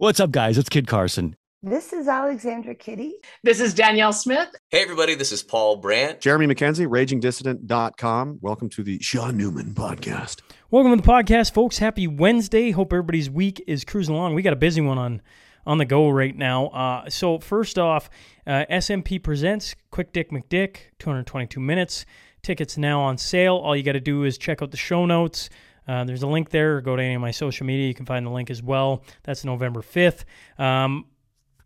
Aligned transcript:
What's 0.00 0.20
up, 0.20 0.30
guys? 0.30 0.56
It's 0.58 0.68
Kid 0.68 0.86
Carson. 0.86 1.34
This 1.60 1.92
is 1.92 2.06
Alexandra 2.06 2.76
Kitty. 2.76 3.14
This 3.42 3.58
is 3.58 3.74
Danielle 3.74 4.12
Smith. 4.12 4.48
Hey, 4.70 4.80
everybody, 4.80 5.16
this 5.16 5.32
is 5.32 5.42
Paul 5.42 5.78
Brandt. 5.78 6.20
Jeremy 6.20 6.46
MacKenzie, 6.46 6.86
ragingdissident.com. 6.86 8.38
Welcome 8.40 8.68
to 8.68 8.84
the 8.84 9.02
Shaun 9.02 9.36
Newman 9.36 9.74
podcast. 9.74 10.42
Welcome 10.70 10.96
to 10.96 11.02
the 11.02 11.08
podcast, 11.08 11.52
folks. 11.52 11.78
Happy 11.78 12.06
Wednesday. 12.06 12.70
Hope 12.70 12.92
everybody's 12.92 13.28
week 13.28 13.60
is 13.66 13.84
cruising 13.84 14.14
along. 14.14 14.36
We 14.36 14.42
got 14.42 14.52
a 14.52 14.56
busy 14.56 14.80
one 14.80 14.98
on 14.98 15.20
on 15.66 15.78
the 15.78 15.84
go 15.84 16.08
right 16.10 16.36
now. 16.36 16.68
Uh, 16.68 17.10
so, 17.10 17.40
first 17.40 17.76
off, 17.76 18.08
uh, 18.46 18.66
SMP 18.70 19.20
presents 19.20 19.74
Quick 19.90 20.12
Dick 20.12 20.30
McDick, 20.30 20.76
222 21.00 21.58
minutes. 21.58 22.06
Tickets 22.44 22.78
now 22.78 23.00
on 23.00 23.18
sale. 23.18 23.56
All 23.56 23.74
you 23.74 23.82
got 23.82 23.94
to 23.94 24.00
do 24.00 24.22
is 24.22 24.38
check 24.38 24.62
out 24.62 24.70
the 24.70 24.76
show 24.76 25.06
notes. 25.06 25.50
Uh, 25.88 26.04
there's 26.04 26.22
a 26.22 26.26
link 26.26 26.50
there. 26.50 26.80
Go 26.80 26.94
to 26.94 27.02
any 27.02 27.14
of 27.14 27.20
my 27.20 27.30
social 27.30 27.66
media. 27.66 27.88
You 27.88 27.94
can 27.94 28.06
find 28.06 28.26
the 28.26 28.30
link 28.30 28.50
as 28.50 28.62
well. 28.62 29.02
That's 29.22 29.44
November 29.44 29.80
5th. 29.80 30.24
Um, 30.58 31.06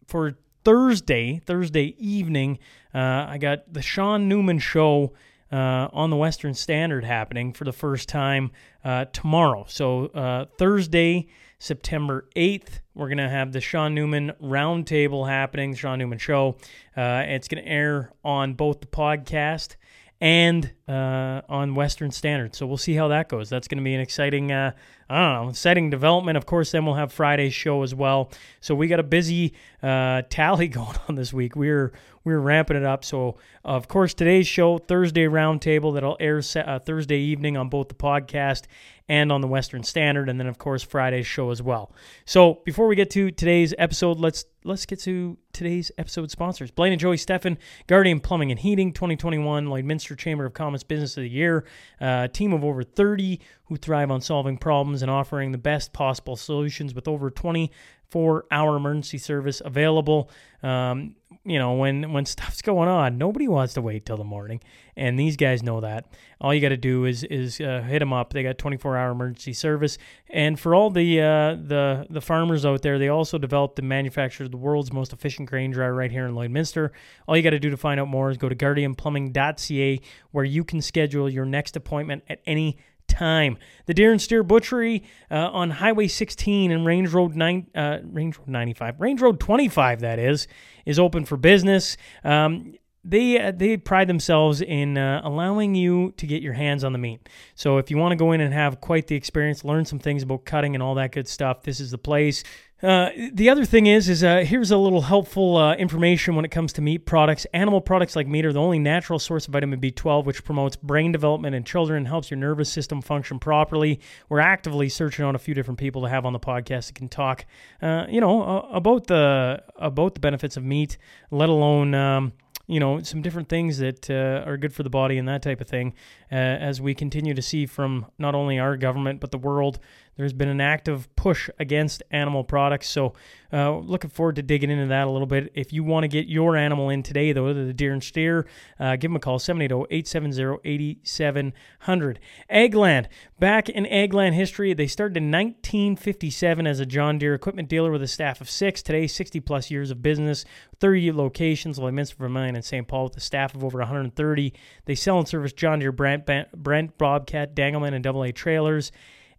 for 0.07 0.35
Thursday, 0.65 1.41
Thursday 1.45 1.97
evening, 1.99 2.59
uh, 2.95 3.27
I 3.29 3.39
got 3.39 3.73
the 3.73 3.83
Shaun 3.83 4.29
Newman 4.29 4.61
show 4.61 5.13
uh, 5.51 5.89
on 5.93 6.11
the 6.11 6.17
Western 6.17 6.55
Standard 6.55 7.05
happening 7.05 7.53
for 7.53 7.65
the 7.65 7.73
first 7.73 8.09
time 8.09 8.53
uh, 8.85 9.07
tomorrow. 9.07 9.65
So 9.69 10.07
uh, 10.07 10.47
Thursday, 10.57 11.27
September 11.59 12.29
8th, 12.37 12.81
we're 12.95 13.09
going 13.09 13.19
to 13.19 13.29
have 13.29 13.53
the 13.53 13.61
Shaun 13.61 13.95
Newman 13.95 14.33
Roundtable 14.41 15.29
happening, 15.29 15.73
the 15.73 15.77
Shaun 15.77 15.99
Newman 15.99 16.19
Show. 16.19 16.57
It's 16.97 17.49
going 17.49 17.63
to 17.63 17.69
air 17.69 18.13
on 18.25 18.55
both 18.55 18.81
the 18.81 18.87
podcast 18.87 19.77
and 20.23 20.71
uh, 20.87 21.41
on 21.49 21.75
Western 21.75 22.13
Standard. 22.13 22.55
So 22.55 22.65
we'll 22.65 22.77
see 22.77 22.95
how 22.95 23.09
that 23.09 23.29
goes. 23.29 23.51
That's 23.51 23.67
going 23.67 23.79
to 23.79 23.85
be 23.85 23.93
an 23.93 24.01
exciting, 24.01 24.53
uh, 24.53 24.71
I 25.11 25.21
don't 25.21 25.45
know, 25.45 25.51
exciting 25.51 25.91
development. 25.91 26.39
Of 26.39 26.47
course, 26.47 26.71
then 26.71 26.87
we'll 26.87 26.95
have 26.95 27.13
Friday's 27.13 27.53
show 27.53 27.83
as 27.83 27.93
well. 27.93 28.31
So 28.61 28.77
we 28.77 28.87
got 28.87 29.01
a 29.01 29.03
busy 29.03 29.53
uh, 29.83 30.23
tally 30.31 30.69
going 30.69 30.97
on 31.09 31.17
this 31.17 31.33
week. 31.33 31.57
We're 31.57 31.93
we're 32.25 32.39
ramping 32.39 32.77
it 32.77 32.85
up. 32.85 33.05
So 33.05 33.37
of 33.65 33.89
course, 33.89 34.15
today's 34.15 34.47
show, 34.47 34.79
Thursday 34.79 35.25
Roundtable, 35.25 35.95
that'll 35.95 36.17
air 36.21 36.43
uh, 36.57 36.79
Thursday 36.79 37.19
evening 37.19 37.57
on 37.57 37.69
both 37.69 37.89
the 37.89 37.95
podcast 37.95 38.65
and 39.09 39.33
on 39.33 39.41
the 39.41 39.49
Western 39.49 39.83
Standard, 39.83 40.29
and 40.29 40.39
then 40.39 40.47
of 40.47 40.59
course 40.59 40.83
Friday's 40.83 41.27
show 41.27 41.51
as 41.51 41.61
well. 41.61 41.93
So 42.25 42.63
before 42.65 42.87
we 42.87 42.97
get 42.97 43.11
to 43.11 43.31
today's 43.31 43.75
episode, 43.77 44.19
let's 44.19 44.45
let's 44.65 44.87
get 44.87 45.01
to 45.01 45.37
today's 45.53 45.91
episode 45.99 46.31
sponsors. 46.31 46.71
Blaine 46.71 46.93
and 46.93 47.01
Joey 47.01 47.17
Steffen, 47.17 47.57
Guardian 47.89 48.21
Plumbing 48.21 48.51
and 48.51 48.61
Heating, 48.61 48.93
2021 48.93 49.67
Lloydminster 49.67 50.17
Chamber 50.17 50.47
of 50.47 50.55
Commerce 50.55 50.83
Business 50.83 51.17
of 51.17 51.25
the 51.25 51.29
Year, 51.29 51.65
uh, 52.01 52.23
a 52.25 52.29
team 52.29 52.53
of 52.53 52.65
over 52.65 52.83
30 52.83 53.41
who 53.65 53.77
thrive 53.77 54.11
on 54.11 54.21
solving 54.21 54.57
problems 54.57 55.03
and 55.03 55.11
offering 55.11 55.53
the 55.53 55.59
best 55.59 55.93
possible 55.93 56.37
solutions 56.37 56.95
with 56.95 57.09
over 57.09 57.31
24 57.31 58.47
hour 58.51 58.77
emergency 58.77 59.19
service 59.19 59.61
available. 59.65 60.31
Um, 60.63 61.17
you 61.45 61.59
know, 61.59 61.75
when 61.75 62.13
when 62.13 62.25
stuff's 62.27 62.63
going 62.63 62.89
on, 62.89 63.19
nobody 63.19 63.49
wants 63.49 63.75
to 63.75 63.83
wait 63.83 64.07
till 64.07 64.17
the 64.17 64.25
morning, 64.25 64.61
and 64.97 65.19
these 65.19 65.37
guys 65.37 65.63
know 65.63 65.81
that. 65.81 66.07
All 66.41 66.53
you 66.53 66.61
got 66.61 66.71
to 66.71 66.77
do 66.77 67.05
is 67.05 67.25
is 67.25 67.61
uh, 67.61 67.83
hit 67.83 67.99
them 67.99 68.13
up. 68.13 68.33
They 68.33 68.43
got 68.43 68.59
24 68.59 68.97
hour 68.97 69.11
emergency 69.11 69.53
service, 69.53 69.99
and 70.31 70.59
for 70.59 70.75
all 70.75 70.91
the 70.91 71.21
uh, 71.21 71.55
the 71.55 72.07
the 72.11 72.21
farmers 72.21 72.65
out 72.65 72.83
there, 72.83 72.99
they 72.99 73.09
also 73.09 73.39
developed 73.39 73.79
and 73.79 73.89
manufactured 73.89 74.51
the 74.51 74.57
world's 74.57 74.93
most 74.93 75.13
efficient 75.13 75.49
grain 75.49 75.71
dryer 75.71 75.95
right 75.95 76.11
here 76.11 76.27
in 76.27 76.35
Lloydminster. 76.35 76.91
All 77.27 77.37
you 77.37 77.43
got 77.43 77.51
to 77.51 77.59
do 77.59 77.71
to 77.71 77.77
find 77.77 77.99
out 77.99 78.09
more 78.09 78.31
is 78.31 78.37
go 78.37 78.49
to 78.49 78.57
guardianplumbing.ca, 78.57 80.01
where 80.31 80.45
you 80.45 80.65
can 80.65 80.81
schedule 80.81 81.29
your 81.29 81.45
next 81.45 81.77
appointment 81.77 82.23
at 82.29 82.41
any 82.47 82.73
time. 82.73 82.83
The 83.09 83.95
Deer 83.95 84.13
and 84.13 84.21
Steer 84.21 84.43
Butchery 84.43 85.05
uh, 85.31 85.51
on 85.53 85.71
Highway 85.71 86.09
16 86.09 86.71
and 86.71 86.85
Range 86.87 87.09
Road 87.11 87.35
9, 87.37 87.67
uh, 87.75 87.99
Range 88.05 88.39
Road 88.39 88.49
95, 88.49 89.01
Range 89.01 89.21
Road 89.21 89.41
25, 89.41 90.01
that 90.01 90.19
is, 90.19 90.49
is 90.87 90.99
open 90.99 91.25
for 91.25 91.37
business. 91.37 91.97
Um, 92.25 92.75
they 93.05 93.41
uh, 93.41 93.51
they 93.51 93.77
pride 93.77 94.09
themselves 94.09 94.61
in 94.61 94.97
uh, 94.97 95.23
allowing 95.25 95.75
you 95.75 96.13
to 96.19 96.27
get 96.27 96.41
your 96.41 96.53
hands 96.53 96.85
on 96.85 96.93
the 96.93 96.99
meat. 96.99 97.29
So 97.57 97.79
if 97.79 97.91
you 97.91 97.97
want 97.97 98.13
to 98.13 98.17
go 98.17 98.31
in 98.33 98.41
and 98.41 98.55
have 98.55 98.81
quite 98.81 99.09
the 99.09 99.17
experience, 99.17 99.65
learn 99.65 99.85
some 99.85 99.99
things 99.99 100.23
about 100.23 100.45
cutting 100.45 100.75
and 100.75 100.83
all 100.83 100.95
that 100.95 101.11
good 101.11 101.27
stuff, 101.27 101.63
this 101.63 101.81
is 101.81 101.91
the 101.91 101.99
place. 101.99 102.45
Uh, 102.83 103.11
the 103.33 103.49
other 103.49 103.65
thing 103.65 103.87
is, 103.87 104.09
is 104.09 104.25
uh, 104.25 104.39
here's 104.39 104.73
a 104.73 104.77
little 104.77 105.03
helpful 105.03 105.57
uh, 105.57 105.75
information 105.77 106.35
when 106.35 106.45
it 106.45 106.51
comes 106.51 106.73
to 106.73 106.83
meat 106.83 107.07
products. 107.07 107.47
Animal 107.55 107.81
products 107.81 108.17
like 108.17 108.27
meat 108.27 108.45
are 108.45 108.53
the 108.53 108.61
only 108.61 108.81
natural 108.81 109.21
source 109.21 109.47
of 109.47 109.53
vitamin 109.53 109.81
B12, 109.81 110.25
which 110.25 110.43
promotes 110.43 110.75
brain 110.75 111.13
development 111.13 111.55
in 111.55 111.63
children 111.63 111.99
and 111.99 112.09
helps 112.09 112.29
your 112.29 112.39
nervous 112.39 112.73
system 112.73 113.01
function 113.01 113.39
properly. 113.39 114.01
We're 114.29 114.41
actively 114.41 114.89
searching 114.89 115.25
out 115.25 115.37
a 115.37 115.39
few 115.39 115.55
different 115.55 115.79
people 115.79 116.03
to 116.03 116.09
have 116.09 116.27
on 116.27 116.33
the 116.33 116.41
podcast 116.41 116.89
that 116.89 116.97
can 116.97 117.09
talk, 117.09 117.47
uh, 117.81 118.07
you 118.09 118.21
know, 118.21 118.63
about 118.73 119.07
the 119.07 119.63
about 119.77 120.15
the 120.15 120.21
benefits 120.21 120.57
of 120.57 120.65
meat, 120.65 120.99
let 121.31 121.49
alone. 121.49 121.95
Um, 121.95 122.33
you 122.69 122.81
know, 122.81 123.03
some 123.03 123.23
different 123.23 123.49
things 123.49 123.79
that 123.79 124.09
uh, 124.09 124.49
are 124.49 124.57
good 124.57 124.73
for 124.73 124.83
the 124.83 124.89
body 124.89 125.19
and 125.19 125.29
that 125.29 125.43
type 125.43 125.61
of 125.61 125.69
thing. 125.69 125.93
Uh, 126.31 126.37
as 126.37 126.81
we 126.81 126.95
continue 126.95 127.35
to 127.35 127.43
see 127.43 127.67
from 127.67 128.07
not 128.19 128.35
only 128.35 128.59
our 128.59 128.77
government 128.77 129.21
but 129.21 129.31
the 129.31 129.39
world 129.39 129.79
there's 130.23 130.33
been 130.33 130.49
an 130.49 130.61
active 130.61 131.15
push 131.17 131.51
against 131.59 132.03
animal 132.11 132.45
products. 132.45 132.89
So, 132.89 133.15
uh, 133.53 133.77
looking 133.79 134.09
forward 134.09 134.37
to 134.37 134.43
digging 134.43 134.71
into 134.71 134.87
that 134.87 135.07
a 135.07 135.11
little 135.11 135.27
bit. 135.27 135.53
If 135.55 135.73
you 135.73 135.85
want 135.85 136.05
to 136.05 136.09
get 136.09 136.27
your 136.27 136.57
animal 136.57 136.89
in 136.89 137.03
today, 137.03 137.33
though, 137.33 137.53
the 137.53 137.73
deer 137.73 137.93
and 137.93 138.03
steer, 138.03 138.47
uh, 138.81 138.97
give 138.97 139.11
them 139.11 139.17
a 139.17 139.21
call 139.21 139.39
780 139.39 139.95
870 139.95 140.61
8700. 140.65 142.21
Agland. 142.51 143.07
Back 143.39 143.69
in 143.69 143.85
Agland 143.85 144.35
history, 144.35 144.73
they 144.73 144.87
started 144.87 145.17
in 145.17 145.31
1957 145.31 146.67
as 146.67 146.81
a 146.81 146.87
John 146.87 147.19
Deere 147.19 147.35
equipment 147.35 147.69
dealer 147.69 147.91
with 147.91 148.03
a 148.03 148.09
staff 148.09 148.41
of 148.41 148.49
six. 148.49 148.83
Today, 148.83 149.07
60 149.07 149.41
plus 149.41 149.71
years 149.71 149.91
of 149.91 150.03
business, 150.03 150.45
30 150.81 151.13
locations, 151.13 151.79
Lloydminster, 151.79 152.15
Vermilion, 152.15 152.55
and 152.55 152.65
St. 152.65 152.87
Paul, 152.89 153.05
with 153.05 153.17
a 153.17 153.21
staff 153.21 153.55
of 153.55 153.65
over 153.65 153.79
130. 153.79 154.55
They 154.85 154.95
sell 154.95 155.19
and 155.19 155.29
service 155.29 155.53
John 155.53 155.81
Deere, 155.81 155.93
Brent, 155.93 156.25
Brent 156.55 156.97
Bobcat, 156.97 157.55
Degelman, 157.55 157.95
and 157.95 158.07
AA 158.07 158.31
trailers. 158.33 158.93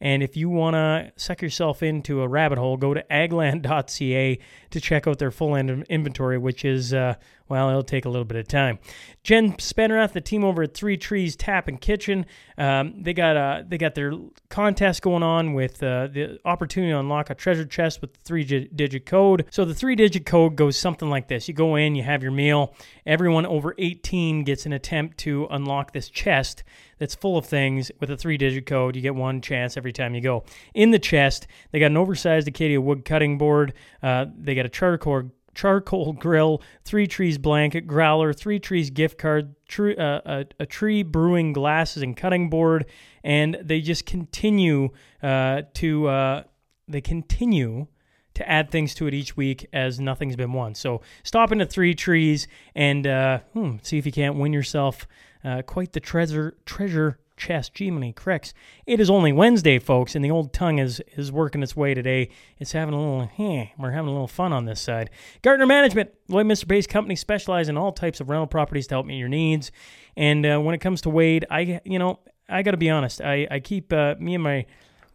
And 0.03 0.21
if 0.21 0.35
you 0.35 0.49
want 0.49 0.73
to 0.73 1.13
suck 1.15 1.41
yourself 1.41 1.81
into 1.81 2.21
a 2.21 2.27
rabbit 2.27 2.57
hole, 2.57 2.75
go 2.75 2.93
to 2.93 3.05
agland.ca 3.09 4.37
to 4.71 4.81
check 4.81 5.07
out 5.07 5.17
their 5.17 5.31
full 5.31 5.55
inventory, 5.55 6.37
which 6.37 6.65
is, 6.65 6.93
uh, 6.93 7.15
well, 7.53 7.69
it'll 7.69 7.83
take 7.83 8.05
a 8.05 8.09
little 8.09 8.25
bit 8.25 8.35
of 8.35 8.47
time. 8.47 8.79
Jen 9.21 9.53
Spenrath, 9.53 10.13
the 10.13 10.21
team 10.21 10.43
over 10.43 10.63
at 10.63 10.73
Three 10.73 10.97
Trees 10.97 11.35
Tap 11.35 11.67
and 11.67 11.79
Kitchen, 11.79 12.25
um, 12.57 13.03
they 13.03 13.13
got 13.13 13.37
uh, 13.37 13.61
they 13.67 13.77
got 13.77 13.93
their 13.93 14.13
contest 14.49 15.03
going 15.03 15.21
on 15.21 15.53
with 15.53 15.83
uh, 15.83 16.07
the 16.07 16.39
opportunity 16.45 16.91
to 16.91 16.97
unlock 16.97 17.29
a 17.29 17.35
treasure 17.35 17.63
chest 17.63 18.01
with 18.01 18.17
three-digit 18.23 19.05
code. 19.05 19.45
So 19.51 19.65
the 19.65 19.75
three-digit 19.75 20.25
code 20.25 20.55
goes 20.55 20.77
something 20.77 21.11
like 21.11 21.27
this: 21.27 21.47
you 21.47 21.53
go 21.53 21.75
in, 21.75 21.93
you 21.93 22.01
have 22.01 22.23
your 22.23 22.31
meal. 22.31 22.73
Everyone 23.05 23.45
over 23.45 23.75
18 23.77 24.45
gets 24.45 24.65
an 24.65 24.73
attempt 24.73 25.19
to 25.19 25.45
unlock 25.51 25.93
this 25.93 26.09
chest 26.09 26.63
that's 26.97 27.13
full 27.13 27.37
of 27.37 27.45
things 27.45 27.91
with 27.99 28.09
a 28.09 28.17
three-digit 28.17 28.65
code. 28.65 28.95
You 28.95 29.03
get 29.03 29.13
one 29.13 29.41
chance 29.41 29.77
every 29.77 29.93
time 29.93 30.15
you 30.15 30.21
go. 30.21 30.43
In 30.73 30.89
the 30.89 30.97
chest, 30.97 31.45
they 31.71 31.79
got 31.79 31.91
an 31.91 31.97
oversized 31.97 32.47
acacia 32.47 32.81
wood 32.81 33.05
cutting 33.05 33.37
board. 33.37 33.73
Uh, 34.01 34.25
they 34.35 34.55
got 34.55 34.65
a 34.65 34.69
charcoal 34.69 35.29
charcoal 35.53 36.13
grill, 36.13 36.61
Three 36.83 37.07
Trees 37.07 37.37
blanket, 37.37 37.87
growler, 37.87 38.33
Three 38.33 38.59
Trees 38.59 38.89
gift 38.89 39.17
card, 39.17 39.55
tree, 39.67 39.95
uh, 39.95 40.21
a, 40.25 40.45
a, 40.59 40.65
tree 40.65 41.03
brewing 41.03 41.53
glasses 41.53 42.03
and 42.03 42.15
cutting 42.15 42.49
board, 42.49 42.85
and 43.23 43.57
they 43.61 43.81
just 43.81 44.05
continue 44.05 44.89
uh, 45.21 45.63
to 45.75 46.07
uh, 46.07 46.43
they 46.87 47.01
continue 47.01 47.87
to 48.33 48.49
add 48.49 48.71
things 48.71 48.95
to 48.95 49.07
it 49.07 49.13
each 49.13 49.37
week 49.37 49.67
as 49.73 49.99
nothing's 49.99 50.35
been 50.35 50.53
won. 50.53 50.73
So 50.75 51.01
stop 51.23 51.51
into 51.51 51.65
Three 51.65 51.93
Trees 51.93 52.47
and 52.75 53.05
uh, 53.05 53.39
hmm, 53.53 53.77
see 53.81 53.97
if 53.97 54.05
you 54.05 54.11
can't 54.11 54.35
win 54.35 54.53
yourself 54.53 55.07
uh, 55.43 55.61
quite 55.61 55.93
the 55.93 55.99
treasure 55.99 56.55
treasure 56.65 57.19
chest. 57.37 57.77
Jiminy 57.77 58.13
cricks. 58.13 58.53
It 58.85 58.99
is 58.99 59.09
only 59.09 59.31
Wednesday, 59.31 59.79
folks, 59.79 60.15
and 60.15 60.23
the 60.23 60.31
old 60.31 60.53
tongue 60.53 60.79
is 60.79 61.01
is 61.15 61.31
working 61.31 61.63
its 61.63 61.75
way 61.75 61.93
today. 61.93 62.29
It's 62.59 62.71
having 62.71 62.93
a 62.93 62.99
little, 62.99 63.29
eh, 63.37 63.67
we're 63.77 63.91
having 63.91 64.09
a 64.09 64.11
little 64.11 64.27
fun 64.27 64.53
on 64.53 64.65
this 64.65 64.81
side. 64.81 65.09
Gardner 65.41 65.65
Management, 65.65 66.11
Lloydminster 66.29 66.67
based 66.67 66.89
company, 66.89 67.15
specialize 67.15 67.69
in 67.69 67.77
all 67.77 67.91
types 67.91 68.19
of 68.19 68.29
rental 68.29 68.47
properties 68.47 68.87
to 68.87 68.95
help 68.95 69.05
meet 69.05 69.17
your 69.17 69.29
needs. 69.29 69.71
And 70.15 70.45
uh, 70.45 70.59
when 70.59 70.75
it 70.75 70.79
comes 70.79 71.01
to 71.01 71.09
Wade, 71.09 71.45
I, 71.49 71.81
you 71.83 71.99
know, 71.99 72.19
I 72.49 72.61
got 72.61 72.71
to 72.71 72.77
be 72.77 72.89
honest. 72.89 73.21
I, 73.21 73.47
I 73.49 73.59
keep 73.59 73.91
uh, 73.91 74.15
me 74.19 74.35
and 74.35 74.43
my 74.43 74.65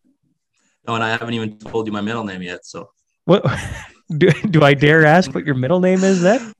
No, 0.87 0.95
and 0.95 1.03
I 1.03 1.09
haven't 1.09 1.33
even 1.33 1.57
told 1.59 1.85
you 1.85 1.93
my 1.93 2.01
middle 2.01 2.23
name 2.23 2.41
yet. 2.41 2.65
So 2.65 2.89
what 3.25 3.45
do, 4.17 4.31
do 4.31 4.63
I 4.63 4.73
dare 4.73 5.05
ask 5.05 5.33
what 5.35 5.45
your 5.45 5.55
middle 5.55 5.79
name 5.79 6.03
is? 6.03 6.21
Then 6.21 6.53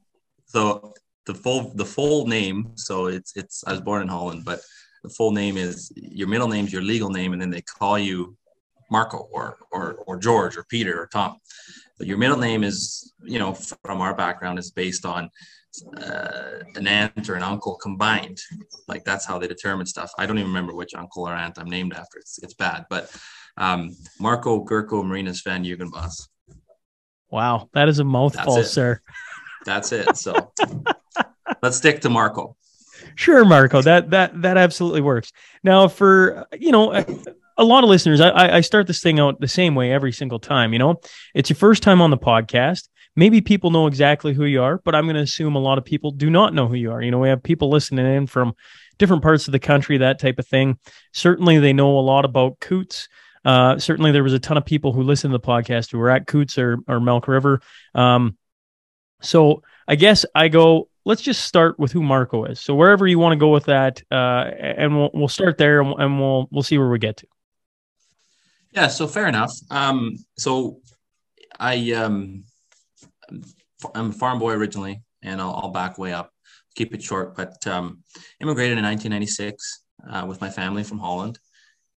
so 0.46 0.94
the 1.26 1.34
full 1.34 1.72
the 1.76 1.86
full 1.86 2.28
name. 2.28 2.74
So 2.76 3.08
it's 3.08 3.36
it's 3.36 3.64
I 3.66 3.72
was 3.72 3.82
born 3.82 4.02
in 4.02 4.08
Holland, 4.08 4.44
but 4.46 4.60
the 5.08 5.14
full 5.14 5.32
name 5.32 5.58
is 5.58 5.92
your 5.96 6.28
middle 6.28 6.48
name 6.48 6.66
is 6.66 6.74
your 6.74 6.82
legal 6.82 7.10
name, 7.10 7.34
and 7.34 7.42
then 7.42 7.50
they 7.50 7.62
call 7.62 7.98
you 7.98 8.36
Marco 8.92 9.28
or 9.32 9.58
or 9.72 9.96
or 10.06 10.18
George 10.18 10.58
or 10.58 10.66
Peter 10.66 11.00
or 11.02 11.08
Tom. 11.08 11.38
But 11.98 12.08
your 12.08 12.18
middle 12.18 12.38
name 12.38 12.64
is, 12.64 13.14
you 13.24 13.40
know, 13.40 13.54
from 13.54 14.02
our 14.02 14.16
background, 14.16 14.60
is 14.60 14.72
based 14.72 15.06
on 15.06 15.30
uh, 15.98 16.64
an 16.76 16.88
aunt 16.88 17.30
or 17.30 17.36
an 17.36 17.44
uncle 17.44 17.76
combined. 17.76 18.40
Like 18.88 19.04
that's 19.04 19.26
how 19.26 19.40
they 19.40 19.48
determine 19.48 19.86
stuff. 19.86 20.12
I 20.18 20.26
don't 20.26 20.38
even 20.38 20.50
remember 20.50 20.76
which 20.76 20.94
uncle 20.94 21.28
or 21.28 21.34
aunt 21.34 21.58
I'm 21.58 21.70
named 21.70 21.94
after. 21.94 22.20
It's 22.20 22.40
it's 22.44 22.54
bad, 22.54 22.86
but 22.90 23.12
um, 23.58 23.96
Marco 24.20 24.64
Gurko 24.64 25.04
Marinas 25.06 25.42
van 25.42 25.64
Huigenbos. 25.64 26.28
Wow, 27.30 27.70
that 27.74 27.90
is 27.90 28.00
a 28.00 28.04
mouthful, 28.04 28.56
That's 28.56 28.72
sir. 28.72 29.02
That's 29.66 29.92
it. 29.92 30.16
So 30.16 30.54
let's 31.62 31.78
stick 31.78 32.02
to 32.02 32.10
Marco. 32.10 32.56
Sure, 33.18 33.44
Marco. 33.44 33.82
That 33.82 34.12
that 34.12 34.42
that 34.44 34.58
absolutely 34.58 35.02
works. 35.02 35.34
Now, 35.64 35.88
for 35.88 36.48
you 36.58 36.72
know, 36.72 36.94
a, 37.58 37.64
lot 37.64 37.84
of 37.84 37.90
listeners, 37.90 38.22
I, 38.22 38.58
I 38.58 38.62
start 38.62 38.86
this 38.86 39.02
thing 39.02 39.20
out 39.20 39.42
the 39.42 39.48
same 39.48 39.74
way 39.74 39.92
every 39.92 40.12
single 40.12 40.40
time. 40.40 40.72
You 40.72 40.78
know, 40.78 41.02
it's 41.34 41.50
your 41.50 41.58
first 41.58 41.82
time 41.82 42.00
on 42.00 42.12
the 42.12 42.18
podcast. 42.18 42.88
Maybe 43.16 43.42
people 43.42 43.72
know 43.72 43.88
exactly 43.88 44.36
who 44.36 44.46
you 44.46 44.62
are, 44.62 44.78
but 44.86 44.94
I'm 44.94 45.06
going 45.06 45.16
to 45.16 45.24
assume 45.24 45.56
a 45.56 45.60
lot 45.60 45.80
of 45.80 45.84
people 45.84 46.12
do 46.12 46.30
not 46.30 46.54
know 46.54 46.68
who 46.68 46.76
you 46.76 46.92
are. 46.92 47.02
You 47.02 47.10
know, 47.10 47.18
we 47.18 47.30
have 47.30 47.42
people 47.42 47.72
listening 47.72 48.06
in 48.06 48.28
from 48.28 48.54
different 49.00 49.24
parts 49.24 49.48
of 49.48 49.52
the 49.52 49.60
country, 49.60 49.98
that 49.98 50.20
type 50.20 50.38
of 50.38 50.46
thing. 50.46 50.78
Certainly, 51.12 51.58
they 51.58 51.74
know 51.74 51.98
a 51.98 52.02
lot 52.02 52.24
about 52.24 52.60
Coutts. 52.60 53.08
Uh, 53.44 53.80
certainly, 53.80 54.12
there 54.12 54.24
was 54.24 54.34
a 54.34 54.40
ton 54.40 54.58
of 54.58 54.66
people 54.66 54.94
who 54.94 55.02
listened 55.02 55.32
to 55.32 55.40
the 55.40 55.44
podcast 55.44 55.92
who 55.92 55.98
were 55.98 56.12
at 56.12 56.28
Coutts 56.28 56.60
or, 56.60 56.78
or 56.88 57.00
Milk 57.00 57.28
River. 57.28 57.62
Um, 57.96 58.38
so 59.22 59.64
I 59.88 59.96
guess 59.96 60.24
I 60.36 60.50
go, 60.50 60.90
let's 61.08 61.22
just 61.22 61.46
start 61.46 61.80
with 61.80 61.94
who 61.94 62.04
Marco 62.04 62.44
is. 62.44 62.60
So 62.60 62.76
wherever 62.76 63.08
you 63.08 63.18
want 63.18 63.32
to 63.32 63.38
go 63.38 63.48
with 63.48 63.66
that, 63.66 64.04
uh, 64.12 64.52
and 64.60 64.96
we'll 64.96 65.10
we'll 65.14 65.30
start 65.30 65.58
there, 65.58 65.82
and, 65.82 65.96
and 65.98 66.20
we'll 66.20 66.48
we'll 66.52 66.64
see 66.64 66.78
where 66.78 66.90
we 66.90 67.00
get 67.00 67.18
to. 67.18 67.28
Yeah, 68.74 68.88
so 68.88 69.08
fair 69.08 69.28
enough. 69.28 69.54
Um, 69.72 70.18
so 70.38 70.82
I 71.58 71.94
um, 71.94 72.44
I'm 73.96 74.10
a 74.10 74.14
farm 74.14 74.38
boy 74.38 74.52
originally, 74.52 75.02
and 75.24 75.42
I'll, 75.42 75.54
I'll 75.54 75.72
back 75.72 75.98
way 75.98 76.12
up, 76.12 76.34
keep 76.76 76.94
it 76.94 77.02
short. 77.02 77.36
But 77.36 77.66
um, 77.66 78.04
immigrated 78.42 78.78
in 78.78 78.84
1996 78.84 79.84
uh, 80.12 80.26
with 80.28 80.42
my 80.42 80.50
family 80.50 80.84
from 80.84 81.00
Holland, 81.00 81.40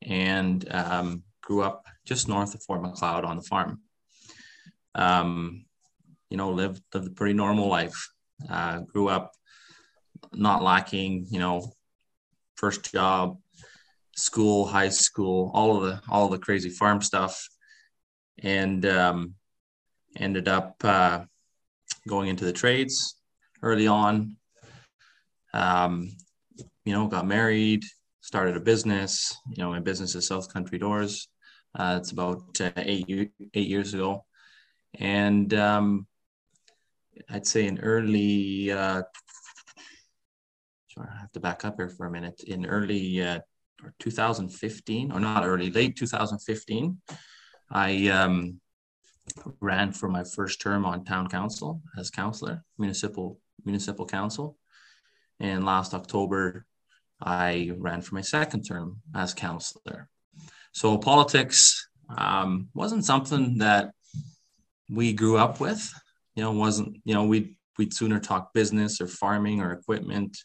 and 0.02 0.64
um, 0.72 1.24
grew 1.42 1.62
up 1.62 1.84
just 2.06 2.28
north 2.28 2.54
of 2.54 2.62
Fort 2.62 2.80
Macleod 2.80 3.24
on 3.24 3.36
the 3.36 3.42
farm. 3.42 3.80
Um, 4.94 5.64
you 6.30 6.36
know, 6.36 6.50
lived, 6.50 6.80
lived 6.94 7.08
a 7.08 7.10
pretty 7.10 7.34
normal 7.34 7.66
life. 7.66 8.08
Uh, 8.48 8.81
grew 8.81 9.08
up 9.08 9.32
not 10.32 10.62
lacking, 10.62 11.26
you 11.31 11.38
know, 11.38 11.72
first 12.56 12.92
job, 12.92 13.38
school, 14.16 14.66
high 14.66 14.88
school, 14.88 15.50
all 15.54 15.76
of 15.76 15.82
the 15.82 16.00
all 16.10 16.26
of 16.26 16.31
the 16.31 16.38
crazy 16.38 16.70
farm 16.70 17.00
stuff, 17.00 17.48
and 18.42 18.84
um, 18.87 19.34
ended 20.16 20.48
up 20.48 20.76
uh, 20.84 21.20
going 22.08 22.28
into 22.28 22.44
the 22.44 22.52
trades 22.52 23.16
early 23.62 23.87
on. 23.87 24.37
Um, 25.52 26.10
you 26.84 26.92
know, 26.92 27.06
got 27.06 27.26
married, 27.26 27.84
started 28.20 28.56
a 28.56 28.60
business. 28.60 29.37
You 29.48 29.62
know, 29.62 29.70
my 29.70 29.81
business 29.81 30.14
is 30.14 30.26
South 30.26 30.52
Country 30.52 30.78
Doors. 30.78 31.28
Uh, 31.75 31.98
it's 32.00 32.10
about 32.10 32.60
uh, 32.60 32.70
eight 32.76 33.31
eight 33.54 33.69
years 33.69 33.94
ago, 33.94 34.25
and 34.98 35.52
um, 35.54 36.06
I'd 37.28 37.46
say 37.46 37.67
in 37.67 37.78
early, 37.81 38.70
uh, 38.70 39.02
sorry, 40.88 41.08
I 41.12 41.20
have 41.20 41.32
to 41.32 41.40
back 41.40 41.64
up 41.64 41.76
here 41.76 41.88
for 41.88 42.06
a 42.06 42.11
minute. 42.11 42.43
In 42.44 42.67
early 42.67 43.22
uh, 43.22 43.40
2015, 43.99 45.12
or 45.12 45.20
not 45.20 45.46
early, 45.46 45.70
late 45.70 45.96
2015, 45.96 46.99
I 47.71 48.09
um, 48.09 48.61
ran 49.61 49.92
for 49.92 50.09
my 50.09 50.25
first 50.25 50.61
term 50.61 50.85
on 50.85 51.04
town 51.04 51.28
council 51.28 51.83
as 51.99 52.11
councillor, 52.11 52.64
municipal 52.78 53.38
municipal 53.64 54.06
council, 54.06 54.56
and 55.38 55.64
last 55.64 55.92
October 55.92 56.64
I 57.23 57.73
ran 57.76 58.00
for 58.00 58.14
my 58.14 58.23
second 58.23 58.62
term 58.64 59.02
as 59.14 59.35
councillor. 59.35 60.09
So 60.73 60.97
politics 60.97 61.88
um, 62.16 62.68
wasn't 62.75 63.04
something 63.04 63.59
that 63.59 63.92
we 64.88 65.12
grew 65.12 65.37
up 65.37 65.61
with 65.61 65.92
you 66.40 66.47
know 66.47 66.52
wasn't 66.52 66.97
you 67.04 67.12
know 67.12 67.25
we'd 67.25 67.54
we'd 67.76 67.92
sooner 67.92 68.18
talk 68.18 68.54
business 68.54 68.99
or 68.99 69.06
farming 69.06 69.61
or 69.61 69.73
equipment. 69.73 70.38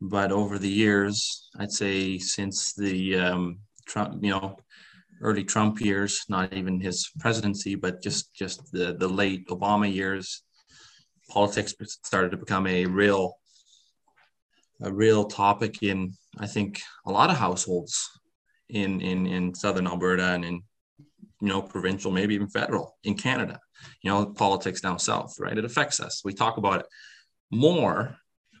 But 0.00 0.30
over 0.32 0.56
the 0.58 0.76
years 0.84 1.50
i'd 1.58 1.72
say 1.72 2.16
since 2.16 2.72
the 2.72 3.18
um, 3.18 3.58
trump 3.86 4.24
you 4.24 4.30
know 4.30 4.56
early 5.20 5.44
trump 5.44 5.80
years 5.80 6.24
not 6.28 6.54
even 6.54 6.80
his 6.80 7.10
presidency 7.18 7.74
but 7.74 8.02
just 8.02 8.32
just 8.32 8.58
the 8.72 8.86
the 9.02 9.08
late 9.20 9.46
obama 9.48 9.92
years 9.92 10.42
politics 11.28 11.74
started 12.10 12.30
to 12.30 12.38
become 12.44 12.66
a 12.66 12.86
real 12.86 13.34
a 14.88 14.90
real 14.90 15.24
topic 15.24 15.82
in 15.82 16.14
i 16.38 16.46
think 16.46 16.80
a 17.04 17.12
lot 17.18 17.30
of 17.30 17.36
households 17.36 17.94
in 18.70 19.02
in 19.02 19.26
in 19.26 19.54
southern 19.54 19.86
alberta 19.86 20.28
and 20.36 20.44
in 20.46 20.62
you 21.40 21.48
know 21.48 21.62
provincial 21.62 22.10
maybe 22.10 22.34
even 22.34 22.48
federal 22.48 22.96
in 23.04 23.14
canada 23.14 23.58
you 24.02 24.10
know, 24.10 24.26
politics 24.26 24.80
down 24.80 24.98
south, 24.98 25.36
right? 25.38 25.56
It 25.56 25.64
affects 25.64 26.00
us. 26.00 26.22
We 26.24 26.32
talk 26.32 26.56
about 26.56 26.80
it 26.80 26.86
more. 27.50 28.16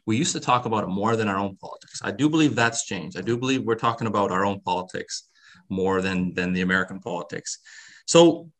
We 0.06 0.16
used 0.16 0.32
to 0.32 0.40
talk 0.40 0.64
about 0.64 0.84
it 0.84 0.88
more 0.88 1.16
than 1.16 1.28
our 1.28 1.36
own 1.36 1.56
politics. 1.56 2.00
I 2.02 2.10
do 2.10 2.28
believe 2.28 2.54
that's 2.54 2.84
changed. 2.84 3.18
I 3.18 3.22
do 3.22 3.36
believe 3.36 3.62
we're 3.62 3.74
talking 3.74 4.06
about 4.06 4.30
our 4.30 4.44
own 4.44 4.60
politics 4.60 5.28
more 5.68 6.00
than 6.00 6.34
than 6.34 6.52
the 6.52 6.62
American 6.62 7.00
politics. 7.00 7.58
So, 8.06 8.50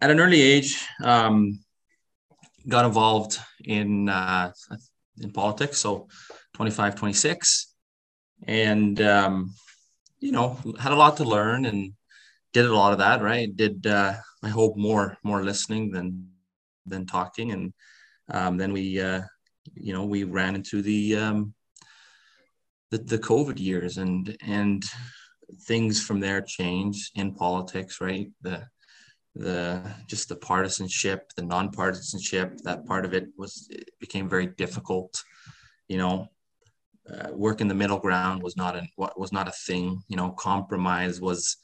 at 0.00 0.10
an 0.10 0.20
early 0.20 0.40
age, 0.40 0.86
um, 1.02 1.60
got 2.68 2.84
involved 2.84 3.38
in 3.64 4.08
uh, 4.08 4.52
in 5.20 5.32
politics. 5.32 5.78
So, 5.78 6.08
25, 6.54 6.94
26, 6.94 7.74
and 8.46 9.00
um, 9.00 9.54
you 10.20 10.30
know, 10.30 10.58
had 10.78 10.92
a 10.92 10.96
lot 10.96 11.16
to 11.16 11.24
learn 11.24 11.64
and 11.64 11.94
did 12.52 12.66
a 12.66 12.74
lot 12.74 12.92
of 12.92 12.98
that. 12.98 13.22
Right? 13.22 13.54
Did 13.54 13.86
uh, 13.86 14.14
I 14.42 14.48
hope 14.48 14.76
more 14.76 15.16
more 15.22 15.42
listening 15.42 15.90
than 15.90 16.28
than 16.86 17.06
talking, 17.06 17.52
and 17.52 17.72
um, 18.30 18.56
then 18.56 18.72
we 18.72 19.00
uh, 19.00 19.22
you 19.74 19.92
know 19.92 20.04
we 20.04 20.24
ran 20.24 20.54
into 20.54 20.82
the 20.82 21.16
um, 21.16 21.54
the, 22.90 22.98
the 22.98 23.18
COVID 23.18 23.58
years 23.58 23.98
and 23.98 24.36
and 24.46 24.84
things 25.66 26.02
from 26.02 26.20
there 26.20 26.40
change 26.40 27.10
in 27.14 27.34
politics, 27.34 28.00
right? 28.00 28.30
The 28.42 28.66
the 29.34 29.82
just 30.06 30.28
the 30.28 30.36
partisanship, 30.36 31.32
the 31.36 31.42
non-partisanship, 31.42 32.58
that 32.64 32.84
part 32.86 33.04
of 33.04 33.14
it 33.14 33.28
was 33.36 33.66
it 33.70 33.90
became 33.98 34.28
very 34.28 34.46
difficult. 34.46 35.22
You 35.88 35.98
know, 35.98 36.28
uh, 37.10 37.32
work 37.32 37.60
in 37.60 37.68
the 37.68 37.74
middle 37.74 37.98
ground 37.98 38.42
was 38.42 38.56
not 38.56 38.76
an 38.76 38.88
what 38.96 39.18
was 39.18 39.32
not 39.32 39.48
a 39.48 39.52
thing. 39.66 40.02
You 40.08 40.16
know, 40.16 40.30
compromise 40.30 41.20
was 41.20 41.56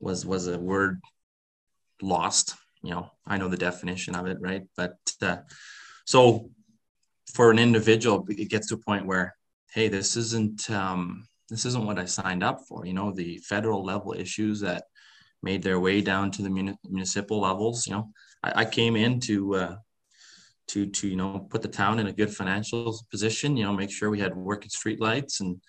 was 0.00 0.26
was 0.26 0.48
a 0.48 0.58
word 0.58 1.00
lost. 2.02 2.56
You 2.82 2.92
know, 2.92 3.10
I 3.26 3.36
know 3.36 3.48
the 3.48 3.56
definition 3.56 4.14
of 4.14 4.26
it, 4.26 4.38
right? 4.40 4.62
But 4.76 4.96
uh, 5.20 5.38
so 6.06 6.50
for 7.34 7.50
an 7.50 7.58
individual, 7.58 8.24
it 8.28 8.50
gets 8.50 8.68
to 8.68 8.74
a 8.74 8.78
point 8.78 9.06
where, 9.06 9.36
hey, 9.72 9.88
this 9.88 10.16
isn't 10.16 10.70
um, 10.70 11.26
this 11.48 11.64
isn't 11.66 11.86
what 11.86 11.98
I 11.98 12.06
signed 12.06 12.42
up 12.42 12.60
for. 12.66 12.86
You 12.86 12.94
know, 12.94 13.12
the 13.12 13.38
federal 13.38 13.84
level 13.84 14.14
issues 14.16 14.60
that 14.60 14.84
made 15.42 15.62
their 15.62 15.80
way 15.80 16.00
down 16.00 16.30
to 16.32 16.42
the 16.42 16.50
muni- 16.50 16.78
municipal 16.88 17.40
levels. 17.40 17.86
You 17.86 17.94
know, 17.94 18.10
I, 18.42 18.62
I 18.62 18.64
came 18.64 18.96
in 18.96 19.20
to 19.20 19.54
uh, 19.54 19.76
to 20.68 20.86
to 20.86 21.08
you 21.08 21.16
know 21.16 21.46
put 21.50 21.62
the 21.62 21.68
town 21.68 21.98
in 21.98 22.06
a 22.06 22.12
good 22.12 22.34
financial 22.34 22.98
position. 23.10 23.56
You 23.56 23.64
know, 23.64 23.72
make 23.72 23.90
sure 23.90 24.10
we 24.10 24.20
had 24.20 24.34
working 24.34 24.70
street 24.70 25.00
lights 25.00 25.40
and 25.40 25.60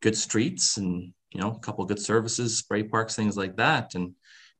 good 0.00 0.16
streets 0.16 0.76
and 0.76 1.12
you 1.32 1.40
know 1.40 1.52
a 1.52 1.58
couple 1.58 1.84
good 1.84 2.00
services, 2.00 2.58
spray 2.58 2.82
parks, 2.82 3.16
things 3.16 3.36
like 3.36 3.56
that. 3.56 3.94
And 3.94 4.14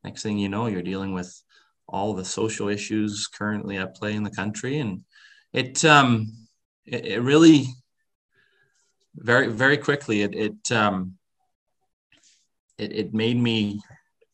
next 0.04 0.22
thing 0.22 0.38
you 0.38 0.48
know, 0.48 0.66
you're 0.66 0.82
dealing 0.82 1.12
with 1.12 1.42
all 1.88 2.14
the 2.14 2.24
social 2.24 2.68
issues 2.68 3.26
currently 3.26 3.76
at 3.76 3.96
play 3.96 4.14
in 4.14 4.22
the 4.22 4.30
country, 4.30 4.78
and 4.78 5.02
it 5.52 5.84
um 5.84 6.32
it, 6.86 7.06
it 7.06 7.20
really 7.22 7.66
very 9.16 9.48
very 9.48 9.76
quickly 9.76 10.22
it 10.22 10.34
it 10.34 10.72
um 10.72 11.18
it, 12.78 12.92
it 12.92 13.14
made 13.14 13.36
me 13.36 13.80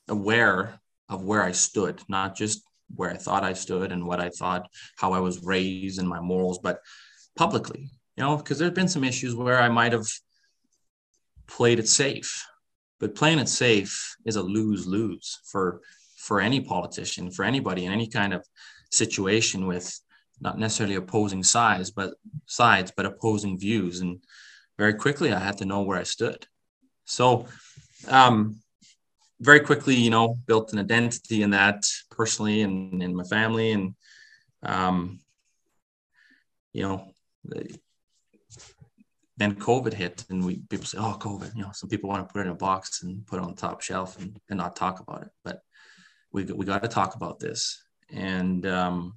aware 0.09 0.79
of 1.09 1.25
where 1.25 1.43
I 1.43 1.53
stood, 1.53 2.01
not 2.09 2.37
just 2.37 2.63
where 2.95 3.11
I 3.11 3.17
thought 3.17 3.43
I 3.43 3.55
stood 3.55 3.91
and 3.91 4.07
what 4.07 4.21
I 4.21 4.31
thought, 4.31 4.69
how 4.97 5.13
I 5.13 5.19
was 5.19 5.43
raised 5.43 5.99
and 5.99 6.09
my 6.09 6.21
morals, 6.21 6.61
but 6.61 6.81
publicly, 7.37 7.91
you 8.17 8.23
know, 8.23 8.37
because 8.37 8.59
there's 8.59 8.71
been 8.73 8.89
some 8.89 9.05
issues 9.05 9.35
where 9.35 9.61
I 9.61 9.69
might 9.69 9.93
have 9.93 10.07
played 11.47 11.79
it 11.79 11.89
safe, 11.89 12.45
but 13.01 13.15
playing 13.15 13.39
it 13.39 13.49
safe 13.49 14.17
is 14.25 14.37
a 14.37 14.43
lose 14.43 14.87
lose 14.87 15.39
for 15.51 15.81
for 16.17 16.41
any 16.41 16.61
politician, 16.61 17.31
for 17.31 17.45
anybody 17.45 17.85
in 17.85 17.93
any 17.93 18.09
kind 18.09 18.35
of 18.35 18.45
situation 18.91 19.67
with 19.67 20.01
not 20.41 20.59
necessarily 20.59 20.97
opposing 20.97 21.43
sides, 21.43 21.91
but 21.91 22.15
sides, 22.47 22.93
but 22.97 23.07
opposing 23.07 23.59
views. 23.59 24.01
And 24.01 24.23
very 24.77 24.95
quickly, 24.95 25.33
I 25.33 25.39
had 25.39 25.59
to 25.59 25.65
know 25.65 25.83
where 25.83 25.99
I 25.99 26.03
stood. 26.03 26.47
So, 27.05 27.47
um, 28.09 28.61
very 29.41 29.61
quickly, 29.61 29.95
you 29.95 30.11
know, 30.11 30.39
built 30.47 30.73
an 30.73 30.79
identity 30.79 31.43
in 31.43 31.51
that 31.51 31.85
personally 32.11 32.63
and 32.63 33.03
in 33.03 33.15
my 33.15 33.25
family. 33.25 33.73
And, 33.73 33.95
um, 34.63 35.21
you 36.73 36.83
know, 36.83 37.13
then 39.37 39.55
COVID 39.55 39.93
hit 39.93 40.25
and 40.31 40.45
we 40.45 40.61
people 40.71 40.87
say, 40.87 40.99
oh, 40.99 41.17
COVID, 41.21 41.55
you 41.55 41.63
know, 41.63 41.71
some 41.73 41.91
people 41.91 42.09
want 42.09 42.27
to 42.27 42.33
put 42.33 42.41
it 42.41 42.47
in 42.47 42.53
a 42.53 42.55
box 42.55 43.03
and 43.03 43.27
put 43.27 43.39
it 43.39 43.43
on 43.43 43.51
the 43.51 43.61
top 43.61 43.83
shelf 43.83 44.19
and, 44.19 44.39
and 44.49 44.59
not 44.59 44.77
talk 44.77 45.01
about 45.01 45.23
it. 45.23 45.31
But 45.45 45.61
we, 46.33 46.45
we 46.45 46.65
got 46.65 46.83
to 46.83 46.89
talk 46.89 47.15
about 47.17 47.39
this. 47.39 47.83
And 48.13 48.67
um, 48.67 49.17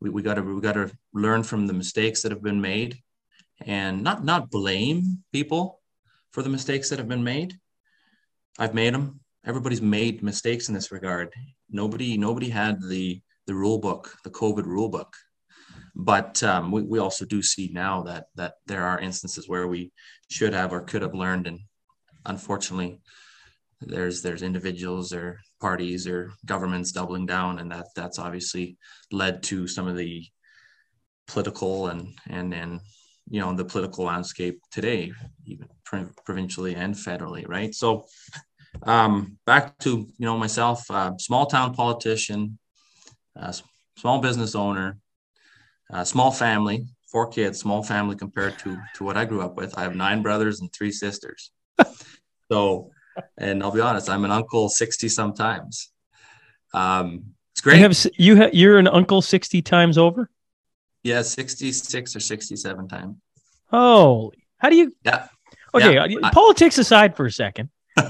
we, 0.00 0.10
we 0.10 0.22
got 0.22 0.34
to 0.34 0.42
we 0.42 0.60
got 0.60 0.74
to 0.74 0.90
learn 1.12 1.42
from 1.42 1.66
the 1.66 1.72
mistakes 1.72 2.22
that 2.22 2.32
have 2.32 2.42
been 2.42 2.60
made 2.60 2.98
and 3.66 4.02
not 4.02 4.24
not 4.24 4.50
blame 4.50 5.22
people 5.32 5.80
for 6.32 6.42
the 6.42 6.48
mistakes 6.48 6.88
that 6.90 6.98
have 6.98 7.08
been 7.08 7.24
made 7.24 7.58
I've 8.58 8.74
made 8.74 8.94
them. 8.94 9.20
Everybody's 9.44 9.82
made 9.82 10.22
mistakes 10.22 10.68
in 10.68 10.74
this 10.74 10.92
regard. 10.92 11.32
Nobody, 11.70 12.16
nobody 12.16 12.48
had 12.48 12.80
the 12.80 13.20
the 13.46 13.54
rule 13.54 13.78
book, 13.78 14.16
the 14.24 14.30
COVID 14.30 14.64
rule 14.64 14.88
book. 14.88 15.14
But 15.94 16.42
um, 16.42 16.72
we, 16.72 16.82
we 16.82 16.98
also 16.98 17.24
do 17.24 17.40
see 17.42 17.70
now 17.72 18.02
that 18.02 18.26
that 18.34 18.54
there 18.66 18.84
are 18.84 18.98
instances 18.98 19.48
where 19.48 19.68
we 19.68 19.92
should 20.28 20.52
have 20.52 20.72
or 20.72 20.80
could 20.80 21.02
have 21.02 21.14
learned, 21.14 21.46
and 21.46 21.60
unfortunately, 22.26 23.00
there's 23.80 24.20
there's 24.22 24.42
individuals 24.42 25.12
or 25.12 25.40
parties 25.60 26.08
or 26.08 26.32
governments 26.46 26.90
doubling 26.90 27.26
down, 27.26 27.60
and 27.60 27.70
that 27.70 27.86
that's 27.94 28.18
obviously 28.18 28.76
led 29.12 29.42
to 29.44 29.68
some 29.68 29.86
of 29.86 29.96
the 29.96 30.24
political 31.28 31.88
and 31.88 32.08
and 32.28 32.52
and 32.52 32.80
you 33.30 33.40
know 33.40 33.54
the 33.54 33.64
political 33.64 34.04
landscape 34.04 34.60
today, 34.70 35.12
even 35.46 35.68
provincially 36.24 36.74
and 36.74 36.94
federally, 36.94 37.48
right? 37.48 37.74
So 37.74 38.06
um, 38.82 39.38
back 39.46 39.78
to 39.78 39.90
you 39.90 40.26
know 40.26 40.36
myself, 40.36 40.90
uh, 40.90 41.12
small 41.18 41.46
town 41.46 41.74
politician, 41.74 42.58
uh, 43.38 43.52
small 43.96 44.20
business 44.20 44.54
owner, 44.54 44.98
uh, 45.92 46.04
small 46.04 46.30
family, 46.30 46.86
four 47.06 47.28
kids, 47.28 47.60
small 47.60 47.82
family 47.82 48.16
compared 48.16 48.58
to 48.60 48.76
to 48.94 49.04
what 49.04 49.16
I 49.16 49.24
grew 49.24 49.42
up 49.42 49.56
with. 49.56 49.76
I 49.78 49.82
have 49.82 49.94
nine 49.94 50.22
brothers 50.22 50.60
and 50.60 50.72
three 50.72 50.92
sisters. 50.92 51.50
so, 52.50 52.90
and 53.38 53.62
I'll 53.62 53.70
be 53.70 53.80
honest, 53.80 54.08
I'm 54.08 54.24
an 54.24 54.30
uncle 54.30 54.68
sixty 54.68 55.08
sometimes. 55.08 55.90
Um, 56.72 57.34
it's 57.52 57.60
great. 57.60 57.76
You 57.76 57.82
have 57.82 58.06
you 58.16 58.36
have 58.36 58.54
you're 58.54 58.78
an 58.78 58.88
uncle 58.88 59.22
sixty 59.22 59.62
times 59.62 59.98
over. 59.98 60.30
Yeah, 61.04 61.20
66 61.20 62.16
or 62.16 62.20
67 62.20 62.88
times. 62.88 63.16
Holy. 63.70 64.38
How 64.56 64.70
do 64.70 64.76
you 64.76 64.96
Yeah. 65.04 65.28
Okay, 65.74 65.94
Yeah, 65.94 66.30
politics 66.30 66.78
aside 66.78 67.16
for 67.16 67.26
a 67.26 67.32
second. 67.32 67.68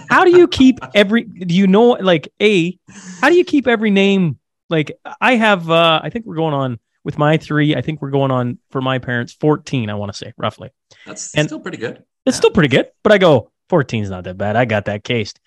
How 0.08 0.24
do 0.24 0.30
you 0.30 0.46
keep 0.46 0.78
every 0.94 1.24
do 1.24 1.54
you 1.54 1.66
know 1.66 1.90
like 1.92 2.28
A, 2.40 2.78
how 3.20 3.30
do 3.30 3.34
you 3.34 3.44
keep 3.44 3.66
every 3.66 3.90
name 3.90 4.38
like 4.70 4.92
I 5.20 5.34
have 5.34 5.68
uh 5.68 6.00
I 6.02 6.10
think 6.10 6.24
we're 6.24 6.36
going 6.36 6.54
on 6.54 6.78
with 7.04 7.18
my 7.18 7.36
3, 7.36 7.76
I 7.76 7.82
think 7.82 8.00
we're 8.02 8.10
going 8.10 8.30
on 8.30 8.58
for 8.70 8.80
my 8.80 8.98
parents 8.98 9.32
14, 9.34 9.90
I 9.90 9.94
want 9.94 10.10
to 10.12 10.16
say, 10.18 10.32
roughly. 10.36 10.70
That's 11.06 11.34
And- 11.34 11.46
still 11.46 11.60
pretty 11.60 11.76
good. 11.76 12.02
It's 12.26 12.36
Yeah. 12.36 12.40
still 12.40 12.50
pretty 12.50 12.68
good, 12.68 12.90
but 13.02 13.12
I 13.12 13.18
go 13.18 13.50
14 13.68 14.02
is 14.02 14.10
not 14.10 14.24
that 14.24 14.38
bad. 14.38 14.56
I 14.56 14.64
got 14.64 14.86
that 14.86 15.04
cased. 15.04 15.38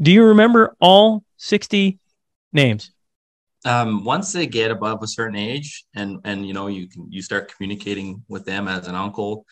Do 0.00 0.12
you 0.12 0.24
remember 0.24 0.76
all 0.80 1.24
60 1.38 1.98
names? 2.52 2.90
um, 3.64 4.04
once 4.04 4.32
they 4.32 4.46
get 4.46 4.70
above 4.70 5.02
a 5.02 5.08
certain 5.08 5.34
age 5.34 5.84
and 5.96 6.20
and 6.24 6.46
you 6.46 6.52
know 6.54 6.68
you 6.68 6.86
can 6.88 7.10
you 7.10 7.20
start 7.20 7.52
communicating 7.52 8.22
with 8.28 8.44
them 8.44 8.68
as 8.68 8.86
an 8.86 8.94
uncle 8.94 9.44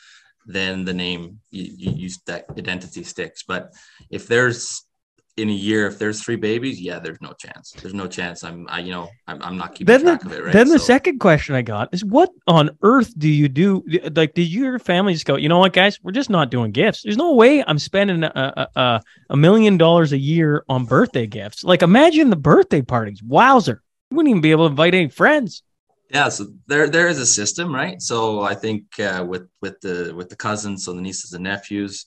then 0.47 0.85
the 0.85 0.94
name 0.94 1.40
you, 1.50 1.64
you 1.76 1.90
use 1.90 2.21
that 2.26 2.44
identity 2.56 3.02
sticks 3.02 3.42
but 3.42 3.73
if 4.11 4.28
there's 4.28 4.85
in 5.37 5.49
a 5.49 5.53
year 5.53 5.87
if 5.87 5.99
there's 5.99 6.23
three 6.23 6.37
babies 6.37 6.81
yeah 6.81 7.00
there's 7.00 7.21
no 7.21 7.33
chance 7.33 7.73
there's 7.83 7.95
no 7.95 8.07
chance 8.07 8.45
i'm 8.45 8.67
i 8.69 8.79
you 8.79 8.93
know 8.93 9.09
i'm, 9.26 9.43
I'm 9.43 9.57
not 9.57 9.75
keeping 9.75 9.87
Then 9.87 10.03
track 10.03 10.21
the, 10.21 10.26
of 10.26 10.33
it 10.33 10.45
right 10.45 10.53
then 10.53 10.69
the 10.69 10.79
second 10.79 11.19
question 11.19 11.55
I 11.55 11.62
got 11.62 11.93
is 11.93 12.05
what 12.05 12.31
on 12.47 12.71
earth 12.83 13.12
do 13.19 13.29
you 13.29 13.49
do? 13.49 13.83
Like, 14.14 14.35
did 14.35 14.49
your 14.49 14.79
family 14.79 15.12
just 15.12 15.26
go, 15.26 15.37
you 15.37 15.49
know 15.49 15.59
what, 15.59 15.73
guys, 15.73 15.99
we're 16.03 16.12
just 16.12 16.31
not 16.31 16.50
doing 16.50 16.71
gifts. 16.71 17.03
There's 17.03 17.17
no 17.17 17.35
way 17.35 17.64
I'm 17.67 17.79
spending 17.79 18.23
a, 18.23 18.29
a, 18.75 18.81
a, 18.81 19.03
a 19.31 19.37
million 19.37 19.76
dollars 19.76 20.12
a 20.12 20.19
year 20.19 20.64
on 20.69 20.85
birthday 20.85 21.26
gifts. 21.26 21.64
Like, 21.64 21.83
imagine 21.83 22.31
the 22.31 22.37
birthday 22.37 22.83
parties. 22.83 23.23
Wowzer. 23.23 23.83
You 24.11 24.17
wouldn't 24.17 24.31
even 24.31 24.41
be 24.43 24.50
able 24.53 24.67
to 24.67 24.71
invite 24.71 24.95
any 24.95 25.09
friends. 25.09 25.62
yeah 26.11 26.29
so 26.29 26.47
there 26.67 26.88
there 26.88 27.09
is 27.09 27.19
a 27.19 27.26
system 27.26 27.75
right 27.75 28.00
so 28.00 28.43
i 28.43 28.55
think 28.55 28.85
uh, 29.00 29.25
with 29.26 29.49
with 29.62 29.81
the 29.81 30.12
with 30.14 30.29
the 30.29 30.37
cousins 30.37 30.85
so 30.85 30.93
the 30.93 31.00
nieces 31.00 31.33
and 31.33 31.45
nephews 31.45 32.07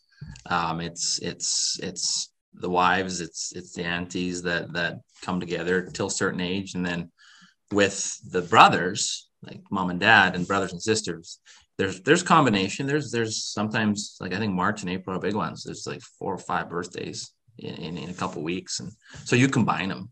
um 0.49 0.79
it's 0.79 1.19
it's 1.19 1.79
it's 1.81 2.29
the 2.59 2.69
wives 2.69 3.21
it's 3.21 3.53
it's 3.55 3.73
the 3.73 3.83
aunties 3.83 4.41
that 4.43 4.73
that 4.73 4.99
come 5.21 5.39
together 5.39 5.83
till 5.83 6.09
certain 6.09 6.41
age. 6.41 6.75
And 6.75 6.85
then 6.85 7.11
with 7.71 8.17
the 8.31 8.41
brothers 8.41 9.29
like 9.43 9.61
mom 9.69 9.89
and 9.89 9.99
dad 9.99 10.35
and 10.35 10.47
brothers 10.47 10.71
and 10.71 10.81
sisters 10.81 11.39
there's 11.77 12.01
there's 12.01 12.23
combination. 12.23 12.87
There's 12.87 13.11
there's 13.11 13.43
sometimes 13.43 14.17
like 14.19 14.33
i 14.33 14.39
think 14.39 14.53
march 14.53 14.81
and 14.81 14.89
april 14.89 15.15
are 15.15 15.19
big 15.19 15.35
ones. 15.35 15.63
There's 15.63 15.87
like 15.87 16.01
four 16.01 16.33
or 16.33 16.39
five 16.39 16.69
birthdays 16.69 17.31
in, 17.57 17.75
in, 17.75 17.97
in 17.97 18.09
a 18.09 18.13
couple 18.13 18.41
weeks. 18.41 18.79
And 18.79 18.91
so 19.25 19.35
you 19.35 19.47
combine 19.47 19.89
them 19.89 20.11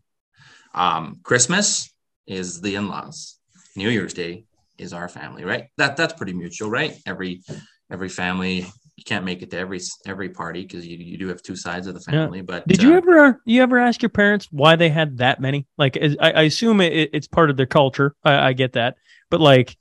um 0.74 1.20
christmas 1.22 1.92
is 2.26 2.60
the 2.60 2.74
in-laws. 2.74 3.38
New 3.76 3.88
Year's 3.90 4.14
Day 4.14 4.46
is 4.78 4.92
our 4.92 5.08
family, 5.08 5.44
right? 5.44 5.66
That 5.76 5.96
that's 5.96 6.14
pretty 6.14 6.32
mutual, 6.32 6.70
right? 6.70 6.96
Every 7.06 7.42
every 7.90 8.08
family 8.08 8.66
you 8.96 9.04
can't 9.04 9.24
make 9.24 9.42
it 9.42 9.50
to 9.50 9.58
every 9.58 9.80
every 10.06 10.30
party 10.30 10.62
because 10.62 10.86
you, 10.86 10.96
you 10.96 11.18
do 11.18 11.28
have 11.28 11.42
two 11.42 11.54
sides 11.56 11.86
of 11.86 11.94
the 11.94 12.00
Yeah. 12.10 12.22
family. 12.24 12.40
But 12.40 12.66
Did 12.66 12.82
you 12.82 12.94
uh, 12.94 12.96
ever 12.96 13.42
you 13.44 13.62
ever 13.62 13.78
ask 13.78 14.00
your 14.02 14.08
parents 14.08 14.48
why 14.50 14.76
they 14.76 14.88
had 14.88 15.18
that 15.18 15.40
many? 15.40 15.66
Like, 15.76 15.96
is- 15.96 16.16
I, 16.20 16.30
I 16.32 16.42
assume 16.42 16.80
it, 16.80 17.10
it's 17.12 17.28
part 17.28 17.50
of 17.50 17.56
their 17.56 17.66
culture. 17.66 18.14
I, 18.24 18.48
I 18.48 18.52
get 18.54 18.72
that, 18.72 18.96
but 19.30 19.40
like, 19.40 19.76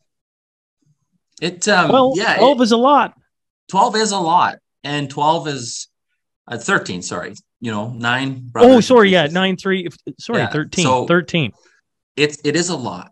It 1.42 1.68
um 1.68 1.92
well, 1.92 2.14
yeah, 2.16 2.38
twelve 2.38 2.60
it- 2.60 2.64
is 2.64 2.72
a 2.72 2.78
lot. 2.78 3.14
twelve 3.70 3.96
is 3.96 4.12
a 4.12 4.20
lot, 4.20 4.58
and 4.84 5.10
twelve 5.10 5.48
is 5.48 5.88
uh, 6.48 6.58
thirteen. 6.58 7.02
Sorry, 7.02 7.34
you 7.62 7.72
know 7.72 7.92
nine. 7.92 8.50
brothers 8.50 8.76
Oh, 8.76 8.80
sorry, 8.82 9.10
yeah, 9.12 9.28
nine 9.28 9.56
three. 9.58 9.88
Sorry, 10.20 10.40
Yeah, 10.40 10.50
thirteen. 10.50 10.84
so- 10.86 11.06
Thirteen. 11.08 11.52
It 12.18 12.38
it 12.46 12.56
is 12.56 12.70
a 12.70 12.76
lot. 12.78 13.12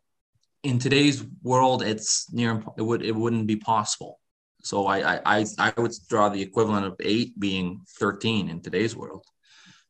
In 0.63 0.79
today's 0.79 1.25
world, 1.41 1.81
it's 1.81 2.31
near 2.31 2.62
it 2.77 2.81
would 2.81 3.01
it 3.03 3.15
wouldn't 3.15 3.48
be 3.48 3.55
possible. 3.57 4.19
So 4.63 4.88
I, 4.88 5.20
I 5.25 5.46
I 5.60 5.74
would 5.77 5.93
draw 6.10 6.29
the 6.29 6.41
equivalent 6.41 6.86
of 6.86 6.96
eight 7.01 7.38
being 7.39 7.82
13 8.00 8.50
in 8.50 8.62
today's 8.62 8.96
world, 8.96 9.25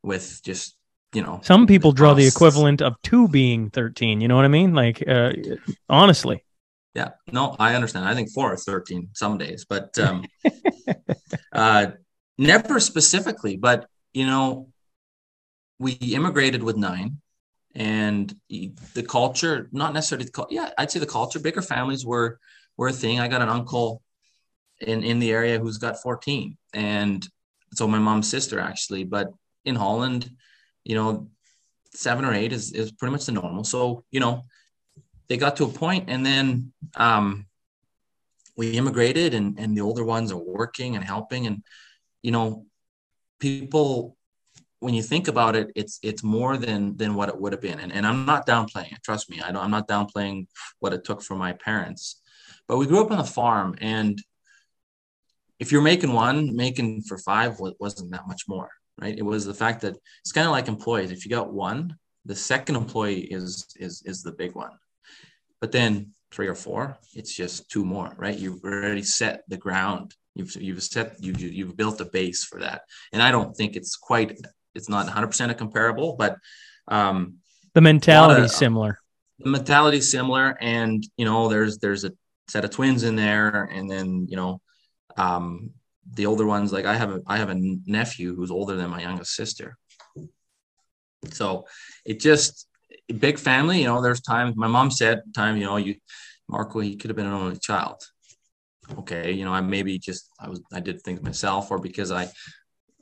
with 0.02 0.42
just 0.44 0.76
you 1.14 1.22
know. 1.22 1.40
Some 1.44 1.68
people 1.68 1.92
draw 1.92 2.14
the 2.14 2.28
equivalent 2.28 2.82
of 2.82 2.96
two 3.04 3.28
being 3.28 3.70
13. 3.70 4.22
You 4.22 4.28
know 4.28 4.36
what 4.36 4.46
I 4.46 4.50
mean? 4.50 4.74
Like, 4.74 5.04
uh, 5.08 5.32
honestly. 5.90 6.44
Yeah, 6.96 7.10
no, 7.32 7.56
I 7.58 7.74
understand. 7.76 8.06
I 8.06 8.14
think 8.14 8.30
four 8.32 8.54
or 8.54 8.58
13 8.58 9.10
some 9.14 9.38
days, 9.38 9.66
but 9.68 9.98
um, 10.00 10.24
uh, 11.52 11.88
never 12.38 12.80
specifically. 12.80 13.58
But, 13.58 13.88
you 14.14 14.28
know, 14.28 14.70
we 15.80 15.94
immigrated 15.94 16.62
with 16.62 16.78
nine 16.78 17.20
and 17.76 18.34
the 18.50 19.06
culture, 19.08 19.70
not 19.72 19.94
necessarily, 19.94 20.26
the 20.26 20.46
yeah, 20.52 20.70
I'd 20.78 20.92
say 20.92 21.00
the 21.00 21.08
culture, 21.08 21.40
bigger 21.40 21.64
families 21.64 22.06
were, 22.06 22.40
were 22.78 22.90
a 22.90 22.94
thing. 22.94 23.20
I 23.20 23.28
got 23.28 23.42
an 23.42 23.50
uncle 23.50 24.03
in, 24.84 25.04
in 25.04 25.20
the 25.20 25.32
area 25.32 25.60
who's 25.60 25.78
got 25.78 26.02
14 26.02 26.58
and 26.74 27.28
so 27.74 27.88
my 27.88 28.00
mom's 28.00 28.30
sister 28.30 28.60
actually, 28.60 29.04
but 29.04 29.34
in 29.66 29.76
Holland, 29.76 30.30
you 30.84 30.96
know, 30.96 31.30
seven 31.96 32.24
or 32.24 32.34
eight 32.34 32.54
is, 32.54 32.72
is 32.72 32.92
pretty 32.92 33.12
much 33.12 33.26
the 33.26 33.32
normal. 33.32 33.64
So, 33.64 34.04
you 34.12 34.20
know, 34.20 34.44
they 35.28 35.38
got 35.38 35.56
to 35.58 35.66
a 35.66 35.70
point 35.70 36.06
and 36.08 36.24
then 36.24 36.72
um, 36.96 37.48
we 38.56 38.72
immigrated 38.72 39.34
and, 39.34 39.58
and 39.60 39.76
the 39.76 39.82
older 39.82 40.04
ones 40.04 40.32
are 40.32 40.38
working 40.38 40.96
and 40.96 41.04
helping. 41.04 41.48
And 41.48 41.64
you 42.24 42.32
know 42.32 42.66
people 43.40 44.18
when 44.80 44.94
you 44.94 45.04
think 45.04 45.28
about 45.28 45.56
it 45.56 45.72
it's 45.76 46.00
it's 46.02 46.24
more 46.24 46.58
than 46.58 46.98
than 46.98 47.14
what 47.14 47.30
it 47.30 47.40
would 47.40 47.52
have 47.52 47.62
been. 47.62 47.80
And, 47.80 47.92
and 47.92 48.08
i'm 48.08 48.26
not 48.26 48.48
downplaying 48.48 48.94
it. 48.94 49.04
Trust 49.04 49.30
me 49.30 49.40
I 49.42 49.52
don't, 49.52 49.64
i'm 49.64 49.72
not 49.72 49.88
downplaying 49.88 50.48
what 50.80 50.94
it 50.94 51.04
took 51.04 51.22
for 51.22 51.36
my 51.36 51.54
parents. 51.54 52.22
But 52.68 52.78
we 52.78 52.88
grew 52.88 53.04
up 53.04 53.12
on 53.12 53.20
a 53.20 53.26
farm 53.26 53.76
and 53.80 54.20
if 55.60 55.72
you're 55.72 55.82
making 55.82 56.14
one 56.14 56.56
making 56.56 57.02
for 57.02 57.18
five 57.18 57.60
wasn't 57.80 58.12
that 58.12 58.28
much 58.28 58.44
more 58.48 58.70
right 59.00 59.18
it 59.18 59.24
was 59.24 59.46
the 59.46 59.54
fact 59.54 59.82
that 59.82 59.96
it's 60.22 60.32
kind 60.32 60.48
of 60.48 60.52
like 60.52 60.68
employees 60.68 61.12
if 61.12 61.26
you 61.26 61.32
got 61.32 61.54
one 61.54 61.96
the 62.26 62.36
second 62.36 62.76
employee 62.76 63.22
is 63.22 63.68
is 63.78 64.02
is 64.06 64.24
the 64.24 64.32
big 64.32 64.56
one 64.56 64.72
but 65.62 65.72
then 65.72 66.14
three 66.34 66.48
or 66.48 66.56
four, 66.56 66.98
it's 67.14 67.34
just 67.34 67.70
two 67.70 67.86
more, 67.86 68.14
right? 68.18 68.38
You've 68.38 68.64
already 68.64 69.04
set 69.04 69.44
the 69.48 69.58
ground. 69.58 70.14
You've 70.36 70.54
you've 70.56 70.82
set 70.82 71.16
you 71.24 71.34
you've 71.34 71.78
built 71.78 72.02
a 72.02 72.06
base 72.06 72.44
for 72.44 72.60
that. 72.60 72.82
And 73.14 73.22
I 73.22 73.32
don't 73.32 73.56
think 73.56 73.76
it's 73.76 73.96
quite 73.96 74.38
it's 74.74 74.90
not 74.90 75.06
100 75.06 75.28
percent 75.28 75.52
a 75.52 75.56
comparable, 75.56 76.16
but 76.18 76.38
um, 76.88 77.36
the 77.74 77.82
mentality 77.82 78.42
is 78.42 78.56
similar. 78.56 79.00
The 79.40 79.50
mentality 79.50 79.98
is 79.98 80.10
similar, 80.10 80.58
and 80.60 81.06
you 81.18 81.26
know 81.26 81.48
there's 81.50 81.78
there's 81.78 82.04
a 82.04 82.12
set 82.48 82.66
of 82.66 82.72
twins 82.72 83.04
in 83.04 83.16
there, 83.16 83.70
and 83.72 83.90
then 83.90 84.26
you 84.28 84.36
know 84.36 84.60
um, 85.18 85.72
the 86.14 86.26
older 86.26 86.46
ones. 86.46 86.72
Like 86.72 86.86
I 86.86 86.96
have 86.96 87.12
a 87.12 87.22
I 87.28 87.38
have 87.38 87.50
a 87.50 87.60
nephew 87.86 88.36
who's 88.36 88.52
older 88.52 88.76
than 88.76 88.90
my 88.90 89.02
youngest 89.02 89.36
sister. 89.36 89.78
So 91.32 91.66
it 92.06 92.20
just 92.20 92.68
big 93.20 93.40
family, 93.40 93.80
you 93.82 93.86
know, 93.86 94.02
there's 94.02 94.22
times 94.22 94.56
my 94.56 94.68
mom 94.68 94.92
said 94.92 95.22
time, 95.34 95.58
you 95.58 95.66
know, 95.66 95.78
you 95.78 95.96
Marco, 96.50 96.80
he 96.80 96.96
could 96.96 97.10
have 97.10 97.16
been 97.16 97.26
an 97.26 97.34
only 97.34 97.58
child. 97.58 98.02
Okay, 98.98 99.32
you 99.32 99.46
know, 99.46 99.54
I 99.54 99.62
maybe 99.62 99.98
just 99.98 100.30
I 100.40 100.50
was 100.50 100.62
I 100.74 100.82
did 100.82 101.02
things 101.02 101.22
myself, 101.22 101.72
or 101.72 101.80
because 101.80 102.12
I 102.12 102.30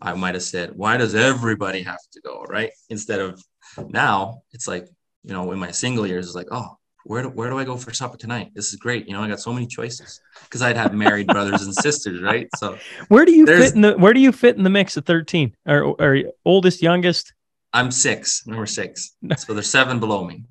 I 0.02 0.14
might 0.14 0.36
have 0.36 0.44
said, 0.44 0.72
why 0.76 0.98
does 0.98 1.16
everybody 1.16 1.84
have 1.84 2.00
to 2.14 2.22
go? 2.22 2.44
Right. 2.48 2.72
Instead 2.90 3.20
of 3.20 3.44
now, 3.90 4.42
it's 4.52 4.68
like, 4.68 4.88
you 5.24 5.34
know, 5.34 5.52
in 5.52 5.60
my 5.60 5.72
single 5.72 6.08
years, 6.08 6.26
it's 6.26 6.36
like, 6.36 6.48
oh, 6.52 6.78
where 7.06 7.24
do, 7.24 7.30
where 7.30 7.50
do 7.50 7.58
I 7.58 7.64
go 7.64 7.78
for 7.78 7.94
supper 7.94 8.18
tonight? 8.18 8.52
This 8.54 8.70
is 8.74 8.76
great. 8.76 9.08
You 9.08 9.14
know, 9.14 9.22
I 9.24 9.28
got 9.28 9.40
so 9.40 9.52
many 9.54 9.66
choices 9.68 10.22
because 10.44 10.62
I'd 10.62 10.78
have 10.78 10.94
married 10.94 11.28
brothers 11.28 11.64
and 11.64 11.74
sisters, 11.74 12.22
right? 12.22 12.48
So 12.58 12.78
where 13.08 13.26
do 13.26 13.32
you 13.34 13.46
fit 13.46 13.74
in 13.76 13.82
the 13.82 13.94
where 13.98 14.14
do 14.14 14.20
you 14.20 14.32
fit 14.32 14.58
in 14.58 14.64
the 14.64 14.70
mix 14.70 14.98
of 14.98 15.06
13 15.06 15.56
or, 15.68 15.84
or 16.00 16.18
oldest, 16.46 16.82
youngest? 16.82 17.34
I'm 17.74 17.90
six, 17.92 18.46
number 18.46 18.66
six. 18.66 19.16
So 19.38 19.54
there's 19.54 19.70
seven 19.70 20.00
below 20.00 20.24
me. 20.26 20.44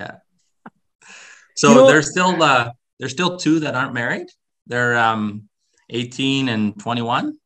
Yeah. 0.00 0.16
So 1.56 1.68
You 1.70 1.74
know- 1.76 1.86
there's 1.86 2.10
still 2.10 2.42
uh 2.42 2.72
there's 2.98 3.12
still 3.12 3.36
two 3.36 3.60
that 3.60 3.74
aren't 3.74 3.94
married. 3.94 4.26
They're 4.66 4.96
um 4.96 5.48
18 5.90 6.48
and 6.48 6.78
21. 6.80 7.36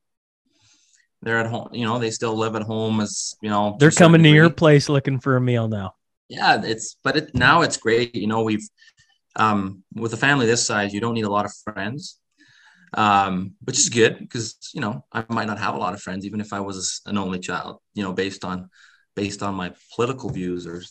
They're 1.23 1.39
at 1.39 1.47
home, 1.49 1.69
you 1.73 1.85
know, 1.85 1.99
they 1.99 2.11
still 2.11 2.35
live 2.35 2.57
at 2.57 2.63
home 2.63 3.01
as, 3.01 3.35
you 3.43 3.51
know, 3.51 3.77
They're 3.79 3.91
coming 3.91 4.23
to 4.23 4.31
your 4.31 4.49
place 4.49 4.89
looking 4.89 5.21
for 5.21 5.37
a 5.37 5.41
meal 5.41 5.69
now. 5.69 5.95
Yeah, 6.31 6.63
it's 6.65 6.97
but 7.05 7.17
it 7.19 7.35
now 7.35 7.63
it's 7.63 7.77
great. 7.77 8.15
You 8.15 8.29
know, 8.29 8.43
we've 8.45 8.67
um 9.37 9.85
with 9.95 10.13
a 10.15 10.19
family 10.19 10.47
this 10.47 10.67
size, 10.67 10.95
you 10.95 11.01
don't 11.01 11.15
need 11.15 11.25
a 11.27 11.31
lot 11.33 11.47
of 11.47 11.53
friends. 11.65 12.19
Um, 12.95 13.55
which 13.65 13.79
is 13.79 13.89
good 13.91 14.19
because 14.21 14.57
you 14.75 14.81
know, 14.81 15.05
I 15.13 15.25
might 15.31 15.47
not 15.47 15.59
have 15.61 15.75
a 15.77 15.79
lot 15.79 15.95
of 15.95 16.03
friends, 16.03 16.27
even 16.27 16.41
if 16.41 16.53
I 16.53 16.61
was 16.61 17.03
an 17.07 17.19
only 17.19 17.41
child, 17.41 17.79
you 17.95 18.03
know, 18.05 18.13
based 18.15 18.45
on 18.45 18.71
based 19.17 19.43
on 19.43 19.55
my 19.57 19.73
political 19.97 20.31
views 20.31 20.67
or 20.67 20.83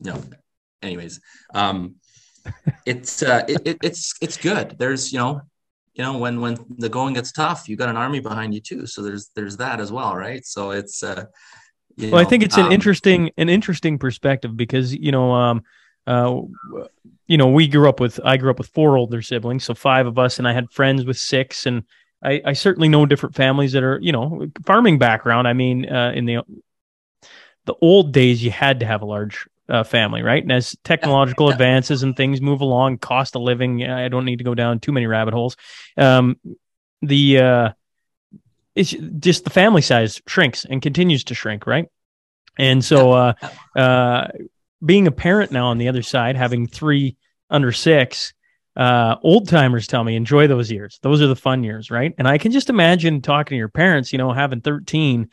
you 0.00 0.12
know 0.12 0.22
anyways 0.82 1.20
um 1.54 1.96
it's 2.86 3.22
uh 3.22 3.44
it, 3.48 3.60
it, 3.66 3.78
it's 3.82 4.14
it's 4.22 4.36
good 4.36 4.76
there's 4.78 5.12
you 5.12 5.18
know 5.18 5.40
you 5.94 6.04
know 6.04 6.18
when 6.18 6.40
when 6.40 6.56
the 6.78 6.88
going 6.88 7.14
gets 7.14 7.32
tough 7.32 7.68
you 7.68 7.76
got 7.76 7.88
an 7.88 7.96
army 7.96 8.20
behind 8.20 8.54
you 8.54 8.60
too 8.60 8.86
so 8.86 9.02
there's 9.02 9.30
there's 9.36 9.56
that 9.58 9.80
as 9.80 9.92
well 9.92 10.16
right 10.16 10.44
so 10.46 10.70
it's 10.72 11.02
uh 11.02 11.24
Well, 11.98 12.16
I 12.16 12.24
think 12.24 12.42
it's 12.42 12.56
an 12.56 12.66
um, 12.66 12.72
interesting 12.72 13.30
an 13.36 13.48
interesting 13.48 13.98
perspective 13.98 14.56
because 14.56 14.94
you 14.94 15.12
know 15.12 15.32
um 15.32 15.62
uh 16.06 16.40
you 17.26 17.38
know 17.38 17.48
we 17.48 17.68
grew 17.68 17.88
up 17.88 18.00
with 18.00 18.20
I 18.24 18.36
grew 18.36 18.50
up 18.50 18.58
with 18.58 18.68
four 18.68 18.96
older 18.96 19.22
siblings, 19.22 19.64
so 19.64 19.74
five 19.74 20.06
of 20.06 20.18
us, 20.18 20.38
and 20.38 20.46
I 20.46 20.52
had 20.52 20.70
friends 20.70 21.04
with 21.04 21.16
six, 21.16 21.66
and 21.66 21.84
I, 22.22 22.42
I 22.44 22.52
certainly 22.52 22.88
know 22.88 23.06
different 23.06 23.34
families 23.34 23.72
that 23.72 23.82
are 23.82 23.98
you 24.00 24.12
know 24.12 24.46
farming 24.64 24.98
background. 24.98 25.48
I 25.48 25.52
mean, 25.52 25.90
uh, 25.90 26.12
in 26.14 26.26
the 26.26 26.42
the 27.64 27.74
old 27.80 28.12
days, 28.12 28.42
you 28.42 28.50
had 28.50 28.80
to 28.80 28.86
have 28.86 29.02
a 29.02 29.06
large 29.06 29.46
uh, 29.68 29.82
family, 29.82 30.22
right? 30.22 30.42
And 30.42 30.52
as 30.52 30.76
technological 30.84 31.48
advances 31.50 32.02
and 32.02 32.16
things 32.16 32.40
move 32.40 32.60
along, 32.60 32.98
cost 32.98 33.36
of 33.36 33.42
living, 33.42 33.84
I 33.84 34.08
don't 34.08 34.24
need 34.24 34.38
to 34.38 34.44
go 34.44 34.54
down 34.54 34.80
too 34.80 34.92
many 34.92 35.06
rabbit 35.06 35.34
holes. 35.34 35.56
Um, 35.96 36.36
the 37.02 37.38
uh, 37.38 37.72
it's 38.76 38.94
just 39.18 39.44
the 39.44 39.50
family 39.50 39.82
size 39.82 40.20
shrinks 40.28 40.64
and 40.64 40.80
continues 40.80 41.24
to 41.24 41.34
shrink, 41.34 41.66
right? 41.66 41.86
And 42.58 42.84
so, 42.84 43.12
uh, 43.12 43.32
uh, 43.74 44.28
being 44.84 45.06
a 45.06 45.12
parent 45.12 45.50
now 45.50 45.68
on 45.68 45.78
the 45.78 45.88
other 45.88 46.02
side, 46.02 46.36
having 46.36 46.66
three 46.66 47.16
under 47.50 47.72
six, 47.72 48.34
uh, 48.76 49.16
old 49.22 49.48
timers 49.48 49.86
tell 49.86 50.04
me 50.04 50.16
enjoy 50.16 50.46
those 50.46 50.70
years. 50.70 50.98
Those 51.02 51.22
are 51.22 51.26
the 51.26 51.36
fun 51.36 51.64
years, 51.64 51.90
right? 51.90 52.14
And 52.18 52.28
I 52.28 52.38
can 52.38 52.52
just 52.52 52.68
imagine 52.68 53.22
talking 53.22 53.56
to 53.56 53.58
your 53.58 53.70
parents, 53.70 54.12
you 54.12 54.18
know, 54.18 54.32
having 54.32 54.60
13, 54.60 55.30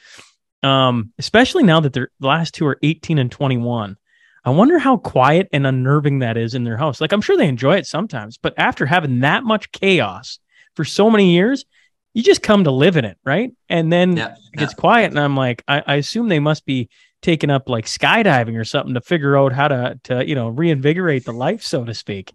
um, 0.64 1.12
especially 1.20 1.64
now 1.64 1.82
that 1.82 1.94
the 1.94 2.08
last 2.22 2.54
two 2.54 2.66
are 2.66 2.80
18 2.82 3.18
and 3.18 3.32
21. 3.32 3.98
I 4.46 4.50
wonder 4.50 4.80
how 4.80 4.98
quiet 4.98 5.50
and 5.52 5.68
unnerving 5.68 6.20
that 6.20 6.38
is 6.38 6.54
in 6.54 6.64
their 6.64 6.78
house. 6.78 7.00
Like, 7.00 7.12
I'm 7.12 7.22
sure 7.22 7.38
they 7.38 7.48
enjoy 7.48 7.78
it 7.78 7.88
sometimes, 7.88 8.38
but 8.38 8.54
after 8.58 8.86
having 8.86 9.22
that 9.22 9.44
much 9.44 9.72
chaos 9.72 10.40
for 10.76 10.84
so 10.86 11.10
many 11.10 11.34
years, 11.34 11.66
you 12.14 12.22
just 12.24 12.44
come 12.44 12.64
to 12.66 12.72
live 12.72 12.98
in 12.98 13.06
it, 13.06 13.18
right? 13.26 13.52
And 13.70 13.92
then 13.92 14.18
yeah, 14.18 14.36
it 14.54 14.58
gets 14.58 14.74
quiet, 14.74 15.12
and 15.12 15.20
I'm 15.20 15.36
like, 15.36 15.64
I, 15.68 15.84
I 15.86 15.96
assume 15.96 16.30
they 16.30 16.40
must 16.40 16.66
be 16.66 16.90
taking 17.22 17.50
up 17.50 17.70
like 17.70 17.86
skydiving 17.86 18.60
or 18.60 18.66
something 18.66 18.94
to 18.94 19.02
figure 19.02 19.38
out 19.38 19.54
how 19.54 19.68
to 19.68 20.00
to 20.04 20.28
you 20.28 20.36
know 20.36 20.50
reinvigorate 20.50 21.26
the 21.26 21.34
life, 21.34 21.64
so 21.64 21.84
to 21.84 21.94
speak. 21.94 22.34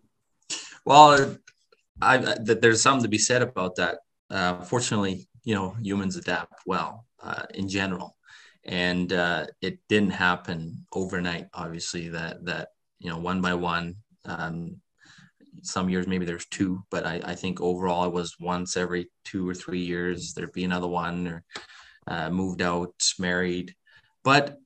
Well, 0.84 1.36
I, 2.00 2.16
I 2.16 2.34
there's 2.38 2.82
something 2.82 3.04
to 3.04 3.08
be 3.08 3.18
said 3.18 3.42
about 3.42 3.76
that. 3.76 3.98
Uh, 4.30 4.62
fortunately, 4.62 5.28
you 5.44 5.54
know, 5.54 5.76
humans 5.80 6.16
adapt 6.16 6.54
well 6.66 7.06
uh, 7.22 7.44
in 7.54 7.68
general, 7.68 8.16
and 8.64 9.12
uh, 9.12 9.46
it 9.62 9.78
didn't 9.88 10.10
happen 10.10 10.86
overnight. 10.92 11.46
Obviously, 11.54 12.08
that 12.08 12.44
that 12.44 12.68
you 12.98 13.10
know, 13.10 13.18
one 13.18 13.40
by 13.40 13.54
one. 13.54 13.96
Um, 14.24 14.80
some 15.62 15.88
years 15.88 16.06
maybe 16.06 16.24
there's 16.26 16.46
two, 16.46 16.82
but 16.90 17.06
I, 17.06 17.20
I 17.24 17.34
think 17.34 17.60
overall 17.60 18.04
it 18.04 18.12
was 18.12 18.36
once 18.40 18.76
every 18.76 19.10
two 19.24 19.48
or 19.48 19.54
three 19.54 19.80
years 19.80 20.32
there'd 20.34 20.52
be 20.52 20.64
another 20.64 20.88
one 20.88 21.26
or 21.28 21.44
uh, 22.06 22.30
moved 22.30 22.62
out, 22.62 22.94
married. 23.18 23.74
But 24.24 24.58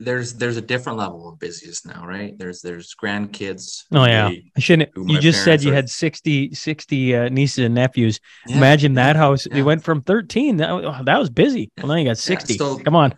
there's 0.00 0.34
there's 0.34 0.56
a 0.56 0.60
different 0.62 0.98
level 0.98 1.28
of 1.28 1.38
busyness 1.38 1.86
now, 1.86 2.04
right? 2.04 2.36
There's 2.36 2.60
there's 2.60 2.94
grandkids. 3.00 3.84
Oh 3.92 4.04
yeah, 4.04 4.28
They- 4.28 4.50
I 4.56 4.60
shouldn't. 4.60 4.90
You 4.96 5.20
just 5.20 5.44
said 5.44 5.62
you 5.62 5.70
are- 5.70 5.74
had 5.74 5.88
60, 5.88 6.52
60 6.54 7.16
uh, 7.16 7.28
nieces 7.28 7.64
and 7.64 7.74
nephews. 7.74 8.18
Yeah, 8.46 8.56
Imagine 8.56 8.94
that 8.94 9.14
yeah, 9.16 9.22
house. 9.22 9.46
Yeah. 9.50 9.62
went 9.62 9.84
from 9.84 10.02
thirteen. 10.02 10.56
That, 10.56 10.72
was- 10.72 10.84
oh, 10.84 11.04
that 11.04 11.18
was 11.18 11.30
busy. 11.30 11.70
Well, 11.78 11.88
now 11.88 11.94
you 11.94 12.04
got 12.06 12.18
sixty. 12.18 12.54
still- 12.54 12.78
Come 12.80 12.96
on. 12.96 13.14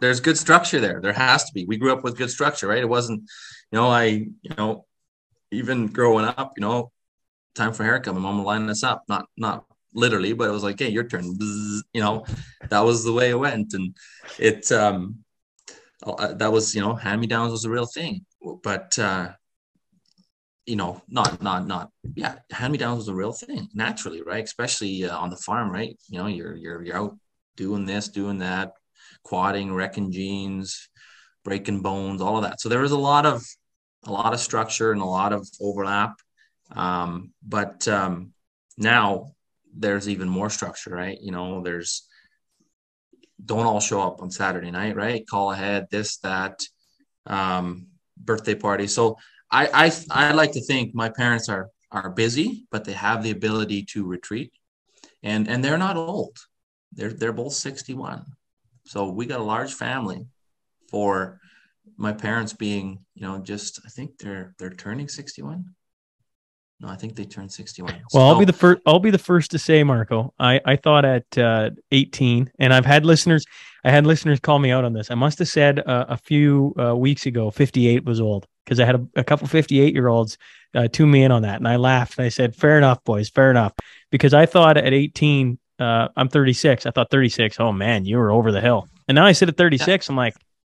there's 0.00 0.20
good 0.20 0.36
structure 0.36 0.80
there. 0.80 1.00
There 1.00 1.12
has 1.12 1.44
to 1.44 1.52
be. 1.54 1.64
We 1.64 1.78
grew 1.78 1.92
up 1.92 2.04
with 2.04 2.16
good 2.18 2.30
structure, 2.30 2.66
right? 2.68 2.78
It 2.82 2.88
wasn't, 2.88 3.20
you 3.72 3.78
know, 3.78 3.88
I, 3.88 4.04
you 4.04 4.54
know, 4.58 4.84
even 5.54 5.88
growing 5.88 6.24
up, 6.24 6.52
you 6.56 6.62
know, 6.62 6.92
time 7.54 7.72
for 7.72 7.84
haircut. 7.84 8.14
My 8.14 8.20
mom 8.20 8.38
would 8.38 8.44
line 8.44 8.68
us 8.68 8.82
up, 8.82 9.04
not 9.08 9.26
not 9.36 9.64
literally, 9.94 10.32
but 10.32 10.48
it 10.48 10.52
was 10.52 10.64
like, 10.64 10.78
hey, 10.78 10.88
your 10.88 11.04
turn. 11.04 11.36
Bzzz, 11.36 11.82
you 11.92 12.00
know, 12.00 12.24
that 12.68 12.80
was 12.80 13.04
the 13.04 13.12
way 13.12 13.30
it 13.30 13.38
went, 13.38 13.72
and 13.74 13.96
it 14.38 14.70
um, 14.72 15.24
that 16.04 16.52
was 16.52 16.74
you 16.74 16.80
know, 16.80 16.94
hand 16.94 17.20
me 17.20 17.26
downs 17.26 17.52
was 17.52 17.64
a 17.64 17.70
real 17.70 17.86
thing. 17.86 18.24
But 18.62 18.98
uh, 18.98 19.32
you 20.66 20.76
know, 20.76 21.02
not 21.08 21.42
not 21.42 21.66
not 21.66 21.90
yeah, 22.14 22.36
hand 22.50 22.72
me 22.72 22.78
downs 22.78 22.98
was 22.98 23.08
a 23.08 23.14
real 23.14 23.32
thing 23.32 23.68
naturally, 23.74 24.22
right? 24.22 24.44
Especially 24.44 25.04
uh, 25.04 25.16
on 25.16 25.30
the 25.30 25.36
farm, 25.36 25.70
right? 25.70 25.96
You 26.08 26.18
know, 26.18 26.26
you're 26.26 26.56
you're 26.56 26.82
you're 26.82 26.96
out 26.96 27.18
doing 27.56 27.86
this, 27.86 28.08
doing 28.08 28.38
that, 28.38 28.72
quadding, 29.22 29.72
wrecking 29.72 30.10
jeans, 30.10 30.88
breaking 31.44 31.80
bones, 31.82 32.20
all 32.20 32.36
of 32.36 32.42
that. 32.42 32.60
So 32.60 32.68
there 32.68 32.80
was 32.80 32.92
a 32.92 32.98
lot 32.98 33.26
of 33.26 33.44
a 34.06 34.12
lot 34.12 34.32
of 34.34 34.40
structure 34.40 34.92
and 34.92 35.00
a 35.00 35.06
lot 35.06 35.32
of 35.32 35.48
overlap. 35.60 36.20
Um, 36.74 37.32
but 37.42 37.86
um, 37.88 38.32
now 38.76 39.32
there's 39.76 40.08
even 40.08 40.28
more 40.28 40.50
structure, 40.50 40.90
right? 40.90 41.18
You 41.20 41.32
know, 41.32 41.62
there's 41.62 42.06
don't 43.44 43.66
all 43.66 43.80
show 43.80 44.00
up 44.00 44.22
on 44.22 44.30
Saturday 44.30 44.70
night, 44.70 44.96
right? 44.96 45.26
Call 45.26 45.52
ahead, 45.52 45.88
this, 45.90 46.18
that, 46.18 46.60
um, 47.26 47.88
birthday 48.16 48.54
party. 48.54 48.86
So 48.86 49.16
I, 49.50 49.86
I 49.86 49.92
I 50.10 50.32
like 50.32 50.52
to 50.52 50.62
think 50.62 50.94
my 50.94 51.08
parents 51.08 51.48
are 51.48 51.68
are 51.90 52.10
busy, 52.10 52.66
but 52.70 52.84
they 52.84 52.92
have 52.92 53.22
the 53.22 53.30
ability 53.30 53.84
to 53.92 54.06
retreat, 54.06 54.52
and 55.22 55.48
and 55.48 55.62
they're 55.62 55.78
not 55.78 55.96
old. 55.96 56.36
They're 56.92 57.12
they're 57.12 57.32
both 57.32 57.52
61. 57.52 58.24
So 58.86 59.10
we 59.10 59.26
got 59.26 59.40
a 59.40 59.44
large 59.44 59.72
family 59.72 60.26
for 60.90 61.40
my 61.96 62.12
parents 62.12 62.52
being, 62.52 63.04
you 63.14 63.22
know, 63.22 63.38
just 63.38 63.80
I 63.84 63.88
think 63.88 64.18
they're 64.18 64.54
they're 64.58 64.70
turning 64.70 65.08
61. 65.08 65.64
No, 66.80 66.88
I 66.88 66.96
think 66.96 67.14
they 67.14 67.24
turned 67.24 67.52
61. 67.52 67.92
Well, 67.92 68.02
So- 68.10 68.20
I'll 68.20 68.38
be 68.38 68.44
the 68.44 68.52
first. 68.52 68.82
I'll 68.84 68.98
be 68.98 69.10
the 69.10 69.18
first 69.18 69.52
to 69.52 69.58
say, 69.58 69.84
Marco. 69.84 70.34
I 70.38 70.60
I 70.64 70.76
thought 70.76 71.04
at 71.04 71.38
uh, 71.38 71.70
18, 71.92 72.50
and 72.58 72.74
I've 72.74 72.84
had 72.86 73.06
listeners. 73.06 73.46
I 73.84 73.90
had 73.90 74.06
listeners 74.06 74.40
call 74.40 74.58
me 74.58 74.70
out 74.70 74.84
on 74.84 74.92
this. 74.92 75.10
I 75.10 75.14
must 75.14 75.38
have 75.38 75.48
said 75.48 75.78
uh, 75.80 76.06
a 76.08 76.16
few 76.16 76.74
uh, 76.78 76.96
weeks 76.96 77.26
ago, 77.26 77.50
58 77.50 78.04
was 78.04 78.20
old 78.20 78.46
because 78.64 78.80
I 78.80 78.86
had 78.86 78.96
a, 78.96 79.06
a 79.16 79.24
couple 79.24 79.46
58 79.46 79.94
year 79.94 80.08
olds 80.08 80.36
uh, 80.74 80.88
tune 80.88 81.10
me 81.10 81.22
in 81.22 81.30
on 81.30 81.42
that, 81.42 81.58
and 81.58 81.68
I 81.68 81.76
laughed 81.76 82.18
and 82.18 82.26
I 82.26 82.28
said, 82.28 82.56
"Fair 82.56 82.76
enough, 82.76 83.04
boys, 83.04 83.28
fair 83.28 83.50
enough," 83.50 83.72
because 84.10 84.34
I 84.34 84.46
thought 84.46 84.76
at 84.76 84.92
18, 84.92 85.58
uh, 85.78 86.08
I'm 86.16 86.28
36. 86.28 86.86
I 86.86 86.90
thought 86.90 87.10
36. 87.10 87.60
Oh 87.60 87.72
man, 87.72 88.04
you 88.04 88.18
were 88.18 88.32
over 88.32 88.50
the 88.50 88.60
hill, 88.60 88.88
and 89.06 89.14
now 89.14 89.26
I 89.26 89.32
sit 89.32 89.48
at 89.48 89.56
36. 89.56 90.08
I'm 90.08 90.16
like, 90.16 90.34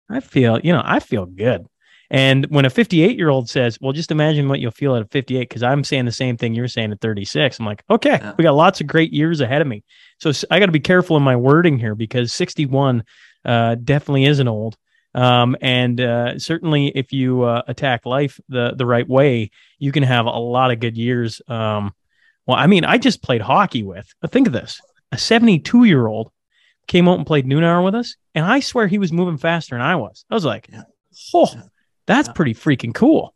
I 0.09 0.19
feel, 0.19 0.59
you 0.59 0.71
know, 0.73 0.81
I 0.83 0.99
feel 0.99 1.25
good. 1.25 1.65
And 2.11 2.45
when 2.47 2.65
a 2.65 2.69
58 2.69 3.17
year 3.17 3.29
old 3.29 3.49
says, 3.49 3.79
well, 3.81 3.91
just 3.91 4.11
imagine 4.11 4.47
what 4.47 4.59
you'll 4.59 4.71
feel 4.71 4.95
at 4.95 5.09
58, 5.11 5.49
because 5.49 5.63
I'm 5.63 5.83
saying 5.83 6.05
the 6.05 6.11
same 6.11 6.37
thing 6.37 6.53
you're 6.53 6.67
saying 6.67 6.91
at 6.91 7.01
36. 7.01 7.59
I'm 7.59 7.65
like, 7.65 7.83
okay, 7.89 8.19
Yeah. 8.21 8.33
we 8.37 8.43
got 8.43 8.53
lots 8.55 8.79
of 8.79 8.87
great 8.87 9.11
years 9.11 9.41
ahead 9.41 9.61
of 9.61 9.67
me. 9.67 9.83
So 10.19 10.31
I 10.51 10.59
got 10.59 10.67
to 10.67 10.71
be 10.71 10.79
careful 10.79 11.17
in 11.17 11.23
my 11.23 11.35
wording 11.35 11.79
here 11.79 11.95
because 11.95 12.31
61 12.31 13.03
uh, 13.43 13.75
definitely 13.75 14.25
isn't 14.25 14.47
old. 14.47 14.77
Um, 15.15 15.55
and 15.61 15.99
uh, 15.99 16.37
certainly, 16.39 16.89
if 16.89 17.13
you 17.13 17.43
uh, 17.43 17.61
attack 17.67 18.05
life 18.05 18.37
the 18.49 18.73
the 18.75 18.85
right 18.85 19.07
way, 19.07 19.49
you 19.79 19.93
can 19.93 20.03
have 20.03 20.25
a 20.25 20.29
lot 20.29 20.71
of 20.71 20.81
good 20.81 20.97
years. 20.97 21.41
Um, 21.47 21.93
well, 22.45 22.57
I 22.57 22.67
mean, 22.67 22.83
I 22.83 22.97
just 22.97 23.23
played 23.23 23.39
hockey 23.41 23.81
with. 23.81 24.13
But 24.19 24.33
think 24.33 24.45
of 24.45 24.51
this: 24.51 24.81
a 25.13 25.17
72 25.17 25.85
year 25.85 26.05
old 26.05 26.31
came 26.87 27.07
out 27.07 27.17
and 27.17 27.25
played 27.27 27.45
noon 27.45 27.63
hour 27.63 27.81
with 27.81 27.95
us, 27.95 28.15
and 28.33 28.45
I 28.45 28.59
swear 28.59 28.87
he 28.87 28.97
was 28.99 29.11
moving 29.11 29.37
faster 29.37 29.75
than 29.75 29.81
I 29.81 29.95
was. 29.95 30.25
I 30.29 30.33
was 30.35 30.45
like, 30.45 30.69
Yeah. 30.71 30.83
oh, 31.33 31.47
Yeah. 31.53 31.61
that's 32.05 32.27
Yeah. 32.27 32.33
pretty 32.33 32.53
freaking 32.53 32.93
cool. 32.93 33.33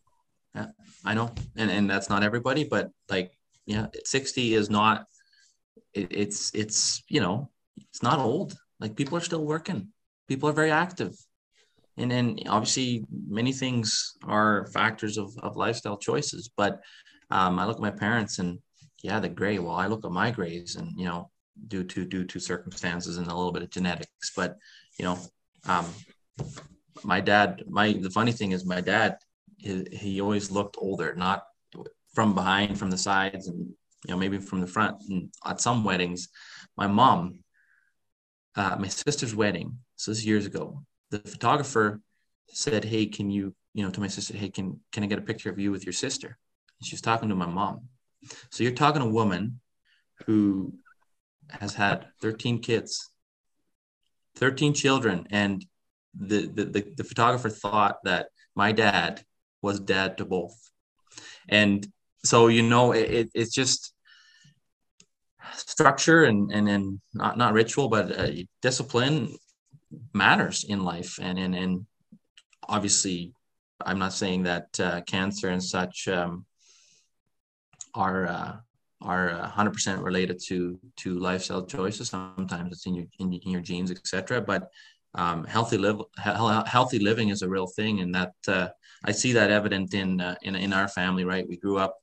I 1.06 1.14
know, 1.14 1.32
and 1.56 1.72
and 1.72 1.90
that's 1.90 2.10
not 2.10 2.24
everybody, 2.24 2.66
but 2.66 2.90
like, 3.10 3.32
yeah, 3.66 3.88
60 4.04 4.54
is 4.54 4.70
not. 4.70 5.06
It, 5.94 6.08
it's 6.12 6.52
it's 6.54 7.02
you 7.08 7.22
know 7.22 7.50
it's 7.78 8.04
not 8.04 8.20
old. 8.20 8.54
Like 8.82 8.98
people 8.98 9.18
are 9.18 9.22
still 9.22 9.46
working. 9.46 9.88
People 10.28 10.50
are 10.50 10.54
very 10.62 10.72
active, 10.72 11.16
and 11.96 12.12
then 12.12 12.38
obviously 12.50 13.06
many 13.30 13.54
things 13.54 14.14
are 14.26 14.68
factors 14.74 15.18
of 15.18 15.34
of 15.42 15.56
lifestyle 15.56 15.98
choices. 15.98 16.50
But 16.58 16.82
um, 17.32 17.58
I 17.60 17.66
look 17.66 17.78
at 17.78 17.82
my 17.82 17.92
parents, 17.92 18.40
and 18.40 18.60
yeah, 19.02 19.22
the 19.22 19.30
gray. 19.30 19.58
Well, 19.58 19.76
I 19.76 19.88
look 19.88 20.04
at 20.04 20.12
my 20.12 20.32
grays, 20.32 20.76
and 20.76 20.92
you 20.98 21.06
know, 21.06 21.32
due 21.68 21.84
to 21.84 22.06
due 22.06 22.26
to 22.26 22.40
circumstances 22.40 23.18
and 23.18 23.28
a 23.28 23.36
little 23.36 23.52
bit 23.52 23.64
of 23.64 23.70
genetics, 23.70 24.32
but 24.36 24.58
you 24.98 25.06
know, 25.06 25.20
um, 25.66 25.86
my 27.04 27.20
dad. 27.20 27.64
My 27.68 27.94
the 27.94 28.10
funny 28.10 28.32
thing 28.32 28.52
is, 28.52 28.66
my 28.66 28.82
dad 28.82 29.18
he, 29.58 29.86
he 29.92 30.22
always 30.22 30.52
looked 30.52 30.78
older, 30.80 31.14
not 31.16 31.44
from 32.14 32.34
behind, 32.34 32.80
from 32.80 32.90
the 32.90 32.98
sides, 32.98 33.48
and 33.48 33.58
you 33.58 34.12
know 34.12 34.18
maybe 34.18 34.38
from 34.38 34.62
the 34.62 34.68
front. 34.68 34.98
And 35.10 35.32
at 35.46 35.62
some 35.62 35.84
weddings, 35.84 36.30
my 36.78 36.88
mom, 36.88 37.44
uh, 38.56 38.78
my 38.80 38.88
sister's 38.88 39.36
wedding, 39.36 39.78
so 39.96 40.12
this 40.12 40.20
is 40.20 40.26
years 40.26 40.46
ago, 40.46 40.84
the 41.12 41.20
photographer 41.20 42.02
said, 42.48 42.86
"Hey, 42.86 43.06
can 43.06 43.30
you, 43.30 43.54
you 43.74 43.84
know, 43.84 43.92
to 43.92 44.00
my 44.00 44.08
sister, 44.08 44.36
hey, 44.36 44.50
can 44.50 44.80
can 44.92 45.04
I 45.04 45.08
get 45.08 45.20
a 45.20 45.24
picture 45.24 45.50
of 45.50 45.60
you 45.60 45.72
with 45.72 45.86
your 45.86 45.94
sister?" 45.94 46.38
She's 46.82 47.02
talking 47.02 47.30
to 47.30 47.36
my 47.36 47.46
mom. 47.46 47.90
So 48.52 48.64
you're 48.64 48.74
talking 48.74 49.02
to 49.02 49.08
a 49.08 49.12
woman 49.12 49.60
who 50.26 50.74
has 51.50 51.74
had 51.76 52.08
13 52.22 52.60
kids, 52.62 53.10
13 54.36 54.74
children, 54.74 55.28
and 55.32 55.66
the 56.18 56.48
the, 56.48 56.66
the, 56.66 56.94
the 56.98 57.04
photographer 57.04 57.50
thought 57.50 57.98
that 58.04 58.28
my 58.56 58.72
dad 58.72 59.24
was 59.62 59.80
dad 59.80 60.18
to 60.18 60.26
both. 60.26 60.56
And 61.48 61.86
so, 62.24 62.48
you 62.48 62.64
know, 62.64 62.92
it, 62.92 63.12
it, 63.12 63.30
it's 63.34 63.54
just 63.54 63.94
structure 65.56 66.24
and, 66.24 66.52
and, 66.52 66.70
and 66.70 67.02
not, 67.14 67.38
not 67.38 67.54
ritual, 67.54 67.90
but 67.90 68.18
uh, 68.18 68.32
discipline 68.62 69.36
matters 70.14 70.64
in 70.64 70.84
life. 70.84 71.20
And, 71.22 71.40
and, 71.40 71.56
and 71.56 71.86
obviously, 72.68 73.34
I'm 73.84 74.00
not 74.00 74.14
saying 74.14 74.44
that 74.44 74.80
uh, 74.80 75.02
cancer 75.02 75.50
and 75.50 75.64
such 75.64 76.08
um, 76.08 76.46
are, 77.94 78.28
uh, 78.28 78.56
are 79.02 79.32
uh, 79.32 79.50
100% 79.50 80.04
related 80.04 80.40
to, 80.48 80.80
to 80.98 81.20
lifestyle 81.20 81.66
choices. 81.66 82.10
Sometimes 82.10 82.74
it's 82.74 82.86
in 82.86 82.96
your, 82.96 83.06
in, 83.20 83.34
in 83.34 83.52
your 83.52 83.62
genes, 83.62 83.92
etc. 83.92 84.42
But 84.42 84.70
um, 85.16 85.44
healthy 85.46 85.78
live, 85.78 86.02
he- 86.24 86.70
healthy 86.70 87.00
living 87.00 87.30
is 87.30 87.42
a 87.42 87.50
real 87.50 87.68
thing. 87.68 88.02
And 88.02 88.14
that, 88.14 88.34
uh, 88.48 88.70
I 89.04 89.12
see 89.12 89.34
that 89.34 89.52
evident 89.52 89.94
in 89.94 90.20
uh, 90.20 90.36
in 90.42 90.56
in 90.56 90.74
our 90.74 90.88
family. 90.88 91.24
Right, 91.24 91.48
we 91.48 91.58
grew 91.58 91.78
up, 91.78 91.96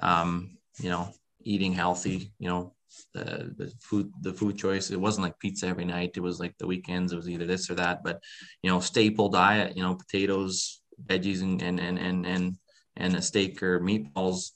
um, 0.00 0.56
you 0.80 0.88
know, 0.88 1.12
eating 1.42 1.72
healthy. 1.72 2.32
You 2.38 2.48
know, 2.48 2.74
the 3.12 3.54
the 3.56 3.72
food 3.80 4.10
the 4.22 4.32
food 4.32 4.56
choice. 4.56 4.90
It 4.90 5.00
wasn't 5.00 5.24
like 5.24 5.38
pizza 5.38 5.66
every 5.66 5.84
night. 5.84 6.12
It 6.16 6.20
was 6.20 6.40
like 6.40 6.56
the 6.58 6.66
weekends. 6.66 7.12
It 7.12 7.16
was 7.16 7.28
either 7.28 7.46
this 7.46 7.70
or 7.70 7.74
that. 7.74 8.02
But 8.02 8.22
you 8.62 8.70
know, 8.70 8.80
staple 8.80 9.28
diet. 9.28 9.76
You 9.76 9.82
know, 9.82 9.94
potatoes, 9.94 10.80
veggies, 11.06 11.42
and 11.42 11.60
and 11.62 11.78
and 11.78 11.98
and 11.98 12.26
and, 12.26 12.56
and 13.00 13.16
a 13.16 13.22
steak 13.22 13.62
or 13.62 13.80
meatballs. 13.80 14.52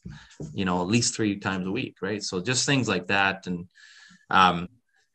You 0.53 0.65
know, 0.65 0.81
at 0.81 0.89
least 0.89 1.15
three 1.15 1.39
times 1.39 1.67
a 1.67 1.71
week. 1.73 1.97
Right. 2.01 2.23
So 2.23 2.41
just 2.41 2.67
things 2.67 2.89
like 2.89 3.09
that. 3.09 3.47
And 3.47 3.69
um, 4.31 4.69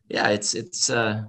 yeah, 0.08 0.30
it's 0.30 0.56
it's. 0.56 0.89
Uh, 0.89 1.24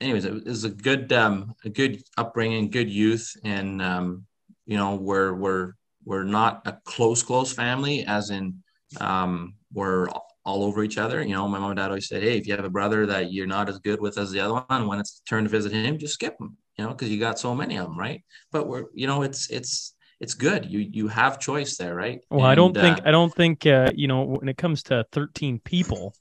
anyways, 0.00 0.24
it 0.24 0.44
was 0.44 0.64
a 0.64 0.70
good 0.70 1.12
um, 1.12 1.54
a 1.64 1.70
good 1.70 2.02
upbringing, 2.16 2.70
good 2.70 2.90
youth, 2.90 3.36
and 3.44 3.82
um, 3.82 4.26
you 4.68 4.76
know 4.76 4.94
we're 4.94 5.34
we're 5.34 5.72
we're 6.04 6.24
not 6.24 6.62
a 6.66 6.78
close 6.84 7.22
close 7.22 7.52
family 7.52 8.04
as 8.06 8.30
in 8.30 8.62
um 9.00 9.54
we're 9.72 10.08
all 10.44 10.62
over 10.62 10.84
each 10.84 10.98
other 10.98 11.22
you 11.22 11.34
know 11.34 11.48
my 11.48 11.58
mom 11.58 11.70
and 11.70 11.78
dad 11.78 11.88
always 11.88 12.06
said 12.06 12.22
hey 12.22 12.38
if 12.38 12.46
you 12.46 12.54
have 12.54 12.64
a 12.64 12.70
brother 12.70 13.04
that 13.06 13.32
you're 13.32 13.46
not 13.46 13.68
as 13.68 13.78
good 13.80 14.00
with 14.00 14.16
as 14.16 14.30
the 14.30 14.38
other 14.38 14.62
one 14.68 14.86
when 14.86 15.00
it's 15.00 15.20
turn 15.28 15.44
to 15.44 15.50
visit 15.50 15.72
him 15.72 15.98
just 15.98 16.14
skip 16.14 16.36
him 16.40 16.56
you 16.76 16.84
know 16.84 16.90
because 16.90 17.10
you 17.10 17.18
got 17.18 17.38
so 17.38 17.54
many 17.54 17.76
of 17.76 17.86
them 17.86 17.98
right 17.98 18.22
but 18.52 18.68
we're 18.68 18.84
you 18.94 19.06
know 19.06 19.22
it's 19.22 19.50
it's 19.50 19.94
it's 20.20 20.34
good 20.34 20.66
you 20.70 20.80
you 20.80 21.08
have 21.08 21.38
choice 21.38 21.76
there 21.76 21.94
right 21.94 22.20
Well, 22.30 22.44
I 22.46 22.54
don't 22.54 22.76
And, 22.76 22.84
think 22.84 22.98
uh, 22.98 23.08
I 23.08 23.10
don't 23.12 23.34
think 23.34 23.66
uh, 23.66 23.90
you 23.94 24.08
know 24.08 24.24
when 24.24 24.48
it 24.48 24.56
comes 24.56 24.82
to 24.84 25.04
13 25.12 25.60
people, 25.60 26.14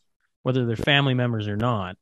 whether 0.44 0.66
they're 0.66 0.76
family 0.76 1.14
members 1.14 1.48
or 1.48 1.58
not. 1.58 1.98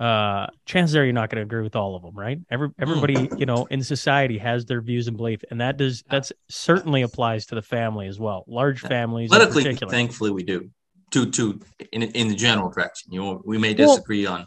Uh, 0.00 0.48
chances 0.66 0.96
are 0.96 1.04
you're 1.04 1.12
not 1.12 1.30
going 1.30 1.36
to 1.36 1.42
agree 1.42 1.62
with 1.62 1.76
all 1.76 1.94
of 1.94 2.02
them, 2.02 2.14
right? 2.16 2.40
Every 2.50 2.70
everybody 2.80 3.30
you 3.38 3.46
know 3.46 3.66
in 3.66 3.84
society 3.84 4.36
has 4.38 4.64
their 4.64 4.80
views 4.80 5.06
and 5.06 5.16
belief, 5.16 5.44
and 5.50 5.60
that 5.60 5.76
does 5.76 6.02
that's 6.10 6.32
certainly 6.48 7.02
applies 7.02 7.46
to 7.46 7.54
the 7.54 7.62
family 7.62 8.08
as 8.08 8.18
well. 8.18 8.42
Large 8.48 8.80
families, 8.80 9.30
politically 9.30 9.76
thankfully 9.76 10.32
we 10.32 10.42
do 10.42 10.70
to 11.12 11.30
to 11.30 11.60
in 11.92 12.02
in 12.02 12.26
the 12.28 12.34
general 12.34 12.68
direction 12.68 13.12
you 13.12 13.20
know 13.22 13.42
we 13.44 13.58
may 13.58 13.74
Well, 13.74 13.94
disagree 13.94 14.26
on 14.26 14.46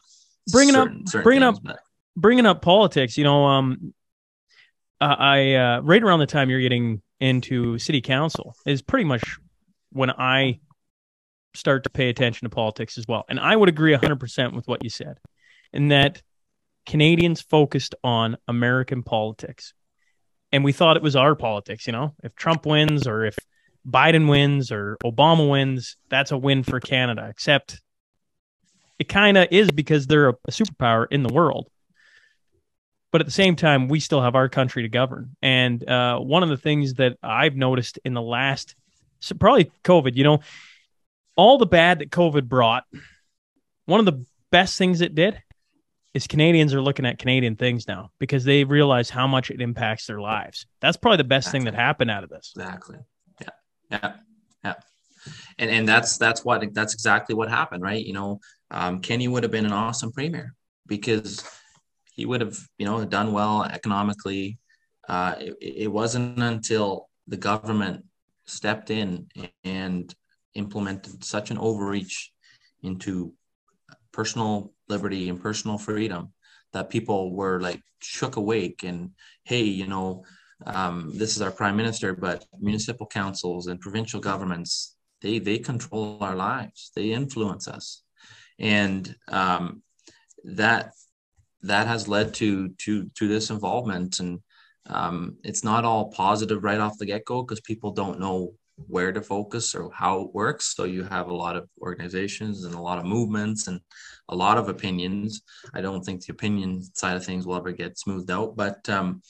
bringing 0.52 0.76
up- 0.76 0.88
certain, 0.88 1.08
certain 1.08 1.24
bringing 1.24 1.44
things, 1.44 1.58
up- 1.60 1.64
but 1.64 1.80
bringing 2.18 2.46
up 2.46 2.62
politics, 2.62 3.18
you 3.18 3.24
know, 3.24 3.46
um, 3.46 3.94
I 5.06 5.14
I, 5.14 5.54
uh, 5.54 5.82
right 5.82 6.02
around 6.02 6.20
the 6.20 6.26
time 6.26 6.50
you're 6.50 6.62
getting 6.62 7.02
into 7.20 7.78
city 7.80 8.02
council 8.02 8.56
is 8.66 8.82
pretty 8.82 9.06
much 9.06 9.38
when 9.92 10.12
I 10.12 10.60
start 11.54 11.84
to 11.84 11.90
pay 11.90 12.10
attention 12.10 12.46
to 12.46 12.54
politics 12.54 12.98
as 12.98 13.08
well. 13.08 13.24
And 13.30 13.40
I 13.40 13.56
would 13.56 13.70
agree 13.70 13.96
100% 13.96 14.54
with 14.54 14.68
what 14.68 14.84
you 14.84 14.90
said, 14.90 15.18
in 15.72 15.90
that 15.90 16.22
Canadians 16.86 17.42
focused 17.42 17.96
on 18.04 18.38
American 18.48 19.04
politics. 19.04 19.74
And 20.52 20.64
we 20.64 20.72
thought 20.72 20.98
it 20.98 21.04
was 21.04 21.16
our 21.16 21.36
politics, 21.36 21.88
you 21.88 21.94
know, 21.94 22.14
if 22.24 22.36
Trump 22.36 22.66
wins 22.66 23.08
or 23.08 23.26
if 23.26 23.38
Biden 23.88 24.30
wins 24.30 24.72
or 24.72 24.98
Obama 25.04 25.50
wins, 25.50 25.98
that's 26.10 26.32
a 26.32 26.38
win 26.38 26.64
for 26.64 26.80
Canada, 26.80 27.28
except 27.30 27.82
it 29.00 29.10
kind 29.10 29.38
of 29.38 29.48
is 29.52 29.70
because 29.72 30.08
they're 30.08 30.30
a 30.30 30.36
superpower 30.50 31.08
in 31.12 31.24
the 31.24 31.34
world 31.34 31.68
but 33.12 33.22
at 33.22 33.28
the 33.28 33.32
same 33.32 33.56
time, 33.56 33.88
we 33.88 34.00
still 34.00 34.22
have 34.22 34.36
our 34.36 34.50
country 34.50 34.84
to 34.84 34.90
govern. 34.90 35.36
And 35.42 35.88
uh, 35.88 36.20
one 36.20 36.44
of 36.44 36.50
the 36.50 36.58
things 36.58 36.96
that 36.96 37.18
I've 37.24 37.56
noticed 37.56 38.00
in 38.04 38.14
the 38.14 38.22
last 38.22 38.76
So 39.20 39.36
probably 39.36 39.72
COVID. 39.84 40.16
You 40.16 40.24
know, 40.24 40.40
all 41.36 41.58
the 41.58 41.66
bad 41.66 42.00
that 42.00 42.10
COVID 42.10 42.48
brought. 42.48 42.84
One 43.86 44.00
of 44.00 44.06
the 44.06 44.26
best 44.52 44.78
things 44.78 45.02
it 45.02 45.16
did 45.16 45.42
is 46.14 46.28
Canadians 46.28 46.74
are 46.74 46.82
looking 46.82 47.06
at 47.06 47.20
Canadian 47.20 47.56
things 47.56 47.88
now 47.88 48.12
because 48.20 48.46
they 48.46 48.64
realize 48.64 49.10
how 49.10 49.28
much 49.28 49.52
it 49.52 49.62
impacts 49.62 50.08
their 50.08 50.20
lives. 50.20 50.66
That's 50.80 50.98
probably 50.98 51.18
the 51.18 51.26
best 51.26 51.48
exactly. 51.48 51.60
thing 51.60 51.66
that 51.66 51.76
happened 51.76 52.10
out 52.10 52.24
of 52.24 52.30
this. 52.30 52.54
Exactly. 52.56 52.98
Yeah. 53.42 53.48
Yeah. 53.92 54.14
Yeah. 54.64 54.74
And 55.58 55.70
and 55.70 55.88
that's 55.88 56.18
that's 56.18 56.46
what 56.46 56.74
that's 56.74 56.94
exactly 56.94 57.36
what 57.36 57.50
happened, 57.50 57.84
right? 57.84 58.04
You 58.04 58.14
know, 58.14 58.40
um, 58.72 59.02
Kenney 59.02 59.28
would 59.28 59.44
have 59.44 59.52
been 59.52 59.66
an 59.66 59.74
awesome 59.74 60.12
premier 60.12 60.54
because 60.88 61.44
he 62.16 62.26
would 62.26 62.42
have, 62.42 62.58
you 62.78 62.86
know, 62.86 63.04
done 63.06 63.34
well 63.34 63.64
economically. 63.64 64.58
Uh, 65.08 65.36
it, 65.38 65.56
it 65.62 65.92
wasn't 65.92 66.40
until 66.40 67.10
the 67.28 67.38
government 67.38 68.06
stepped 68.46 68.90
in 68.90 69.28
and 69.64 70.14
implemented 70.54 71.24
such 71.24 71.52
an 71.52 71.58
overreach 71.58 72.32
into 72.84 73.34
personal 74.12 74.74
liberty 74.88 75.30
and 75.30 75.42
personal 75.42 75.78
freedom 75.78 76.32
that 76.74 76.90
people 76.90 77.34
were 77.34 77.60
like 77.60 77.82
shook 78.02 78.36
awake 78.38 78.84
and 78.84 79.12
hey 79.44 79.64
you 79.64 79.88
know 79.88 80.24
um, 80.66 81.12
this 81.14 81.36
is 81.36 81.42
our 81.42 81.52
prime 81.52 81.76
minister 81.76 82.14
but 82.14 82.46
municipal 82.60 83.06
councils 83.08 83.68
and 83.68 83.82
provincial 83.82 84.22
governments 84.22 84.96
they 85.22 85.40
they 85.40 85.58
control 85.58 86.18
our 86.22 86.36
lives 86.36 86.92
they 86.96 87.12
influence 87.12 87.68
us 87.68 88.04
and 88.60 89.16
um, 89.28 89.82
that 90.44 90.92
that 91.68 91.88
has 91.88 92.08
led 92.08 92.34
to 92.36 92.70
to 92.70 93.10
to 93.16 93.28
this 93.28 93.50
involvement. 93.50 94.20
And 94.20 94.40
um, 94.88 95.38
it's 95.44 95.64
not 95.64 95.86
all 95.86 96.12
positive 96.12 96.64
right 96.64 96.80
off 96.80 96.98
the 96.98 97.06
get-go 97.06 97.44
because 97.44 97.62
people 97.62 97.92
don't 97.92 98.20
know 98.20 98.54
where 98.88 99.12
to 99.12 99.22
focus 99.22 99.74
or 99.74 99.90
how 99.94 100.22
it 100.22 100.34
works. 100.34 100.76
So 100.76 100.84
you 100.84 101.04
have 101.04 101.28
a 101.30 101.34
lot 101.34 101.56
of 101.56 101.70
organizations 101.82 102.66
and 102.66 102.76
a 102.76 102.82
lot 102.82 103.00
of 103.00 103.06
movements 103.06 103.68
and 103.68 103.80
a 104.30 104.36
lot 104.36 104.58
of 104.58 104.70
opinions. 104.70 105.42
I 105.74 105.82
don't 105.82 106.04
think 106.04 106.26
the 106.26 106.34
opinion 106.34 106.84
side 106.94 107.16
of 107.16 107.26
things 107.26 107.48
will 107.48 107.56
ever 107.56 107.72
get 107.72 107.98
smoothed 107.98 108.32
out 108.32 108.56
but 108.56 108.88
um, 108.90 109.22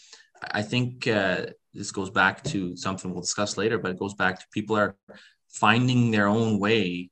i 0.52 0.62
think 0.62 1.08
uh, 1.08 1.46
this 1.74 1.92
goes 1.92 2.10
back 2.10 2.44
to 2.44 2.76
something 2.76 3.12
we'll 3.12 3.22
discuss 3.22 3.58
later 3.58 3.78
but 3.78 3.92
it 3.92 4.00
goes 4.00 4.14
back 4.14 4.40
to 4.40 4.46
people 4.52 4.78
are 4.78 4.96
finding 5.50 6.12
their 6.12 6.28
own 6.28 6.60
way 6.60 7.10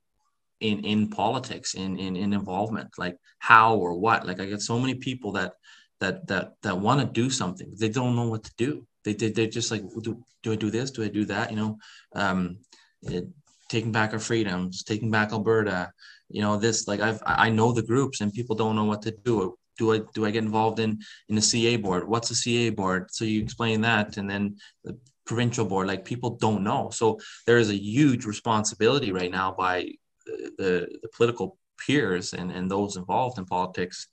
in 0.63 0.80
in 0.86 1.10
politics 1.10 1.73
in 1.73 1.99
in, 1.99 2.15
in 2.15 2.34
involvement 2.34 2.89
like 2.97 3.17
how 3.39 3.76
or 3.76 3.93
what. 3.99 4.26
Like 4.26 4.39
i 4.39 4.45
get 4.45 4.62
so 4.62 4.80
many 4.80 4.95
people 4.95 5.32
that 5.34 5.54
that 5.99 6.26
that 6.28 6.54
that 6.63 6.80
want 6.80 6.99
to 7.02 7.21
do 7.21 7.30
something. 7.30 7.69
They 7.78 7.89
don't 7.89 8.15
know 8.15 8.30
what 8.30 8.43
to 8.45 8.54
do. 8.58 8.88
They, 9.04 9.13
they 9.13 9.30
they're 9.30 9.47
just 9.60 9.71
like 9.71 9.84
do, 10.02 10.23
do 10.41 10.52
i 10.54 10.56
do 10.56 10.71
this? 10.71 10.91
Do 10.91 11.04
i 11.04 11.10
do 11.10 11.26
that? 11.26 11.52
You 11.52 11.58
know 11.58 11.78
um 12.15 12.58
it, 13.04 13.28
taking 13.69 13.91
back 13.91 14.13
our 14.13 14.19
freedoms 14.19 14.84
taking 14.84 15.10
back 15.10 15.32
alberta 15.32 15.91
you 16.30 16.41
know 16.41 16.58
this 16.58 16.88
like 16.88 16.99
i've 16.99 17.21
i 17.26 17.49
know 17.49 17.71
the 17.71 17.82
groups 17.91 18.21
and 18.21 18.32
people 18.32 18.56
don't 18.56 18.76
know 18.76 18.86
what 18.86 19.02
to 19.04 19.12
do. 19.26 19.56
Do 19.80 19.93
i 19.93 19.99
do 20.15 20.26
i 20.26 20.32
get 20.32 20.43
involved 20.43 20.80
in 20.80 20.91
in 21.30 21.36
the 21.36 21.47
ca 21.52 21.76
board? 21.78 22.08
What's 22.08 22.30
the 22.30 22.41
ca 22.43 22.69
board? 22.69 23.02
So 23.12 23.26
you 23.26 23.41
explain 23.41 23.82
that 23.82 24.17
and 24.17 24.30
then 24.30 24.43
the 24.86 24.97
provincial 25.26 25.65
board 25.65 25.88
like 25.88 26.06
people 26.06 26.32
don't 26.45 26.63
know. 26.63 26.89
So 26.91 27.19
there 27.47 27.58
is 27.58 27.69
a 27.69 27.84
huge 27.93 28.26
responsibility 28.26 29.12
right 29.12 29.32
now 29.32 29.56
by 29.58 29.76
the, 30.25 30.88
the 31.01 31.09
political 31.15 31.57
peers 31.86 32.33
and, 32.33 32.51
and 32.51 32.69
those 32.69 32.95
involved 32.97 33.38
in 33.38 33.45
politics 33.45 34.07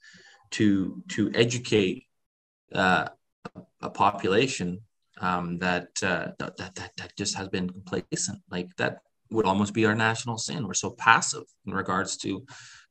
to 0.51 1.03
to 1.09 1.31
educate 1.35 2.07
uh, 2.75 3.07
a 3.81 3.91
population 3.91 4.81
um, 5.21 5.59
that, 5.59 5.89
uh, 6.03 6.29
that, 6.39 6.57
that 6.57 6.91
that 6.97 7.17
just 7.17 7.37
has 7.37 7.49
been 7.49 7.69
complacent. 7.69 8.39
Like 8.51 8.69
that 8.77 8.99
would 9.31 9.47
almost 9.47 9.75
be 9.75 9.87
our 9.87 9.95
national 9.95 10.39
sin. 10.39 10.67
We're 10.67 10.75
so 10.75 10.91
passive 10.91 11.45
in 11.67 11.73
regards 11.75 12.17
to 12.19 12.45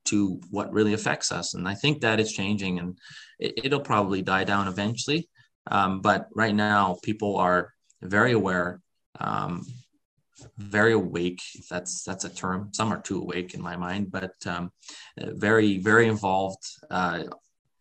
to 0.06 0.40
what 0.50 0.72
really 0.72 0.94
affects 0.94 1.30
us, 1.30 1.52
and 1.54 1.68
I 1.68 1.74
think 1.74 2.00
that 2.00 2.20
is 2.20 2.32
changing, 2.32 2.78
and 2.78 2.98
it, 3.38 3.70
will 3.70 3.80
probably 3.80 4.22
die 4.22 4.44
down 4.44 4.66
eventually. 4.66 5.28
Um, 5.70 6.00
but 6.00 6.28
right 6.34 6.54
now, 6.54 6.96
people 7.02 7.36
are 7.36 7.74
very 8.00 8.32
aware 8.32 8.80
um, 9.20 9.62
very 10.58 10.92
awake 10.92 11.42
if 11.54 11.68
that's 11.68 12.02
that's 12.04 12.24
a 12.24 12.28
term. 12.28 12.70
Some 12.72 12.92
are 12.92 13.00
too 13.00 13.20
awake 13.20 13.54
in 13.54 13.62
my 13.62 13.76
mind 13.76 14.10
but 14.10 14.34
um, 14.46 14.72
very 15.16 15.78
very 15.78 16.08
involved 16.08 16.64
uh, 16.90 17.24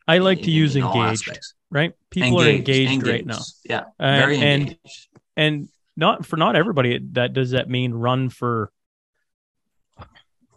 i 0.07 0.17
like 0.17 0.39
in, 0.39 0.45
to 0.45 0.51
use 0.51 0.75
engaged 0.75 1.39
right? 1.71 1.93
People 2.09 2.41
engaged, 2.41 2.47
are 2.47 2.57
engaged, 2.57 2.91
engaged, 2.91 3.07
right 3.07 3.25
now. 3.25 3.39
Yeah 3.63 3.83
uh, 3.99 4.19
very 4.19 4.35
engaged. 4.35 5.07
and 5.37 5.57
and 5.59 5.69
not 5.95 6.25
for 6.25 6.37
not 6.37 6.55
everybody 6.55 6.99
that 7.13 7.33
does 7.33 7.51
that 7.51 7.69
mean 7.69 7.93
run 7.93 8.29
for 8.29 8.71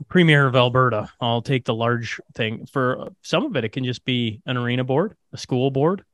premier 0.09 0.47
of 0.47 0.57
alberta. 0.57 1.09
I'll 1.21 1.43
take 1.43 1.65
the 1.65 1.75
large 1.75 2.21
thing. 2.35 2.67
For 2.67 3.11
some 3.23 3.45
of 3.45 3.57
it 3.57 3.65
it 3.65 3.71
can 3.71 3.85
just 3.85 4.05
be 4.05 4.41
an 4.47 4.57
arena 4.57 4.85
board 4.85 5.17
a 5.33 5.38
school 5.38 5.71
board 5.71 6.05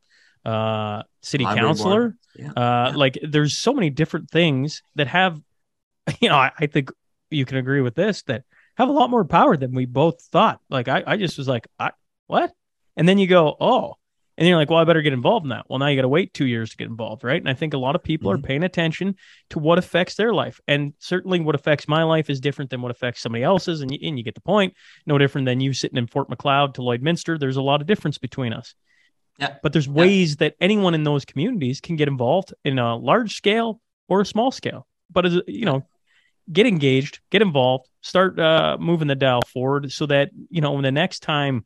uh 0.45 1.03
city 1.23 1.45
Library 1.45 1.67
councilor. 1.67 2.17
Yeah. 2.37 2.51
uh 2.51 2.91
yeah. 2.91 2.97
like 2.97 3.19
there's 3.23 3.57
so 3.57 3.73
many 3.73 3.91
different 3.91 4.31
things 4.31 4.83
that 4.95 5.09
have 5.09 5.41
you 6.21 6.29
know, 6.29 6.37
I, 6.37 6.53
I, 6.59 6.67
think 6.67 6.91
you 7.31 7.45
can 7.45 7.59
agree 7.59 7.81
with 7.81 7.95
this 7.95 8.23
that 8.25 8.45
have 8.77 8.89
a 8.89 8.93
lot 8.93 9.11
more 9.11 9.25
power 9.25 9.57
than 9.57 9.75
we 9.75 9.87
both 9.87 10.23
thought. 10.23 10.61
Like 10.71 10.89
I, 10.89 11.03
I 11.07 11.17
just 11.17 11.39
was 11.39 11.49
like, 11.49 11.67
I, 11.79 11.91
what? 12.27 12.53
And 12.97 13.09
then 13.09 13.19
you 13.19 13.27
go, 13.27 13.57
oh, 13.61 13.95
and 14.39 14.47
you're 14.47 14.57
like, 14.57 14.71
well, 14.71 14.79
I 14.79 14.85
better 14.85 15.03
get 15.03 15.13
involved 15.13 15.45
in 15.45 15.51
that. 15.51 15.67
Well, 15.69 15.81
now 15.81 15.89
you 15.89 15.97
got 15.97 16.03
to 16.03 16.09
wait 16.09 16.33
two 16.33 16.47
years 16.47 16.71
to 16.71 16.77
get 16.77 16.87
involved, 16.87 17.25
right? 17.25 17.41
And 17.41 17.49
I 17.49 17.55
think 17.55 17.75
a 17.75 17.79
lot 17.79 17.97
of 17.97 18.05
people 18.05 18.31
mm-hmm. 18.31 18.39
are 18.39 18.47
paying 18.47 18.63
attention 18.63 19.17
to 19.51 19.59
what 19.59 19.79
affects 19.79 20.15
their 20.15 20.33
life, 20.33 20.61
and 20.69 20.93
certainly 21.01 21.41
what 21.41 21.57
affects 21.57 21.89
my 21.89 22.05
life 22.05 22.31
is 22.31 22.41
different 22.41 22.71
than 22.71 22.81
what 22.81 22.93
affects 22.93 23.21
somebody 23.21 23.43
else's. 23.43 23.81
And 23.81 23.91
you, 23.91 23.99
and 24.01 24.17
you 24.17 24.23
get 24.23 24.37
the 24.37 24.41
point. 24.41 24.75
No 25.07 25.19
different 25.19 25.47
than 25.47 25.61
you 25.61 25.73
sitting 25.73 25.99
in 25.99 26.07
Fort 26.07 26.31
Macleod 26.31 26.75
to 26.75 26.83
Lloydminster. 26.83 27.39
There's 27.39 27.57
a 27.57 27.63
lot 27.63 27.81
of 27.81 27.89
difference 27.89 28.19
between 28.19 28.53
us. 28.53 28.77
Yeah. 29.41 29.57
But 29.61 29.73
there's 29.73 29.89
ways 29.89 30.31
yeah. 30.31 30.49
that 30.49 30.55
anyone 30.61 30.95
in 30.95 31.03
those 31.03 31.25
communities 31.25 31.81
can 31.81 31.97
get 31.97 32.07
involved 32.07 32.55
in 32.65 32.79
a 32.79 32.97
large 32.97 33.35
scale 33.35 33.81
or 34.09 34.21
a 34.21 34.27
small 34.27 34.53
scale. 34.53 34.87
But 35.11 35.27
as 35.27 35.41
you 35.49 35.65
know, 35.65 35.85
get 36.51 36.67
engaged, 36.67 37.21
get 37.31 37.43
involved, 37.43 37.89
start 38.01 38.39
uh, 38.39 38.77
moving 38.81 39.09
the 39.09 39.15
dial 39.15 39.43
forward 39.43 39.93
so 39.93 40.07
that, 40.07 40.31
you 40.51 40.61
know, 40.61 40.73
when 40.73 40.83
the 40.83 40.93
next 40.93 41.21
time, 41.21 41.65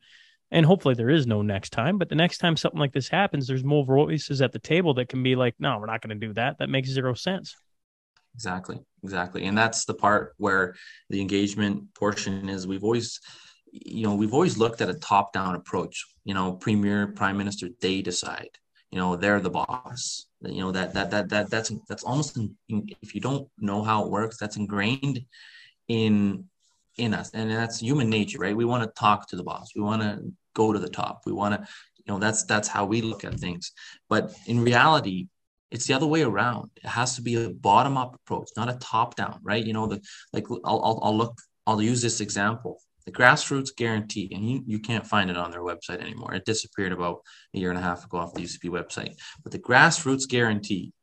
and 0.51 0.65
hopefully 0.65 0.93
there 0.93 1.09
is 1.09 1.25
no 1.25 1.41
next 1.41 1.71
time, 1.71 1.97
but 1.97 2.09
the 2.09 2.15
next 2.15 2.37
time 2.37 2.55
something 2.55 2.79
like 2.79 2.93
this 2.93 3.07
happens, 3.07 3.47
there's 3.47 3.63
more 3.63 3.85
voices 3.85 4.41
at 4.41 4.51
the 4.51 4.59
table 4.59 4.93
that 4.95 5.09
can 5.09 5.23
be 5.23 5.35
like, 5.35 5.55
no, 5.59 5.79
we're 5.79 5.85
not 5.85 6.01
going 6.01 6.19
to 6.19 6.27
do 6.27 6.33
that. 6.33 6.57
That 6.59 6.69
makes 6.69 6.89
zero 6.89 7.13
sense. 7.13 7.55
Exactly. 8.35 8.79
Exactly. 9.03 9.45
And 9.45 9.57
that's 9.57 9.85
the 9.85 9.93
part 9.93 10.33
where 10.37 10.75
the 11.09 11.21
engagement 11.21 11.93
portion 11.93 12.49
is 12.49 12.67
we've 12.67 12.83
always, 12.83 13.19
you 13.71 14.03
know, 14.03 14.15
we've 14.15 14.33
always 14.33 14.57
looked 14.57 14.81
at 14.81 14.89
a 14.89 14.93
top 14.95 15.33
down 15.33 15.55
approach, 15.55 16.05
you 16.23 16.33
know, 16.33 16.53
premier, 16.53 17.07
prime 17.07 17.37
minister, 17.37 17.69
they 17.81 18.01
decide 18.01 18.49
you 18.93 18.99
know 18.99 19.15
they're 19.15 19.39
the 19.39 19.49
boss. 19.49 20.27
You 20.41 20.61
know 20.61 20.71
that 20.71 20.93
that 20.93 21.09
that, 21.09 21.29
that 21.29 21.49
that's 21.49 21.71
that's 21.89 22.03
almost 22.03 22.37
in, 22.37 22.55
if 23.01 23.15
you 23.15 23.21
don't 23.21 23.49
know 23.57 23.81
how 23.81 24.03
it 24.03 24.11
works 24.11 24.37
that's 24.37 24.55
ingrained 24.55 25.25
in 25.87 26.45
in 26.97 27.15
us. 27.15 27.31
And 27.33 27.49
that's 27.49 27.79
human 27.79 28.07
nature 28.07 28.37
right? 28.37 28.55
We 28.55 28.65
want 28.65 28.83
to 28.83 28.99
talk 28.99 29.27
to 29.29 29.35
the 29.35 29.43
boss. 29.43 29.71
We 29.75 29.81
want 29.81 30.03
to 30.03 30.31
go 30.53 30.71
to 30.71 30.77
the 30.77 30.89
top. 30.89 31.23
We 31.25 31.31
want 31.31 31.55
to 31.55 31.67
you 32.05 32.13
know 32.13 32.19
that's 32.19 32.43
that's 32.43 32.67
how 32.67 32.85
we 32.85 33.01
look 33.01 33.23
at 33.23 33.39
things. 33.39 33.71
But 34.09 34.31
in 34.45 34.61
reality 34.61 35.27
it's 35.71 35.87
the 35.87 35.95
other 35.95 36.05
way 36.05 36.21
around. 36.21 36.69
It 36.75 36.87
has 36.87 37.15
to 37.15 37.23
be 37.23 37.33
a 37.43 37.49
bottom 37.49 37.97
up 37.97 38.13
approach 38.13 38.49
not 38.55 38.69
a 38.69 38.77
top 38.77 39.15
down 39.15 39.39
right? 39.41 39.65
You 39.65 39.73
know 39.73 39.87
the 39.87 40.01
like 40.33 40.45
I'll, 40.51 40.81
I'll, 40.85 40.99
I'll 41.01 41.17
look 41.17 41.35
i'll 41.65 41.81
use 41.81 42.01
this 42.03 42.21
example 42.21 42.79
the 43.05 43.11
grassroots 43.11 43.75
guarantee, 43.75 44.31
and 44.33 44.49
you, 44.49 44.63
you 44.65 44.79
can't 44.79 45.05
find 45.05 45.29
it 45.29 45.37
on 45.37 45.51
their 45.51 45.61
website 45.61 46.01
anymore. 46.01 46.33
It 46.33 46.45
disappeared 46.45 46.93
about 46.93 47.21
a 47.53 47.59
year 47.59 47.69
and 47.69 47.77
a 47.77 47.81
half 47.81 48.05
ago 48.05 48.17
off 48.17 48.33
the 48.33 48.41
UCP 48.41 48.69
website. 48.69 49.15
But 49.43 49.51
the 49.51 49.59
grassroots 49.59 50.27
guarantee, 50.27 50.93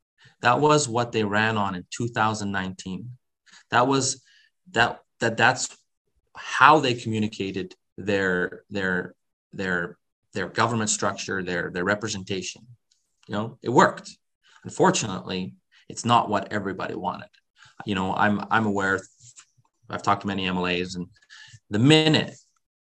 that 0.41 0.61
was 0.61 0.89
what 0.89 1.13
they 1.13 1.25
ran 1.25 1.59
on 1.59 1.75
in 1.75 1.85
2019. 1.91 3.11
That 3.71 3.87
was 3.87 4.23
that 4.73 5.01
that 5.21 5.37
that's 5.37 5.77
how 6.35 6.81
they 6.81 6.95
communicated 6.95 7.75
their 7.99 8.63
their 8.71 9.15
their 9.53 9.99
their 10.33 10.49
government 10.49 10.91
structure, 10.91 11.43
their 11.43 11.71
their 11.71 11.85
representation. 11.85 12.67
You 13.29 13.35
know, 13.35 13.59
it 13.63 13.69
worked. 13.69 14.17
Unfortunately, 14.65 15.55
it's 15.89 16.05
not 16.05 16.31
what 16.31 16.53
everybody 16.53 16.95
wanted. 16.95 17.29
You 17.85 17.95
know, 17.95 18.15
I'm 18.15 18.45
I'm 18.51 18.67
aware. 18.67 19.01
I've 19.91 20.03
talked 20.03 20.23
to 20.23 20.29
many 20.29 20.47
MLAs, 20.47 20.97
and 20.97 21.07
the 21.71 21.79
minute 21.79 22.35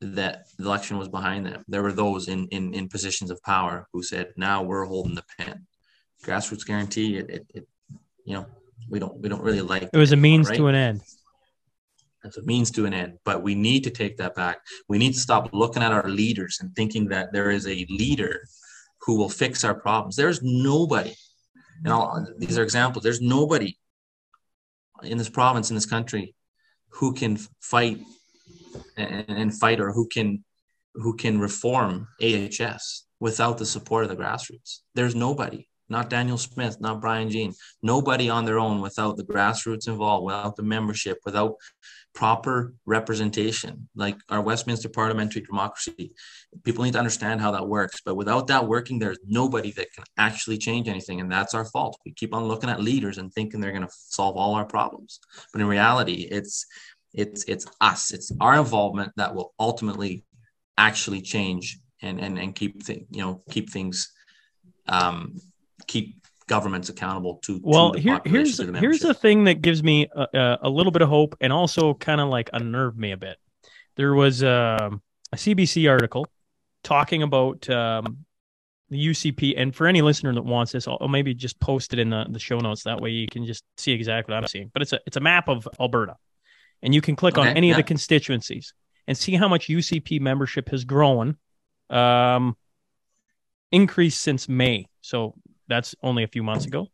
that 0.02 0.44
the 0.58 0.66
election 0.66 0.98
was 0.98 1.08
behind 1.08 1.46
them, 1.46 1.64
there 1.68 1.82
were 1.82 1.94
those 1.94 2.28
in, 2.28 2.48
in, 2.50 2.74
in 2.74 2.90
positions 2.90 3.32
of 3.32 3.42
power 3.44 3.88
who 3.94 4.04
said, 4.04 4.34
now 4.36 4.62
we're 4.62 4.86
holding 4.86 5.16
the 5.16 5.24
pen. 5.38 5.66
Grassroots 6.24 6.66
guarantee, 6.66 7.18
it, 7.18 7.30
it, 7.30 7.48
it 7.54 7.68
you 8.26 8.34
know, 8.34 8.46
we 8.90 9.00
don't 9.00 9.18
we 9.20 9.30
don't 9.30 9.42
really 9.42 9.62
like 9.62 9.90
it 9.92 9.98
was 9.98 10.12
a 10.12 10.18
means 10.18 10.50
right? 10.50 10.58
to 10.58 10.68
an 10.68 10.76
end. 10.76 11.02
It's 12.26 12.38
a 12.38 12.44
means 12.44 12.72
to 12.72 12.86
an 12.86 12.94
end, 12.94 13.18
but 13.26 13.44
we 13.44 13.54
need 13.54 13.84
to 13.84 13.90
take 13.90 14.18
that 14.18 14.36
back. 14.36 14.60
We 14.88 14.98
need 14.98 15.14
to 15.14 15.20
stop 15.20 15.50
looking 15.52 15.84
at 15.84 15.92
our 15.92 16.08
leaders 16.08 16.60
and 16.62 16.74
thinking 16.74 17.10
that 17.10 17.34
there 17.34 17.52
is 17.52 17.68
a 17.68 17.86
leader 17.90 18.42
who 19.02 19.18
will 19.18 19.30
fix 19.30 19.66
our 19.66 19.76
problems. 19.76 20.16
There's 20.16 20.42
nobody. 20.42 21.14
And 21.84 21.92
all, 21.92 22.26
these 22.38 22.58
are 22.58 22.64
examples. 22.64 23.04
There's 23.04 23.20
nobody 23.20 23.78
in 25.04 25.18
this 25.18 25.30
province, 25.30 25.70
in 25.70 25.76
this 25.76 25.86
country, 25.86 26.34
who 26.90 27.14
can 27.14 27.38
fight 27.60 28.00
and, 28.98 29.26
and 29.30 29.60
fight 29.60 29.80
or 29.80 29.92
who 29.92 30.08
can 30.08 30.44
who 30.96 31.16
can 31.16 31.40
reform 31.40 32.08
AHS 32.22 33.06
without 33.20 33.58
the 33.58 33.66
support 33.66 34.04
of 34.04 34.10
the 34.10 34.16
grassroots. 34.16 34.80
There's 34.94 35.16
nobody, 35.16 35.68
not 35.90 36.10
Danielle 36.10 36.38
Smith, 36.38 36.80
not 36.80 37.02
Brian 37.02 37.30
Jean, 37.32 37.54
nobody 37.82 38.30
on 38.30 38.46
their 38.46 38.60
own 38.60 38.80
without 38.80 39.18
the 39.18 39.24
grassroots 39.24 39.88
involved, 39.88 40.26
without 40.26 40.56
the 40.56 40.64
membership, 40.64 41.18
without 41.26 41.56
proper 42.14 42.74
representation, 42.86 43.90
like 43.96 44.16
our 44.30 44.42
Westminster 44.42 44.88
parliamentary 44.88 45.42
democracy. 45.42 46.14
People 46.64 46.84
need 46.84 46.94
to 46.94 47.00
understand 47.00 47.42
how 47.42 47.52
that 47.52 47.68
works. 47.68 48.02
But 48.06 48.16
without 48.16 48.48
that 48.48 48.68
working, 48.68 49.00
there's 49.00 49.20
nobody 49.26 49.72
that 49.72 49.92
can 49.94 50.04
actually 50.18 50.58
change 50.58 50.88
anything. 50.88 51.20
And 51.20 51.32
that's 51.32 51.56
our 51.56 51.66
fault. 51.66 52.00
We 52.06 52.14
keep 52.14 52.34
on 52.34 52.44
looking 52.44 52.70
at 52.70 52.82
leaders 52.82 53.18
and 53.18 53.34
thinking 53.34 53.60
they're 53.60 53.72
going 53.72 53.88
to 53.88 53.94
solve 53.94 54.38
all 54.38 54.54
our 54.54 54.66
problems. 54.66 55.20
But 55.52 55.62
in 55.62 55.68
reality, 55.68 56.28
it's 56.30 56.66
it's 57.14 57.44
it's 57.46 57.66
us, 57.82 58.12
it's 58.12 58.32
our 58.40 58.58
involvement 58.58 59.12
that 59.18 59.34
will 59.34 59.54
ultimately 59.60 60.26
actually 60.78 61.22
change 61.22 61.80
and 62.02 62.20
and, 62.20 62.40
and 62.40 62.56
keep 62.56 62.86
th- 62.86 63.06
you 63.10 63.22
know 63.22 63.42
keep 63.50 63.70
things 63.70 64.12
um 64.88 65.36
keep 65.88 66.26
governments 66.48 66.90
accountable 66.90 67.40
to 67.44 67.60
well 67.64 67.92
to 67.92 67.98
the 67.98 68.02
here, 68.02 68.22
here's 68.26 68.58
to 68.58 68.66
the 68.66 68.80
here's 68.80 69.00
the 69.00 69.14
thing 69.14 69.46
that 69.46 69.62
gives 69.62 69.82
me 69.82 70.08
a, 70.14 70.58
a 70.64 70.70
little 70.70 70.92
bit 70.92 71.02
of 71.02 71.10
hope 71.10 71.36
and 71.40 71.54
also 71.54 71.94
kind 71.94 72.20
of 72.20 72.30
like 72.30 72.50
unnerved 72.54 72.98
me 72.98 73.12
a 73.12 73.18
bit. 73.18 73.38
There 73.96 74.14
was 74.14 74.44
um 74.44 75.02
a 75.32 75.36
cbc 75.36 75.90
article 75.90 76.28
talking 76.84 77.24
about 77.24 77.68
um, 77.70 78.26
the 78.90 79.08
ucp 79.08 79.54
and 79.58 79.74
for 79.74 79.88
any 79.88 80.02
listener 80.02 80.32
that 80.34 80.44
wants 80.44 80.74
this 80.74 80.88
i'll, 80.88 80.98
I'll 81.02 81.08
maybe 81.08 81.34
just 81.34 81.60
post 81.60 81.94
it 81.94 82.00
in 82.00 82.10
the, 82.10 82.26
the 82.30 82.40
show 82.40 82.60
notes. 82.60 82.84
That 82.84 83.02
way 83.02 83.10
you 83.10 83.28
can 83.28 83.46
just 83.46 83.64
see 83.78 83.92
exactly 83.92 84.34
what 84.34 84.44
i'm 84.44 84.48
seeing. 84.48 84.70
But 84.74 84.82
it's 84.82 84.94
a 84.94 85.00
it's 85.06 85.18
a 85.18 85.22
map 85.22 85.48
of 85.48 85.68
alberta 85.80 86.18
and 86.84 86.94
you 86.94 87.02
can 87.02 87.16
click 87.16 87.40
on 87.40 87.48
Okay, 87.48 87.58
any 87.58 87.72
of 87.72 87.78
the 87.78 87.84
constituencies 87.84 88.74
and 89.08 89.18
see 89.18 89.34
how 89.34 89.48
much 89.48 89.68
ucp 89.70 90.22
membership 90.22 90.70
has 90.70 90.84
grown 90.86 91.38
um 91.90 92.56
increased 93.72 94.22
since 94.22 94.48
may 94.48 94.88
so 95.02 95.34
that's 95.68 95.96
only 96.04 96.24
a 96.24 96.28
few 96.28 96.44
months 96.44 96.66
ago. 96.66 96.88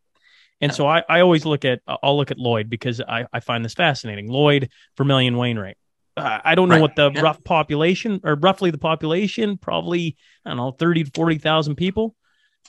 And 0.61 0.73
so 0.73 0.87
I, 0.87 1.03
I 1.09 1.21
always 1.21 1.45
look 1.45 1.63
at 1.65 1.79
I'll 1.87 2.17
look 2.17 2.31
at 2.31 2.37
Lloyd 2.37 2.69
because 2.69 3.01
I, 3.01 3.25
I 3.31 3.39
find 3.39 3.63
this 3.63 3.73
fascinating. 3.73 4.27
Lloyd, 4.27 4.69
Vermilion, 4.97 5.37
Wainwright. 5.37 5.77
Uh, 6.17 6.39
I 6.43 6.55
don't 6.55 6.67
know 6.67 6.75
Right, 6.75 6.81
what 6.81 6.95
the 6.95 7.11
yeah. 7.11 7.21
rough 7.21 7.43
population 7.43 8.19
or 8.23 8.35
roughly 8.35 8.69
the 8.69 8.77
population, 8.77 9.57
probably 9.57 10.17
I 10.45 10.49
don't 10.49 10.57
know, 10.57 10.71
thirty 10.71 11.03
to 11.05 11.11
forty 11.15 11.37
thousand 11.37 11.75
people. 11.75 12.15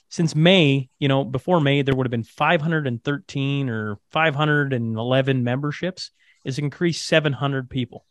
Since 0.08 0.36
May, 0.36 0.88
you 0.98 1.08
know, 1.08 1.24
before 1.24 1.60
May, 1.60 1.82
there 1.82 1.94
would 1.94 2.06
have 2.06 2.12
been 2.12 2.22
five 2.22 2.60
hundred 2.62 2.86
and 2.86 3.02
thirteen 3.02 3.68
or 3.68 3.98
five 4.10 4.34
hundred 4.34 4.72
and 4.72 4.96
eleven 4.96 5.42
memberships. 5.42 6.12
It's 6.44 6.58
increased 6.58 7.06
seven 7.06 7.32
hundred 7.32 7.70
people. 7.70 8.04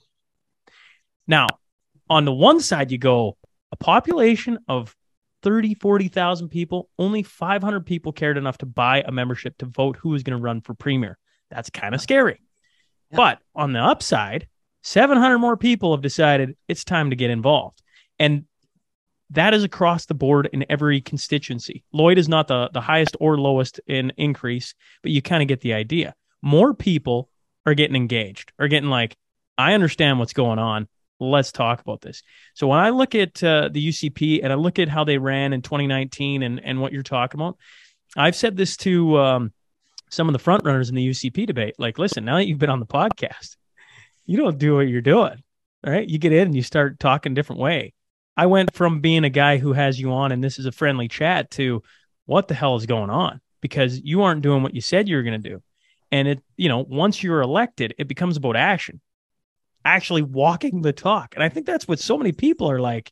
Now, 1.28 1.48
on 2.10 2.26
the 2.26 2.34
one 2.34 2.60
side, 2.60 2.92
you 2.92 2.98
go 2.98 3.38
a 3.72 3.76
population 3.76 4.60
of 4.68 4.96
30, 5.44 5.76
40,000 5.76 6.50
people, 6.50 6.90
only 6.98 7.24
500 7.24 7.86
people 7.86 8.12
cared 8.12 8.38
enough 8.38 8.58
to 8.60 8.66
buy 8.66 9.04
a 9.06 9.12
membership 9.12 9.58
to 9.60 9.66
vote 9.66 9.96
who 9.98 10.10
was 10.10 10.24
going 10.24 10.38
to 10.38 10.44
run 10.44 10.62
for 10.62 10.74
premier. 10.74 11.18
That's 11.50 11.70
kind 11.70 11.96
of 11.96 12.02
scary. 12.02 12.42
Yeah. 13.12 13.18
But 13.18 13.40
on 13.56 13.74
the 13.74 13.80
upside, 13.80 14.48
700 14.84 15.38
more 15.38 15.58
people 15.58 15.94
have 15.94 16.02
decided 16.02 16.58
it's 16.68 16.84
time 16.84 17.10
to 17.10 17.16
get 17.16 17.30
involved. 17.30 17.82
And 18.18 18.46
that 19.32 19.54
is 19.54 19.64
across 19.64 20.06
the 20.06 20.14
board 20.14 20.50
in 20.52 20.66
every 20.70 21.02
constituency. 21.02 21.84
Lloyd 21.94 22.18
is 22.18 22.28
not 22.28 22.48
the, 22.48 22.70
the 22.74 22.82
highest 22.82 23.16
or 23.20 23.38
lowest 23.38 23.80
in 23.88 24.12
increase, 24.18 24.74
but 25.04 25.12
you 25.12 25.22
kind 25.22 25.42
of 25.42 25.48
get 25.48 25.62
the 25.62 25.74
idea. 25.74 26.16
More 26.42 26.74
people 26.74 27.30
are 27.66 27.74
getting 27.74 27.96
engaged, 27.96 28.52
are 28.60 28.68
getting 28.68 28.90
like, 28.90 29.16
I 29.58 29.74
understand 29.74 30.20
what's 30.20 30.34
going 30.34 30.60
on. 30.60 30.88
Let's 31.20 31.52
talk 31.52 31.82
about 31.82 32.02
this. 32.02 32.24
So 32.54 32.68
when 32.68 32.80
I 32.80 32.92
look 32.92 33.14
at 33.14 33.44
uh, 33.44 33.70
the 33.72 33.90
UCP 33.90 34.40
and 34.42 34.54
I 34.54 34.56
look 34.56 34.80
at 34.80 34.88
how 34.88 35.04
they 35.04 35.18
ran 35.18 35.52
in 35.52 35.62
2019 35.62 36.44
and, 36.44 36.64
and 36.64 36.80
what 36.80 36.94
you're 36.94 37.04
talking 37.04 37.40
about, 37.42 37.58
I've 38.16 38.36
said 38.36 38.56
this 38.56 38.78
to 38.78 39.18
um, 39.18 39.54
some 40.10 40.30
of 40.30 40.34
the 40.34 40.40
front 40.40 40.64
runners 40.66 40.90
in 40.90 40.96
the 40.96 41.10
UCP 41.10 41.46
debate. 41.46 41.76
Like, 41.78 42.00
listen, 42.00 42.24
now 42.24 42.38
that 42.38 42.48
you've 42.48 42.58
been 42.58 42.70
on 42.70 42.80
the 42.80 42.86
podcast, 42.86 43.58
you 44.26 44.38
don't 44.38 44.58
do 44.58 44.76
what 44.76 44.88
you're 44.88 45.02
doing. 45.02 45.44
right 45.86 46.08
You 46.08 46.20
get 46.20 46.32
in 46.32 46.48
and 46.48 46.56
you 46.56 46.64
start 46.64 47.00
talking 47.00 47.34
different 47.34 47.62
way. 47.62 47.94
I 48.38 48.46
went 48.46 48.74
from 48.74 49.02
being 49.02 49.26
a 49.26 49.30
guy 49.30 49.58
who 49.58 49.74
has 49.74 50.00
you 50.00 50.14
on 50.14 50.32
and 50.32 50.42
this 50.42 50.58
is 50.58 50.66
a 50.66 50.72
friendly 50.72 51.10
chat 51.10 51.52
to 51.52 51.84
what 52.26 52.48
the 52.48 52.54
hell 52.54 52.76
is 52.76 52.86
going 52.86 53.10
on? 53.10 53.42
Because 53.60 54.00
you 54.00 54.22
aren't 54.22 54.44
doing 54.44 54.64
what 54.64 54.74
you 54.74 54.82
said 54.82 55.10
you 55.10 55.18
were 55.18 55.24
going 55.24 55.42
to 55.42 55.50
do. 55.50 55.62
And 56.12 56.28
it, 56.28 56.44
you 56.58 56.70
know, 56.70 56.80
once 56.80 57.22
you're 57.22 57.42
elected, 57.42 57.94
it 57.98 58.08
becomes 58.08 58.38
about 58.38 58.56
action, 58.56 59.00
actually 59.86 60.24
walking 60.24 60.82
the 60.82 60.94
talk. 60.94 61.36
And 61.36 61.44
I 61.44 61.50
think 61.50 61.66
that's 61.66 61.88
what 61.88 62.00
so 62.00 62.18
many 62.18 62.32
people 62.32 62.70
are 62.70 62.80
like. 62.80 63.12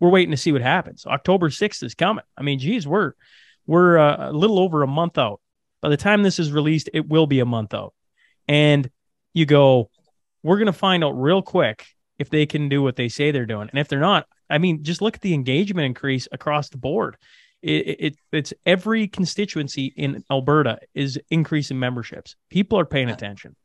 We're 0.00 0.10
waiting 0.10 0.30
to 0.30 0.36
see 0.36 0.52
what 0.52 0.62
happens. 0.62 1.06
October 1.06 1.48
6th 1.48 1.82
is 1.82 1.94
coming. 1.94 2.24
I 2.36 2.42
mean, 2.42 2.58
geez, 2.58 2.86
we're 2.86 3.12
we're 3.66 3.98
uh, 3.98 4.30
a 4.30 4.32
little 4.32 4.58
over 4.58 4.82
a 4.82 4.86
month 4.86 5.18
out. 5.18 5.40
By 5.80 5.88
the 5.88 5.96
time 5.96 6.22
this 6.22 6.38
is 6.38 6.52
released, 6.52 6.90
it 6.94 7.08
will 7.08 7.26
be 7.26 7.40
a 7.40 7.44
month 7.44 7.74
out. 7.74 7.94
And 8.48 8.88
you 9.34 9.46
go, 9.46 9.90
we're 10.42 10.56
going 10.56 10.66
to 10.66 10.72
find 10.72 11.02
out 11.02 11.20
real 11.20 11.42
quick 11.42 11.84
if 12.18 12.30
they 12.30 12.46
can 12.46 12.68
do 12.68 12.82
what 12.82 12.96
they 12.96 13.08
say 13.08 13.30
they're 13.30 13.46
doing. 13.46 13.68
And 13.68 13.78
if 13.78 13.88
they're 13.88 14.00
not, 14.00 14.26
I 14.48 14.58
mean, 14.58 14.84
just 14.84 15.02
look 15.02 15.16
at 15.16 15.20
the 15.20 15.34
engagement 15.34 15.86
increase 15.86 16.28
across 16.30 16.68
the 16.68 16.78
board. 16.78 17.16
It, 17.66 17.96
it 17.98 18.16
it's 18.30 18.54
every 18.64 19.08
constituency 19.08 19.86
in 19.96 20.22
Alberta 20.30 20.78
is 20.94 21.18
increasing 21.30 21.80
memberships. 21.80 22.36
People 22.48 22.78
are 22.78 22.84
paying 22.86 23.10
attention. 23.10 23.56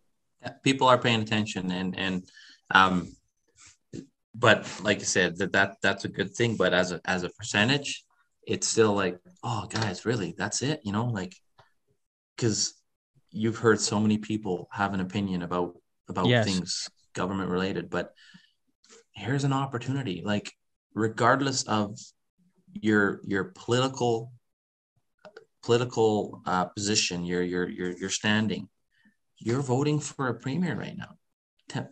Yeah, 0.42 0.54
people 0.64 0.88
are 0.88 0.98
paying 0.98 1.22
attention 1.22 1.70
and 1.70 1.96
and 2.00 2.24
um 2.74 3.12
but 4.34 4.68
like 4.82 5.00
I 5.02 5.04
said 5.04 5.38
that 5.38 5.54
that 5.54 5.78
that's 5.84 6.06
a 6.06 6.08
good 6.10 6.34
thing 6.34 6.56
but 6.58 6.74
as 6.74 6.92
a 6.92 7.00
as 7.06 7.22
a 7.22 7.30
percentage 7.30 8.04
it's 8.48 8.68
still 8.68 8.94
like 8.94 9.20
oh 9.44 9.68
guys 9.70 10.04
really 10.04 10.34
that's 10.36 10.64
it 10.64 10.80
you 10.84 10.92
know 10.94 11.06
like 11.06 11.36
because 12.36 12.74
you've 13.30 13.58
heard 13.58 13.80
so 13.80 14.00
many 14.00 14.18
people 14.18 14.68
have 14.72 14.96
an 14.96 15.02
opinion 15.02 15.44
about 15.44 15.76
about 16.10 16.28
Yes. 16.28 16.46
things 16.46 16.90
government 17.14 17.52
related 17.52 17.90
but 17.92 18.14
here's 19.14 19.44
an 19.44 19.54
opportunity 19.54 20.24
like 20.26 20.52
regardless 20.96 21.64
of 21.64 22.00
your 22.74 23.22
your 23.24 23.46
political 23.56 24.32
political 25.64 26.42
uh, 26.46 26.66
position 26.66 27.24
your 27.24 27.44
your 27.44 27.70
your 27.70 27.92
your 27.98 28.10
standing 28.10 28.68
you're 29.42 29.62
voting 29.62 30.00
for 30.00 30.28
a 30.28 30.36
premier 30.36 30.76
right 30.76 30.96
now. 30.96 31.16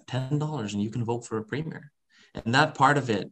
Ten 0.07 0.37
dollars 0.37 0.73
and 0.73 0.83
you 0.83 0.91
can 0.91 1.03
vote 1.03 1.25
for 1.25 1.37
a 1.37 1.43
premier. 1.43 1.91
And 2.35 2.53
that 2.53 2.75
part 2.75 2.97
of 2.97 3.09
it 3.09 3.31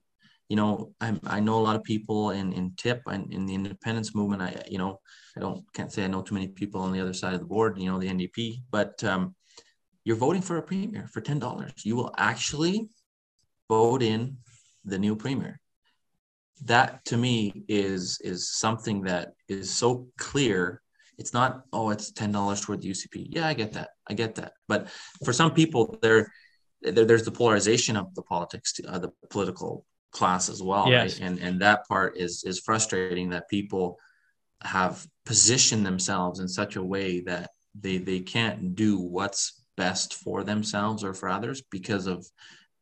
you 0.50 0.56
know 0.56 0.94
I, 1.02 1.14
I 1.28 1.40
know 1.42 1.60
a 1.60 1.66
lot 1.68 1.76
of 1.76 1.84
people 1.84 2.32
in 2.32 2.54
in 2.54 2.74
tip 2.78 3.02
and 3.06 3.32
in 3.34 3.46
the 3.46 3.54
independence 3.54 4.16
movement. 4.16 4.42
I 4.42 4.64
you 4.70 4.78
know 4.78 5.00
i 5.36 5.40
don't 5.42 5.62
can't 5.74 5.92
say 5.92 6.06
i 6.06 6.08
know 6.08 6.22
too 6.22 6.36
many 6.36 6.48
people 6.48 6.82
on 6.82 6.94
the 6.94 7.02
other 7.02 7.14
side 7.14 7.34
of 7.34 7.42
the 7.42 7.46
board 7.46 7.78
you 7.78 7.90
know 7.90 8.00
the 8.00 8.08
ndp 8.08 8.62
but 8.72 9.04
um, 9.04 9.36
you're 10.06 10.16
voting 10.16 10.42
for 10.42 10.58
a 10.58 10.62
premier 10.62 11.10
for 11.12 11.20
ten 11.20 11.38
dollars. 11.38 11.74
You 11.84 11.98
will 11.98 12.14
actually 12.18 12.88
vote 13.68 14.02
in 14.02 14.38
the 14.86 14.98
new 14.98 15.18
premier 15.18 15.60
that 16.65 17.04
to 17.06 17.17
me 17.17 17.63
is 17.67 18.20
is 18.24 18.50
something 18.50 19.02
that 19.04 19.34
is 19.48 19.74
so 19.74 20.08
clear 20.17 20.82
it's 21.17 21.34
not 21.34 21.63
oh 21.74 21.89
it's 21.89 22.12
ten 22.12 22.32
dollars 22.32 22.62
toward 22.62 22.82
the 22.82 22.89
UCP. 22.91 23.28
Yeah, 23.30 23.48
I 23.48 23.54
get 23.54 23.74
that. 23.74 23.89
I 24.10 24.13
get 24.13 24.36
that. 24.36 24.54
But 24.67 24.88
for 25.26 25.34
some 25.34 25.52
people, 25.54 25.98
there, 26.02 26.32
there 26.82 27.06
there's 27.06 27.26
the 27.26 27.32
polarization 27.32 27.98
of 27.98 28.13
the 28.13 28.22
politics, 28.22 28.80
uh, 28.88 29.00
the 29.00 29.12
political 29.30 29.84
class 30.12 30.48
as 30.48 30.62
well, 30.62 30.89
Yes. 30.89 31.20
right? 31.20 31.28
And 31.28 31.39
and 31.39 31.62
that 31.62 31.88
part 31.88 32.17
is 32.17 32.43
is 32.46 32.60
frustrating 32.60 33.30
that 33.32 33.50
people 33.50 33.98
have 34.63 35.06
positioned 35.26 35.86
themselves 35.86 36.39
in 36.39 36.48
such 36.48 36.76
a 36.76 36.84
way 36.84 37.22
that 37.22 37.50
they 37.80 37.98
they 37.98 38.20
can't 38.20 38.76
do 38.76 39.00
what's 39.00 39.63
best 39.76 40.15
for 40.15 40.43
themselves 40.43 41.04
or 41.04 41.13
for 41.13 41.30
others 41.30 41.62
because 41.72 42.06
of 42.08 42.25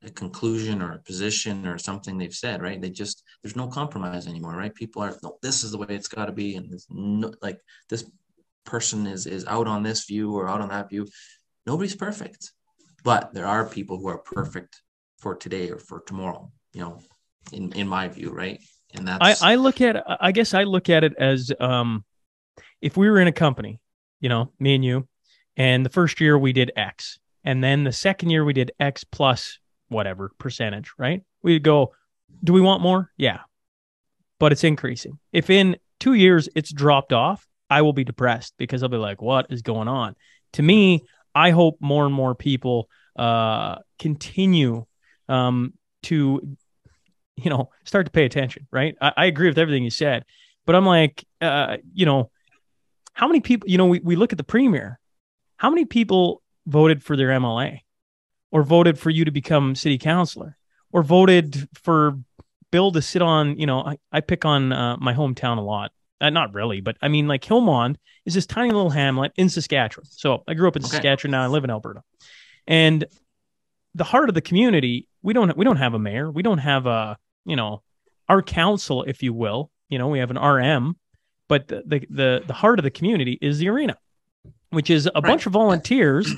a 0.06 0.12
conclusion 0.12 0.82
or 0.82 0.94
a 0.94 1.00
position 1.00 1.66
or 1.66 1.78
something 1.78 2.18
they've 2.18 2.34
said, 2.34 2.62
right? 2.62 2.80
They 2.80 2.90
just 2.90 3.24
there's 3.42 3.56
no 3.56 3.68
compromise 3.68 4.28
anymore, 4.28 4.56
right? 4.56 4.74
People 4.74 5.02
are 5.02 5.16
no, 5.24 5.38
this 5.42 5.64
is 5.64 5.72
the 5.72 5.78
way 5.78 5.88
it's 5.90 6.08
got 6.08 6.26
to 6.26 6.32
be, 6.32 6.56
and 6.56 6.70
there's 6.70 6.88
no 6.90 7.34
like 7.42 7.60
this 7.90 8.10
person 8.66 9.08
is 9.08 9.26
is 9.26 9.46
out 9.46 9.68
on 9.68 9.84
this 9.84 10.06
view 10.06 10.36
or 10.36 10.48
out 10.50 10.62
on 10.62 10.70
that 10.70 10.90
view. 10.90 11.08
Nobody's 11.66 11.96
perfect, 11.96 12.52
but 13.04 13.34
there 13.34 13.48
are 13.48 13.66
people 13.66 13.98
who 13.98 14.08
are 14.08 14.20
perfect 14.20 14.82
for 15.18 15.36
today 15.36 15.72
or 15.72 15.80
for 15.80 16.02
tomorrow. 16.02 16.52
You 16.74 16.82
know, 16.82 17.00
in 17.52 17.72
in 17.74 17.88
my 17.88 18.08
view, 18.08 18.32
right? 18.32 18.60
And 18.94 19.10
I, 19.10 19.30
that's 19.30 19.42
I 19.42 19.56
look 19.56 19.82
at 19.82 20.04
I 20.22 20.32
guess 20.32 20.54
I 20.54 20.64
look 20.64 20.90
at 20.90 21.04
it 21.04 21.14
as 21.18 21.52
um 21.60 22.06
if 22.82 22.96
we 22.96 23.10
were 23.10 23.20
in 23.20 23.28
a 23.28 23.34
company, 23.34 23.80
you 24.20 24.30
know, 24.30 24.52
me 24.60 24.76
and 24.76 24.86
you, 24.86 25.08
and 25.58 25.86
the 25.86 25.90
first 25.90 26.22
year 26.22 26.38
we 26.38 26.54
did 26.54 26.72
X, 26.76 27.18
and 27.44 27.64
then 27.64 27.84
the 27.84 27.92
second 27.92 28.30
year 28.30 28.46
we 28.46 28.54
did 28.54 28.72
X 28.80 29.04
plus 29.04 29.60
whatever 29.90 30.32
percentage, 30.38 30.92
right? 30.98 31.22
We'd 31.42 31.64
go, 31.64 31.94
do 32.44 32.54
we 32.54 32.62
want 32.62 32.82
more? 32.82 33.12
Yeah. 33.18 33.40
But 34.40 34.52
it's 34.52 34.64
increasing. 34.64 35.20
If 35.32 35.50
in 35.50 35.78
two 36.00 36.14
years 36.14 36.50
it's 36.56 36.72
dropped 36.72 37.14
off, 37.14 37.48
I 37.70 37.82
will 37.82 37.94
be 37.94 38.04
depressed 38.04 38.54
because 38.58 38.84
I'll 38.84 38.90
be 38.90 38.98
like, 38.98 39.22
what 39.22 39.48
is 39.50 39.62
going 39.62 39.88
on? 39.88 40.16
To 40.54 40.64
me, 40.64 41.04
I 41.34 41.52
hope 41.52 41.78
more 41.80 42.06
and 42.06 42.14
more 42.14 42.36
people 42.36 42.90
uh, 43.16 43.78
continue 44.00 44.86
um, 45.28 45.74
to, 46.04 46.56
you 47.36 47.50
know, 47.50 47.70
start 47.84 48.06
to 48.06 48.12
pay 48.12 48.26
attention. 48.26 48.68
Right? 48.72 48.96
I, 49.02 49.14
I 49.18 49.26
agree 49.26 49.48
with 49.48 49.58
everything 49.58 49.84
you 49.84 49.90
said, 49.90 50.26
but 50.66 50.76
I'm 50.76 50.86
like, 50.86 51.26
uh, 51.42 51.78
you 51.94 52.06
know, 52.06 52.30
how 53.14 53.28
many 53.28 53.40
people? 53.40 53.70
You 53.70 53.78
know, 53.78 53.88
we 53.88 54.00
we 54.00 54.16
look 54.16 54.34
at 54.34 54.38
the 54.38 54.44
premier. 54.44 55.00
How 55.58 55.70
many 55.70 55.86
people 55.86 56.42
voted 56.68 57.04
for 57.04 57.16
their 57.16 57.30
MLA, 57.30 57.80
or 58.56 58.64
voted 58.64 58.98
for 58.98 59.10
you 59.10 59.26
to 59.26 59.32
become 59.32 59.76
city 59.76 59.98
councilor, 59.98 60.56
or 60.94 61.04
voted 61.04 61.68
for 61.74 62.18
Bill 62.72 62.90
to 62.94 63.02
sit 63.02 63.22
on? 63.22 63.60
You 63.60 63.66
know, 63.66 63.82
I, 63.82 63.98
I 64.14 64.22
pick 64.22 64.46
on 64.46 64.72
uh, 64.72 64.96
my 64.98 65.14
hometown 65.14 65.58
a 65.58 65.62
lot. 65.62 65.92
Uh, 66.22 66.30
not 66.30 66.54
really, 66.54 66.80
but 66.80 66.96
I 67.02 67.10
mean, 67.10 67.28
like 67.28 67.44
Hillmond 67.44 67.98
is 68.26 68.34
this 68.34 68.46
tiny 68.46 68.72
little 68.72 68.92
hamlet 68.92 69.34
in 69.36 69.50
Saskatchewan. 69.50 70.06
So 70.10 70.44
I 70.48 70.54
grew 70.54 70.70
up 70.70 70.78
in 70.78 70.84
Okay. 70.84 70.92
Saskatchewan. 70.92 71.32
Now 71.32 71.44
I 71.44 71.48
live 71.48 71.66
in 71.66 71.70
Alberta, 71.70 72.02
and 72.66 73.04
the 73.94 74.06
heart 74.06 74.30
of 74.30 74.36
the 74.36 74.42
community. 74.42 75.10
We 75.22 75.34
don't 75.34 75.58
we 75.58 75.66
don't 75.66 75.76
have 75.76 75.94
a 75.94 76.00
mayor. 76.00 76.32
We 76.32 76.42
don't 76.42 76.60
have 76.60 76.86
a 76.86 77.18
you 77.46 77.58
know 77.58 77.84
our 78.30 78.42
council, 78.42 79.04
if 79.04 79.22
you 79.22 79.34
will. 79.34 79.70
You 79.90 80.00
know, 80.00 80.08
we 80.08 80.20
have 80.20 80.32
an 80.32 80.38
RM, 80.38 80.96
but 81.50 81.68
the 81.68 81.84
the 81.86 82.08
the, 82.10 82.44
the 82.48 82.54
heart 82.54 82.80
of 82.80 82.84
the 82.84 82.92
community 82.92 83.38
is 83.42 83.60
the 83.60 83.68
arena, 83.68 83.98
which 84.70 84.90
is 84.90 85.10
a 85.14 85.22
bunch 85.22 85.46
of 85.46 85.52
volunteers 85.52 86.32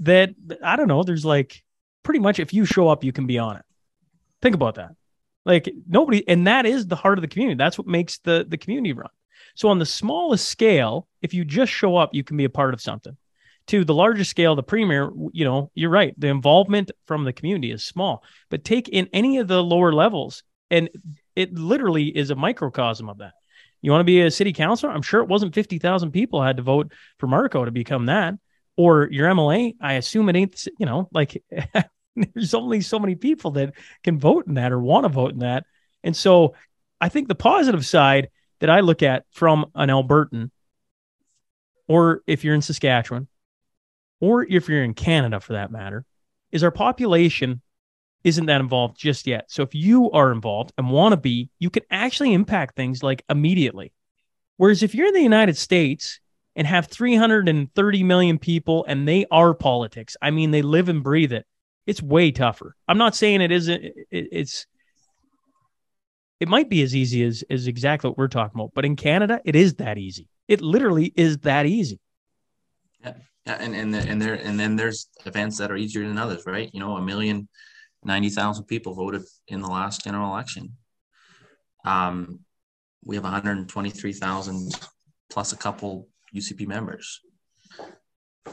that 0.00 0.34
I 0.62 0.76
don't 0.76 0.88
know. 0.88 1.02
There's 1.02 1.24
like 1.24 1.62
pretty 2.02 2.20
much 2.20 2.38
if 2.38 2.52
you 2.52 2.64
show 2.64 2.88
up, 2.88 3.04
you 3.04 3.12
can 3.12 3.26
be 3.26 3.38
on 3.38 3.56
it. 3.56 3.64
Think 4.42 4.54
about 4.54 4.76
that. 4.76 4.92
Like 5.44 5.72
nobody, 5.88 6.26
and 6.28 6.46
that 6.46 6.66
is 6.66 6.86
the 6.86 6.96
heart 6.96 7.18
of 7.18 7.22
the 7.22 7.28
community. 7.28 7.56
That's 7.56 7.78
what 7.78 7.86
makes 7.86 8.18
the 8.18 8.44
the 8.48 8.58
community 8.58 8.92
run. 8.92 9.10
So 9.54 9.68
on 9.68 9.78
the 9.78 9.86
smallest 9.86 10.48
scale, 10.48 11.08
if 11.22 11.32
you 11.32 11.44
just 11.44 11.72
show 11.72 11.96
up, 11.96 12.14
you 12.14 12.24
can 12.24 12.36
be 12.36 12.44
a 12.44 12.50
part 12.50 12.74
of 12.74 12.80
something. 12.80 13.16
To 13.68 13.84
the 13.84 13.94
largest 13.94 14.30
scale, 14.30 14.54
the 14.54 14.62
premier, 14.62 15.10
you 15.32 15.44
know, 15.44 15.70
you're 15.74 15.90
right. 15.90 16.14
The 16.18 16.28
involvement 16.28 16.92
from 17.06 17.24
the 17.24 17.32
community 17.32 17.72
is 17.72 17.82
small, 17.82 18.22
but 18.48 18.64
take 18.64 18.88
in 18.88 19.08
any 19.12 19.38
of 19.38 19.48
the 19.48 19.62
lower 19.62 19.92
levels, 19.92 20.42
and 20.70 20.88
it 21.34 21.54
literally 21.54 22.06
is 22.06 22.30
a 22.30 22.36
microcosm 22.36 23.08
of 23.08 23.18
that. 23.18 23.32
You 23.82 23.90
want 23.90 24.00
to 24.00 24.04
be 24.04 24.22
a 24.22 24.30
city 24.30 24.52
councilor? 24.52 24.90
I'm 24.90 25.02
sure 25.02 25.20
it 25.20 25.28
wasn't 25.28 25.54
50,000 25.54 26.10
people 26.10 26.42
had 26.42 26.56
to 26.56 26.62
vote 26.62 26.92
for 27.18 27.26
Marco 27.26 27.64
to 27.64 27.70
become 27.70 28.06
that. 28.06 28.34
Or 28.76 29.08
your 29.10 29.28
MLA, 29.28 29.74
I 29.80 29.94
assume 29.94 30.28
it 30.28 30.36
ain't, 30.36 30.68
you 30.78 30.86
know, 30.86 31.08
like 31.12 31.42
there's 32.16 32.54
only 32.54 32.80
so 32.80 32.98
many 32.98 33.14
people 33.14 33.52
that 33.52 33.74
can 34.04 34.18
vote 34.18 34.46
in 34.46 34.54
that 34.54 34.72
or 34.72 34.80
want 34.80 35.04
to 35.04 35.08
vote 35.08 35.32
in 35.32 35.38
that. 35.40 35.64
And 36.04 36.16
so 36.16 36.54
I 37.00 37.08
think 37.08 37.28
the 37.28 37.34
positive 37.34 37.86
side 37.86 38.28
that 38.60 38.70
I 38.70 38.80
look 38.80 39.02
at 39.02 39.24
from 39.32 39.66
an 39.74 39.88
Albertan, 39.88 40.50
or 41.88 42.22
if 42.26 42.44
you're 42.44 42.54
in 42.54 42.62
Saskatchewan, 42.62 43.28
or 44.20 44.42
if 44.42 44.68
you're 44.68 44.82
in 44.82 44.94
Canada 44.94 45.40
for 45.40 45.54
that 45.54 45.70
matter, 45.70 46.04
is 46.52 46.64
our 46.64 46.70
population 46.70 47.60
isn't 48.24 48.46
that 48.46 48.60
involved 48.60 48.98
just 48.98 49.26
yet. 49.26 49.50
So 49.50 49.62
if 49.62 49.74
you 49.74 50.10
are 50.10 50.32
involved 50.32 50.72
and 50.76 50.90
want 50.90 51.12
to 51.12 51.16
be, 51.16 51.50
you 51.60 51.70
can 51.70 51.84
actually 51.90 52.32
impact 52.32 52.74
things 52.74 53.02
like 53.02 53.24
immediately. 53.30 53.92
Whereas 54.56 54.82
if 54.82 54.94
you're 54.94 55.06
in 55.06 55.14
the 55.14 55.20
United 55.20 55.56
States 55.56 56.18
and 56.56 56.66
have 56.66 56.88
330 56.88 58.02
million 58.02 58.38
people 58.38 58.84
and 58.88 59.06
they 59.06 59.26
are 59.30 59.54
politics, 59.54 60.16
I 60.20 60.32
mean, 60.32 60.50
they 60.50 60.62
live 60.62 60.88
and 60.88 61.02
breathe 61.04 61.32
it, 61.32 61.46
it's 61.86 62.02
way 62.02 62.32
tougher. 62.32 62.74
I'm 62.88 62.98
not 62.98 63.14
saying 63.14 63.42
it 63.42 63.52
isn't, 63.52 63.84
it, 63.84 63.94
it's, 64.10 64.66
it 66.40 66.48
might 66.48 66.68
be 66.68 66.82
as 66.82 66.96
easy 66.96 67.22
as, 67.24 67.44
as 67.48 67.66
exactly 67.68 68.10
what 68.10 68.18
we're 68.18 68.28
talking 68.28 68.58
about, 68.58 68.72
but 68.74 68.84
in 68.84 68.96
Canada, 68.96 69.40
it 69.44 69.54
is 69.54 69.74
that 69.74 69.98
easy. 69.98 70.28
It 70.48 70.60
literally 70.60 71.12
is 71.14 71.38
that 71.38 71.66
easy. 71.66 72.00
Yeah, 73.46 73.58
and 73.60 73.76
and 73.76 73.94
the- 73.94 74.08
and 74.08 74.20
there 74.20 74.34
and 74.34 74.58
then 74.58 74.74
there's 74.74 75.08
events 75.24 75.58
that 75.58 75.70
are 75.70 75.76
easier 75.76 76.06
than 76.06 76.18
others, 76.18 76.44
right? 76.46 76.68
You 76.72 76.80
know, 76.80 76.96
a 76.96 77.02
million 77.02 77.06
million 77.06 77.48
ninety 78.02 78.28
thousand 78.28 78.64
people 78.64 78.94
voted 78.94 79.22
in 79.46 79.60
the 79.60 79.68
last 79.68 80.02
general 80.02 80.30
election. 80.32 80.76
Um, 81.84 82.40
we 83.04 83.14
have 83.14 83.22
one 83.24 83.32
hundred 83.32 83.68
twenty 83.68 83.90
three 83.90 84.12
thousand 84.12 84.72
plus 85.30 85.52
a 85.52 85.56
couple 85.56 86.08
UCP 86.34 86.66
members. 86.66 87.20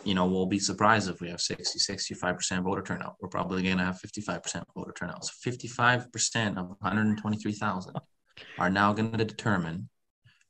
You 0.03 0.15
know, 0.15 0.25
we'll 0.25 0.47
be 0.47 0.59
surprised 0.59 1.09
if 1.09 1.21
we 1.21 1.29
have 1.29 1.39
60, 1.39 1.79
65% 1.79 2.63
voter 2.63 2.81
turnout. 2.81 3.15
We're 3.21 3.29
probably 3.29 3.61
going 3.63 3.77
to 3.77 3.83
have 3.83 3.99
55% 4.01 4.63
voter 4.75 4.93
turnout. 4.97 5.25
So 5.25 5.51
55% 5.51 6.57
of 6.57 6.67
123,000 6.79 7.95
are 8.57 8.69
now 8.69 8.93
going 8.93 9.17
to 9.17 9.25
determine 9.25 9.89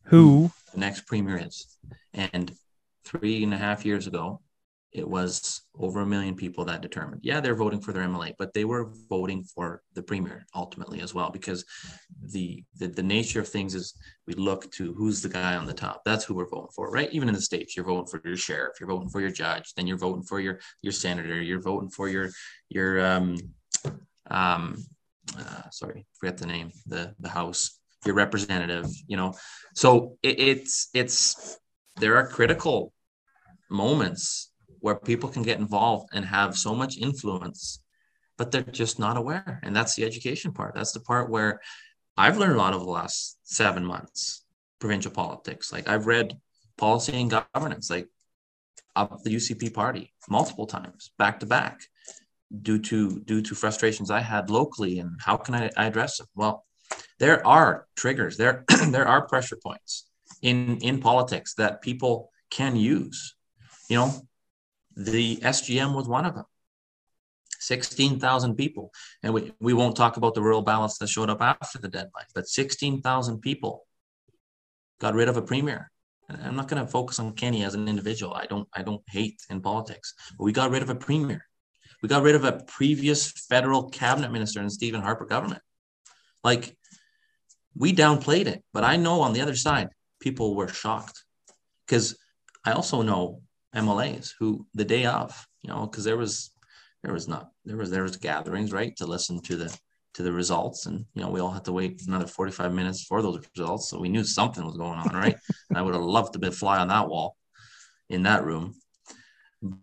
Who 0.06 0.52
the 0.74 0.80
next 0.80 1.06
premier 1.08 1.38
is. 1.38 1.78
And 2.14 2.54
three 3.06 3.44
and 3.44 3.54
a 3.54 3.58
half 3.58 3.86
years 3.86 4.08
ago, 4.08 4.42
it 4.94 5.08
was 5.08 5.62
over 5.80 6.02
a 6.02 6.06
million 6.06 6.36
people 6.36 6.64
that 6.66 6.82
determined. 6.82 7.22
Yeah, 7.24 7.40
they're 7.40 7.56
voting 7.56 7.82
for 7.82 7.94
their 7.94 8.04
MLA, 8.04 8.34
but 8.38 8.54
they 8.54 8.64
were 8.64 8.92
voting 9.10 9.44
for 9.44 9.82
the 9.96 10.04
premier 10.04 10.46
ultimately 10.54 11.02
as 11.02 11.14
well, 11.14 11.32
because 11.32 11.66
the, 12.30 12.64
the 12.78 12.88
the 12.88 13.04
nature 13.04 13.40
of 13.40 13.48
things 13.48 13.74
is 13.74 13.96
we 14.28 14.34
look 14.36 14.72
to 14.74 14.94
who's 14.94 15.22
the 15.22 15.30
guy 15.30 15.56
on 15.56 15.66
the 15.66 15.74
top. 15.74 16.04
That's 16.06 16.24
who 16.24 16.36
we're 16.36 16.48
voting 16.48 16.72
for, 16.76 16.92
right? 16.92 17.12
Even 17.12 17.28
in 17.28 17.34
the 17.34 17.42
states, 17.42 17.76
you're 17.76 17.86
voting 17.86 18.08
for 18.08 18.22
your 18.24 18.38
sheriff, 18.38 18.74
you're 18.80 18.90
voting 18.90 19.10
for 19.10 19.20
your 19.20 19.32
judge, 19.32 19.74
then 19.76 19.88
you're 19.88 19.98
voting 19.98 20.24
for 20.24 20.40
your 20.40 20.60
your 20.82 20.94
senator, 20.94 21.42
you're 21.42 21.62
voting 21.62 21.90
for 21.90 22.08
your 22.08 22.30
your 22.70 23.04
um 23.04 23.38
um 24.30 24.78
uh, 25.38 25.70
sorry, 25.72 26.06
forget 26.20 26.38
the 26.38 26.46
name, 26.46 26.72
the 26.86 27.16
the 27.20 27.30
house, 27.30 27.80
your 28.06 28.16
representative, 28.16 28.88
you 29.08 29.18
know. 29.18 29.34
So 29.74 30.18
it, 30.22 30.40
it's 30.40 30.90
it's 30.94 31.58
there 31.96 32.18
are 32.18 32.28
critical 32.28 32.94
moments 33.70 34.52
where 34.84 34.96
people 34.96 35.30
can 35.30 35.44
get 35.44 35.60
involved 35.60 36.10
and 36.12 36.26
have 36.26 36.58
so 36.58 36.76
much 36.76 36.98
influence, 36.98 37.82
but 38.38 38.52
they're 38.52 38.62
just 38.64 39.00
not 39.00 39.16
aware. 39.16 39.62
And 39.64 39.74
that's 39.74 39.96
the 39.96 40.04
education 40.04 40.52
part. 40.52 40.76
That's 40.76 40.92
the 40.92 41.00
part 41.00 41.30
where 41.30 41.62
I've 42.18 42.38
learned 42.38 42.56
a 42.56 42.58
lot 42.58 42.74
over 42.74 42.84
the 42.84 42.92
last 42.92 43.38
seven 43.44 43.86
months, 43.86 44.44
provincial 44.80 45.14
politics. 45.14 45.72
Like 45.72 45.88
I've 45.88 46.06
read 46.06 46.38
policy 46.76 47.14
and 47.14 47.32
governance, 47.32 47.90
like 47.90 48.10
of 48.94 49.24
the 49.24 49.34
UCP 49.34 49.74
party 49.74 50.12
multiple 50.30 50.68
times, 50.68 51.12
back 51.18 51.40
to 51.40 51.46
back, 51.46 51.80
due 52.62 52.80
to 52.80 53.22
due 53.22 53.42
to 53.42 53.56
frustrations 53.56 54.12
I 54.12 54.20
had 54.20 54.50
locally 54.50 55.00
and 55.00 55.12
how 55.22 55.38
can 55.38 55.56
I, 55.56 55.70
I 55.78 55.86
address 55.86 56.18
them? 56.18 56.28
Well, 56.36 56.66
there 57.20 57.48
are 57.48 57.88
triggers, 57.96 58.36
there 58.36 58.66
there 58.90 59.08
are 59.08 59.30
pressure 59.30 59.60
points 59.64 60.10
in 60.42 60.80
in 60.80 61.00
politics 61.00 61.54
that 61.54 61.82
people 61.82 62.32
can 62.50 62.76
use. 62.76 63.36
You 63.88 64.00
know, 64.00 64.28
the 64.96 65.38
SGM 65.38 65.96
was 65.96 66.08
one 66.08 66.26
of 66.26 66.36
them. 66.36 66.46
16,000 67.60 68.56
people. 68.56 68.92
And 69.22 69.34
we, 69.34 69.54
we 69.60 69.74
won't 69.74 69.96
talk 69.96 70.18
about 70.18 70.36
the 70.36 70.42
rural 70.42 70.62
ballots 70.62 70.98
that 70.98 71.08
showed 71.08 71.30
up 71.30 71.42
after 71.42 71.80
the 71.80 71.88
deadline, 71.88 72.26
but 72.36 72.48
16,000 72.48 73.40
people 73.40 73.86
got 75.00 75.14
rid 75.14 75.30
of 75.30 75.38
a 75.38 75.42
premier. 75.42 75.90
I'm 76.30 76.56
not 76.56 76.68
going 76.68 76.84
to 76.84 76.90
focus 76.90 77.20
on 77.20 77.34
Kenney 77.34 77.64
as 77.64 77.76
an 77.76 77.88
individual. 77.88 78.34
I 78.34 78.46
don't 78.46 78.68
I 78.74 78.82
don't 78.82 79.02
hate 79.08 79.42
in 79.50 79.62
politics. 79.62 80.14
But 80.38 80.46
we 80.46 80.52
got 80.52 80.72
rid 80.72 80.82
of 80.82 80.90
a 80.90 80.96
premier. 80.96 81.46
We 82.02 82.10
got 82.10 82.24
rid 82.24 82.36
of 82.36 82.44
a 82.44 82.64
previous 82.68 83.32
federal 83.32 83.90
cabinet 83.90 84.32
minister 84.32 84.62
in 84.62 84.70
Stephen 84.70 85.02
Harper 85.02 85.26
government. 85.26 85.62
Like 86.44 86.78
we 87.76 87.94
downplayed 87.94 88.48
it, 88.48 88.64
but 88.74 88.84
I 88.84 88.96
know 88.98 89.22
on 89.22 89.34
the 89.34 89.42
other 89.42 89.56
side, 89.56 89.90
people 90.20 90.56
were 90.56 90.68
shocked 90.68 91.24
because 91.86 92.18
I 92.66 92.72
also 92.72 93.02
know 93.02 93.42
MLAs 93.76 94.34
who 94.40 94.66
the 94.74 94.86
day 94.86 95.06
of, 95.06 95.48
you 95.62 95.70
know, 95.70 95.86
because 95.86 96.04
there 96.04 96.18
was 96.18 96.52
there 97.04 97.14
was 97.14 97.28
not 97.28 97.50
there 97.66 97.78
was 97.78 97.92
there 97.92 98.04
was 98.04 98.18
gatherings 98.18 98.72
right 98.72 98.96
to 98.98 99.06
listen 99.06 99.42
to 99.42 99.56
the 99.56 99.78
to 100.14 100.24
the 100.24 100.32
results. 100.32 100.86
And 100.86 101.06
you 101.14 101.22
know 101.22 101.30
we 101.30 101.40
all 101.40 101.52
had 101.52 101.66
to 101.66 101.74
wait 101.74 102.02
another 102.08 102.28
45 102.28 102.74
minutes 102.74 103.04
for 103.04 103.22
those 103.22 103.44
results. 103.58 103.90
So 103.90 104.00
we 104.00 104.10
knew 104.10 104.24
something 104.24 104.66
was 104.66 104.78
going 104.78 105.00
on 105.00 105.16
right? 105.16 105.36
And 105.70 105.78
i 105.78 105.82
would 105.82 105.94
have 105.94 106.04
loved 106.04 106.34
to 106.34 106.40
be 106.40 106.52
fly 106.52 106.80
on 106.80 106.88
that 106.90 107.10
wall 107.10 107.36
in 108.10 108.24
that 108.24 108.46
room. 108.46 108.76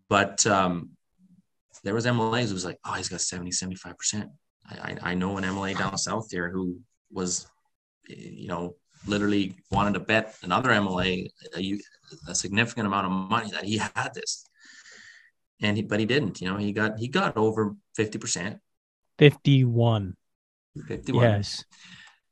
But 0.09 0.47
um 0.47 0.91
there 1.85 1.95
was 1.95 2.07
mlas 2.07 2.49
who 2.49 2.55
was 2.55 2.65
like 2.65 2.79
oh 2.85 2.93
he's 2.95 3.09
got 3.09 3.21
70 3.21 3.53
75 3.53 3.99
percent. 3.99 4.31
I, 4.69 4.97
I 5.03 5.15
know 5.15 5.37
an 5.37 5.45
mla 5.45 5.77
down 5.77 5.99
south 5.99 6.29
there 6.31 6.51
who 6.51 6.79
was 7.11 7.47
you 8.09 8.49
know 8.49 8.77
literally 9.07 9.57
wanted 9.71 9.95
to 9.95 10.01
bet 10.01 10.37
another 10.43 10.71
mla 10.71 11.27
a, 11.57 11.79
a 12.29 12.35
significant 12.35 12.87
amount 12.87 13.07
of 13.07 13.13
money 13.13 13.51
that 13.51 13.65
he 13.65 13.79
had 13.79 14.11
this 14.15 14.47
and 15.63 15.77
he, 15.77 15.83
but 15.83 16.01
he 16.01 16.07
didn't. 16.07 16.41
You 16.41 16.49
know, 16.49 16.57
he 16.57 16.73
got 16.73 16.99
he 16.99 17.09
got 17.09 17.37
over 17.37 17.75
fifty 17.95 18.19
percent, 18.19 18.59
51. 19.19 20.17
fifty-one. 20.87 21.23
Yes. 21.23 21.65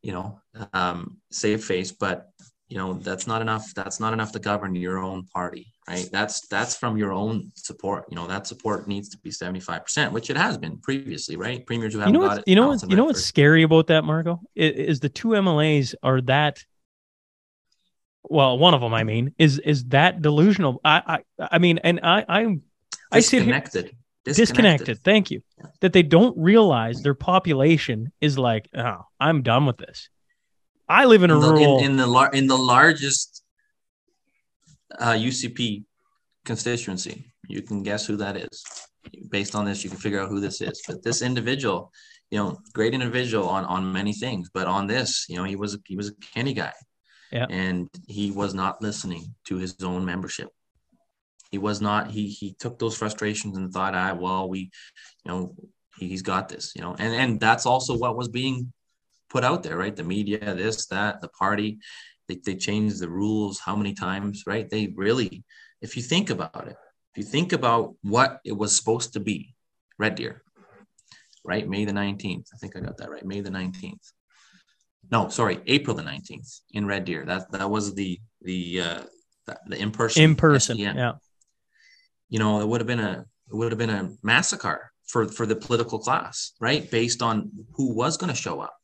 You 0.02 0.12
know, 0.12 0.40
um, 0.72 1.18
save 1.30 1.64
face, 1.64 1.92
but 1.92 2.30
you 2.68 2.76
know 2.76 2.94
that's 2.94 3.26
not 3.26 3.40
enough. 3.42 3.72
That's 3.74 3.98
not 4.00 4.12
enough 4.12 4.32
to 4.32 4.38
govern 4.38 4.74
your 4.74 4.98
own 4.98 5.26
party, 5.26 5.72
right? 5.88 6.08
That's 6.12 6.46
that's 6.48 6.76
from 6.76 6.96
your 6.98 7.12
own 7.12 7.50
support. 7.54 8.04
You 8.10 8.16
know, 8.16 8.26
that 8.26 8.46
support 8.46 8.86
needs 8.86 9.08
to 9.10 9.18
be 9.18 9.30
seventy-five 9.30 9.84
percent, 9.84 10.12
which 10.12 10.28
it 10.30 10.36
has 10.36 10.58
been 10.58 10.78
previously, 10.78 11.36
right? 11.36 11.64
Premiers 11.64 11.94
who 11.94 11.98
You 12.00 12.04
haven't 12.04 12.20
know 12.20 12.28
got 12.28 12.38
it. 12.38 12.44
you 12.46 12.56
know 12.56 12.68
what's 12.68 12.82
you 12.84 12.96
know 12.96 13.04
what's 13.04 13.24
scary 13.24 13.62
about 13.62 13.86
that, 13.88 14.04
Marco? 14.04 14.40
Is 14.54 15.00
the 15.00 15.08
two 15.08 15.28
MLAs 15.28 15.94
are 16.02 16.20
that 16.22 16.64
well, 18.22 18.58
one 18.58 18.74
of 18.74 18.80
them, 18.80 18.92
I 18.92 19.04
mean, 19.04 19.34
is 19.38 19.58
is 19.58 19.84
that 19.86 20.20
delusional. 20.20 20.80
I 20.84 21.22
I 21.38 21.48
I 21.52 21.58
mean, 21.58 21.78
and 21.78 22.00
I 22.02 22.24
I'm 22.28 22.62
I 23.10 23.20
sit 23.20 23.42
here 23.42 23.58
disconnected. 23.58 23.96
disconnected. 24.24 25.04
Thank 25.04 25.30
you. 25.30 25.42
That 25.80 25.94
they 25.94 26.02
don't 26.02 26.36
realize 26.36 27.00
their 27.02 27.14
population 27.14 28.12
is 28.20 28.36
like, 28.38 28.68
oh, 28.76 29.06
I'm 29.18 29.42
done 29.42 29.64
with 29.64 29.78
this. 29.78 30.10
I 30.88 31.04
live 31.04 31.22
in 31.22 31.30
a 31.30 31.34
In 31.34 31.40
the, 31.40 31.52
rural. 31.52 31.78
in, 31.78 31.84
in 31.92 31.96
the 31.96 32.06
lar- 32.06 32.30
in 32.32 32.46
the 32.46 32.56
largest 32.56 33.42
uh, 34.98 35.12
UCP 35.12 35.84
constituency, 36.44 37.32
you 37.48 37.62
can 37.62 37.82
guess 37.82 38.06
who 38.06 38.16
that 38.16 38.36
is. 38.36 38.64
Based 39.30 39.54
on 39.54 39.64
this, 39.64 39.84
you 39.84 39.90
can 39.90 39.98
figure 39.98 40.20
out 40.20 40.28
who 40.28 40.40
this 40.40 40.60
is. 40.60 40.80
But 40.86 41.02
this 41.02 41.22
individual, 41.22 41.92
you 42.30 42.38
know, 42.38 42.58
great 42.72 42.94
individual 42.94 43.48
on 43.48 43.64
on 43.64 43.92
many 43.92 44.12
things, 44.12 44.50
but 44.52 44.66
on 44.66 44.86
this, 44.86 45.26
you 45.28 45.36
know, 45.36 45.44
he 45.44 45.56
was 45.56 45.78
he 45.86 45.96
was 45.96 46.08
a 46.08 46.14
candy 46.34 46.52
guy, 46.54 46.72
Yeah. 47.32 47.46
and 47.50 47.88
he 48.06 48.30
was 48.30 48.54
not 48.54 48.80
listening 48.82 49.34
to 49.46 49.56
his 49.56 49.76
own 49.82 50.04
membership. 50.04 50.48
He 51.50 51.58
was 51.58 51.80
not. 51.80 52.10
He 52.10 52.28
he 52.28 52.54
took 52.54 52.78
those 52.78 52.96
frustrations 52.96 53.56
and 53.56 53.72
thought, 53.72 53.94
"I 53.94 54.12
well, 54.12 54.48
we, 54.48 54.60
you 55.24 55.28
know, 55.30 55.54
he, 55.98 56.08
he's 56.08 56.22
got 56.22 56.48
this," 56.50 56.72
you 56.76 56.82
know, 56.82 56.94
and 56.98 57.14
and 57.14 57.40
that's 57.40 57.64
also 57.64 57.96
what 57.96 58.16
was 58.16 58.28
being 58.28 58.72
put 59.30 59.44
out 59.44 59.62
there, 59.62 59.76
right? 59.76 59.94
The 59.94 60.04
media, 60.04 60.54
this, 60.54 60.86
that, 60.86 61.20
the 61.20 61.28
party, 61.28 61.78
they, 62.28 62.36
they 62.44 62.56
changed 62.56 63.00
the 63.00 63.08
rules 63.08 63.58
how 63.58 63.76
many 63.76 63.94
times, 63.94 64.44
right? 64.46 64.68
They 64.68 64.92
really, 64.96 65.44
if 65.80 65.96
you 65.96 66.02
think 66.02 66.30
about 66.30 66.68
it, 66.68 66.76
if 67.14 67.18
you 67.18 67.24
think 67.24 67.52
about 67.52 67.94
what 68.02 68.40
it 68.44 68.56
was 68.56 68.76
supposed 68.76 69.14
to 69.14 69.20
be, 69.20 69.54
Red 69.98 70.14
Deer, 70.14 70.42
right? 71.44 71.68
May 71.68 71.84
the 71.84 71.92
19th. 71.92 72.48
I 72.54 72.58
think 72.58 72.76
I 72.76 72.80
got 72.80 72.98
that 72.98 73.10
right. 73.10 73.24
May 73.24 73.40
the 73.40 73.50
19th. 73.50 74.12
No, 75.10 75.28
sorry, 75.28 75.60
April 75.66 75.96
the 75.96 76.02
19th 76.02 76.60
in 76.72 76.86
Red 76.86 77.06
Deer. 77.06 77.24
That 77.24 77.50
that 77.52 77.70
was 77.70 77.94
the 77.94 78.20
the 78.42 78.80
uh 78.82 79.02
the, 79.46 79.58
the 79.68 79.80
in-person 79.80 80.22
in 80.22 80.36
person. 80.36 80.76
Yeah. 80.76 81.12
You 82.28 82.38
know, 82.38 82.60
it 82.60 82.68
would 82.68 82.80
have 82.80 82.86
been 82.86 83.00
a 83.00 83.24
it 83.50 83.54
would 83.54 83.72
have 83.72 83.78
been 83.78 83.90
a 83.90 84.10
massacre 84.22 84.92
for 85.06 85.26
for 85.26 85.46
the 85.46 85.56
political 85.56 85.98
class, 85.98 86.52
right? 86.60 86.88
Based 86.90 87.22
on 87.22 87.50
who 87.72 87.94
was 87.94 88.18
going 88.18 88.28
to 88.28 88.36
show 88.36 88.60
up 88.60 88.77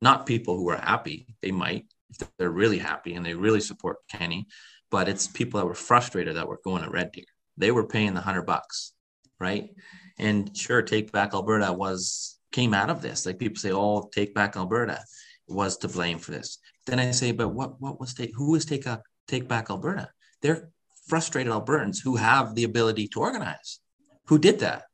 not 0.00 0.26
people 0.26 0.56
who 0.56 0.68
are 0.70 0.76
happy. 0.76 1.26
They 1.42 1.50
might, 1.50 1.86
if 2.10 2.28
they're 2.38 2.50
really 2.50 2.78
happy 2.78 3.14
and 3.14 3.24
they 3.24 3.34
really 3.34 3.60
support 3.60 3.98
Kenney, 4.10 4.46
but 4.90 5.08
it's 5.08 5.26
people 5.26 5.60
that 5.60 5.66
were 5.66 5.74
frustrated 5.74 6.36
that 6.36 6.48
were 6.48 6.60
going 6.64 6.82
to 6.82 6.90
Red 6.90 7.12
Deer. 7.12 7.24
They 7.56 7.70
were 7.70 7.86
paying 7.86 8.14
the 8.14 8.20
hundred 8.20 8.46
bucks, 8.46 8.92
right? 9.40 9.70
And 10.18 10.56
sure, 10.56 10.82
Take 10.82 11.12
Back 11.12 11.34
Alberta 11.34 11.72
was 11.72 12.38
came 12.52 12.72
out 12.72 12.90
of 12.90 13.02
this. 13.02 13.26
Like 13.26 13.38
people 13.38 13.58
say, 13.58 13.72
"Oh, 13.72 14.08
Take 14.12 14.34
Back 14.34 14.56
Alberta 14.56 15.00
was 15.48 15.76
to 15.78 15.88
blame 15.88 16.18
for 16.18 16.30
this." 16.30 16.58
Then 16.86 16.98
I 16.98 17.10
say, 17.10 17.32
"But 17.32 17.48
what? 17.48 17.80
What 17.80 18.00
was 18.00 18.14
take? 18.14 18.34
Who 18.34 18.52
was 18.52 18.64
Take 18.64 18.86
up 18.86 19.02
Take 19.26 19.48
Back 19.48 19.70
Alberta? 19.70 20.10
They're 20.40 20.70
frustrated 21.08 21.52
Albertans 21.52 21.98
who 22.02 22.16
have 22.16 22.54
the 22.54 22.64
ability 22.64 23.08
to 23.08 23.20
organize. 23.20 23.80
Who 24.26 24.38
did 24.38 24.60
that? 24.60 24.84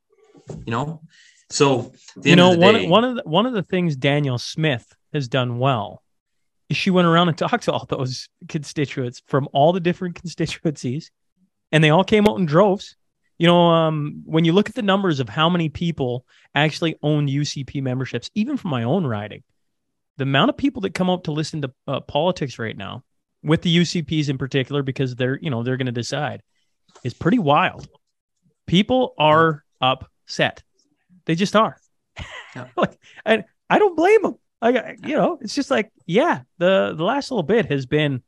You 0.65 0.71
know." 0.71 1.01
So 1.51 1.93
the 2.15 2.31
You 2.31 2.35
know, 2.35 2.57
one 2.57 2.73
day- 2.73 2.87
one 2.87 3.03
of 3.03 3.15
the, 3.15 3.23
one 3.25 3.45
of 3.45 3.53
the 3.53 3.63
things 3.63 3.95
Danielle 3.95 4.39
Smith 4.39 4.94
has 5.15 5.27
done 5.27 5.57
well 5.57 6.03
she 6.71 6.89
went 6.89 7.07
around 7.07 7.27
and 7.27 7.37
talked 7.37 7.65
to 7.65 7.71
all 7.71 7.85
those 7.85 8.27
constituents 8.49 9.21
from 9.27 9.47
all 9.53 9.73
the 9.73 9.79
different 9.79 10.15
constituencies, 10.15 11.11
and 11.71 11.83
they 11.83 11.89
all 11.89 12.03
came 12.03 12.27
out 12.27 12.39
in 12.39 12.45
droves. 12.45 12.95
You 13.37 13.47
know, 13.47 13.65
um, 13.67 14.23
when 14.25 14.45
you 14.45 14.53
look 14.53 14.69
at 14.69 14.75
the 14.75 14.81
numbers 14.81 15.19
of 15.19 15.27
how 15.27 15.49
many 15.49 15.69
people 15.69 16.25
actually 16.53 16.95
own 17.03 17.27
UCP 17.27 17.81
memberships, 17.81 18.31
even 18.33 18.55
from 18.55 18.71
my 18.71 18.83
own 18.83 19.05
riding, 19.05 19.43
the 20.17 20.23
amount 20.23 20.49
of 20.49 20.57
people 20.57 20.81
that 20.83 20.93
come 20.93 21.09
out 21.09 21.25
to 21.25 21.31
listen 21.31 21.61
to 21.61 21.73
uh, 21.87 21.99
politics 21.99 22.57
right 22.57 22.77
now, 22.77 23.03
with 23.43 23.61
the 23.61 23.77
UCPs 23.77 24.29
in 24.29 24.37
particular, 24.37 24.81
because 24.81 25.15
they're 25.15 25.37
you 25.39 25.49
know 25.49 25.63
they're 25.63 25.77
going 25.77 25.85
to 25.85 25.91
decide, 25.91 26.41
is 27.03 27.13
pretty 27.13 27.39
wild. 27.39 27.87
People 28.65 29.13
are 29.19 29.63
upset. 29.81 30.63
They 31.25 31.35
just 31.35 31.55
are. 31.55 31.77
Yeah. 32.55 32.67
like, 32.77 32.97
and 33.25 33.43
I 33.69 33.77
don't 33.77 33.97
blame 33.97 34.21
them. 34.23 34.35
I, 34.61 34.95
you 35.05 35.15
know, 35.15 35.37
it's 35.41 35.55
just 35.55 35.69
like, 35.69 35.91
yeah, 36.05 36.41
the 36.57 36.93
the 36.95 37.03
last 37.03 37.29
little 37.31 37.43
bit 37.43 37.67
has 37.67 37.85
been 37.85 38.23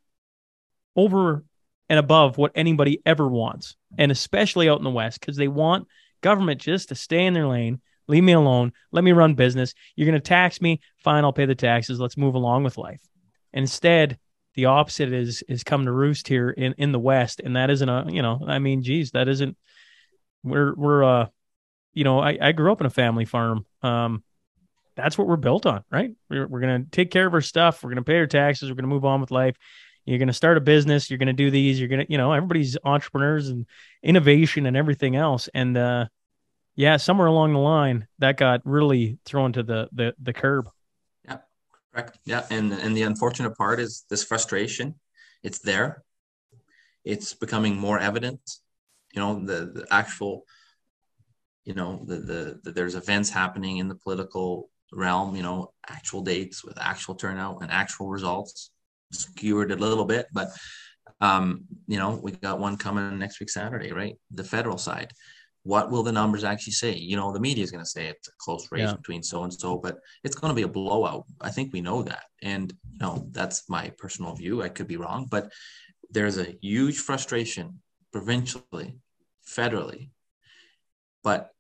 over 0.96 1.44
and 1.90 2.00
above 2.00 2.38
what 2.38 2.52
anybody 2.54 3.02
ever 3.06 3.28
wants, 3.28 3.76
and 3.98 4.12
especially 4.12 4.70
out 4.70 4.78
in 4.78 4.84
the 4.84 4.90
West, 4.90 5.20
because 5.20 5.38
they 5.38 5.48
want 5.48 5.88
government 6.22 6.62
just 6.62 6.90
to 6.90 6.96
stay 6.96 7.26
in 7.26 7.34
their 7.34 7.48
lane, 7.48 7.82
leave 8.08 8.24
me 8.24 8.34
alone, 8.34 8.74
let 8.92 9.04
me 9.04 9.14
run 9.14 9.36
business. 9.36 9.74
You're 9.96 10.08
going 10.08 10.20
to 10.20 10.28
tax 10.28 10.62
me, 10.62 10.82
fine, 10.98 11.24
I'll 11.24 11.34
pay 11.34 11.46
the 11.46 11.56
taxes. 11.56 12.00
Let's 12.00 12.18
move 12.18 12.36
along 12.36 12.64
with 12.64 12.78
life. 12.78 13.02
And 13.54 13.64
instead, 13.64 14.18
the 14.56 14.66
opposite 14.66 15.14
is 15.14 15.44
is 15.48 15.64
come 15.64 15.86
to 15.86 15.92
roost 15.92 16.28
here 16.28 16.50
in 16.50 16.74
in 16.78 16.92
the 16.92 17.00
West, 17.00 17.42
and 17.44 17.56
that 17.56 17.70
isn't 17.70 17.88
a 17.88 18.06
you 18.10 18.22
know, 18.22 18.42
I 18.46 18.60
mean, 18.60 18.84
geez, 18.84 19.12
that 19.12 19.28
isn't. 19.28 19.56
We're 20.44 20.74
we're 20.76 21.04
uh, 21.04 21.28
you 21.94 22.04
know, 22.04 22.20
I 22.20 22.38
I 22.42 22.52
grew 22.52 22.72
up 22.72 22.82
in 22.82 22.88
a 22.88 22.92
family 22.92 23.26
farm. 23.26 23.66
Um, 23.82 24.24
that's 24.98 25.18
what 25.18 25.28
we're 25.28 25.38
built 25.38 25.66
on, 25.66 25.84
right? 25.90 26.12
We're, 26.30 26.48
we're 26.48 26.60
going 26.60 26.84
to 26.84 26.90
take 26.90 27.12
care 27.12 27.26
of 27.26 27.34
our 27.34 27.42
stuff. 27.42 27.84
We're 27.84 27.92
going 27.92 28.04
to 28.04 28.12
pay 28.12 28.18
our 28.18 28.28
taxes. 28.28 28.70
We're 28.70 28.76
going 28.76 28.90
to 28.90 28.94
move 28.94 29.06
on 29.06 29.22
with 29.22 29.32
life. 29.32 29.56
You're 30.04 30.18
going 30.18 30.28
to 30.28 30.34
start 30.34 30.58
a 30.58 30.62
business. 30.62 31.10
You're 31.10 31.20
going 31.20 31.28
to 31.28 31.34
do 31.34 31.52
these. 31.52 31.80
You're 31.80 31.88
going 31.88 32.06
to, 32.06 32.12
you 32.12 32.18
know, 32.18 32.34
everybody's 32.34 32.78
entrepreneurs 32.84 33.48
and 33.48 33.66
innovation 34.02 34.66
and 34.66 34.76
everything 34.76 35.16
else. 35.16 35.48
And, 35.54 35.78
uh, 35.78 36.08
yeah, 36.76 36.98
somewhere 36.98 37.28
along 37.28 37.54
the 37.54 37.60
line 37.60 38.08
that 38.20 38.38
got 38.38 38.62
really 38.66 39.20
thrown 39.26 39.54
to 39.54 39.64
the, 39.64 39.90
the, 39.94 40.14
the 40.22 40.34
curb. 40.34 40.70
Yeah, 41.26 41.38
correct. 41.94 42.20
Yeah, 42.26 42.46
and 42.50 42.72
and 42.74 42.96
the 42.96 43.02
unfortunate 43.04 43.58
part 43.58 43.80
is 43.80 44.06
this 44.10 44.24
frustration. 44.24 44.96
It's 45.44 45.60
there. 45.60 46.04
It's 47.04 47.34
becoming 47.34 47.78
more 47.78 48.00
evident. 48.00 48.42
You 49.14 49.22
know, 49.22 49.46
the 49.46 49.72
the 49.74 49.88
actual. 49.90 50.44
You 51.66 51.74
know, 51.74 52.02
the 52.06 52.16
the, 52.16 52.60
the 52.64 52.72
there's 52.72 52.96
events 52.96 53.30
happening 53.30 53.78
in 53.80 53.90
the 53.90 53.96
political 53.96 54.70
realm. 54.92 55.36
You 55.36 55.44
know, 55.44 55.72
actual 55.88 56.22
dates 56.22 56.64
with 56.64 56.78
actual 56.80 57.16
turnout 57.16 57.62
and 57.62 57.72
actual 57.72 58.10
results. 58.10 58.72
Skewered 59.12 59.72
a 59.72 59.76
little 59.78 60.04
bit, 60.06 60.28
but 60.34 60.50
um, 61.22 61.64
you 61.88 61.98
know, 61.98 62.20
we 62.22 62.32
got 62.34 62.60
one 62.60 62.76
coming 62.78 63.18
next 63.18 63.40
week 63.40 63.50
Saturday, 63.50 63.92
right? 63.94 64.16
The 64.32 64.44
federal 64.44 64.78
side. 64.78 65.12
What 65.64 65.92
will 65.92 66.04
the 66.04 66.12
numbers 66.12 66.44
actually 66.44 66.74
say? 66.74 66.94
You 66.96 67.18
know, 67.18 67.32
the 67.32 67.40
media 67.40 67.64
is 67.64 67.72
going 67.72 67.84
to 67.84 67.90
say 67.90 68.08
it's 68.08 68.28
a 68.28 68.32
close 68.40 68.68
race 68.72 68.90
Yeah. 68.90 68.96
between 68.96 69.24
so 69.24 69.44
and 69.44 69.54
so, 69.54 69.78
but 69.78 69.98
it's 70.24 70.36
going 70.36 70.52
to 70.52 70.56
be 70.56 70.62
a 70.64 70.68
blowout. 70.68 71.26
I 71.42 71.50
think 71.50 71.74
we 71.74 71.82
know 71.82 72.04
that. 72.04 72.24
And, 72.42 72.72
you 72.92 73.00
know, 73.00 73.28
that's 73.32 73.70
my 73.70 73.90
personal 73.98 74.34
view. 74.36 74.62
I 74.62 74.70
could 74.70 74.88
be 74.88 74.98
wrong, 74.98 75.28
but 75.30 75.52
there's 76.10 76.38
a 76.38 76.56
huge 76.62 77.00
frustration 77.00 77.82
provincially, 78.14 78.96
federally. 79.46 80.10
But 81.24 81.52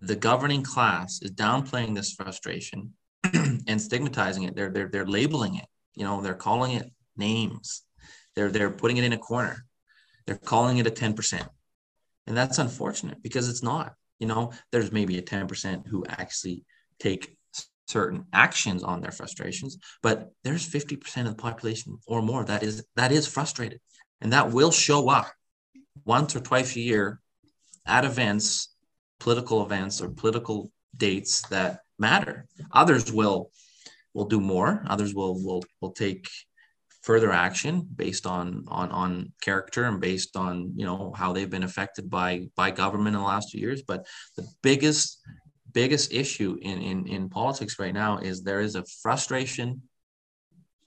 the 0.00 0.16
governing 0.16 0.62
class 0.62 1.20
is 1.22 1.32
downplaying 1.32 1.94
this 1.94 2.12
frustration 2.12 2.94
and 3.34 3.80
stigmatizing 3.80 4.44
it. 4.44 4.56
They're, 4.56 4.70
they're, 4.70 4.88
they're 4.88 5.06
labeling 5.06 5.56
it, 5.56 5.66
you 5.94 6.04
know, 6.04 6.20
they're 6.20 6.34
calling 6.34 6.72
it 6.72 6.90
names. 7.16 7.82
They're, 8.34 8.50
they're 8.50 8.70
putting 8.70 8.96
it 8.96 9.04
in 9.04 9.12
a 9.12 9.18
corner. 9.18 9.64
They're 10.26 10.36
calling 10.36 10.78
it 10.78 10.86
a 10.86 10.90
10%. 10.90 11.46
And 12.26 12.36
that's 12.36 12.58
unfortunate 12.58 13.22
because 13.22 13.48
it's 13.48 13.62
not, 13.62 13.94
you 14.18 14.26
know, 14.26 14.52
there's 14.70 14.92
maybe 14.92 15.18
a 15.18 15.22
10% 15.22 15.86
who 15.86 16.04
actually 16.08 16.64
take 16.98 17.36
certain 17.88 18.24
actions 18.32 18.82
on 18.82 19.00
their 19.00 19.10
frustrations 19.10 19.76
but 20.02 20.30
there's 20.44 20.66
50% 20.66 21.26
of 21.26 21.36
the 21.36 21.42
population 21.42 21.98
or 22.06 22.22
more 22.22 22.44
that 22.44 22.62
is 22.62 22.84
that 22.96 23.12
is 23.12 23.26
frustrated 23.26 23.80
and 24.20 24.32
that 24.32 24.50
will 24.50 24.70
show 24.70 25.08
up 25.10 25.26
once 26.04 26.34
or 26.34 26.40
twice 26.40 26.74
a 26.76 26.80
year 26.80 27.20
at 27.84 28.04
events 28.04 28.71
political 29.22 29.62
events 29.64 30.00
or 30.02 30.08
political 30.08 30.70
dates 30.96 31.42
that 31.48 31.80
matter. 31.98 32.46
Others 32.72 33.12
will 33.12 33.50
will 34.14 34.26
do 34.26 34.40
more. 34.40 34.84
Others 34.88 35.14
will 35.14 35.34
will 35.46 35.62
will 35.80 35.92
take 35.92 36.28
further 37.02 37.32
action 37.32 37.74
based 38.04 38.26
on 38.26 38.64
on 38.68 38.90
on 38.90 39.32
character 39.40 39.84
and 39.84 40.00
based 40.00 40.36
on 40.36 40.72
you 40.76 40.84
know 40.84 41.12
how 41.20 41.32
they've 41.32 41.54
been 41.56 41.68
affected 41.70 42.10
by 42.10 42.30
by 42.56 42.70
government 42.70 43.14
in 43.16 43.22
the 43.22 43.32
last 43.34 43.50
few 43.50 43.60
years. 43.60 43.82
But 43.82 44.06
the 44.36 44.46
biggest 44.62 45.20
biggest 45.72 46.12
issue 46.12 46.58
in, 46.60 46.82
in, 46.82 47.06
in 47.06 47.30
politics 47.30 47.78
right 47.78 47.94
now 47.94 48.18
is 48.18 48.42
there 48.42 48.60
is 48.60 48.74
a 48.74 48.84
frustration 49.02 49.82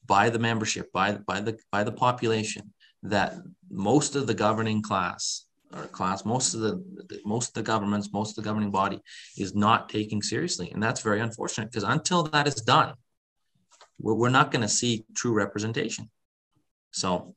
by 0.06 0.30
the 0.30 0.38
membership, 0.38 0.92
by, 0.92 1.14
by 1.26 1.40
the 1.42 1.58
by 1.72 1.84
the 1.84 1.92
population, 1.92 2.74
that 3.02 3.34
most 3.70 4.16
of 4.16 4.28
the 4.28 4.34
governing 4.34 4.82
class 4.82 5.46
or 5.74 5.88
class, 5.88 6.26
most 6.26 6.54
of 6.54 6.62
the 6.62 6.84
most 7.26 7.50
of 7.50 7.54
the 7.56 7.64
governments, 7.64 8.12
most 8.14 8.38
of 8.38 8.44
the 8.44 8.48
governing 8.50 8.72
body 8.72 9.02
is 9.38 9.56
not 9.56 9.90
taking 9.90 10.22
seriously, 10.22 10.72
and 10.72 10.82
that's 10.82 11.02
very 11.02 11.20
unfortunate 11.20 11.72
because 11.72 11.84
until 11.84 12.24
that 12.24 12.48
is 12.48 12.56
done, 12.56 12.94
we're, 14.00 14.14
we're 14.14 14.30
not 14.30 14.52
going 14.52 14.62
to 14.62 14.68
see 14.70 15.06
true 15.16 15.34
representation. 15.34 16.10
So, 16.92 17.36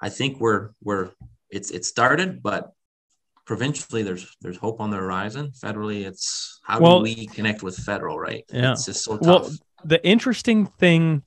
I 0.00 0.08
think 0.08 0.40
we're 0.40 0.70
we're 0.82 1.10
it's 1.50 1.70
it 1.70 1.84
started, 1.84 2.42
but 2.42 2.72
provincially 3.46 4.02
there's 4.02 4.36
there's 4.40 4.56
hope 4.58 4.80
on 4.80 4.90
the 4.90 4.96
horizon 4.96 5.50
federally 5.60 6.06
it's 6.06 6.60
how 6.62 6.78
Well- 6.78 6.98
do 6.98 7.02
we 7.02 7.26
connect 7.26 7.64
with 7.64 7.76
federal 7.76 8.16
right 8.16 8.44
Yeah. 8.52 8.72
it's 8.72 8.84
just 8.84 9.02
so 9.02 9.18
tough 9.18 9.26
Well, 9.26 9.50
the 9.84 10.06
interesting 10.06 10.66
thing 10.66 11.24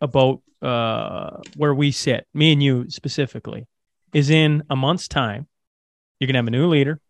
about 0.00 0.42
uh, 0.60 1.36
where 1.56 1.74
we 1.74 1.90
sit, 1.90 2.26
me 2.34 2.52
and 2.52 2.62
you 2.62 2.88
specifically, 2.90 3.66
is 4.12 4.30
in 4.30 4.62
a 4.70 4.76
month's 4.76 5.08
time, 5.08 5.46
You're 6.22 6.28
going 6.28 6.34
to 6.34 6.38
have 6.38 6.46
a 6.46 6.50
new 6.52 6.68
leader. 6.68 7.00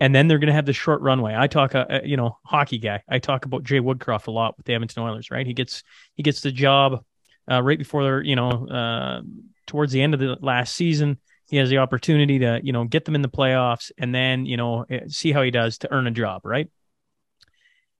And 0.00 0.14
then 0.14 0.28
they're 0.28 0.38
going 0.38 0.46
to 0.46 0.54
have 0.54 0.64
the 0.64 0.72
short 0.72 1.00
runway. 1.00 1.34
I 1.36 1.48
talk, 1.48 1.74
uh, 1.74 1.86
uh, 1.90 2.00
you 2.04 2.16
know, 2.16 2.38
hockey 2.44 2.78
guy. 2.78 3.02
I 3.08 3.18
talk 3.18 3.46
about 3.46 3.64
Jay 3.64 3.80
Woodcroft 3.80 4.28
a 4.28 4.30
lot 4.30 4.56
with 4.56 4.64
the 4.64 4.74
Edmonton 4.74 5.02
Oilers, 5.02 5.32
right? 5.32 5.44
He 5.44 5.54
gets 5.54 5.82
he 6.14 6.22
gets 6.22 6.40
the 6.40 6.52
job 6.52 7.04
uh, 7.50 7.60
right 7.60 7.76
before 7.76 8.22
you 8.22 8.36
know, 8.36 8.68
uh, 8.68 9.22
towards 9.66 9.90
the 9.90 10.02
end 10.02 10.14
of 10.14 10.20
the 10.20 10.36
last 10.40 10.76
season. 10.76 11.18
He 11.48 11.56
has 11.56 11.68
the 11.68 11.78
opportunity 11.78 12.38
to, 12.38 12.60
you 12.62 12.72
know, 12.72 12.84
get 12.84 13.06
them 13.06 13.16
in 13.16 13.22
the 13.22 13.28
playoffs 13.28 13.90
and 13.98 14.14
then, 14.14 14.46
you 14.46 14.56
know, 14.56 14.86
eh, 14.88 15.00
see 15.08 15.32
how 15.32 15.42
he 15.42 15.50
does 15.50 15.78
to 15.78 15.92
earn 15.92 16.06
a 16.06 16.12
job, 16.12 16.42
right? 16.44 16.70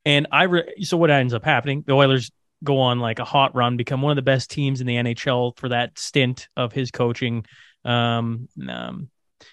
And 0.04 0.28
I, 0.30 0.44
re- 0.44 0.84
so 0.84 0.96
what 0.98 1.10
ends 1.10 1.34
up 1.34 1.44
happening? 1.44 1.82
The 1.84 1.94
Oilers 1.94 2.30
go 2.62 2.78
on 2.78 3.00
like 3.00 3.18
a 3.18 3.24
hot 3.24 3.56
run, 3.56 3.76
become 3.76 4.02
one 4.02 4.12
of 4.12 4.16
the 4.16 4.22
best 4.22 4.52
teams 4.52 4.80
in 4.80 4.86
the 4.86 4.94
NHL 4.94 5.58
for 5.58 5.70
that 5.70 5.98
stint 5.98 6.46
of 6.56 6.72
his 6.72 6.92
coaching. 6.92 7.44
Um, 7.84 8.48
um, 8.68 9.10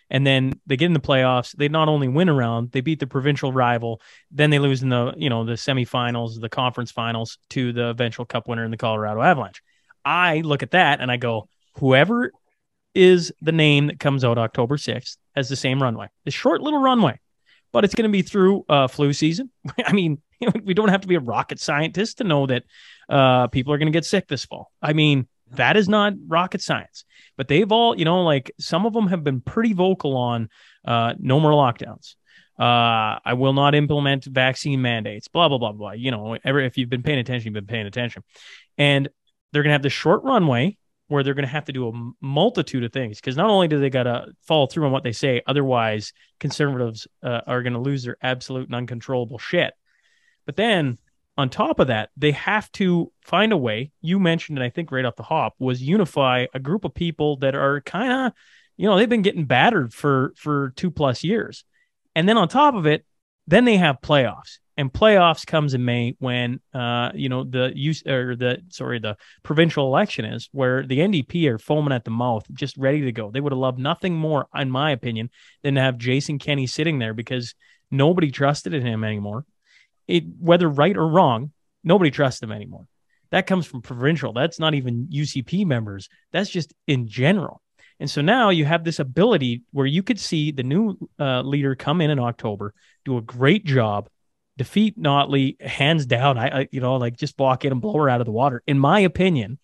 and 0.10 0.26
then 0.26 0.54
they 0.66 0.78
get 0.78 0.86
in 0.86 0.94
the 0.94 1.00
playoffs. 1.00 1.56
They 1.56 1.70
not 1.70 1.90
only 1.90 2.08
win 2.08 2.30
around, 2.30 2.72
they 2.72 2.82
beat 2.82 3.00
the 3.00 3.08
provincial 3.08 3.52
rival. 3.52 4.02
Then 4.30 4.50
they 4.50 4.60
lose 4.60 4.84
in 4.84 4.90
the 4.90 5.14
you 5.18 5.30
know 5.30 5.44
the 5.44 5.54
semifinals, 5.54 6.40
the 6.40 6.50
conference 6.50 6.92
finals 6.92 7.38
to 7.52 7.74
the 7.74 7.88
eventual 7.88 8.26
Cup 8.26 8.48
winner 8.48 8.66
in 8.66 8.72
the 8.72 8.78
Colorado 8.78 9.22
Avalanche. 9.22 9.62
I 10.04 10.42
look 10.42 10.64
at 10.64 10.72
that 10.72 11.00
and 11.02 11.12
I 11.12 11.18
go, 11.18 11.48
whoever 11.76 12.32
is 12.94 13.32
the 13.42 13.52
name 13.52 13.88
that 13.88 14.00
comes 14.00 14.24
out 14.24 14.38
October 14.38 14.78
sixth 14.78 15.18
has 15.36 15.50
the 15.50 15.56
same 15.56 15.82
runway, 15.82 16.08
the 16.26 16.32
short 16.32 16.62
little 16.62 16.82
runway, 16.82 17.20
but 17.72 17.86
it's 17.86 17.96
going 17.96 18.10
to 18.10 18.12
be 18.12 18.22
through 18.22 18.66
uh, 18.68 18.88
flu 18.88 19.14
season. 19.14 19.50
I 19.86 19.94
mean, 19.94 20.22
we 20.64 20.74
don't 20.74 20.90
have 20.90 21.02
to 21.02 21.08
be 21.08 21.16
a 21.16 21.20
rocket 21.20 21.60
scientist 21.60 22.18
to 22.18 22.24
know 22.24 22.48
that 22.48 22.64
uh, 23.10 23.48
people 23.48 23.74
are 23.74 23.78
going 23.78 23.92
to 23.92 23.96
get 23.96 24.06
sick 24.06 24.28
this 24.28 24.46
fall. 24.46 24.72
I 24.82 24.94
mean, 24.94 25.28
that 25.52 25.78
is 25.78 25.90
not 25.90 26.14
rocket 26.28 26.62
science. 26.62 27.06
But 27.38 27.48
they've 27.48 27.72
all, 27.72 27.98
you 27.98 28.06
know, 28.06 28.24
like 28.24 28.52
some 28.60 28.86
of 28.86 28.94
them 28.94 29.08
have 29.08 29.24
been 29.24 29.42
pretty 29.42 29.74
vocal 29.74 30.16
on 30.16 30.50
uh, 30.86 31.14
no 31.20 31.40
more 31.40 31.52
lockdowns. 31.52 32.16
Uh, 32.60 33.18
I 33.26 33.34
will 33.34 33.54
not 33.54 33.74
implement 33.74 34.26
vaccine 34.26 34.82
mandates, 34.82 35.28
blah, 35.28 35.50
blah, 35.50 35.58
blah, 35.58 35.72
blah. 35.72 35.92
You 35.94 36.12
know, 36.12 36.38
ever, 36.44 36.60
if 36.60 36.78
you've 36.78 36.90
been 36.90 37.02
paying 37.02 37.20
attention, 37.20 37.48
you've 37.48 37.66
been 37.66 37.66
paying 37.66 37.88
attention. 37.88 38.24
And 38.78 39.10
they're 39.52 39.64
going 39.64 39.72
to 39.72 39.74
have 39.74 39.82
the 39.82 39.90
short 39.90 40.24
runway 40.24 40.78
where 41.08 41.24
they're 41.24 41.34
going 41.34 41.46
to 41.46 41.52
have 41.52 41.66
to 41.66 41.74
do 41.74 41.90
a 41.90 42.12
multitude 42.22 42.84
of 42.84 42.94
things 42.94 43.20
because 43.20 43.36
not 43.36 43.50
only 43.50 43.68
do 43.68 43.80
they 43.80 43.90
got 43.90 44.04
to 44.04 44.28
follow 44.48 44.68
through 44.68 44.86
on 44.86 44.92
what 44.92 45.04
they 45.04 45.12
say, 45.12 45.42
otherwise 45.46 46.14
conservatives 46.40 47.08
uh, 47.24 47.42
are 47.48 47.64
going 47.64 47.74
to 47.74 47.80
lose 47.80 48.04
their 48.04 48.16
absolute 48.22 48.68
and 48.68 48.76
uncontrollable 48.76 49.38
shit. 49.38 49.74
But 50.46 50.56
then 50.56 51.00
on 51.42 51.50
top 51.50 51.80
of 51.80 51.88
that, 51.88 52.10
they 52.16 52.32
have 52.32 52.72
to 52.74 53.12
find 53.24 53.52
a 53.52 53.58
way. 53.58 53.92
You 54.00 54.20
mentioned 54.20 54.60
it, 54.60 54.64
I 54.64 54.70
think, 54.70 54.92
right 54.92 55.04
off 55.06 55.16
the 55.16 55.24
hop, 55.24 55.56
was 55.58 55.82
unify 55.82 56.46
a 56.54 56.60
group 56.60 56.86
of 56.86 56.94
people 56.94 57.38
that 57.38 57.56
are 57.56 57.82
kind 57.82 58.12
of, 58.12 58.34
you 58.78 58.88
know, 58.88 58.96
they've 58.96 59.10
been 59.10 59.24
getting 59.24 59.46
battered 59.46 59.92
for 59.94 60.34
for 60.38 60.72
two 60.76 60.92
plus 60.92 61.24
years, 61.24 61.66
and 62.16 62.30
then 62.30 62.38
on 62.38 62.48
top 62.48 62.76
of 62.76 62.86
it, 62.86 63.06
then 63.48 63.66
they 63.66 63.78
have 63.78 64.02
playoffs, 64.02 64.60
and 64.78 64.94
playoffs 64.94 65.46
comes 65.46 65.74
in 65.74 65.84
May 65.84 66.16
when, 66.20 66.60
uh, 66.76 67.10
you 67.16 67.28
know, 67.28 67.44
the 67.44 67.72
use 67.76 68.06
or 68.06 68.36
the 68.36 68.60
sorry, 68.70 69.00
the 69.00 69.18
provincial 69.42 69.88
election 69.88 70.24
is 70.24 70.48
where 70.52 70.86
the 70.86 71.00
NDP 71.00 71.48
are 71.48 71.58
foaming 71.58 71.94
at 71.94 72.06
the 72.06 72.12
mouth, 72.12 72.46
just 72.54 72.78
ready 72.78 73.02
to 73.02 73.12
go. 73.12 73.32
They 73.32 73.42
would 73.42 73.52
have 73.52 73.60
loved 73.60 73.80
nothing 73.80 74.16
more, 74.16 74.48
in 74.56 74.70
my 74.70 74.92
opinion, 74.92 75.32
than 75.64 75.74
to 75.76 75.82
have 75.82 75.98
Jason 75.98 76.38
Kenney 76.38 76.68
sitting 76.68 77.00
there 77.00 77.16
because 77.16 77.56
nobody 77.90 78.30
trusted 78.30 78.76
in 78.76 78.86
him 78.86 79.04
anymore 79.04 79.44
it, 80.12 80.24
whether 80.40 80.70
right 80.70 80.96
or 80.96 81.08
wrong, 81.08 81.52
nobody 81.84 82.12
trusts 82.12 82.40
them 82.40 82.52
anymore. 82.52 82.88
That 83.32 83.48
comes 83.48 83.66
from 83.66 83.82
provincial. 83.82 84.34
That's 84.34 84.60
not 84.60 84.74
even 84.74 85.08
UCP 85.08 85.66
members. 85.66 86.10
That's 86.32 86.50
just 86.50 86.74
in 86.88 87.08
general. 87.08 87.62
And 88.00 88.10
so 88.10 88.22
now 88.22 88.50
you 88.50 88.66
have 88.66 88.84
this 88.84 89.00
ability 89.00 89.62
where 89.72 89.86
you 89.86 90.04
could 90.04 90.20
see 90.20 90.52
the 90.52 90.64
new 90.64 90.98
uh, 91.20 91.42
leader 91.42 91.76
come 91.76 92.02
in 92.02 92.10
in 92.10 92.20
October, 92.20 92.74
do 93.06 93.18
a 93.18 93.22
great 93.22 93.64
job, 93.64 94.10
defeat 94.58 95.00
Notley 95.00 95.62
hands 95.62 96.06
down. 96.06 96.38
I, 96.38 96.62
I, 96.62 96.68
you 96.72 96.82
know, 96.82 96.96
like 96.96 97.16
just 97.16 97.40
walk 97.40 97.64
in 97.64 97.72
and 97.72 97.82
blow 97.82 97.94
her 97.94 98.10
out 98.10 98.20
of 98.20 98.26
the 98.26 98.32
water, 98.32 98.64
in 98.68 98.80
my 98.80 99.02
opinion, 99.02 99.60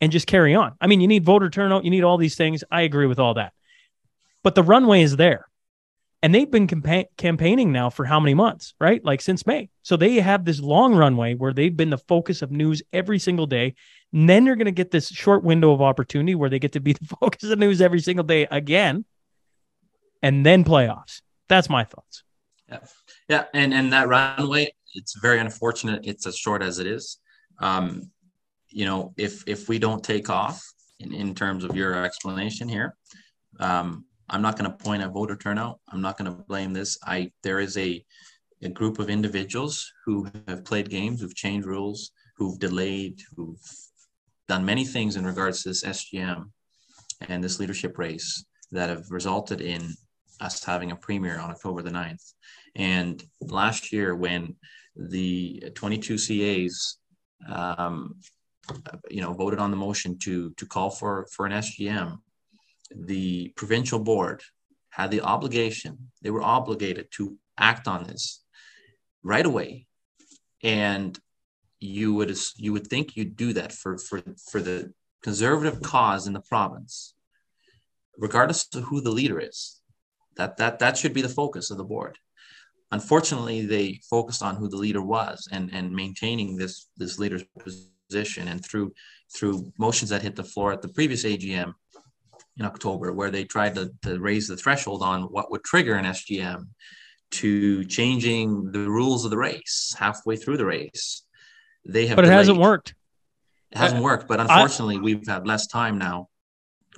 and 0.00 0.12
just 0.12 0.26
carry 0.26 0.54
on. 0.54 0.76
I 0.80 0.86
mean, 0.86 1.00
you 1.00 1.08
need 1.08 1.24
voter 1.24 1.50
turnout, 1.50 1.84
you 1.84 1.90
need 1.90 2.04
all 2.04 2.16
these 2.16 2.36
things. 2.36 2.64
I 2.70 2.82
agree 2.82 3.06
with 3.06 3.18
all 3.18 3.34
that, 3.34 3.52
but 4.42 4.54
the 4.54 4.62
runway 4.62 5.02
is 5.02 5.16
there 5.16 5.49
and 6.22 6.34
they've 6.34 6.50
been 6.50 6.66
campa- 6.66 7.06
campaigning 7.16 7.72
now 7.72 7.88
for 7.88 8.04
how 8.04 8.20
many 8.20 8.34
months, 8.34 8.74
right? 8.78 9.02
Like 9.04 9.22
since 9.22 9.46
May. 9.46 9.70
So 9.82 9.96
they 9.96 10.16
have 10.16 10.44
this 10.44 10.60
long 10.60 10.94
runway 10.94 11.34
where 11.34 11.52
they've 11.52 11.74
been 11.74 11.90
the 11.90 11.98
focus 11.98 12.42
of 12.42 12.50
news 12.50 12.82
every 12.92 13.18
single 13.18 13.46
day. 13.46 13.74
And 14.12 14.28
then 14.28 14.44
they're 14.44 14.56
going 14.56 14.66
to 14.66 14.72
get 14.72 14.90
this 14.90 15.08
short 15.08 15.42
window 15.42 15.72
of 15.72 15.80
opportunity 15.80 16.34
where 16.34 16.50
they 16.50 16.58
get 16.58 16.72
to 16.72 16.80
be 16.80 16.92
the 17.00 17.16
focus 17.20 17.44
of 17.44 17.58
news 17.58 17.80
every 17.80 18.00
single 18.00 18.24
day 18.24 18.46
again, 18.50 19.04
and 20.22 20.44
then 20.44 20.64
playoffs. 20.64 21.22
That's 21.48 21.70
my 21.70 21.84
thoughts. 21.84 22.22
Yeah, 22.68 22.78
yeah, 23.28 23.44
and 23.54 23.74
and 23.74 23.92
that 23.92 24.08
runway, 24.08 24.72
it's 24.94 25.18
very 25.18 25.40
unfortunate. 25.40 26.02
It's 26.04 26.26
as 26.26 26.36
short 26.36 26.62
as 26.62 26.78
it 26.78 26.86
is. 26.86 27.18
Um, 27.58 28.10
you 28.68 28.84
know, 28.84 29.12
if 29.16 29.42
if 29.48 29.68
we 29.68 29.78
don't 29.78 30.04
take 30.04 30.30
off 30.30 30.62
in, 31.00 31.12
in 31.12 31.34
terms 31.34 31.64
of 31.64 31.74
your 31.74 32.04
explanation 32.04 32.68
here, 32.68 32.96
um, 33.58 34.04
I'm 34.30 34.42
not 34.42 34.56
going 34.56 34.70
to 34.70 34.76
point 34.76 35.02
at 35.02 35.12
voter 35.12 35.36
turnout. 35.36 35.80
I'm 35.88 36.00
not 36.00 36.16
going 36.16 36.30
to 36.30 36.42
blame 36.44 36.72
this. 36.72 36.96
I 37.04 37.32
there 37.42 37.60
is 37.60 37.76
a 37.76 38.04
a 38.62 38.68
group 38.68 38.98
of 38.98 39.10
individuals 39.10 39.90
who 40.04 40.28
have 40.46 40.64
played 40.64 40.90
games, 40.90 41.20
who've 41.20 41.34
changed 41.34 41.66
rules, 41.66 42.12
who've 42.36 42.58
delayed, 42.58 43.18
who've 43.34 43.58
done 44.48 44.64
many 44.64 44.84
things 44.84 45.16
in 45.16 45.24
regards 45.24 45.62
to 45.62 45.70
this 45.70 45.84
SGM 45.84 46.50
and 47.28 47.42
this 47.42 47.58
leadership 47.58 47.98
race 47.98 48.44
that 48.70 48.88
have 48.88 49.04
resulted 49.10 49.60
in 49.60 49.94
us 50.40 50.62
having 50.64 50.90
a 50.90 50.96
premier 50.96 51.38
on 51.38 51.50
October 51.50 51.82
the 51.82 51.90
9th. 51.90 52.32
And 52.76 53.22
last 53.40 53.92
year, 53.92 54.14
when 54.14 54.56
the 54.94 55.62
22 55.74 56.18
CAs, 56.18 56.98
um, 57.50 58.16
you 59.10 59.20
know, 59.20 59.32
voted 59.32 59.58
on 59.58 59.70
the 59.70 59.76
motion 59.76 60.18
to 60.20 60.52
to 60.56 60.66
call 60.66 60.90
for 60.90 61.26
for 61.32 61.46
an 61.46 61.52
SGM, 61.52 62.18
the 62.94 63.48
provincial 63.56 63.98
board 63.98 64.42
had 64.90 65.10
the 65.10 65.20
obligation, 65.20 66.10
they 66.22 66.30
were 66.30 66.42
obligated 66.42 67.08
to 67.12 67.36
act 67.58 67.86
on 67.86 68.04
this 68.04 68.42
right 69.22 69.46
away. 69.46 69.86
And 70.62 71.18
you 71.78 72.12
would 72.14 72.36
you 72.56 72.72
would 72.72 72.86
think 72.86 73.16
you'd 73.16 73.36
do 73.36 73.52
that 73.54 73.72
for 73.72 73.96
for 73.96 74.22
for 74.50 74.60
the 74.60 74.92
conservative 75.22 75.80
cause 75.82 76.26
in 76.26 76.34
the 76.34 76.42
province, 76.42 77.14
regardless 78.18 78.68
of 78.74 78.84
who 78.84 79.00
the 79.00 79.10
leader 79.10 79.40
is. 79.40 79.80
That 80.36 80.58
that 80.58 80.78
that 80.80 80.98
should 80.98 81.14
be 81.14 81.22
the 81.22 81.28
focus 81.28 81.70
of 81.70 81.78
the 81.78 81.84
board. 81.84 82.18
Unfortunately, 82.92 83.64
they 83.64 84.00
focused 84.10 84.42
on 84.42 84.56
who 84.56 84.68
the 84.68 84.76
leader 84.76 85.02
was 85.02 85.48
and 85.50 85.70
and 85.72 85.90
maintaining 85.92 86.56
this 86.56 86.88
this 86.96 87.18
leader's 87.18 87.44
position. 87.58 88.48
And 88.48 88.64
through 88.64 88.92
through 89.34 89.72
motions 89.78 90.10
that 90.10 90.22
hit 90.22 90.36
the 90.36 90.44
floor 90.44 90.72
at 90.72 90.82
the 90.82 90.88
previous 90.88 91.24
AGM, 91.24 91.72
in 92.58 92.64
October, 92.64 93.12
where 93.12 93.30
they 93.30 93.44
tried 93.44 93.74
to, 93.76 93.90
to 94.02 94.18
raise 94.20 94.48
the 94.48 94.56
threshold 94.56 95.02
on 95.02 95.22
what 95.22 95.50
would 95.50 95.64
trigger 95.64 95.94
an 95.94 96.04
SGM 96.04 96.66
to 97.30 97.84
changing 97.84 98.72
the 98.72 98.80
rules 98.80 99.24
of 99.24 99.30
the 99.30 99.38
race 99.38 99.94
halfway 99.98 100.36
through 100.36 100.56
the 100.56 100.66
race. 100.66 101.22
They 101.84 102.06
have, 102.06 102.16
but 102.16 102.24
it 102.24 102.28
delayed. 102.28 102.38
hasn't 102.38 102.58
worked. 102.58 102.94
It 103.72 103.78
hasn't 103.78 104.02
worked, 104.02 104.26
but 104.26 104.40
unfortunately, 104.40 104.96
I, 104.96 105.00
we've 105.00 105.26
had 105.26 105.46
less 105.46 105.66
time 105.66 105.96
now. 105.96 106.28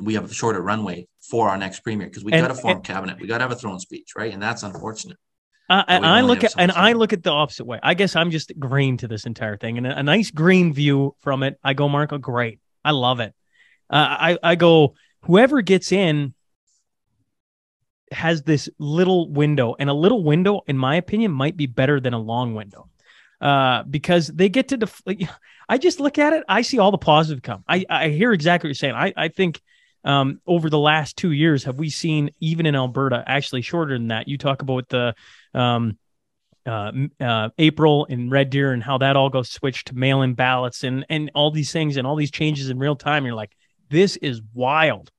We 0.01 0.15
have 0.15 0.31
a 0.31 0.33
shorter 0.33 0.63
runway 0.63 1.07
for 1.21 1.51
our 1.51 1.59
next 1.59 1.81
premier 1.81 2.07
because 2.07 2.25
we 2.25 2.33
got 2.33 2.49
to 2.49 2.55
form 2.55 2.77
and, 2.77 2.85
cabinet. 2.85 3.21
We 3.21 3.27
got 3.27 3.39
to 3.39 3.45
have 3.45 3.53
a 3.53 3.57
throne 3.57 3.79
speech, 3.79 4.13
right? 4.17 4.33
And 4.33 4.43
that's 4.43 4.63
unfortunate. 4.63 5.19
Uh, 5.69 5.85
and 5.87 6.05
I 6.05 6.23
look 6.23 6.45
at 6.45 6.55
and 6.59 6.73
I 6.73 6.93
look 6.95 7.13
at 7.13 7.23
the 7.23 7.31
opposite 7.31 7.65
way. 7.65 7.79
I 7.83 7.95
guess 7.95 8.17
I'm 8.17 8.31
just 8.31 8.53
green 8.59 8.97
to 8.99 9.09
this 9.09 9.27
entire 9.27 9.57
thing, 9.57 9.79
and 9.79 9.87
a, 9.87 9.99
a 9.99 10.03
nice 10.03 10.31
green 10.31 10.73
view 10.73 11.15
from 11.21 11.43
it. 11.43 11.59
I 11.63 11.75
go, 11.75 11.89
Marco, 11.89 12.19
great. 12.19 12.59
I 12.85 12.91
love 12.91 13.21
it. 13.21 13.35
Uh, 13.89 13.97
I 13.97 14.39
I 14.43 14.55
go 14.55 14.95
whoever 15.23 15.63
gets 15.63 15.93
in 15.93 16.35
has 18.11 18.43
this 18.43 18.69
little 18.79 19.31
window, 19.31 19.75
and 19.79 19.89
a 19.89 19.95
little 19.95 20.23
window, 20.23 20.61
in 20.67 20.77
my 20.77 20.97
opinion, 20.97 21.33
might 21.33 21.57
be 21.57 21.67
better 21.67 22.01
than 22.01 22.13
a 22.13 22.19
long 22.19 22.55
window. 22.55 22.89
Uh, 23.41 23.83
because 23.85 24.29
they 24.29 24.49
get 24.49 24.69
to 24.69 24.77
def- 24.77 25.03
I 25.69 25.79
just 25.79 25.99
look 25.99 26.19
at 26.19 26.33
it, 26.33 26.45
I 26.49 26.63
see 26.63 26.79
all 26.79 26.93
the 26.93 26.99
positive 26.99 27.43
come. 27.43 27.65
I, 27.67 27.85
I 27.91 28.09
hear 28.09 28.33
exactly 28.33 28.69
what 28.69 28.71
you're 28.71 28.75
saying. 28.75 28.95
I, 28.95 29.13
I 29.17 29.29
think 29.29 29.61
um, 30.05 30.41
over 30.47 30.71
the 30.71 30.79
last 30.79 31.17
two 31.17 31.33
years, 31.33 31.65
have 31.65 31.79
we 31.79 31.91
seen 31.91 32.31
even 32.39 32.67
in 32.67 32.77
Alberta, 32.77 33.25
actually 33.27 33.63
shorter 33.63 33.99
than 33.99 34.09
that? 34.09 34.29
You 34.29 34.39
talk 34.39 34.63
about 34.63 34.89
the 34.89 35.15
um, 35.55 35.99
uh, 36.67 36.93
uh, 37.21 37.49
April 37.59 38.05
in 38.05 38.31
Red 38.31 38.51
Deer 38.51 38.73
and 38.73 38.83
how 38.83 38.99
that 38.99 39.17
all 39.17 39.29
goes 39.29 39.51
switched 39.51 39.89
to 39.89 39.97
mail-in 39.97 40.35
ballots 40.35 40.85
and 40.85 41.05
and 41.09 41.31
all 41.35 41.51
these 41.51 41.73
things 41.73 41.97
and 41.97 42.07
all 42.07 42.15
these 42.15 42.31
changes 42.31 42.71
in 42.71 42.79
real 42.79 42.95
time. 42.95 43.25
You're 43.25 43.35
like, 43.35 43.57
this 43.93 44.17
is 44.17 44.41
wild. 44.55 45.11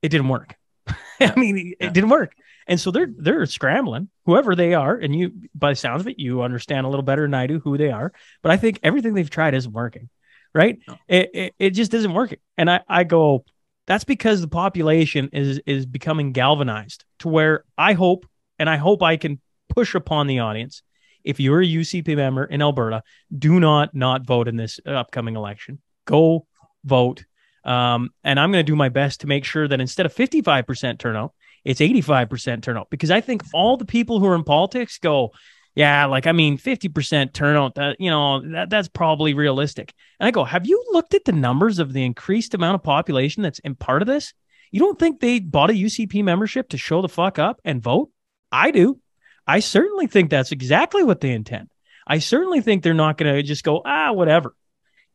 It 0.00 0.08
didn't 0.08 0.28
work. 0.28 0.56
I 1.20 1.34
mean, 1.36 1.74
it 1.78 1.92
didn't 1.92 2.10
work. 2.10 2.34
And 2.66 2.80
so 2.80 2.90
they're 2.90 3.10
they're 3.16 3.44
scrambling, 3.46 4.08
whoever 4.24 4.54
they 4.54 4.74
are, 4.74 4.96
and 4.96 5.14
you 5.14 5.32
by 5.54 5.72
the 5.72 5.76
sounds 5.76 6.00
of 6.00 6.08
it, 6.08 6.18
you 6.18 6.42
understand 6.42 6.86
a 6.86 6.88
little 6.88 7.02
better 7.02 7.22
than 7.22 7.34
I 7.34 7.46
do 7.46 7.60
who 7.60 7.76
they 7.76 7.90
are. 7.90 8.12
But 8.42 8.52
I 8.52 8.56
think 8.56 8.80
everything 8.82 9.14
they've 9.14 9.28
tried 9.28 9.54
isn't 9.54 9.72
working, 9.72 10.08
right? 10.54 10.78
No. 10.88 10.96
It, 11.06 11.30
it, 11.34 11.54
it 11.58 11.70
just 11.70 11.92
isn't 11.92 12.14
working. 12.14 12.38
And 12.56 12.70
I 12.70 12.80
I 12.88 13.04
go, 13.04 13.44
That's 13.86 14.04
because 14.04 14.40
the 14.40 14.48
population 14.48 15.28
is 15.32 15.60
is 15.66 15.86
becoming 15.86 16.32
galvanized 16.32 17.04
to 17.20 17.28
where 17.28 17.64
I 17.76 17.92
hope 17.92 18.26
and 18.58 18.70
I 18.70 18.76
hope 18.76 19.02
I 19.02 19.16
can 19.16 19.40
push 19.68 19.94
upon 19.94 20.26
the 20.28 20.38
audience. 20.38 20.82
If 21.24 21.40
you're 21.40 21.62
a 21.62 21.66
UCP 21.66 22.16
member 22.16 22.44
in 22.44 22.62
Alberta, 22.62 23.02
do 23.36 23.60
not 23.60 23.94
not 23.94 24.26
vote 24.26 24.48
in 24.48 24.56
this 24.56 24.80
upcoming 24.86 25.36
election. 25.36 25.80
Go 26.06 26.46
vote. 26.84 27.24
Um, 27.64 28.10
and 28.24 28.40
I'm 28.40 28.50
going 28.50 28.64
to 28.64 28.70
do 28.70 28.76
my 28.76 28.88
best 28.88 29.20
to 29.20 29.26
make 29.26 29.44
sure 29.44 29.68
that 29.68 29.80
instead 29.80 30.06
of 30.06 30.14
55% 30.14 30.98
turnout, 30.98 31.32
it's 31.64 31.80
85% 31.80 32.62
turnout 32.62 32.90
because 32.90 33.10
I 33.10 33.20
think 33.20 33.42
all 33.54 33.76
the 33.76 33.84
people 33.84 34.18
who 34.18 34.26
are 34.26 34.34
in 34.34 34.44
politics 34.44 34.98
go, 34.98 35.30
yeah, 35.74 36.06
like 36.06 36.26
I 36.26 36.32
mean, 36.32 36.58
50% 36.58 37.32
turnout, 37.32 37.76
that 37.76 37.96
you 38.00 38.10
know, 38.10 38.42
that 38.52 38.68
that's 38.68 38.88
probably 38.88 39.34
realistic. 39.34 39.94
And 40.18 40.26
I 40.26 40.30
go, 40.30 40.44
have 40.44 40.66
you 40.66 40.84
looked 40.92 41.14
at 41.14 41.24
the 41.24 41.32
numbers 41.32 41.78
of 41.78 41.92
the 41.92 42.04
increased 42.04 42.54
amount 42.54 42.74
of 42.74 42.82
population 42.82 43.42
that's 43.42 43.60
in 43.60 43.74
part 43.74 44.02
of 44.02 44.08
this? 44.08 44.34
You 44.70 44.80
don't 44.80 44.98
think 44.98 45.20
they 45.20 45.38
bought 45.38 45.70
a 45.70 45.74
UCP 45.74 46.24
membership 46.24 46.70
to 46.70 46.78
show 46.78 47.00
the 47.02 47.08
fuck 47.08 47.38
up 47.38 47.60
and 47.64 47.82
vote? 47.82 48.10
I 48.50 48.70
do. 48.70 48.98
I 49.46 49.60
certainly 49.60 50.06
think 50.06 50.30
that's 50.30 50.52
exactly 50.52 51.02
what 51.02 51.20
they 51.20 51.32
intend. 51.32 51.68
I 52.06 52.18
certainly 52.18 52.60
think 52.60 52.82
they're 52.82 52.94
not 52.94 53.16
going 53.16 53.34
to 53.34 53.42
just 53.42 53.64
go, 53.64 53.82
ah, 53.84 54.12
whatever. 54.12 54.54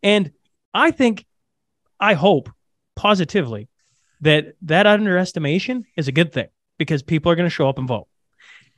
And 0.04 0.32
I 0.74 0.91
think, 0.91 1.26
I 2.00 2.14
hope 2.14 2.50
positively 2.95 3.70
that 4.22 4.56
that 4.64 4.88
underestimation 4.88 5.86
is 5.95 6.08
a 6.08 6.12
good 6.12 6.34
thing 6.34 6.48
because 6.78 7.04
people 7.04 7.32
are 7.32 7.36
going 7.36 7.45
to 7.45 7.54
show 7.54 7.70
up 7.70 7.78
and 7.78 7.88
vote. 7.88 8.08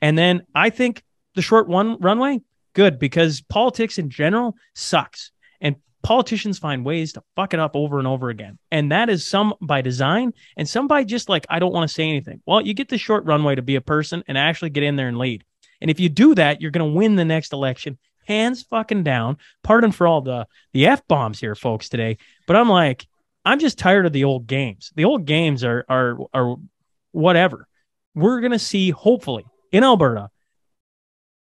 And 0.01 0.17
then 0.17 0.43
I 0.55 0.69
think 0.69 1.03
the 1.35 1.41
short 1.41 1.67
one 1.67 1.97
runway, 1.99 2.41
good 2.73 2.99
because 2.99 3.41
politics 3.41 3.97
in 3.97 4.09
general 4.09 4.55
sucks. 4.75 5.31
And 5.61 5.77
politicians 6.03 6.59
find 6.59 6.85
ways 6.85 7.13
to 7.13 7.23
fuck 7.35 7.53
it 7.53 7.59
up 7.59 7.75
over 7.75 7.99
and 7.99 8.07
over 8.07 8.29
again. 8.29 8.57
And 8.71 8.91
that 8.91 9.09
is 9.09 9.25
some 9.25 9.53
by 9.61 9.81
design 9.81 10.33
and 10.57 10.67
some 10.67 10.87
by 10.87 11.03
just 11.03 11.29
like, 11.29 11.45
I 11.49 11.59
don't 11.59 11.73
want 11.73 11.87
to 11.89 11.93
say 11.93 12.07
anything. 12.07 12.41
Well, 12.45 12.61
you 12.61 12.73
get 12.73 12.89
the 12.89 12.97
short 12.97 13.25
runway 13.25 13.55
to 13.55 13.61
be 13.61 13.75
a 13.75 13.81
person 13.81 14.23
and 14.27 14.37
actually 14.37 14.69
get 14.69 14.83
in 14.83 14.95
there 14.95 15.07
and 15.07 15.17
lead. 15.17 15.43
And 15.81 15.89
if 15.89 15.99
you 15.99 16.09
do 16.09 16.35
that, 16.35 16.61
you're 16.61 16.71
going 16.71 16.89
to 16.89 16.97
win 16.97 17.15
the 17.15 17.25
next 17.25 17.53
election 17.53 17.97
hands 18.29 18.63
fucking 18.63 19.03
down. 19.03 19.37
Pardon 19.63 19.91
for 19.91 20.07
all 20.07 20.21
the 20.21 20.47
the 20.71 20.87
f 20.87 21.05
bombs 21.07 21.39
here, 21.39 21.55
folks, 21.55 21.89
today. 21.89 22.17
But 22.47 22.55
I'm 22.55 22.69
like, 22.69 23.05
I'm 23.43 23.59
just 23.59 23.77
tired 23.77 24.05
of 24.05 24.13
the 24.13 24.23
old 24.23 24.47
games. 24.47 24.91
The 24.95 25.05
old 25.05 25.25
games 25.25 25.63
are 25.63 25.83
are 25.89 26.17
are 26.33 26.55
whatever. 27.11 27.67
We're 28.15 28.39
gonna 28.39 28.59
see, 28.59 28.91
hopefully, 28.91 29.45
in 29.71 29.83
Alberta. 29.83 30.29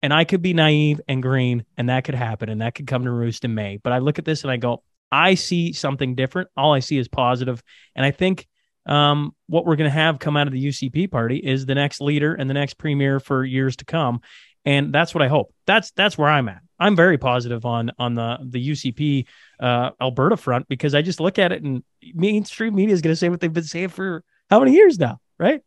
And 0.01 0.15
I 0.15 0.25
could 0.25 0.43
be 0.43 0.55
naive 0.55 1.01
and 1.09 1.21
green, 1.21 1.65
and 1.77 1.89
that 1.89 2.05
could 2.05 2.15
happen, 2.15 2.49
and 2.49 2.63
that 2.63 2.77
could 2.77 2.87
come 2.87 3.03
to 3.05 3.11
roost 3.11 3.45
in 3.45 3.55
May. 3.55 3.79
But 3.79 3.93
I 3.93 3.99
look 3.99 4.21
at 4.21 4.25
this 4.25 4.45
and 4.45 4.51
I 4.51 4.57
go, 4.57 4.85
I 5.11 5.35
see 5.35 5.73
something 5.73 6.15
different. 6.15 6.51
All 6.57 6.73
I 6.73 6.79
see 6.79 6.99
is 6.99 7.09
positive, 7.09 7.61
and 7.97 8.07
I 8.07 8.13
think 8.13 8.47
um, 8.87 9.35
what 9.49 9.67
we're 9.67 9.75
going 9.75 9.91
to 9.91 9.95
have 9.95 10.21
come 10.21 10.37
out 10.37 10.47
of 10.47 10.53
the 10.53 10.65
UCP 10.65 11.11
party 11.11 11.37
is 11.37 11.67
the 11.67 11.75
next 11.75 12.01
leader 12.01 12.33
and 12.35 12.49
the 12.49 12.55
next 12.55 12.79
premier 12.79 13.19
for 13.19 13.45
years 13.45 13.75
to 13.77 13.85
come, 13.85 14.21
and 14.65 14.95
that's 14.95 15.15
what 15.15 15.23
I 15.23 15.29
hope. 15.29 15.53
That's 15.67 15.91
that's 15.93 16.17
where 16.17 16.29
I'm 16.29 16.49
at. 16.49 16.63
I'm 16.79 16.97
very 16.97 17.19
positive 17.19 17.65
on 17.65 17.91
on 17.99 18.15
the 18.15 18.39
the 18.43 18.71
UCP 18.71 19.27
uh, 19.61 19.91
Alberta 20.01 20.37
front 20.37 20.69
because 20.69 20.95
I 20.95 21.03
just 21.03 21.21
look 21.21 21.39
at 21.39 21.53
it 21.53 21.63
and 21.63 21.83
mainstream 22.15 22.75
media 22.75 22.95
is 22.95 23.03
going 23.03 23.13
to 23.13 23.17
say 23.17 23.29
what 23.29 23.41
they've 23.41 23.53
been 23.53 23.65
saying 23.65 23.89
for 23.89 24.25
how 24.51 24.61
many 24.61 24.73
years 24.73 24.99
now, 24.99 25.21
right? 25.39 25.63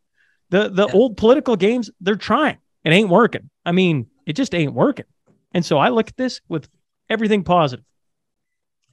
The 0.50 0.70
the 0.70 0.88
yeah. 0.88 0.94
old 0.94 1.18
political 1.18 1.56
games 1.56 1.90
they're 2.00 2.16
trying. 2.16 2.58
It 2.84 2.92
ain't 2.92 3.10
working. 3.10 3.50
I 3.66 3.72
mean, 3.72 4.08
it 4.26 4.34
just 4.34 4.56
ain't 4.56 4.74
working. 4.74 5.06
And 5.54 5.66
so 5.66 5.78
I 5.78 5.90
look 5.90 6.08
at 6.08 6.18
this 6.18 6.42
with 6.48 6.68
everything 7.10 7.44
positive. 7.44 7.86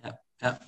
Yeah, 0.04 0.12
yeah, 0.42 0.58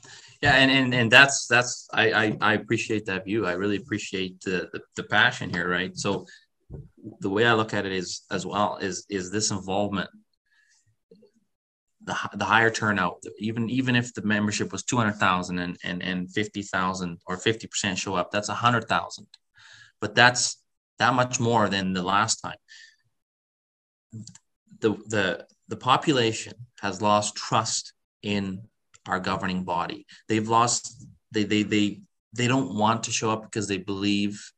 yeah, 0.41 0.53
and 0.55 0.71
and, 0.71 0.95
and 0.95 1.11
that's 1.11 1.47
that's 1.47 1.89
I, 1.93 2.13
I, 2.13 2.39
I 2.41 2.55
appreciate 2.55 3.07
that 3.07 3.25
view. 3.25 3.47
I 3.47 3.53
really 3.53 3.77
appreciate 3.77 4.41
the, 4.41 4.69
the 4.73 4.81
the 4.97 5.03
passion 5.05 5.51
here, 5.51 5.69
right? 5.69 5.97
So 5.97 6.27
the 7.21 7.31
way 7.31 7.45
I 7.47 7.55
look 7.55 7.75
at 7.75 7.87
it 7.87 7.93
is 7.93 8.23
as 8.31 8.47
well 8.47 8.79
is 8.81 9.05
is 9.11 9.31
this 9.31 9.51
involvement 9.51 10.09
the, 12.05 12.17
the 12.35 12.45
higher 12.45 12.71
turnout, 12.71 13.23
even 13.39 13.69
even 13.69 13.95
if 13.95 14.15
the 14.15 14.23
membership 14.23 14.73
was 14.73 14.85
200,000 14.85 15.59
and, 15.59 15.77
and, 15.85 16.03
and 16.03 16.33
50,000 16.33 17.19
or 17.27 17.37
50% 17.37 17.97
show 17.97 18.15
up, 18.15 18.31
that's 18.31 18.49
100,000. 18.49 19.27
But 20.01 20.15
that's 20.15 20.63
that 20.99 21.15
much 21.15 21.41
more 21.41 21.69
than 21.69 21.93
the 21.93 22.03
last 22.03 22.37
time. 22.37 22.57
The, 24.81 24.93
the, 25.07 25.47
the 25.69 25.77
population 25.77 26.55
has 26.81 27.03
lost 27.03 27.37
trust 27.37 27.93
in 28.23 28.63
our 29.07 29.21
governing 29.21 29.65
body. 29.65 30.07
They've 30.29 30.49
lost, 30.49 31.07
they, 31.33 31.45
they, 31.45 31.63
they, 31.63 32.01
they 32.33 32.49
don't 32.49 32.75
want 32.77 33.05
to 33.05 33.13
show 33.13 33.31
up 33.31 33.43
because 33.43 33.69
they 33.69 33.79
believe 33.79 34.53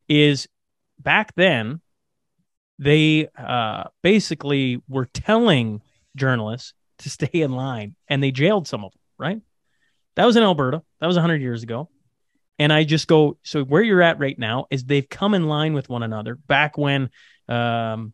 is 0.08 0.48
back 1.00 1.34
then 1.36 1.82
they 2.80 3.28
uh, 3.38 3.86
basically 4.04 4.82
were 4.88 5.06
telling 5.06 5.82
journalists 6.16 6.74
to 7.00 7.10
stay 7.10 7.30
in 7.34 7.52
line, 7.52 7.96
and 8.08 8.22
they 8.22 8.32
jailed 8.32 8.68
some 8.68 8.84
of 8.84 8.92
them. 8.92 9.02
Right? 9.18 9.42
That 10.16 10.26
was 10.26 10.36
in 10.36 10.44
Alberta. 10.44 10.82
That 11.00 11.08
was 11.08 11.16
100 11.16 11.42
years 11.42 11.64
ago. 11.64 11.90
And 12.60 12.74
I 12.74 12.84
just 12.84 13.08
go, 13.08 13.38
so 13.44 13.64
where 13.64 13.84
you're 13.84 14.02
at 14.02 14.20
right 14.20 14.38
now 14.38 14.66
is 14.72 14.84
they've 14.84 15.08
come 15.08 15.36
in 15.36 15.48
line 15.48 15.74
with 15.74 15.90
one 15.90 16.02
another. 16.02 16.36
Back 16.36 16.76
when 16.78 17.12
um, 17.48 18.14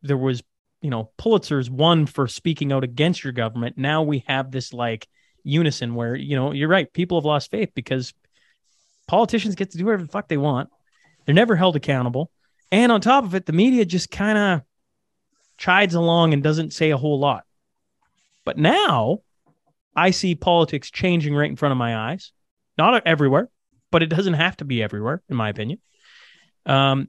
there 0.00 0.16
was 0.16 0.42
you 0.82 0.90
know, 0.90 1.10
Pulitzer's 1.16 1.70
won 1.70 2.06
for 2.06 2.26
speaking 2.26 2.72
out 2.72 2.84
against 2.84 3.22
your 3.22 3.32
government. 3.32 3.78
Now 3.78 4.02
we 4.02 4.24
have 4.26 4.50
this 4.50 4.72
like 4.72 5.08
unison 5.44 5.94
where, 5.94 6.14
you 6.14 6.36
know, 6.36 6.52
you're 6.52 6.68
right. 6.68 6.92
People 6.92 7.18
have 7.18 7.24
lost 7.24 7.50
faith 7.50 7.70
because 7.74 8.12
politicians 9.06 9.54
get 9.54 9.70
to 9.70 9.78
do 9.78 9.86
whatever 9.86 10.02
the 10.02 10.12
fuck 10.12 10.28
they 10.28 10.36
want. 10.36 10.68
They're 11.24 11.34
never 11.34 11.54
held 11.54 11.76
accountable. 11.76 12.30
And 12.72 12.90
on 12.90 13.00
top 13.00 13.24
of 13.24 13.34
it, 13.34 13.46
the 13.46 13.52
media 13.52 13.84
just 13.84 14.10
kind 14.10 14.36
of 14.36 14.62
chides 15.56 15.94
along 15.94 16.32
and 16.32 16.42
doesn't 16.42 16.72
say 16.72 16.90
a 16.90 16.96
whole 16.96 17.20
lot. 17.20 17.44
But 18.44 18.58
now 18.58 19.20
I 19.94 20.10
see 20.10 20.34
politics 20.34 20.90
changing 20.90 21.34
right 21.34 21.50
in 21.50 21.56
front 21.56 21.72
of 21.72 21.78
my 21.78 21.96
eyes. 21.96 22.32
Not 22.76 23.06
everywhere, 23.06 23.48
but 23.92 24.02
it 24.02 24.06
doesn't 24.06 24.34
have 24.34 24.56
to 24.56 24.64
be 24.64 24.82
everywhere, 24.82 25.22
in 25.28 25.36
my 25.36 25.48
opinion. 25.48 25.78
Um, 26.66 27.08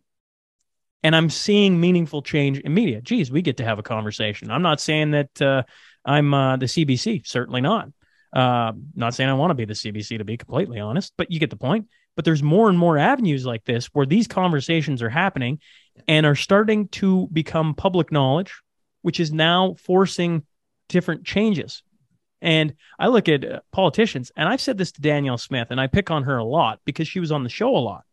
and 1.04 1.16
I'm 1.16 1.30
seeing 1.30 1.80
meaningful 1.80 2.22
change 2.22 2.60
in 2.60 2.74
media. 2.74 3.02
Geez, 3.02 3.30
we 3.30 3.42
get 3.42 3.58
to 3.58 3.66
have 3.66 3.78
a 3.78 3.84
conversation. 3.84 4.50
I'm 4.50 4.62
not 4.62 4.80
saying 4.80 5.12
that 5.12 5.42
uh, 5.42 5.64
I'm 6.06 6.34
uh, 6.34 6.58
the 6.58 6.66
CBC, 6.66 7.28
certainly 7.28 7.62
not. 7.62 7.90
Uh, 8.32 8.72
not 8.96 9.14
saying 9.14 9.30
I 9.30 9.34
want 9.34 9.52
to 9.52 9.56
be 9.56 9.66
the 9.66 9.74
CBC 9.74 10.18
to 10.18 10.24
be 10.24 10.38
completely 10.38 10.80
honest, 10.80 11.14
but 11.18 11.30
you 11.30 11.40
get 11.40 11.50
the 11.50 11.56
point. 11.56 11.88
But 12.16 12.26
there's 12.26 12.42
more 12.42 12.70
and 12.70 12.78
more 12.78 12.98
avenues 12.98 13.46
like 13.46 13.66
this 13.66 13.88
where 13.88 14.06
these 14.06 14.28
conversations 14.28 15.02
are 15.02 15.10
happening 15.10 15.60
and 16.08 16.26
are 16.26 16.36
starting 16.36 16.88
to 16.90 17.28
become 17.32 17.76
public 17.76 18.12
knowledge, 18.12 18.62
which 19.02 19.20
is 19.20 19.34
now 19.34 19.76
forcing 19.80 20.44
different 20.90 21.26
changes. 21.26 21.84
And 22.42 22.76
I 23.00 23.08
look 23.08 23.30
at 23.30 23.46
uh, 23.46 23.60
politicians, 23.72 24.32
and 24.36 24.48
I've 24.50 24.62
said 24.62 24.78
this 24.78 24.92
to 24.94 25.02
Danielle 25.02 25.38
Smith, 25.38 25.68
and 25.70 25.80
I 25.80 25.88
pick 25.88 26.12
on 26.12 26.24
her 26.24 26.38
a 26.38 26.44
lot 26.44 26.80
because 26.86 27.08
she 27.08 27.20
was 27.20 27.32
on 27.32 27.44
the 27.44 27.50
show 27.50 27.76
a 27.76 27.80
lot. 27.80 28.04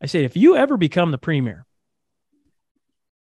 I 0.00 0.06
say, 0.06 0.24
if 0.24 0.36
you 0.36 0.56
ever 0.56 0.76
become 0.76 1.10
the 1.10 1.18
premier 1.18 1.66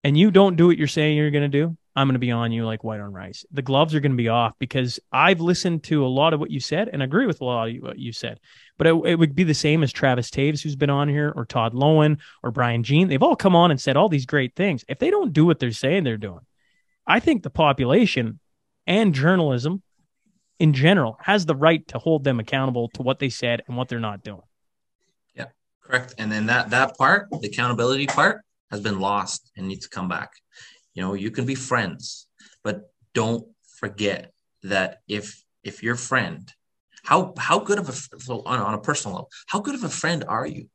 and 0.04 0.18
you 0.18 0.32
don't 0.32 0.56
do 0.56 0.68
what 0.68 0.78
you're 0.78 0.88
saying 0.88 1.18
you're 1.18 1.32
going 1.32 1.50
to 1.50 1.66
do, 1.66 1.78
I'm 1.96 2.08
going 2.08 2.14
to 2.14 2.20
be 2.20 2.32
on 2.32 2.52
you 2.52 2.66
like 2.66 2.84
white 2.84 3.02
on 3.02 3.12
rice. 3.12 3.46
The 3.52 3.62
gloves 3.62 3.94
are 3.94 4.00
going 4.00 4.14
to 4.14 4.18
be 4.18 4.30
off 4.30 4.54
because 4.60 5.00
I've 5.12 5.42
listened 5.42 5.84
to 5.84 6.06
a 6.06 6.08
lot 6.08 6.34
of 6.34 6.40
what 6.40 6.50
you 6.50 6.60
said 6.60 6.90
and 6.92 7.04
agree 7.04 7.26
with 7.26 7.42
a 7.42 7.46
lot 7.46 7.70
of 7.70 7.76
what 7.82 8.00
you 8.00 8.14
said. 8.14 8.40
But 8.78 8.88
it, 8.88 8.94
it, 9.06 9.16
would 9.16 9.36
be 9.36 9.44
the 9.44 9.54
same 9.54 9.84
as 9.84 9.92
Travis 9.92 10.30
Toews, 10.30 10.62
who's 10.62 10.78
been 10.78 10.90
on 10.90 11.10
here, 11.10 11.34
or 11.36 11.46
Todd 11.46 11.74
Loewen, 11.74 12.20
or 12.44 12.52
Brian 12.52 12.84
Jean. 12.84 13.10
They've 13.10 13.22
all 13.22 13.36
come 13.36 13.56
on 13.56 13.72
and 13.72 13.82
said 13.82 13.98
all 13.98 14.10
these 14.10 14.26
great 14.26 14.56
things. 14.56 14.86
If 14.88 15.00
they 15.00 15.12
don't 15.12 15.34
do 15.34 15.46
what 15.46 15.60
they're 15.60 15.72
saying 15.72 16.04
they're 16.04 16.18
doing, 16.18 16.46
I 17.06 17.20
think 17.20 17.44
the 17.44 17.50
population 17.50 18.40
and 18.88 19.14
journalism 19.14 19.84
in 20.60 20.74
general 20.74 21.18
has 21.20 21.46
the 21.46 21.56
right 21.56 21.86
to 21.90 22.00
hold 22.00 22.24
them 22.24 22.40
accountable 22.40 22.88
to 22.90 23.02
what 23.02 23.20
they 23.20 23.30
said 23.30 23.64
and 23.68 23.76
what 23.76 23.90
they're 23.90 24.00
not 24.00 24.24
doing. 24.24 24.42
Yeah, 25.36 25.48
correct. 25.84 26.16
And 26.18 26.32
then 26.32 26.46
that 26.46 26.70
that 26.70 26.98
part, 26.98 27.28
the 27.32 27.48
accountability 27.48 28.08
part, 28.08 28.42
has 28.72 28.82
been 28.82 29.00
lost 29.00 29.52
and 29.56 29.68
needs 29.68 29.88
to 29.88 29.96
come 29.96 30.08
back. 30.08 30.32
You 30.94 31.02
know, 31.04 31.14
you 31.14 31.32
can 31.32 31.46
be 31.46 31.56
friends, 31.56 32.28
but 32.64 32.92
don't 33.14 33.48
forget 33.80 34.32
that 34.64 35.00
if 35.08 35.44
if 35.64 35.84
your 35.84 35.96
friend, 35.96 36.52
how 37.04 37.34
how 37.38 37.60
good 37.60 37.80
of 37.80 37.90
a 37.90 38.34
on, 38.34 38.60
on 38.60 38.74
a 38.74 38.82
personal 38.82 39.16
level, 39.16 39.30
how 39.48 39.60
good 39.60 39.76
of 39.76 39.84
a 39.84 39.90
friend 39.90 40.24
are 40.28 40.46
you 40.46 40.70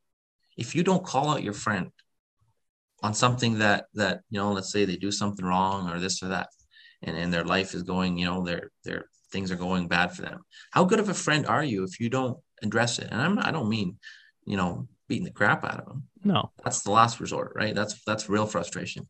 if 0.56 0.74
you 0.74 0.82
don't 0.82 1.04
call 1.04 1.30
out 1.30 1.42
your 1.42 1.52
friend 1.52 1.90
on 3.02 3.14
something 3.14 3.58
that 3.58 3.86
that 3.94 4.20
you 4.30 4.38
know, 4.40 4.52
let's 4.52 4.72
say 4.72 4.84
they 4.84 4.96
do 4.96 5.10
something 5.10 5.44
wrong 5.44 5.90
or 5.90 6.00
this 6.00 6.22
or 6.22 6.28
that, 6.28 6.48
and 7.02 7.16
and 7.16 7.32
their 7.32 7.44
life 7.44 7.74
is 7.74 7.82
going, 7.82 8.18
you 8.18 8.26
know, 8.26 8.44
their 8.44 8.70
their 8.84 9.06
things 9.30 9.50
are 9.50 9.56
going 9.56 9.88
bad 9.88 10.12
for 10.12 10.22
them. 10.22 10.40
How 10.70 10.84
good 10.84 11.00
of 11.00 11.08
a 11.08 11.14
friend 11.14 11.46
are 11.46 11.64
you 11.64 11.84
if 11.84 12.00
you 12.00 12.08
don't 12.08 12.38
address 12.62 12.98
it? 12.98 13.08
And 13.10 13.20
I'm 13.20 13.38
I 13.38 13.50
don't 13.50 13.68
mean, 13.68 13.98
you 14.44 14.56
know, 14.56 14.88
beating 15.08 15.24
the 15.24 15.30
crap 15.30 15.64
out 15.64 15.80
of 15.80 15.86
them. 15.86 16.04
No, 16.26 16.50
that's 16.64 16.82
the 16.82 16.90
last 16.90 17.20
resort, 17.20 17.52
right? 17.54 17.72
That's 17.72 18.02
that's 18.04 18.28
real 18.28 18.46
frustration. 18.46 19.06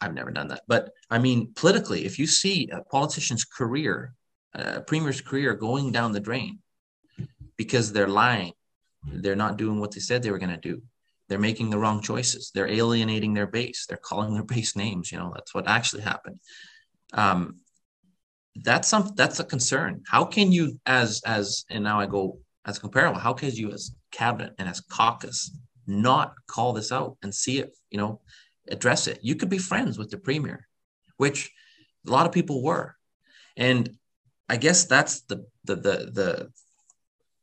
I've 0.00 0.12
never 0.12 0.32
done 0.32 0.48
that. 0.48 0.62
But 0.66 0.90
I 1.08 1.18
mean, 1.18 1.52
politically, 1.54 2.04
if 2.04 2.18
you 2.18 2.26
see 2.26 2.68
a 2.72 2.82
politician's 2.82 3.44
career, 3.44 4.14
a 4.52 4.80
premier's 4.80 5.20
career 5.20 5.54
going 5.54 5.92
down 5.92 6.10
the 6.10 6.18
drain 6.18 6.58
because 7.56 7.92
they're 7.92 8.08
lying, 8.08 8.54
they're 9.06 9.36
not 9.36 9.56
doing 9.56 9.78
what 9.78 9.92
they 9.92 10.00
said 10.00 10.22
they 10.22 10.32
were 10.32 10.38
going 10.38 10.50
to 10.60 10.68
do, 10.70 10.82
they're 11.28 11.38
making 11.38 11.70
the 11.70 11.78
wrong 11.78 12.02
choices, 12.02 12.50
they're 12.52 12.68
alienating 12.68 13.34
their 13.34 13.46
base, 13.46 13.86
they're 13.86 13.96
calling 13.96 14.34
their 14.34 14.42
base 14.42 14.74
names. 14.74 15.12
You 15.12 15.18
know, 15.18 15.30
that's 15.32 15.54
what 15.54 15.68
actually 15.68 16.02
happened. 16.02 16.40
Um, 17.12 17.60
that's 18.56 18.88
some 18.88 19.12
that's 19.14 19.38
a 19.38 19.44
concern. 19.44 20.02
How 20.08 20.24
can 20.24 20.50
you, 20.50 20.80
as 20.86 21.22
as 21.24 21.64
and 21.70 21.84
now 21.84 22.00
I 22.00 22.06
go 22.06 22.40
as 22.66 22.80
comparable, 22.80 23.20
how 23.20 23.32
can 23.32 23.52
you 23.52 23.70
as 23.70 23.94
cabinet 24.10 24.54
and 24.58 24.68
as 24.68 24.80
caucus 24.80 25.56
not 25.86 26.34
call 26.46 26.72
this 26.72 26.92
out 26.92 27.16
and 27.22 27.34
see 27.34 27.58
it? 27.58 27.76
You 27.90 27.98
know, 27.98 28.20
address 28.68 29.06
it. 29.06 29.20
You 29.22 29.34
could 29.34 29.48
be 29.48 29.58
friends 29.58 29.98
with 29.98 30.10
the 30.10 30.18
premier, 30.18 30.66
which 31.16 31.50
a 32.06 32.10
lot 32.10 32.26
of 32.26 32.32
people 32.32 32.62
were. 32.62 32.96
And 33.56 33.96
I 34.48 34.56
guess 34.56 34.84
that's 34.84 35.22
the 35.22 35.46
the 35.64 35.76
the 35.76 36.10
the, 36.12 36.52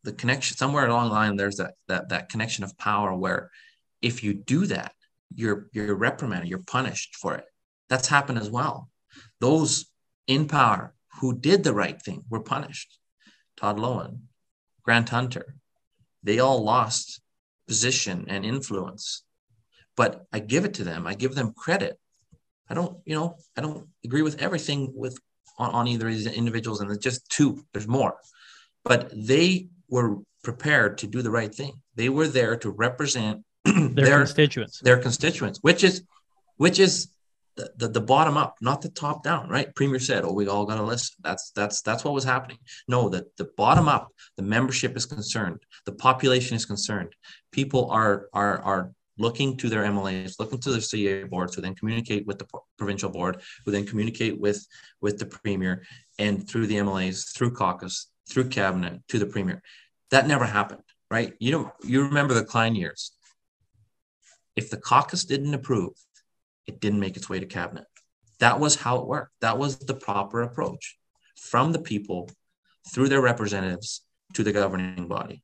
the 0.03 0.13
connection 0.13 0.57
somewhere 0.57 0.87
along 0.87 1.09
the 1.09 1.13
line 1.13 1.35
there's 1.35 1.57
that 1.57 1.73
that 1.87 2.09
that 2.09 2.29
connection 2.29 2.63
of 2.63 2.77
power 2.77 3.15
where 3.15 3.51
if 4.01 4.23
you 4.23 4.33
do 4.33 4.65
that, 4.67 4.93
you're 5.33 5.67
you're 5.73 5.95
reprimanded, 5.95 6.49
you're 6.49 6.59
punished 6.59 7.15
for 7.15 7.35
it. 7.35 7.45
That's 7.89 8.07
happened 8.07 8.39
as 8.39 8.49
well. 8.49 8.89
Those 9.39 9.85
in 10.27 10.47
power 10.47 10.93
who 11.19 11.37
did 11.37 11.63
the 11.63 11.73
right 11.73 12.01
thing 12.01 12.23
were 12.29 12.39
punished. 12.41 12.97
Todd 13.57 13.77
Loewen 13.77 14.21
Grant 14.83 15.09
Hunter, 15.09 15.55
they 16.23 16.39
all 16.39 16.63
lost 16.63 17.21
position 17.71 18.25
and 18.27 18.43
influence 18.43 19.23
but 19.99 20.25
I 20.31 20.39
give 20.39 20.63
it 20.63 20.75
to 20.75 20.85
them. 20.85 21.05
I 21.05 21.13
give 21.13 21.35
them 21.35 21.51
credit. 21.51 21.99
I 22.69 22.73
don't, 22.73 22.99
you 23.03 23.15
know, 23.15 23.35
I 23.57 23.59
don't 23.59 23.89
agree 24.05 24.21
with 24.21 24.41
everything 24.41 24.93
with 24.95 25.19
on, 25.57 25.71
on 25.71 25.87
either 25.89 26.07
of 26.07 26.13
these 26.13 26.25
individuals, 26.25 26.79
and 26.79 26.89
it's 26.89 27.03
just 27.03 27.29
two. 27.29 27.65
There's 27.73 27.85
more, 27.85 28.15
but 28.85 29.11
they 29.13 29.67
were 29.89 30.19
prepared 30.41 30.99
to 30.99 31.07
do 31.07 31.21
the 31.21 31.29
right 31.29 31.53
thing. 31.53 31.81
They 31.95 32.07
were 32.07 32.29
there 32.29 32.55
to 32.55 32.69
represent 32.69 33.43
their, 33.65 33.89
their 33.89 34.17
constituents. 34.19 34.79
Their 34.79 34.99
constituents, 34.99 35.59
which 35.61 35.83
is, 35.83 36.03
which 36.55 36.79
is 36.79 37.09
the, 37.59 37.71
the, 37.75 37.87
the, 37.89 38.01
bottom 38.01 38.37
up, 38.37 38.55
not 38.61 38.81
the 38.81 38.89
top 38.89 39.21
down, 39.21 39.49
right? 39.49 39.75
Premier 39.75 39.99
said, 39.99 40.23
"Oh, 40.23 40.31
we 40.31 40.47
all 40.47 40.65
got 40.65 40.77
to 40.77 40.83
listen." 40.83 41.15
That's 41.21 41.51
that's 41.51 41.81
that's 41.81 42.05
what 42.05 42.13
was 42.13 42.23
happening. 42.23 42.57
No, 42.87 43.09
that 43.09 43.35
the 43.35 43.49
bottom 43.57 43.89
up, 43.89 44.13
the 44.37 44.43
membership 44.43 44.95
is 44.95 45.05
concerned, 45.05 45.59
the 45.85 45.91
population 45.91 46.55
is 46.55 46.65
concerned. 46.65 47.13
People 47.51 47.91
are 47.91 48.27
are 48.33 48.61
are 48.61 48.91
looking 49.17 49.57
to 49.57 49.67
their 49.67 49.83
MLAs, 49.83 50.39
looking 50.39 50.59
to 50.59 50.71
their 50.71 50.79
CA 50.79 51.23
boards, 51.23 51.53
who 51.53 51.61
then 51.61 51.75
communicate 51.75 52.25
with 52.25 52.39
the 52.39 52.47
provincial 52.77 53.09
board, 53.09 53.41
who 53.65 53.71
then 53.71 53.85
communicate 53.85 54.39
with 54.39 54.65
with 55.01 55.19
the 55.19 55.25
premier, 55.25 55.83
and 56.17 56.47
through 56.47 56.67
the 56.67 56.77
MLAs, 56.77 57.35
through 57.35 57.51
caucus, 57.51 58.07
through 58.29 58.47
cabinet 58.47 59.01
to 59.09 59.19
the 59.19 59.25
premier. 59.25 59.61
That 60.11 60.27
never 60.27 60.45
happened, 60.45 60.83
right? 61.11 61.33
You 61.39 61.51
know, 61.51 61.73
you 61.83 62.03
remember 62.03 62.33
the 62.33 62.45
Klein 62.45 62.75
years. 62.75 63.11
If 64.55 64.69
the 64.69 64.77
caucus 64.77 65.25
didn't 65.25 65.53
approve, 65.53 65.93
it 66.69 66.79
didn't 66.79 66.99
make 66.99 67.17
its 67.17 67.29
way 67.29 67.39
to 67.39 67.45
cabinet. 67.45 67.85
That 68.39 68.59
was 68.59 68.75
how 68.75 68.99
it 68.99 69.07
worked. 69.07 69.33
That 69.41 69.57
was 69.57 69.79
the 69.79 69.93
proper 69.93 70.41
approach 70.43 70.97
from 71.35 71.71
the 71.73 71.79
people 71.79 72.29
through 72.91 73.09
their 73.09 73.21
representatives 73.21 74.01
to 74.35 74.43
the 74.43 74.53
governing 74.53 75.07
body. 75.07 75.43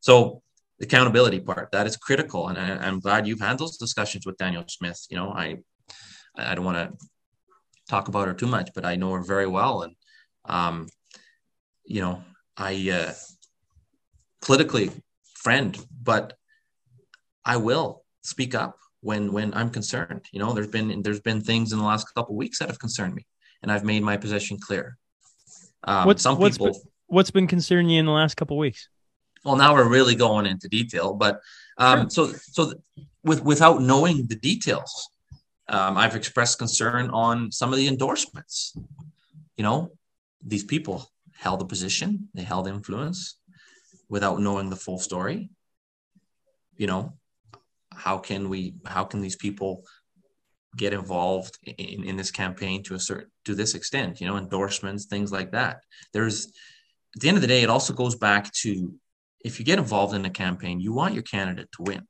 So 0.00 0.42
the 0.82 0.86
accountability 0.86 1.38
part 1.38 1.70
that 1.70 1.86
is 1.86 1.96
critical 1.96 2.48
and 2.48 2.58
I, 2.58 2.88
am 2.88 2.98
glad 2.98 3.24
you've 3.24 3.40
had 3.40 3.56
those 3.56 3.76
discussions 3.76 4.26
with 4.26 4.36
Danielle 4.36 4.64
smith 4.66 5.06
you 5.08 5.16
know 5.16 5.28
i 5.30 5.58
i 6.36 6.56
don't 6.56 6.64
want 6.64 6.78
to 6.78 7.06
talk 7.88 8.08
about 8.08 8.26
her 8.26 8.34
too 8.34 8.48
much 8.48 8.70
but 8.74 8.84
i 8.84 8.96
know 8.96 9.12
her 9.12 9.22
very 9.22 9.46
well 9.46 9.82
and 9.82 9.94
um 10.46 10.88
you 11.84 12.00
know 12.00 12.24
i 12.56 12.72
uh 12.90 13.12
politically 14.40 14.90
friend 15.44 15.78
but 16.02 16.36
i 17.44 17.56
will 17.56 18.02
speak 18.22 18.52
up 18.52 18.76
when 19.02 19.32
when 19.32 19.52
i'm 19.54 19.68
concerned 19.68 20.24
you 20.32 20.38
know 20.38 20.52
there's 20.52 20.68
been 20.68 21.02
there's 21.02 21.20
been 21.20 21.40
things 21.40 21.72
in 21.72 21.78
the 21.78 21.84
last 21.84 22.12
couple 22.14 22.34
weeks 22.34 22.58
that 22.58 22.68
have 22.68 22.78
concerned 22.78 23.14
me 23.14 23.26
and 23.62 23.70
i've 23.70 23.84
made 23.84 24.02
my 24.02 24.16
position 24.16 24.58
clear. 24.58 24.96
Um, 25.84 26.06
what's, 26.06 26.22
some 26.22 26.38
what's 26.38 26.56
people 26.56 26.72
been, 26.72 26.80
what's 27.08 27.30
been 27.32 27.48
concerning 27.48 27.90
you 27.90 27.98
in 27.98 28.06
the 28.06 28.12
last 28.12 28.36
couple 28.36 28.56
weeks? 28.56 28.88
Well 29.44 29.56
now 29.56 29.74
we're 29.74 29.88
really 29.88 30.14
going 30.14 30.46
into 30.46 30.68
detail 30.68 31.14
but 31.14 31.40
um, 31.78 32.08
so 32.08 32.32
so 32.32 32.74
with 33.24 33.42
without 33.42 33.82
knowing 33.82 34.26
the 34.28 34.36
details 34.36 35.08
um, 35.68 35.96
i've 35.96 36.16
expressed 36.16 36.58
concern 36.58 37.10
on 37.10 37.50
some 37.50 37.72
of 37.72 37.78
the 37.78 37.88
endorsements. 37.88 38.76
You 39.56 39.64
know 39.64 39.92
these 40.44 40.64
people 40.64 41.10
held 41.36 41.60
a 41.60 41.64
position 41.64 42.28
they 42.34 42.42
held 42.42 42.68
influence 42.68 43.36
without 44.08 44.40
knowing 44.40 44.70
the 44.70 44.76
full 44.76 44.98
story 44.98 45.50
you 46.76 46.86
know 46.86 47.14
how 47.96 48.18
can 48.18 48.48
we 48.48 48.74
how 48.86 49.04
can 49.04 49.20
these 49.20 49.36
people 49.36 49.84
get 50.76 50.92
involved 50.92 51.58
in, 51.66 52.04
in 52.04 52.16
this 52.16 52.30
campaign 52.30 52.82
to 52.82 52.94
a 52.94 52.98
certain 52.98 53.30
to 53.44 53.54
this 53.54 53.74
extent 53.74 54.20
you 54.20 54.26
know 54.26 54.36
endorsements 54.36 55.06
things 55.06 55.30
like 55.30 55.52
that 55.52 55.80
there's 56.12 56.46
at 57.14 57.20
the 57.20 57.28
end 57.28 57.36
of 57.36 57.42
the 57.42 57.46
day 57.46 57.62
it 57.62 57.68
also 57.70 57.92
goes 57.92 58.14
back 58.14 58.50
to 58.52 58.94
if 59.44 59.58
you 59.58 59.64
get 59.64 59.78
involved 59.78 60.14
in 60.14 60.24
a 60.24 60.30
campaign, 60.30 60.80
you 60.80 60.92
want 60.92 61.14
your 61.14 61.22
candidate 61.22 61.70
to 61.72 61.82
win. 61.82 62.06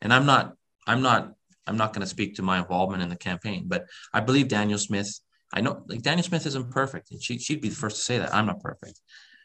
And 0.00 0.12
I'm 0.12 0.26
not, 0.26 0.54
I'm 0.86 1.02
not, 1.02 1.32
I'm 1.66 1.76
not 1.76 1.92
going 1.92 2.02
to 2.02 2.08
speak 2.08 2.36
to 2.36 2.42
my 2.42 2.58
involvement 2.58 3.02
in 3.02 3.08
the 3.08 3.16
campaign, 3.16 3.64
but 3.66 3.86
I 4.12 4.20
believe 4.20 4.48
danielle 4.48 4.78
Smith. 4.78 5.20
I 5.52 5.60
know, 5.60 5.84
like 5.86 6.02
danielle 6.02 6.24
Smith 6.24 6.46
isn't 6.46 6.70
perfect, 6.70 7.10
and 7.10 7.22
she, 7.22 7.38
she'd 7.38 7.60
be 7.60 7.68
the 7.68 7.76
first 7.76 7.96
to 7.96 8.02
say 8.02 8.18
that 8.18 8.34
I'm 8.34 8.46
not 8.46 8.60
perfect. 8.60 9.00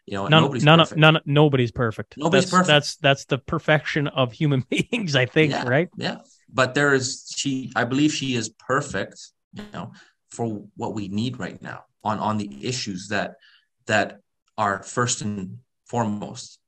You 0.08 0.14
know, 0.16 0.28
none, 0.28 0.43
nobody's 0.43 0.64
none, 0.64 0.80
perfect. 0.80 0.99
None, 0.99 1.20
nobody's 1.26 1.72
perfect. 1.72 2.16
Nobody's 2.18 2.45
that's, 2.45 2.51
perfect. 2.51 2.68
That's 2.68 2.95
that's 2.95 3.26
the 3.26 3.38
perfection 3.38 4.08
of 4.08 4.32
human 4.32 4.62
beings. 4.70 5.16
I 5.16 5.26
think, 5.26 5.51
yeah, 5.51 5.68
right? 5.68 5.89
Yeah, 5.97 6.18
but 6.51 6.74
there 6.74 6.93
is 6.93 7.32
she. 7.36 7.72
I 7.76 7.84
believe 7.84 8.14
she 8.14 8.36
is 8.36 8.49
perfect. 8.49 9.20
You 9.53 9.66
know, 9.74 9.91
for 10.32 10.64
what 10.76 10.93
we 10.95 11.10
need 11.10 11.39
right 11.39 11.62
now 11.62 11.84
on 12.03 12.20
on 12.20 12.38
the 12.38 12.66
issues 12.66 13.10
that 13.10 13.36
that 13.88 14.22
are 14.58 14.82
first 14.82 15.22
and 15.22 15.60
foremost 15.86 16.60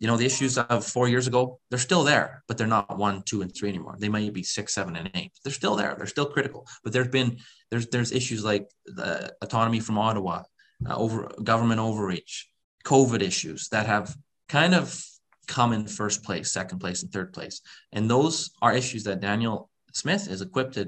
you 0.00 0.06
know, 0.06 0.16
the 0.16 0.24
issues 0.24 0.56
of 0.56 0.86
four 0.86 1.08
years 1.08 1.26
ago, 1.26 1.60
they're 1.68 1.78
still 1.78 2.04
there, 2.04 2.42
but 2.48 2.56
they're 2.56 2.66
not 2.66 2.96
one, 2.96 3.22
two, 3.22 3.42
and 3.42 3.54
three 3.54 3.68
anymore. 3.68 3.96
They 3.98 4.08
might 4.08 4.32
be 4.32 4.42
six, 4.42 4.74
seven, 4.74 4.96
and 4.96 5.10
eight. 5.14 5.32
They're 5.44 5.52
still 5.52 5.76
there. 5.76 5.94
They're 5.96 6.06
still 6.06 6.24
critical. 6.24 6.66
But 6.82 6.94
there's 6.94 7.08
been 7.08 7.36
there's 7.70 7.86
there's 7.88 8.10
issues 8.10 8.42
like 8.42 8.66
the 8.86 9.34
autonomy 9.42 9.78
from 9.78 9.98
Ottawa, 9.98 10.44
uh, 10.88 10.96
over 10.96 11.30
government 11.44 11.80
overreach, 11.80 12.49
COVID 12.84 13.22
issues 13.22 13.68
that 13.68 13.86
have 13.86 14.14
kind 14.48 14.74
of 14.74 15.04
come 15.46 15.72
in 15.72 15.86
first 15.86 16.22
place, 16.22 16.52
second 16.52 16.78
place, 16.78 17.02
and 17.02 17.12
third 17.12 17.32
place. 17.32 17.60
And 17.92 18.08
those 18.08 18.50
are 18.62 18.72
issues 18.72 19.04
that 19.04 19.20
Danielle 19.20 19.68
Smith 19.92 20.28
is 20.30 20.40
equipped 20.40 20.78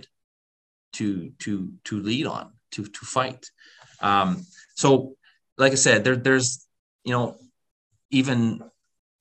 to 0.92 1.32
to 1.38 1.72
to 1.84 2.00
lead 2.00 2.26
on, 2.26 2.52
to 2.72 2.84
to 2.84 3.04
fight. 3.04 3.50
Um, 4.00 4.44
so, 4.74 5.16
like 5.58 5.72
I 5.72 5.76
said, 5.76 6.04
there 6.04 6.16
there's 6.16 6.66
you 7.04 7.12
know 7.12 7.36
even 8.10 8.62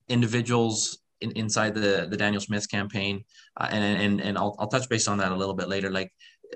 individuals 0.08 1.00
in, 1.22 1.32
inside 1.32 1.74
the 1.76 2.08
the 2.10 2.18
Danielle 2.18 2.42
Smith 2.42 2.70
campaign, 2.70 3.24
uh, 3.58 3.68
and 3.72 3.84
and 3.84 4.22
and 4.22 4.38
I'll 4.38 4.56
I'll 4.60 4.68
touch 4.68 4.90
base 4.90 5.08
on 5.08 5.18
that 5.20 5.32
a 5.32 5.36
little 5.36 5.56
bit 5.56 5.70
later. 5.70 5.90
Like 5.90 6.12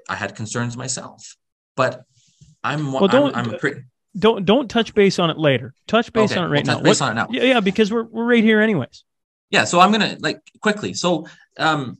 I 0.10 0.16
had 0.16 0.36
concerns 0.36 0.78
myself, 0.78 1.36
but 1.76 2.04
I'm 2.64 2.92
well, 2.92 3.08
I'm, 3.10 3.36
I'm 3.36 3.54
a 3.54 3.58
pretty 3.58 3.82
don't 4.18 4.46
don't 4.46 4.70
touch 4.70 4.94
base 4.94 5.20
on 5.20 5.30
it 5.30 5.38
later. 5.38 5.74
Touch 5.88 6.12
base 6.14 6.32
okay, 6.32 6.40
on 6.40 6.48
it 6.48 6.50
right 6.50 6.66
we'll 6.66 6.78
now. 6.78 6.84
Base 6.84 7.00
what, 7.00 7.12
on 7.12 7.18
it 7.18 7.22
now. 7.22 7.28
Yeah, 7.30 7.44
yeah, 7.44 7.60
because 7.60 7.92
we're 7.92 8.04
we're 8.04 8.26
right 8.26 8.44
here 8.44 8.62
anyways. 8.62 9.04
Yeah, 9.50 9.66
so 9.66 9.80
I'm 9.80 9.92
gonna 9.92 10.18
like 10.20 10.40
quickly. 10.62 10.94
So 10.94 11.28
um, 11.58 11.98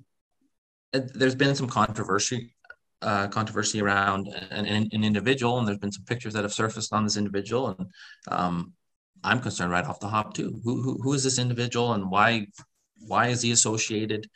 uh, 0.94 1.02
there's 1.14 1.36
been 1.36 1.56
some 1.56 1.68
controversy 1.68 2.56
uh, 3.02 3.28
controversy 3.28 3.82
around 3.82 4.28
an, 4.28 4.66
an, 4.66 4.90
an, 4.92 5.04
individual, 5.04 5.60
and 5.60 5.68
there's 5.68 5.78
been 5.78 5.92
some 5.92 6.06
pictures 6.06 6.34
that 6.34 6.44
have 6.44 6.54
surfaced 6.54 6.92
on 6.92 7.04
this 7.04 7.18
individual, 7.18 7.76
and 7.78 7.88
um, 8.30 8.74
I'm 9.24 9.40
concerned 9.40 9.72
right 9.72 9.86
off 9.86 10.00
the 10.00 10.08
hop 10.08 10.34
too. 10.34 10.60
Who, 10.64 10.82
who 10.82 10.98
who 11.02 11.14
is 11.14 11.24
this 11.24 11.38
individual, 11.38 11.94
and 11.94 12.10
why 12.10 12.48
why 12.98 13.28
is 13.28 13.42
he 13.42 13.52
associated 13.52 14.28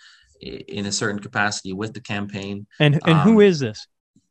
in 0.42 0.86
a 0.86 0.92
certain 0.92 1.20
capacity 1.20 1.74
with 1.74 1.94
the 1.94 2.02
campaign? 2.02 2.68
And 2.80 3.00
and 3.06 3.20
um, 3.20 3.20
who 3.22 3.40
is 3.40 3.60
this? 3.60 3.88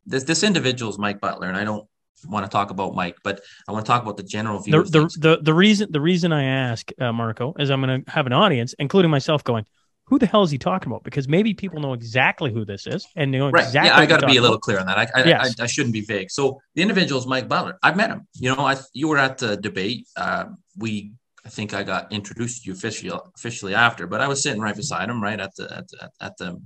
This 0.06 0.24
this 0.24 0.42
individual 0.42 0.90
is 0.90 0.98
Mike 0.98 1.20
Butler, 1.20 1.48
and 1.48 1.56
I 1.56 1.64
don't 1.64 1.87
want 2.26 2.44
to 2.44 2.50
talk 2.50 2.70
about 2.70 2.94
Mike, 2.94 3.16
but 3.22 3.40
I 3.68 3.72
want 3.72 3.84
to 3.84 3.90
talk 3.90 4.02
about 4.02 4.16
the 4.16 4.22
general 4.22 4.60
view. 4.60 4.84
The 4.84 5.00
the, 5.00 5.18
the, 5.18 5.38
the 5.42 5.54
reason 5.54 5.90
the 5.90 6.00
reason 6.00 6.32
I 6.32 6.44
ask 6.44 6.90
uh, 7.00 7.12
Marco 7.12 7.54
is 7.58 7.70
I'm 7.70 7.80
going 7.82 8.04
to 8.04 8.10
have 8.10 8.26
an 8.26 8.32
audience, 8.32 8.74
including 8.78 9.10
myself, 9.10 9.44
going, 9.44 9.64
"Who 10.06 10.18
the 10.18 10.26
hell 10.26 10.42
is 10.42 10.50
he 10.50 10.58
talking 10.58 10.90
about?" 10.90 11.04
Because 11.04 11.28
maybe 11.28 11.54
people 11.54 11.80
know 11.80 11.92
exactly 11.92 12.52
who 12.52 12.64
this 12.64 12.86
is 12.86 13.06
and 13.16 13.30
know 13.30 13.50
right. 13.50 13.64
exactly. 13.64 13.90
Yeah, 13.90 13.98
I 13.98 14.06
got 14.06 14.20
to 14.20 14.26
be 14.26 14.36
a 14.36 14.40
little 14.40 14.56
about. 14.56 14.62
clear 14.62 14.78
on 14.78 14.86
that. 14.86 14.98
I 14.98 15.08
I, 15.14 15.24
yes. 15.24 15.54
I 15.58 15.64
I, 15.64 15.66
shouldn't 15.66 15.92
be 15.92 16.02
vague. 16.02 16.30
So 16.30 16.60
the 16.74 16.82
individual 16.82 17.20
is 17.20 17.26
Mike 17.26 17.48
Butler. 17.48 17.78
I've 17.82 17.96
met 17.96 18.10
him. 18.10 18.26
You 18.34 18.54
know, 18.54 18.62
I 18.62 18.76
you 18.92 19.08
were 19.08 19.18
at 19.18 19.38
the 19.38 19.56
debate. 19.56 20.06
Uh, 20.16 20.46
we 20.76 21.12
I 21.48 21.50
think 21.50 21.72
I 21.72 21.82
got 21.82 22.12
introduced 22.12 22.64
to 22.64 22.66
you 22.66 22.74
officially 22.74 23.18
officially 23.34 23.74
after, 23.74 24.06
but 24.06 24.20
I 24.20 24.28
was 24.28 24.42
sitting 24.42 24.60
right 24.60 24.76
beside 24.76 25.08
him, 25.08 25.22
right 25.22 25.40
at 25.40 25.54
the 25.56 25.64
at, 25.74 25.88
the, 25.88 26.10
at 26.20 26.36
the 26.36 26.60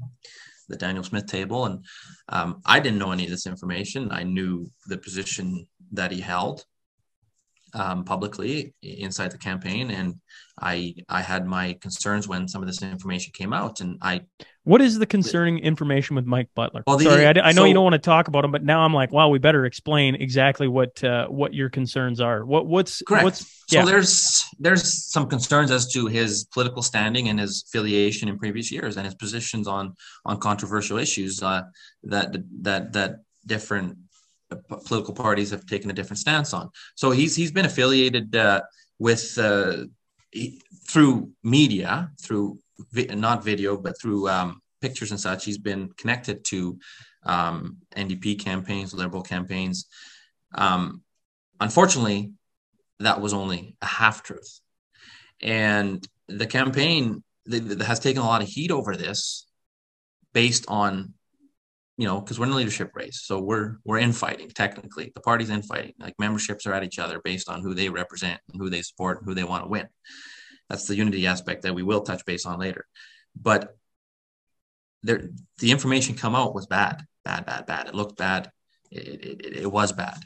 the 0.73 0.79
Danielle 0.79 1.05
Smith 1.05 1.27
table, 1.27 1.67
and 1.67 1.85
um, 2.31 2.61
I 2.67 2.81
didn't 2.81 2.99
know 2.99 3.13
any 3.13 3.25
of 3.25 3.31
this 3.31 3.47
information. 3.47 4.11
I 4.11 4.25
knew 4.25 4.69
the 4.87 4.99
position 4.99 5.69
that 5.93 6.11
he 6.11 6.21
held 6.21 6.65
um, 7.75 8.05
publicly 8.05 8.75
inside 8.83 9.31
the 9.31 9.39
campaign, 9.39 9.91
and 9.91 10.15
I 10.61 10.95
I 11.09 11.23
had 11.23 11.47
my 11.47 11.75
concerns 11.81 12.29
when 12.29 12.47
some 12.47 12.63
of 12.63 12.69
this 12.69 12.83
information 12.83 13.33
came 13.35 13.53
out, 13.53 13.81
and 13.81 13.99
I. 14.03 14.23
What 14.65 14.81
is 14.81 14.99
the 14.99 15.07
concerning 15.07 15.59
information 15.59 16.15
with 16.15 16.25
Mike 16.25 16.49
Butler? 16.55 16.85
Well, 16.87 16.97
the, 16.97 17.07
Sorry, 17.07 17.27
I, 17.27 17.31
I 17.31 17.51
know 17.51 17.63
so, 17.63 17.65
you 17.65 17.75
don't 17.75 17.83
want 17.83 17.95
to 17.95 17.99
talk 17.99 18.29
about 18.29 18.45
him, 18.45 18.53
but 18.53 18.63
now 18.63 18.83
I'm 18.83 18.95
like, 18.95 19.11
wow, 19.11 19.29
we 19.29 19.41
better 19.41 19.65
explain 19.65 20.15
exactly 20.15 20.69
what 20.69 21.03
uh, 21.03 21.27
what 21.27 21.53
your 21.53 21.69
concerns 21.69 22.21
are. 22.21 22.45
What 22.45 22.67
what's 22.67 23.03
correct? 23.03 23.25
What's, 23.25 23.65
yeah. 23.73 23.83
So 23.83 23.91
there's 23.91 24.45
there's 24.61 25.11
some 25.11 25.29
concerns 25.29 25.71
as 25.71 25.91
to 25.93 26.07
his 26.07 26.45
political 26.45 26.83
standing 26.83 27.29
and 27.29 27.41
his 27.41 27.65
affiliation 27.67 28.29
in 28.29 28.39
previous 28.39 28.71
years 28.71 28.97
and 28.97 29.05
his 29.05 29.15
positions 29.17 29.67
on 29.67 29.95
on 30.25 30.39
controversial 30.39 30.99
issues 30.99 31.43
uh, 31.43 31.63
that 32.05 32.37
that 32.61 32.93
that 32.93 33.17
different 33.47 33.97
political 34.85 35.15
parties 35.15 35.51
have 35.51 35.67
taken 35.67 35.91
a 35.91 35.95
different 35.95 36.19
stance 36.19 36.53
on. 36.53 36.71
So 36.95 37.11
he's 37.11 37.35
he's 37.35 37.53
been 37.53 37.65
affiliated 37.65 38.37
uh, 38.37 38.63
with 38.99 39.37
uh, 39.39 39.85
he, 40.33 40.61
through 40.89 41.31
media, 41.43 42.11
through 42.21 42.59
vi- 42.91 43.15
not 43.15 43.45
video, 43.45 43.77
but 43.77 44.01
through 44.01 44.29
um, 44.29 44.61
pictures 44.81 45.11
and 45.11 45.21
such. 45.21 45.45
He's 45.45 45.59
been 45.59 45.91
connected 45.97 46.45
to 46.47 46.79
um, 47.25 47.79
NDP 47.97 48.41
campaigns, 48.41 48.93
liberal 48.93 49.23
campaigns. 49.23 49.87
Um, 50.55 51.03
unfortunately, 51.61 52.33
that 52.99 53.21
was 53.21 53.33
only 53.33 53.77
a 53.81 53.87
half 53.87 54.23
truth, 54.23 54.61
and 55.41 56.07
the 56.29 56.47
campaign 56.47 57.23
has 57.51 58.01
taken 58.01 58.23
a 58.23 58.27
lot 58.27 58.43
of 58.43 58.49
heat 58.49 58.71
over 58.71 58.97
this, 58.97 59.47
based 60.33 60.65
on 60.69 61.15
you 61.97 62.07
know, 62.07 62.21
because 62.21 62.39
we're 62.39 62.47
in 62.47 62.53
a 62.53 62.57
leadership 62.57 62.91
race, 62.95 63.23
so 63.23 63.41
we're 63.41 63.77
we're 63.85 63.99
infighting 63.99 64.49
technically. 64.49 65.13
The 65.15 65.21
party's 65.21 65.51
infighting. 65.51 65.93
Like 65.99 66.15
memberships 66.19 66.67
are 66.67 66.73
at 66.73 66.85
each 66.85 66.99
other 66.99 67.21
based 67.23 67.49
on 67.49 67.61
who 67.61 67.75
they 67.75 67.89
represent 67.89 68.41
and 68.51 68.61
who 68.61 68.71
they 68.71 68.83
support 68.83 69.19
and 69.19 69.29
who 69.29 69.35
they 69.35 69.45
want 69.45 69.65
to 69.65 69.69
win. 69.69 69.89
That's 70.69 70.87
the 70.87 70.97
unity 70.97 71.27
aspect 71.27 71.63
that 71.63 71.75
we 71.75 71.83
will 71.83 72.01
touch 72.01 72.25
base 72.25 72.47
on 72.47 72.59
later. 72.59 72.87
But 73.41 73.77
there, 75.03 75.31
the 75.59 75.71
information 75.71 76.15
come 76.15 76.35
out 76.35 76.55
was 76.55 76.67
bad, 76.67 77.05
bad, 77.25 77.45
bad, 77.45 77.67
bad. 77.67 77.89
It 77.89 77.95
looked 77.95 78.17
bad. 78.17 78.51
It, 78.91 79.25
it, 79.25 79.57
it 79.63 79.73
was 79.73 79.93
bad. 79.93 80.19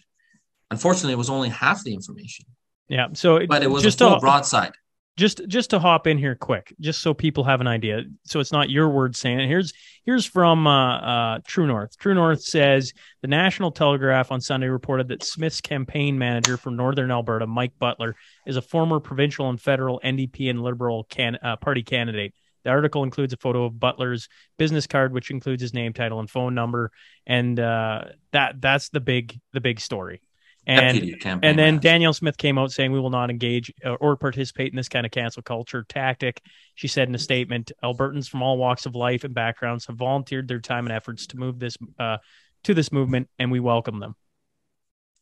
Unfortunately, 0.70 1.12
it 1.12 1.18
was 1.18 1.30
only 1.30 1.48
half 1.48 1.82
the 1.82 1.94
information. 1.94 2.46
Yeah. 2.88 3.08
So, 3.14 3.44
but 3.46 3.62
it 3.62 3.70
was 3.70 3.82
just 3.82 4.00
a 4.00 4.08
full 4.08 4.20
broadside 4.20 4.72
just 5.16 5.40
just 5.48 5.70
to 5.70 5.78
hop 5.78 6.06
in 6.06 6.18
here 6.18 6.34
quick 6.34 6.74
just 6.78 7.00
so 7.00 7.14
people 7.14 7.44
have 7.44 7.60
an 7.60 7.66
idea. 7.66 8.02
So 8.24 8.38
it's 8.40 8.52
not 8.52 8.70
your 8.70 8.88
word 8.90 9.16
saying 9.16 9.40
it. 9.40 9.48
Here's 9.48 9.72
here's 10.04 10.26
from 10.26 10.66
uh, 10.66 10.98
uh, 10.98 11.38
true 11.46 11.66
north. 11.66 11.96
True 11.98 12.14
north 12.14 12.42
says 12.42 12.92
the 13.22 13.28
national 13.28 13.72
telegraph 13.72 14.30
on 14.30 14.40
sunday 14.40 14.68
reported 14.68 15.08
that 15.08 15.22
smith's 15.22 15.60
campaign 15.60 16.18
manager 16.18 16.56
from 16.56 16.76
northern 16.76 17.10
alberta 17.10 17.46
mike 17.46 17.72
butler 17.78 18.14
is 18.46 18.56
a 18.56 18.62
former 18.62 19.00
provincial 19.00 19.48
and 19.48 19.60
federal 19.60 20.00
ndp 20.04 20.50
and 20.50 20.62
liberal 20.62 21.04
can, 21.04 21.38
uh, 21.42 21.56
party 21.56 21.82
candidate. 21.82 22.34
The 22.64 22.70
article 22.70 23.04
includes 23.04 23.32
a 23.32 23.36
photo 23.36 23.64
of 23.64 23.78
butler's 23.78 24.28
business 24.58 24.86
card 24.86 25.12
which 25.12 25.30
includes 25.30 25.62
his 25.62 25.72
name 25.72 25.92
title 25.92 26.20
and 26.20 26.28
phone 26.28 26.54
number. 26.54 26.90
And 27.26 27.58
uh, 27.58 28.04
that 28.32 28.60
that's 28.60 28.90
the 28.90 29.00
big 29.00 29.38
the 29.52 29.60
big 29.60 29.80
story 29.80 30.20
and 30.66 31.16
and 31.42 31.58
then 31.58 31.78
Danielle 31.78 32.12
Smith 32.12 32.36
came 32.36 32.58
out 32.58 32.72
saying 32.72 32.90
we 32.90 32.98
will 32.98 33.10
not 33.10 33.30
engage 33.30 33.72
uh, 33.84 33.94
or 33.94 34.16
participate 34.16 34.72
in 34.72 34.76
this 34.76 34.88
kind 34.88 35.06
of 35.06 35.12
cancel 35.12 35.42
culture 35.42 35.84
tactic. 35.88 36.42
She 36.74 36.88
said 36.88 37.08
in 37.08 37.14
a 37.14 37.18
statement, 37.18 37.70
Albertans 37.84 38.28
from 38.28 38.42
all 38.42 38.58
walks 38.58 38.84
of 38.84 38.94
life 38.96 39.22
and 39.22 39.32
backgrounds 39.32 39.86
have 39.86 39.96
volunteered 39.96 40.48
their 40.48 40.60
time 40.60 40.86
and 40.86 40.92
efforts 40.92 41.28
to 41.28 41.36
move 41.36 41.58
this 41.60 41.76
uh, 41.98 42.18
to 42.64 42.74
this 42.74 42.90
movement, 42.90 43.28
and 43.38 43.52
we 43.52 43.60
welcome 43.60 44.00
them. 44.00 44.16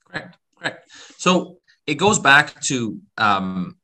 Correct, 0.09 0.38
correct. 0.57 0.90
So 1.18 1.59
it 1.86 1.97
goes 1.97 2.18
back 2.18 2.61
to 2.62 2.99
um, 3.18 3.76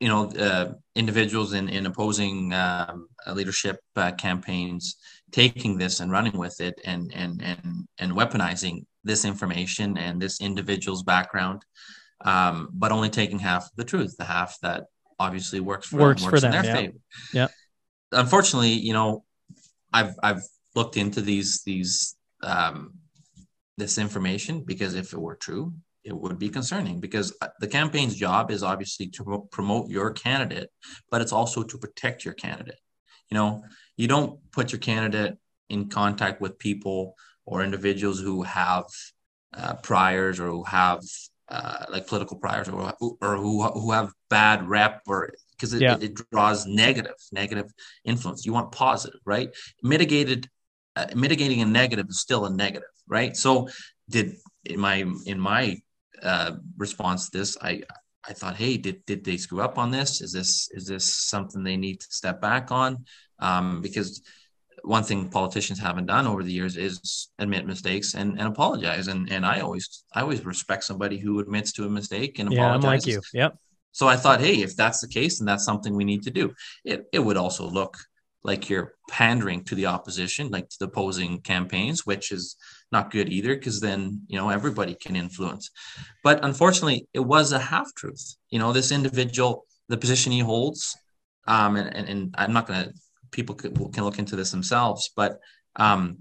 you 0.00 0.08
know 0.08 0.28
uh, 0.30 0.72
individuals 0.96 1.52
in 1.52 1.68
in 1.68 1.86
opposing 1.86 2.52
um, 2.52 3.08
leadership 3.32 3.78
uh, 3.94 4.10
campaigns 4.12 4.96
taking 5.30 5.78
this 5.78 6.00
and 6.00 6.10
running 6.10 6.36
with 6.36 6.60
it 6.60 6.80
and 6.84 7.12
and 7.14 7.42
and 7.42 7.86
and 7.98 8.12
weaponizing 8.12 8.84
this 9.04 9.24
information 9.24 9.96
and 9.96 10.20
this 10.20 10.40
individual's 10.40 11.02
background, 11.02 11.62
um, 12.24 12.68
but 12.72 12.92
only 12.92 13.10
taking 13.10 13.38
half 13.38 13.68
the 13.76 13.84
truth, 13.84 14.16
the 14.18 14.24
half 14.24 14.58
that 14.60 14.84
obviously 15.18 15.60
works 15.60 15.88
for 15.88 15.98
works, 15.98 16.22
them, 16.22 16.30
works 16.30 16.40
for 16.42 16.48
them, 16.48 16.54
in 16.54 16.62
their 16.62 16.74
yeah. 16.74 16.80
favor. 16.80 16.98
Yeah. 17.32 17.48
Unfortunately, 18.12 18.72
you 18.72 18.92
know, 18.92 19.24
I've 19.92 20.14
I've 20.22 20.42
looked 20.74 20.96
into 20.96 21.20
these 21.20 21.62
these 21.64 22.16
um, 22.42 22.94
this 23.76 23.98
information 23.98 24.64
because 24.64 24.94
if 24.94 25.12
it 25.12 25.20
were 25.20 25.36
true, 25.36 25.72
it 26.04 26.16
would 26.16 26.38
be 26.38 26.48
concerning 26.48 27.00
because 27.00 27.36
uh, 27.42 27.48
the 27.60 27.66
campaign's 27.66 28.16
job 28.16 28.50
is 28.50 28.62
obviously 28.62 29.08
to 29.08 29.46
promote 29.50 29.88
your 29.88 30.10
candidate, 30.10 30.70
but 31.10 31.20
it's 31.20 31.32
also 31.32 31.62
to 31.62 31.78
protect 31.78 32.24
your 32.24 32.34
candidate. 32.34 32.80
You 33.30 33.36
know, 33.36 33.62
you 33.96 34.08
don't 34.08 34.40
put 34.52 34.72
your 34.72 34.78
candidate 34.80 35.36
in 35.68 35.88
contact 35.88 36.40
with 36.40 36.58
people 36.58 37.14
or 37.48 37.62
individuals 37.62 38.20
who 38.20 38.42
have 38.42 38.84
uh, 39.54 39.74
priors 39.76 40.38
or 40.38 40.48
who 40.48 40.64
have 40.64 41.00
uh, 41.48 41.86
like 41.88 42.06
political 42.06 42.36
priors 42.36 42.68
or, 42.68 42.92
or 43.20 43.36
who, 43.36 43.62
who 43.62 43.90
have 43.92 44.12
bad 44.28 44.68
rep 44.68 45.00
or 45.06 45.30
because 45.52 45.72
it, 45.72 45.80
yeah. 45.80 45.94
it, 45.94 46.02
it, 46.02 46.20
draws 46.30 46.66
negative 46.66 47.16
negative 47.32 47.72
influence. 48.04 48.44
You 48.44 48.52
want 48.52 48.70
positive 48.70 49.20
right? 49.24 49.48
Mitigated 49.82 50.48
uh, 50.94 51.06
mitigating 51.14 51.62
a 51.62 51.66
negative 51.66 52.06
is 52.08 52.20
still 52.20 52.44
a 52.44 52.50
negative 52.50 52.88
right? 53.08 53.36
So 53.36 53.68
did 54.08 54.34
in 54.64 54.78
my 54.78 55.04
in 55.26 55.40
my 55.40 55.78
uh, 56.22 56.52
response 56.76 57.30
to 57.30 57.38
this 57.38 57.56
i 57.62 57.80
i 58.26 58.32
thought 58.32 58.56
hey 58.56 58.76
did, 58.76 59.06
did 59.06 59.24
they 59.24 59.36
screw 59.36 59.62
up 59.62 59.78
on 59.78 59.90
this? 59.90 60.20
Is 60.20 60.32
this 60.32 60.68
is 60.72 60.86
this 60.86 61.06
something 61.06 61.62
they 61.62 61.76
need 61.76 62.00
to 62.00 62.06
step 62.10 62.40
back 62.40 62.70
on? 62.70 63.04
Um, 63.38 63.80
because 63.80 64.22
one 64.88 65.04
thing 65.04 65.28
politicians 65.28 65.78
haven't 65.78 66.06
done 66.06 66.26
over 66.26 66.42
the 66.42 66.52
years 66.52 66.76
is 66.78 67.28
admit 67.38 67.66
mistakes 67.66 68.14
and, 68.14 68.38
and 68.38 68.48
apologize. 68.48 69.08
And 69.08 69.30
and 69.30 69.44
I 69.44 69.60
always 69.60 70.04
I 70.14 70.22
always 70.22 70.44
respect 70.44 70.82
somebody 70.84 71.18
who 71.18 71.40
admits 71.40 71.72
to 71.72 71.84
a 71.84 71.90
mistake 71.90 72.38
and 72.38 72.50
yeah, 72.50 72.74
apologizes. 72.74 72.84
I'm 72.84 72.92
like 72.92 73.06
you. 73.06 73.40
Yep. 73.40 73.58
So 73.92 74.08
I 74.08 74.16
thought, 74.16 74.40
hey, 74.40 74.62
if 74.62 74.74
that's 74.76 75.00
the 75.00 75.08
case, 75.08 75.38
then 75.38 75.46
that's 75.46 75.64
something 75.64 75.94
we 75.94 76.04
need 76.04 76.22
to 76.22 76.30
do. 76.30 76.54
It, 76.84 77.06
it 77.12 77.18
would 77.18 77.36
also 77.36 77.68
look 77.68 77.96
like 78.44 78.70
you're 78.70 78.94
pandering 79.10 79.64
to 79.64 79.74
the 79.74 79.86
opposition, 79.86 80.48
like 80.50 80.68
to 80.68 80.76
the 80.78 80.86
opposing 80.86 81.40
campaigns, 81.40 82.06
which 82.06 82.30
is 82.30 82.56
not 82.92 83.10
good 83.10 83.28
either, 83.28 83.54
because 83.54 83.80
then 83.80 84.22
you 84.26 84.38
know 84.38 84.48
everybody 84.48 84.94
can 84.94 85.16
influence. 85.16 85.70
But 86.24 86.44
unfortunately, 86.44 87.08
it 87.12 87.24
was 87.34 87.52
a 87.52 87.58
half 87.58 87.94
truth. 87.94 88.36
You 88.48 88.58
know, 88.58 88.72
this 88.72 88.90
individual, 88.90 89.66
the 89.88 89.98
position 89.98 90.32
he 90.32 90.40
holds, 90.40 90.96
um, 91.46 91.76
and, 91.76 91.94
and, 91.94 92.08
and 92.08 92.34
I'm 92.38 92.54
not 92.54 92.66
going 92.66 92.84
to. 92.84 92.92
People 93.30 93.54
can, 93.54 93.74
can 93.92 94.04
look 94.04 94.18
into 94.18 94.36
this 94.36 94.50
themselves, 94.50 95.10
but 95.14 95.40
um, 95.76 96.18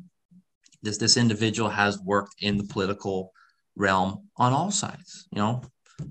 this 0.81 0.97
this 0.97 1.17
individual 1.17 1.69
has 1.69 1.99
worked 1.99 2.35
in 2.41 2.57
the 2.57 2.63
political 2.63 3.31
realm 3.75 4.29
on 4.37 4.53
all 4.53 4.71
sides. 4.71 5.27
You 5.31 5.39
know, 5.39 5.61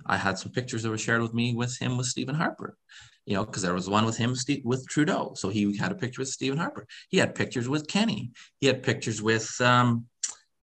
I 0.04 0.16
had 0.16 0.38
some 0.38 0.52
pictures 0.52 0.82
that 0.82 0.90
were 0.90 0.98
shared 0.98 1.22
with 1.22 1.34
me 1.34 1.54
with 1.54 1.76
him 1.78 1.96
with 1.96 2.06
Stephen 2.06 2.34
Harper. 2.34 2.76
You 3.24 3.34
know, 3.34 3.44
because 3.44 3.62
there 3.62 3.74
was 3.74 3.90
one 3.90 4.06
with 4.06 4.16
him 4.16 4.36
with 4.62 4.88
Trudeau, 4.88 5.32
so 5.34 5.48
he 5.48 5.76
had 5.76 5.90
a 5.90 5.96
picture 5.96 6.20
with 6.20 6.28
Stephen 6.28 6.58
Harper. 6.58 6.86
He 7.08 7.18
had 7.18 7.34
pictures 7.34 7.68
with 7.68 7.88
Kenney. 7.88 8.30
He 8.60 8.68
had 8.68 8.84
pictures 8.84 9.20
with 9.20 9.60
um, 9.60 10.06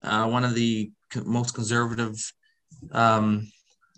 uh, 0.03 0.27
one 0.27 0.43
of 0.43 0.53
the 0.53 0.91
most 1.25 1.55
conservative 1.55 2.15
um, 2.91 3.51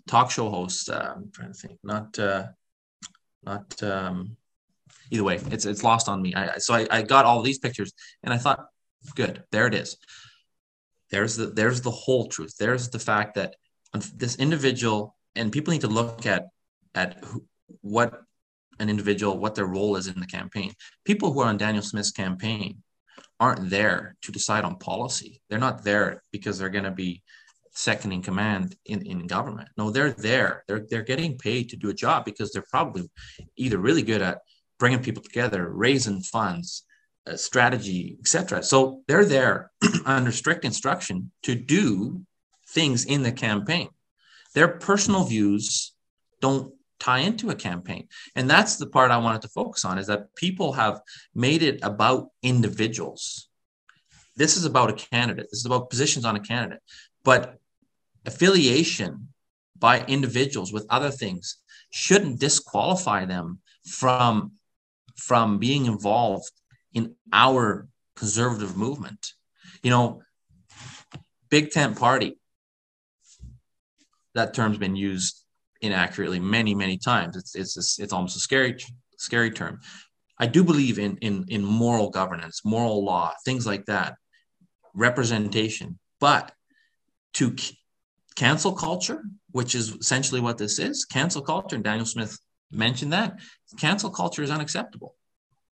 talk 0.06 0.30
show 0.30 0.48
hosts. 0.48 0.88
Uh, 0.88 1.12
I'm 1.16 1.30
trying 1.30 1.52
to 1.52 1.58
think, 1.58 1.78
not 1.82 2.18
uh, 2.18 2.46
not 3.44 3.82
um, 3.82 4.36
either 5.10 5.24
way. 5.24 5.36
It's 5.50 5.64
it's 5.64 5.82
lost 5.82 6.08
on 6.08 6.22
me. 6.22 6.34
I, 6.34 6.58
so 6.58 6.74
I, 6.74 6.86
I 6.90 7.02
got 7.02 7.24
all 7.24 7.42
these 7.42 7.58
pictures, 7.58 7.92
and 8.22 8.32
I 8.32 8.38
thought, 8.38 8.66
good, 9.14 9.44
there 9.52 9.66
it 9.66 9.74
is. 9.74 9.96
There's 11.10 11.36
the 11.36 11.46
there's 11.46 11.80
the 11.80 11.90
whole 11.90 12.26
truth. 12.28 12.54
There's 12.58 12.90
the 12.90 12.98
fact 12.98 13.34
that 13.34 13.56
this 14.16 14.36
individual 14.36 15.16
and 15.36 15.52
people 15.52 15.72
need 15.72 15.80
to 15.82 15.88
look 15.88 16.26
at 16.26 16.48
at 16.94 17.22
who, 17.24 17.44
what 17.80 18.22
an 18.80 18.88
individual 18.88 19.38
what 19.38 19.54
their 19.54 19.66
role 19.66 19.96
is 19.96 20.06
in 20.06 20.18
the 20.18 20.26
campaign 20.26 20.72
people 21.04 21.32
who 21.32 21.40
are 21.40 21.46
on 21.48 21.56
danielle 21.56 21.82
smith's 21.82 22.10
campaign 22.10 22.82
aren't 23.40 23.70
there 23.70 24.16
to 24.22 24.32
decide 24.32 24.64
on 24.64 24.76
policy 24.76 25.40
they're 25.48 25.58
not 25.58 25.84
there 25.84 26.22
because 26.32 26.58
they're 26.58 26.68
going 26.68 26.84
to 26.84 26.90
be 26.90 27.22
second 27.72 28.12
in 28.12 28.22
command 28.22 28.76
in, 28.86 29.04
in 29.06 29.26
government 29.26 29.68
no 29.76 29.90
they're 29.90 30.12
there 30.12 30.64
they're, 30.68 30.86
they're 30.90 31.02
getting 31.02 31.36
paid 31.36 31.68
to 31.68 31.76
do 31.76 31.90
a 31.90 31.94
job 31.94 32.24
because 32.24 32.52
they're 32.52 32.64
probably 32.70 33.08
either 33.56 33.78
really 33.78 34.02
good 34.02 34.22
at 34.22 34.38
bringing 34.78 35.02
people 35.02 35.22
together 35.22 35.68
raising 35.68 36.20
funds 36.20 36.84
uh, 37.26 37.36
strategy 37.36 38.16
etc 38.20 38.62
so 38.62 39.02
they're 39.08 39.24
there 39.24 39.70
under 40.06 40.32
strict 40.32 40.64
instruction 40.64 41.30
to 41.42 41.54
do 41.54 42.24
things 42.74 43.04
in 43.04 43.22
the 43.22 43.32
campaign. 43.32 43.88
Their 44.54 44.68
personal 44.68 45.24
views 45.24 45.94
don't 46.40 46.74
tie 46.98 47.20
into 47.20 47.50
a 47.50 47.54
campaign. 47.54 48.08
And 48.34 48.48
that's 48.48 48.76
the 48.76 48.86
part 48.86 49.10
I 49.10 49.18
wanted 49.18 49.42
to 49.42 49.48
focus 49.48 49.84
on 49.84 49.98
is 49.98 50.06
that 50.08 50.34
people 50.34 50.72
have 50.74 51.00
made 51.34 51.62
it 51.62 51.80
about 51.82 52.28
individuals. 52.42 53.48
This 54.36 54.56
is 54.56 54.64
about 54.64 54.90
a 54.90 55.06
candidate. 55.10 55.46
This 55.50 55.60
is 55.60 55.66
about 55.66 55.90
positions 55.90 56.24
on 56.24 56.36
a 56.36 56.40
candidate. 56.40 56.80
But 57.24 57.58
affiliation 58.26 59.28
by 59.78 60.04
individuals 60.06 60.72
with 60.72 60.86
other 60.88 61.10
things 61.10 61.58
shouldn't 61.90 62.40
disqualify 62.40 63.24
them 63.24 63.60
from 63.86 64.52
from 65.16 65.58
being 65.58 65.86
involved 65.86 66.50
in 66.92 67.14
our 67.32 67.88
conservative 68.16 68.76
movement. 68.76 69.32
You 69.82 69.90
know, 69.90 70.22
big 71.50 71.70
tent 71.70 71.98
party 71.98 72.38
that 74.34 74.54
term's 74.54 74.78
been 74.78 74.96
used 74.96 75.44
inaccurately 75.80 76.40
many 76.40 76.74
many 76.74 76.98
times. 76.98 77.36
It's 77.36 77.54
it's 77.54 77.98
it's 77.98 78.12
almost 78.12 78.36
a 78.36 78.40
scary 78.40 78.76
scary 79.18 79.50
term. 79.50 79.80
I 80.38 80.46
do 80.46 80.64
believe 80.64 80.98
in 80.98 81.16
in 81.18 81.44
in 81.48 81.64
moral 81.64 82.10
governance 82.10 82.62
moral 82.64 83.04
law 83.04 83.32
things 83.44 83.66
like 83.66 83.84
that 83.86 84.16
representation. 84.94 85.98
But 86.20 86.52
to 87.34 87.56
c- 87.56 87.78
cancel 88.36 88.72
culture 88.72 89.22
which 89.52 89.74
is 89.74 89.90
essentially 89.90 90.40
what 90.40 90.58
this 90.58 90.78
is 90.78 91.04
cancel 91.04 91.42
culture 91.42 91.76
and 91.76 91.84
danielle 91.84 92.06
smith 92.06 92.38
mentioned 92.74 93.12
that 93.12 93.38
cancel 93.78 94.10
culture 94.10 94.42
is 94.42 94.50
unacceptable. 94.50 95.14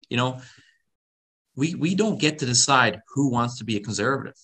You 0.10 0.18
know 0.18 0.41
we 1.56 1.76
we 1.76 1.95
don't 1.95 2.20
get 2.20 2.39
to 2.39 2.45
decide 2.45 3.02
who 3.14 3.30
wants 3.30 3.58
to 3.58 3.66
be 3.66 3.76
a 3.76 3.82
conservative. 3.82 4.38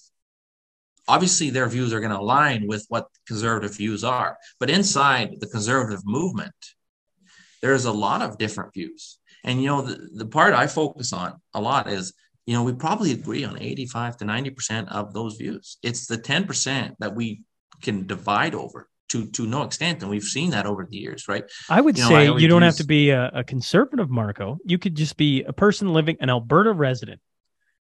Obviously 1.07 1.49
their 1.49 1.67
views 1.67 1.93
are 1.93 1.99
going 1.99 2.11
to 2.11 2.19
align 2.19 2.67
with 2.67 2.85
what 2.89 3.07
conservative 3.27 3.75
views 3.77 4.03
are 4.03 4.37
but 4.59 4.69
inside 4.69 5.39
the 5.39 5.47
conservative 5.47 6.05
movement 6.05 6.55
there's 7.61 7.85
a 7.85 7.91
lot 7.91 8.21
of 8.21 8.37
different 8.37 8.73
views. 8.73 9.19
And 9.45 9.61
you 9.61 9.67
know 9.67 9.81
the, 9.81 10.09
the 10.13 10.25
part 10.25 10.53
i 10.53 10.67
focus 10.67 11.13
on 11.13 11.39
a 11.53 11.61
lot 11.61 11.89
is 11.89 12.13
you 12.45 12.53
know 12.53 12.63
we 12.63 12.73
probably 12.73 13.11
agree 13.11 13.45
on 13.45 13.61
85 13.61 14.17
to 14.17 14.25
90% 14.25 14.89
of 14.89 15.13
those 15.13 15.35
views. 15.35 15.77
It's 15.81 16.07
the 16.07 16.17
10% 16.17 16.95
that 16.99 17.15
we 17.15 17.43
can 17.81 18.07
divide 18.07 18.55
over 18.55 18.89
to 19.13 19.25
to 19.27 19.45
no 19.45 19.63
extent 19.63 20.01
and 20.01 20.09
we've 20.09 20.23
seen 20.23 20.49
that 20.49 20.65
over 20.65 20.85
the 20.89 20.97
years 20.97 21.27
right 21.27 21.45
i 21.69 21.79
would 21.79 21.97
you 21.97 22.03
know, 22.03 22.09
say 22.09 22.27
I 22.27 22.37
you 22.37 22.47
don't 22.47 22.61
use... 22.61 22.73
have 22.73 22.77
to 22.77 22.87
be 22.87 23.11
a, 23.11 23.29
a, 23.33 23.43
conservative 23.43 24.09
marco 24.09 24.57
you 24.65 24.77
could 24.77 24.95
just 24.95 25.15
be 25.17 25.43
a 25.43 25.53
person 25.53 25.93
living 25.93 26.17
an 26.19 26.29
alberta 26.29 26.73
resident 26.73 27.21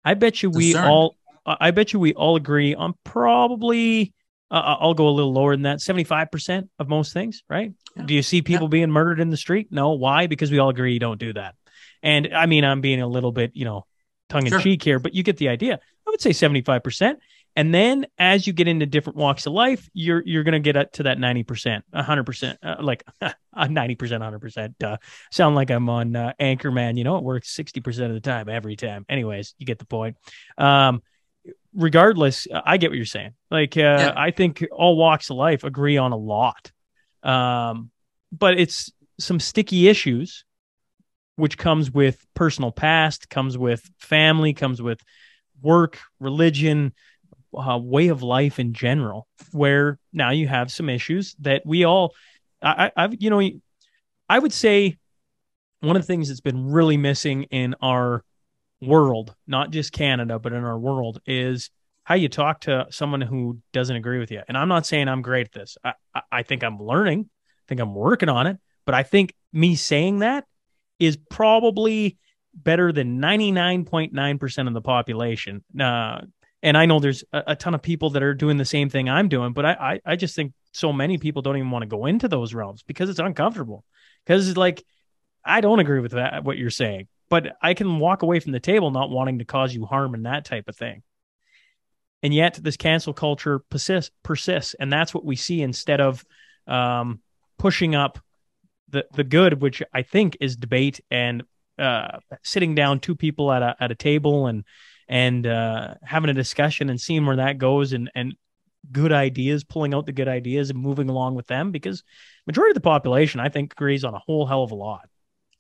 i 0.05 0.15
bet 0.15 0.43
you 0.43 0.51
we 0.51 0.73
Concerned. 0.73 0.91
all 0.91 1.17
I 1.45 1.71
bet 1.73 1.93
you 1.93 1.99
we 1.99 2.15
all 2.15 2.37
agree 2.37 2.75
on 2.75 2.95
probably. 3.05 4.15
Uh, 4.51 4.55
uh 4.55 4.77
I'll 4.81 4.95
go 4.95 5.09
a 5.09 5.11
little 5.11 5.33
lower 5.33 5.55
than 5.55 5.63
that. 5.63 5.81
Seventy-five 5.81 6.31
percent 6.31 6.71
of 6.79 6.89
most 6.89 7.13
things, 7.13 7.43
right? 7.49 7.73
Yeah. 7.97 8.03
Do 8.05 8.15
you 8.15 8.23
see 8.23 8.43
people 8.43 8.67
yeah. 8.67 8.71
being 8.71 8.91
murdered 8.91 9.21
in 9.21 9.31
the 9.31 9.37
street? 9.37 9.69
No. 9.71 9.93
Why? 9.93 10.27
Because 10.27 10.51
we 10.51 10.59
all 10.59 10.69
agree 10.69 10.93
you 10.93 11.01
don't 11.01 11.19
do 11.19 11.33
that. 11.33 11.55
And 12.03 12.29
I 12.35 12.47
mean, 12.47 12.65
I'm 12.65 12.81
being 12.81 13.01
a 13.01 13.07
little 13.07 13.33
bit, 13.33 13.53
you 13.55 13.65
know, 13.65 13.87
tongue 14.29 14.47
in 14.47 14.53
sure. 14.53 14.61
cheek 14.61 14.83
here, 14.83 14.99
but 14.99 15.15
you 15.15 15.23
get 15.23 15.37
the 15.37 15.49
idea. 15.49 15.81
I 16.07 16.11
would 16.11 16.21
say 16.21 16.33
seventy-five 16.33 16.83
percent. 16.83 17.19
And 17.55 17.75
then 17.75 18.07
as 18.19 18.47
you 18.47 18.53
get 18.53 18.67
into 18.67 18.87
different 18.87 19.17
walks 19.17 19.47
of 19.47 19.53
life, 19.53 19.89
you're 19.93 20.23
you're 20.25 20.43
gonna 20.43 20.61
get 20.61 20.77
up 20.77 20.93
to 20.93 21.03
that 21.05 21.19
ninety 21.19 21.43
percent, 21.43 21.85
hundred 21.95 22.25
percent, 22.25 22.59
uh, 22.63 22.77
like 22.81 23.05
ninety 23.69 23.95
percent, 23.95 24.23
hundred 24.23 24.41
percent. 24.41 24.83
Uh, 24.83 24.97
sound 25.31 25.55
like 25.55 25.71
I'm 25.71 25.89
on 25.89 26.17
uh, 26.17 26.33
Anchorman. 26.41 26.97
You 26.97 27.05
know, 27.05 27.19
it 27.19 27.25
works 27.25 27.51
sixty 27.51 27.81
percent 27.81 28.09
of 28.09 28.15
the 28.15 28.21
time 28.21 28.49
every 28.49 28.77
time. 28.77 29.05
Anyways, 29.09 29.55
you 29.59 29.67
get 29.67 29.79
the 29.79 29.85
point. 29.85 30.17
Um, 30.57 31.03
regardless, 31.75 32.47
I 32.53 32.77
get 32.79 32.91
what 32.91 32.97
you're 32.97 33.05
saying. 33.05 33.35
Like, 33.51 33.77
uh, 33.77 33.81
yeah. 33.81 34.15
I 34.17 34.31
think 34.31 34.65
all 34.73 34.97
walks 34.97 35.31
of 35.31 35.37
life 35.37 35.65
agree 35.65 35.99
on 35.99 36.13
a 36.13 36.17
lot. 36.17 36.73
Um, 37.23 37.91
but 38.33 38.59
it's 38.59 38.91
some 39.19 39.41
sticky 39.41 39.89
issues, 39.89 40.45
which 41.37 41.59
comes 41.59 41.91
with 41.91 42.25
personal 42.35 42.73
past, 42.73 43.29
comes 43.29 43.57
with 43.57 43.89
family, 43.99 44.55
comes 44.55 44.81
with 44.81 45.01
work, 45.61 45.99
religion, 46.19 46.93
uh, 47.57 47.79
way 47.79 48.09
of 48.09 48.23
life 48.23 48.59
in 48.59 48.73
general, 48.73 49.27
where 49.53 49.99
now 50.13 50.31
you 50.31 50.49
have 50.49 50.73
some 50.73 50.89
issues 50.89 51.35
that 51.41 51.63
we 51.65 51.85
all, 51.85 52.15
I, 52.63 52.91
I've, 52.97 53.21
you 53.21 53.31
know, 53.31 53.43
I 54.29 54.39
would 54.39 54.53
say 54.53 54.99
one 55.81 55.97
of 55.97 56.03
the 56.03 56.07
things 56.07 56.29
that's 56.29 56.41
been 56.41 56.71
really 56.71 56.97
missing 56.97 57.45
in 57.45 57.75
our 57.83 58.25
world, 58.81 59.35
not 59.47 59.71
just 59.71 59.93
Canada, 59.93 60.39
but 60.39 60.53
in 60.53 60.65
our 60.65 60.79
world, 60.79 61.21
is 61.27 61.71
how 62.05 62.15
you 62.15 62.29
talk 62.29 62.63
to 62.63 62.87
someone 62.91 63.21
who 63.21 63.59
doesn't 63.73 63.95
agree 63.95 64.19
with 64.19 64.31
you. 64.31 64.43
And 64.49 64.57
I'm 64.57 64.69
not 64.69 64.87
saying 64.87 65.09
I'm 65.09 65.23
great 65.23 65.47
at 65.47 65.53
this. 65.53 65.77
I, 65.85 65.95
I, 66.31 66.43
think 66.43 66.65
I'm 66.65 66.79
learning. 66.79 67.29
I 67.31 67.65
think 67.69 67.81
I'm 67.81 67.95
working 67.95 68.29
on 68.29 68.47
it. 68.47 68.59
But 68.85 68.95
I 68.95 69.05
think 69.05 69.35
me 69.53 69.77
saying 69.77 70.21
that 70.21 70.45
is 70.99 71.17
probably 71.31 72.19
better 72.55 72.93
than 72.93 73.21
99.9% 73.21 74.69
of 74.69 74.75
the 74.75 74.81
population. 74.81 75.65
Uh, 75.79 76.23
and 76.63 76.77
I 76.77 76.87
know 76.87 77.01
there's 77.01 77.25
a, 77.33 77.43
a, 77.49 77.57
ton 77.57 77.75
of 77.75 77.83
people 77.83 78.11
that 78.11 78.23
are 78.23 78.35
doing 78.35 78.57
the 78.57 78.65
same 78.65 78.89
thing 78.89 79.09
I'm 79.09 79.29
doing, 79.29 79.53
but 79.53 79.67
I, 79.67 79.73
I, 79.73 80.01
I 80.13 80.17
just 80.17 80.37
think 80.37 80.53
so 80.73 80.93
many 80.93 81.19
people 81.19 81.43
don't 81.43 81.57
even 81.57 81.71
want 81.71 81.83
to 81.83 81.89
go 81.89 82.07
into 82.07 82.29
those 82.29 82.55
realms 82.55 82.83
because 82.83 83.11
it's 83.11 83.19
uncomfortable. 83.19 83.85
Because 84.25 84.49
it's 84.49 84.57
like, 84.57 84.85
I 85.45 85.61
don't 85.61 85.81
agree 85.81 86.01
with 86.01 86.13
that, 86.13 86.45
what 86.45 86.57
you're 86.57 86.71
saying 86.71 87.09
but 87.33 87.57
I 87.63 87.73
can 87.73 87.99
walk 87.99 88.21
away 88.23 88.41
from 88.41 88.53
the 88.53 88.61
table 88.61 88.91
not 88.91 89.09
wanting 89.09 89.39
to 89.39 89.47
cause 89.47 89.75
you 89.75 89.87
harm 89.87 90.13
and 90.13 90.27
that 90.27 90.45
type 90.45 90.69
of 90.69 90.77
thing. 90.77 91.03
And 92.23 92.35
yet 92.35 92.59
this 92.63 92.77
cancel 92.77 93.15
culture 93.15 93.61
persists, 93.71 94.11
persists 94.23 94.75
and 94.79 94.93
that's 94.93 95.15
what 95.15 95.25
we 95.25 95.35
see 95.37 95.63
instead 95.63 96.03
of 96.03 96.23
um, 96.67 97.23
pushing 97.59 97.95
up 97.95 98.19
the 98.91 99.07
the 99.15 99.25
good, 99.25 99.63
which 99.63 99.83
I 99.95 100.03
think 100.03 100.37
is 100.41 100.57
debate 100.57 101.01
and 101.11 101.45
uh, 101.79 102.19
sitting 102.43 102.75
down 102.75 103.01
two 103.01 103.17
people 103.17 103.51
at 103.51 103.63
a 103.63 103.77
at 103.81 103.91
a 103.91 103.95
table 103.95 104.47
and 104.47 104.65
and 105.13 105.47
uh, 105.47 105.93
having 106.03 106.31
a 106.31 106.35
discussion 106.35 106.89
and 106.89 106.99
seeing 106.99 107.27
where 107.27 107.37
that 107.37 107.59
goes 107.59 107.93
and 107.93 108.11
and 108.15 108.35
good 108.91 109.13
ideas, 109.13 109.63
pulling 109.63 109.93
out 109.93 110.07
the 110.07 110.13
good 110.13 110.27
ideas 110.27 110.71
and 110.71 110.79
moving 110.79 111.11
along 111.11 111.35
with 111.35 111.47
them 111.47 111.71
because 111.71 112.03
majority 112.47 112.71
of 112.71 112.77
the 112.77 112.81
population 112.81 113.39
I 113.39 113.51
think 113.51 113.75
agrees 113.75 114.05
on 114.05 114.15
a 114.15 114.19
whole 114.19 114.47
hell 114.47 114.63
of 114.63 114.71
a 114.71 114.75
lot. 114.75 115.11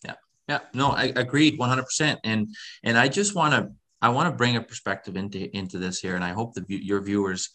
Yeah, 0.03 0.15
yeah, 0.49 0.61
no, 0.73 0.89
I 0.89 1.13
agreed 1.15 1.61
100%. 1.61 2.17
And 2.25 2.49
and 2.83 2.97
I 2.97 3.09
just 3.09 3.35
want 3.35 3.53
to 3.53 3.73
I 4.01 4.09
want 4.09 4.33
to 4.33 4.37
bring 4.37 4.57
a 4.57 4.63
perspective 4.63 5.17
into 5.17 5.55
into 5.55 5.77
this 5.77 6.01
here, 6.01 6.15
and 6.15 6.25
I 6.25 6.31
hope 6.31 6.55
that 6.55 6.65
your 6.71 7.03
viewers 7.03 7.51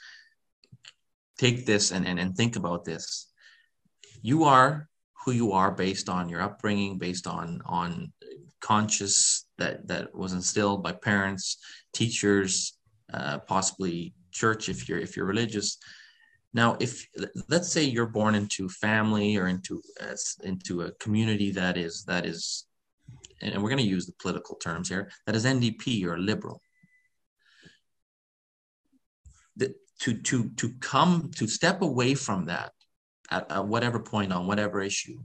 take 1.40 1.66
this 1.66 1.92
and, 1.92 2.06
and 2.06 2.20
and 2.20 2.38
think 2.38 2.58
about 2.58 2.86
this. 2.86 3.28
You 4.22 4.44
are 4.44 4.88
who 5.26 5.32
you 5.32 5.54
are 5.54 5.72
based 5.72 6.10
on 6.10 6.30
your 6.30 6.44
upbringing, 6.44 7.00
based 7.00 7.26
on 7.26 7.60
on 7.66 8.14
conscious 8.60 9.46
that 9.58 9.88
that 9.88 10.16
was 10.16 10.34
instilled 10.34 10.84
by 10.84 10.92
parents, 10.92 11.58
teachers, 11.98 12.78
uh, 13.14 13.40
possibly 13.40 14.14
church 14.32 14.70
if 14.70 14.88
you're 14.88 15.00
if 15.00 15.16
you're 15.16 15.26
religious. 15.26 15.78
Now, 16.54 16.78
if 16.80 17.06
let's 17.50 17.70
say 17.72 17.84
you're 17.84 18.14
born 18.20 18.36
into 18.36 18.70
family 18.70 19.38
or 19.38 19.48
into 19.48 19.82
uh, 20.02 20.16
into 20.44 20.82
a 20.82 20.92
community 20.94 21.52
that 21.52 21.76
is 21.78 22.04
that 22.06 22.26
is, 22.26 22.66
and 23.42 23.62
we're 23.62 23.70
going 23.70 23.86
to 23.86 23.96
use 23.96 24.06
the 24.06 24.22
political 24.22 24.56
terms 24.56 24.90
here, 24.90 25.10
that 25.26 25.36
is 25.36 25.46
NDP 25.46 26.06
or 26.06 26.18
liberal. 26.18 26.62
The, 29.56 29.74
to 30.02 30.14
to 30.30 30.50
to 30.50 30.74
come 30.80 31.32
to 31.38 31.48
step 31.48 31.82
away 31.82 32.14
from 32.14 32.46
that 32.46 32.72
at, 33.32 33.52
at 33.52 33.68
whatever 33.68 34.00
point 34.00 34.32
on 34.32 34.48
whatever 34.48 34.82
issue 34.82 35.20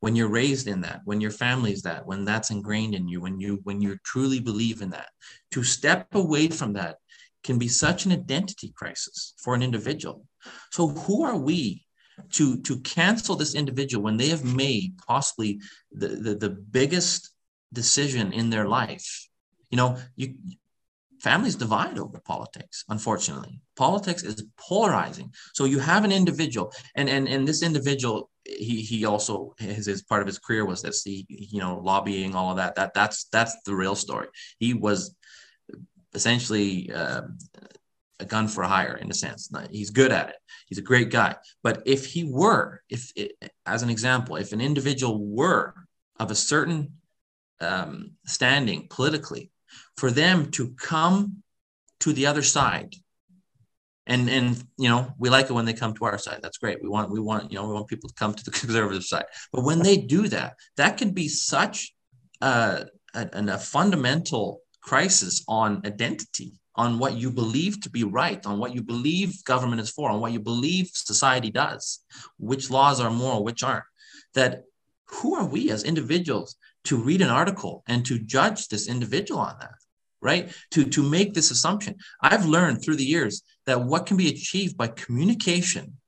when 0.00 0.14
you're 0.14 0.28
raised 0.28 0.68
in 0.68 0.80
that 0.80 1.00
when 1.04 1.20
your 1.20 1.30
family's 1.30 1.82
that 1.82 2.06
when 2.06 2.24
that's 2.24 2.50
ingrained 2.50 2.94
in 2.94 3.08
you 3.08 3.20
when 3.20 3.40
you 3.40 3.60
when 3.64 3.80
you 3.80 3.96
truly 4.04 4.40
believe 4.40 4.80
in 4.80 4.90
that 4.90 5.08
to 5.50 5.62
step 5.62 6.14
away 6.14 6.48
from 6.48 6.72
that 6.72 6.96
can 7.44 7.58
be 7.58 7.68
such 7.68 8.04
an 8.04 8.12
identity 8.12 8.72
crisis 8.76 9.34
for 9.38 9.54
an 9.54 9.62
individual. 9.62 10.26
So 10.70 10.88
who 10.88 11.24
are 11.24 11.36
we 11.36 11.84
to 12.32 12.58
to 12.62 12.80
cancel 12.80 13.36
this 13.36 13.54
individual 13.54 14.02
when 14.02 14.16
they 14.16 14.28
have 14.28 14.44
made 14.44 14.98
possibly 15.06 15.60
the 15.92 16.08
the, 16.08 16.34
the 16.34 16.50
biggest 16.50 17.30
decision 17.72 18.32
in 18.32 18.50
their 18.50 18.66
life? 18.66 19.28
You 19.70 19.76
know 19.76 19.96
you 20.16 20.34
families 21.20 21.56
divide 21.56 21.98
over 21.98 22.20
politics 22.20 22.84
unfortunately. 22.88 23.60
Politics 23.76 24.22
is 24.22 24.44
polarizing. 24.56 25.32
So 25.54 25.64
you 25.64 25.78
have 25.78 26.04
an 26.04 26.12
individual 26.12 26.72
and 26.96 27.08
and 27.08 27.28
and 27.28 27.46
this 27.46 27.62
individual 27.62 28.30
he 28.48 28.82
he 28.82 29.04
also 29.04 29.54
his, 29.58 29.86
his 29.86 30.02
part 30.02 30.22
of 30.22 30.26
his 30.26 30.38
career 30.38 30.64
was 30.64 30.82
this 30.82 31.02
he 31.02 31.26
you 31.28 31.60
know 31.60 31.80
lobbying 31.82 32.34
all 32.34 32.50
of 32.50 32.56
that. 32.56 32.74
That 32.76 32.94
that's 32.94 33.24
that's 33.24 33.56
the 33.64 33.74
real 33.74 33.94
story. 33.94 34.28
He 34.58 34.74
was 34.74 35.14
essentially 36.14 36.90
uh, 36.92 37.22
a 38.20 38.24
gun 38.24 38.48
for 38.48 38.64
hire 38.64 38.96
in 38.96 39.10
a 39.10 39.14
sense. 39.14 39.50
He's 39.70 39.90
good 39.90 40.12
at 40.12 40.30
it. 40.30 40.36
He's 40.66 40.78
a 40.78 40.82
great 40.82 41.10
guy. 41.10 41.36
But 41.62 41.82
if 41.86 42.06
he 42.06 42.24
were 42.24 42.82
if 42.88 43.12
it, 43.14 43.32
as 43.66 43.82
an 43.82 43.90
example 43.90 44.36
if 44.36 44.52
an 44.52 44.60
individual 44.60 45.24
were 45.24 45.74
of 46.18 46.30
a 46.30 46.34
certain 46.34 46.94
um, 47.60 48.12
standing 48.24 48.86
politically 48.88 49.50
for 49.96 50.10
them 50.10 50.50
to 50.52 50.70
come 50.70 51.42
to 52.00 52.12
the 52.12 52.26
other 52.26 52.42
side 52.42 52.94
and 54.08 54.28
and 54.28 54.64
you 54.78 54.88
know 54.88 55.12
we 55.18 55.28
like 55.28 55.48
it 55.48 55.52
when 55.52 55.66
they 55.66 55.74
come 55.74 55.94
to 55.94 56.04
our 56.06 56.18
side. 56.18 56.40
That's 56.42 56.58
great. 56.58 56.82
We 56.82 56.88
want 56.88 57.10
we 57.10 57.20
want 57.20 57.52
you 57.52 57.58
know 57.58 57.68
we 57.68 57.74
want 57.74 57.86
people 57.86 58.08
to 58.08 58.14
come 58.14 58.34
to 58.34 58.44
the 58.44 58.50
conservative 58.62 59.04
side. 59.04 59.26
But 59.52 59.64
when 59.64 59.80
they 59.82 59.96
do 59.96 60.26
that 60.28 60.54
that 60.76 60.96
can 60.96 61.10
be 61.10 61.28
such 61.28 61.94
a, 62.40 62.86
a, 63.14 63.28
a 63.32 63.58
fundamental 63.58 64.62
crisis 64.80 65.44
on 65.46 65.82
identity 65.84 66.52
on 66.74 66.98
what 66.98 67.14
you 67.14 67.30
believe 67.30 67.80
to 67.82 67.90
be 67.90 68.04
right 68.04 68.44
on 68.46 68.58
what 68.58 68.74
you 68.74 68.82
believe 68.82 69.44
government 69.44 69.80
is 69.80 69.90
for 69.90 70.10
on 70.10 70.20
what 70.20 70.32
you 70.32 70.40
believe 70.40 70.88
society 70.92 71.50
does 71.50 72.00
which 72.38 72.70
laws 72.70 73.00
are 73.00 73.10
moral 73.10 73.44
which 73.44 73.62
aren't. 73.62 73.84
That 74.34 74.64
who 75.06 75.34
are 75.34 75.46
we 75.46 75.70
as 75.70 75.84
individuals 75.84 76.56
to 76.84 76.96
read 76.96 77.20
an 77.20 77.28
article 77.28 77.82
and 77.86 78.04
to 78.06 78.18
judge 78.18 78.68
this 78.68 78.88
individual 78.88 79.40
on 79.40 79.56
that 79.60 79.77
right? 80.20 80.52
To 80.72 80.84
to 80.84 81.02
make 81.02 81.34
this 81.34 81.50
assumption. 81.50 81.96
I've 82.20 82.46
learned 82.46 82.82
through 82.82 82.96
the 82.96 83.04
years 83.04 83.42
that 83.66 83.82
what 83.82 84.06
can 84.06 84.16
be 84.16 84.28
achieved 84.28 84.76
by 84.76 84.88
communication 84.88 85.98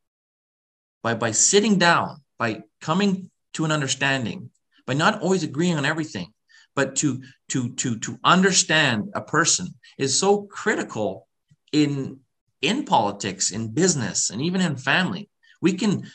by 1.03 1.15
by 1.15 1.31
sitting 1.31 1.79
down 1.79 2.23
by 2.39 2.63
coming 2.81 3.31
to 3.55 3.65
an 3.65 3.73
understanding 3.73 4.51
by 4.87 4.95
not 4.95 5.23
always 5.23 5.43
agreeing 5.43 5.77
on 5.77 5.85
everything 5.85 6.33
but 6.75 6.97
to 6.97 7.23
to 7.49 7.75
to 7.75 7.99
to 7.99 8.19
understand 8.25 9.11
a 9.15 9.21
person 9.21 9.75
is 9.99 10.19
so 10.19 10.43
critical 10.43 11.27
in 11.73 12.21
in 12.63 12.85
politics 12.85 13.51
in 13.51 13.73
business 13.73 14.31
and 14.31 14.41
even 14.43 14.61
in 14.61 14.77
family. 14.77 15.29
We 15.63 15.75
can 15.75 16.07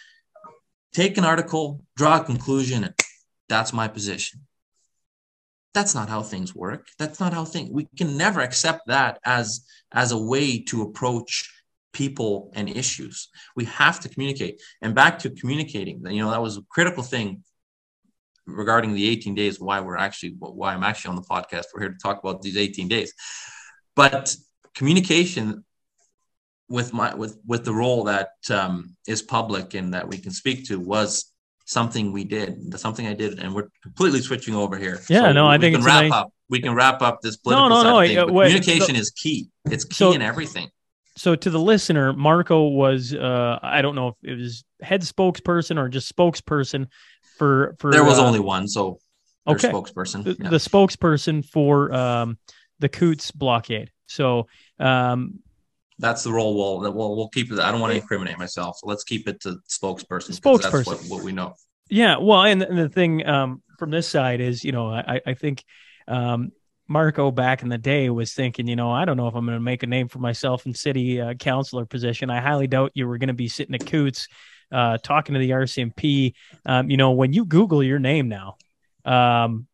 take 0.93 1.17
an 1.17 1.25
article 1.25 1.81
draw 1.97 2.21
a 2.21 2.23
conclusion 2.23 2.83
and 2.83 2.93
that's 3.49 3.73
my 3.73 3.87
position 3.87 4.41
that's 5.75 5.93
not 5.93 6.09
how 6.09 6.23
things 6.23 6.55
work. 6.55 6.87
That's 6.97 7.19
not 7.19 7.33
how 7.33 7.45
things 7.45 7.69
we 7.69 7.87
can 7.97 8.17
never 8.17 8.39
accept 8.41 8.87
that 8.87 9.19
as 9.25 9.65
as 9.91 10.11
a 10.11 10.17
way 10.17 10.63
to 10.69 10.81
approach 10.81 11.51
people 11.93 12.51
and 12.55 12.69
issues. 12.69 13.29
We 13.55 13.65
have 13.65 13.99
to 13.99 14.09
communicate. 14.09 14.61
And 14.81 14.95
back 14.95 15.19
to 15.19 15.29
communicating 15.29 16.01
you 16.09 16.23
know 16.23 16.31
that 16.31 16.41
was 16.41 16.57
a 16.57 16.63
critical 16.69 17.03
thing 17.03 17.43
regarding 18.47 18.93
the 18.93 19.07
18 19.09 19.33
days 19.35 19.59
why 19.59 19.79
we're 19.81 19.97
actually 19.97 20.35
why 20.37 20.73
i'm 20.73 20.83
actually 20.83 21.09
on 21.09 21.15
the 21.17 21.29
podcast. 21.35 21.65
We're 21.73 21.81
here 21.81 21.89
to 21.89 22.01
talk 22.01 22.19
about 22.19 22.41
these 22.41 22.57
18 22.57 22.87
days. 22.87 23.13
But 23.95 24.35
communication 24.73 25.65
with 26.69 26.93
my 26.93 27.13
with 27.13 27.37
with 27.45 27.65
the 27.65 27.73
role 27.73 28.05
that 28.05 28.29
um, 28.49 28.95
is 29.07 29.21
public 29.21 29.73
and 29.73 29.93
that 29.93 30.07
we 30.07 30.17
can 30.17 30.31
speak 30.31 30.65
to 30.67 30.79
was 30.79 31.34
something 31.65 32.11
we 32.11 32.23
did, 32.23 32.79
something 32.79 33.05
I 33.05 33.13
did, 33.13 33.39
and 33.39 33.53
we're 33.53 33.69
completely 33.83 34.21
switching 34.21 34.55
over 34.55 34.77
here. 34.77 35.01
Yeah, 35.09 35.21
so 35.21 35.31
no, 35.33 35.47
I 35.47 35.57
think 35.57 35.75
we 35.75 35.83
can 35.83 35.85
wrap 35.85 36.03
nice... 36.03 36.11
up. 36.13 36.31
We 36.47 36.61
can 36.61 36.75
wrap 36.75 37.01
up 37.01 37.21
this 37.21 37.37
political 37.37 37.69
no, 37.69 37.83
no, 37.83 37.89
no. 37.89 38.07
Thing, 38.07 38.17
uh, 38.17 38.25
communication 38.27 38.95
so, 38.95 39.01
is 39.01 39.09
key. 39.09 39.49
It's 39.65 39.83
key 39.83 39.95
so, 39.95 40.13
in 40.13 40.21
everything. 40.21 40.69
So 41.17 41.35
to 41.35 41.49
the 41.49 41.59
listener, 41.59 42.13
Marco 42.13 42.67
was 42.67 43.13
uh, 43.13 43.59
I 43.61 43.81
don't 43.81 43.95
know 43.95 44.09
if 44.09 44.15
it 44.23 44.35
was 44.35 44.63
head 44.81 45.01
spokesperson 45.01 45.77
or 45.77 45.89
just 45.89 46.13
spokesperson 46.15 46.87
for 47.37 47.75
for. 47.79 47.91
There 47.91 48.03
was 48.03 48.19
uh, 48.19 48.25
only 48.25 48.39
one, 48.39 48.67
so 48.67 48.99
okay, 49.47 49.69
spokesperson. 49.69 50.23
The, 50.23 50.37
yeah. 50.39 50.49
the 50.49 50.57
spokesperson 50.57 51.43
for 51.45 51.91
um, 51.93 52.37
the 52.79 52.89
Coutts 52.89 53.31
blockade. 53.31 53.91
So 54.07 54.47
um, 54.79 55.39
that's 55.99 56.23
the 56.23 56.31
role 56.31 56.55
we'll 56.55 56.93
we'll, 56.93 57.15
we'll 57.15 57.29
keep 57.29 57.51
it. 57.51 57.59
I 57.59 57.71
don't 57.71 57.81
want 57.81 57.93
to 57.93 57.99
incriminate 57.99 58.37
myself, 58.37 58.77
so 58.79 58.87
let's 58.87 59.03
keep 59.03 59.27
it 59.27 59.41
to 59.41 59.57
spokesperson. 59.69 60.39
Spokesperson, 60.39 60.71
that's 60.71 60.87
what, 60.87 61.01
what, 61.05 61.23
we 61.23 61.31
know. 61.31 61.53
Yeah, 61.89 62.17
well, 62.17 62.43
and, 62.43 62.61
and 62.61 62.77
the 62.77 62.89
thing 62.89 63.25
um, 63.25 63.61
from 63.79 63.91
this 63.91 64.07
side 64.07 64.41
is, 64.41 64.63
you 64.63 64.71
know, 64.71 64.89
I 64.89 65.21
I 65.25 65.33
think 65.35 65.63
um, 66.07 66.51
Marco 66.87 67.31
back 67.31 67.63
in 67.63 67.69
the 67.69 67.77
day 67.77 68.09
was 68.09 68.33
thinking, 68.33 68.67
you 68.67 68.75
know, 68.75 68.91
I 68.91 69.05
don't 69.05 69.17
know 69.17 69.27
if 69.27 69.35
I'm 69.35 69.45
going 69.45 69.57
to 69.57 69.63
make 69.63 69.83
a 69.83 69.87
name 69.87 70.07
for 70.07 70.19
myself 70.19 70.65
in 70.65 70.73
city 70.73 71.21
uh, 71.21 71.33
councilor 71.33 71.85
position. 71.85 72.29
I 72.29 72.41
highly 72.41 72.67
doubt 72.67 72.91
you 72.93 73.07
were 73.07 73.17
going 73.17 73.27
to 73.27 73.33
be 73.33 73.47
sitting 73.47 73.75
at 73.75 73.85
Coutts 73.85 74.27
uh, 74.71 74.97
talking 74.97 75.33
to 75.33 75.39
the 75.39 75.51
RCMP. 75.51 76.33
Um, 76.65 76.89
you 76.89 76.97
know, 76.97 77.11
when 77.11 77.33
you 77.33 77.45
Google 77.45 77.83
your 77.83 77.99
name 77.99 78.27
now, 78.27 78.57
um, 79.03 79.67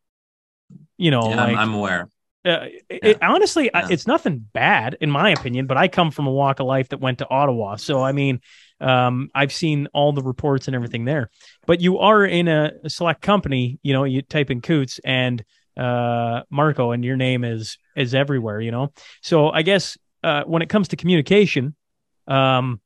you 0.96 1.10
know, 1.10 1.28
yeah, 1.28 1.36
like, 1.36 1.56
I'm, 1.56 1.58
I'm 1.58 1.74
aware. 1.74 2.08
Uh, 2.44 2.66
it, 2.90 3.22
honestly, 3.22 3.70
yeah. 3.72 3.86
it's 3.88 4.06
nothing 4.06 4.44
bad 4.52 4.96
in 5.00 5.10
my 5.10 5.30
opinion, 5.30 5.66
but 5.66 5.76
I 5.76 5.86
come 5.86 6.10
from 6.10 6.26
a 6.26 6.32
walk 6.32 6.58
of 6.58 6.66
life 6.66 6.88
that 6.88 6.98
went 6.98 7.18
to 7.18 7.28
Ottawa. 7.28 7.76
So, 7.76 8.02
I 8.02 8.10
mean, 8.10 8.40
um, 8.80 9.30
I've 9.32 9.52
seen 9.52 9.86
all 9.94 10.12
the 10.12 10.22
reports 10.22 10.66
and 10.66 10.74
everything 10.74 11.04
there, 11.04 11.30
but 11.66 11.80
you 11.80 11.98
are 11.98 12.24
in 12.24 12.48
a, 12.48 12.72
a 12.82 12.90
select 12.90 13.22
company, 13.22 13.78
you 13.82 13.92
know, 13.92 14.02
you 14.02 14.22
type 14.22 14.50
in 14.50 14.60
Coutts 14.60 14.98
and, 15.04 15.44
uh, 15.76 16.42
Marco 16.50 16.90
and 16.90 17.04
your 17.04 17.16
name 17.16 17.44
is, 17.44 17.78
is 17.96 18.12
everywhere, 18.12 18.60
you 18.60 18.72
know? 18.72 18.92
So 19.20 19.50
I 19.50 19.62
guess, 19.62 19.96
uh, 20.24 20.42
when 20.44 20.62
it 20.62 20.68
comes 20.68 20.88
to 20.88 20.96
communication, 20.96 21.76
um, 22.26 22.80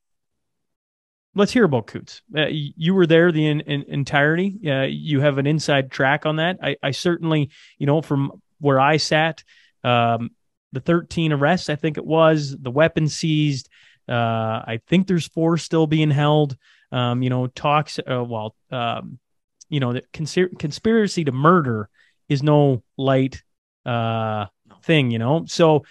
let's 1.33 1.51
hear 1.51 1.65
about 1.65 1.87
Coutts. 1.87 2.21
Uh, 2.35 2.45
you 2.49 2.93
were 2.93 3.07
there 3.07 3.31
the 3.31 3.45
in, 3.45 3.61
in, 3.61 3.83
entirety. 3.87 4.59
Uh, 4.67 4.83
you 4.83 5.21
have 5.21 5.37
an 5.37 5.47
inside 5.47 5.91
track 5.91 6.25
on 6.25 6.37
that. 6.37 6.57
I, 6.61 6.75
I 6.81 6.91
certainly, 6.91 7.49
you 7.77 7.85
know, 7.85 8.01
from 8.01 8.31
where 8.59 8.79
I 8.79 8.97
sat. 8.97 9.43
Um, 9.83 10.31
the 10.73 10.79
13 10.79 11.31
arrests, 11.33 11.69
I 11.69 11.75
think 11.75 11.97
it 11.97 12.05
was, 12.05 12.55
the 12.57 12.71
weapons 12.71 13.15
seized. 13.15 13.69
Uh, 14.07 14.63
I 14.65 14.79
think 14.87 15.07
there's 15.07 15.27
four 15.27 15.57
still 15.57 15.87
being 15.87 16.11
held. 16.11 16.57
Um, 16.91 17.21
you 17.21 17.29
know, 17.29 17.47
talks, 17.47 17.99
uh, 17.99 18.23
well, 18.23 18.55
um, 18.71 19.19
you 19.69 19.79
know, 19.79 19.93
the 19.93 20.01
consir- 20.13 20.57
conspiracy 20.57 21.25
to 21.25 21.31
murder 21.31 21.89
is 22.29 22.43
no 22.43 22.83
light 22.97 23.43
uh, 23.85 24.45
thing, 24.83 25.11
you 25.11 25.19
know? 25.19 25.45
So 25.47 25.83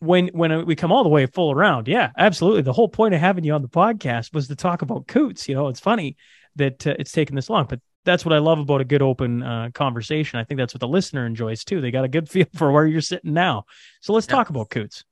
when 0.00 0.28
when 0.28 0.64
we 0.64 0.76
come 0.76 0.92
all 0.92 1.02
the 1.02 1.08
way 1.08 1.26
full 1.26 1.52
around, 1.52 1.88
yeah, 1.88 2.10
absolutely. 2.16 2.62
The 2.62 2.72
whole 2.72 2.88
point 2.88 3.14
of 3.14 3.20
having 3.20 3.44
you 3.44 3.52
on 3.52 3.62
the 3.62 3.68
podcast 3.68 4.32
was 4.32 4.48
to 4.48 4.56
talk 4.56 4.82
about 4.82 5.06
Coutts. 5.06 5.48
You 5.48 5.54
know, 5.54 5.68
it's 5.68 5.80
funny 5.80 6.16
that 6.56 6.86
uh, 6.86 6.94
it's 6.98 7.12
taken 7.12 7.34
this 7.34 7.50
long, 7.50 7.66
but 7.68 7.80
that's 8.04 8.24
what 8.24 8.32
I 8.32 8.38
love 8.38 8.58
about 8.58 8.80
a 8.80 8.84
good 8.84 9.02
open 9.02 9.42
uh, 9.42 9.70
conversation. 9.74 10.38
I 10.38 10.44
think 10.44 10.58
that's 10.58 10.74
what 10.74 10.80
the 10.80 10.88
listener 10.88 11.26
enjoys 11.26 11.64
too. 11.64 11.80
They 11.80 11.90
got 11.90 12.04
a 12.04 12.08
good 12.08 12.28
feel 12.30 12.46
for 12.54 12.72
where 12.72 12.86
you're 12.86 13.00
sitting 13.00 13.32
now. 13.32 13.64
So 14.00 14.12
let's 14.12 14.26
yeah. 14.26 14.34
talk 14.34 14.50
about 14.50 14.70
Coutts. 14.70 15.04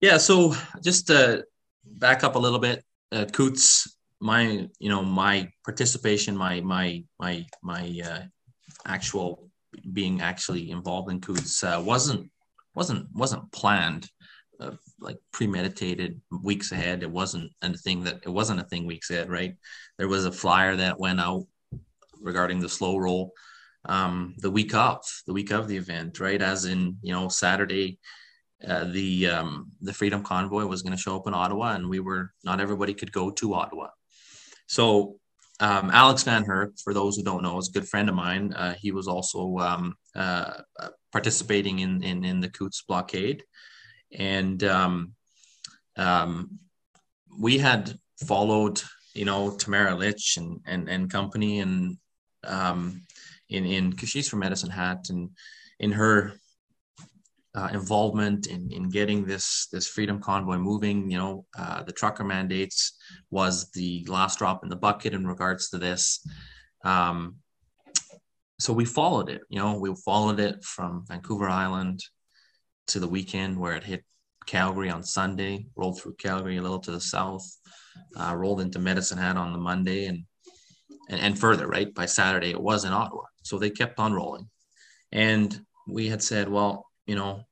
Yeah. 0.00 0.18
So 0.18 0.54
just 0.82 1.06
to 1.08 1.44
back 1.84 2.24
up 2.24 2.36
a 2.36 2.38
little 2.38 2.58
bit, 2.58 2.84
uh, 3.12 3.26
Coutts, 3.32 3.96
my 4.20 4.68
you 4.78 4.88
know 4.88 5.02
my 5.02 5.50
participation, 5.64 6.36
my 6.36 6.60
my 6.60 7.04
my 7.18 7.46
my 7.62 8.00
uh, 8.04 8.22
actual 8.86 9.50
being 9.92 10.20
actually 10.20 10.70
involved 10.70 11.10
in 11.10 11.20
Coutts 11.20 11.62
uh, 11.62 11.82
wasn't 11.84 12.30
wasn't 12.74 13.08
wasn't 13.14 13.50
planned. 13.52 14.08
uh, 14.60 14.72
like 15.00 15.18
premeditated 15.32 16.20
weeks 16.42 16.72
ahead. 16.72 17.02
It 17.02 17.10
wasn't 17.10 17.52
a 17.62 17.72
thing 17.74 18.04
that 18.04 18.20
it 18.24 18.30
wasn't 18.30 18.60
a 18.60 18.64
thing 18.64 18.86
weeks 18.86 19.10
ahead, 19.10 19.30
right? 19.30 19.54
There 19.98 20.08
was 20.08 20.24
a 20.24 20.32
flyer 20.32 20.76
that 20.76 20.98
went 20.98 21.20
out 21.20 21.46
regarding 22.20 22.60
the 22.60 22.68
slow 22.68 22.96
roll 22.96 23.32
um, 23.88 24.34
the 24.38 24.50
week 24.50 24.74
of 24.74 25.04
the 25.26 25.32
week 25.32 25.50
of 25.50 25.68
the 25.68 25.76
event, 25.76 26.20
right? 26.20 26.42
As 26.42 26.64
in, 26.64 26.96
you 27.02 27.12
know, 27.12 27.28
Saturday, 27.28 27.98
uh, 28.66 28.84
the 28.84 29.28
um, 29.28 29.72
the 29.80 29.92
Freedom 29.92 30.22
Convoy 30.22 30.66
was 30.66 30.82
going 30.82 30.96
to 30.96 31.02
show 31.02 31.16
up 31.16 31.26
in 31.26 31.34
Ottawa, 31.34 31.74
and 31.74 31.88
we 31.88 32.00
were 32.00 32.32
not 32.42 32.60
everybody 32.60 32.94
could 32.94 33.12
go 33.12 33.30
to 33.30 33.54
Ottawa. 33.54 33.88
So 34.66 35.16
um, 35.60 35.90
Alex 35.92 36.22
Van 36.24 36.44
Herk, 36.44 36.80
for 36.82 36.92
those 36.92 37.16
who 37.16 37.22
don't 37.22 37.42
know, 37.42 37.58
is 37.58 37.68
a 37.68 37.72
good 37.72 37.88
friend 37.88 38.08
of 38.08 38.14
mine. 38.14 38.52
Uh, 38.52 38.74
he 38.74 38.90
was 38.90 39.08
also 39.08 39.56
um, 39.58 39.94
uh, 40.14 40.54
participating 41.12 41.78
in, 41.78 42.02
in, 42.02 42.24
in 42.24 42.40
the 42.40 42.48
Coutts 42.48 42.82
blockade, 42.82 43.44
and 44.12 44.62
um, 44.64 45.12
um, 45.96 46.58
we 47.38 47.58
had 47.58 47.98
followed, 48.26 48.80
you 49.14 49.24
know, 49.24 49.56
Tamara 49.56 49.94
Lich 49.94 50.36
and 50.38 50.60
and, 50.66 50.88
and 50.88 51.10
company, 51.10 51.60
and 51.60 51.98
um, 52.46 53.02
in 53.48 53.64
in 53.64 53.90
because 53.90 54.08
she's 54.08 54.28
from 54.28 54.40
Medicine 54.40 54.70
Hat, 54.70 55.06
and 55.10 55.30
in 55.78 55.92
her 55.92 56.32
uh, 57.54 57.68
involvement 57.72 58.46
in, 58.46 58.70
in 58.70 58.88
getting 58.90 59.24
this 59.24 59.68
this 59.72 59.88
freedom 59.88 60.20
convoy 60.20 60.58
moving. 60.58 61.10
You 61.10 61.18
know, 61.18 61.46
uh, 61.58 61.82
the 61.82 61.92
trucker 61.92 62.24
mandates 62.24 62.96
was 63.30 63.70
the 63.70 64.04
last 64.08 64.38
drop 64.38 64.62
in 64.62 64.68
the 64.68 64.76
bucket 64.76 65.14
in 65.14 65.26
regards 65.26 65.70
to 65.70 65.78
this. 65.78 66.24
Um, 66.84 67.36
so 68.58 68.72
we 68.72 68.84
followed 68.84 69.28
it. 69.28 69.42
You 69.48 69.58
know, 69.58 69.78
we 69.78 69.94
followed 70.04 70.40
it 70.40 70.62
from 70.64 71.04
Vancouver 71.06 71.48
Island 71.48 72.00
to 72.88 73.00
the 73.00 73.08
weekend 73.08 73.58
where 73.58 73.74
it 73.74 73.84
hit 73.84 74.04
Calgary 74.46 74.90
on 74.90 75.02
Sunday, 75.02 75.66
rolled 75.76 76.00
through 76.00 76.14
Calgary 76.14 76.56
a 76.56 76.62
little 76.62 76.78
to 76.80 76.92
the 76.92 77.00
south, 77.00 77.44
uh, 78.18 78.34
rolled 78.34 78.60
into 78.60 78.78
Medicine 78.78 79.18
Hat 79.18 79.36
on 79.36 79.52
the 79.52 79.58
Monday, 79.58 80.06
and, 80.06 80.24
and 81.08 81.20
and 81.20 81.38
further. 81.38 81.66
Right 81.66 81.92
by 81.94 82.06
Saturday, 82.06 82.50
it 82.50 82.60
was 82.60 82.84
in 82.84 82.92
Ottawa. 82.92 83.22
So 83.42 83.58
they 83.58 83.70
kept 83.70 83.98
on 83.98 84.12
rolling, 84.12 84.48
and 85.12 85.58
we 85.86 86.08
had 86.08 86.22
said, 86.22 86.48
well, 86.48 86.86
you 87.06 87.14
know, 87.14 87.42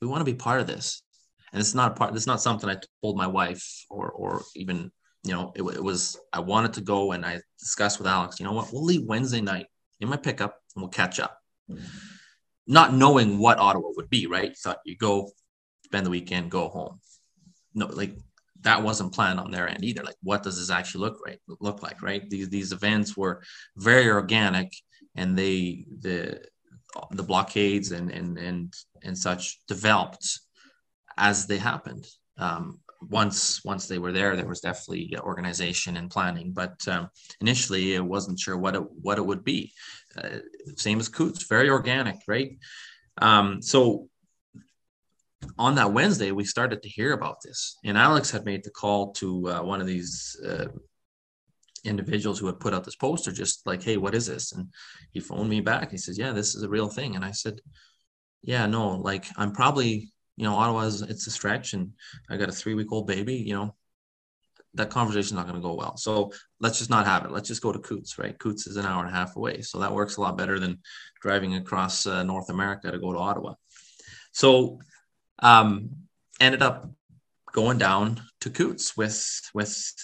we 0.00 0.08
want 0.08 0.20
to 0.20 0.24
be 0.24 0.34
part 0.34 0.60
of 0.60 0.66
this. 0.66 1.02
And 1.52 1.60
it's 1.60 1.74
not 1.74 1.92
a 1.92 1.94
part, 1.94 2.14
it's 2.16 2.26
not 2.26 2.42
something 2.42 2.68
I 2.68 2.78
told 3.00 3.16
my 3.16 3.28
wife 3.28 3.84
or, 3.88 4.10
or 4.10 4.42
even, 4.56 4.90
you 5.22 5.32
know, 5.32 5.52
it, 5.54 5.62
it 5.62 5.82
was, 5.82 6.18
I 6.32 6.40
wanted 6.40 6.72
to 6.74 6.80
go 6.80 7.12
and 7.12 7.24
I 7.24 7.40
discussed 7.60 7.98
with 7.98 8.08
Alex, 8.08 8.40
you 8.40 8.44
know 8.44 8.52
what, 8.52 8.72
we'll 8.72 8.84
leave 8.84 9.04
Wednesday 9.04 9.40
night 9.40 9.66
in 10.00 10.08
my 10.08 10.16
pickup 10.16 10.58
and 10.74 10.82
we'll 10.82 10.90
catch 10.90 11.20
up. 11.20 11.38
Not 12.66 12.92
knowing 12.92 13.38
what 13.38 13.58
Ottawa 13.58 13.90
would 13.96 14.10
be, 14.10 14.26
right? 14.26 14.56
Thought 14.56 14.80
you 14.84 14.96
go 14.96 15.30
spend 15.84 16.04
the 16.04 16.10
weekend, 16.10 16.50
go 16.50 16.68
home. 16.68 16.98
No, 17.72 17.86
like 17.86 18.18
that 18.64 18.82
wasn't 18.82 19.14
planned 19.14 19.38
on 19.38 19.50
their 19.50 19.68
end 19.68 19.84
either. 19.84 20.02
Like, 20.02 20.16
what 20.22 20.42
does 20.42 20.58
this 20.58 20.70
actually 20.70 21.02
look 21.02 21.20
right 21.24 21.38
look 21.60 21.82
like? 21.82 22.02
Right? 22.02 22.28
These 22.28 22.48
these 22.48 22.72
events 22.72 23.16
were 23.16 23.42
very 23.76 24.10
organic, 24.10 24.72
and 25.14 25.38
they 25.38 25.86
the 26.00 26.40
the 27.10 27.22
blockades 27.22 27.92
and 27.92 28.10
and 28.10 28.38
and 28.38 28.74
and 29.02 29.16
such 29.16 29.58
developed 29.66 30.40
as 31.16 31.46
they 31.46 31.58
happened. 31.58 32.06
Um, 32.38 32.80
once 33.10 33.62
once 33.64 33.86
they 33.86 33.98
were 33.98 34.12
there, 34.12 34.34
there 34.34 34.46
was 34.46 34.60
definitely 34.60 35.14
organization 35.20 35.96
and 35.96 36.10
planning, 36.10 36.52
but 36.52 36.76
um, 36.88 37.08
initially 37.40 37.94
it 37.94 38.04
wasn't 38.04 38.40
sure 38.40 38.56
what 38.56 38.74
it 38.74 38.82
what 39.02 39.18
it 39.18 39.26
would 39.26 39.44
be. 39.44 39.72
Uh, 40.16 40.38
same 40.76 41.00
as 41.00 41.08
Coutts, 41.08 41.46
very 41.46 41.68
organic, 41.68 42.16
right? 42.26 42.56
Um, 43.18 43.60
so 43.62 44.08
on 45.58 45.74
that 45.76 45.92
Wednesday, 45.92 46.30
we 46.32 46.44
started 46.44 46.82
to 46.82 46.88
hear 46.88 47.12
about 47.12 47.42
this, 47.42 47.76
and 47.84 47.96
Alex 47.96 48.30
had 48.30 48.44
made 48.44 48.64
the 48.64 48.70
call 48.70 49.12
to 49.14 49.48
uh, 49.48 49.62
one 49.62 49.80
of 49.80 49.86
these 49.86 50.36
uh, 50.46 50.66
individuals 51.84 52.38
who 52.38 52.46
had 52.46 52.60
put 52.60 52.74
out 52.74 52.84
this 52.84 52.96
poster, 52.96 53.30
just 53.30 53.66
like, 53.66 53.82
hey, 53.82 53.96
what 53.96 54.14
is 54.14 54.26
this? 54.26 54.52
And 54.52 54.68
he 55.12 55.20
phoned 55.20 55.50
me 55.50 55.60
back. 55.60 55.90
He 55.90 55.98
says, 55.98 56.18
yeah, 56.18 56.32
this 56.32 56.54
is 56.54 56.62
a 56.62 56.68
real 56.68 56.88
thing. 56.88 57.14
And 57.14 57.24
I 57.24 57.30
said, 57.30 57.60
yeah, 58.42 58.66
no, 58.66 58.96
like 58.96 59.26
I'm 59.36 59.52
probably, 59.52 60.12
you 60.36 60.44
know, 60.44 60.54
Ottawa's 60.54 61.02
it's 61.02 61.26
a 61.26 61.30
stretch, 61.30 61.74
and 61.74 61.92
I 62.28 62.36
got 62.36 62.48
a 62.48 62.52
three 62.52 62.74
week 62.74 62.92
old 62.92 63.06
baby. 63.06 63.34
You 63.34 63.54
know, 63.54 63.74
that 64.74 64.90
conversation's 64.90 65.34
not 65.34 65.46
going 65.46 65.60
to 65.60 65.66
go 65.66 65.74
well. 65.74 65.96
So 65.96 66.32
let's 66.60 66.78
just 66.78 66.90
not 66.90 67.06
have 67.06 67.24
it. 67.24 67.30
Let's 67.30 67.48
just 67.48 67.62
go 67.62 67.72
to 67.72 67.78
Coutts, 67.78 68.18
right? 68.18 68.38
Coutts 68.38 68.66
is 68.66 68.76
an 68.76 68.86
hour 68.86 69.04
and 69.04 69.14
a 69.14 69.16
half 69.16 69.36
away, 69.36 69.62
so 69.62 69.78
that 69.78 69.92
works 69.92 70.16
a 70.16 70.20
lot 70.20 70.36
better 70.36 70.58
than 70.58 70.80
driving 71.20 71.54
across 71.54 72.06
uh, 72.06 72.22
North 72.22 72.50
America 72.50 72.90
to 72.90 72.98
go 72.98 73.12
to 73.12 73.18
Ottawa. 73.18 73.54
So 74.32 74.80
um, 75.40 75.90
ended 76.40 76.62
up 76.62 76.90
going 77.52 77.78
down 77.78 78.20
to 78.40 78.50
Coutts 78.50 78.96
with 78.96 79.50
with 79.54 79.94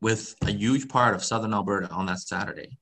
with 0.00 0.34
a 0.42 0.50
huge 0.50 0.88
part 0.88 1.14
of 1.14 1.24
southern 1.24 1.54
Alberta 1.54 1.88
on 1.90 2.06
that 2.06 2.18
Saturday. 2.18 2.78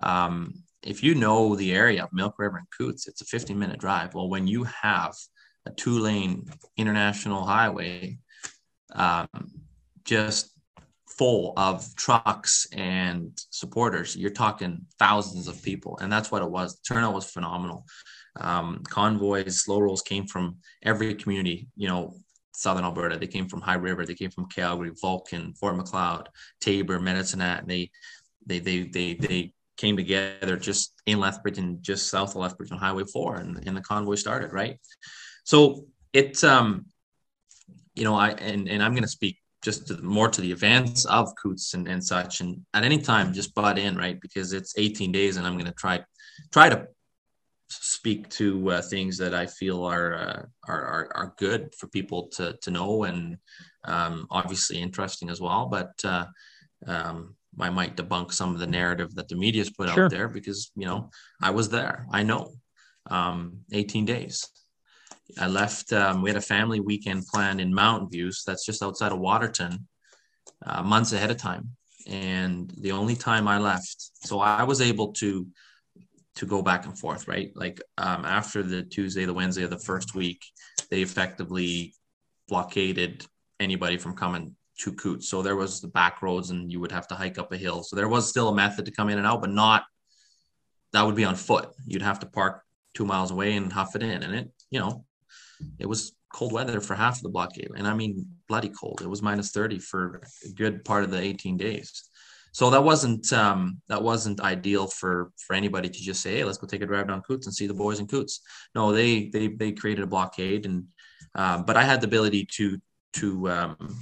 Um, 0.00 0.64
if 0.82 1.02
you 1.02 1.14
know 1.14 1.54
the 1.54 1.72
area 1.72 2.02
of 2.02 2.12
Milk 2.12 2.38
River 2.38 2.56
and 2.58 2.66
Coutts, 2.76 3.06
it's 3.06 3.20
a 3.20 3.26
15 3.26 3.58
minute 3.58 3.78
drive. 3.78 4.14
Well, 4.14 4.28
when 4.28 4.46
you 4.46 4.64
have 4.64 5.14
a 5.66 5.70
two 5.70 5.98
lane 5.98 6.50
international 6.76 7.44
highway 7.44 8.18
um, 8.94 9.28
just 10.04 10.50
full 11.06 11.52
of 11.56 11.94
trucks 11.94 12.66
and 12.72 13.38
supporters, 13.50 14.16
you're 14.16 14.30
talking 14.30 14.86
thousands 14.98 15.46
of 15.48 15.62
people. 15.62 15.98
And 16.00 16.12
that's 16.12 16.30
what 16.30 16.42
it 16.42 16.50
was. 16.50 16.76
The 16.76 16.94
turnout 16.94 17.14
was 17.14 17.30
phenomenal. 17.30 17.84
Um, 18.36 18.82
convoys, 18.88 19.62
slow 19.62 19.80
rolls 19.80 20.02
came 20.02 20.26
from 20.26 20.56
every 20.82 21.14
community, 21.14 21.68
you 21.76 21.88
know, 21.88 22.14
southern 22.54 22.84
Alberta. 22.84 23.18
They 23.18 23.26
came 23.26 23.48
from 23.48 23.60
High 23.60 23.74
River. 23.74 24.06
They 24.06 24.14
came 24.14 24.30
from 24.30 24.46
Calgary, 24.46 24.92
Vulcan, 25.00 25.54
Fort 25.54 25.76
Macleod, 25.76 26.28
Taber, 26.60 26.98
Medicine 27.00 27.40
Hat. 27.40 27.64
They 27.66 27.90
they 28.46 28.58
they 28.58 28.84
they 28.84 29.14
they 29.14 29.52
came 29.76 29.96
together 29.96 30.56
just 30.56 30.92
in 31.06 31.18
Lethbridge 31.18 31.58
and 31.58 31.82
just 31.82 32.08
south 32.08 32.30
of 32.30 32.36
Lethbridge 32.36 32.70
on 32.70 32.78
Highway 32.78 33.04
4 33.04 33.36
and, 33.36 33.66
and 33.66 33.76
the 33.76 33.80
convoy 33.80 34.14
started, 34.14 34.52
right? 34.52 34.78
So 35.44 35.86
it 36.12 36.42
um 36.44 36.86
you 37.94 38.04
know 38.04 38.14
I 38.14 38.30
and, 38.30 38.68
and 38.68 38.82
I'm 38.82 38.94
gonna 38.94 39.08
speak 39.08 39.38
just 39.62 39.88
to, 39.88 40.02
more 40.02 40.28
to 40.28 40.40
the 40.40 40.52
events 40.52 41.04
of 41.04 41.32
Coutts 41.42 41.74
and, 41.74 41.88
and 41.88 42.04
such 42.04 42.40
and 42.40 42.64
at 42.74 42.84
any 42.84 42.98
time 42.98 43.32
just 43.32 43.54
butt 43.54 43.78
in, 43.78 43.96
right? 43.96 44.20
Because 44.20 44.52
it's 44.52 44.74
18 44.76 45.12
days 45.12 45.36
and 45.36 45.46
I'm 45.46 45.56
gonna 45.56 45.72
try 45.72 46.00
try 46.52 46.68
to 46.68 46.86
speak 47.80 48.28
to 48.30 48.70
uh, 48.70 48.82
things 48.82 49.16
that 49.18 49.34
I 49.34 49.46
feel 49.46 49.84
are, 49.84 50.14
uh, 50.14 50.42
are, 50.68 50.82
are 50.84 51.12
are 51.14 51.34
good 51.38 51.74
for 51.78 51.86
people 51.88 52.28
to 52.36 52.56
to 52.62 52.70
know 52.70 53.04
and 53.04 53.38
um, 53.84 54.26
obviously 54.30 54.80
interesting 54.80 55.30
as 55.30 55.40
well. 55.40 55.66
But 55.66 55.92
uh, 56.04 56.26
um, 56.86 57.34
I 57.60 57.70
might 57.70 57.96
debunk 57.96 58.32
some 58.32 58.54
of 58.54 58.60
the 58.60 58.66
narrative 58.66 59.14
that 59.14 59.28
the 59.28 59.36
media's 59.36 59.70
put 59.70 59.88
sure. 59.88 60.04
out 60.04 60.10
there 60.10 60.28
because 60.28 60.70
you 60.76 60.86
know 60.86 61.10
I 61.40 61.50
was 61.50 61.68
there. 61.68 62.06
I 62.10 62.22
know. 62.22 62.52
Um, 63.10 63.58
18 63.72 64.04
days. 64.04 64.48
I 65.38 65.48
left. 65.48 65.92
Um, 65.92 66.22
we 66.22 66.30
had 66.30 66.36
a 66.36 66.42
family 66.42 66.80
weekend 66.80 67.26
planned 67.26 67.60
in 67.60 67.74
Mountain 67.74 68.10
Views. 68.10 68.42
That's 68.46 68.64
just 68.64 68.82
outside 68.82 69.12
of 69.12 69.18
Waterton, 69.18 69.88
uh, 70.64 70.82
months 70.82 71.12
ahead 71.12 71.30
of 71.30 71.36
time. 71.36 71.70
And 72.06 72.72
the 72.78 72.92
only 72.92 73.16
time 73.16 73.48
I 73.48 73.58
left, 73.58 73.96
so 74.24 74.40
I 74.40 74.62
was 74.64 74.80
able 74.80 75.12
to 75.14 75.46
to 76.36 76.46
go 76.46 76.62
back 76.62 76.86
and 76.86 76.98
forth, 76.98 77.28
right? 77.28 77.52
Like 77.54 77.80
um, 77.98 78.24
after 78.24 78.62
the 78.62 78.82
Tuesday, 78.82 79.24
the 79.24 79.34
Wednesday 79.34 79.64
of 79.64 79.70
the 79.70 79.78
first 79.78 80.14
week, 80.14 80.42
they 80.90 81.02
effectively 81.02 81.94
blockaded 82.48 83.26
anybody 83.60 83.98
from 83.98 84.16
coming 84.16 84.56
to 84.80 84.92
Coutts. 84.92 85.28
So 85.28 85.42
there 85.42 85.56
was 85.56 85.80
the 85.80 85.88
back 85.88 86.22
roads 86.22 86.50
and 86.50 86.72
you 86.72 86.80
would 86.80 86.92
have 86.92 87.06
to 87.08 87.14
hike 87.14 87.38
up 87.38 87.52
a 87.52 87.56
hill. 87.56 87.82
So 87.82 87.96
there 87.96 88.08
was 88.08 88.28
still 88.28 88.48
a 88.48 88.54
method 88.54 88.86
to 88.86 88.90
come 88.90 89.08
in 89.08 89.18
and 89.18 89.26
out, 89.26 89.40
but 89.40 89.50
not 89.50 89.84
that 90.92 91.02
would 91.02 91.16
be 91.16 91.24
on 91.24 91.34
foot. 91.34 91.70
You'd 91.86 92.02
have 92.02 92.20
to 92.20 92.26
park 92.26 92.62
two 92.94 93.04
miles 93.04 93.30
away 93.30 93.56
and 93.56 93.72
huff 93.72 93.94
it 93.96 94.02
in. 94.02 94.22
And 94.22 94.34
it, 94.34 94.50
you 94.70 94.80
know, 94.80 95.04
it 95.78 95.86
was 95.86 96.12
cold 96.32 96.52
weather 96.52 96.80
for 96.80 96.94
half 96.94 97.16
of 97.16 97.22
the 97.22 97.28
blockade. 97.28 97.70
And 97.76 97.86
I 97.86 97.94
mean, 97.94 98.26
bloody 98.48 98.70
cold. 98.70 99.00
It 99.02 99.08
was 99.08 99.22
minus 99.22 99.50
30 99.50 99.78
for 99.78 100.22
a 100.44 100.52
good 100.52 100.84
part 100.84 101.04
of 101.04 101.10
the 101.10 101.20
18 101.20 101.56
days 101.56 102.10
so 102.52 102.68
that 102.68 102.84
wasn't 102.84 103.32
um, 103.32 103.80
that 103.88 104.02
wasn't 104.02 104.40
ideal 104.40 104.86
for 104.86 105.32
for 105.38 105.54
anybody 105.54 105.88
to 105.88 105.98
just 105.98 106.20
say, 106.20 106.36
hey, 106.36 106.44
let's 106.44 106.58
go 106.58 106.66
take 106.66 106.82
a 106.82 106.86
drive 106.86 107.08
down 107.08 107.22
Coutts 107.22 107.46
and 107.46 107.54
see 107.54 107.66
the 107.66 107.74
boys 107.74 107.98
in 107.98 108.06
Coutts. 108.06 108.40
No, 108.74 108.92
they 108.92 109.28
they 109.28 109.48
they 109.48 109.72
created 109.72 110.04
a 110.04 110.06
blockade, 110.06 110.66
and 110.66 110.84
uh, 111.34 111.62
but 111.62 111.78
I 111.78 111.82
had 111.82 112.02
the 112.02 112.06
ability 112.06 112.46
to 112.52 112.78
to 113.14 113.48
um, 113.50 113.96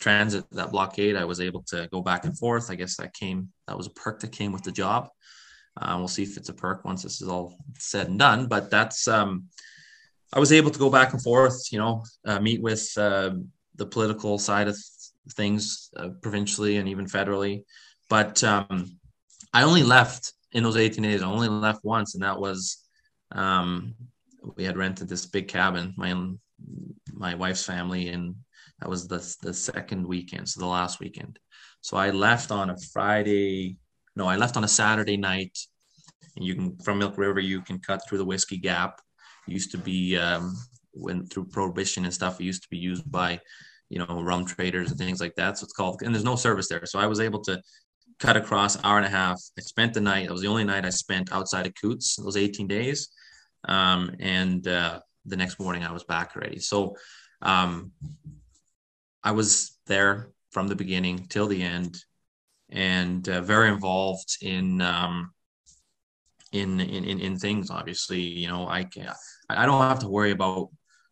transit 0.00 0.44
that 0.52 0.70
blockade. 0.70 1.16
I 1.16 1.24
was 1.24 1.40
able 1.40 1.62
to 1.68 1.88
go 1.90 2.02
back 2.02 2.26
and 2.26 2.38
forth. 2.38 2.70
I 2.70 2.74
guess 2.74 2.96
that 2.98 3.14
came 3.14 3.48
that 3.66 3.76
was 3.76 3.86
a 3.86 3.90
perk 3.90 4.20
that 4.20 4.32
came 4.32 4.52
with 4.52 4.64
the 4.64 4.72
job. 4.72 5.08
Uh, 5.80 5.94
we'll 5.96 6.08
see 6.08 6.24
if 6.24 6.36
it's 6.36 6.50
a 6.50 6.54
perk 6.54 6.84
once 6.84 7.02
this 7.02 7.22
is 7.22 7.28
all 7.28 7.56
said 7.78 8.08
and 8.08 8.18
done. 8.18 8.48
But 8.48 8.70
that's 8.70 9.08
um, 9.08 9.46
I 10.34 10.40
was 10.40 10.52
able 10.52 10.70
to 10.70 10.78
go 10.78 10.90
back 10.90 11.14
and 11.14 11.22
forth. 11.22 11.72
You 11.72 11.78
know, 11.78 12.04
uh, 12.26 12.38
meet 12.38 12.60
with 12.60 12.92
uh, 12.98 13.30
the 13.76 13.86
political 13.86 14.38
side 14.38 14.68
of 14.68 14.76
things 15.32 15.90
uh, 15.96 16.10
provincially 16.22 16.76
and 16.76 16.88
even 16.88 17.06
federally. 17.06 17.64
But 18.08 18.42
um, 18.44 18.98
I 19.52 19.62
only 19.62 19.82
left 19.82 20.32
in 20.52 20.62
those 20.62 20.76
18 20.76 21.02
days. 21.02 21.22
I 21.22 21.26
only 21.26 21.48
left 21.48 21.84
once, 21.84 22.14
and 22.14 22.24
that 22.24 22.40
was 22.40 22.84
um, 23.32 23.94
we 24.56 24.64
had 24.64 24.76
rented 24.76 25.08
this 25.08 25.26
big 25.26 25.48
cabin. 25.48 25.94
My 25.96 26.12
own, 26.12 26.38
my 27.12 27.34
wife's 27.34 27.64
family, 27.64 28.08
and 28.08 28.34
that 28.80 28.88
was 28.88 29.08
the 29.08 29.18
the 29.42 29.52
second 29.52 30.06
weekend, 30.06 30.48
so 30.48 30.60
the 30.60 30.66
last 30.66 31.00
weekend. 31.00 31.38
So 31.80 31.96
I 31.96 32.10
left 32.10 32.50
on 32.50 32.70
a 32.70 32.76
Friday. 32.92 33.76
No, 34.16 34.26
I 34.26 34.36
left 34.36 34.56
on 34.56 34.64
a 34.64 34.68
Saturday 34.68 35.16
night, 35.16 35.56
and 36.36 36.44
you 36.44 36.54
can 36.54 36.76
from 36.78 36.98
Milk 36.98 37.18
River 37.18 37.40
you 37.40 37.62
can 37.62 37.78
cut 37.78 38.00
through 38.06 38.18
the 38.18 38.24
Whiskey 38.24 38.58
Gap. 38.58 39.00
It 39.46 39.52
used 39.52 39.70
to 39.72 39.78
be 39.78 40.16
um, 40.16 40.56
when 40.92 41.26
through 41.26 41.46
prohibition 41.46 42.04
and 42.04 42.14
stuff. 42.14 42.40
It 42.40 42.44
used 42.44 42.62
to 42.62 42.68
be 42.70 42.78
used 42.78 43.10
by 43.10 43.40
you 43.88 43.98
know 43.98 44.22
rum 44.22 44.44
traders 44.44 44.90
and 44.90 44.98
things 44.98 45.20
like 45.20 45.34
that. 45.36 45.58
So 45.58 45.64
it's 45.64 45.72
called, 45.72 46.02
and 46.02 46.14
there's 46.14 46.24
no 46.24 46.36
service 46.36 46.68
there. 46.68 46.84
So 46.86 46.98
I 46.98 47.06
was 47.06 47.20
able 47.20 47.40
to 47.44 47.60
cut 48.18 48.36
across 48.36 48.82
hour 48.84 48.96
and 48.96 49.06
a 49.06 49.10
half. 49.10 49.40
I 49.56 49.60
spent 49.60 49.94
the 49.94 50.00
night. 50.00 50.26
It 50.26 50.32
was 50.32 50.42
the 50.42 50.48
only 50.48 50.64
night 50.64 50.84
I 50.84 50.90
spent 50.90 51.32
outside 51.32 51.66
of 51.66 51.74
Coutts 51.74 52.16
those 52.16 52.36
18 52.36 52.66
days. 52.66 53.08
Um, 53.66 54.14
and 54.18 54.66
uh, 54.66 55.00
the 55.24 55.36
next 55.36 55.60
morning 55.60 55.84
I 55.84 55.92
was 55.92 56.04
back 56.04 56.32
already. 56.34 56.58
So 56.58 56.96
um, 57.42 57.92
I 59.22 59.32
was 59.32 59.78
there 59.86 60.30
from 60.50 60.68
the 60.68 60.76
beginning 60.76 61.26
till 61.28 61.46
the 61.46 61.62
end, 61.62 61.96
and 62.70 63.28
uh, 63.28 63.40
very 63.42 63.68
involved 63.68 64.38
in, 64.42 64.80
um, 64.80 65.32
in 66.52 66.80
in 66.80 67.04
in 67.04 67.20
in 67.20 67.38
things. 67.38 67.70
Obviously, 67.70 68.20
you 68.20 68.48
know, 68.48 68.66
I 68.68 68.84
can 68.84 69.12
I 69.50 69.66
don't 69.66 69.82
have 69.82 69.98
to 70.00 70.08
worry 70.08 70.30
about 70.30 70.70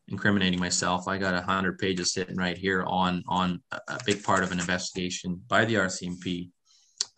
incriminating 0.09 0.61
myself. 0.61 1.09
I 1.09 1.19
got 1.19 1.35
a 1.35 1.43
hundred 1.43 1.79
pages 1.79 2.13
sitting 2.13 2.37
right 2.37 2.57
here 2.57 2.85
on 2.85 3.23
on 3.27 3.63
a 3.89 3.99
big 4.05 4.23
part 4.23 4.43
of 4.43 4.53
an 4.53 4.61
investigation 4.61 5.43
by 5.49 5.65
the 5.65 5.75
RCMP, 5.75 6.51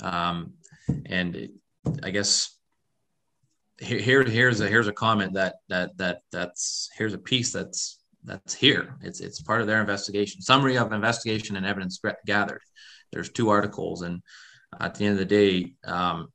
um, 0.03 0.55
and 1.07 1.37
it, 1.37 1.51
I 2.03 2.11
guess 2.11 2.59
here 3.81 4.25
here's 4.25 4.61
a 4.61 4.69
here's 4.69 4.89
a 4.89 4.93
comment 4.93 5.35
that 5.35 5.57
that 5.69 5.97
that 5.99 6.21
that's 6.33 6.89
here's 6.97 7.15
a 7.15 7.19
piece 7.19 7.53
that's 7.53 8.01
that's 8.25 8.55
here. 8.55 8.97
It's 9.03 9.21
it's 9.21 9.41
part 9.41 9.61
of 9.61 9.67
their 9.67 9.81
investigation. 9.81 10.43
Summary 10.43 10.77
of 10.77 10.93
investigation 10.93 11.57
and 11.57 11.67
evidence 11.67 12.01
gathered. 12.27 12.63
There's 13.13 13.31
two 13.31 13.51
articles, 13.51 14.03
and 14.03 14.23
at 14.81 14.95
the 14.95 15.05
end 15.05 15.13
of 15.13 15.19
the 15.19 15.25
day, 15.25 15.75
um, 15.85 16.29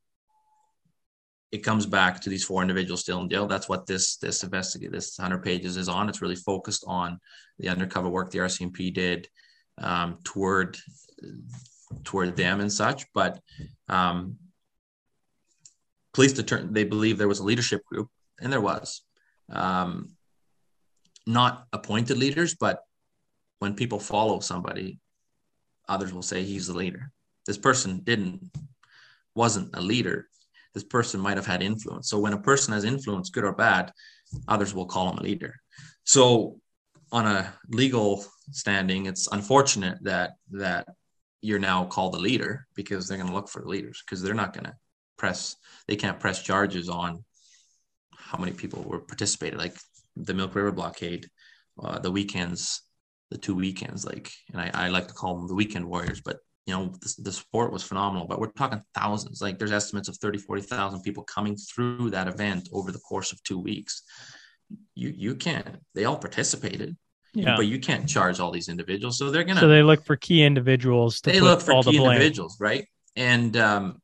it 1.54 1.64
comes 1.64 1.86
back 1.86 2.20
to 2.20 2.32
these 2.32 2.44
four 2.44 2.64
individuals 2.64 3.02
still 3.02 3.22
in 3.22 3.30
jail. 3.30 3.46
That's 3.46 3.70
what 3.70 3.86
this 3.86 4.18
this 4.18 4.44
investigate 4.44 4.92
this 4.92 5.20
100 5.20 5.44
pages 5.44 5.78
is 5.78 5.88
on. 5.88 6.10
It's 6.10 6.22
really 6.22 6.36
focused 6.36 6.84
on 6.88 7.20
the 7.60 7.70
undercover 7.70 8.10
work 8.10 8.32
the 8.32 8.40
RCMP 8.40 8.92
did 8.92 9.28
um, 9.78 10.18
toward 10.24 10.78
toward 12.04 12.36
them 12.36 12.60
and 12.60 12.74
such. 12.74 13.06
But 13.14 13.40
um, 13.88 14.38
police 16.16 16.34
determined 16.34 16.74
they 16.74 16.86
believe 16.86 17.20
there 17.20 17.28
was 17.28 17.40
a 17.40 17.46
leadership 17.46 17.86
group, 17.86 18.10
and 18.42 18.52
there 18.52 18.60
was. 18.60 19.04
Um, 19.52 20.16
not 21.28 21.68
appointed 21.72 22.18
leaders, 22.18 22.56
but 22.56 22.82
when 23.60 23.76
people 23.76 24.00
follow 24.00 24.40
somebody, 24.40 25.00
others 25.88 26.12
will 26.12 26.24
say 26.24 26.44
he's 26.44 26.66
the 26.66 26.74
leader. 26.74 27.12
This 27.46 27.60
person 27.60 28.00
didn't 28.04 28.50
wasn't 29.36 29.70
a 29.76 29.82
leader. 29.82 30.28
This 30.74 30.84
person 30.84 31.20
might 31.20 31.38
have 31.38 31.46
had 31.46 31.62
influence. 31.62 32.10
So 32.10 32.20
when 32.20 32.34
a 32.34 32.42
person 32.42 32.74
has 32.74 32.84
influence, 32.84 33.30
good 33.30 33.44
or 33.44 33.54
bad, 33.54 33.92
others 34.48 34.74
will 34.74 34.86
call 34.86 35.12
him 35.12 35.18
a 35.18 35.24
leader. 35.24 35.56
So 36.04 36.60
on 37.12 37.28
a 37.28 37.54
legal 37.70 38.26
standing, 38.52 39.06
it's 39.06 39.28
unfortunate 39.32 40.00
that 40.02 40.32
that 40.52 40.88
you're 41.42 41.60
now 41.60 41.84
called 41.86 42.16
a 42.16 42.20
leader 42.20 42.66
because 42.74 43.08
they're 43.08 43.18
going 43.18 43.30
to 43.30 43.36
look 43.36 43.50
for 43.50 43.64
leaders 43.66 44.02
because 44.04 44.22
they're 44.22 44.34
not 44.34 44.54
going 44.54 44.66
to 44.66 44.74
press 45.18 45.58
they 45.88 45.96
can't 45.96 46.20
press 46.20 46.42
charges 46.42 46.90
on 46.90 47.24
how 48.18 48.38
many 48.38 48.52
people 48.52 48.82
were 48.84 49.00
participated 49.00 49.60
like 49.60 49.78
the 50.16 50.34
milk 50.34 50.56
river 50.56 50.72
blockade 50.72 51.28
uh, 51.84 52.00
the 52.00 52.12
weekends 52.12 52.82
the 53.30 53.38
two 53.38 53.56
weekends 53.56 54.06
like 54.06 54.32
and 54.52 54.62
I, 54.62 54.72
I 54.74 54.88
like 54.88 55.08
to 55.10 55.14
call 55.14 55.38
them 55.38 55.48
the 55.48 55.56
weekend 55.56 55.86
warriors 55.86 56.22
but 56.22 56.38
you 56.66 56.74
know 56.74 56.94
the, 57.02 57.16
the 57.24 57.32
sport 57.32 57.72
was 57.72 57.84
phenomenal 57.84 58.28
but 58.28 58.40
we're 58.40 58.52
talking 58.52 58.82
thousands 58.96 59.42
like 59.42 59.60
there's 59.60 59.72
estimates 59.72 60.08
of 60.08 60.18
30 60.18 60.38
40,000 60.40 61.02
people 61.02 61.24
coming 61.24 61.56
through 61.56 62.10
that 62.12 62.28
event 62.28 62.70
over 62.72 62.92
the 62.92 63.00
course 63.00 63.32
of 63.32 63.42
two 63.44 63.60
weeks 63.60 64.04
you 64.96 65.14
you 65.16 65.36
can't 65.36 65.78
they 65.94 66.06
all 66.06 66.18
participated 66.18 66.96
yeah. 67.34 67.56
but 67.56 67.66
you 67.66 67.80
can't 67.80 68.08
charge 68.08 68.40
all 68.40 68.52
these 68.52 68.70
individuals 68.70 69.18
so 69.18 69.30
they're 69.30 69.44
gonna 69.44 69.60
so 69.60 69.68
they 69.68 69.84
look 69.84 70.06
for 70.06 70.16
key 70.16 70.44
individuals 70.44 71.20
they 71.22 71.40
look 71.40 71.62
for 71.62 71.74
all 71.74 71.84
key 71.84 71.98
individuals 71.98 72.58
right 72.60 72.88
and 73.16 73.58
um 73.58 74.02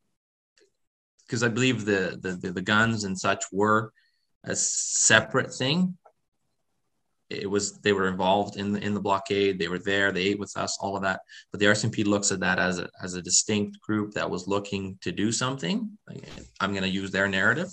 because 1.29 1.43
I 1.43 1.47
believe 1.47 1.85
the, 1.85 2.17
the 2.19 2.51
the 2.51 2.61
guns 2.61 3.03
and 3.03 3.17
such 3.17 3.45
were 3.51 3.93
a 4.43 4.55
separate 4.55 5.53
thing. 5.53 5.95
It 7.29 7.49
was 7.49 7.79
they 7.79 7.93
were 7.93 8.07
involved 8.07 8.57
in 8.57 8.73
the 8.73 8.81
in 8.81 8.93
the 8.93 9.01
blockade. 9.01 9.59
They 9.59 9.67
were 9.67 9.79
there. 9.79 10.11
They 10.11 10.23
ate 10.23 10.39
with 10.39 10.55
us. 10.57 10.77
All 10.79 10.95
of 10.95 11.03
that. 11.03 11.21
But 11.51 11.59
the 11.59 11.67
RCMP 11.67 12.05
looks 12.05 12.31
at 12.31 12.39
that 12.39 12.59
as 12.59 12.79
a 12.79 12.89
as 13.03 13.13
a 13.13 13.21
distinct 13.21 13.79
group 13.81 14.13
that 14.13 14.29
was 14.29 14.47
looking 14.47 14.97
to 15.01 15.11
do 15.11 15.31
something. 15.31 15.89
I'm 16.59 16.71
going 16.71 16.83
to 16.83 16.89
use 16.89 17.11
their 17.11 17.27
narrative, 17.27 17.69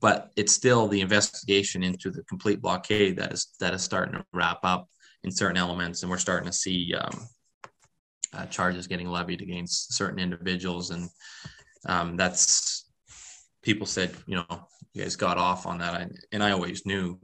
but 0.00 0.30
it's 0.36 0.52
still 0.52 0.88
the 0.88 1.00
investigation 1.00 1.82
into 1.82 2.10
the 2.10 2.22
complete 2.24 2.60
blockade 2.60 3.16
that 3.16 3.32
is 3.32 3.54
that 3.60 3.72
is 3.72 3.82
starting 3.82 4.14
to 4.14 4.24
wrap 4.32 4.58
up 4.62 4.88
in 5.24 5.30
certain 5.30 5.56
elements, 5.56 6.02
and 6.02 6.10
we're 6.10 6.18
starting 6.18 6.46
to 6.46 6.52
see 6.52 6.94
um, 6.94 7.28
uh, 8.34 8.46
charges 8.46 8.86
getting 8.86 9.08
levied 9.08 9.40
against 9.40 9.94
certain 9.94 10.18
individuals 10.18 10.90
and 10.90 11.08
um, 11.88 12.16
that's 12.16 12.84
people 13.62 13.86
said, 13.86 14.14
you 14.26 14.36
know, 14.36 14.68
you 14.92 15.02
guys 15.02 15.16
got 15.16 15.38
off 15.38 15.66
on 15.66 15.78
that. 15.78 15.94
I, 15.94 16.06
and 16.32 16.42
I 16.42 16.50
always 16.52 16.84
knew 16.86 17.18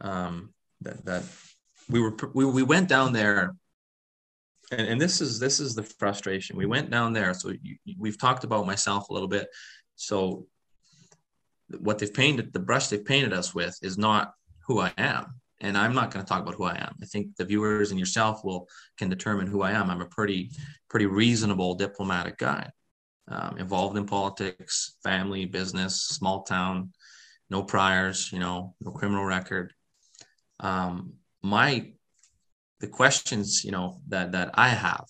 um, 0.00 0.53
that, 0.84 1.04
that 1.04 1.22
we 1.88 2.00
were, 2.00 2.14
we, 2.34 2.44
we 2.44 2.62
went 2.62 2.88
down 2.88 3.12
there 3.12 3.54
and, 4.70 4.88
and 4.88 5.00
this 5.00 5.20
is, 5.20 5.38
this 5.38 5.60
is 5.60 5.74
the 5.74 5.82
frustration. 5.82 6.56
We 6.56 6.66
went 6.66 6.90
down 6.90 7.12
there. 7.12 7.34
So 7.34 7.52
you, 7.62 7.76
we've 7.98 8.18
talked 8.18 8.44
about 8.44 8.66
myself 8.66 9.08
a 9.08 9.12
little 9.12 9.28
bit. 9.28 9.48
So 9.96 10.46
what 11.78 11.98
they've 11.98 12.12
painted, 12.12 12.52
the 12.52 12.60
brush 12.60 12.88
they've 12.88 13.04
painted 13.04 13.32
us 13.32 13.54
with 13.54 13.78
is 13.82 13.98
not 13.98 14.32
who 14.66 14.80
I 14.80 14.92
am. 14.98 15.40
And 15.60 15.78
I'm 15.78 15.94
not 15.94 16.10
going 16.10 16.24
to 16.24 16.28
talk 16.28 16.42
about 16.42 16.56
who 16.56 16.64
I 16.64 16.76
am. 16.76 16.94
I 17.02 17.06
think 17.06 17.36
the 17.36 17.44
viewers 17.44 17.90
and 17.90 17.98
yourself 17.98 18.44
will 18.44 18.68
can 18.98 19.08
determine 19.08 19.46
who 19.46 19.62
I 19.62 19.72
am. 19.72 19.88
I'm 19.88 20.02
a 20.02 20.06
pretty, 20.06 20.50
pretty 20.90 21.06
reasonable 21.06 21.74
diplomatic 21.74 22.38
guy 22.38 22.70
um, 23.28 23.56
involved 23.58 23.96
in 23.96 24.04
politics, 24.04 24.96
family, 25.02 25.46
business, 25.46 26.02
small 26.02 26.42
town, 26.42 26.92
no 27.48 27.62
priors, 27.62 28.30
you 28.32 28.40
know, 28.40 28.74
no 28.80 28.90
criminal 28.90 29.24
record. 29.24 29.72
Um, 30.60 31.14
my 31.42 31.92
the 32.80 32.86
questions, 32.86 33.64
you 33.64 33.70
know, 33.70 34.00
that 34.08 34.32
that 34.32 34.50
I 34.54 34.68
have 34.68 35.06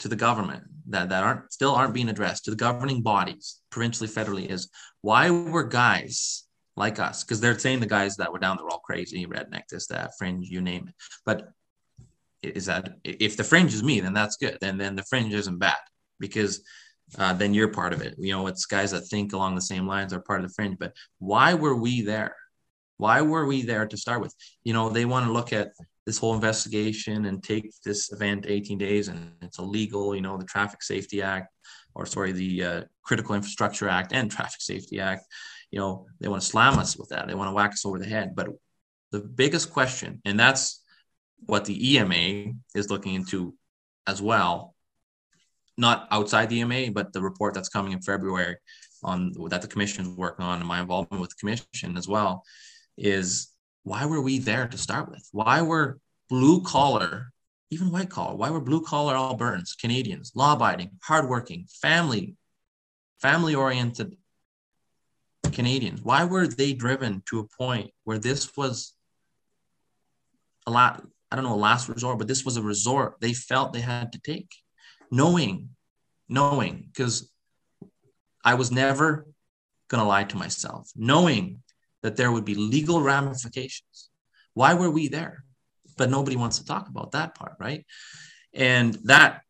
to 0.00 0.08
the 0.08 0.16
government 0.16 0.64
that 0.88 1.08
that 1.08 1.24
aren't 1.24 1.52
still 1.52 1.74
aren't 1.74 1.94
being 1.94 2.08
addressed 2.08 2.44
to 2.44 2.50
the 2.50 2.56
governing 2.56 3.02
bodies, 3.02 3.60
provincially, 3.70 4.08
federally, 4.08 4.50
is 4.50 4.70
why 5.02 5.30
were 5.30 5.64
guys 5.64 6.44
like 6.76 6.98
us? 6.98 7.24
Because 7.24 7.40
they're 7.40 7.58
saying 7.58 7.80
the 7.80 7.86
guys 7.86 8.16
that 8.16 8.32
were 8.32 8.38
down 8.38 8.56
there 8.56 8.68
all 8.68 8.80
crazy, 8.80 9.26
redneck, 9.26 9.62
this, 9.70 9.86
that, 9.88 10.12
fringe, 10.18 10.48
you 10.48 10.60
name 10.60 10.88
it. 10.88 10.94
But 11.24 11.48
is 12.42 12.66
that 12.66 12.96
if 13.02 13.36
the 13.36 13.44
fringe 13.44 13.74
is 13.74 13.82
me, 13.82 14.00
then 14.00 14.12
that's 14.12 14.36
good. 14.36 14.58
Then 14.60 14.78
then 14.78 14.96
the 14.96 15.02
fringe 15.04 15.34
isn't 15.34 15.58
bad 15.58 15.78
because 16.20 16.62
uh, 17.18 17.32
then 17.32 17.54
you're 17.54 17.68
part 17.68 17.92
of 17.92 18.02
it. 18.02 18.14
You 18.18 18.32
know, 18.32 18.46
it's 18.46 18.66
guys 18.66 18.90
that 18.90 19.02
think 19.02 19.32
along 19.32 19.54
the 19.54 19.60
same 19.60 19.86
lines 19.86 20.12
are 20.12 20.20
part 20.20 20.42
of 20.42 20.48
the 20.48 20.54
fringe. 20.54 20.76
But 20.78 20.94
why 21.18 21.54
were 21.54 21.76
we 21.76 22.02
there? 22.02 22.36
Why 22.98 23.20
were 23.20 23.46
we 23.46 23.62
there 23.62 23.86
to 23.86 23.96
start 23.96 24.20
with? 24.20 24.34
You 24.64 24.72
know, 24.72 24.88
they 24.88 25.04
want 25.04 25.26
to 25.26 25.32
look 25.32 25.52
at 25.52 25.72
this 26.06 26.18
whole 26.18 26.34
investigation 26.34 27.26
and 27.26 27.42
take 27.42 27.72
this 27.84 28.12
event 28.12 28.46
18 28.48 28.78
days 28.78 29.08
and 29.08 29.32
it's 29.42 29.58
illegal. 29.58 30.14
You 30.14 30.22
know, 30.22 30.36
the 30.38 30.44
Traffic 30.44 30.82
Safety 30.82 31.20
Act, 31.20 31.52
or 31.94 32.06
sorry, 32.06 32.32
the 32.32 32.64
uh, 32.64 32.82
Critical 33.02 33.34
Infrastructure 33.34 33.88
Act 33.88 34.12
and 34.12 34.30
Traffic 34.30 34.60
Safety 34.60 35.00
Act. 35.00 35.24
You 35.70 35.80
know, 35.80 36.06
they 36.20 36.28
want 36.28 36.42
to 36.42 36.48
slam 36.48 36.78
us 36.78 36.96
with 36.96 37.08
that. 37.10 37.26
They 37.26 37.34
want 37.34 37.50
to 37.50 37.54
whack 37.54 37.72
us 37.72 37.84
over 37.84 37.98
the 37.98 38.06
head. 38.06 38.34
But 38.36 38.48
the 39.10 39.20
biggest 39.20 39.72
question, 39.72 40.22
and 40.24 40.38
that's 40.38 40.82
what 41.44 41.64
the 41.64 41.96
EMA 41.96 42.52
is 42.74 42.88
looking 42.88 43.14
into 43.14 43.54
as 44.06 44.22
well, 44.22 44.74
not 45.76 46.06
outside 46.10 46.48
the 46.48 46.60
EMA, 46.60 46.92
but 46.92 47.12
the 47.12 47.20
report 47.20 47.52
that's 47.52 47.68
coming 47.68 47.92
in 47.92 48.00
February 48.00 48.56
on 49.02 49.32
that 49.50 49.60
the 49.60 49.68
commission 49.68 50.06
is 50.06 50.10
working 50.12 50.44
on 50.44 50.58
and 50.58 50.66
my 50.66 50.80
involvement 50.80 51.20
with 51.20 51.30
the 51.30 51.36
commission 51.36 51.96
as 51.96 52.08
well 52.08 52.42
is 52.96 53.48
why 53.84 54.06
were 54.06 54.20
we 54.20 54.38
there 54.38 54.66
to 54.66 54.78
start 54.78 55.10
with? 55.10 55.28
Why 55.32 55.62
were 55.62 55.98
blue 56.28 56.62
collar, 56.62 57.32
even 57.70 57.90
white 57.90 58.10
collar, 58.10 58.34
why 58.34 58.50
were 58.50 58.60
blue 58.60 58.82
collar 58.82 59.14
Albertans, 59.14 59.78
Canadians, 59.78 60.32
law 60.34 60.54
abiding, 60.54 60.90
hardworking, 61.02 61.66
family, 61.70 62.36
family 63.20 63.54
oriented 63.54 64.16
Canadians, 65.52 66.02
why 66.02 66.24
were 66.24 66.46
they 66.46 66.72
driven 66.72 67.22
to 67.26 67.38
a 67.38 67.62
point 67.62 67.90
where 68.04 68.18
this 68.18 68.56
was 68.56 68.94
a 70.66 70.70
lot, 70.70 71.06
I 71.30 71.36
don't 71.36 71.44
know, 71.44 71.54
a 71.54 71.56
last 71.56 71.88
resort, 71.88 72.18
but 72.18 72.26
this 72.26 72.44
was 72.44 72.56
a 72.56 72.62
resort 72.62 73.16
they 73.20 73.32
felt 73.32 73.72
they 73.72 73.80
had 73.80 74.12
to 74.12 74.20
take? 74.20 74.50
knowing, 75.10 75.70
knowing, 76.28 76.88
because 76.92 77.30
I 78.44 78.54
was 78.54 78.70
never 78.70 79.26
going 79.88 80.02
to 80.02 80.08
lie 80.08 80.24
to 80.24 80.36
myself, 80.36 80.90
knowing 80.96 81.62
that 82.06 82.16
there 82.16 82.32
would 82.32 82.46
be 82.46 82.54
legal 82.54 83.02
ramifications. 83.02 84.10
Why 84.54 84.72
were 84.74 84.90
we 84.90 85.08
there? 85.08 85.44
but 85.96 86.10
nobody 86.10 86.36
wants 86.36 86.58
to 86.58 86.64
talk 86.64 86.88
about 86.88 87.12
that 87.12 87.34
part, 87.34 87.54
right? 87.58 87.84
And 88.52 88.94
that 89.04 89.42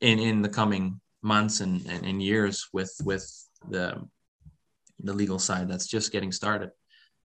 in 0.00 0.18
in 0.18 0.42
the 0.42 0.48
coming 0.48 1.00
months 1.22 1.60
and, 1.60 1.86
and, 1.86 2.04
and 2.04 2.22
years 2.22 2.68
with 2.72 2.94
with 3.04 3.24
the 3.68 4.02
the 5.00 5.12
legal 5.12 5.38
side 5.38 5.68
that's 5.68 5.86
just 5.86 6.12
getting 6.12 6.32
started, 6.32 6.70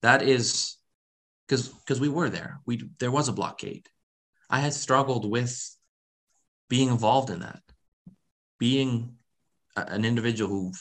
that 0.03 0.23
is 0.23 0.77
because 1.47 1.69
because 1.69 2.01
we 2.01 2.09
were 2.09 2.31
there. 2.31 2.61
We 2.67 2.89
there 2.99 3.11
was 3.11 3.29
a 3.29 3.33
blockade. 3.33 3.87
I 4.49 4.61
had 4.61 4.75
struggled 4.75 5.29
with 5.31 5.55
being 6.69 6.89
involved 6.89 7.31
in 7.31 7.41
that, 7.41 7.63
being 8.59 9.17
a, 9.77 9.83
an 9.83 10.05
individual 10.05 10.51
who 10.51 10.73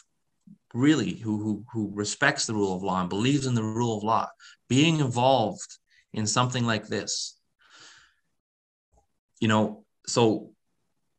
really 0.75 1.15
who, 1.15 1.41
who 1.41 1.65
who 1.71 1.91
respects 1.93 2.45
the 2.45 2.53
rule 2.53 2.75
of 2.75 2.83
law 2.83 2.99
and 2.99 3.09
believes 3.09 3.47
in 3.47 3.55
the 3.55 3.63
rule 3.63 3.97
of 3.97 4.03
law, 4.03 4.29
being 4.67 4.99
involved 4.99 5.77
in 6.13 6.27
something 6.27 6.65
like 6.65 6.87
this. 6.87 7.39
You 9.39 9.47
know, 9.47 9.85
so 10.05 10.51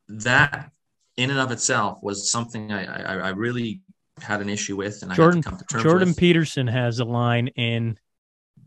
that 0.07 0.71
in 1.17 1.31
and 1.31 1.39
of 1.39 1.51
itself 1.51 1.99
was 2.01 2.31
something 2.31 2.71
I 2.71 2.85
I, 2.85 3.15
I 3.17 3.29
really 3.29 3.81
had 4.21 4.41
an 4.41 4.49
issue 4.49 4.75
with, 4.75 5.01
and 5.03 5.13
Jordan, 5.13 5.33
I 5.33 5.35
had 5.37 5.43
to 5.43 5.49
come 5.49 5.59
to 5.59 5.65
terms 5.65 5.83
Jordan 5.83 6.07
with. 6.09 6.17
Peterson 6.17 6.67
has 6.67 6.99
a 6.99 7.05
line 7.05 7.49
in, 7.49 7.97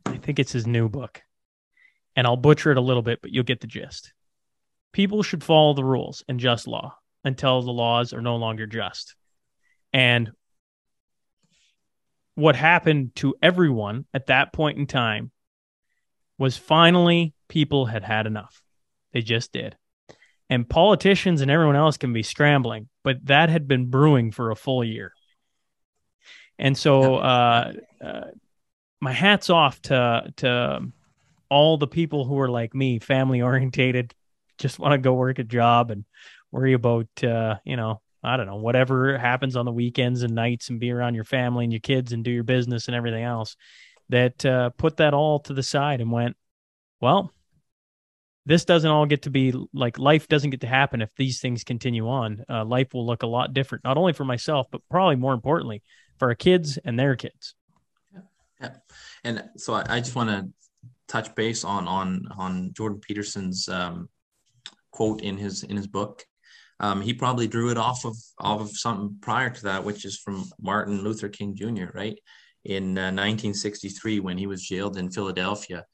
I 0.06 0.16
think 0.16 0.38
it's 0.38 0.52
his 0.52 0.66
new 0.66 0.88
book, 0.88 1.22
and 2.14 2.26
I'll 2.26 2.36
butcher 2.36 2.70
it 2.70 2.78
a 2.78 2.82
little 2.82 3.02
bit, 3.02 3.20
but 3.22 3.32
you'll 3.32 3.44
get 3.44 3.60
the 3.60 3.66
gist. 3.66 4.12
People 4.92 5.22
should 5.22 5.42
follow 5.44 5.74
the 5.74 5.84
rules 5.84 6.24
and 6.28 6.38
just 6.38 6.66
law 6.66 6.96
until 7.24 7.62
the 7.62 7.72
laws 7.72 8.12
are 8.12 8.22
no 8.22 8.36
longer 8.36 8.66
just. 8.66 9.14
And 9.92 10.30
what 12.40 12.56
happened 12.56 13.14
to 13.16 13.34
everyone 13.42 14.06
at 14.14 14.26
that 14.26 14.52
point 14.52 14.78
in 14.78 14.86
time 14.86 15.30
was 16.38 16.56
finally 16.56 17.34
people 17.48 17.86
had 17.86 18.02
had 18.02 18.26
enough. 18.26 18.62
They 19.12 19.20
just 19.20 19.52
did. 19.52 19.76
And 20.48 20.68
politicians 20.68 21.42
and 21.42 21.50
everyone 21.50 21.76
else 21.76 21.96
can 21.96 22.12
be 22.12 22.22
scrambling, 22.22 22.88
but 23.04 23.24
that 23.26 23.50
had 23.50 23.68
been 23.68 23.90
brewing 23.90 24.32
for 24.32 24.50
a 24.50 24.56
full 24.56 24.82
year. 24.82 25.12
And 26.58 26.76
so, 26.76 27.16
uh, 27.16 27.72
uh, 28.02 28.24
my 29.00 29.12
hat's 29.12 29.48
off 29.48 29.80
to 29.82 30.32
to 30.36 30.92
all 31.48 31.78
the 31.78 31.86
people 31.86 32.24
who 32.24 32.38
are 32.38 32.50
like 32.50 32.74
me, 32.74 32.98
family 32.98 33.40
orientated, 33.40 34.14
just 34.58 34.78
want 34.78 34.92
to 34.92 34.98
go 34.98 35.14
work 35.14 35.38
a 35.38 35.44
job 35.44 35.90
and 35.90 36.04
worry 36.52 36.74
about 36.74 37.08
uh, 37.22 37.56
you 37.64 37.76
know 37.76 38.00
I 38.22 38.36
don't 38.36 38.47
know 38.47 38.56
whatever 38.56 39.16
happens 39.16 39.56
on 39.56 39.64
the 39.64 39.72
weekends 39.72 40.22
and 40.22 40.34
nights 40.34 40.68
and 40.68 40.80
be 40.80 40.90
around 40.90 41.14
your 41.14 41.24
family 41.24 41.64
and 41.64 41.72
your 41.72 41.80
kids 41.80 42.12
and 42.12 42.24
do 42.24 42.30
your 42.30 42.44
business 42.44 42.86
and 42.86 42.94
everything 42.94 43.24
else. 43.24 43.56
That 44.10 44.44
uh, 44.44 44.70
put 44.70 44.97
that 44.97 45.14
all 45.14 45.38
to 45.40 45.55
the 45.55 45.62
side 45.62 46.01
and 46.01 46.10
went, 46.10 46.36
well, 47.01 47.32
this 48.47 48.64
doesn't 48.64 48.90
all 48.90 49.06
get 49.06 49.22
to 49.22 49.30
be 49.30 49.55
like 49.72 49.98
life 49.98 50.26
doesn't 50.26 50.51
get 50.51 50.62
to 50.62 50.66
happen 50.66 51.02
if 51.02 51.14
these 51.14 51.40
things 51.40 51.62
continue 51.62 52.09
on. 52.09 52.44
Uh, 52.48 52.64
life 52.64 52.92
will 52.92 53.06
look 53.06 53.22
a 53.22 53.26
lot 53.26 53.55
different, 53.55 53.84
not 53.84 53.97
only 53.97 54.12
for 54.12 54.24
myself, 54.24 54.66
but 54.70 54.80
probably 54.90 55.16
more 55.16 55.34
importantly 55.34 55.82
for 56.18 56.28
our 56.28 56.34
kids 56.34 56.78
and 56.84 56.98
their 56.98 57.16
kids. 57.16 57.55
Yeah, 58.60 58.70
and 59.24 59.44
so 59.56 59.74
I, 59.74 59.86
I 59.88 59.98
just 60.01 60.16
want 60.16 60.30
to 60.30 60.48
touch 61.06 61.34
base 61.34 61.64
on 61.64 61.86
on 61.86 62.26
on 62.36 62.72
Jordan 62.72 63.01
Peterson's 63.01 63.68
um, 63.68 64.09
quote 64.90 65.22
in 65.22 65.36
his 65.36 65.62
in 65.62 65.76
his 65.76 65.86
book. 65.86 66.24
Um, 66.81 67.02
he 67.02 67.12
probably 67.12 67.47
drew 67.47 67.70
it 67.70 67.77
off 67.77 68.05
of 68.05 68.16
off 68.40 68.62
of 68.62 68.70
something 68.70 69.16
prior 69.20 69.51
to 69.51 69.62
that, 69.65 69.85
which 69.85 70.05
is 70.05 70.19
from 70.19 70.51
Martin 70.61 71.02
Luther 71.02 71.28
King 71.28 71.55
Jr. 71.55 71.86
Right 71.94 72.19
in 72.65 72.98
uh, 72.98 73.12
1963 73.12 74.20
when 74.20 74.39
he 74.39 74.47
was 74.47 74.66
jailed 74.66 74.97
in 74.97 75.11
Philadelphia, 75.11 75.85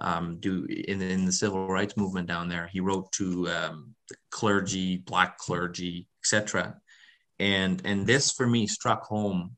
um, 0.00 0.38
do 0.40 0.64
in, 0.64 1.02
in 1.02 1.24
the 1.24 1.32
civil 1.32 1.68
rights 1.68 1.96
movement 1.96 2.28
down 2.28 2.48
there. 2.48 2.68
He 2.72 2.80
wrote 2.80 3.10
to 3.12 3.48
um, 3.50 3.94
clergy, 4.30 4.98
black 4.98 5.38
clergy, 5.38 6.06
etc. 6.22 6.76
And 7.40 7.82
and 7.84 8.06
this 8.06 8.32
for 8.32 8.46
me 8.46 8.66
struck 8.66 9.02
home 9.04 9.56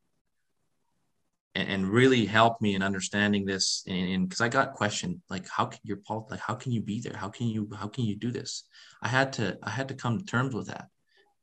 and, 1.55 1.69
and 1.69 1.89
really 1.89 2.27
helped 2.27 2.63
me 2.63 2.75
in 2.75 2.83
understanding 2.83 3.45
this. 3.45 3.85
And 3.87 4.29
because 4.29 4.41
i 4.41 4.49
got 4.49 4.75
questioned 4.75 5.21
like 5.29 5.49
how 5.49 5.67
can 5.67 5.81
your 5.85 5.99
Paul 5.99 6.27
like 6.31 6.41
how 6.41 6.55
can 6.55 6.73
you 6.73 6.83
be 6.83 7.01
there? 7.01 7.17
How 7.17 7.29
can 7.29 7.49
you 7.49 7.69
how 7.75 7.89
can 7.89 8.05
you 8.05 8.17
do 8.17 8.31
this? 8.31 8.65
I 9.03 9.09
had 9.09 9.33
to 9.35 9.59
i 9.63 9.71
had 9.71 9.89
to 9.89 9.95
come 9.95 10.19
to 10.19 10.25
terms 10.25 10.55
with 10.55 10.69
that 10.69 10.89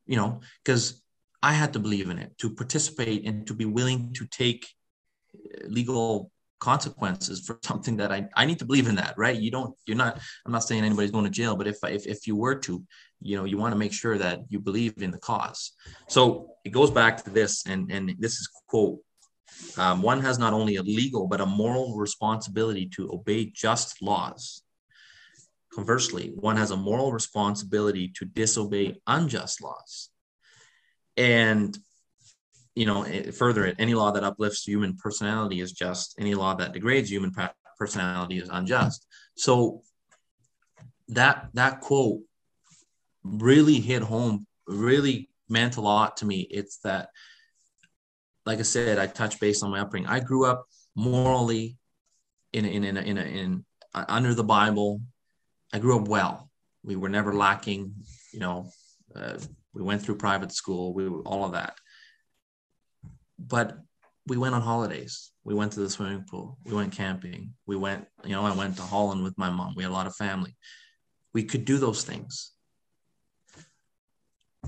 you 0.07 0.15
know 0.15 0.39
because 0.63 1.03
i 1.43 1.53
had 1.53 1.73
to 1.73 1.79
believe 1.79 2.09
in 2.09 2.17
it 2.17 2.35
to 2.39 2.49
participate 2.49 3.27
and 3.27 3.45
to 3.45 3.53
be 3.53 3.65
willing 3.65 4.13
to 4.13 4.25
take 4.25 4.67
uh, 5.35 5.67
legal 5.67 6.31
consequences 6.59 7.45
for 7.45 7.59
something 7.61 7.97
that 7.97 8.11
I, 8.11 8.27
I 8.35 8.45
need 8.45 8.57
to 8.57 8.65
believe 8.65 8.87
in 8.87 8.95
that 8.95 9.13
right? 9.15 9.39
You 9.39 9.51
don't 9.51 9.75
you're 9.85 9.97
not 9.97 10.19
i'm 10.43 10.51
not 10.51 10.63
saying 10.63 10.83
anybody's 10.83 11.11
going 11.11 11.25
to 11.25 11.29
jail 11.29 11.55
but 11.55 11.67
if 11.67 11.77
if, 11.83 12.07
if 12.07 12.25
you 12.25 12.35
were 12.35 12.55
to 12.55 12.83
you 13.21 13.37
know 13.37 13.43
you 13.43 13.57
want 13.57 13.73
to 13.73 13.77
make 13.77 13.93
sure 13.93 14.17
that 14.17 14.39
you 14.49 14.59
believe 14.59 14.93
in 15.03 15.11
the 15.11 15.19
cause. 15.19 15.73
So 16.07 16.51
it 16.65 16.71
goes 16.71 16.89
back 16.89 17.23
to 17.23 17.29
this 17.29 17.65
and 17.67 17.91
and 17.91 18.15
this 18.17 18.33
is 18.39 18.49
quote 18.67 18.97
um, 19.77 20.01
one 20.01 20.21
has 20.21 20.39
not 20.39 20.53
only 20.53 20.75
a 20.75 20.83
legal 20.83 21.27
but 21.27 21.41
a 21.41 21.45
moral 21.45 21.95
responsibility 21.95 22.87
to 22.95 23.11
obey 23.11 23.45
just 23.45 24.01
laws. 24.01 24.63
Conversely, 25.73 26.31
one 26.35 26.57
has 26.57 26.71
a 26.71 26.77
moral 26.77 27.11
responsibility 27.11 28.07
to 28.15 28.25
disobey 28.25 28.99
unjust 29.05 29.61
laws. 29.61 30.09
And 31.15 31.77
you 32.75 32.85
know, 32.85 33.03
eh, 33.03 33.31
further 33.31 33.73
any 33.79 33.95
law 33.95 34.11
that 34.11 34.23
uplifts 34.23 34.63
human 34.63 34.95
personality 34.97 35.61
is 35.61 35.71
just. 35.71 36.15
Any 36.19 36.35
law 36.35 36.53
that 36.55 36.73
degrades 36.73 37.09
human 37.09 37.31
personality 37.77 38.37
is 38.37 38.49
unjust. 38.51 39.07
So 39.35 39.81
that 41.09 41.49
that 41.53 41.81
quote 41.81 42.21
really 43.23 43.79
hit 43.79 44.03
home, 44.03 44.45
really 44.67 45.29
meant 45.49 45.77
a 45.77 45.81
lot 45.81 46.17
to 46.17 46.25
me. 46.25 46.41
It's 46.51 46.77
that 46.79 47.09
like 48.47 48.59
I 48.59 48.63
said, 48.63 48.97
I 48.97 49.07
touch 49.07 49.41
base 49.41 49.61
on 49.61 49.71
my 49.71 49.81
upbringing. 49.81 50.09
I 50.09 50.21
grew 50.21 50.45
up 50.45 50.65
morally 50.95 51.77
in 52.53 52.63
in 52.63 52.85
in, 52.85 52.95
a, 52.97 53.01
in, 53.01 53.17
in 53.17 53.65
uh, 53.93 54.05
under 54.07 54.33
the 54.33 54.43
Bible. 54.43 55.01
I 55.73 55.79
grew 55.79 55.99
up 55.99 56.07
well. 56.07 56.49
We 56.81 56.95
were 56.95 57.09
never 57.09 57.33
lacking. 57.33 57.93
You 58.31 58.39
know, 58.39 58.71
uh, 59.13 59.37
we 59.73 59.81
went 59.81 60.01
through 60.01 60.15
private 60.15 60.53
school. 60.53 60.93
We 60.93 61.09
were 61.09 61.23
all 61.23 61.43
of 61.43 61.51
that. 61.51 61.75
But 63.37 63.77
we 64.27 64.37
went 64.37 64.55
on 64.55 64.61
holidays. 64.61 65.31
We 65.43 65.53
went 65.53 65.73
to 65.73 65.81
the 65.81 65.89
swimming 65.89 66.23
pool. 66.29 66.57
We 66.63 66.73
went 66.73 66.93
camping. 66.93 67.53
We 67.65 67.75
went. 67.75 68.07
You 68.23 68.31
know, 68.31 68.45
I 68.45 68.55
went 68.55 68.77
to 68.77 68.81
Holland 68.81 69.23
with 69.23 69.37
my 69.37 69.49
mom. 69.49 69.73
We 69.75 69.83
had 69.83 69.91
a 69.91 69.99
lot 69.99 70.07
of 70.07 70.15
family. 70.15 70.55
We 71.33 71.43
could 71.43 71.65
do 71.65 71.77
those 71.79 72.05
things. 72.05 72.53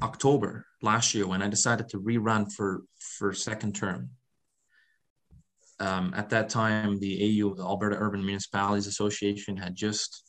October 0.02 0.66
last 0.82 1.14
year 1.14 1.28
when 1.28 1.42
I 1.42 1.48
decided 1.48 1.90
to 1.90 2.00
rerun 2.00 2.52
for 2.52 2.84
for 3.18 3.34
second 3.34 3.76
term. 3.76 4.10
Um, 5.80 6.14
at 6.16 6.30
that 6.32 6.50
time, 6.50 7.00
the 7.00 7.42
AU, 7.42 7.54
the 7.56 7.64
Alberta 7.64 7.96
Urban 7.98 8.26
Municipalities 8.26 8.88
Association, 8.88 9.56
had 9.56 9.76
just 9.76 10.24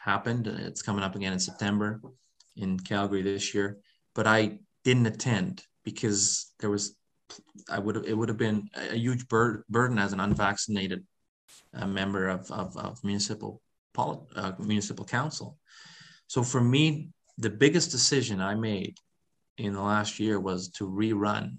happened. 0.00 0.46
It's 0.46 0.82
coming 0.82 1.02
up 1.02 1.16
again 1.16 1.32
in 1.32 1.38
September 1.38 2.00
in 2.56 2.78
Calgary 2.78 3.22
this 3.22 3.54
year, 3.54 3.78
but 4.14 4.26
I 4.26 4.58
didn't 4.84 5.06
attend 5.06 5.62
because 5.84 6.52
there 6.60 6.70
was 6.70 6.96
I 7.70 7.78
would 7.78 7.96
have 7.96 8.04
it 8.04 8.16
would 8.16 8.28
have 8.28 8.38
been 8.38 8.68
a 8.76 8.96
huge 8.96 9.26
bur- 9.28 9.64
burden 9.68 9.98
as 9.98 10.12
an 10.12 10.20
unvaccinated 10.20 11.04
uh, 11.74 11.86
member 11.86 12.28
of, 12.28 12.50
of, 12.50 12.76
of 12.76 13.02
municipal 13.02 13.62
poli- 13.94 14.26
uh, 14.36 14.52
municipal 14.58 15.04
council. 15.04 15.58
So 16.26 16.42
for 16.42 16.60
me, 16.60 17.10
the 17.38 17.50
biggest 17.50 17.90
decision 17.90 18.40
I 18.40 18.54
made 18.54 18.98
in 19.58 19.72
the 19.72 19.82
last 19.82 20.20
year 20.20 20.38
was 20.38 20.68
to 20.70 20.88
rerun 20.88 21.56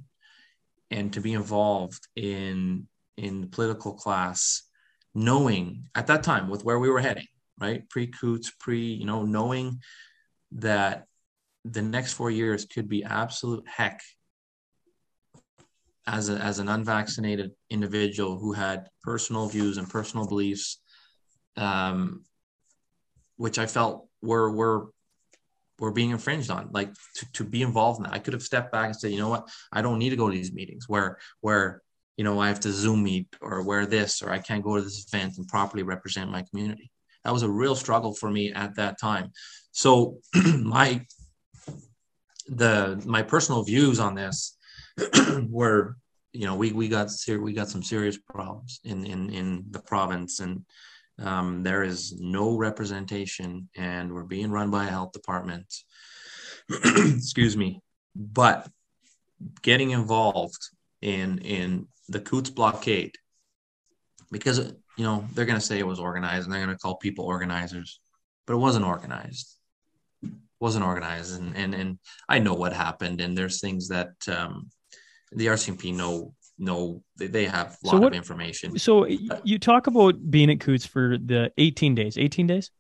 and 0.92 1.12
to 1.14 1.22
be 1.22 1.34
involved 1.34 2.08
in 2.16 2.88
in 3.18 3.42
the 3.42 3.48
political 3.48 3.94
class, 3.94 4.64
knowing 5.14 5.88
at 5.96 6.08
that 6.08 6.24
time 6.24 6.50
with 6.50 6.66
where 6.66 6.80
we 6.80 6.90
were 6.90 7.00
heading, 7.00 7.28
right? 7.60 7.88
Pre 7.90 8.08
Coutts, 8.08 8.52
pre, 8.60 8.80
you 8.80 9.06
know, 9.06 9.24
knowing 9.24 9.82
that 10.52 11.06
the 11.64 11.82
next 11.82 12.14
four 12.14 12.30
years 12.30 12.66
could 12.66 12.90
be 12.90 13.04
absolute 13.06 13.64
heck 13.68 14.02
as, 16.08 16.30
a, 16.30 16.34
as 16.34 16.60
an 16.60 16.68
unvaccinated 16.68 17.52
individual 17.70 18.38
who 18.38 18.52
had 18.52 18.90
personal 19.02 19.48
views 19.48 19.78
and 19.78 19.90
personal 19.90 20.28
beliefs, 20.28 20.82
um, 21.58 22.24
which 23.38 23.58
I 23.58 23.66
felt 23.66 24.08
were 24.22 24.52
were 24.52 24.90
were 25.80 25.92
being 25.92 26.12
infringed 26.12 26.50
on 26.50 26.70
like 26.72 26.94
to, 27.16 27.32
to 27.34 27.44
be 27.44 27.62
involved 27.62 28.00
in 28.00 28.04
that. 28.04 28.14
I 28.14 28.20
could 28.20 28.34
have 28.34 28.44
stepped 28.44 28.72
back 28.72 28.86
and 28.86 28.96
said 28.96 29.12
you 29.12 29.20
know 29.20 29.30
what? 29.30 29.50
I 29.72 29.82
don't 29.82 30.00
need 30.00 30.12
to 30.12 30.16
go 30.16 30.30
to 30.30 30.36
these 30.36 30.54
meetings 30.54 30.88
where 30.88 31.18
where 31.42 31.82
you 32.18 32.24
know 32.24 32.40
i 32.40 32.48
have 32.48 32.62
to 32.62 32.72
zoom 32.72 33.04
meet 33.04 33.28
or 33.42 33.62
wear 33.62 33.86
this 33.86 34.22
or 34.22 34.32
i 34.32 34.40
can't 34.40 34.64
go 34.64 34.78
to 34.78 34.82
this 34.82 35.06
event 35.06 35.38
and 35.38 35.48
properly 35.48 35.84
represent 35.84 36.32
my 36.32 36.44
community. 36.44 36.92
That 37.24 37.34
was 37.34 37.44
a 37.44 37.50
real 37.50 37.76
struggle 37.76 38.14
for 38.14 38.30
me 38.30 38.54
at 38.54 38.76
that 38.76 39.00
time. 39.00 39.32
So 39.72 40.20
my 40.62 41.06
the 42.48 43.02
my 43.06 43.24
personal 43.24 43.64
views 43.64 44.00
on 44.00 44.16
this 44.16 44.58
were 45.50 45.98
you 46.32 46.46
know 46.46 46.56
we 46.56 46.72
we 46.72 46.88
got 46.88 47.10
ser- 47.12 47.42
we 47.42 47.54
got 47.54 47.70
some 47.70 47.84
serious 47.84 48.18
problems 48.18 48.80
in 48.84 49.06
in 49.06 49.30
in 49.32 49.66
the 49.72 49.80
province 49.80 50.40
and 50.40 50.64
Um, 51.20 51.64
there 51.64 51.84
is 51.84 52.20
no 52.20 52.58
representation, 52.58 53.70
and 53.76 54.14
we're 54.14 54.24
being 54.24 54.52
run 54.52 54.70
by 54.70 54.86
a 54.86 54.90
health 54.90 55.14
department. 55.14 55.74
Excuse 56.70 57.56
me, 57.56 57.82
but 58.16 58.68
getting 59.62 59.92
involved 59.92 60.70
in 61.02 61.40
in 61.40 61.88
the 62.10 62.20
Coutts 62.20 62.50
blockade 62.50 63.16
because 64.32 64.60
you 64.98 65.04
know 65.04 65.26
they're 65.34 65.46
going 65.46 65.60
to 65.60 65.66
say 65.66 65.80
it 65.80 65.88
was 65.88 66.00
organized 66.00 66.46
and 66.46 66.54
they're 66.54 66.66
going 66.66 66.76
to 66.76 66.82
call 66.82 66.98
people 66.98 67.26
organizers, 67.26 68.00
but 68.46 68.54
it 68.54 68.58
wasn't 68.58 68.86
organized. 68.86 69.58
It 70.24 70.32
wasn't 70.60 70.86
organized, 70.86 71.40
and 71.40 71.56
and 71.56 71.74
and 71.74 72.00
I 72.28 72.40
know 72.40 72.54
what 72.54 72.74
happened, 72.74 73.22
and 73.22 73.38
there's 73.38 73.62
things 73.62 73.88
that 73.88 74.12
um, 74.28 74.70
the 75.32 75.48
RCMP 75.48 75.96
know 75.96 76.34
know 76.58 77.04
they, 77.18 77.28
they 77.28 77.46
have 77.46 77.78
a 77.84 77.88
lot 77.88 77.92
So 77.92 77.98
what- 78.00 78.14
of 78.14 78.18
information. 78.18 78.78
So 78.80 79.06
you 79.06 79.60
talk 79.60 79.88
about 79.88 80.30
being 80.32 80.50
at 80.50 80.60
Coutts 80.60 80.86
for 80.86 81.18
the 81.18 81.52
18 81.58 81.96
days. 81.96 82.18
18 82.18 82.48
days. 82.48 82.72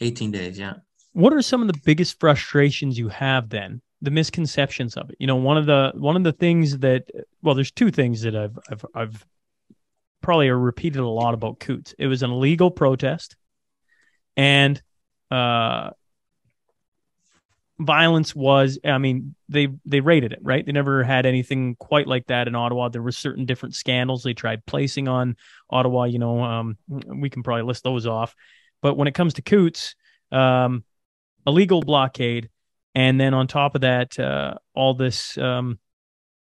18 0.00 0.30
days, 0.30 0.58
yeah. 0.58 0.74
What 1.12 1.32
are 1.32 1.42
some 1.42 1.60
of 1.60 1.68
the 1.68 1.78
biggest 1.84 2.18
frustrations 2.18 2.98
you 2.98 3.08
have 3.08 3.48
then? 3.50 3.80
The 4.00 4.10
misconceptions 4.10 4.96
of 4.96 5.10
it. 5.10 5.16
You 5.20 5.26
know, 5.28 5.36
one 5.36 5.56
of 5.56 5.66
the 5.66 5.92
one 5.94 6.16
of 6.16 6.24
the 6.24 6.32
things 6.32 6.78
that 6.78 7.04
well, 7.42 7.54
there's 7.54 7.70
two 7.70 7.90
things 7.92 8.22
that 8.22 8.34
I've 8.34 8.58
I've 8.68 8.84
I've 8.94 9.26
probably 10.22 10.50
repeated 10.50 11.00
a 11.00 11.06
lot 11.08 11.34
about 11.34 11.60
Coutts. 11.60 11.94
It 11.98 12.06
was 12.08 12.22
an 12.24 12.30
illegal 12.32 12.70
protest, 12.70 13.36
and 14.36 14.82
uh, 15.30 15.90
violence 17.84 18.34
was. 18.34 18.78
I 18.84 18.98
mean, 18.98 19.34
they 19.48 19.68
they 19.84 20.00
rated 20.00 20.32
it 20.32 20.40
right. 20.42 20.64
They 20.64 20.72
never 20.72 21.02
had 21.02 21.26
anything 21.26 21.76
quite 21.76 22.06
like 22.06 22.26
that 22.26 22.48
in 22.48 22.54
Ottawa. 22.54 22.88
There 22.88 23.02
were 23.02 23.12
certain 23.12 23.46
different 23.46 23.74
scandals 23.74 24.22
they 24.22 24.34
tried 24.34 24.64
placing 24.66 25.08
on 25.08 25.36
Ottawa. 25.70 26.04
You 26.04 26.18
know, 26.18 26.42
um, 26.42 26.76
we 26.88 27.30
can 27.30 27.42
probably 27.42 27.64
list 27.64 27.84
those 27.84 28.06
off. 28.06 28.34
But 28.80 28.96
when 28.96 29.08
it 29.08 29.14
comes 29.14 29.34
to 29.34 29.42
Coutts, 29.42 29.94
um, 30.30 30.84
illegal 31.46 31.82
blockade, 31.82 32.50
and 32.94 33.20
then 33.20 33.34
on 33.34 33.46
top 33.46 33.74
of 33.74 33.82
that, 33.82 34.18
uh, 34.18 34.54
all 34.74 34.94
this, 34.94 35.38
um, 35.38 35.78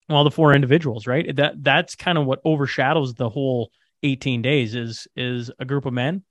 all 0.10 0.24
the 0.24 0.32
four 0.32 0.54
individuals, 0.54 1.08
right? 1.08 1.36
That 1.36 1.64
that's 1.64 1.96
kind 1.96 2.18
of 2.18 2.26
what 2.26 2.42
overshadows 2.44 3.14
the 3.14 3.30
whole 3.30 3.72
18 4.04 4.42
days 4.42 4.76
is 4.76 5.08
is 5.16 5.52
a 5.60 5.66
group 5.66 5.86
of 5.86 5.94
men 5.94 6.24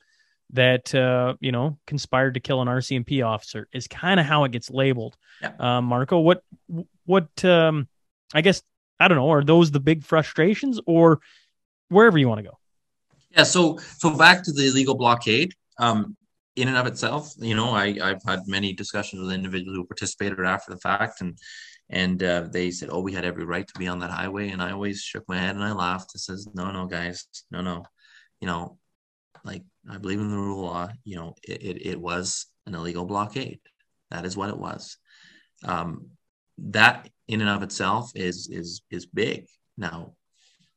that 0.53 0.95
uh, 0.95 1.35
you 1.41 1.53
know 1.53 1.79
conspired 1.87 2.35
to 2.35 2.41
kill 2.41 2.61
an 2.63 2.69
RCMP 2.69 3.25
officer 3.25 3.69
is 3.73 3.87
kind 3.87 4.21
of 4.21 4.27
how 4.27 4.45
it 4.45 4.53
gets 4.53 4.71
labeled. 4.71 5.17
Yeah. 5.41 5.53
Um, 5.59 5.87
Marco, 5.87 6.19
what 6.21 6.43
what 7.07 7.45
um, 7.45 7.89
I 8.35 8.41
guess 8.41 8.63
I 8.99 9.09
don't 9.09 9.17
know. 9.17 9.31
Are 9.31 9.45
those 9.45 9.71
the 9.71 9.81
big 9.81 10.05
frustrations, 10.05 10.81
or 10.87 11.21
wherever 11.89 12.19
you 12.19 12.29
want 12.29 12.39
to 12.39 12.51
go? 12.51 12.59
Yeah, 13.37 13.45
so 13.45 13.79
so 13.99 14.17
back 14.17 14.43
to 14.45 14.53
the 14.53 14.69
illegal 14.69 14.95
blockade. 14.95 15.53
Um, 15.79 16.17
in 16.57 16.69
and 16.69 16.77
of 16.77 16.87
itself, 16.87 17.33
you 17.39 17.55
know, 17.55 17.71
I 17.71 17.99
I've 18.03 18.23
had 18.27 18.41
many 18.47 18.73
discussions 18.73 19.23
with 19.23 19.33
individuals 19.33 19.77
who 19.77 19.85
participated 19.85 20.39
after 20.41 20.73
the 20.73 20.81
fact, 20.81 21.21
and 21.21 21.39
and 21.89 22.23
uh, 22.23 22.49
they 22.51 22.71
said, 22.71 22.89
"Oh, 22.91 23.01
we 23.01 23.13
had 23.13 23.25
every 23.25 23.45
right 23.45 23.67
to 23.67 23.79
be 23.79 23.89
on 23.89 24.01
that 24.01 24.11
highway," 24.11 24.51
and 24.51 24.63
I 24.63 24.73
always 24.73 25.01
shook 25.01 25.25
my 25.29 25.39
head 25.39 25.55
and 25.55 25.65
I 25.65 25.73
laughed. 25.73 26.13
I 26.15 26.19
says, 26.19 26.49
"No, 26.55 26.71
no, 26.71 26.87
guys, 26.87 27.27
no, 27.51 27.61
no, 27.61 27.85
you 28.41 28.47
know, 28.47 28.79
like 29.45 29.63
I 29.89 29.99
believe 29.99 30.21
in 30.21 30.31
the 30.31 30.37
rule 30.37 30.67
of 30.67 30.73
law. 30.73 30.89
You 31.05 31.17
know, 31.17 31.35
it 31.47 31.63
it, 31.63 31.87
it 31.87 32.01
was 32.01 32.47
an 32.67 32.75
illegal 32.75 33.05
blockade. 33.05 33.61
That 34.11 34.25
is 34.25 34.37
what 34.37 34.51
it 34.51 34.59
was. 34.59 34.97
Um, 35.65 36.11
that 36.59 37.09
in 37.29 37.41
and 37.41 37.51
of 37.51 37.63
itself 37.63 38.11
is 38.15 38.49
is 38.51 38.83
is 38.91 39.07
big. 39.07 39.47
Now, 39.77 40.15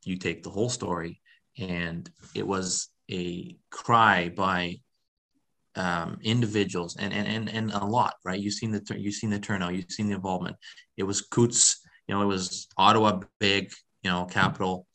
you 0.03 0.17
take 0.17 0.43
the 0.43 0.49
whole 0.49 0.69
story, 0.69 1.21
and 1.57 2.09
it 2.35 2.45
was 2.47 2.89
a 3.11 3.57
cry 3.69 4.29
by 4.29 4.79
um, 5.75 6.19
individuals 6.21 6.95
and, 6.97 7.13
and 7.13 7.27
and 7.27 7.49
and 7.49 7.71
a 7.71 7.85
lot, 7.85 8.15
right? 8.23 8.39
You've 8.39 8.53
seen 8.53 8.71
the 8.71 8.95
you've 8.97 9.15
seen 9.15 9.29
the 9.29 9.39
turnout, 9.39 9.75
you've 9.75 9.91
seen 9.91 10.07
the 10.07 10.15
involvement. 10.15 10.55
It 10.97 11.03
was 11.03 11.21
Coutts, 11.21 11.81
you 12.07 12.15
know, 12.15 12.21
it 12.21 12.27
was 12.27 12.67
Ottawa, 12.77 13.21
big, 13.39 13.71
you 14.03 14.11
know, 14.11 14.25
capital. 14.25 14.85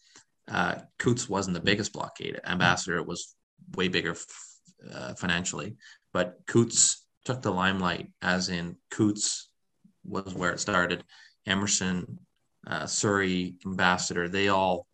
Uh, 0.46 0.76
Coutts 0.98 1.28
wasn't 1.28 1.54
the 1.54 1.62
biggest 1.62 1.92
blockade. 1.92 2.40
Ambassador 2.46 3.02
was 3.02 3.34
way 3.76 3.88
bigger 3.88 4.16
uh, 4.92 5.14
financially, 5.14 5.76
but 6.12 6.38
Coutts 6.46 7.04
took 7.24 7.42
the 7.42 7.52
limelight, 7.52 8.10
as 8.22 8.48
in 8.48 8.76
Coutts 8.90 9.50
was 10.04 10.34
where 10.34 10.52
it 10.52 10.60
started. 10.60 11.04
Emerson, 11.46 12.18
uh, 12.66 12.86
Surrey, 12.86 13.54
Ambassador, 13.64 14.28
they 14.28 14.48
all, 14.48 14.86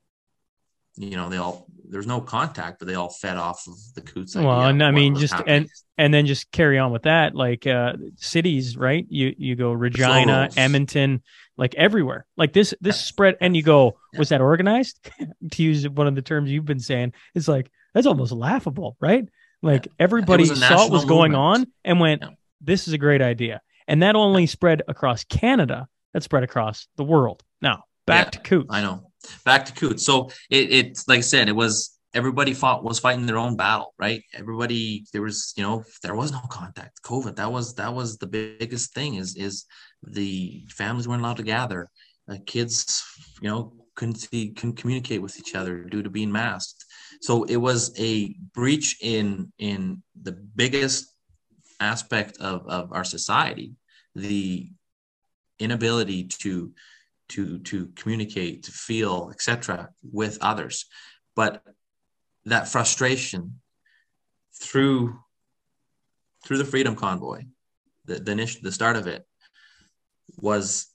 you 0.97 1.17
know, 1.17 1.29
they 1.29 1.37
all 1.39 1.67
there's 1.89 2.07
no 2.07 2.21
contact, 2.21 2.79
but 2.79 2.89
they 2.89 2.95
all 2.95 3.11
fed 3.11 3.37
off 3.37 3.67
of 3.67 3.75
the 3.95 4.01
Coutts. 4.01 4.35
Well, 4.37 4.67
and 4.67 4.83
I 4.83 4.91
mean, 4.91 5.17
just 5.17 5.35
happening. 5.35 5.55
and 5.57 5.69
and 5.99 6.15
then 6.15 6.27
just 6.27 6.51
carry 6.51 6.79
on 6.79 6.93
with 6.93 7.03
that, 7.03 7.35
like 7.35 7.67
uh, 7.67 7.95
cities, 8.17 8.77
right? 8.77 9.05
You 9.09 9.35
you 9.37 9.57
go 9.57 9.73
Regina. 9.73 10.49
Edmonton, 10.57 11.23
like 11.57 11.75
everywhere. 11.75 12.27
Like 12.37 12.53
this 12.53 12.75
this 12.81 12.97
Yeah. 12.97 13.03
spread, 13.07 13.37
and 13.41 13.57
you 13.57 13.63
go, 13.63 13.99
Yeah. 14.13 14.19
was 14.19 14.29
that 14.31 14.41
organized? 14.41 15.11
to 15.53 15.63
use 15.63 15.89
one 15.89 16.07
of 16.07 16.15
the 16.15 16.23
terms 16.23 16.51
you've 16.51 16.65
been 16.65 16.81
saying, 16.81 17.13
it's 17.35 17.49
like 17.49 17.71
that's 17.93 18.07
almost 18.07 18.33
laughable, 18.33 18.97
right? 19.01 19.29
Like 19.63 19.89
everybody 19.99 20.45
It 20.45 20.57
saw 20.57 20.77
what 20.85 20.91
was 20.91 21.05
going 21.05 21.33
movement. 21.33 21.63
on 21.63 21.73
and 21.85 22.01
went, 22.01 22.23
Yeah. 22.23 22.31
"This 22.61 22.87
is 22.89 22.95
a 22.95 22.99
great 22.99 23.23
idea," 23.23 23.61
and 23.89 24.03
that 24.03 24.15
only 24.17 24.47
spread 24.47 24.83
across 24.89 25.25
Canada. 25.25 25.89
That 26.13 26.23
spread 26.23 26.45
across 26.45 26.87
the 26.97 27.05
world. 27.05 27.43
Now 27.61 27.85
back 28.07 28.27
Yeah, 28.27 28.31
to 28.31 28.39
Coutts. 28.41 28.67
I 28.71 28.81
know. 28.83 29.11
Back 29.45 29.67
to 29.67 29.73
Coutts. 29.73 30.05
So 30.05 30.31
it, 30.51 30.71
it's 30.71 31.09
like 31.09 31.19
I 31.19 31.23
said, 31.23 31.49
it 31.49 31.57
was 31.57 31.99
everybody 32.15 32.55
fought 32.55 32.85
was 32.85 33.01
fighting 33.01 33.27
their 33.27 33.39
own 33.39 33.57
battle, 33.57 33.95
right? 33.99 34.23
Everybody 34.33 35.05
there 35.13 35.23
was, 35.23 35.53
you 35.57 35.63
know, 35.63 35.85
there 36.03 36.15
was 36.15 36.33
no 36.33 36.41
contact. 36.51 37.03
COVID. 37.03 37.37
That 37.37 37.51
was 37.53 37.75
that 37.75 37.93
was 37.93 38.19
the 38.19 38.27
biggest 38.27 38.95
thing. 38.95 39.17
Is 39.17 39.37
is 39.37 39.67
the 40.03 40.65
families 40.69 41.09
weren't 41.09 41.23
allowed 41.23 41.39
to 41.39 41.43
gather. 41.43 41.91
Uh, 42.29 42.37
kids, 42.47 43.05
you 43.43 43.51
know, 43.51 43.75
couldn't 43.97 44.17
see, 44.17 44.51
couldn't 44.51 44.77
communicate 44.77 45.21
with 45.21 45.39
each 45.39 45.55
other 45.55 45.85
due 45.85 46.03
to 46.03 46.11
being 46.11 46.33
masked. 46.33 46.85
So 47.21 47.45
it 47.45 47.57
was 47.57 47.93
a 47.99 48.35
breach 48.55 48.99
in 49.03 49.53
in 49.59 50.03
the 50.23 50.33
biggest 50.33 51.13
aspect 51.81 52.39
of 52.39 52.67
of 52.67 52.93
our 52.93 53.05
society, 53.05 53.75
the 54.15 54.71
inability 55.59 56.25
to 56.25 56.73
to 57.31 57.59
to 57.61 57.89
communicate 57.97 58.65
to 58.65 58.73
feel 58.73 59.31
etc 59.33 59.91
with 60.03 60.39
others. 60.41 60.87
But 61.35 61.63
that 62.45 62.69
frustration 62.69 63.61
through 64.55 65.19
through 66.45 66.59
the 66.59 66.65
freedom 66.65 66.95
convoy 66.95 67.43
the 68.05 68.17
the, 68.17 68.33
init- 68.33 68.63
the 68.63 68.73
start 68.73 68.97
of 68.97 69.07
it 69.07 69.27
was 70.37 70.89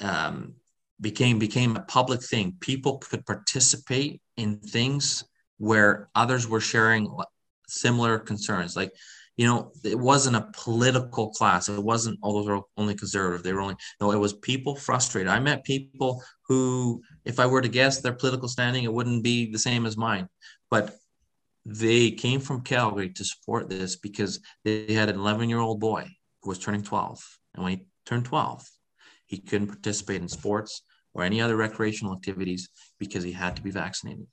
um, 0.00 0.54
became 1.00 1.38
became 1.38 1.76
a 1.76 1.82
public 1.82 2.22
thing. 2.22 2.56
People 2.60 2.98
could 2.98 3.24
participate 3.26 4.20
in 4.36 4.58
things 4.58 5.24
where 5.58 6.08
others 6.14 6.48
were 6.48 6.60
sharing 6.60 7.10
similar 7.68 8.18
concerns. 8.18 8.76
Like 8.76 8.92
you 9.36 9.46
know 9.46 9.72
it 9.84 9.98
wasn't 9.98 10.36
a 10.36 10.48
political 10.52 11.30
class. 11.30 11.68
It 11.68 11.82
wasn't 11.82 12.18
all 12.22 12.34
those 12.34 12.48
were 12.48 12.62
only 12.76 12.94
conservative 12.94 13.42
they 13.42 13.52
were 13.52 13.60
only 13.60 13.76
no 14.00 14.12
it 14.12 14.18
was 14.18 14.32
people 14.32 14.74
frustrated. 14.74 15.28
I 15.28 15.40
met 15.40 15.64
people 15.64 16.22
who 16.48 17.02
if 17.24 17.38
i 17.38 17.46
were 17.46 17.60
to 17.60 17.68
guess 17.68 18.00
their 18.00 18.14
political 18.14 18.48
standing 18.48 18.84
it 18.84 18.92
wouldn't 18.92 19.22
be 19.22 19.50
the 19.50 19.58
same 19.58 19.86
as 19.86 19.96
mine. 19.96 20.28
But 20.70 20.96
they 21.64 22.12
came 22.12 22.40
from 22.40 22.62
calgary 22.62 23.10
to 23.10 23.24
support 23.24 23.68
this 23.68 23.96
because 23.96 24.40
they 24.64 24.92
had 24.92 25.08
an 25.08 25.16
11 25.16 25.48
year 25.50 25.58
old 25.58 25.80
boy 25.80 26.06
who 26.42 26.50
was 26.50 26.58
turning 26.58 26.82
12 26.82 27.38
and 27.54 27.64
when 27.64 27.72
he 27.72 27.84
turned 28.06 28.24
12 28.24 28.64
he 29.26 29.38
couldn't 29.38 29.66
participate 29.66 30.22
in 30.22 30.28
sports 30.28 30.82
or 31.12 31.24
any 31.24 31.40
other 31.40 31.56
recreational 31.56 32.14
activities 32.14 32.68
because 32.98 33.24
he 33.24 33.32
had 33.32 33.56
to 33.56 33.62
be 33.62 33.70
vaccinated 33.70 34.26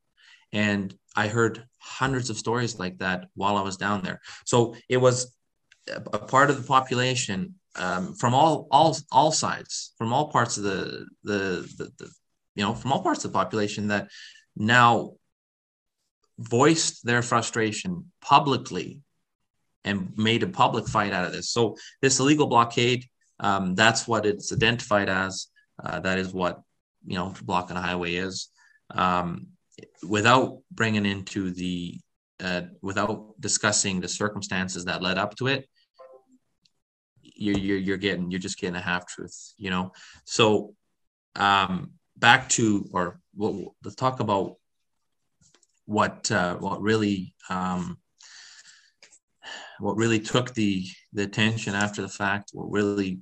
and 0.54 0.96
I 1.16 1.28
heard 1.28 1.66
hundreds 1.80 2.30
of 2.30 2.38
stories 2.38 2.80
like 2.80 3.00
that 3.00 3.28
while 3.36 3.58
I 3.58 3.62
was 3.62 3.76
down 3.76 4.04
there. 4.04 4.22
So 4.46 4.76
it 4.88 4.98
was 4.98 5.36
a 5.88 6.20
part 6.20 6.50
of 6.50 6.58
the 6.58 6.68
population 6.68 7.56
um, 7.76 8.14
from 8.14 8.34
all 8.34 8.68
all 8.72 8.96
all 9.12 9.32
sides, 9.32 9.94
from 9.98 10.14
all 10.14 10.30
parts 10.30 10.58
of 10.58 10.64
the, 10.64 11.08
the 11.24 11.68
the 11.78 11.92
the 11.98 12.12
you 12.56 12.64
know 12.64 12.74
from 12.74 12.94
all 12.94 13.02
parts 13.02 13.26
of 13.26 13.32
the 13.32 13.38
population 13.38 13.88
that 13.88 14.10
now 14.56 15.14
voiced 16.38 17.06
their 17.06 17.22
frustration 17.22 18.12
publicly 18.22 19.00
and 19.84 20.16
made 20.18 20.44
a 20.44 20.48
public 20.48 20.88
fight 20.88 21.14
out 21.14 21.26
of 21.26 21.34
this. 21.34 21.50
So 21.50 21.76
this 22.02 22.20
illegal 22.20 22.48
blockade, 22.48 23.06
um, 23.40 23.76
that's 23.76 24.08
what 24.08 24.26
it's 24.26 24.54
identified 24.54 25.10
as. 25.10 25.48
Uh, 25.84 26.00
that 26.02 26.20
is 26.20 26.32
what 26.32 26.62
you 27.06 27.16
know 27.16 27.34
blocking 27.44 27.76
a 27.76 27.82
highway 27.82 28.14
is. 28.14 28.50
Um, 28.92 29.48
without 30.08 30.60
bringing 30.72 31.06
into 31.06 31.52
the 31.52 32.00
uh, 32.44 32.62
without 32.82 33.34
discussing 33.40 34.02
the 34.02 34.08
circumstances 34.08 34.86
that 34.86 35.02
led 35.02 35.18
up 35.18 35.36
to 35.36 35.48
it 35.48 35.68
you're, 37.22 37.58
you're 37.58 37.78
you're 37.78 37.98
getting 37.98 38.30
you're 38.30 38.40
just 38.40 38.60
getting 38.60 38.76
a 38.76 38.82
half 38.82 39.08
truth 39.08 39.54
you 39.58 39.70
know? 39.70 39.92
So 40.26 40.76
um 41.36 41.94
back 42.18 42.50
to 42.50 42.88
or 42.92 43.20
what 43.34 43.54
let's 43.84 43.96
talk 43.96 44.20
about 44.20 44.56
what 45.86 46.32
uh 46.32 46.56
what 46.58 46.82
really 46.82 47.34
um 47.50 47.98
what 49.80 49.98
really 49.98 50.20
took 50.20 50.54
the 50.54 50.86
the 51.14 51.24
attention 51.24 51.76
after 51.76 52.02
the 52.02 52.10
fact, 52.10 52.52
what 52.54 52.72
really 52.72 53.20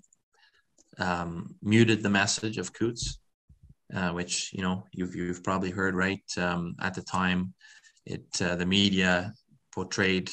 um, 0.98 1.56
muted 1.62 2.04
the 2.04 2.10
message 2.10 2.58
of 2.58 2.74
Coutts, 2.74 3.20
uh, 3.94 4.12
which 4.12 4.52
you 4.54 4.62
know 4.62 4.84
you've 4.92 5.16
you've 5.16 5.44
probably 5.44 5.72
heard 5.72 5.96
right 5.96 6.24
um, 6.38 6.76
at 6.82 6.94
the 6.94 7.02
time, 7.02 7.54
it 8.06 8.26
uh, 8.42 8.56
the 8.56 8.66
media 8.66 9.34
portrayed 9.74 10.30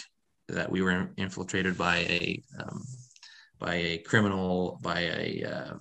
that 0.49 0.71
we 0.71 0.83
were 0.83 1.11
infiltrated 1.17 1.77
by 1.77 1.99
a 1.99 2.43
um, 2.61 2.85
by 3.59 3.75
a 3.75 3.99
criminal 3.99 4.79
by 4.83 5.01
a 5.01 5.45
uh, 5.45 5.75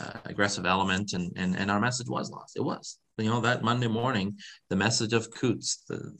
uh, 0.00 0.18
aggressive 0.24 0.66
element, 0.66 1.12
and, 1.12 1.32
and 1.36 1.56
and 1.56 1.70
our 1.70 1.80
message 1.80 2.08
was 2.08 2.30
lost. 2.30 2.56
It 2.56 2.62
was 2.62 2.98
you 3.18 3.30
know 3.30 3.40
that 3.40 3.62
Monday 3.62 3.88
morning, 3.88 4.38
the 4.70 4.76
message 4.76 5.12
of 5.12 5.30
Coutts, 5.30 5.84
the 5.88 6.12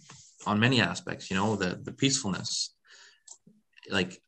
on 0.46 0.60
many 0.60 0.80
aspects, 0.80 1.30
you 1.30 1.36
know 1.36 1.56
the 1.56 1.80
the 1.82 1.92
peacefulness, 1.92 2.74
like 3.90 4.20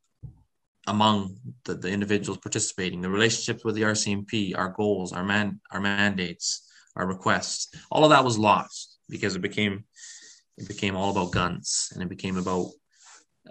among 0.88 1.36
the, 1.64 1.74
the 1.74 1.88
individuals 1.88 2.38
participating, 2.38 3.00
the 3.00 3.10
relationships 3.10 3.64
with 3.64 3.74
the 3.74 3.82
RCMP, 3.82 4.56
our 4.56 4.70
goals, 4.70 5.12
our 5.12 5.22
man, 5.22 5.60
our 5.70 5.80
mandates, 5.80 6.68
our 6.96 7.06
requests, 7.06 7.68
all 7.90 8.04
of 8.04 8.10
that 8.10 8.24
was 8.24 8.38
lost 8.38 8.98
because 9.08 9.36
it 9.36 9.42
became 9.42 9.84
it 10.56 10.66
became 10.66 10.96
all 10.96 11.10
about 11.10 11.30
guns 11.30 11.92
and 11.94 12.02
it 12.02 12.08
became 12.08 12.36
about 12.36 12.66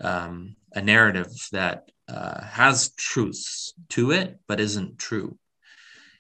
um, 0.01 0.55
a 0.73 0.81
narrative 0.81 1.31
that 1.53 1.89
uh, 2.09 2.43
has 2.43 2.93
truths 2.95 3.73
to 3.89 4.11
it 4.11 4.39
but 4.47 4.59
isn't 4.59 4.97
true, 4.97 5.37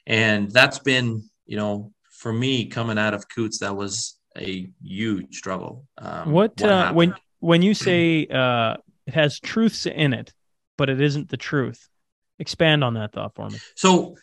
and 0.05 0.51
that's 0.51 0.79
been 0.79 1.23
you 1.45 1.57
know 1.57 1.91
for 2.11 2.31
me 2.31 2.67
coming 2.67 2.97
out 2.97 3.13
of 3.13 3.27
Coutts 3.27 3.59
that 3.59 3.75
was 3.75 4.17
a 4.37 4.69
huge 4.81 5.35
struggle. 5.35 5.85
Um, 5.97 6.31
what, 6.31 6.59
what 6.61 6.69
uh, 6.69 6.93
when 6.93 7.15
when 7.39 7.61
you 7.61 7.73
say 7.73 8.27
uh, 8.27 8.77
it 9.05 9.13
has 9.13 9.39
truths 9.39 9.85
in 9.85 10.13
it, 10.13 10.33
but 10.77 10.89
it 10.89 11.01
isn't 11.01 11.29
the 11.29 11.37
truth. 11.37 11.89
Expand 12.39 12.83
on 12.83 12.93
that 12.93 13.11
thought 13.13 13.35
for 13.35 13.49
me. 13.49 13.57
So, 13.75 14.15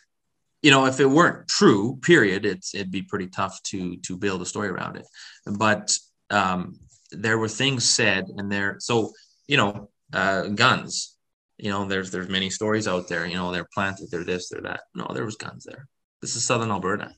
you 0.61 0.71
know, 0.71 0.85
if 0.85 0.99
it 0.99 1.05
weren't 1.05 1.47
true, 1.47 1.97
period, 2.01 2.45
it's 2.45 2.73
it'd 2.73 2.91
be 2.91 3.03
pretty 3.03 3.27
tough 3.27 3.61
to 3.63 3.97
to 3.97 4.17
build 4.17 4.41
a 4.41 4.45
story 4.45 4.69
around 4.69 4.95
it. 4.95 5.05
But 5.45 5.95
um, 6.29 6.79
there 7.11 7.37
were 7.37 7.49
things 7.49 7.83
said, 7.83 8.25
and 8.37 8.51
there. 8.51 8.77
So, 8.79 9.11
you 9.47 9.57
know, 9.57 9.89
uh, 10.13 10.47
guns. 10.47 11.11
You 11.57 11.69
know, 11.69 11.85
there's 11.85 12.11
there's 12.11 12.29
many 12.29 12.49
stories 12.49 12.87
out 12.87 13.07
there. 13.07 13.25
You 13.25 13.35
know, 13.35 13.51
they're 13.51 13.67
planted, 13.73 14.09
they're 14.11 14.23
this, 14.23 14.49
they're 14.49 14.61
that. 14.61 14.81
No, 14.93 15.07
there 15.13 15.25
was 15.25 15.35
guns 15.35 15.65
there. 15.65 15.87
This 16.21 16.35
is 16.35 16.43
Southern 16.45 16.71
Alberta. 16.71 17.13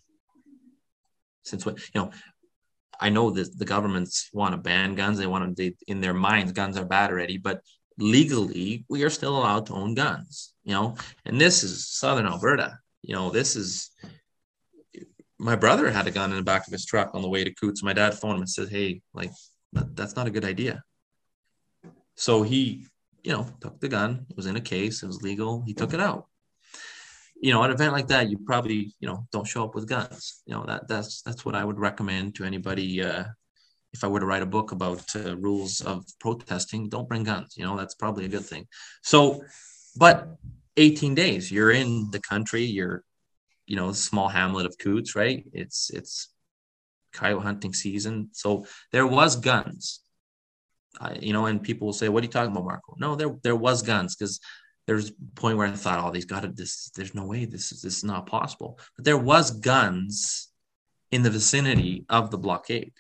Since 1.44 1.66
when, 1.66 1.76
you 1.76 2.02
know, 2.02 2.12
I 3.00 3.10
know 3.10 3.32
that 3.32 3.58
the 3.58 3.66
governments 3.66 4.30
want 4.34 4.54
to 4.54 4.58
ban 4.58 4.96
guns. 4.96 5.18
They 5.18 5.28
want 5.28 5.56
to, 5.56 5.64
they, 5.64 5.76
in 5.88 6.02
their 6.02 6.14
minds, 6.14 6.52
guns 6.52 6.78
are 6.78 6.86
bad 6.86 7.10
already. 7.10 7.38
But 7.38 7.62
legally, 7.98 8.86
we 8.90 9.04
are 9.04 9.10
still 9.10 9.38
allowed 9.38 9.66
to 9.68 9.74
own 9.74 9.94
guns. 9.96 10.54
You 10.64 10.74
know, 10.74 10.96
and 11.26 11.40
this 11.40 11.64
is 11.64 11.88
Southern 11.88 12.26
Alberta. 12.26 12.80
You 13.02 13.16
know, 13.16 13.30
this 13.30 13.56
is. 13.56 13.92
My 15.40 15.56
brother 15.56 15.92
had 15.92 16.08
a 16.08 16.12
gun 16.12 16.32
in 16.32 16.38
the 16.38 16.44
back 16.44 16.66
of 16.66 16.74
his 16.74 16.86
truck 16.86 17.12
on 17.14 17.22
the 17.22 17.30
way 17.30 17.44
to 17.44 17.54
Coutts. 17.54 17.84
My 17.84 17.94
dad 17.94 18.16
phoned 18.16 18.36
him 18.36 18.42
and 18.42 18.50
said, 18.50 18.70
"Hey, 18.70 19.02
like, 19.14 19.32
that's 19.72 20.16
not 20.16 20.28
a 20.28 20.32
good 20.32 20.46
idea." 20.46 20.84
So 22.16 22.42
he, 22.42 22.88
you 23.24 23.32
know, 23.32 23.48
took 23.62 23.80
the 23.80 23.88
gun. 23.88 24.26
It 24.30 24.36
was 24.36 24.48
in 24.48 24.56
a 24.56 24.62
case. 24.62 25.04
It 25.04 25.08
was 25.08 25.22
legal. 25.22 25.64
He 25.68 25.76
took 25.76 25.94
it 25.94 26.00
out 26.00 26.28
you 27.40 27.54
know, 27.54 27.62
an 27.64 27.72
event 27.72 27.94
like 27.94 28.08
that, 28.08 28.30
you 28.30 28.38
probably, 28.46 28.96
you 29.00 29.08
know, 29.08 29.28
don't 29.32 29.48
show 29.48 29.64
up 29.64 29.76
with 29.76 29.88
guns. 29.88 30.42
You 30.46 30.56
know, 30.56 30.66
that 30.66 30.88
that's 30.88 31.22
that's 31.22 31.46
what 31.46 31.56
I 31.56 31.64
would 31.64 31.80
recommend 31.80 32.36
to 32.36 32.44
anybody. 32.44 33.02
Uh, 33.02 33.26
if 33.98 34.04
I 34.04 34.08
were 34.08 34.20
to 34.20 34.26
write 34.26 34.44
a 34.44 34.54
book 34.58 34.72
about 34.72 35.04
uh, 35.16 35.36
rules 35.38 35.82
of 35.82 36.06
protesting, 36.20 36.88
don't 36.88 37.10
bring 37.10 37.24
guns. 37.24 37.56
You 37.58 37.66
know, 37.66 37.76
that's 37.76 37.96
probably 37.96 38.26
a 38.26 38.30
good 38.30 38.46
thing. 38.46 38.68
So, 39.02 39.44
but 39.96 40.38
18 40.78 41.16
days, 41.16 41.52
you're 41.52 41.72
in 41.72 42.10
the 42.12 42.20
country. 42.20 42.64
You're, 42.64 43.04
you 43.66 43.76
know, 43.76 43.92
small 43.92 44.28
hamlet 44.28 44.68
of 44.68 44.78
Coutts, 44.78 45.16
right? 45.16 45.44
It's 45.52 45.90
it's 45.90 46.30
coyote 47.12 47.42
hunting 47.42 47.74
season, 47.74 48.30
so 48.32 48.68
there 48.92 49.08
was 49.08 49.36
guns. 49.36 50.02
You 51.20 51.34
know, 51.34 51.46
and 51.46 51.62
people 51.62 51.88
will 51.88 51.94
say, 51.94 52.10
"What 52.10 52.24
are 52.24 52.28
you 52.28 52.32
talking 52.32 52.52
about, 52.52 52.66
Marco?" 52.66 52.96
No, 52.98 53.16
there 53.16 53.36
there 53.44 53.56
was 53.56 53.82
guns 53.82 54.16
because 54.16 54.40
there's 54.86 55.10
a 55.10 55.14
point 55.36 55.58
where 55.58 55.68
I 55.68 55.72
thought, 55.72 56.04
oh, 56.04 56.12
these 56.12 56.26
got 56.26 56.42
to 56.42 56.48
this. 56.48 56.92
There's 56.96 57.14
no 57.14 57.26
way 57.26 57.46
this 57.46 57.72
is 57.72 57.82
this 57.82 57.98
is 57.98 58.04
not 58.04 58.26
possible. 58.26 58.80
But 58.96 59.06
there 59.06 59.18
was 59.18 59.52
guns 59.52 60.50
in 61.12 61.24
the 61.24 61.30
vicinity 61.30 62.06
of 62.10 62.32
the 62.32 62.38
blockade. 62.38 62.94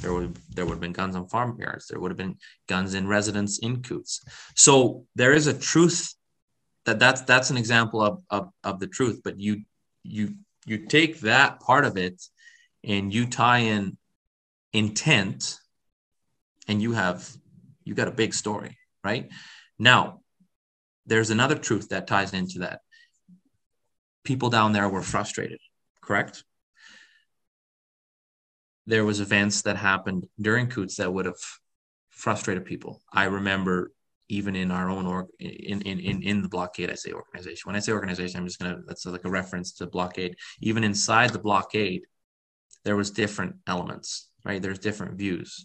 There 0.00 0.12
would 0.12 0.36
there 0.54 0.64
would 0.64 0.74
have 0.74 0.80
been 0.80 0.92
guns 0.92 1.16
on 1.16 1.28
farmyards. 1.28 1.88
There 1.88 2.00
would 2.00 2.10
have 2.10 2.18
been 2.18 2.38
guns 2.68 2.94
in 2.94 3.06
residence 3.06 3.58
in 3.58 3.82
Coutts. 3.82 4.22
So 4.54 5.06
there 5.14 5.32
is 5.32 5.46
a 5.46 5.58
truth 5.58 6.14
that 6.86 6.98
that's 6.98 7.22
that's 7.22 7.50
an 7.50 7.56
example 7.56 8.02
of, 8.02 8.22
of 8.30 8.50
of 8.64 8.80
the 8.80 8.86
truth. 8.86 9.20
But 9.24 9.38
you 9.38 9.62
you 10.02 10.34
you 10.66 10.86
take 10.86 11.20
that 11.20 11.60
part 11.60 11.84
of 11.84 11.96
it 11.96 12.22
and 12.84 13.12
you 13.12 13.26
tie 13.26 13.58
in 13.58 13.96
intent, 14.72 15.58
and 16.66 16.80
you 16.80 16.92
have 16.92 17.28
you 17.84 17.94
got 17.94 18.08
a 18.08 18.12
big 18.12 18.34
story, 18.34 18.76
right? 19.02 19.30
Now, 19.78 20.20
there's 21.06 21.30
another 21.30 21.56
truth 21.56 21.88
that 21.88 22.06
ties 22.06 22.32
into 22.34 22.60
that. 22.60 22.80
People 24.24 24.50
down 24.50 24.72
there 24.72 24.88
were 24.88 25.02
frustrated, 25.02 25.60
correct? 26.02 26.44
There 28.88 29.04
was 29.04 29.20
events 29.20 29.62
that 29.62 29.76
happened 29.76 30.26
during 30.40 30.68
Coutts 30.68 30.96
that 30.96 31.12
would 31.12 31.26
have 31.26 31.42
frustrated 32.10 32.64
people. 32.64 33.02
I 33.12 33.24
remember 33.24 33.92
even 34.30 34.54
in 34.56 34.70
our 34.70 34.90
own 34.90 35.06
org 35.06 35.26
in, 35.38 35.80
in 35.82 35.98
in 36.00 36.22
in 36.22 36.42
the 36.42 36.50
blockade 36.50 36.90
i 36.90 36.94
say 36.94 37.12
organization 37.12 37.62
when 37.64 37.74
i 37.74 37.78
say 37.78 37.92
organization 37.92 38.38
i'm 38.38 38.46
just 38.46 38.58
gonna 38.58 38.76
that's 38.86 39.06
like 39.06 39.24
a 39.24 39.30
reference 39.30 39.72
to 39.72 39.86
blockade 39.86 40.36
even 40.60 40.84
inside 40.84 41.30
the 41.30 41.38
blockade 41.38 42.02
there 42.84 42.94
was 42.94 43.10
different 43.10 43.56
elements 43.66 44.28
right 44.44 44.60
there's 44.60 44.78
different 44.80 45.16
views 45.16 45.64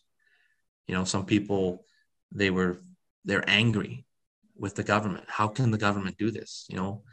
you 0.87 0.95
know 0.95 1.03
some 1.03 1.25
people 1.25 1.83
they 2.31 2.51
were 2.51 2.77
they're 3.25 3.49
angry 3.49 4.05
with 4.55 4.75
the 4.75 4.83
government. 4.83 5.25
How 5.27 5.47
can 5.47 5.71
the 5.71 5.77
government 5.77 6.17
do 6.17 6.31
this? 6.31 6.65
You 6.69 6.77
know, 6.77 7.03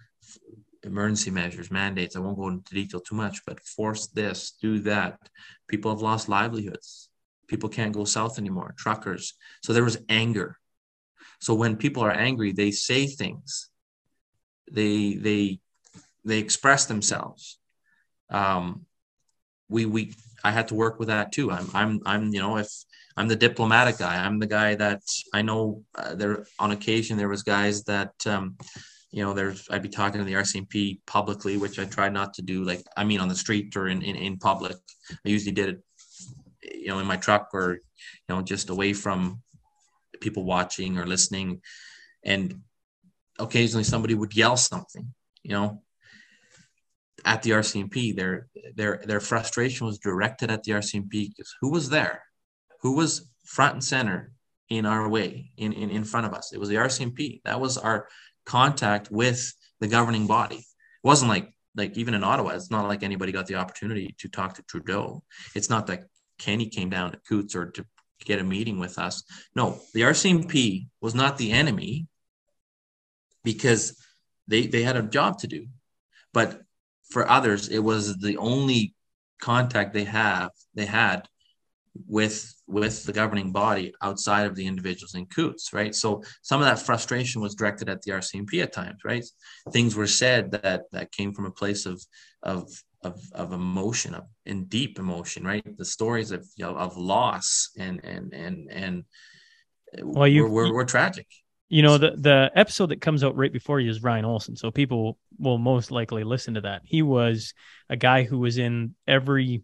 emergency 0.85 1.31
measures, 1.31 1.71
mandates. 1.71 2.17
I 2.17 2.21
won't 2.21 2.39
go 2.39 2.49
into 2.49 2.75
detail 2.75 3.01
too 3.01 3.15
much, 3.15 3.45
but 3.47 3.61
force 3.61 4.07
this, 4.09 4.53
do 4.61 4.79
that. 4.81 5.19
People 5.69 5.91
have 5.91 6.01
lost 6.01 6.29
livelihoods. 6.29 7.09
People 7.49 7.69
can't 7.69 7.93
go 7.93 8.05
south 8.05 8.39
anymore. 8.39 8.75
Truckers. 8.79 9.35
So 9.63 9.73
there 9.73 9.85
was 9.85 9.99
anger. 10.09 10.57
So 11.41 11.55
when 11.55 11.77
people 11.77 12.03
are 12.03 12.13
angry, 12.13 12.53
they 12.53 12.71
say 12.71 13.07
things. 13.07 13.71
They 14.71 15.15
they 15.15 15.61
they 16.25 16.39
express 16.39 16.87
themselves. 16.87 17.59
Um, 18.31 18.87
we 19.69 19.87
we 19.87 20.15
I 20.45 20.53
had 20.53 20.69
to 20.69 20.75
work 20.75 20.99
with 20.99 21.09
that 21.09 21.33
too. 21.33 21.51
I'm 21.51 21.69
I'm 21.75 22.01
I'm 22.07 22.33
you 22.33 22.41
know 22.41 22.57
if 22.57 22.69
I'm 23.17 23.29
the 23.29 23.37
diplomatic 23.37 23.99
guy. 23.99 24.25
I'm 24.25 24.39
the 24.39 24.47
guy 24.47 24.77
that 24.77 25.03
I 25.35 25.43
know. 25.43 25.83
Uh, 25.95 26.15
there 26.15 26.47
on 26.59 26.71
occasion 26.71 27.17
there 27.17 27.29
was 27.29 27.43
guys 27.43 27.85
that 27.85 28.13
um, 28.27 28.57
you 29.11 29.23
know 29.23 29.33
there's 29.33 29.69
I'd 29.71 29.83
be 29.83 29.89
talking 29.89 30.19
to 30.19 30.25
the 30.25 30.35
RCMP 30.35 31.01
publicly, 31.07 31.57
which 31.57 31.79
I 31.79 31.85
try 31.85 32.09
not 32.09 32.35
to 32.35 32.43
do. 32.43 32.65
Like 32.65 32.83
I 32.97 33.05
mean 33.05 33.21
on 33.21 33.29
the 33.29 33.35
street 33.35 33.77
or 33.77 33.89
in 33.89 34.03
in, 34.03 34.17
in 34.17 34.39
public. 34.39 34.77
I 35.11 35.29
usually 35.29 35.53
did 35.53 35.69
it, 35.69 35.83
you 36.63 36.89
know, 36.89 36.99
in 36.99 37.07
my 37.07 37.17
truck 37.17 37.49
or 37.53 37.75
you 37.75 38.29
know 38.29 38.43
just 38.43 38.71
away 38.71 38.93
from 38.93 39.43
people 40.21 40.45
watching 40.45 40.99
or 40.99 41.07
listening, 41.07 41.61
and 42.25 42.61
occasionally 43.39 43.85
somebody 43.85 44.15
would 44.15 44.37
yell 44.37 44.57
something, 44.57 45.13
you 45.43 45.53
know, 45.53 45.83
at 47.25 47.43
the 47.43 47.51
RCMP. 47.51 48.15
Their 48.15 48.49
their 48.75 49.03
their 49.05 49.21
frustration 49.21 49.87
was 49.87 49.99
directed 49.99 50.51
at 50.51 50.63
the 50.63 50.73
RCMP 50.73 51.31
because 51.31 51.55
who 51.61 51.71
was 51.71 51.91
there? 51.91 52.23
who 52.81 52.97
was 52.97 53.29
front 53.45 53.75
and 53.75 53.85
center 53.85 54.33
in 54.69 54.87
our 54.87 55.09
way, 55.09 55.51
in, 55.57 55.73
in, 55.73 55.91
in 55.91 56.05
front 56.05 56.27
of 56.27 56.35
us. 56.35 56.53
It 56.53 56.61
was 56.61 56.69
the 56.69 56.77
RCMP. 56.77 57.41
That 57.45 57.61
was 57.61 57.77
our 57.77 58.09
contact 58.47 59.11
with 59.11 59.53
the 59.81 59.89
governing 59.89 60.27
body. 60.27 60.57
It 60.57 60.65
wasn't 61.05 61.31
like 61.31 61.53
like 61.77 61.97
even 61.97 62.15
in 62.15 62.25
Ottawa, 62.25 62.51
it's 62.51 62.71
not 62.71 62.89
like 62.89 63.03
anybody 63.03 63.33
got 63.33 63.47
the 63.47 63.55
opportunity 63.55 64.15
to 64.19 64.29
talk 64.29 64.55
to 64.55 64.63
Trudeau. 64.63 65.23
It's 65.55 65.71
not 65.71 65.87
that 65.87 66.05
Kenney 66.39 66.69
came 66.69 66.91
down 66.91 67.13
to 67.13 67.21
Coutts 67.29 67.55
or 67.55 67.71
to 67.71 67.87
get 68.25 68.41
a 68.41 68.45
meeting 68.45 68.79
with 68.79 68.99
us. 68.99 69.23
No, 69.55 69.81
the 69.95 70.03
RCMP 70.03 70.89
was 71.01 71.15
not 71.15 71.39
the 71.39 71.53
enemy 71.53 72.07
because 73.45 73.97
they 74.49 74.67
they 74.67 74.83
had 74.83 74.97
a 74.97 75.03
job 75.03 75.39
to 75.39 75.47
do. 75.47 75.67
But 76.33 76.61
for 77.11 77.29
others, 77.29 77.69
it 77.69 77.81
was 77.81 78.17
the 78.19 78.37
only 78.37 78.95
contact 79.41 79.95
they 79.95 80.05
have 80.05 80.51
they 80.75 80.87
had 80.87 81.27
with 82.07 82.55
with 82.69 83.05
the 83.05 83.13
governing 83.13 83.51
body 83.53 83.93
outside 84.01 84.47
of 84.47 84.55
the 84.55 84.67
individuals 84.67 85.15
in 85.15 85.27
Coutts 85.27 85.73
right? 85.73 85.95
So 85.95 86.23
some 86.43 86.61
of 86.61 86.67
that 86.67 86.79
frustration 86.79 87.41
was 87.43 87.55
directed 87.55 87.89
at 87.89 88.03
the 88.03 88.13
RCMP 88.13 88.63
at 88.63 88.73
times, 88.73 89.01
right? 89.05 89.25
Things 89.73 89.97
were 89.97 90.07
said 90.07 90.53
that 90.53 90.83
that 90.93 91.11
came 91.13 91.33
from 91.35 91.47
a 91.47 91.51
place 91.51 91.87
of 91.87 92.01
of 92.43 92.69
of, 93.03 93.19
of 93.33 93.53
emotion, 93.53 94.15
of 94.15 94.25
in 94.45 94.67
deep 94.67 94.99
emotion, 94.99 95.43
right? 95.45 95.65
The 95.79 95.85
stories 95.85 96.31
of 96.33 96.47
you 96.57 96.65
know, 96.67 96.77
of 96.77 96.97
loss 96.97 97.71
and 97.79 98.05
and 98.05 98.33
and 98.35 98.71
and 98.71 99.05
Well, 100.03 100.29
you- 100.29 100.45
we're, 100.45 100.51
we're, 100.69 100.75
we're 100.75 100.85
tragic. 100.85 101.27
You 101.73 101.83
know, 101.83 101.99
the 101.99 102.13
the 102.17 102.51
episode 102.57 102.89
that 102.91 103.01
comes 103.01 103.23
out 103.23 103.37
right 103.37 103.53
before 103.53 103.79
you 103.79 103.91
is 103.91 104.03
Ryan 104.03 104.25
Olson, 104.25 104.57
so 104.57 104.73
people 104.73 105.19
will 105.39 105.57
most 105.59 105.93
likely 105.93 106.25
listen 106.25 106.55
to 106.55 106.63
that. 106.63 106.83
He 106.85 107.01
was 107.03 107.55
a 107.89 107.97
guy 107.97 108.25
who 108.25 108.39
was 108.41 108.59
in 108.59 108.97
every 109.07 109.63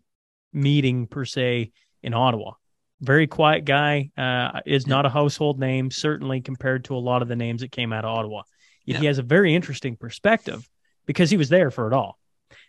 meeting 0.52 1.08
per 1.08 1.24
se 1.24 1.72
in 2.06 2.14
Ottawa. 2.14 2.52
Very 3.00 3.26
quiet 3.26 3.66
guy, 3.66 4.10
uh, 4.16 4.60
is 4.64 4.86
not 4.86 5.04
a 5.04 5.10
household 5.10 5.60
name, 5.60 5.90
certainly 5.90 6.40
compared 6.40 6.84
to 6.86 6.96
a 6.96 6.98
lot 6.98 7.20
of 7.20 7.28
the 7.28 7.36
names 7.36 7.60
that 7.60 7.72
came 7.72 7.92
out 7.92 8.06
of 8.06 8.16
Ottawa. 8.16 8.42
Yet 8.86 9.00
He 9.00 9.06
has 9.06 9.18
a 9.18 9.22
very 9.22 9.54
interesting 9.54 9.96
perspective 9.96 10.66
because 11.04 11.28
he 11.28 11.36
was 11.36 11.50
there 11.50 11.70
for 11.70 11.88
it 11.88 11.92
all. 11.92 12.18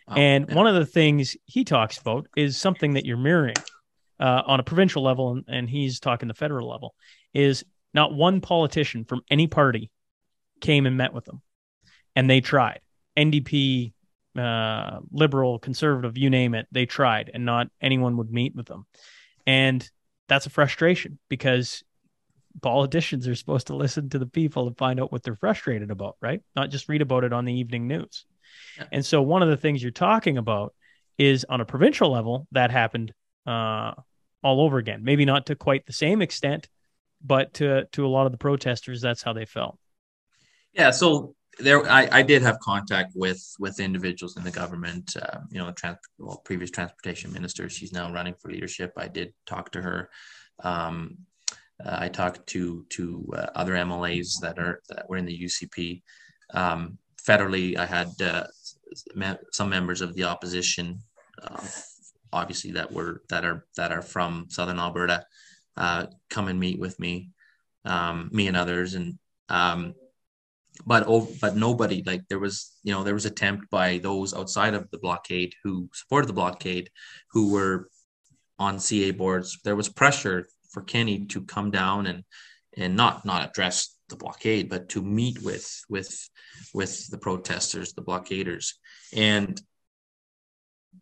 Wow, 0.06 0.16
and 0.16 0.46
yeah. 0.48 0.54
one 0.54 0.66
of 0.66 0.74
the 0.74 0.84
things 0.84 1.36
he 1.46 1.64
talks 1.64 1.96
about 1.98 2.26
is 2.36 2.58
something 2.58 2.94
that 2.94 3.06
you're 3.06 3.16
mirroring 3.16 3.54
uh, 4.20 4.42
on 4.46 4.60
a 4.60 4.64
provincial 4.64 5.02
level, 5.02 5.30
and, 5.30 5.44
and 5.48 5.70
he's 5.70 6.00
talking 6.00 6.28
the 6.28 6.34
federal 6.34 6.68
level, 6.68 6.94
is 7.32 7.64
not 7.94 8.12
one 8.12 8.40
politician 8.40 9.04
from 9.04 9.22
any 9.30 9.46
party 9.46 9.90
came 10.60 10.84
and 10.84 10.96
met 10.96 11.14
with 11.14 11.24
them. 11.24 11.40
And 12.16 12.28
they 12.28 12.40
tried. 12.40 12.80
NDP, 13.16 13.92
uh, 14.36 15.00
liberal, 15.10 15.58
conservative, 15.58 16.18
you 16.18 16.30
name 16.30 16.54
it, 16.54 16.66
they 16.72 16.86
tried, 16.86 17.30
and 17.32 17.44
not 17.44 17.68
anyone 17.80 18.16
would 18.16 18.30
meet 18.30 18.54
with 18.54 18.66
them. 18.66 18.86
And 19.48 19.90
that's 20.28 20.44
a 20.44 20.50
frustration 20.50 21.18
because 21.30 21.82
politicians 22.60 23.26
are 23.26 23.34
supposed 23.34 23.68
to 23.68 23.76
listen 23.76 24.10
to 24.10 24.18
the 24.18 24.26
people 24.26 24.66
and 24.66 24.76
find 24.76 25.00
out 25.00 25.10
what 25.10 25.22
they're 25.22 25.34
frustrated 25.34 25.90
about, 25.90 26.16
right? 26.20 26.42
Not 26.54 26.68
just 26.68 26.86
read 26.86 27.00
about 27.00 27.24
it 27.24 27.32
on 27.32 27.46
the 27.46 27.54
evening 27.54 27.88
news. 27.88 28.26
Yeah. 28.76 28.84
And 28.92 29.06
so 29.06 29.22
one 29.22 29.42
of 29.42 29.48
the 29.48 29.56
things 29.56 29.82
you're 29.82 29.90
talking 29.90 30.36
about 30.36 30.74
is 31.16 31.46
on 31.48 31.62
a 31.62 31.64
provincial 31.64 32.12
level 32.12 32.46
that 32.52 32.70
happened 32.70 33.14
uh, 33.46 33.92
all 34.42 34.60
over 34.60 34.76
again. 34.76 35.02
Maybe 35.02 35.24
not 35.24 35.46
to 35.46 35.56
quite 35.56 35.86
the 35.86 35.94
same 35.94 36.20
extent, 36.20 36.68
but 37.24 37.54
to 37.54 37.86
to 37.92 38.04
a 38.04 38.08
lot 38.08 38.26
of 38.26 38.32
the 38.32 38.38
protesters, 38.38 39.00
that's 39.00 39.22
how 39.22 39.32
they 39.32 39.46
felt. 39.46 39.78
Yeah, 40.74 40.90
so 40.90 41.34
there, 41.58 41.88
I, 41.90 42.08
I 42.10 42.22
did 42.22 42.42
have 42.42 42.58
contact 42.60 43.12
with 43.14 43.42
with 43.58 43.80
individuals 43.80 44.36
in 44.36 44.44
the 44.44 44.50
government. 44.50 45.16
Uh, 45.20 45.40
you 45.50 45.58
know, 45.58 45.70
trans, 45.72 45.98
well, 46.18 46.40
previous 46.44 46.70
transportation 46.70 47.32
minister. 47.32 47.68
She's 47.68 47.92
now 47.92 48.12
running 48.12 48.34
for 48.34 48.50
leadership. 48.50 48.92
I 48.96 49.08
did 49.08 49.32
talk 49.46 49.72
to 49.72 49.82
her. 49.82 50.10
Um, 50.62 51.18
uh, 51.84 51.96
I 52.00 52.08
talked 52.08 52.46
to 52.48 52.84
to 52.90 53.28
uh, 53.36 53.46
other 53.54 53.74
MLAs 53.74 54.40
that 54.40 54.58
are 54.58 54.82
that 54.88 55.08
were 55.08 55.16
in 55.16 55.26
the 55.26 55.38
UCP. 55.38 56.02
Um, 56.54 56.98
federally, 57.22 57.76
I 57.76 57.86
had 57.86 58.10
uh, 58.22 58.46
me- 59.14 59.38
some 59.52 59.68
members 59.68 60.00
of 60.00 60.14
the 60.14 60.24
opposition, 60.24 61.00
uh, 61.42 61.66
obviously 62.32 62.72
that 62.72 62.90
were 62.92 63.22
that 63.28 63.44
are 63.44 63.66
that 63.76 63.92
are 63.92 64.02
from 64.02 64.46
Southern 64.48 64.78
Alberta, 64.78 65.24
uh, 65.76 66.06
come 66.30 66.48
and 66.48 66.58
meet 66.58 66.78
with 66.78 66.98
me, 66.98 67.30
um, 67.84 68.28
me 68.32 68.48
and 68.48 68.56
others, 68.56 68.94
and 68.94 69.18
um, 69.48 69.94
but 70.86 71.04
oh, 71.06 71.28
but 71.40 71.56
nobody 71.56 72.02
like 72.04 72.22
there 72.28 72.38
was 72.38 72.76
you 72.82 72.92
know 72.92 73.02
there 73.04 73.14
was 73.14 73.26
attempt 73.26 73.70
by 73.70 73.98
those 73.98 74.34
outside 74.34 74.74
of 74.74 74.90
the 74.90 74.98
blockade 74.98 75.54
who 75.64 75.88
supported 75.92 76.28
the 76.28 76.32
blockade 76.32 76.90
who 77.32 77.52
were 77.52 77.88
on 78.58 78.78
CA 78.78 79.10
boards. 79.12 79.58
There 79.64 79.76
was 79.76 79.88
pressure 79.88 80.48
for 80.70 80.82
Kenney 80.82 81.26
to 81.26 81.42
come 81.42 81.70
down 81.70 82.06
and 82.06 82.24
and 82.76 82.96
not 82.96 83.24
not 83.24 83.48
address 83.48 83.96
the 84.08 84.16
blockade 84.16 84.68
but 84.68 84.88
to 84.90 85.02
meet 85.02 85.42
with 85.42 85.68
with 85.88 86.28
with 86.72 87.08
the 87.10 87.18
protesters 87.18 87.92
the 87.92 88.02
blockaders. 88.02 88.74
And 89.14 89.60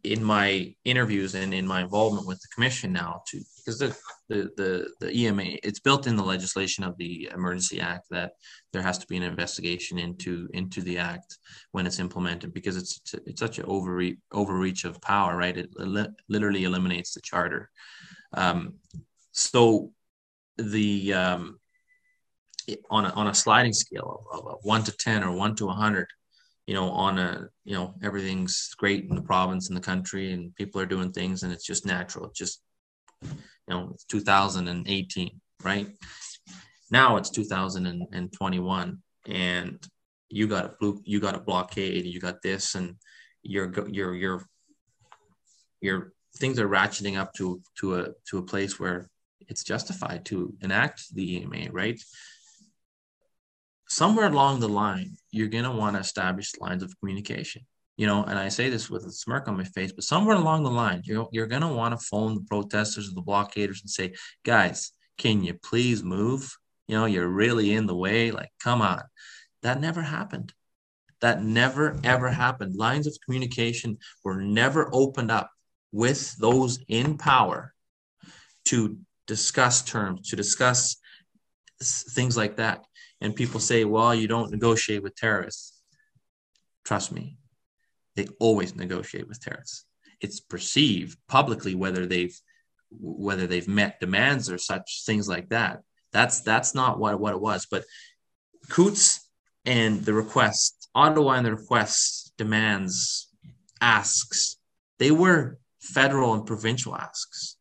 in 0.05 0.23
my 0.23 0.75
interviews 0.85 1.35
and 1.35 1.53
in 1.53 1.67
my 1.67 1.83
involvement 1.83 2.27
with 2.27 2.41
the 2.41 2.49
commission 2.55 2.93
now 2.93 3.23
to 3.27 3.41
because 3.59 3.79
the, 3.79 3.97
the 4.29 4.51
the 4.57 4.91
the 5.01 5.17
EMA 5.17 5.43
it's 5.63 5.81
built 5.81 6.07
in 6.07 6.17
the 6.17 6.23
legislation 6.23 6.85
of 6.85 6.97
the 6.99 7.31
emergency 7.35 7.81
act 7.81 8.07
that 8.11 8.33
there 8.73 8.83
has 8.83 8.99
to 8.99 9.07
be 9.07 9.17
an 9.17 9.23
investigation 9.23 9.99
into 9.99 10.49
into 10.53 10.81
the 10.81 10.99
act 10.99 11.39
when 11.73 11.87
it's 11.87 11.99
implemented 11.99 12.55
because 12.55 12.77
it's 12.77 13.01
it's 13.27 13.41
such 13.41 13.59
an 13.59 13.65
overreach 13.67 14.19
overreach 14.33 14.85
of 14.85 15.01
power 15.01 15.37
right? 15.37 15.57
It 15.57 15.71
li- 15.77 16.07
literally 16.29 16.65
eliminates 16.65 17.13
the 17.13 17.21
charter. 17.21 17.71
Um, 18.33 18.75
so 19.33 19.93
the 20.57 21.13
um, 21.15 21.61
on 22.91 23.07
a, 23.07 23.11
on 23.11 23.29
a 23.29 23.35
sliding 23.35 23.73
scale 23.73 24.25
of, 24.33 24.41
of, 24.41 24.47
of 24.55 24.59
one 24.63 24.83
to 24.85 24.93
10 24.93 25.23
or 25.23 25.33
one 25.33 25.55
to 25.57 25.67
100 25.67 26.09
you 26.67 26.75
know 26.75 26.91
on 26.91 27.19
a 27.19 27.49
you 27.65 27.75
know 27.75 27.95
everything's 28.03 28.75
great 28.77 29.05
in 29.05 29.15
the 29.15 29.23
province 29.23 29.69
and 29.69 29.77
the 29.77 29.81
country 29.81 30.33
and 30.33 30.55
people 30.57 30.81
are 30.81 30.87
doing 30.87 31.13
things 31.13 31.43
and 31.43 31.53
it's 31.53 31.67
just 31.67 31.87
natural 31.87 32.27
it's 32.27 32.39
just 32.39 32.63
you 33.23 33.31
know 33.69 33.91
it's 33.93 34.05
2018 34.05 35.41
right 35.63 35.89
now 36.91 37.17
it's 37.17 37.31
2021 37.31 38.99
and 39.29 39.87
you 40.29 40.47
got 40.47 40.65
a 40.65 40.75
blue 40.81 41.01
you 41.05 41.21
got 41.21 41.35
a 41.35 41.41
blockade 41.41 42.05
you 42.05 42.21
got 42.21 42.43
this 42.43 42.75
and 42.75 42.97
you're 43.43 43.69
go- 43.69 43.87
you're 43.87 44.15
you're 44.15 44.45
your 45.81 46.13
things 46.37 46.59
are 46.59 46.69
ratcheting 46.69 47.17
up 47.17 47.33
to 47.35 47.61
to 47.79 47.97
a 47.97 48.09
to 48.29 48.39
a 48.39 48.43
place 48.43 48.79
where 48.79 49.09
it's 49.49 49.63
justified 49.63 50.25
to 50.27 50.55
enact 50.61 51.15
the 51.15 51.37
EMA, 51.37 51.71
right? 51.71 52.01
Somewhere 53.89 54.27
along 54.27 54.61
the 54.61 54.69
line, 54.69 55.17
you're 55.31 55.49
gonna 55.49 55.75
want 55.75 55.97
to 55.97 56.01
establish 56.01 56.59
lines 56.59 56.83
of 56.83 56.99
communication. 57.01 57.63
You 57.97 58.07
know, 58.07 58.25
and 58.25 58.39
I 58.39 58.49
say 58.49 58.69
this 58.69 58.91
with 58.91 59.05
a 59.07 59.13
smirk 59.13 59.49
on 59.49 59.57
my 59.57 59.65
face, 59.65 59.93
but 59.93 60.05
somewhere 60.05 60.37
along 60.37 60.65
the 60.65 60.71
line, 60.71 61.03
you're 61.05 61.29
you're 61.33 61.47
gonna 61.47 61.73
want 61.73 61.99
to 61.99 62.07
phone 62.07 62.35
the 62.35 62.43
protesters 62.43 63.09
or 63.09 63.15
the 63.15 63.23
blockaders 63.23 63.81
and 63.81 63.91
say, 63.91 64.15
guys, 64.45 64.93
can 65.19 65.43
you 65.43 65.55
please 65.55 66.03
move? 66.03 66.57
You 66.89 66.97
know, 66.97 67.07
you're 67.07 67.29
really 67.29 67.73
in 67.73 67.87
the 67.87 67.97
way. 67.97 68.31
Like, 68.31 68.51
come 68.63 68.83
on. 68.83 69.03
That 69.63 69.81
never 69.81 70.03
happened. 70.03 70.53
That 71.21 71.43
never 71.43 71.99
ever 72.05 72.29
happened. 72.29 72.77
Lines 72.77 73.07
of 73.07 73.17
communication 73.25 73.99
were 74.25 74.41
never 74.41 74.91
opened 74.93 75.31
up 75.31 75.51
with 75.93 76.37
those 76.37 76.79
in 76.89 77.17
power 77.17 77.73
to 78.67 78.99
discuss 79.27 79.83
terms, 79.83 80.29
to 80.31 80.37
discuss 80.37 80.97
things 81.81 82.37
like 82.37 82.57
that. 82.57 82.85
And 83.21 83.35
people 83.35 83.61
say, 83.61 83.85
well, 83.85 84.15
you 84.15 84.29
don't 84.29 84.51
negotiate 84.51 85.03
with 85.03 85.17
terrorists. 85.17 85.83
Trust 86.85 87.13
me, 87.13 87.39
they 88.15 88.27
always 88.39 88.77
negotiate 88.77 89.29
with 89.29 89.41
terrorists. 89.41 89.85
It's 90.21 90.41
perceived 90.41 91.19
publicly 91.29 91.75
whether 91.75 92.07
they've 92.07 92.39
whether 92.91 93.47
they've 93.47 93.67
met 93.67 94.01
demands 94.01 94.51
or 94.51 94.59
such 94.59 95.03
things 95.05 95.29
like 95.29 95.49
that. 95.49 95.83
That's 96.13 96.41
that's 96.41 96.75
not 96.75 96.99
what, 96.99 97.19
what 97.19 97.35
it 97.35 97.41
was. 97.41 97.67
But 97.67 97.85
Coutts 98.69 99.29
and 99.65 100.05
the 100.05 100.15
requests, 100.15 100.89
Ottawa 100.95 101.33
and 101.33 101.47
the 101.47 101.57
requests, 101.57 102.33
demands, 102.39 103.29
asks, 103.81 104.57
they 104.99 105.11
were 105.11 105.59
federal 105.81 106.35
and 106.35 106.47
provincial 106.47 106.97
asks. 106.97 107.57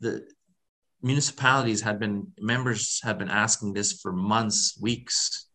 The 0.00 0.26
municipalities 1.02 1.80
had 1.80 1.98
been 1.98 2.28
members 2.38 3.00
had 3.02 3.18
been 3.18 3.30
asking 3.30 3.72
this 3.72 4.00
for 4.00 4.12
months, 4.12 4.78
weeks 4.80 5.48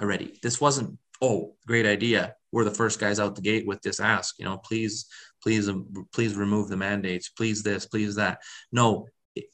already. 0.00 0.38
This 0.42 0.60
wasn't 0.60 0.98
oh 1.22 1.54
great 1.66 1.86
idea. 1.86 2.34
We're 2.52 2.64
the 2.64 2.70
first 2.70 3.00
guys 3.00 3.18
out 3.18 3.34
the 3.34 3.42
gate 3.42 3.66
with 3.66 3.82
this 3.82 4.00
ask. 4.00 4.36
You 4.38 4.44
know, 4.44 4.58
please, 4.58 5.06
please, 5.42 5.68
um, 5.68 5.86
please 6.12 6.34
remove 6.34 6.68
the 6.68 6.76
mandates. 6.76 7.28
Please 7.28 7.62
this, 7.62 7.86
please 7.86 8.14
that. 8.16 8.38
No, 8.72 9.08
it, 9.34 9.44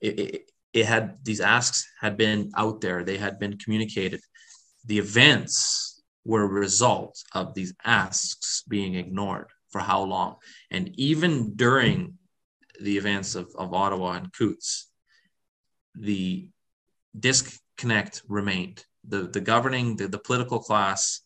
it, 0.00 0.18
it, 0.18 0.50
it 0.72 0.86
had 0.86 1.18
these 1.24 1.40
asks 1.40 1.86
had 2.00 2.16
been 2.16 2.50
out 2.56 2.80
there. 2.80 3.04
They 3.04 3.16
had 3.16 3.38
been 3.38 3.58
communicated. 3.58 4.20
The 4.86 4.98
events 4.98 6.02
were 6.24 6.42
a 6.42 6.48
result 6.48 7.22
of 7.32 7.54
these 7.54 7.74
asks 7.84 8.62
being 8.68 8.94
ignored 8.94 9.50
for 9.70 9.80
how 9.80 10.02
long? 10.02 10.36
And 10.70 10.90
even 10.98 11.54
during 11.54 12.18
the 12.80 12.96
events 12.96 13.34
of, 13.34 13.50
of 13.56 13.72
Ottawa 13.72 14.12
and 14.12 14.32
Coutts, 14.32 14.90
the 15.94 16.48
disconnect 17.18 18.22
remained. 18.28 18.84
The, 19.06 19.22
the 19.22 19.40
governing, 19.40 19.96
the, 19.96 20.08
the 20.08 20.18
political 20.18 20.58
class, 20.58 21.20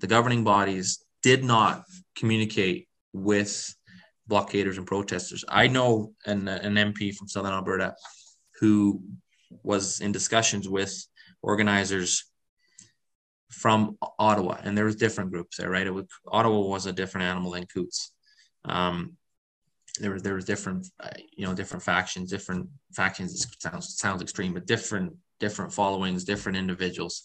the 0.00 0.06
governing 0.06 0.44
bodies 0.44 1.02
did 1.22 1.44
not 1.44 1.84
communicate 2.14 2.88
with 3.12 3.74
blockaders 4.26 4.78
and 4.78 4.86
protesters. 4.86 5.44
I 5.48 5.68
know 5.68 6.12
an, 6.24 6.48
an 6.48 6.74
MP 6.74 7.14
from 7.14 7.28
Southern 7.28 7.52
Alberta 7.52 7.94
who 8.60 9.02
was 9.62 10.00
in 10.00 10.12
discussions 10.12 10.68
with 10.68 11.06
organizers 11.42 12.24
from 13.50 13.96
Ottawa, 14.18 14.58
and 14.62 14.76
there 14.76 14.84
was 14.84 14.96
different 14.96 15.30
groups 15.30 15.56
there, 15.56 15.70
right? 15.70 15.92
Was, 15.92 16.06
Ottawa 16.26 16.60
was 16.60 16.86
a 16.86 16.92
different 16.92 17.26
animal 17.26 17.52
than 17.52 17.66
Coutts. 17.66 18.12
Um, 18.64 19.16
there 20.00 20.12
was 20.12 20.22
there 20.22 20.34
was 20.34 20.44
different, 20.44 20.86
uh, 21.00 21.08
you 21.36 21.46
know, 21.46 21.54
different 21.54 21.82
factions, 21.82 22.30
different 22.30 22.68
factions. 22.92 23.46
Sounds 23.58 23.98
sounds 23.98 24.22
extreme, 24.22 24.54
but 24.54 24.66
different 24.66 25.14
different 25.40 25.72
followings, 25.72 26.24
different 26.24 26.58
individuals, 26.58 27.22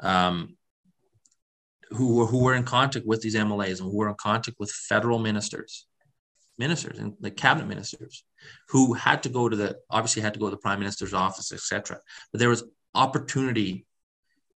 um, 0.00 0.56
who 1.90 2.16
were 2.16 2.26
who 2.26 2.42
were 2.42 2.54
in 2.54 2.64
contact 2.64 3.06
with 3.06 3.20
these 3.22 3.34
MLAs 3.34 3.80
and 3.80 3.90
who 3.90 3.96
were 3.96 4.08
in 4.08 4.14
contact 4.14 4.58
with 4.58 4.70
federal 4.70 5.18
ministers, 5.18 5.86
ministers 6.58 6.98
and 6.98 7.14
the 7.20 7.30
cabinet 7.30 7.66
ministers 7.66 8.24
who 8.68 8.94
had 8.94 9.22
to 9.22 9.28
go 9.28 9.48
to 9.48 9.56
the 9.56 9.76
obviously 9.90 10.22
had 10.22 10.34
to 10.34 10.40
go 10.40 10.46
to 10.46 10.56
the 10.56 10.62
prime 10.62 10.78
minister's 10.78 11.14
office, 11.14 11.52
etc. 11.52 12.00
But 12.32 12.38
there 12.38 12.48
was 12.48 12.64
opportunity 12.94 13.86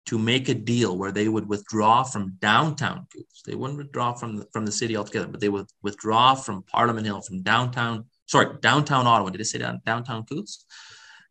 to 0.06 0.18
make 0.18 0.48
a 0.48 0.54
deal 0.54 0.98
where 0.98 1.12
they 1.12 1.28
would 1.28 1.48
withdraw 1.48 2.02
from 2.02 2.36
downtown 2.38 3.06
Coutts. 3.14 3.42
They 3.46 3.54
wouldn't 3.54 3.78
withdraw 3.78 4.12
from 4.12 4.36
the, 4.36 4.46
from 4.52 4.66
the 4.66 4.72
city 4.72 4.96
altogether, 4.96 5.28
but 5.28 5.40
they 5.40 5.48
would 5.48 5.66
withdraw 5.82 6.34
from 6.34 6.62
Parliament 6.62 7.06
Hill, 7.06 7.22
from 7.22 7.42
downtown, 7.42 8.04
sorry, 8.26 8.58
downtown 8.60 9.06
Ottawa. 9.06 9.30
Did 9.30 9.40
I 9.40 9.44
say 9.44 9.58
down, 9.58 9.80
downtown 9.86 10.26
Coutts? 10.26 10.66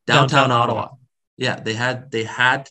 Downtown, 0.07 0.27
downtown 0.27 0.51
Ottawa. 0.51 0.81
Ottawa. 0.81 0.97
Yeah, 1.37 1.59
they 1.59 1.73
had 1.73 2.11
they 2.11 2.23
had 2.23 2.69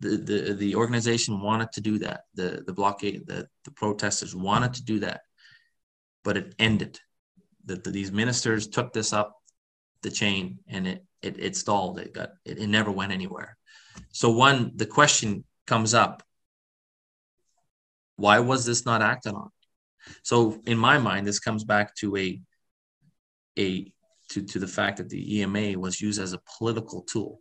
the, 0.00 0.16
the 0.16 0.54
the 0.54 0.76
organization 0.76 1.40
wanted 1.40 1.72
to 1.72 1.80
do 1.80 1.98
that. 1.98 2.22
The 2.34 2.62
the 2.66 2.72
blockade, 2.72 3.26
the, 3.26 3.48
the 3.64 3.70
protesters 3.70 4.34
wanted 4.34 4.74
to 4.74 4.84
do 4.84 5.00
that, 5.00 5.22
but 6.24 6.36
it 6.36 6.54
ended. 6.58 7.00
That 7.66 7.84
the, 7.84 7.90
these 7.90 8.12
ministers 8.12 8.66
took 8.66 8.92
this 8.92 9.12
up 9.12 9.36
the 10.02 10.10
chain 10.10 10.60
and 10.68 10.86
it 10.86 11.04
it, 11.20 11.38
it 11.38 11.56
stalled. 11.56 11.98
It 11.98 12.14
got 12.14 12.30
it, 12.46 12.58
it 12.58 12.66
never 12.66 12.90
went 12.90 13.12
anywhere. 13.12 13.57
So 14.12 14.30
one, 14.30 14.72
the 14.74 14.86
question 14.86 15.44
comes 15.66 15.94
up: 15.94 16.22
Why 18.16 18.40
was 18.40 18.64
this 18.64 18.84
not 18.84 19.02
acted 19.02 19.34
on? 19.34 19.50
So 20.22 20.60
in 20.66 20.78
my 20.78 20.98
mind, 20.98 21.26
this 21.26 21.40
comes 21.40 21.64
back 21.64 21.94
to 21.96 22.16
a 22.16 22.40
a 23.58 23.92
to, 24.30 24.42
to 24.42 24.58
the 24.58 24.66
fact 24.66 24.98
that 24.98 25.08
the 25.08 25.40
EMA 25.40 25.78
was 25.78 26.00
used 26.00 26.20
as 26.20 26.32
a 26.32 26.40
political 26.58 27.02
tool, 27.02 27.40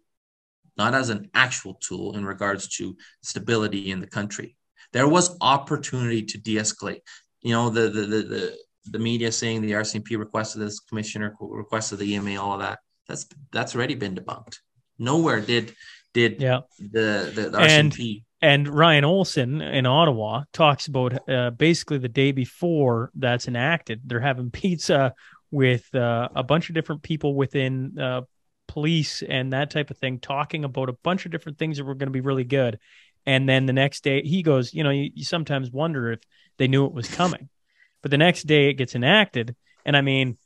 not 0.78 0.94
as 0.94 1.10
an 1.10 1.30
actual 1.34 1.76
tool 1.76 2.16
in 2.16 2.26
regards 2.26 2.68
to 2.78 2.96
stability 3.22 3.92
in 3.92 4.00
the 4.00 4.08
country. 4.08 4.56
There 4.94 5.08
was 5.08 5.38
opportunity 5.42 6.24
to 6.24 6.38
de-escalate. 6.38 7.02
You 7.42 7.52
know, 7.52 7.70
the 7.70 7.90
the 7.90 8.02
the, 8.02 8.22
the, 8.24 8.58
the 8.92 9.00
media 9.00 9.32
saying 9.32 9.62
the 9.62 9.74
RCMP 9.74 10.18
requested 10.18 10.62
this 10.62 10.80
commissioner 10.80 11.36
requested 11.40 12.00
the 12.00 12.14
EMA, 12.14 12.42
all 12.42 12.54
of 12.54 12.62
that. 12.62 12.80
That's 13.08 13.28
that's 13.52 13.76
already 13.76 13.96
been 13.96 14.16
debunked. 14.16 14.58
Nowhere 15.00 15.42
did 15.42 15.76
did 16.18 16.42
yeah. 16.42 16.62
the, 16.80 17.32
the, 17.34 17.50
the 17.52 17.58
RCMP. 17.58 18.24
And, 18.42 18.66
and 18.66 18.76
Ryan 18.76 19.06
Olsen 19.06 19.62
in 19.62 19.86
Ottawa 19.86 20.44
talks 20.52 20.88
about 20.88 21.30
uh, 21.30 21.52
basically 21.52 22.00
the 22.00 22.10
day 22.10 22.32
before 22.32 23.12
that's 23.16 23.48
enacted, 23.48 24.02
they're 24.06 24.20
having 24.20 24.50
pizza 24.52 25.14
with 25.52 25.94
uh, 25.94 26.30
a 26.36 26.44
bunch 26.44 26.70
of 26.70 26.76
different 26.76 27.04
people 27.04 27.36
within 27.36 27.98
uh, 28.00 28.22
police 28.68 29.22
and 29.22 29.54
that 29.54 29.70
type 29.70 29.92
of 29.92 29.98
thing, 29.98 30.20
talking 30.20 30.64
about 30.64 30.90
a 30.90 30.94
bunch 31.04 31.26
of 31.26 31.32
different 31.32 31.58
things 31.60 31.78
that 31.78 31.86
were 31.86 31.96
going 31.96 32.08
to 32.08 32.12
be 32.12 32.22
really 32.22 32.44
good. 32.44 32.80
And 33.26 33.48
then 33.48 33.66
the 33.66 33.74
next 33.74 34.04
day, 34.04 34.24
he 34.24 34.42
goes, 34.42 34.74
you 34.74 34.84
know, 34.84 34.90
you, 34.90 35.12
you 35.14 35.24
sometimes 35.24 35.72
wonder 35.72 36.12
if 36.12 36.20
they 36.58 36.68
knew 36.68 36.86
it 36.86 36.94
was 36.94 37.08
coming. 37.08 37.50
But 38.04 38.12
the 38.12 38.18
next 38.20 38.44
day, 38.44 38.70
it 38.70 38.76
gets 38.76 38.94
enacted, 38.94 39.56
and 39.84 39.98
I 39.98 40.02
mean, 40.02 40.38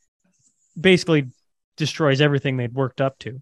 basically 0.80 1.28
destroys 1.76 2.22
everything 2.22 2.56
they'd 2.56 2.74
worked 2.74 3.02
up 3.02 3.20
to 3.20 3.42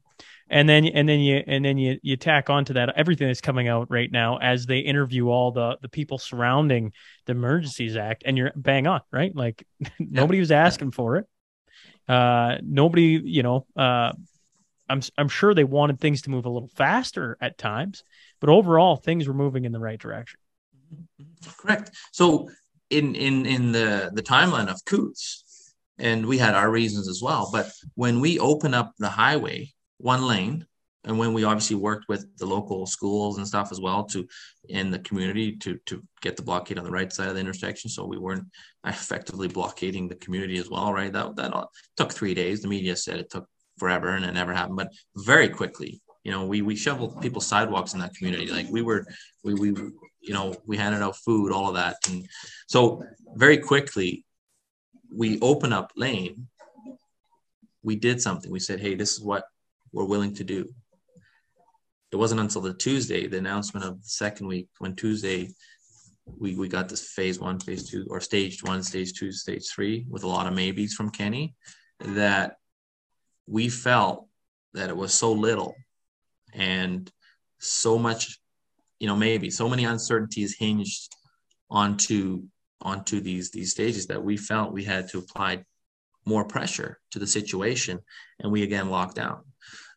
and 0.49 0.67
then 0.67 0.85
and 0.85 1.07
then 1.07 1.19
you 1.19 1.43
and 1.45 1.63
then 1.63 1.77
you 1.77 1.99
you 2.01 2.17
tack 2.17 2.49
onto 2.49 2.73
that 2.73 2.93
everything 2.95 3.27
that's 3.27 3.41
coming 3.41 3.67
out 3.67 3.89
right 3.89 4.11
now 4.11 4.37
as 4.37 4.65
they 4.65 4.79
interview 4.79 5.29
all 5.29 5.51
the 5.51 5.77
the 5.81 5.89
people 5.89 6.17
surrounding 6.17 6.91
the 7.25 7.31
emergencies 7.31 7.95
act 7.95 8.23
and 8.25 8.37
you're 8.37 8.51
bang 8.55 8.87
on 8.87 9.01
right? 9.11 9.35
Like 9.35 9.65
nobody 9.99 10.39
was 10.39 10.51
asking 10.51 10.91
for 10.91 11.17
it. 11.17 11.25
Uh 12.07 12.57
nobody 12.63 13.21
you 13.23 13.43
know 13.43 13.67
uh 13.77 14.11
i'm 14.89 15.01
i'm 15.17 15.29
sure 15.29 15.53
they 15.53 15.63
wanted 15.63 15.99
things 15.99 16.23
to 16.23 16.31
move 16.31 16.45
a 16.45 16.49
little 16.49 16.69
faster 16.69 17.37
at 17.39 17.57
times 17.57 18.03
but 18.39 18.49
overall 18.49 18.95
things 18.95 19.27
were 19.27 19.33
moving 19.33 19.65
in 19.65 19.71
the 19.71 19.79
right 19.79 19.99
direction. 19.99 20.39
Correct. 21.57 21.91
So 22.11 22.49
in 22.89 23.13
in 23.13 23.45
in 23.45 23.71
the 23.71 24.09
the 24.13 24.23
timeline 24.23 24.67
of 24.67 24.83
Coutts 24.85 25.73
and 25.99 26.25
we 26.25 26.39
had 26.39 26.55
our 26.55 26.71
reasons 26.71 27.07
as 27.07 27.21
well 27.21 27.49
but 27.51 27.69
when 27.93 28.19
we 28.19 28.39
open 28.39 28.73
up 28.73 28.93
the 28.97 29.09
highway 29.09 29.71
one 29.99 30.25
lane. 30.25 30.65
And 31.05 31.17
when 31.17 31.33
we 31.33 31.45
obviously 31.45 31.77
worked 31.77 32.09
with 32.09 32.25
the 32.37 32.45
local 32.45 32.85
schools 32.85 33.37
and 33.37 33.47
stuff 33.47 33.71
as 33.71 33.79
well 33.79 34.03
to 34.05 34.27
in 34.67 34.91
the 34.91 34.99
community 34.99 35.55
to 35.57 35.77
to 35.85 36.03
get 36.21 36.35
the 36.35 36.43
blockade 36.43 36.77
on 36.77 36.83
the 36.83 36.91
right 36.91 37.11
side 37.11 37.29
of 37.29 37.35
the 37.35 37.39
intersection. 37.39 37.89
So 37.89 38.05
we 38.05 38.17
weren't 38.17 38.45
effectively 38.85 39.47
blockading 39.47 40.09
the 40.09 40.15
community 40.15 40.57
as 40.57 40.69
well 40.69 40.91
right? 40.91 41.13
That 41.13 41.35
that 41.37 41.53
took 41.95 42.11
three 42.11 42.33
days. 42.33 42.61
The 42.61 42.67
media 42.67 42.95
said 42.95 43.19
it 43.19 43.29
took 43.29 43.45
forever 43.77 44.09
and 44.09 44.25
it 44.25 44.33
never 44.33 44.53
happened 44.53 44.77
but 44.77 44.89
very 45.15 45.47
quickly. 45.47 46.01
You 46.23 46.31
know 46.31 46.45
we 46.45 46.61
we 46.61 46.75
shoveled 46.75 47.21
people's 47.21 47.47
sidewalks 47.47 47.93
in 47.93 47.99
that 48.01 48.13
community. 48.15 48.47
Like 48.47 48.67
we 48.69 48.81
were 48.81 49.05
we 49.43 49.53
we 49.53 49.69
you 50.21 50.33
know 50.33 50.53
we 50.67 50.75
handed 50.75 51.01
out 51.01 51.15
food 51.15 51.53
all 51.53 51.69
of 51.69 51.75
that. 51.75 51.95
And 52.09 52.27
so 52.67 53.03
very 53.35 53.57
quickly 53.57 54.25
we 55.15 55.39
open 55.39 55.71
up 55.71 55.93
lane. 55.95 56.47
We 57.83 57.95
did 57.95 58.21
something. 58.21 58.51
We 58.51 58.59
said 58.59 58.81
hey 58.81 58.95
this 58.95 59.13
is 59.13 59.21
what 59.21 59.45
were 59.91 60.05
willing 60.05 60.35
to 60.35 60.43
do. 60.43 60.67
It 62.11 62.15
wasn't 62.15 62.41
until 62.41 62.61
the 62.61 62.73
Tuesday, 62.73 63.27
the 63.27 63.37
announcement 63.37 63.85
of 63.85 64.01
the 64.01 64.09
second 64.09 64.47
week, 64.47 64.67
when 64.79 64.95
Tuesday 64.95 65.49
we, 66.37 66.55
we 66.55 66.67
got 66.67 66.89
this 66.89 67.09
phase 67.09 67.39
one, 67.39 67.59
phase 67.59 67.89
two, 67.89 68.05
or 68.09 68.19
stage 68.19 68.63
one, 68.63 68.83
stage 68.83 69.13
two, 69.13 69.31
stage 69.31 69.67
three, 69.69 70.05
with 70.09 70.23
a 70.23 70.27
lot 70.27 70.47
of 70.47 70.53
maybes 70.53 70.93
from 70.93 71.09
Kenney, 71.09 71.55
that 71.99 72.55
we 73.47 73.69
felt 73.69 74.27
that 74.73 74.89
it 74.89 74.97
was 74.97 75.13
so 75.13 75.31
little 75.31 75.75
and 76.53 77.11
so 77.59 77.97
much, 77.97 78.39
you 78.99 79.07
know, 79.07 79.15
maybe 79.15 79.49
so 79.49 79.69
many 79.69 79.85
uncertainties 79.85 80.55
hinged 80.57 81.15
onto 81.69 82.43
onto 82.81 83.19
these 83.19 83.51
these 83.51 83.71
stages 83.71 84.07
that 84.07 84.23
we 84.23 84.37
felt 84.37 84.71
we 84.71 84.83
had 84.83 85.09
to 85.09 85.17
apply 85.17 85.63
more 86.25 86.45
pressure 86.45 86.99
to 87.11 87.19
the 87.19 87.27
situation 87.27 87.99
and 88.39 88.51
we 88.51 88.63
again 88.63 88.89
locked 88.89 89.15
down. 89.15 89.43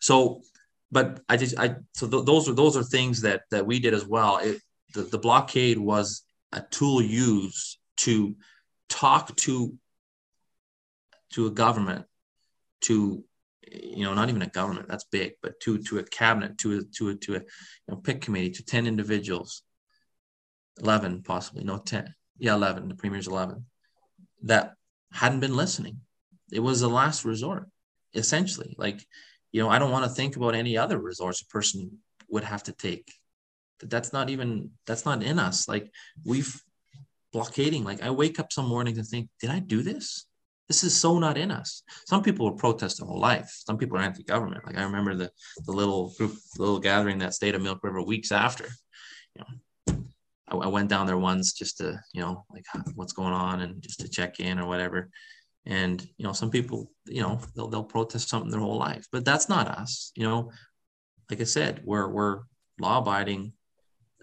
So, 0.01 0.43
but 0.90 1.20
I 1.28 1.36
just 1.36 1.59
I 1.59 1.77
so 1.94 2.09
th- 2.09 2.24
those 2.24 2.49
are 2.49 2.55
those 2.55 2.77
are 2.77 2.82
things 2.82 3.23
that 3.23 3.43
that 3.51 3.66
we 3.66 3.78
did 3.78 3.94
as 3.94 4.07
well. 4.07 4.39
It, 4.39 4.61
the, 4.94 5.03
the 5.03 5.19
blockade 5.19 5.78
was 5.78 6.23
a 6.53 6.62
tool 6.70 7.01
used 7.01 7.78
to 7.99 8.35
talk 8.89 9.35
to 9.36 9.74
to 11.32 11.47
a 11.47 11.51
government 11.51 12.05
to 12.82 13.24
you 13.70 14.05
know 14.05 14.12
not 14.12 14.28
even 14.28 14.43
a 14.43 14.47
government 14.49 14.89
that's 14.89 15.05
big 15.05 15.32
but 15.43 15.59
to 15.61 15.78
to 15.78 15.99
a 15.99 16.03
cabinet 16.03 16.59
to 16.59 16.78
a 16.78 16.82
to 16.97 17.09
a 17.11 17.15
to 17.15 17.36
a 17.36 17.39
you 17.39 17.44
know, 17.89 17.97
pick 17.97 18.20
committee 18.20 18.51
to 18.51 18.65
10 18.65 18.86
individuals. 18.86 19.62
11 20.81 21.23
possibly 21.23 21.62
no 21.65 21.77
10 21.77 22.15
yeah 22.39 22.55
11 22.55 22.89
the 22.89 22.94
premier's 22.94 23.28
11 23.28 23.66
that 24.44 24.74
hadn't 25.12 25.40
been 25.40 25.55
listening 25.55 26.01
it 26.52 26.60
was 26.60 26.80
the 26.80 26.88
last 26.88 27.24
resort 27.24 27.68
essentially 28.14 28.74
like 28.78 29.06
you 29.52 29.62
know, 29.62 29.68
I 29.68 29.78
don't 29.78 29.90
want 29.90 30.04
to 30.04 30.10
think 30.10 30.36
about 30.36 30.54
any 30.54 30.76
other 30.76 30.98
resource 30.98 31.42
a 31.42 31.46
person 31.46 31.98
would 32.28 32.44
have 32.44 32.62
to 32.64 32.72
take. 32.72 33.12
That's 33.80 34.12
not 34.12 34.30
even 34.30 34.70
that's 34.86 35.04
not 35.04 35.22
in 35.22 35.38
us. 35.38 35.68
Like 35.68 35.92
we've 36.24 36.60
blockading. 37.32 37.84
Like 37.84 38.02
I 38.02 38.10
wake 38.10 38.40
up 38.40 38.52
some 38.52 38.66
mornings 38.66 38.98
and 38.98 39.06
think, 39.06 39.28
did 39.40 39.50
I 39.50 39.58
do 39.58 39.82
this? 39.82 40.26
This 40.68 40.84
is 40.84 40.96
so 40.96 41.18
not 41.18 41.36
in 41.36 41.50
us. 41.50 41.82
Some 42.06 42.22
people 42.22 42.46
will 42.46 42.56
protest 42.56 42.98
their 42.98 43.06
whole 43.06 43.20
life. 43.20 43.50
Some 43.66 43.76
people 43.76 43.98
are 43.98 44.02
anti-government. 44.02 44.66
Like 44.66 44.78
I 44.78 44.84
remember 44.84 45.14
the 45.14 45.30
the 45.66 45.72
little 45.72 46.14
group, 46.16 46.34
little 46.58 46.78
gathering 46.78 47.18
that 47.18 47.34
stayed 47.34 47.54
at 47.54 47.60
Milk 47.60 47.80
River 47.82 48.02
weeks 48.02 48.32
after. 48.32 48.68
You 49.34 49.44
know, 49.44 50.04
I, 50.48 50.56
I 50.56 50.68
went 50.68 50.88
down 50.88 51.06
there 51.06 51.18
once 51.18 51.52
just 51.52 51.78
to, 51.78 52.00
you 52.14 52.22
know, 52.22 52.46
like 52.50 52.64
what's 52.94 53.12
going 53.12 53.34
on 53.34 53.60
and 53.60 53.82
just 53.82 54.00
to 54.00 54.08
check 54.08 54.40
in 54.40 54.58
or 54.58 54.66
whatever. 54.66 55.10
And 55.64 56.02
you 56.16 56.24
know, 56.24 56.32
some 56.32 56.51
people, 56.51 56.90
you 57.06 57.22
know, 57.22 57.40
they'll 57.55 57.68
they'll 57.68 57.84
protest 57.84 58.28
something 58.28 58.51
their 58.51 58.60
whole 58.60 58.78
life, 58.78 59.06
but 59.12 59.24
that's 59.24 59.48
not 59.48 59.68
us. 59.68 60.12
You 60.16 60.24
know, 60.24 60.51
like 61.30 61.40
I 61.40 61.44
said, 61.44 61.82
we're 61.84 62.09
we're 62.09 62.40
law-abiding, 62.80 63.52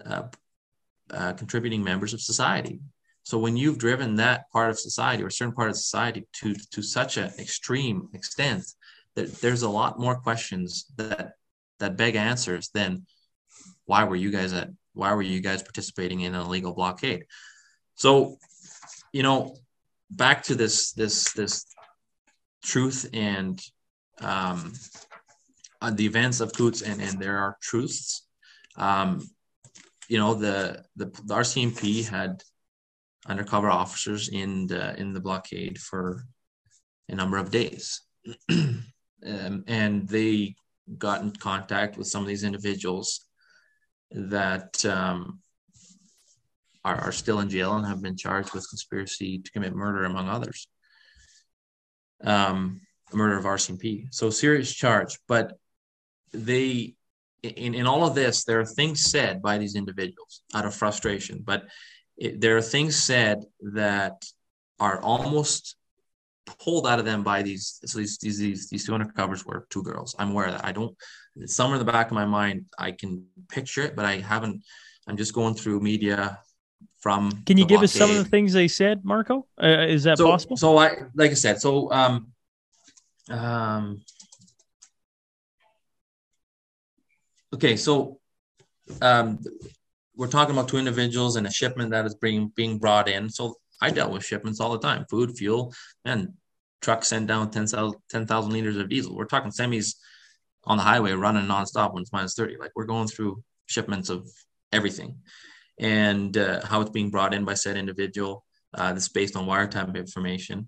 uh, 0.05 0.23
uh, 1.11 1.33
contributing 1.33 1.83
members 1.83 2.13
of 2.13 2.21
society. 2.21 2.81
So 3.23 3.37
when 3.37 3.55
you've 3.55 3.77
driven 3.77 4.15
that 4.15 4.49
part 4.51 4.69
of 4.69 4.79
society 4.79 5.23
or 5.23 5.27
a 5.27 5.31
certain 5.31 5.53
part 5.53 5.69
of 5.69 5.77
society 5.77 6.27
to 6.33 6.55
to 6.71 6.81
such 6.81 7.17
an 7.17 7.31
extreme 7.39 8.09
extent, 8.13 8.65
that 9.15 9.33
there's 9.41 9.61
a 9.61 9.69
lot 9.69 9.99
more 9.99 10.15
questions 10.15 10.85
that 10.97 11.33
that 11.79 11.95
beg 11.95 12.15
answers 12.15 12.69
than 12.73 13.05
why 13.85 14.03
were 14.03 14.15
you 14.15 14.31
guys 14.31 14.53
at 14.53 14.69
why 14.93 15.13
were 15.13 15.21
you 15.21 15.39
guys 15.39 15.63
participating 15.63 16.21
in 16.21 16.35
an 16.35 16.41
illegal 16.41 16.73
blockade? 16.73 17.25
So, 17.95 18.37
you 19.13 19.23
know, 19.23 19.55
back 20.09 20.43
to 20.43 20.55
this 20.55 20.91
this 20.93 21.31
this 21.33 21.65
truth 22.63 23.09
and 23.13 23.61
um, 24.21 24.73
uh, 25.81 25.91
the 25.91 26.05
events 26.05 26.41
of 26.41 26.53
Coutts 26.53 26.81
and 26.81 27.01
and 27.01 27.19
there 27.19 27.37
are 27.37 27.57
truths. 27.61 28.27
Um, 28.75 29.27
you 30.09 30.17
know 30.17 30.33
the, 30.33 30.83
the 30.95 31.05
the 31.05 31.35
RCMP 31.35 32.07
had 32.07 32.43
undercover 33.27 33.69
officers 33.69 34.29
in 34.29 34.67
the 34.67 34.99
in 34.99 35.13
the 35.13 35.19
blockade 35.19 35.77
for 35.77 36.25
a 37.07 37.15
number 37.15 37.37
of 37.37 37.51
days, 37.51 38.01
um, 38.49 38.83
and 39.67 40.07
they 40.07 40.55
got 40.97 41.21
in 41.21 41.31
contact 41.31 41.97
with 41.97 42.07
some 42.07 42.21
of 42.23 42.27
these 42.27 42.43
individuals 42.43 43.25
that 44.11 44.83
um, 44.85 45.39
are, 46.85 46.95
are 46.95 47.11
still 47.11 47.39
in 47.39 47.49
jail 47.49 47.75
and 47.75 47.85
have 47.85 48.01
been 48.01 48.15
charged 48.17 48.53
with 48.53 48.69
conspiracy 48.69 49.39
to 49.39 49.51
commit 49.51 49.75
murder, 49.75 50.05
among 50.05 50.29
others. 50.29 50.67
um, 52.23 52.81
murder 53.13 53.37
of 53.37 53.45
RCMP. 53.45 54.13
So 54.13 54.29
serious 54.29 54.73
charge, 54.73 55.19
but 55.27 55.53
they 56.31 56.95
in, 57.41 57.73
in 57.73 57.87
all 57.87 58.05
of 58.05 58.15
this, 58.15 58.43
there 58.43 58.59
are 58.59 58.65
things 58.65 59.01
said 59.01 59.41
by 59.41 59.57
these 59.57 59.75
individuals 59.75 60.41
out 60.53 60.65
of 60.65 60.75
frustration, 60.75 61.41
but 61.45 61.63
it, 62.17 62.41
there 62.41 62.57
are 62.57 62.61
things 62.61 62.95
said 63.01 63.43
that 63.61 64.25
are 64.79 65.01
almost 65.01 65.75
pulled 66.45 66.87
out 66.87 66.99
of 66.99 67.05
them 67.05 67.23
by 67.23 67.41
these 67.43 67.79
so 67.85 67.99
these 67.99 68.17
these 68.17 68.39
these, 68.39 68.69
these 68.69 68.85
two 68.85 68.91
undercovers 68.91 69.45
were 69.45 69.67
two 69.69 69.83
girls. 69.83 70.15
I'm 70.19 70.31
aware 70.31 70.51
that. 70.51 70.65
I 70.65 70.71
don't 70.71 70.95
somewhere 71.45 71.79
in 71.79 71.85
the 71.85 71.91
back 71.91 72.07
of 72.07 72.13
my 72.13 72.25
mind 72.25 72.65
I 72.77 72.91
can 72.91 73.25
picture 73.49 73.83
it, 73.83 73.95
but 73.95 74.05
I 74.05 74.17
haven't. 74.17 74.63
I'm 75.07 75.17
just 75.17 75.33
going 75.33 75.55
through 75.55 75.79
media 75.79 76.39
from. 77.01 77.43
Can 77.45 77.57
you 77.57 77.65
give 77.65 77.79
blockade. 77.79 77.83
us 77.85 77.93
some 77.93 78.09
of 78.09 78.17
the 78.17 78.25
things 78.25 78.53
they 78.53 78.67
said, 78.67 79.03
Marco? 79.03 79.47
Uh, 79.61 79.85
is 79.87 80.03
that 80.03 80.17
so, 80.17 80.27
possible? 80.27 80.57
So 80.57 80.77
I 80.77 80.91
like 81.15 81.31
I 81.31 81.35
said, 81.35 81.61
so 81.61 81.91
um 81.91 82.31
um 83.29 84.01
okay, 87.53 87.75
so 87.75 88.19
um 89.01 89.39
we're 90.15 90.27
talking 90.27 90.53
about 90.53 90.67
two 90.67 90.77
individuals 90.77 91.37
and 91.37 91.47
a 91.47 91.51
shipment 91.51 91.91
that 91.91 92.05
is 92.05 92.15
being 92.15 92.51
being 92.55 92.77
brought 92.77 93.07
in. 93.07 93.29
So 93.29 93.55
I 93.81 93.91
dealt 93.91 94.11
with 94.11 94.25
shipments 94.25 94.59
all 94.59 94.71
the 94.71 94.79
time, 94.79 95.05
food, 95.09 95.37
fuel, 95.37 95.73
and 96.03 96.33
trucks 96.81 97.07
send 97.07 97.27
down 97.27 97.51
10,000 97.51 97.95
10, 98.09 98.49
liters 98.49 98.77
of 98.77 98.89
diesel. 98.89 99.15
We're 99.15 99.25
talking 99.25 99.51
semis 99.51 99.95
on 100.65 100.77
the 100.77 100.83
highway 100.83 101.11
running 101.13 101.45
nonstop 101.45 101.93
when 101.93 102.01
it's 102.01 102.11
minus 102.11 102.35
30. 102.35 102.57
Like 102.57 102.71
we're 102.75 102.85
going 102.85 103.07
through 103.07 103.41
shipments 103.67 104.09
of 104.09 104.29
everything 104.71 105.19
and 105.79 106.37
uh, 106.37 106.65
how 106.65 106.81
it's 106.81 106.91
being 106.91 107.09
brought 107.09 107.33
in 107.33 107.45
by 107.45 107.53
said 107.53 107.77
individual. 107.77 108.45
Uh, 108.71 108.93
that's 108.93 109.09
based 109.09 109.35
on 109.35 109.47
wiretap 109.47 109.95
information. 109.95 110.67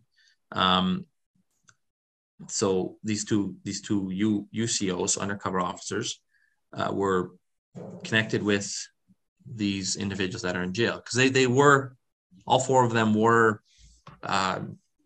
Um, 0.53 1.05
so 2.47 2.97
these 3.03 3.25
two 3.25 3.55
these 3.63 3.81
two 3.81 4.09
U, 4.11 4.47
UCOs, 4.53 5.19
undercover 5.19 5.59
officers, 5.59 6.19
uh, 6.73 6.91
were 6.91 7.31
connected 8.03 8.41
with 8.41 8.73
these 9.45 9.95
individuals 9.95 10.41
that 10.41 10.55
are 10.55 10.63
in 10.63 10.73
jail 10.73 10.95
because 10.95 11.13
they 11.13 11.29
they 11.29 11.45
were 11.45 11.95
all 12.47 12.59
four 12.59 12.83
of 12.83 12.91
them 12.91 13.13
were 13.13 13.61
uh, 14.23 14.59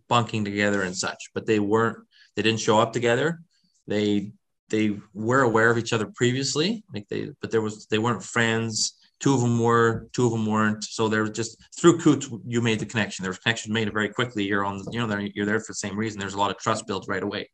bunking 0.08 0.46
together 0.46 0.84
and 0.84 0.96
such, 0.96 1.32
but 1.34 1.46
they 1.46 1.60
weren't. 1.60 1.98
They 2.36 2.42
didn't 2.42 2.60
show 2.60 2.80
up 2.80 2.94
together. 2.94 3.42
They 3.88 4.32
they 4.70 4.98
were 5.14 5.42
aware 5.42 5.70
of 5.70 5.78
each 5.78 5.94
other 5.94 6.08
previously, 6.08 6.84
like 6.94 7.08
they, 7.08 7.30
but 7.42 7.52
there 7.52 7.62
was 7.62 7.88
they 7.88 8.00
weren't 8.00 8.24
friends. 8.24 8.94
Two 9.26 9.34
of 9.34 9.42
them 9.42 9.58
were, 9.58 10.08
two 10.14 10.28
of 10.28 10.32
them 10.34 10.46
weren't. 10.46 10.84
So 10.84 11.10
there 11.10 11.24
was 11.24 11.32
just 11.32 11.58
through 11.80 11.98
Coutts, 11.98 12.30
you 12.46 12.62
made 12.62 12.78
the 12.78 12.86
connection. 12.86 13.24
There 13.24 13.32
was 13.32 13.40
connections 13.40 13.74
made 13.74 13.92
very 13.92 14.10
quickly. 14.10 14.44
You're 14.44 14.64
on, 14.64 14.84
you 14.92 15.00
know, 15.00 15.28
you're 15.34 15.48
there 15.48 15.60
for 15.60 15.72
the 15.72 15.84
same 15.86 15.98
reason. 15.98 16.20
There's 16.20 16.36
a 16.36 16.38
lot 16.38 16.52
of 16.52 16.60
trust 16.60 16.86
built 16.86 17.08
right 17.08 17.24
away. 17.24 17.50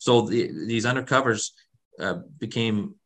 So 0.00 0.22
the, 0.22 0.50
these 0.66 0.84
undercovers 0.84 1.50
uh, 2.00 2.16
became 2.40 2.96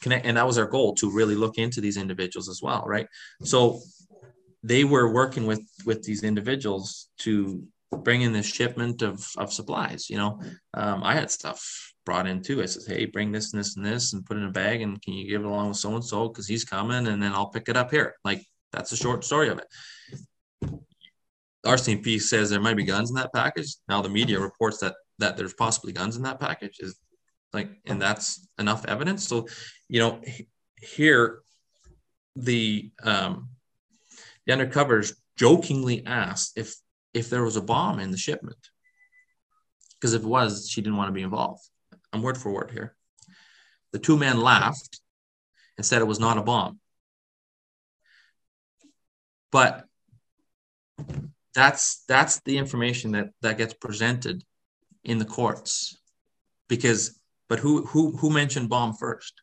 connect, 0.00 0.26
and 0.26 0.36
that 0.38 0.46
was 0.50 0.58
our 0.58 0.66
goal 0.66 0.94
to 0.94 1.08
really 1.08 1.36
look 1.36 1.56
into 1.56 1.80
these 1.80 1.96
individuals 1.96 2.48
as 2.48 2.60
well, 2.60 2.82
right? 2.84 3.06
So 3.44 3.78
they 4.64 4.82
were 4.82 5.12
working 5.12 5.46
with 5.46 5.62
with 5.86 6.02
these 6.02 6.24
individuals 6.24 7.10
to 7.18 7.62
bring 7.92 8.22
in 8.22 8.32
this 8.32 8.46
shipment 8.46 9.02
of 9.02 9.24
of 9.38 9.52
supplies. 9.52 10.10
You 10.10 10.16
know, 10.16 10.40
um, 10.74 11.04
I 11.04 11.14
had 11.14 11.30
stuff 11.30 11.91
brought 12.04 12.26
in 12.26 12.42
too. 12.42 12.62
I 12.62 12.66
said, 12.66 12.94
hey, 12.94 13.06
bring 13.06 13.32
this 13.32 13.52
and 13.52 13.60
this 13.60 13.76
and 13.76 13.84
this 13.84 14.12
and 14.12 14.24
put 14.24 14.36
in 14.36 14.44
a 14.44 14.50
bag, 14.50 14.82
and 14.82 15.00
can 15.02 15.14
you 15.14 15.28
give 15.28 15.42
it 15.42 15.46
along 15.46 15.68
with 15.68 15.76
so 15.76 15.94
and 15.94 16.04
so 16.04 16.28
because 16.28 16.46
he's 16.46 16.64
coming, 16.64 17.06
and 17.06 17.22
then 17.22 17.32
I'll 17.32 17.48
pick 17.48 17.68
it 17.68 17.76
up 17.76 17.90
here. 17.90 18.14
Like 18.24 18.44
that's 18.72 18.90
the 18.90 18.96
short 18.96 19.24
story 19.24 19.48
of 19.48 19.58
it. 19.58 20.70
RCMP 21.64 22.20
says 22.20 22.50
there 22.50 22.60
might 22.60 22.76
be 22.76 22.84
guns 22.84 23.10
in 23.10 23.16
that 23.16 23.32
package. 23.32 23.76
Now 23.88 24.02
the 24.02 24.08
media 24.08 24.40
reports 24.40 24.78
that 24.78 24.96
that 25.18 25.36
there's 25.36 25.54
possibly 25.54 25.92
guns 25.92 26.16
in 26.16 26.22
that 26.22 26.40
package. 26.40 26.78
Is 26.80 26.98
like, 27.52 27.70
and 27.86 28.00
that's 28.00 28.46
enough 28.58 28.84
evidence. 28.86 29.26
So, 29.26 29.46
you 29.88 30.00
know, 30.00 30.20
here 30.76 31.42
the 32.34 32.90
um, 33.02 33.50
the 34.46 34.54
undercovers 34.54 35.14
jokingly 35.36 36.04
asked 36.06 36.58
if 36.58 36.74
if 37.14 37.30
there 37.30 37.44
was 37.44 37.56
a 37.56 37.62
bomb 37.62 38.00
in 38.00 38.10
the 38.10 38.16
shipment. 38.16 38.56
Because 40.00 40.14
if 40.14 40.22
it 40.22 40.28
was, 40.28 40.68
she 40.68 40.80
didn't 40.80 40.96
want 40.96 41.08
to 41.08 41.12
be 41.12 41.22
involved. 41.22 41.62
I'm 42.12 42.22
word 42.22 42.38
for 42.38 42.50
word 42.52 42.70
here. 42.70 42.94
The 43.92 43.98
two 43.98 44.16
men 44.16 44.40
laughed 44.40 45.00
and 45.76 45.84
said 45.86 46.00
it 46.00 46.06
was 46.06 46.20
not 46.20 46.38
a 46.38 46.42
bomb. 46.42 46.78
But 49.50 49.84
that's 51.54 52.04
that's 52.08 52.40
the 52.40 52.58
information 52.58 53.12
that 53.12 53.28
that 53.42 53.58
gets 53.58 53.74
presented 53.74 54.42
in 55.04 55.18
the 55.18 55.24
courts 55.24 55.98
because 56.68 57.18
but 57.48 57.58
who 57.58 57.84
who 57.86 58.16
who 58.16 58.30
mentioned 58.30 58.70
bomb 58.70 58.94
first 58.94 59.42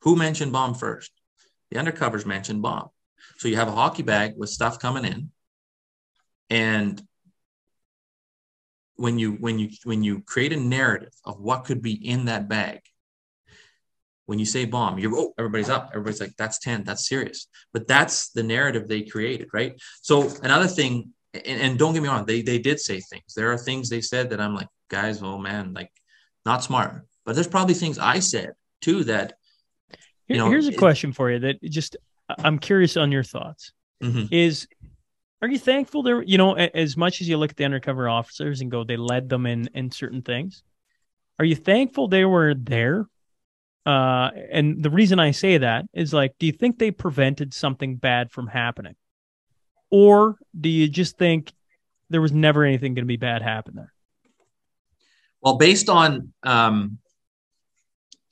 who 0.00 0.16
mentioned 0.16 0.52
bomb 0.52 0.74
first 0.74 1.12
the 1.70 1.78
undercovers 1.78 2.26
mentioned 2.26 2.62
bomb 2.62 2.90
so 3.36 3.48
you 3.48 3.56
have 3.56 3.68
a 3.68 3.72
hockey 3.72 4.02
bag 4.02 4.34
with 4.36 4.48
stuff 4.48 4.78
coming 4.78 5.04
in, 5.04 5.30
and 6.48 7.02
when 8.96 9.18
you 9.18 9.32
when 9.32 9.58
you 9.58 9.70
when 9.84 10.02
you 10.02 10.22
create 10.22 10.52
a 10.52 10.56
narrative 10.56 11.12
of 11.24 11.40
what 11.40 11.64
could 11.64 11.82
be 11.82 11.92
in 11.92 12.26
that 12.26 12.48
bag, 12.48 12.80
when 14.26 14.38
you 14.38 14.46
say 14.46 14.64
bomb, 14.64 14.98
you're 14.98 15.14
oh 15.14 15.32
everybody's 15.38 15.70
up, 15.70 15.90
everybody's 15.92 16.20
like 16.20 16.36
that's 16.36 16.58
ten, 16.58 16.84
that's 16.84 17.08
serious. 17.08 17.46
But 17.72 17.86
that's 17.86 18.30
the 18.30 18.42
narrative 18.42 18.88
they 18.88 19.02
created, 19.02 19.48
right? 19.52 19.80
So 20.02 20.30
another 20.42 20.66
thing, 20.66 21.12
and, 21.34 21.60
and 21.60 21.78
don't 21.78 21.94
get 21.94 22.02
me 22.02 22.08
wrong, 22.08 22.26
they 22.26 22.42
they 22.42 22.58
did 22.58 22.80
say 22.80 23.00
things. 23.00 23.34
There 23.34 23.52
are 23.52 23.58
things 23.58 23.88
they 23.88 24.00
said 24.00 24.30
that 24.30 24.40
I'm 24.40 24.54
like, 24.54 24.68
guys, 24.88 25.22
oh 25.22 25.38
man, 25.38 25.74
like 25.74 25.90
not 26.44 26.64
smart. 26.64 27.06
But 27.24 27.34
there's 27.34 27.48
probably 27.48 27.74
things 27.74 27.98
I 27.98 28.20
said 28.20 28.52
too 28.80 29.04
that 29.04 29.34
you 30.28 30.38
know, 30.38 30.50
here's 30.50 30.68
a 30.68 30.72
question 30.72 31.12
for 31.12 31.30
you 31.30 31.38
that 31.40 31.62
just 31.62 31.96
I'm 32.38 32.58
curious 32.58 32.96
on 32.96 33.12
your 33.12 33.22
thoughts. 33.22 33.72
Mm-hmm. 34.02 34.26
Is 34.30 34.68
are 35.42 35.48
you 35.48 35.58
thankful 35.58 36.02
there? 36.02 36.22
You 36.22 36.38
know, 36.38 36.54
as 36.54 36.96
much 36.96 37.20
as 37.20 37.28
you 37.28 37.36
look 37.36 37.50
at 37.50 37.56
the 37.56 37.64
undercover 37.64 38.08
officers 38.08 38.60
and 38.60 38.70
go, 38.70 38.84
they 38.84 38.96
led 38.96 39.28
them 39.28 39.46
in 39.46 39.68
in 39.74 39.90
certain 39.90 40.22
things. 40.22 40.62
Are 41.38 41.44
you 41.44 41.54
thankful 41.54 42.08
they 42.08 42.24
were 42.24 42.54
there? 42.54 43.06
Uh, 43.84 44.30
and 44.50 44.82
the 44.82 44.90
reason 44.90 45.20
I 45.20 45.30
say 45.30 45.58
that 45.58 45.84
is 45.92 46.12
like, 46.12 46.34
do 46.38 46.46
you 46.46 46.52
think 46.52 46.78
they 46.78 46.90
prevented 46.90 47.54
something 47.54 47.96
bad 47.96 48.32
from 48.32 48.48
happening, 48.48 48.96
or 49.90 50.38
do 50.58 50.68
you 50.68 50.88
just 50.88 51.18
think 51.18 51.52
there 52.08 52.20
was 52.20 52.32
never 52.32 52.64
anything 52.64 52.94
going 52.94 53.04
to 53.04 53.06
be 53.06 53.16
bad 53.16 53.42
happen 53.42 53.74
there? 53.76 53.92
Well, 55.40 55.56
based 55.56 55.88
on 55.88 56.32
um, 56.42 56.98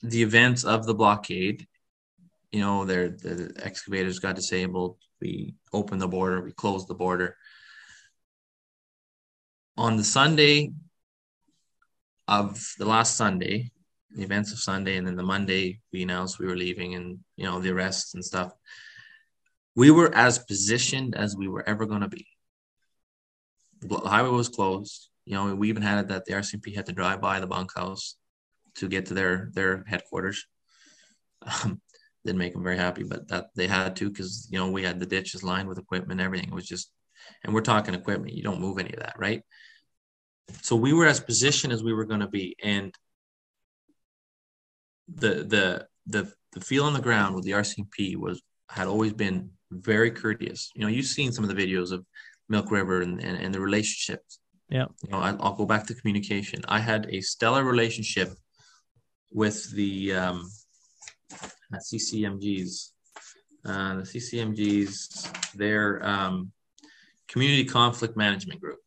the 0.02 0.22
events 0.22 0.64
of 0.64 0.86
the 0.86 0.94
blockade 0.94 1.66
you 2.54 2.60
know, 2.60 2.84
their 2.84 3.08
the 3.08 3.52
excavators 3.60 4.20
got 4.20 4.36
disabled. 4.36 4.96
We 5.20 5.56
opened 5.72 6.00
the 6.00 6.06
border, 6.06 6.40
we 6.40 6.52
closed 6.52 6.86
the 6.86 6.94
border. 6.94 7.36
On 9.76 9.96
the 9.96 10.04
Sunday 10.04 10.70
of 12.28 12.64
the 12.78 12.84
last 12.84 13.16
Sunday, 13.16 13.72
the 14.14 14.22
events 14.22 14.52
of 14.52 14.60
Sunday, 14.60 14.96
and 14.96 15.04
then 15.04 15.16
the 15.16 15.24
Monday 15.24 15.80
we 15.92 16.04
announced 16.04 16.38
we 16.38 16.46
were 16.46 16.56
leaving 16.56 16.94
and 16.94 17.18
you 17.36 17.44
know 17.44 17.58
the 17.58 17.70
arrests 17.70 18.14
and 18.14 18.24
stuff. 18.24 18.52
We 19.74 19.90
were 19.90 20.14
as 20.14 20.38
positioned 20.38 21.16
as 21.16 21.36
we 21.36 21.48
were 21.48 21.68
ever 21.68 21.86
going 21.86 22.02
to 22.02 22.08
be. 22.08 22.28
The 23.80 23.96
highway 23.96 24.30
was 24.30 24.48
closed. 24.48 25.08
You 25.24 25.34
know, 25.34 25.56
we 25.56 25.70
even 25.70 25.82
had 25.82 25.98
it 25.98 26.08
that 26.08 26.24
the 26.24 26.34
RCMP 26.34 26.76
had 26.76 26.86
to 26.86 26.92
drive 26.92 27.20
by 27.20 27.40
the 27.40 27.48
bunkhouse 27.48 28.14
to 28.76 28.88
get 28.88 29.06
to 29.06 29.14
their 29.14 29.50
their 29.54 29.82
headquarters. 29.88 30.46
Um, 31.42 31.82
didn't 32.24 32.38
make 32.38 32.52
them 32.52 32.62
very 32.62 32.76
happy, 32.76 33.02
but 33.02 33.28
that 33.28 33.46
they 33.54 33.66
had 33.66 33.96
to 33.96 34.10
because 34.10 34.48
you 34.50 34.58
know 34.58 34.70
we 34.70 34.82
had 34.82 34.98
the 34.98 35.06
ditches 35.06 35.42
lined 35.42 35.68
with 35.68 35.78
equipment, 35.78 36.20
everything. 36.20 36.48
It 36.48 36.54
was 36.54 36.66
just, 36.66 36.90
and 37.44 37.54
we're 37.54 37.60
talking 37.60 37.94
equipment. 37.94 38.34
You 38.34 38.42
don't 38.42 38.60
move 38.60 38.78
any 38.78 38.92
of 38.92 39.00
that, 39.00 39.14
right? 39.18 39.42
So 40.62 40.76
we 40.76 40.92
were 40.92 41.06
as 41.06 41.20
positioned 41.20 41.72
as 41.72 41.82
we 41.82 41.92
were 41.92 42.04
going 42.04 42.20
to 42.20 42.28
be, 42.28 42.56
and 42.62 42.94
the 45.08 45.44
the 45.44 45.86
the 46.06 46.32
the 46.52 46.60
feel 46.60 46.84
on 46.84 46.94
the 46.94 47.00
ground 47.00 47.34
with 47.34 47.44
the 47.44 47.52
RCMP 47.52 48.16
was 48.16 48.42
had 48.68 48.86
always 48.86 49.12
been 49.12 49.50
very 49.70 50.10
courteous. 50.10 50.70
You 50.74 50.82
know, 50.82 50.88
you've 50.88 51.06
seen 51.06 51.32
some 51.32 51.44
of 51.44 51.54
the 51.54 51.62
videos 51.62 51.92
of 51.92 52.04
Milk 52.48 52.70
River 52.70 53.02
and, 53.02 53.20
and, 53.22 53.36
and 53.38 53.54
the 53.54 53.60
relationships. 53.60 54.38
Yeah. 54.68 54.86
You 55.04 55.10
know, 55.10 55.18
I, 55.18 55.32
will 55.32 55.52
go 55.52 55.66
back 55.66 55.86
to 55.86 55.94
communication. 55.94 56.62
I 56.68 56.80
had 56.80 57.06
a 57.10 57.20
stellar 57.20 57.64
relationship 57.64 58.30
with 59.30 59.70
the 59.72 60.14
um, 60.14 60.50
CCMGs. 61.78 62.90
Uh, 63.66 63.96
the 63.96 64.02
CCMGs, 64.02 65.54
their 65.54 66.04
um, 66.06 66.52
community 67.28 67.64
conflict 67.64 68.16
management 68.16 68.60
group. 68.60 68.78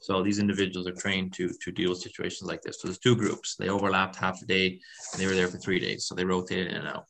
So 0.00 0.22
these 0.22 0.38
individuals 0.38 0.88
are 0.88 0.92
trained 0.92 1.32
to 1.34 1.50
to 1.62 1.70
deal 1.70 1.90
with 1.90 2.00
situations 2.00 2.48
like 2.48 2.62
this. 2.62 2.80
So 2.80 2.88
there's 2.88 2.98
two 2.98 3.14
groups. 3.14 3.56
They 3.56 3.68
overlapped 3.68 4.16
half 4.16 4.42
a 4.42 4.46
day, 4.46 4.80
and 5.12 5.20
they 5.20 5.26
were 5.26 5.34
there 5.34 5.48
for 5.48 5.58
three 5.58 5.78
days. 5.78 6.06
So 6.06 6.14
they 6.14 6.24
rotated 6.24 6.68
in 6.68 6.78
and 6.78 6.88
out. 6.88 7.06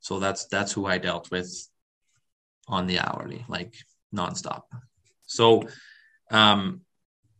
So 0.00 0.18
that's 0.18 0.46
that's 0.46 0.72
who 0.72 0.86
I 0.86 0.98
dealt 0.98 1.30
with 1.30 1.50
on 2.68 2.86
the 2.86 2.98
hourly, 2.98 3.44
like 3.48 3.74
nonstop. 4.14 4.62
So 5.26 5.62
um, 6.30 6.82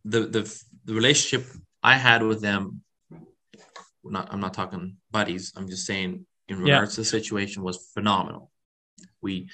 the 0.04 0.20
the 0.20 0.62
the 0.84 0.94
relationship 0.94 1.46
I 1.82 1.96
had 1.96 2.22
with 2.22 2.40
them. 2.40 2.82
Not, 4.04 4.32
I'm 4.32 4.40
not 4.40 4.54
talking 4.54 4.96
buddies. 5.10 5.52
I'm 5.56 5.68
just 5.68 5.86
saying 5.86 6.26
in 6.48 6.56
Yeah. 6.58 6.74
regards 6.74 6.94
to 6.94 7.02
the 7.02 7.04
situation 7.04 7.62
was 7.62 7.90
phenomenal. 7.94 8.50
We, 9.20 9.50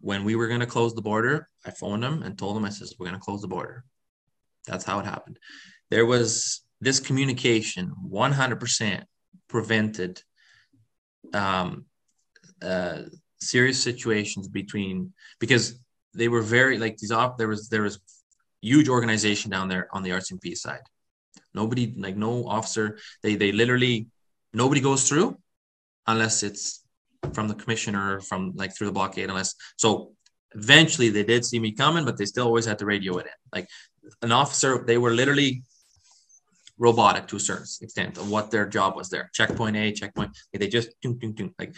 when 0.00 0.24
we 0.24 0.34
were 0.34 0.48
going 0.48 0.60
to 0.60 0.66
close 0.66 0.94
the 0.94 1.02
border, 1.02 1.48
I 1.64 1.70
phoned 1.70 2.02
them 2.02 2.22
and 2.22 2.36
told 2.36 2.56
them 2.56 2.64
I 2.64 2.70
says 2.70 2.94
we're 2.98 3.06
going 3.06 3.18
to 3.18 3.24
close 3.24 3.42
the 3.42 3.48
border. 3.48 3.84
That's 4.66 4.84
how 4.84 4.98
it 4.98 5.06
happened. 5.06 5.38
There 5.90 6.06
was 6.06 6.62
this 6.80 7.00
communication 7.00 7.92
100% 8.10 9.04
prevented 9.48 10.22
um, 11.32 11.86
uh, 12.62 13.02
serious 13.40 13.82
situations 13.82 14.48
between 14.48 15.12
because 15.38 15.78
they 16.14 16.28
were 16.28 16.42
very 16.42 16.78
like 16.78 16.96
these 16.98 17.12
off 17.12 17.36
there 17.36 17.48
was 17.48 17.68
there 17.68 17.82
was 17.82 18.00
huge 18.60 18.88
organization 18.88 19.50
down 19.50 19.68
there 19.68 19.88
on 19.92 20.02
the 20.02 20.10
RCMP 20.10 20.56
side. 20.56 20.82
Nobody 21.54 21.94
like 21.96 22.16
no 22.16 22.46
officer 22.46 22.98
they 23.22 23.34
they 23.34 23.52
literally 23.52 24.08
nobody 24.52 24.80
goes 24.80 25.08
through 25.08 25.38
unless 26.06 26.42
it's 26.42 26.84
from 27.32 27.48
the 27.48 27.54
commissioner 27.54 28.20
from 28.20 28.52
like 28.54 28.74
through 28.74 28.86
the 28.86 28.92
blockade 28.92 29.28
unless 29.28 29.54
so 29.76 30.12
eventually 30.54 31.10
they 31.10 31.22
did 31.22 31.44
see 31.44 31.58
me 31.58 31.72
coming 31.72 32.04
but 32.04 32.16
they 32.16 32.24
still 32.24 32.46
always 32.46 32.64
had 32.64 32.78
to 32.78 32.86
radio 32.86 33.18
it 33.18 33.26
in. 33.26 33.32
Like 33.52 33.68
an 34.22 34.32
officer 34.32 34.84
they 34.86 34.98
were 34.98 35.10
literally 35.10 35.62
robotic 36.78 37.26
to 37.28 37.36
a 37.36 37.40
certain 37.40 37.66
extent 37.82 38.16
of 38.16 38.30
what 38.30 38.50
their 38.50 38.66
job 38.66 38.96
was 38.96 39.10
there. 39.10 39.30
Checkpoint 39.34 39.76
a 39.76 39.92
checkpoint 39.92 40.36
they 40.52 40.68
just 40.68 40.90
ding, 41.02 41.18
ding, 41.18 41.32
ding, 41.32 41.54
like 41.58 41.74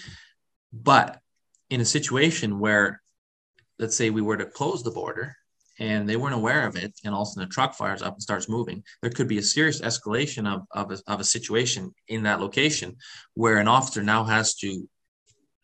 but 0.72 1.18
in 1.70 1.80
a 1.80 1.84
situation 1.84 2.58
where 2.58 3.02
let's 3.78 3.96
say 3.96 4.10
we 4.10 4.22
were 4.22 4.36
to 4.36 4.46
close 4.46 4.82
the 4.82 4.90
border 4.90 5.36
and 5.82 6.08
they 6.08 6.14
weren't 6.14 6.36
aware 6.36 6.64
of 6.64 6.76
it 6.76 6.92
and 7.04 7.12
all 7.12 7.22
of 7.22 7.28
a 7.28 7.30
sudden 7.32 7.48
the 7.48 7.52
truck 7.52 7.74
fires 7.74 8.02
up 8.02 8.14
and 8.14 8.22
starts 8.22 8.48
moving. 8.48 8.84
There 9.02 9.10
could 9.10 9.26
be 9.26 9.38
a 9.38 9.42
serious 9.42 9.80
escalation 9.80 10.46
of, 10.46 10.62
of, 10.70 10.92
a, 10.92 11.12
of 11.12 11.18
a 11.18 11.24
situation 11.24 11.92
in 12.06 12.22
that 12.22 12.40
location 12.40 12.96
where 13.34 13.58
an 13.58 13.66
officer 13.66 14.02
now 14.02 14.22
has 14.24 14.54
to 14.56 14.88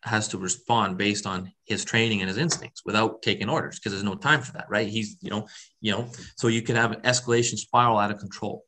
has 0.03 0.29
to 0.29 0.37
respond 0.37 0.97
based 0.97 1.25
on 1.25 1.51
his 1.65 1.83
training 1.83 2.21
and 2.21 2.29
his 2.29 2.37
instincts 2.37 2.83
without 2.85 3.21
taking 3.21 3.49
orders 3.49 3.77
because 3.77 3.91
there's 3.91 4.03
no 4.03 4.15
time 4.15 4.41
for 4.41 4.53
that 4.53 4.69
right? 4.69 4.89
He's 4.89 5.15
you 5.21 5.29
know 5.29 5.47
you 5.79 5.93
know 5.93 6.09
so 6.35 6.49
you 6.49 6.63
could 6.63 6.75
have 6.75 6.91
an 6.91 7.01
escalation 7.01 7.57
spiral 7.57 7.97
out 7.97 8.11
of 8.11 8.19
control. 8.19 8.65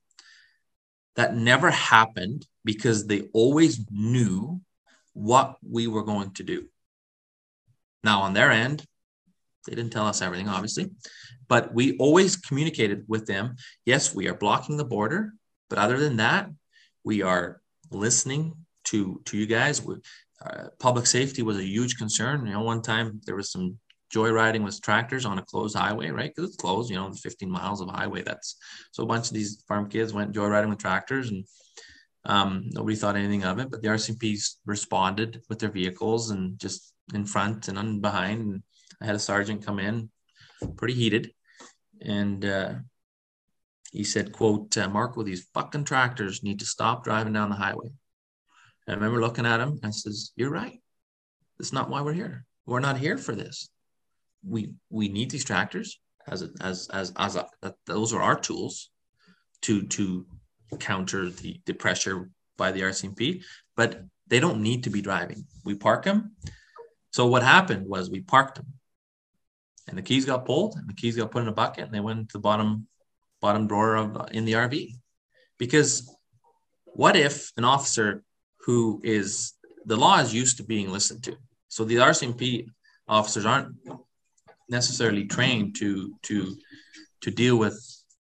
That 1.18 1.36
never 1.36 1.70
happened 1.70 2.48
because 2.64 3.08
they 3.08 3.24
always 3.34 3.86
knew 3.90 4.62
what 5.12 5.58
we 5.70 5.88
were 5.88 6.04
going 6.04 6.32
to 6.36 6.44
do. 6.44 6.68
Now 8.06 8.22
on 8.22 8.34
their 8.34 8.52
end 8.52 8.86
they 9.68 9.76
didn't 9.76 9.92
tell 9.92 10.08
us 10.08 10.22
everything 10.22 10.50
obviously 10.50 10.90
but 11.48 11.74
we 11.74 11.98
always 11.98 12.36
communicated 12.36 13.04
with 13.08 13.26
them 13.26 13.56
yes 13.86 14.14
we 14.14 14.28
are 14.28 14.36
blocking 14.36 14.78
the 14.78 14.86
border 14.86 15.34
but 15.70 15.80
other 15.80 15.98
than 15.98 16.18
that 16.18 16.50
we 17.04 17.22
are 17.22 17.62
listening 17.92 18.54
to 18.84 19.22
to 19.26 19.38
you 19.38 19.46
guys 19.46 19.82
we, 19.82 19.96
uh, 20.46 20.68
public 20.80 21.06
safety 21.06 21.42
was 21.44 21.58
a 21.58 21.64
huge 21.64 21.98
concern. 21.98 22.46
You 22.46 22.54
know, 22.54 22.62
one 22.62 22.82
time 22.82 23.22
there 23.26 23.36
was 23.36 23.52
some 23.52 23.78
joyriding 24.14 24.64
with 24.64 24.82
tractors 24.82 25.26
on 25.26 25.38
a 25.38 25.44
closed 25.44 25.78
highway, 25.78 26.10
right? 26.10 26.34
Because 26.34 26.50
it's 26.50 26.58
closed, 26.58 26.90
you 26.90 26.96
know, 26.96 27.12
15 27.12 27.50
miles 27.50 27.82
of 27.82 27.90
highway. 27.90 28.24
That's 28.24 28.58
so 28.92 29.04
a 29.04 29.06
bunch 29.06 29.28
of 29.28 29.34
these 29.34 29.64
farm 29.68 29.90
kids 29.90 30.14
went 30.14 30.34
joyriding 30.34 30.70
with 30.70 30.80
tractors 30.80 31.30
and 31.30 31.46
um, 32.26 32.70
nobody 32.72 32.96
thought 32.96 33.16
anything 33.16 33.44
of 33.44 33.60
it. 33.60 33.70
But 33.70 33.82
the 33.82 33.90
RCMPs 33.90 34.56
responded 34.66 35.42
with 35.48 35.60
their 35.60 35.72
vehicles 35.72 36.32
and 36.32 36.58
just 36.60 36.94
in 37.14 37.26
front 37.26 37.68
and 37.68 37.78
on 37.78 38.02
behind. 38.02 38.42
And 38.42 38.64
I 39.02 39.06
had 39.06 39.16
a 39.16 39.20
sergeant 39.20 39.66
come 39.66 39.80
in 39.80 40.10
pretty 40.78 40.94
heated 40.94 41.32
and 42.02 42.44
uh, 42.46 42.74
he 43.92 44.04
said, 44.04 44.32
quote, 44.32 44.78
uh, 44.78 44.88
Marco, 44.90 45.24
these 45.24 45.48
fucking 45.54 45.84
tractors 45.84 46.44
need 46.44 46.60
to 46.60 46.66
stop 46.66 47.04
driving 47.04 47.34
down 47.34 47.50
the 47.50 47.56
highway. 47.56 47.90
I 48.88 48.94
remember 48.94 49.22
looking 49.22 49.46
at 49.46 49.60
him. 49.60 49.80
I 49.84 49.92
says, 49.92 50.32
"You're 50.36 50.50
right. 50.50 50.82
That's 51.58 51.72
not 51.72 51.90
why 51.90 52.02
we're 52.02 52.14
here. 52.14 52.46
We're 52.66 52.80
not 52.80 52.98
here 52.98 53.18
for 53.18 53.34
this. 53.34 53.70
We 54.44 54.74
we 54.90 55.08
need 55.08 55.30
these 55.30 55.46
tractors 55.46 56.00
as 56.28 56.42
a, 56.42 56.50
as 56.62 56.90
as 56.92 57.14
as 57.16 57.36
a, 57.36 57.48
that, 57.62 57.76
those 57.86 58.14
are 58.14 58.22
our 58.22 58.40
tools 58.40 58.90
to 59.62 59.84
to 59.84 60.26
counter 60.80 61.30
the 61.30 61.62
the 61.66 61.74
pressure 61.74 62.32
by 62.58 62.72
the 62.72 62.82
RCMP. 62.82 63.44
But 63.78 64.04
they 64.28 64.40
don't 64.40 64.62
need 64.62 64.84
to 64.86 64.90
be 64.90 65.02
driving. 65.02 65.46
We 65.64 65.76
park 65.76 66.04
them. 66.04 66.36
So 67.12 67.28
what 67.28 67.44
happened 67.44 67.88
was 67.88 68.10
we 68.10 68.22
parked 68.22 68.56
them, 68.56 68.74
and 69.88 69.98
the 69.98 70.02
keys 70.02 70.26
got 70.26 70.46
pulled, 70.46 70.76
and 70.76 70.88
the 70.88 70.94
keys 70.94 71.16
got 71.18 71.32
put 71.32 71.42
in 71.42 71.48
a 71.48 71.54
bucket, 71.54 71.86
and 71.86 71.94
they 71.94 72.00
went 72.00 72.20
into 72.20 72.34
the 72.34 72.40
bottom 72.40 72.88
bottom 73.42 73.68
drawer 73.68 73.96
of 73.96 74.18
uh, 74.18 74.26
in 74.32 74.46
the 74.46 74.54
RV. 74.54 74.94
Because 75.58 76.16
what 76.86 77.16
if 77.16 77.52
an 77.58 77.64
officer 77.64 78.24
who 78.66 79.02
is 79.04 79.54
the 79.86 79.98
law 79.98 80.20
is 80.20 80.34
used 80.34 80.58
to 80.58 80.64
being 80.64 80.92
listened 80.92 81.24
to. 81.24 81.36
So 81.68 81.84
the 81.84 81.96
RCMP 81.96 82.68
officers 83.08 83.46
aren't 83.46 83.76
necessarily 84.70 85.26
trained 85.26 85.76
to 85.76 86.16
to 86.24 86.56
to 87.22 87.32
deal 87.32 87.58
with 87.58 87.76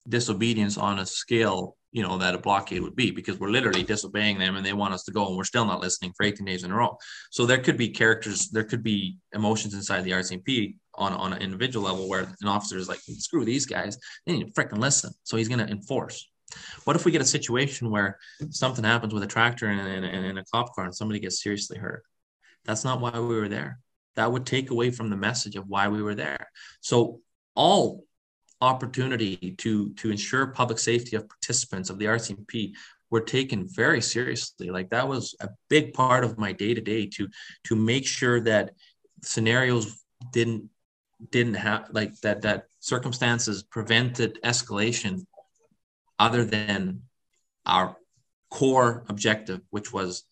disobedience 0.08 0.76
on 0.78 0.98
a 0.98 1.06
scale 1.06 1.76
you 1.92 2.02
know 2.02 2.18
that 2.18 2.34
a 2.34 2.38
blockade 2.38 2.82
would 2.82 2.96
be 2.96 3.10
because 3.10 3.38
we're 3.38 3.48
literally 3.48 3.82
disobeying 3.82 4.38
them 4.38 4.56
and 4.56 4.64
they 4.64 4.72
want 4.72 4.92
us 4.92 5.04
to 5.04 5.10
go 5.10 5.26
and 5.26 5.36
we're 5.36 5.44
still 5.44 5.64
not 5.64 5.80
listening 5.80 6.12
for 6.16 6.24
18 6.24 6.44
days 6.44 6.64
in 6.64 6.70
a 6.70 6.76
row 6.76 6.96
so 7.30 7.46
there 7.46 7.58
could 7.58 7.76
be 7.76 7.88
characters 7.88 8.48
there 8.50 8.64
could 8.64 8.82
be 8.82 9.16
emotions 9.32 9.74
inside 9.74 10.02
the 10.02 10.10
rcmp 10.10 10.74
on, 10.94 11.12
on 11.12 11.32
an 11.32 11.40
individual 11.40 11.86
level 11.86 12.08
where 12.08 12.28
an 12.42 12.48
officer 12.48 12.76
is 12.76 12.88
like 12.88 12.98
screw 13.00 13.44
these 13.44 13.64
guys 13.64 13.98
they 14.26 14.32
need 14.32 14.46
to 14.46 14.52
freaking 14.52 14.78
listen 14.78 15.10
so 15.22 15.36
he's 15.36 15.48
going 15.48 15.64
to 15.64 15.72
enforce 15.72 16.28
what 16.84 16.96
if 16.96 17.04
we 17.04 17.12
get 17.12 17.20
a 17.20 17.26
situation 17.26 17.90
where 17.90 18.18
something 18.50 18.84
happens 18.84 19.12
with 19.12 19.22
a 19.22 19.26
tractor 19.26 19.66
and, 19.66 19.80
and, 19.80 20.04
and, 20.04 20.26
and 20.26 20.38
a 20.38 20.44
cop 20.52 20.74
car 20.74 20.84
and 20.84 20.94
somebody 20.94 21.20
gets 21.20 21.42
seriously 21.42 21.78
hurt? 21.78 22.04
That's 22.64 22.84
not 22.84 23.00
why 23.00 23.18
we 23.18 23.36
were 23.36 23.48
there. 23.48 23.80
That 24.16 24.32
would 24.32 24.46
take 24.46 24.70
away 24.70 24.90
from 24.90 25.10
the 25.10 25.16
message 25.16 25.56
of 25.56 25.68
why 25.68 25.88
we 25.88 26.02
were 26.02 26.14
there. 26.14 26.48
So 26.80 27.20
all 27.54 28.04
opportunity 28.60 29.54
to 29.58 29.90
to 29.94 30.10
ensure 30.10 30.48
public 30.48 30.78
safety 30.78 31.16
of 31.16 31.28
participants 31.28 31.90
of 31.90 31.98
the 31.98 32.06
RCMP 32.06 32.72
were 33.10 33.20
taken 33.20 33.66
very 33.68 34.00
seriously. 34.00 34.70
Like 34.70 34.90
that 34.90 35.08
was 35.08 35.34
a 35.40 35.48
big 35.68 35.94
part 35.94 36.24
of 36.24 36.38
my 36.38 36.52
day 36.52 36.74
to 36.74 36.80
day 36.80 37.06
to 37.06 37.28
to 37.64 37.76
make 37.76 38.06
sure 38.06 38.40
that 38.40 38.72
scenarios 39.22 40.02
didn't 40.32 40.68
didn't 41.30 41.54
have 41.54 41.88
like 41.90 42.18
that 42.20 42.42
that 42.42 42.66
circumstances 42.80 43.62
prevented 43.62 44.38
escalation 44.42 45.24
other 46.18 46.44
than 46.44 47.02
our 47.66 47.96
core 48.50 49.04
objective, 49.08 49.60
which 49.70 49.92
was 49.92 50.24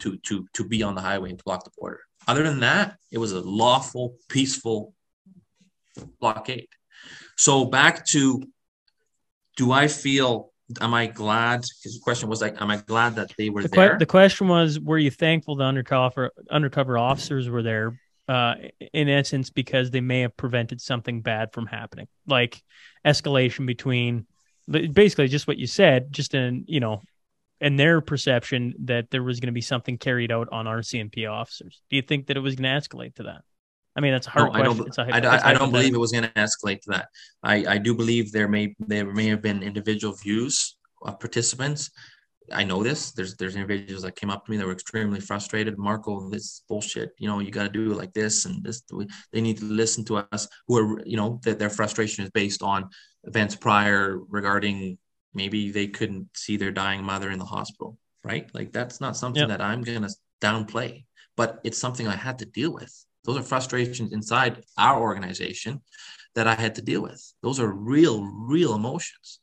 to 0.00 0.16
to 0.18 0.46
to 0.54 0.64
be 0.64 0.82
on 0.82 0.94
the 0.94 1.00
highway 1.00 1.30
and 1.30 1.44
block 1.44 1.64
the 1.64 1.70
border. 1.78 2.00
Other 2.26 2.42
than 2.42 2.60
that, 2.60 2.96
it 3.12 3.18
was 3.18 3.32
a 3.32 3.40
lawful, 3.40 4.16
peaceful 4.28 4.94
blockade. 6.20 6.68
So 7.36 7.64
back 7.64 8.06
to 8.06 8.42
do 9.56 9.72
I 9.72 9.88
feel 9.88 10.52
am 10.80 10.94
I 10.94 11.06
glad 11.06 11.60
because 11.60 11.94
the 11.94 12.00
question 12.02 12.28
was 12.28 12.40
like 12.40 12.60
am 12.60 12.70
I 12.70 12.78
glad 12.78 13.16
that 13.16 13.30
they 13.38 13.50
were 13.50 13.62
The, 13.62 13.68
there? 13.68 13.90
que- 13.90 13.98
the 13.98 14.06
question 14.06 14.48
was, 14.48 14.80
were 14.80 14.98
you 14.98 15.10
thankful 15.10 15.56
the 15.56 15.64
undercover 15.64 16.30
undercover 16.50 16.98
officers 16.98 17.48
were 17.48 17.62
there? 17.62 18.00
Uh, 18.28 18.56
in 18.92 19.08
essence, 19.08 19.50
because 19.50 19.92
they 19.92 20.00
may 20.00 20.22
have 20.22 20.36
prevented 20.36 20.80
something 20.80 21.20
bad 21.22 21.52
from 21.52 21.64
happening, 21.66 22.08
like 22.26 22.60
escalation 23.06 23.66
between, 23.66 24.26
basically 24.68 25.28
just 25.28 25.46
what 25.46 25.56
you 25.58 25.68
said, 25.68 26.12
just 26.12 26.34
in 26.34 26.64
you 26.66 26.80
know, 26.80 27.02
in 27.60 27.76
their 27.76 28.00
perception 28.00 28.74
that 28.80 29.08
there 29.12 29.22
was 29.22 29.38
going 29.38 29.46
to 29.46 29.52
be 29.52 29.60
something 29.60 29.96
carried 29.96 30.32
out 30.32 30.48
on 30.50 30.66
RCMP 30.66 31.30
officers. 31.30 31.80
Do 31.88 31.94
you 31.94 32.02
think 32.02 32.26
that 32.26 32.36
it 32.36 32.40
was 32.40 32.56
going 32.56 32.64
to 32.64 32.88
escalate 32.88 33.14
to 33.14 33.22
that? 33.24 33.42
I 33.96 34.00
mean, 34.00 34.12
that's 34.12 34.26
a 34.26 34.30
hard 34.30 34.52
No, 34.52 34.52
I 34.52 34.58
question. 34.62 34.76
don't. 34.78 34.88
It's 34.88 34.98
a 34.98 35.04
hy- 35.04 35.10
I, 35.12 35.18
it's 35.34 35.44
I, 35.44 35.50
I 35.50 35.52
don't 35.54 35.70
believe 35.72 35.94
it 35.94 35.98
was 35.98 36.12
going 36.12 36.24
to 36.24 36.30
escalate 36.30 36.80
to 36.82 36.90
that. 36.90 37.08
I, 37.42 37.64
I 37.74 37.78
do 37.78 37.94
believe 37.94 38.30
there 38.32 38.48
may 38.48 38.74
there 38.78 39.06
may 39.12 39.26
have 39.28 39.42
been 39.42 39.62
individual 39.62 40.14
views 40.14 40.76
of 41.02 41.18
participants. 41.18 41.90
I 42.52 42.62
know 42.62 42.82
this. 42.84 43.10
There's 43.12 43.36
there's 43.36 43.56
individuals 43.56 44.02
that 44.02 44.14
came 44.14 44.30
up 44.30 44.44
to 44.44 44.50
me 44.50 44.56
that 44.58 44.66
were 44.66 44.72
extremely 44.72 45.20
frustrated. 45.20 45.78
Marco, 45.78 46.28
this 46.30 46.62
bullshit. 46.68 47.10
You 47.18 47.26
know, 47.28 47.40
you 47.40 47.50
got 47.50 47.64
to 47.64 47.68
do 47.68 47.90
it 47.92 47.96
like 47.96 48.12
this, 48.12 48.44
and 48.44 48.62
this. 48.62 48.82
They 49.32 49.40
need 49.40 49.58
to 49.58 49.64
listen 49.64 50.04
to 50.06 50.18
us. 50.32 50.46
Who 50.68 50.76
are 50.78 51.00
you 51.06 51.16
know 51.16 51.40
that 51.44 51.58
their 51.58 51.70
frustration 51.70 52.22
is 52.24 52.30
based 52.30 52.62
on 52.62 52.88
events 53.24 53.56
prior 53.56 54.18
regarding 54.28 54.98
maybe 55.34 55.70
they 55.70 55.86
couldn't 55.88 56.28
see 56.34 56.56
their 56.56 56.70
dying 56.70 57.02
mother 57.02 57.30
in 57.30 57.38
the 57.38 57.44
hospital, 57.44 57.98
right? 58.22 58.48
Like 58.54 58.72
that's 58.72 59.00
not 59.00 59.16
something 59.16 59.40
Yep. 59.40 59.48
that 59.48 59.60
I'm 59.60 59.82
gonna 59.82 60.10
downplay, 60.40 61.04
but 61.36 61.60
it's 61.64 61.78
something 61.78 62.06
I 62.06 62.16
had 62.16 62.38
to 62.38 62.46
deal 62.46 62.72
with. 62.72 63.05
Those 63.26 63.38
are 63.38 63.42
frustrations 63.42 64.12
inside 64.12 64.62
our 64.78 65.00
organization 65.00 65.82
that 66.34 66.46
I 66.46 66.54
had 66.54 66.74
to 66.76 66.82
deal 66.82 67.02
with. 67.02 67.22
Those 67.42 67.60
are 67.60 67.72
real, 67.72 68.24
real 68.24 68.74
emotions. 68.74 69.40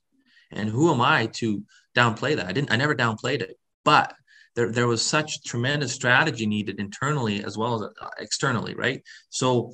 And 0.51 0.69
who 0.69 0.91
am 0.93 1.01
I 1.01 1.27
to 1.34 1.64
downplay 1.95 2.35
that? 2.35 2.47
I 2.47 2.51
didn't, 2.51 2.72
I 2.72 2.76
never 2.76 2.95
downplayed 2.95 3.41
it, 3.41 3.57
but 3.84 4.14
there, 4.55 4.72
there 4.72 4.88
was 4.88 5.01
such 5.01 5.43
tremendous 5.43 5.93
strategy 5.93 6.45
needed 6.45 6.80
internally 6.80 7.43
as 7.43 7.57
well 7.57 7.76
as 7.76 7.89
uh, 7.99 8.10
externally, 8.19 8.76
right? 8.76 9.01
So, 9.30 9.73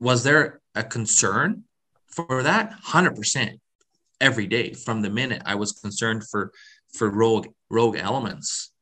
was 0.00 0.24
there 0.24 0.60
a 0.74 0.84
concern 0.84 1.64
for 2.06 2.42
that 2.42 2.72
100% 2.84 3.58
every 4.20 4.46
day 4.46 4.72
from 4.72 5.02
the 5.02 5.10
minute 5.10 5.42
I 5.44 5.54
was 5.54 5.72
concerned 5.72 6.24
for 6.28 6.52
for 6.92 7.10
rogue 7.10 7.48
rogue 7.70 7.96
elements. 7.96 8.72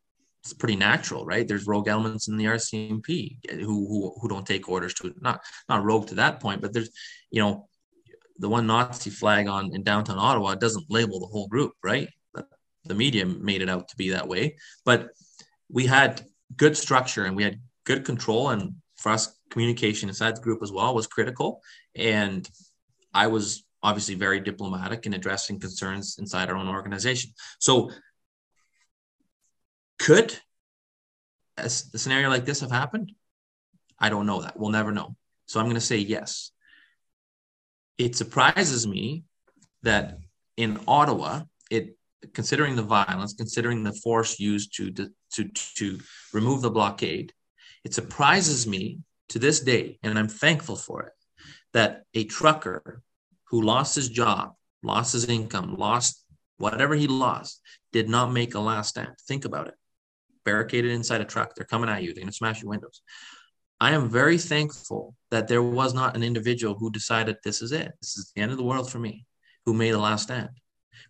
It's 0.47 0.55
pretty 0.55 0.77
natural, 0.77 1.27
right? 1.27 1.47
There's 1.47 1.67
rogue 1.67 1.89
elements 1.89 2.29
in 2.29 2.37
the 2.37 2.45
RCMP 2.45 3.39
who 3.51 3.87
who, 3.89 4.15
who 4.21 4.29
don't 4.29 4.47
take 4.47 4.69
orders 4.69 4.95
to 4.95 5.13
not 5.21 5.43
not 5.69 5.85
rogue 5.85 6.07
to 6.09 6.15
that 6.17 6.41
point, 6.41 6.63
but 6.63 6.73
there's 6.73 6.91
you 7.31 7.43
know 7.43 7.69
the 8.39 8.49
one 8.49 8.67
Nazi 8.67 9.11
flag 9.11 9.49
on 9.49 9.75
in 9.75 9.83
downtown 9.83 10.19
Ottawa 10.19 10.55
doesn't 10.55 10.87
label 10.89 11.19
the 11.19 11.27
whole 11.27 11.49
group, 11.49 11.73
right? 11.83 12.09
The 12.85 12.95
media 12.95 13.27
made 13.27 13.63
it 13.63 13.69
out 13.69 13.89
to 13.89 13.97
be 13.97 14.11
that 14.11 14.29
way, 14.29 14.57
but 14.85 15.09
we 15.69 15.87
had 15.87 16.23
good 16.57 16.77
structure 16.77 17.25
and 17.25 17.35
we 17.35 17.43
had 17.43 17.61
good 17.83 18.05
control, 18.05 18.51
and 18.51 18.75
for 18.97 19.11
us, 19.11 19.37
communication 19.51 20.09
inside 20.09 20.37
the 20.37 20.41
group 20.43 20.63
as 20.63 20.71
well 20.71 20.95
was 20.95 21.07
critical. 21.07 21.61
And 21.95 22.49
I 23.13 23.27
was 23.27 23.65
obviously 23.83 24.15
very 24.15 24.41
diplomatic 24.41 25.07
in 25.07 25.15
addressing 25.15 25.61
concerns 25.61 26.17
inside 26.19 26.51
our 26.51 26.57
own 26.57 26.69
organization. 26.69 27.33
So, 27.59 27.91
could 29.99 30.39
a, 31.57 31.69
scenario 31.69 32.29
like 32.29 32.45
this 32.45 32.61
have 32.61 32.71
happened? 32.71 33.13
I 33.99 34.09
don't 34.09 34.27
know 34.27 34.43
that. 34.43 34.59
We'll 34.59 34.71
never 34.71 34.93
know. 34.93 35.17
So 35.47 35.59
I'm 35.59 35.67
going 35.67 35.77
to 35.77 35.81
say 35.81 35.99
yes. 35.99 36.51
It 37.99 38.15
surprises 38.15 38.87
me 38.87 39.25
that 39.83 40.19
in 40.57 40.79
Ottawa, 40.87 41.43
it 41.71 41.97
considering 42.35 42.77
the 42.77 42.83
violence, 42.83 43.33
considering 43.35 43.83
the 43.83 43.93
force 43.93 44.39
used 44.39 44.77
to 44.77 44.91
to 44.91 45.49
to 45.77 46.01
remove 46.33 46.63
the 46.63 46.71
blockade, 46.71 47.33
it 47.85 47.95
surprises 47.95 48.67
me 48.67 49.01
to 49.29 49.39
this 49.39 49.61
day, 49.61 49.99
and 50.03 50.19
I'm 50.19 50.29
thankful 50.29 50.77
for 50.77 51.03
it, 51.03 51.13
that 51.73 52.03
a 52.15 52.25
trucker 52.25 53.03
who 53.45 53.63
lost 53.63 53.95
his 53.95 54.09
job, 54.09 54.55
lost 54.83 55.13
his 55.13 55.27
income, 55.27 55.77
lost 55.77 56.25
whatever 56.59 56.95
he 56.95 57.07
lost, 57.07 57.61
did 57.93 58.09
not 58.09 58.33
make 58.33 58.55
a 58.55 58.61
last 58.61 58.91
stand. 58.91 59.15
Think 59.27 59.45
about 59.45 59.69
it. 59.69 59.75
Barricaded 60.47 60.93
inside 60.93 61.21
a 61.21 61.25
truck, 61.27 61.55
they're 61.55 61.67
coming 61.67 61.91
at 61.91 62.03
you, 62.03 62.15
they're 62.15 62.23
going 62.23 62.29
to 62.29 62.33
smash 62.33 62.63
your 62.63 62.71
windows. 62.71 63.03
I 63.79 63.91
am 63.93 64.09
very 64.09 64.39
thankful 64.39 65.15
that 65.31 65.49
there 65.49 65.63
was 65.63 65.93
not 65.93 66.17
an 66.17 66.23
individual 66.23 66.75
who 66.75 66.91
decided 66.91 67.37
this 67.45 67.61
is 67.61 67.73
it. 67.73 67.93
This 68.01 68.17
is 68.17 68.33
the 68.35 68.41
end 68.41 68.53
of 68.53 68.57
the 68.57 68.65
world 68.65 68.91
for 68.91 68.99
me, 68.99 69.27
who 69.67 69.75
made 69.75 69.91
a 69.91 69.99
last 69.99 70.23
stand. 70.23 70.49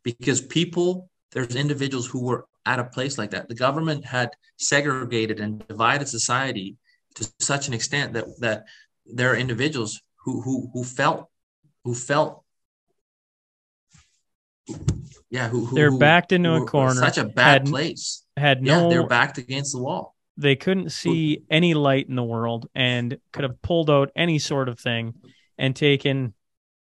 Because 0.03 0.41
people, 0.41 1.09
there's 1.31 1.55
individuals 1.55 2.07
who 2.07 2.25
were 2.25 2.47
at 2.67 2.81
a 2.81 2.85
place 2.85 3.19
like 3.19 3.31
that. 3.31 3.49
The 3.49 3.55
government 3.55 4.05
had 4.05 4.31
segregated 4.57 5.39
and 5.39 5.67
divided 5.69 6.09
society 6.09 6.77
to 7.15 7.31
such 7.39 7.69
an 7.69 7.75
extent 7.75 8.13
that 8.15 8.27
that 8.41 8.65
there 9.07 9.33
are 9.33 9.37
individuals 9.37 10.01
who 10.25 10.43
who 10.43 10.69
who 10.73 10.85
felt 10.85 11.29
who 11.85 11.95
felt 11.95 12.43
yeah 15.31 15.49
who, 15.49 15.65
who 15.65 15.77
they're 15.77 15.91
who, 15.91 15.99
backed 15.99 16.33
into 16.33 16.51
who 16.51 16.65
a 16.65 16.67
corner 16.67 16.95
such 16.95 17.19
a 17.19 17.25
bad 17.25 17.63
had, 17.63 17.67
place 17.67 18.26
had 18.37 18.63
no 18.63 18.85
yeah 18.85 18.89
they're 18.89 19.07
backed 19.07 19.39
against 19.39 19.73
the 19.73 19.83
wall. 19.83 20.15
They 20.39 20.57
couldn't 20.57 20.91
see 20.91 21.45
any 21.51 21.73
light 21.73 22.09
in 22.09 22.15
the 22.15 22.23
world 22.23 22.69
and 22.75 23.19
could 23.33 23.45
have 23.45 23.63
pulled 23.63 23.89
out 23.89 24.11
any 24.15 24.39
sort 24.39 24.69
of 24.69 24.79
thing 24.79 25.15
and 25.57 25.75
taken 25.75 26.35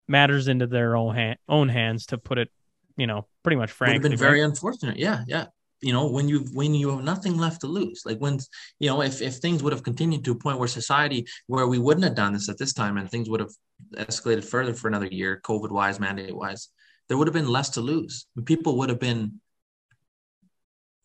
matters 0.07 0.47
into 0.47 0.65
their 0.65 0.95
own 0.95 1.13
hand, 1.13 1.37
own 1.47 1.69
hands 1.69 2.07
to 2.07 2.17
put 2.17 2.37
it 2.37 2.49
you 2.97 3.07
know 3.07 3.27
pretty 3.43 3.55
much 3.55 3.71
frankly 3.71 3.95
would 3.95 4.03
have 4.03 4.11
been 4.11 4.19
very 4.19 4.41
right? 4.41 4.49
unfortunate. 4.49 4.97
Yeah 4.97 5.23
yeah. 5.27 5.45
You 5.81 5.91
know 5.93 6.09
when 6.09 6.29
you 6.29 6.45
when 6.53 6.73
you 6.73 6.89
have 6.89 7.03
nothing 7.03 7.37
left 7.37 7.61
to 7.61 7.67
lose 7.67 8.03
like 8.05 8.17
when 8.19 8.39
you 8.79 8.89
know 8.89 9.01
if, 9.01 9.21
if 9.21 9.35
things 9.35 9.61
would 9.61 9.73
have 9.73 9.83
continued 9.83 10.23
to 10.25 10.31
a 10.31 10.35
point 10.35 10.57
where 10.57 10.67
society 10.67 11.27
where 11.47 11.67
we 11.67 11.77
wouldn't 11.77 12.05
have 12.05 12.15
done 12.15 12.33
this 12.33 12.49
at 12.49 12.57
this 12.57 12.73
time 12.73 12.97
and 12.97 13.11
things 13.11 13.29
would 13.29 13.41
have 13.41 13.51
escalated 13.95 14.45
further 14.45 14.73
for 14.73 14.87
another 14.87 15.07
year 15.07 15.41
covid 15.43 15.71
wise 15.71 15.99
mandate 15.99 16.35
wise 16.35 16.69
there 17.07 17.17
would 17.17 17.27
have 17.27 17.33
been 17.33 17.47
less 17.47 17.69
to 17.71 17.81
lose. 17.81 18.27
People 18.45 18.77
would 18.77 18.89
have 18.89 18.99
been 18.99 19.39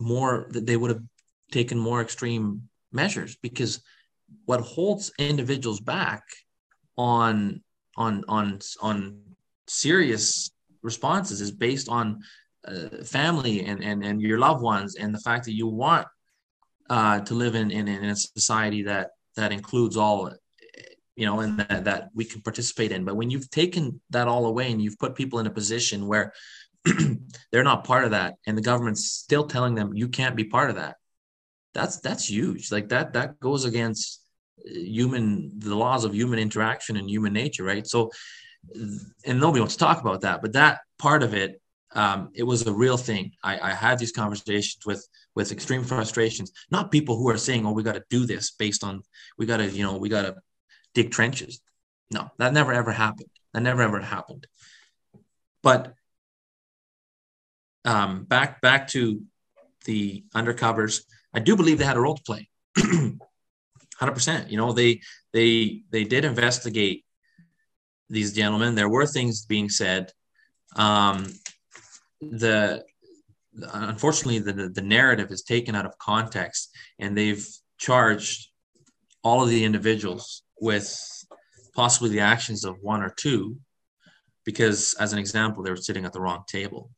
more 0.00 0.48
that 0.50 0.66
they 0.66 0.76
would 0.76 0.90
have 0.90 1.02
taken 1.50 1.78
more 1.78 2.00
extreme 2.00 2.68
measures 2.92 3.36
because 3.36 3.80
what 4.44 4.60
holds 4.60 5.12
individuals 5.18 5.80
back 5.80 6.22
on 6.96 7.62
on 7.96 8.24
on 8.28 8.58
on 8.80 9.20
serious 9.66 10.50
responses 10.82 11.40
is 11.40 11.50
based 11.50 11.88
on 11.88 12.20
uh, 12.66 13.02
family 13.04 13.64
and, 13.64 13.82
and 13.82 14.04
and 14.04 14.20
your 14.20 14.38
loved 14.38 14.62
ones 14.62 14.96
and 14.96 15.14
the 15.14 15.20
fact 15.20 15.44
that 15.44 15.54
you 15.54 15.66
want 15.66 16.06
uh, 16.90 17.20
to 17.20 17.34
live 17.34 17.54
in, 17.54 17.70
in 17.70 17.88
in 17.88 18.04
a 18.04 18.16
society 18.16 18.82
that 18.82 19.10
that 19.36 19.52
includes 19.52 19.96
all 19.96 20.32
you 21.16 21.26
know 21.26 21.40
and 21.40 21.58
that, 21.58 21.84
that 21.84 22.08
we 22.14 22.24
can 22.24 22.40
participate 22.42 22.92
in. 22.92 23.04
But 23.04 23.16
when 23.16 23.30
you've 23.30 23.50
taken 23.50 24.00
that 24.10 24.28
all 24.28 24.46
away 24.46 24.70
and 24.70 24.80
you've 24.80 24.98
put 24.98 25.14
people 25.14 25.40
in 25.40 25.46
a 25.46 25.50
position 25.50 26.06
where 26.06 26.32
they're 27.52 27.64
not 27.64 27.84
part 27.84 28.04
of 28.04 28.10
that 28.12 28.34
and 28.46 28.56
the 28.56 28.62
government's 28.62 29.10
still 29.10 29.46
telling 29.46 29.74
them 29.74 29.94
you 29.94 30.08
can't 30.08 30.36
be 30.36 30.44
part 30.44 30.70
of 30.70 30.76
that 30.76 30.96
that's 31.74 32.00
that's 32.00 32.28
huge 32.28 32.70
like 32.72 32.88
that 32.88 33.12
that 33.12 33.38
goes 33.40 33.64
against 33.64 34.22
human 34.64 35.50
the 35.58 35.74
laws 35.74 36.04
of 36.04 36.14
human 36.14 36.38
interaction 36.38 36.96
and 36.96 37.08
human 37.08 37.32
nature 37.32 37.64
right 37.64 37.86
so 37.86 38.10
and 39.24 39.40
nobody 39.40 39.60
wants 39.60 39.74
to 39.74 39.84
talk 39.84 40.00
about 40.00 40.22
that 40.22 40.42
but 40.42 40.52
that 40.52 40.80
part 40.98 41.22
of 41.22 41.34
it 41.34 41.60
um, 41.94 42.30
it 42.34 42.42
was 42.42 42.66
a 42.66 42.72
real 42.72 42.96
thing. 42.96 43.32
I, 43.42 43.58
I 43.58 43.70
had 43.72 43.98
these 43.98 44.12
conversations 44.12 44.84
with 44.84 45.06
with 45.34 45.52
extreme 45.52 45.84
frustrations, 45.84 46.52
not 46.70 46.90
people 46.90 47.16
who 47.16 47.28
are 47.30 47.38
saying, 47.38 47.64
"Oh, 47.64 47.72
we 47.72 47.82
got 47.82 47.94
to 47.94 48.04
do 48.10 48.26
this 48.26 48.50
based 48.50 48.84
on 48.84 49.02
we 49.38 49.46
got 49.46 49.58
to, 49.58 49.70
you 49.70 49.84
know, 49.84 49.96
we 49.96 50.08
got 50.08 50.22
to 50.22 50.36
dig 50.94 51.10
trenches." 51.10 51.60
No, 52.10 52.30
that 52.38 52.52
never 52.52 52.72
ever 52.72 52.92
happened. 52.92 53.30
That 53.54 53.62
never 53.62 53.82
ever 53.82 54.00
happened. 54.00 54.46
But 55.62 55.94
um, 57.88 58.24
back 58.24 58.60
back 58.60 58.88
to 58.88 59.22
the 59.86 60.22
undercovers, 60.34 61.02
I 61.32 61.40
do 61.40 61.56
believe 61.56 61.78
they 61.78 61.84
had 61.84 61.96
a 61.96 62.00
role 62.00 62.16
to 62.16 62.22
play. 62.22 62.48
Hundred 62.76 64.12
percent. 64.12 64.50
You 64.50 64.58
know, 64.58 64.72
they 64.72 65.00
they 65.32 65.82
they 65.90 66.04
did 66.04 66.24
investigate 66.24 67.04
these 68.10 68.34
gentlemen. 68.34 68.74
There 68.74 68.90
were 68.90 69.06
things 69.06 69.46
being 69.46 69.70
said. 69.70 70.12
Um, 70.76 71.32
the 72.20 72.84
unfortunately 73.72 74.38
the 74.40 74.68
the 74.68 74.82
narrative 74.82 75.30
is 75.30 75.42
taken 75.42 75.74
out 75.74 75.86
of 75.86 75.96
context 75.98 76.70
and 76.98 77.16
they've 77.16 77.46
charged 77.78 78.50
all 79.24 79.42
of 79.42 79.48
the 79.48 79.64
individuals 79.64 80.42
with 80.60 80.86
possibly 81.74 82.10
the 82.10 82.20
actions 82.20 82.64
of 82.64 82.76
one 82.82 83.02
or 83.02 83.14
two 83.16 83.56
because 84.44 84.94
as 85.00 85.12
an 85.12 85.18
example 85.18 85.62
they 85.62 85.70
were 85.70 85.76
sitting 85.76 86.04
at 86.04 86.12
the 86.12 86.20
wrong 86.20 86.44
table 86.46 86.90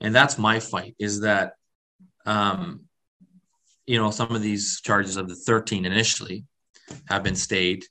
and 0.00 0.14
that's 0.14 0.38
my 0.38 0.60
fight 0.60 0.94
is 0.98 1.20
that 1.20 1.52
um, 2.26 2.82
you 3.86 3.98
know 3.98 4.10
some 4.10 4.34
of 4.34 4.42
these 4.42 4.80
charges 4.80 5.16
of 5.16 5.28
the 5.28 5.34
13 5.34 5.84
initially 5.84 6.44
have 7.08 7.22
been 7.22 7.36
stayed 7.36 7.84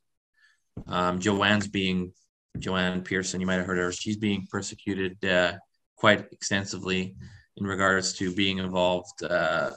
um, 0.88 1.20
joanne's 1.20 1.68
being 1.68 2.12
joanne 2.58 3.02
pearson 3.02 3.40
you 3.40 3.48
might 3.48 3.56
have 3.56 3.66
heard 3.66 3.78
her 3.78 3.92
she's 3.92 4.18
being 4.18 4.48
persecuted 4.50 5.24
uh, 5.26 5.54
quite 5.96 6.26
extensively 6.32 7.16
in 7.58 7.68
regards 7.68 8.14
to 8.14 8.34
being 8.34 8.58
involved 8.58 9.24
uh, 9.24 9.72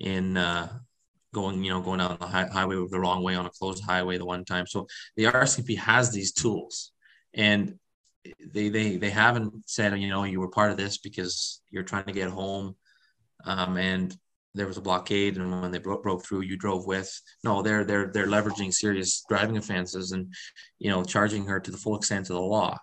in 0.00 0.36
uh, 0.36 0.68
going, 1.34 1.62
you 1.62 1.70
know, 1.70 1.80
going 1.80 1.98
down 1.98 2.16
the 2.20 2.26
high- 2.26 2.48
highway 2.48 2.76
the 2.90 3.00
wrong 3.00 3.22
way 3.22 3.34
on 3.34 3.46
a 3.46 3.50
closed 3.50 3.84
highway 3.84 4.18
the 4.18 4.24
one 4.24 4.44
time. 4.44 4.66
So 4.66 4.86
the 5.16 5.24
RCP 5.24 5.76
has 5.78 6.10
these 6.10 6.32
tools, 6.32 6.92
and 7.34 7.78
they 8.52 8.68
they 8.68 8.96
they 8.96 9.10
haven't 9.10 9.52
said, 9.66 9.98
you 9.98 10.08
know, 10.08 10.24
you 10.24 10.40
were 10.40 10.48
part 10.48 10.70
of 10.70 10.76
this 10.76 10.98
because 10.98 11.60
you're 11.70 11.82
trying 11.82 12.04
to 12.06 12.12
get 12.12 12.30
home, 12.30 12.76
um, 13.44 13.76
and 13.76 14.16
there 14.54 14.66
was 14.66 14.78
a 14.78 14.82
blockade, 14.82 15.36
and 15.36 15.62
when 15.62 15.70
they 15.70 15.78
broke, 15.78 16.02
broke 16.02 16.24
through, 16.24 16.40
you 16.42 16.56
drove 16.56 16.86
with. 16.86 17.10
No, 17.44 17.62
they're 17.62 17.84
they're 17.84 18.10
they're 18.12 18.26
leveraging 18.26 18.72
serious 18.72 19.24
driving 19.28 19.56
offenses 19.56 20.12
and, 20.12 20.32
you 20.78 20.90
know, 20.90 21.04
charging 21.04 21.46
her 21.46 21.60
to 21.60 21.70
the 21.70 21.76
full 21.76 21.96
extent 21.96 22.30
of 22.30 22.36
the 22.36 22.40
law 22.40 22.78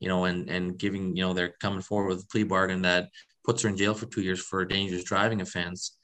you 0.00 0.08
know, 0.08 0.24
and 0.24 0.48
and 0.48 0.78
giving, 0.78 1.14
you 1.14 1.22
know, 1.22 1.32
they're 1.32 1.54
coming 1.60 1.82
forward 1.82 2.08
with 2.08 2.24
a 2.24 2.26
plea 2.26 2.42
bargain 2.42 2.82
that 2.82 3.10
puts 3.44 3.62
her 3.62 3.68
in 3.68 3.76
jail 3.76 3.94
for 3.94 4.06
two 4.06 4.22
years 4.22 4.40
for 4.40 4.60
a 4.62 4.68
dangerous 4.68 5.04
driving 5.04 5.40
offense 5.40 5.96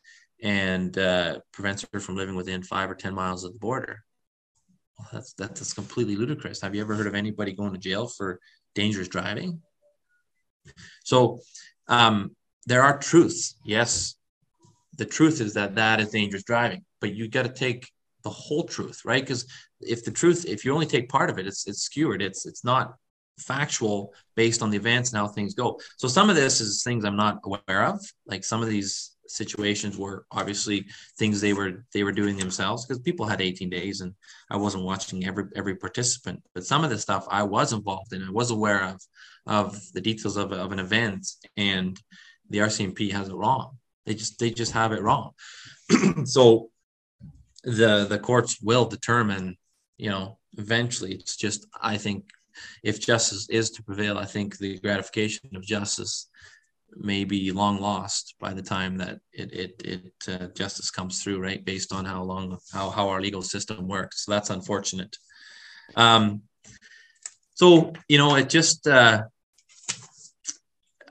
and 0.42 0.96
uh, 0.98 1.40
prevents 1.52 1.84
her 1.92 1.98
from 1.98 2.14
living 2.14 2.36
within 2.36 2.62
five 2.62 2.90
or 2.90 2.94
ten 2.94 3.14
miles 3.14 3.42
of 3.42 3.54
the 3.54 3.58
border. 3.58 4.04
Well, 4.98 5.08
that's 5.12 5.32
that's 5.32 5.72
completely 5.72 6.14
ludicrous. 6.14 6.60
Have 6.60 6.74
you 6.74 6.82
ever 6.82 6.94
heard 6.94 7.06
of 7.06 7.14
anybody 7.14 7.52
going 7.52 7.72
to 7.72 7.78
jail 7.78 8.06
for 8.06 8.38
dangerous 8.76 9.08
driving? 9.08 9.60
So 11.04 11.40
um, 11.88 12.36
there 12.66 12.82
are 12.82 12.98
truths. 12.98 13.56
Yes, 13.64 14.14
the 14.96 15.04
truth 15.04 15.40
is 15.40 15.54
that 15.54 15.74
that 15.74 16.00
is 16.00 16.10
dangerous 16.10 16.44
driving, 16.44 16.84
but 17.00 17.14
you 17.14 17.28
got 17.28 17.42
to 17.42 17.52
take 17.52 17.90
the 18.22 18.30
whole 18.30 18.64
truth, 18.64 19.02
right? 19.04 19.22
Because 19.22 19.46
if 19.80 20.04
the 20.04 20.10
truth, 20.10 20.44
if 20.46 20.64
you 20.64 20.72
only 20.72 20.86
take 20.86 21.08
part 21.08 21.30
of 21.30 21.38
it, 21.38 21.46
it's 21.46 21.66
it's 21.66 21.82
skewered. 21.82 22.22
It's 22.22 22.46
it's 22.46 22.64
not 22.64 22.94
factual 23.38 24.14
based 24.34 24.62
on 24.62 24.70
the 24.70 24.76
events 24.76 25.10
and 25.10 25.18
how 25.18 25.28
things 25.28 25.54
go. 25.54 25.78
So 25.96 26.08
some 26.08 26.30
of 26.30 26.36
this 26.36 26.60
is 26.60 26.82
things 26.82 27.04
I'm 27.04 27.16
not 27.16 27.40
aware 27.44 27.84
of. 27.86 28.00
Like 28.26 28.44
some 28.44 28.62
of 28.62 28.68
these 28.68 29.15
situations 29.30 29.96
were 29.96 30.26
obviously 30.30 30.86
things 31.18 31.40
they 31.40 31.52
were 31.52 31.84
they 31.92 32.02
were 32.02 32.12
doing 32.12 32.36
themselves 32.36 32.84
because 32.84 33.00
people 33.00 33.26
had 33.26 33.40
18 33.40 33.70
days 33.70 34.00
and 34.00 34.14
I 34.50 34.56
wasn't 34.56 34.84
watching 34.84 35.26
every 35.26 35.44
every 35.54 35.76
participant. 35.76 36.42
But 36.54 36.66
some 36.66 36.84
of 36.84 36.90
the 36.90 36.98
stuff 36.98 37.26
I 37.30 37.42
was 37.42 37.72
involved 37.72 38.12
in 38.12 38.22
I 38.22 38.30
was 38.30 38.50
aware 38.50 38.84
of 38.84 39.00
of 39.46 39.80
the 39.92 40.00
details 40.00 40.36
of, 40.36 40.52
of 40.52 40.72
an 40.72 40.78
event 40.78 41.26
and 41.56 42.00
the 42.50 42.58
RCMP 42.58 43.12
has 43.12 43.28
it 43.28 43.34
wrong. 43.34 43.78
They 44.04 44.14
just 44.14 44.38
they 44.38 44.50
just 44.50 44.72
have 44.72 44.92
it 44.92 45.02
wrong. 45.02 45.32
So 46.24 46.70
the 47.62 48.06
the 48.08 48.18
courts 48.18 48.60
will 48.62 48.86
determine 48.86 49.56
you 49.98 50.10
know 50.10 50.38
eventually. 50.56 51.14
It's 51.14 51.36
just 51.36 51.66
I 51.80 51.96
think 51.96 52.24
if 52.82 53.00
justice 53.00 53.48
is 53.50 53.70
to 53.70 53.82
prevail 53.82 54.18
I 54.18 54.24
think 54.24 54.58
the 54.58 54.78
gratification 54.78 55.54
of 55.54 55.62
justice 55.62 56.28
may 56.94 57.24
be 57.24 57.52
long 57.52 57.80
lost 57.80 58.34
by 58.40 58.52
the 58.52 58.62
time 58.62 58.98
that 58.98 59.20
it 59.32 59.52
it, 59.52 59.82
it 59.84 60.12
uh, 60.28 60.46
justice 60.48 60.90
comes 60.90 61.22
through, 61.22 61.40
right? 61.40 61.64
Based 61.64 61.92
on 61.92 62.04
how 62.04 62.22
long 62.22 62.58
how 62.72 62.90
how 62.90 63.08
our 63.08 63.20
legal 63.20 63.42
system 63.42 63.88
works. 63.88 64.24
So 64.24 64.32
that's 64.32 64.50
unfortunate. 64.50 65.16
Um, 65.94 66.42
so 67.54 67.92
you 68.08 68.18
know, 68.18 68.36
it 68.36 68.48
just 68.48 68.86
uh, 68.86 69.24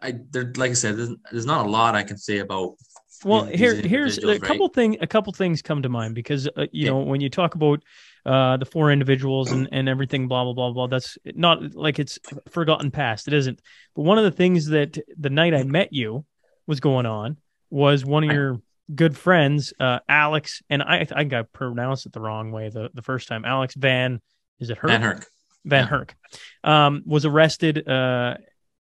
I 0.02 0.20
there, 0.32 0.52
like 0.56 0.72
I 0.72 0.76
said, 0.76 0.98
there's, 0.98 1.16
there's 1.32 1.46
not 1.46 1.66
a 1.66 1.70
lot 1.70 1.96
I 1.96 2.04
can 2.04 2.18
say 2.18 2.40
about. 2.40 2.76
Well, 3.24 3.46
here 3.46 3.76
here's 3.76 4.18
a 4.20 4.40
couple 4.40 4.68
right? 4.68 4.76
thing 4.76 4.98
a 5.02 5.08
couple 5.08 5.34
things 5.34 5.62
come 5.62 5.82
to 5.82 5.90
mind 5.90 6.16
because 6.16 6.48
uh, 6.48 6.68
you 6.72 6.86
yeah. 6.86 6.90
know 6.90 7.00
when 7.00 7.22
you 7.22 7.30
talk 7.30 7.56
about 7.56 7.82
uh, 8.26 8.58
the 8.58 8.66
four 8.66 8.92
individuals 8.92 9.52
and, 9.52 9.70
and 9.72 9.88
everything, 9.88 10.28
blah, 10.28 10.44
blah, 10.44 10.54
blah, 10.54 10.72
blah. 10.72 10.88
That's 10.88 11.18
not 11.26 11.76
like 11.76 12.00
it's 12.00 12.20
forgotten 12.50 12.92
past. 12.92 13.28
It 13.28 13.34
isn't. 13.34 13.62
But 13.96 14.04
one 14.04 14.18
of 14.18 14.24
the 14.24 14.32
things 14.32 14.68
that 14.68 14.98
the 15.18 15.30
night 15.30 15.54
I 15.54 15.64
met 15.64 15.94
you 15.94 16.26
was 16.68 16.80
going 16.80 17.06
on 17.06 17.38
was 17.70 18.06
one 18.06 18.24
of 18.24 18.32
your 18.32 18.62
good 18.94 19.18
friends, 19.18 19.74
uh, 19.80 20.00
Alex, 20.08 20.62
and 20.70 20.82
I, 20.84 21.00
I 21.00 21.06
think 21.06 21.34
I 21.34 21.44
pronounced 21.44 22.06
it 22.06 22.14
the 22.14 22.22
wrong 22.22 22.52
way 22.52 22.70
the, 22.70 22.90
the 22.94 23.02
first 23.02 23.28
time. 23.28 23.46
Alex 23.46 23.76
Van, 23.76 24.22
is 24.60 24.70
it 24.70 24.78
Herk? 24.78 24.88
Van 24.90 25.02
Herk. 25.02 25.26
Van. 25.66 25.88
Herk, 25.88 26.12
um, 26.64 27.04
was 27.06 27.26
arrested, 27.26 27.88
uh, 27.88 28.36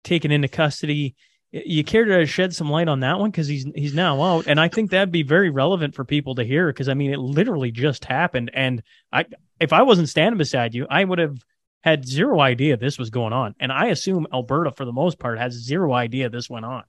taken 0.02 0.32
into 0.32 0.48
custody 0.48 1.14
you 1.52 1.84
care 1.84 2.06
to 2.06 2.24
shed 2.24 2.54
some 2.54 2.70
light 2.70 2.88
on 2.88 3.00
that 3.00 3.18
one 3.18 3.30
because 3.30 3.46
he's 3.46 3.66
he's 3.74 3.92
now 3.94 4.22
out, 4.22 4.46
and 4.46 4.58
I 4.58 4.68
think 4.68 4.90
that'd 4.90 5.12
be 5.12 5.22
very 5.22 5.50
relevant 5.50 5.94
for 5.94 6.04
people 6.04 6.34
to 6.36 6.44
hear 6.44 6.68
because 6.68 6.88
I 6.88 6.94
mean 6.94 7.12
it 7.12 7.18
literally 7.18 7.70
just 7.70 8.06
happened, 8.06 8.50
and 8.54 8.82
I 9.12 9.26
if 9.60 9.72
I 9.72 9.82
wasn't 9.82 10.08
standing 10.08 10.38
beside 10.38 10.74
you, 10.74 10.86
I 10.88 11.04
would 11.04 11.18
have 11.18 11.36
had 11.82 12.06
zero 12.06 12.40
idea 12.40 12.78
this 12.78 12.98
was 12.98 13.10
going 13.10 13.34
on, 13.34 13.54
and 13.60 13.70
I 13.70 13.88
assume 13.88 14.26
Alberta 14.32 14.72
for 14.72 14.86
the 14.86 14.92
most 14.92 15.18
part 15.18 15.38
has 15.38 15.52
zero 15.52 15.92
idea 15.92 16.30
this 16.30 16.48
went 16.48 16.64
on. 16.64 16.84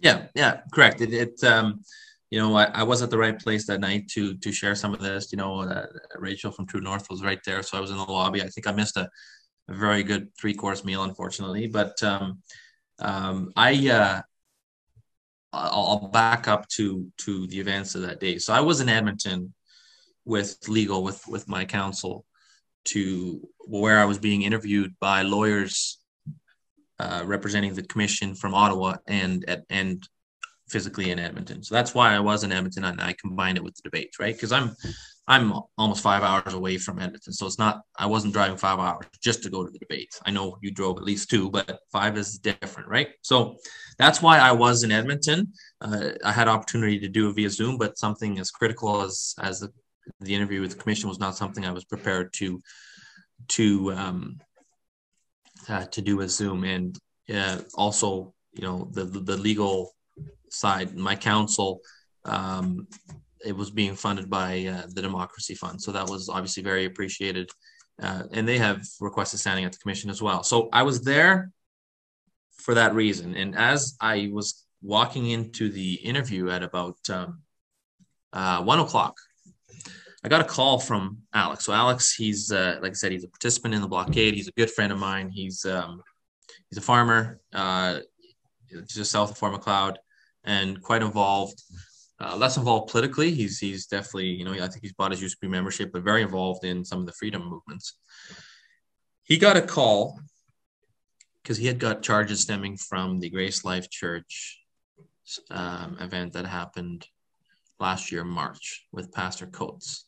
Yeah, 0.00 0.26
yeah, 0.34 0.62
correct. 0.72 1.00
It, 1.00 1.14
it 1.14 1.44
um, 1.44 1.82
you 2.30 2.40
know, 2.40 2.56
I, 2.56 2.64
I 2.64 2.82
was 2.82 3.00
at 3.00 3.10
the 3.10 3.18
right 3.18 3.38
place 3.38 3.64
that 3.68 3.80
night 3.80 4.08
to 4.08 4.34
to 4.38 4.50
share 4.50 4.74
some 4.74 4.92
of 4.92 5.00
this. 5.00 5.30
You 5.30 5.38
know, 5.38 5.60
uh, 5.60 5.86
Rachel 6.18 6.50
from 6.50 6.66
True 6.66 6.80
North 6.80 7.08
was 7.10 7.22
right 7.22 7.40
there, 7.46 7.62
so 7.62 7.78
I 7.78 7.80
was 7.80 7.92
in 7.92 7.96
the 7.96 8.02
lobby. 8.02 8.42
I 8.42 8.48
think 8.48 8.66
I 8.66 8.72
missed 8.72 8.96
a, 8.96 9.08
a 9.68 9.74
very 9.74 10.02
good 10.02 10.34
three 10.36 10.54
course 10.54 10.84
meal, 10.84 11.04
unfortunately, 11.04 11.68
but. 11.68 12.02
um 12.02 12.42
um, 12.98 13.52
I 13.56 13.88
uh, 13.88 14.22
I'll 15.52 16.08
back 16.08 16.48
up 16.48 16.68
to 16.70 17.10
to 17.18 17.46
the 17.46 17.60
events 17.60 17.94
of 17.94 18.02
that 18.02 18.20
day. 18.20 18.38
So 18.38 18.52
I 18.52 18.60
was 18.60 18.80
in 18.80 18.88
Edmonton 18.88 19.54
with 20.24 20.56
legal 20.68 21.02
with 21.02 21.26
with 21.28 21.48
my 21.48 21.64
counsel 21.64 22.24
to 22.86 23.48
where 23.66 23.98
I 23.98 24.04
was 24.04 24.18
being 24.18 24.42
interviewed 24.42 24.94
by 25.00 25.22
lawyers 25.22 25.98
uh, 26.98 27.22
representing 27.24 27.74
the 27.74 27.82
commission 27.82 28.34
from 28.34 28.54
Ottawa 28.54 28.96
and 29.06 29.44
at 29.48 29.64
and 29.70 30.06
physically 30.68 31.10
in 31.10 31.18
Edmonton. 31.18 31.62
So 31.62 31.74
that's 31.74 31.94
why 31.94 32.14
I 32.14 32.20
was 32.20 32.44
in 32.44 32.52
Edmonton 32.52 32.84
and 32.84 33.00
I 33.00 33.14
combined 33.20 33.58
it 33.58 33.64
with 33.64 33.74
the 33.76 33.82
debate, 33.82 34.14
right? 34.18 34.34
Because 34.34 34.52
I'm 34.52 34.74
I'm 35.26 35.54
almost 35.78 36.02
five 36.02 36.22
hours 36.22 36.52
away 36.52 36.76
from 36.76 36.98
Edmonton, 36.98 37.32
so 37.32 37.46
it's 37.46 37.58
not. 37.58 37.80
I 37.98 38.04
wasn't 38.06 38.34
driving 38.34 38.58
five 38.58 38.78
hours 38.78 39.06
just 39.22 39.42
to 39.44 39.50
go 39.50 39.64
to 39.64 39.70
the 39.70 39.78
debate. 39.78 40.10
I 40.26 40.30
know 40.30 40.58
you 40.60 40.70
drove 40.70 40.98
at 40.98 41.04
least 41.04 41.30
two, 41.30 41.50
but 41.50 41.80
five 41.90 42.18
is 42.18 42.38
different, 42.38 42.90
right? 42.90 43.08
So 43.22 43.56
that's 43.98 44.20
why 44.20 44.38
I 44.38 44.52
was 44.52 44.82
in 44.82 44.92
Edmonton. 44.92 45.52
Uh, 45.80 46.10
I 46.24 46.32
had 46.32 46.46
opportunity 46.46 46.98
to 47.00 47.08
do 47.08 47.30
it 47.30 47.36
via 47.36 47.48
Zoom, 47.48 47.78
but 47.78 47.96
something 47.96 48.38
as 48.38 48.50
critical 48.50 49.00
as 49.00 49.34
as 49.40 49.60
the, 49.60 49.72
the 50.20 50.34
interview 50.34 50.60
with 50.60 50.72
the 50.72 50.82
commission 50.82 51.08
was 51.08 51.18
not 51.18 51.36
something 51.36 51.64
I 51.64 51.72
was 51.72 51.86
prepared 51.86 52.34
to 52.34 52.60
to 53.48 53.92
um, 53.94 54.40
uh, 55.70 55.86
to 55.86 56.02
do 56.02 56.18
with 56.18 56.32
Zoom, 56.32 56.64
and 56.64 56.98
uh, 57.34 57.60
also 57.74 58.34
you 58.52 58.62
know 58.62 58.90
the 58.92 59.04
the 59.04 59.38
legal 59.38 59.94
side, 60.50 60.94
my 60.94 61.16
counsel. 61.16 61.80
Um, 62.26 62.88
it 63.44 63.56
was 63.56 63.70
being 63.70 63.94
funded 63.94 64.28
by 64.30 64.66
uh, 64.66 64.86
the 64.88 65.02
Democracy 65.02 65.54
Fund. 65.54 65.80
So 65.80 65.92
that 65.92 66.08
was 66.08 66.28
obviously 66.28 66.62
very 66.62 66.84
appreciated. 66.84 67.50
Uh, 68.02 68.24
and 68.32 68.48
they 68.48 68.58
have 68.58 68.84
requested 69.00 69.40
standing 69.40 69.64
at 69.64 69.72
the 69.72 69.78
commission 69.78 70.10
as 70.10 70.20
well. 70.20 70.42
So 70.42 70.68
I 70.72 70.82
was 70.82 71.02
there 71.02 71.50
for 72.56 72.74
that 72.74 72.94
reason. 72.94 73.34
And 73.34 73.56
as 73.56 73.96
I 74.00 74.30
was 74.32 74.64
walking 74.82 75.30
into 75.30 75.70
the 75.70 75.94
interview 75.94 76.50
at 76.50 76.62
about 76.62 76.98
um, 77.08 77.42
uh, 78.32 78.62
one 78.62 78.80
o'clock, 78.80 79.16
I 80.24 80.28
got 80.28 80.40
a 80.40 80.44
call 80.44 80.78
from 80.78 81.18
Alex. 81.34 81.66
So 81.66 81.72
Alex, 81.72 82.14
he's 82.14 82.50
uh, 82.50 82.78
like 82.80 82.92
I 82.92 82.94
said, 82.94 83.12
he's 83.12 83.24
a 83.24 83.28
participant 83.28 83.74
in 83.74 83.82
the 83.82 83.88
blockade. 83.88 84.34
He's 84.34 84.48
a 84.48 84.52
good 84.52 84.70
friend 84.70 84.90
of 84.90 84.98
mine. 84.98 85.28
He's 85.28 85.66
um, 85.66 86.02
he's 86.70 86.78
a 86.78 86.80
farmer, 86.80 87.40
uh, 87.52 88.00
just 88.86 89.10
south 89.10 89.30
of 89.30 89.38
Fort 89.38 89.52
Macleod, 89.52 89.98
and 90.44 90.80
quite 90.80 91.02
involved 91.02 91.62
uh, 92.20 92.36
less 92.36 92.56
involved 92.56 92.90
politically. 92.90 93.32
He's 93.32 93.58
he's 93.58 93.86
definitely 93.86 94.28
you 94.28 94.44
know 94.44 94.52
I 94.52 94.68
think 94.68 94.82
he's 94.82 94.92
bought 94.92 95.10
his 95.10 95.20
UCP 95.20 95.48
membership, 95.48 95.92
but 95.92 96.02
very 96.02 96.22
involved 96.22 96.64
in 96.64 96.84
some 96.84 97.00
of 97.00 97.06
the 97.06 97.12
freedom 97.12 97.48
movements. 97.48 97.94
He 99.24 99.38
got 99.38 99.56
a 99.56 99.62
call 99.62 100.20
because 101.42 101.56
he 101.56 101.66
had 101.66 101.78
got 101.78 102.02
charges 102.02 102.40
stemming 102.40 102.76
from 102.76 103.20
the 103.20 103.30
Grace 103.30 103.64
Life 103.64 103.90
Church 103.90 104.60
um, 105.50 105.96
event 106.00 106.34
that 106.34 106.46
happened 106.46 107.06
last 107.80 108.12
year 108.12 108.24
March 108.24 108.86
with 108.92 109.12
Pastor 109.12 109.46
Coates. 109.46 110.06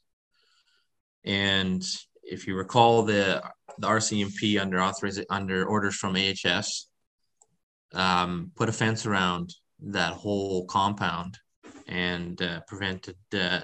And 1.24 1.84
if 2.22 2.46
you 2.46 2.56
recall, 2.56 3.02
the 3.02 3.42
the 3.78 3.88
RCMP 3.88 4.60
under 4.60 4.78
authoriz- 4.78 5.24
under 5.28 5.66
orders 5.66 5.96
from 5.96 6.16
AHS 6.16 6.88
um, 7.92 8.52
put 8.54 8.68
a 8.68 8.72
fence 8.72 9.06
around 9.06 9.54
that 9.80 10.12
whole 10.12 10.64
compound 10.66 11.38
and 11.86 12.40
uh, 12.42 12.60
prevented 12.66 13.16
uh, 13.34 13.60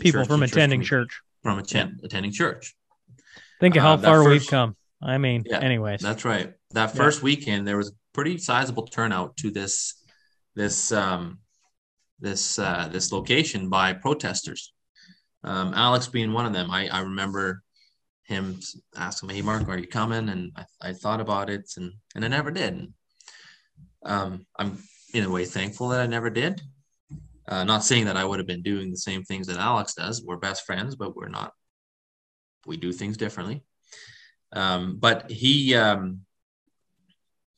people 0.00 0.24
from 0.24 0.42
attending 0.42 0.82
church 0.82 1.20
from 1.42 1.58
attend, 1.58 2.00
attending 2.02 2.32
church. 2.32 2.74
Think 3.60 3.76
of 3.76 3.82
how 3.82 3.94
uh, 3.94 3.98
far 3.98 4.24
we 4.24 4.30
we've 4.30 4.46
come. 4.46 4.76
I 5.02 5.18
mean, 5.18 5.44
yeah, 5.46 5.60
anyways, 5.60 6.00
that's 6.00 6.24
right. 6.24 6.52
That 6.72 6.94
first 6.94 7.20
yeah. 7.20 7.24
weekend, 7.24 7.66
there 7.66 7.76
was 7.76 7.88
a 7.88 7.92
pretty 8.12 8.38
sizable 8.38 8.86
turnout 8.86 9.36
to 9.38 9.50
this 9.50 10.02
this 10.54 10.92
um, 10.92 11.38
this 12.20 12.58
uh, 12.58 12.88
this 12.90 13.12
location 13.12 13.68
by 13.68 13.92
protesters. 13.92 14.72
Um, 15.44 15.72
Alex 15.74 16.08
being 16.08 16.32
one 16.32 16.46
of 16.46 16.52
them. 16.52 16.70
I, 16.70 16.88
I 16.88 17.00
remember 17.00 17.62
him 18.24 18.58
asking 18.96 19.28
me, 19.28 19.36
"Hey, 19.36 19.42
Mark, 19.42 19.68
are 19.68 19.78
you 19.78 19.86
coming?" 19.86 20.28
And 20.28 20.52
I, 20.56 20.64
I 20.88 20.92
thought 20.92 21.20
about 21.20 21.48
it, 21.48 21.70
and 21.76 21.92
and 22.14 22.24
I 22.24 22.28
never 22.28 22.50
did. 22.50 22.74
And, 22.74 22.88
um, 24.04 24.46
I'm 24.58 24.78
in 25.14 25.24
a 25.24 25.30
way 25.30 25.44
thankful 25.44 25.88
that 25.88 26.00
I 26.00 26.06
never 26.06 26.30
did 26.30 26.60
uh, 27.48 27.64
not 27.64 27.84
saying 27.84 28.04
that 28.04 28.16
I 28.16 28.24
would 28.24 28.38
have 28.38 28.46
been 28.46 28.62
doing 28.62 28.90
the 28.90 28.98
same 28.98 29.24
things 29.24 29.46
that 29.46 29.56
Alex 29.56 29.94
does. 29.94 30.22
We're 30.22 30.36
best 30.36 30.66
friends, 30.66 30.96
but 30.96 31.16
we're 31.16 31.28
not. 31.28 31.52
We 32.66 32.76
do 32.76 32.92
things 32.92 33.16
differently. 33.16 33.64
Um, 34.52 34.98
but 34.98 35.30
he, 35.30 35.74
um, 35.74 36.20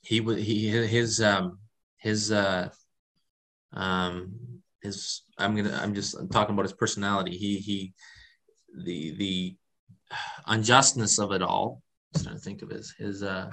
he, 0.03 0.21
he, 0.21 0.69
his, 0.69 1.21
um, 1.21 1.59
his, 1.99 2.31
uh, 2.31 2.69
um, 3.73 4.61
his. 4.83 5.23
I'm 5.39 5.57
gonna. 5.57 5.79
I'm 5.83 5.95
just 5.95 6.17
talking 6.31 6.55
about 6.55 6.65
his 6.65 6.73
personality. 6.73 7.37
He, 7.37 7.59
he, 7.59 7.95
the 8.85 9.13
the 9.17 9.57
unjustness 10.47 11.19
of 11.19 11.33
it 11.33 11.43
all. 11.43 11.83
I'm 12.15 12.23
trying 12.23 12.35
to 12.37 12.41
think 12.41 12.63
of 12.63 12.71
his 12.71 12.95
his 12.99 13.23
uh, 13.23 13.51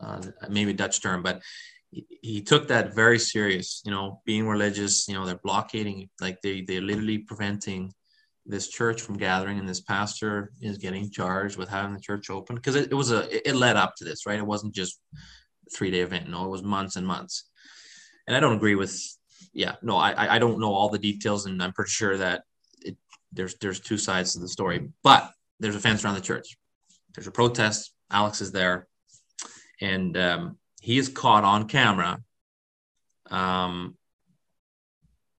uh 0.00 0.22
maybe 0.48 0.72
Dutch 0.72 1.00
term, 1.02 1.22
but 1.22 1.42
he, 2.22 2.42
took 2.42 2.68
that 2.68 2.94
very 2.94 3.18
serious 3.18 3.82
you 3.84 3.90
know 3.90 4.20
being 4.24 4.46
religious 4.46 5.08
you 5.08 5.14
know 5.14 5.24
they're 5.24 5.40
blockading 5.42 6.08
like 6.20 6.40
they 6.42 6.60
they're 6.62 6.80
literally 6.80 7.18
preventing 7.18 7.92
this 8.44 8.68
church 8.68 9.02
from 9.02 9.16
gathering 9.16 9.58
and 9.58 9.68
this 9.68 9.80
pastor 9.80 10.52
is 10.60 10.78
getting 10.78 11.10
charged 11.10 11.56
with 11.56 11.68
having 11.68 11.94
the 11.94 12.00
church 12.00 12.30
open 12.30 12.54
because 12.54 12.76
it, 12.76 12.90
it, 12.92 12.94
was 12.94 13.10
a 13.10 13.48
it 13.48 13.56
led 13.56 13.76
up 13.76 13.94
to 13.96 14.04
this 14.04 14.26
right? 14.26 14.38
It 14.38 14.46
wasn't 14.46 14.74
just 14.74 15.00
three 15.74 15.90
day 15.90 16.00
event 16.00 16.28
no 16.28 16.44
it 16.44 16.50
was 16.50 16.62
months 16.62 16.96
and 16.96 17.06
months. 17.06 17.48
And 18.26 18.36
i 18.36 18.40
don't 18.40 18.56
agree 18.56 18.74
with 18.74 18.94
yeah 19.52 19.76
no 19.82 19.96
i 19.96 20.36
i 20.36 20.38
don't 20.38 20.60
know 20.60 20.72
all 20.72 20.88
the 20.88 20.98
details 20.98 21.46
and 21.46 21.62
i'm 21.62 21.72
pretty 21.72 21.90
sure 21.90 22.16
that 22.16 22.42
it, 22.82 22.96
there's 23.32 23.56
there's 23.56 23.80
two 23.80 23.98
sides 23.98 24.32
to 24.32 24.40
the 24.40 24.48
story. 24.48 24.88
But 25.02 25.30
there's 25.60 25.76
a 25.76 25.80
fence 25.80 26.04
around 26.04 26.14
the 26.14 26.20
church. 26.20 26.56
There's 27.14 27.26
a 27.26 27.32
protest. 27.32 27.92
Alex 28.10 28.40
is 28.40 28.52
there. 28.52 28.86
And 29.80 30.16
um, 30.16 30.58
he 30.86 30.98
is 30.98 31.08
caught 31.08 31.42
on 31.42 31.66
camera 31.66 32.22
um, 33.28 33.96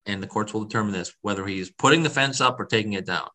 and 0.04 0.22
the 0.22 0.26
courts 0.26 0.52
will 0.52 0.64
determine 0.64 0.92
this 0.92 1.14
whether 1.22 1.46
he's 1.46 1.70
putting 1.70 2.02
the 2.02 2.10
fence 2.10 2.42
up 2.42 2.60
or 2.60 2.66
taking 2.66 2.92
it 2.92 3.06
down. 3.06 3.26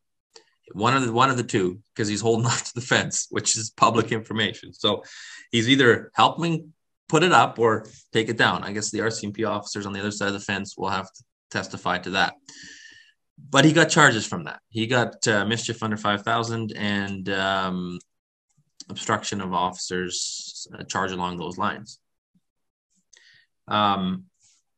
One 0.74 0.96
of 0.96 1.04
the 1.04 1.12
one 1.12 1.32
of 1.32 1.38
the 1.38 1.44
two, 1.44 1.80
because 1.92 2.08
he's 2.08 2.22
holding 2.22 2.46
on 2.52 2.56
to 2.56 2.76
the 2.76 2.82
fence, 2.82 3.26
which 3.32 3.58
is 3.58 3.72
public 3.72 4.12
information. 4.12 4.74
So 4.74 5.04
he's 5.52 5.68
either 5.68 6.12
helping 6.14 6.74
put 7.10 7.24
it 7.24 7.32
up 7.32 7.58
or 7.58 7.88
take 8.12 8.30
it 8.30 8.38
down. 8.38 8.64
I 8.64 8.74
guess 8.74 8.92
the 8.92 9.00
RCMP 9.00 9.50
officers 9.50 9.88
on 9.88 9.94
the 9.94 10.00
other 10.00 10.12
side 10.12 10.28
of 10.28 10.34
the 10.34 10.40
fence 10.40 10.78
will 10.78 10.90
have 10.90 11.12
to 11.12 11.24
testify 11.50 11.98
to 11.98 12.12
that. 12.12 12.36
But 13.50 13.66
he 13.66 13.74
got 13.74 13.90
charges 13.90 14.28
from 14.28 14.44
that. 14.44 14.60
He 14.70 14.86
got 14.86 15.28
uh, 15.28 15.46
mischief 15.46 15.82
under 15.82 15.98
five 15.98 16.22
thousand 16.22 16.74
and 16.76 17.28
um, 17.30 17.98
obstruction 18.88 19.42
of 19.42 19.52
officers 19.52 20.68
uh, 20.78 20.84
charge 20.84 21.12
along 21.12 21.38
those 21.38 21.58
lines. 21.58 22.00
Um, 23.68 24.26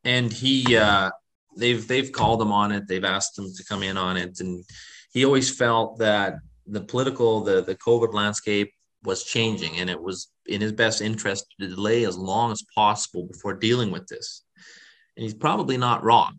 and 0.04 0.32
he 0.32 0.78
uh, 0.78 1.12
they've 1.58 1.86
they've 1.88 2.12
called 2.12 2.42
him 2.42 2.52
on 2.52 2.72
it. 2.72 2.88
They've 2.88 3.04
asked 3.04 3.38
him 3.38 3.52
to 3.56 3.66
come 3.66 3.84
in 3.84 3.98
on 3.98 4.18
it, 4.18 4.40
and 4.40 4.64
he 5.12 5.26
always 5.26 5.56
felt 5.56 6.00
that 6.00 6.36
the 6.68 6.82
political 6.82 7.42
the 7.42 7.62
the 7.62 7.76
COVID 7.76 8.14
landscape 8.14 8.72
was 9.04 9.24
changing, 9.24 9.78
and 9.80 9.90
it 9.90 10.02
was 10.02 10.30
in 10.48 10.62
his 10.62 10.72
best 10.72 11.02
interest 11.02 11.46
to 11.60 11.68
delay 11.68 12.06
as 12.06 12.18
long 12.18 12.52
as 12.52 12.64
possible 12.74 13.26
before 13.26 13.54
dealing 13.54 13.92
with 13.92 14.08
this. 14.08 14.44
And 15.16 15.24
he's 15.24 15.34
probably 15.34 15.78
not 15.78 16.04
wrong. 16.04 16.38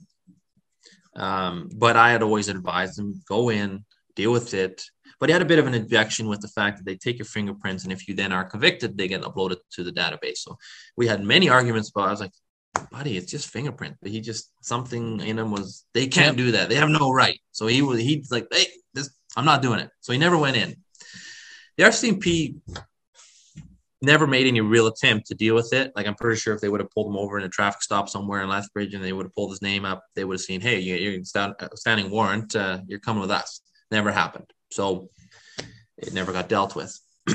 Um, 1.15 1.71
but 1.75 1.97
I 1.97 2.11
had 2.11 2.23
always 2.23 2.49
advised 2.49 2.99
him 2.99 3.23
go 3.27 3.49
in, 3.49 3.85
deal 4.15 4.33
with 4.33 4.53
it. 4.53 4.83
But 5.19 5.29
he 5.29 5.33
had 5.33 5.43
a 5.43 5.47
bit 5.47 5.59
of 5.59 5.67
an 5.67 5.75
objection 5.75 6.29
with 6.29 6.41
the 6.41 6.49
fact 6.49 6.79
that 6.79 6.85
they 6.85 6.97
take 6.97 7.19
your 7.19 7.27
fingerprints, 7.27 7.85
and 7.85 7.93
if 7.93 8.07
you 8.07 8.15
then 8.15 8.33
are 8.33 8.45
convicted, 8.45 8.97
they 8.97 9.09
get 9.09 9.23
uploaded 9.23 9.57
to 9.73 9.85
the 9.85 9.93
database. 9.93 10.39
So 10.39 10.59
we 10.97 11.07
had 11.07 11.23
many 11.23 11.49
arguments 11.49 11.91
about. 11.91 12.09
I 12.09 12.11
was 12.11 12.21
like, 12.21 12.33
buddy, 12.91 13.17
it's 13.17 13.31
just 13.31 13.49
fingerprint. 13.49 13.97
But 14.03 14.11
he 14.11 14.21
just 14.21 14.51
something 14.61 15.21
in 15.21 15.39
him 15.39 15.51
was 15.51 15.85
they 15.95 16.07
can't 16.07 16.37
do 16.37 16.53
that. 16.53 16.69
They 16.69 16.75
have 16.77 16.91
no 16.91 17.11
right. 17.11 17.41
So 17.53 17.67
he 17.67 17.83
was 17.83 18.01
he's 18.01 18.31
like, 18.31 18.47
hey, 18.51 18.67
this 18.95 19.11
I'm 19.37 19.45
not 19.45 19.63
doing 19.63 19.81
it. 19.81 19.91
So 20.01 20.13
he 20.13 20.19
never 20.19 20.37
went 20.37 20.57
in. 20.57 20.77
The 21.77 21.85
RCMP 21.85 22.57
never 24.03 24.27
made 24.27 24.47
any 24.47 24.61
real 24.61 24.87
attempt 24.87 25.27
to 25.27 25.35
deal 25.35 25.55
with 25.55 25.73
it. 25.73 25.93
Like 25.95 26.07
I'm 26.07 26.15
pretty 26.15 26.39
sure 26.39 26.55
if 26.55 26.61
they 26.61 26.69
would 26.69 26.81
have 26.81 26.91
pulled 26.91 27.13
him 27.13 27.19
over 27.19 27.39
in 27.39 27.45
a 27.45 27.49
traffic 27.49 27.83
stop 27.83 28.09
somewhere 28.09 28.43
in 28.43 28.49
Lethbridge 28.49 28.95
and 28.95 29.05
they 29.05 29.13
would 29.13 29.27
have 29.27 29.35
pulled 29.35 29.51
his 29.51 29.63
name 29.63 29.85
up, 29.85 30.05
they 30.15 30.25
would 30.25 30.35
have 30.35 30.41
seen, 30.41 30.61
hey, 30.61 30.79
you're 30.79 31.23
standing 31.75 32.11
warrant, 32.11 32.55
uh, 32.57 32.81
you're 32.87 33.01
coming 33.01 33.21
with 33.21 33.31
us. 33.31 33.61
Never 33.91 34.11
happened. 34.11 34.47
So 34.77 35.11
it 35.97 36.13
never 36.13 36.33
got 36.33 36.49
dealt 36.49 36.77
with. 36.77 36.99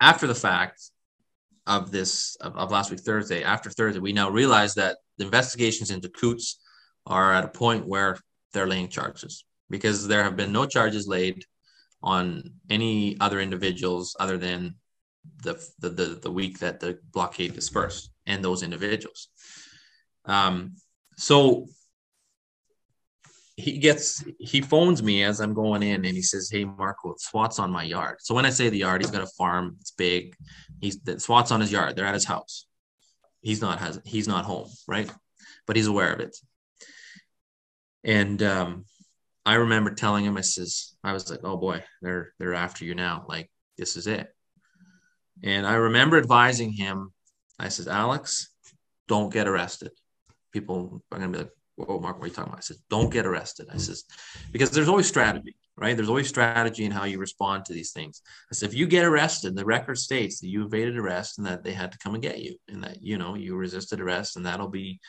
After 0.00 0.26
the 0.26 0.34
fact, 0.34 0.82
of 1.66 1.90
this 1.90 2.36
of, 2.36 2.56
of, 2.56 2.70
last 2.70 2.90
week 2.90 3.00
Thursday, 3.00 3.42
after 3.42 3.70
Thursday, 3.70 3.98
we 3.98 4.12
now 4.12 4.30
realize 4.30 4.74
that 4.74 4.98
the 5.18 5.24
investigations 5.24 5.90
into 5.90 6.08
Coutts 6.08 6.60
are 7.06 7.32
at 7.32 7.44
a 7.44 7.48
point 7.48 7.86
where 7.86 8.18
they're 8.52 8.68
laying 8.68 8.88
charges 8.88 9.44
because 9.68 10.06
there 10.06 10.22
have 10.22 10.36
been 10.36 10.52
no 10.52 10.66
charges 10.66 11.08
laid 11.08 11.44
on 12.02 12.52
any 12.70 13.18
other 13.20 13.40
individuals 13.40 14.14
other 14.20 14.38
than 14.38 14.76
the 15.42 15.54
the 15.80 15.88
the, 15.88 16.06
the 16.22 16.30
week 16.30 16.60
that 16.60 16.78
the 16.78 16.98
blockade 17.12 17.54
dispersed 17.54 18.10
and 18.26 18.44
those 18.44 18.62
individuals. 18.62 19.28
Um, 20.24 20.76
so 21.16 21.66
he 23.56 23.78
gets 23.78 24.22
he 24.38 24.60
phones 24.60 25.02
me 25.02 25.22
as 25.22 25.40
I'm 25.40 25.54
going 25.54 25.82
in 25.82 26.04
and 26.04 26.14
he 26.14 26.22
says, 26.22 26.50
Hey 26.50 26.64
Marco, 26.64 27.14
SWAT's 27.18 27.58
on 27.58 27.70
my 27.70 27.84
yard. 27.84 28.18
So 28.20 28.34
when 28.34 28.44
I 28.44 28.50
say 28.50 28.68
the 28.68 28.78
yard, 28.78 29.00
he's 29.00 29.10
got 29.10 29.22
a 29.22 29.26
farm, 29.38 29.76
it's 29.80 29.92
big. 29.92 30.36
He's 30.80 31.00
the 31.00 31.18
SWAT's 31.18 31.50
on 31.50 31.62
his 31.62 31.72
yard, 31.72 31.96
they're 31.96 32.06
at 32.06 32.14
his 32.14 32.26
house. 32.26 32.66
He's 33.40 33.62
not 33.62 33.78
has 33.78 33.98
he's 34.04 34.28
not 34.28 34.44
home, 34.44 34.68
right? 34.86 35.10
But 35.66 35.76
he's 35.76 35.86
aware 35.86 36.12
of 36.12 36.20
it. 36.20 36.36
And 38.04 38.42
um, 38.42 38.84
I 39.46 39.54
remember 39.54 39.90
telling 39.90 40.24
him, 40.24 40.36
I 40.36 40.42
says, 40.42 40.94
I 41.02 41.14
was 41.14 41.30
like, 41.30 41.40
Oh 41.42 41.56
boy, 41.56 41.82
they're 42.02 42.32
they're 42.38 42.54
after 42.54 42.84
you 42.84 42.94
now. 42.94 43.24
Like, 43.26 43.50
this 43.78 43.96
is 43.96 44.06
it. 44.06 44.28
And 45.42 45.66
I 45.66 45.74
remember 45.74 46.18
advising 46.18 46.72
him, 46.72 47.12
I 47.58 47.70
says, 47.70 47.88
Alex, 47.88 48.50
don't 49.08 49.32
get 49.32 49.48
arrested. 49.48 49.92
People 50.52 51.02
are 51.10 51.18
gonna 51.18 51.32
be 51.32 51.38
like, 51.38 51.50
oh, 51.78 52.00
Mark, 52.00 52.18
what 52.18 52.24
are 52.24 52.28
you 52.28 52.34
talking 52.34 52.50
about? 52.50 52.58
I 52.58 52.62
said, 52.62 52.78
don't 52.88 53.12
get 53.12 53.26
arrested. 53.26 53.68
I 53.72 53.76
says, 53.76 54.04
because 54.52 54.70
there's 54.70 54.88
always 54.88 55.06
strategy, 55.06 55.56
right? 55.76 55.96
There's 55.96 56.08
always 56.08 56.28
strategy 56.28 56.84
in 56.84 56.92
how 56.92 57.04
you 57.04 57.18
respond 57.18 57.64
to 57.66 57.72
these 57.72 57.92
things. 57.92 58.22
I 58.50 58.54
said, 58.54 58.68
if 58.68 58.74
you 58.74 58.86
get 58.86 59.04
arrested, 59.04 59.56
the 59.56 59.64
record 59.64 59.98
states 59.98 60.40
that 60.40 60.48
you 60.48 60.64
evaded 60.64 60.96
arrest 60.96 61.38
and 61.38 61.46
that 61.46 61.64
they 61.64 61.72
had 61.72 61.92
to 61.92 61.98
come 61.98 62.14
and 62.14 62.22
get 62.22 62.40
you 62.40 62.56
and 62.68 62.82
that, 62.84 63.02
you 63.02 63.18
know, 63.18 63.34
you 63.34 63.56
resisted 63.56 64.00
arrest 64.00 64.36
and 64.36 64.46
that'll 64.46 64.68
be 64.68 65.00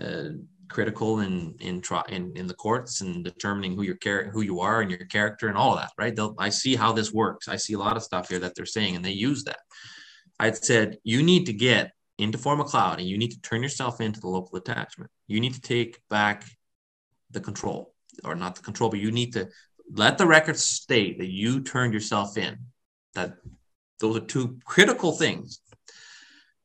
uh, 0.00 0.30
critical 0.68 1.20
in, 1.20 1.54
in, 1.60 1.82
in, 2.08 2.32
in 2.36 2.46
the 2.46 2.54
courts 2.54 3.00
and 3.00 3.24
determining 3.24 3.74
who 3.74 3.82
your 3.82 3.96
char- 3.96 4.30
who 4.30 4.42
you 4.42 4.60
are 4.60 4.80
and 4.80 4.90
your 4.90 5.04
character 5.06 5.48
and 5.48 5.56
all 5.56 5.74
of 5.74 5.80
that, 5.80 5.92
right? 5.98 6.14
They'll, 6.14 6.34
I 6.38 6.48
see 6.48 6.74
how 6.74 6.92
this 6.92 7.12
works. 7.12 7.48
I 7.48 7.56
see 7.56 7.74
a 7.74 7.78
lot 7.78 7.96
of 7.96 8.02
stuff 8.02 8.28
here 8.28 8.40
that 8.40 8.54
they're 8.54 8.66
saying 8.66 8.96
and 8.96 9.04
they 9.04 9.12
use 9.12 9.44
that. 9.44 9.60
I 10.38 10.50
said, 10.50 10.98
you 11.04 11.22
need 11.22 11.46
to 11.46 11.52
get 11.52 11.92
into 12.18 12.38
Fort 12.38 12.58
Macleod 12.58 13.00
and 13.00 13.08
you 13.08 13.18
need 13.18 13.32
to 13.32 13.40
turn 13.40 13.62
yourself 13.62 14.00
into 14.00 14.20
the 14.20 14.28
local 14.28 14.56
attachment. 14.56 15.10
You 15.26 15.40
need 15.40 15.54
to 15.54 15.60
take 15.60 16.00
back 16.08 16.44
the 17.30 17.40
control, 17.40 17.92
or 18.24 18.34
not 18.34 18.54
the 18.54 18.62
control, 18.62 18.90
but 18.90 19.00
you 19.00 19.10
need 19.10 19.32
to 19.32 19.48
let 19.92 20.18
the 20.18 20.26
record 20.26 20.56
state 20.56 21.18
that 21.18 21.30
you 21.30 21.60
turned 21.60 21.92
yourself 21.92 22.38
in. 22.38 22.58
That 23.14 23.36
those 24.00 24.16
are 24.16 24.20
two 24.20 24.58
critical 24.64 25.12
things. 25.12 25.60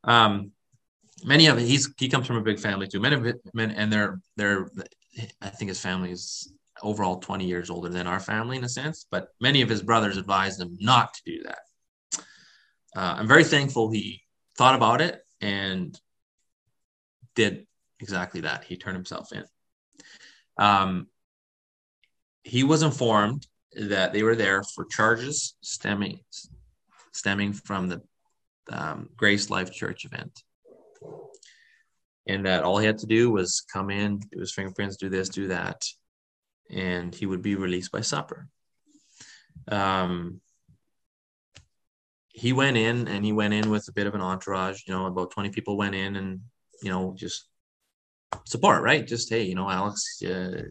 Um, 0.03 0.51
many 1.23 1.47
of 1.47 1.59
he's 1.59 1.91
he 1.97 2.09
comes 2.09 2.27
from 2.27 2.37
a 2.37 2.41
big 2.41 2.59
family 2.59 2.87
too. 2.87 2.99
Many 2.99 3.15
of 3.15 3.25
it, 3.25 3.41
men, 3.53 3.71
and 3.71 3.91
they're 3.91 4.19
they're 4.35 4.69
I 5.41 5.49
think 5.49 5.69
his 5.69 5.81
family 5.81 6.11
is 6.11 6.51
overall 6.81 7.17
20 7.17 7.45
years 7.45 7.69
older 7.69 7.89
than 7.89 8.07
our 8.07 8.19
family 8.19 8.57
in 8.57 8.63
a 8.63 8.69
sense, 8.69 9.05
but 9.11 9.29
many 9.41 9.61
of 9.61 9.69
his 9.69 9.81
brothers 9.81 10.17
advised 10.17 10.61
him 10.61 10.77
not 10.79 11.13
to 11.13 11.21
do 11.25 11.43
that. 11.43 11.59
Uh, 12.95 13.15
I'm 13.17 13.27
very 13.27 13.43
thankful 13.43 13.91
he 13.91 14.23
thought 14.57 14.75
about 14.75 15.01
it 15.01 15.21
and 15.41 15.99
did 17.35 17.65
exactly 17.99 18.41
that. 18.41 18.63
He 18.63 18.77
turned 18.77 18.95
himself 18.95 19.31
in. 19.31 19.45
Um, 20.57 21.07
he 22.43 22.63
was 22.63 22.83
informed 22.83 23.47
that 23.73 24.13
they 24.13 24.23
were 24.23 24.35
there 24.35 24.63
for 24.63 24.85
charges 24.85 25.55
stemming 25.61 26.19
stemming 27.11 27.53
from 27.53 27.87
the 27.89 28.01
um, 28.71 29.09
Grace 29.17 29.49
Life 29.49 29.71
Church 29.71 30.05
event, 30.05 30.43
and 32.27 32.45
that 32.45 32.63
all 32.63 32.77
he 32.77 32.85
had 32.85 32.99
to 32.99 33.07
do 33.07 33.31
was 33.31 33.65
come 33.71 33.89
in, 33.89 34.19
do 34.19 34.39
his 34.39 34.53
fingerprints, 34.53 34.97
do 34.97 35.09
this, 35.09 35.29
do 35.29 35.47
that, 35.47 35.83
and 36.69 37.13
he 37.13 37.25
would 37.25 37.41
be 37.41 37.55
released 37.55 37.91
by 37.91 38.01
supper. 38.01 38.47
Um, 39.67 40.39
he 42.29 42.53
went 42.53 42.77
in 42.77 43.07
and 43.07 43.25
he 43.25 43.33
went 43.33 43.53
in 43.53 43.69
with 43.69 43.87
a 43.87 43.91
bit 43.91 44.07
of 44.07 44.15
an 44.15 44.21
entourage. 44.21 44.81
You 44.87 44.93
know, 44.93 45.07
about 45.07 45.31
20 45.31 45.49
people 45.49 45.77
went 45.77 45.95
in 45.95 46.15
and, 46.15 46.41
you 46.81 46.89
know, 46.89 47.13
just 47.17 47.45
support, 48.45 48.83
right? 48.83 49.05
Just, 49.05 49.29
hey, 49.29 49.43
you 49.43 49.55
know, 49.55 49.69
Alex, 49.69 50.21
uh, 50.23 50.63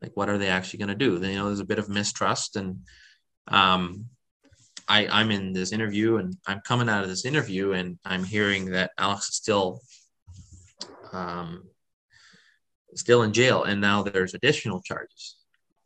like, 0.00 0.12
what 0.14 0.28
are 0.28 0.38
they 0.38 0.48
actually 0.48 0.80
going 0.80 0.88
to 0.88 0.94
do? 0.94 1.12
You 1.26 1.36
know, 1.36 1.46
there's 1.46 1.60
a 1.60 1.64
bit 1.64 1.78
of 1.78 1.88
mistrust. 1.88 2.56
And 2.56 2.80
um, 3.48 4.06
I, 4.88 5.06
I'm 5.06 5.30
in 5.30 5.52
this 5.52 5.72
interview 5.72 6.16
and 6.16 6.36
I'm 6.46 6.60
coming 6.66 6.88
out 6.88 7.04
of 7.04 7.08
this 7.08 7.24
interview 7.24 7.72
and 7.72 7.98
I'm 8.04 8.24
hearing 8.24 8.72
that 8.72 8.90
Alex 8.98 9.28
is 9.28 9.36
still, 9.36 9.80
um, 11.12 11.64
still 12.96 13.22
in 13.22 13.32
jail. 13.32 13.62
And 13.62 13.80
now 13.80 14.02
there's 14.02 14.34
additional 14.34 14.82
charges. 14.82 15.36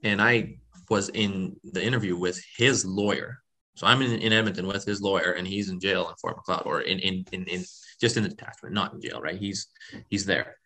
And 0.03 0.23
I 0.23 0.57
was 0.89 1.11
in 1.11 1.57
the 1.65 1.85
interview 1.85 2.17
with 2.17 2.43
his 2.57 2.87
lawyer 2.87 3.43
so 3.77 3.87
I'm 3.87 4.03
in, 4.03 4.13
in 4.21 4.33
Edmonton 4.33 4.67
with 4.67 4.85
his 4.85 5.01
lawyer, 5.01 5.33
and 5.33 5.47
he's 5.47 5.69
in 5.69 5.79
jail 5.79 6.09
in 6.09 6.17
Fort 6.17 6.37
Macleod, 6.37 6.63
or 6.65 6.81
in 6.81 6.99
in 6.99 7.25
in, 7.31 7.45
in 7.45 7.65
just 8.01 8.17
in 8.17 8.23
the 8.23 8.29
detachment, 8.29 8.75
not 8.75 8.95
in 8.95 9.01
jail, 9.01 9.21
right? 9.21 9.39
He's 9.39 9.69
he's 10.09 10.25
there. 10.25 10.57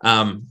Um, 0.00 0.46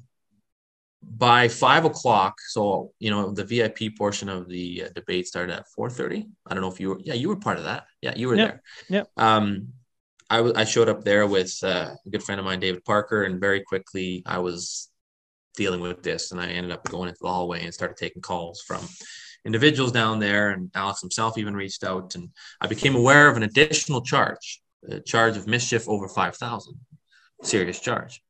by 1.02 1.48
five 1.48 1.86
o'clock, 1.86 2.40
so 2.50 2.92
you 3.00 3.10
know 3.10 3.32
the 3.32 3.46
VIP 3.46 3.98
portion 3.98 4.30
of 4.30 4.50
the 4.50 4.84
uh, 4.86 4.90
debate 4.94 5.28
started 5.28 5.56
at 5.56 5.68
four 5.70 5.90
thirty. 5.90 6.28
I 6.46 6.54
don't 6.54 6.62
know 6.62 6.72
if 6.72 6.80
you 6.80 6.90
were, 6.90 7.00
yeah, 7.04 7.14
you 7.14 7.30
were 7.30 7.38
part 7.38 7.58
of 7.58 7.64
that. 7.64 7.86
Yeah, 8.02 8.14
you 8.16 8.28
were 8.28 8.36
yep. 8.36 8.62
there. 8.90 9.04
Yeah. 9.18 9.36
Um, 9.36 9.70
I, 10.30 10.38
w- 10.38 10.56
I 10.56 10.64
showed 10.64 10.90
up 10.90 11.04
there 11.04 11.28
with 11.28 11.58
uh, 11.64 11.92
a 12.06 12.10
good 12.10 12.24
friend 12.24 12.40
of 12.40 12.46
mine, 12.46 12.60
David 12.60 12.84
Parker, 12.86 13.24
and 13.24 13.40
very 13.40 13.62
quickly 13.62 14.24
I 14.26 14.40
was 14.40 14.90
dealing 15.56 15.82
with 15.82 16.02
this, 16.02 16.32
and 16.32 16.42
I 16.42 16.48
ended 16.48 16.72
up 16.72 16.84
going 16.90 17.10
into 17.10 17.20
the 17.22 17.28
hallway 17.28 17.64
and 17.64 17.74
started 17.74 17.98
taking 17.98 18.22
calls 18.22 18.62
from 18.62 18.82
individuals 19.46 19.92
down 19.92 20.20
there, 20.20 20.52
and 20.52 20.72
Alex 20.76 21.02
himself 21.02 21.38
even 21.38 21.56
reached 21.56 21.84
out, 21.84 22.16
and 22.16 22.30
I 22.62 22.68
became 22.68 22.96
aware 22.96 23.28
of 23.28 23.38
an 23.38 23.44
additional 23.44 24.02
charge, 24.02 24.62
a 24.90 25.00
charge 25.00 25.38
of 25.38 25.48
mischief 25.48 25.88
over 25.88 26.08
five 26.08 26.36
thousand, 26.36 26.76
serious 27.42 27.80
charge, 27.80 28.22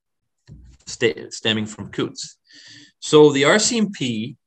st- 0.86 1.34
stemming 1.34 1.66
from 1.66 1.92
Coutts. 1.92 2.38
So 3.00 3.32
the 3.32 3.44
RCMP 3.44 4.38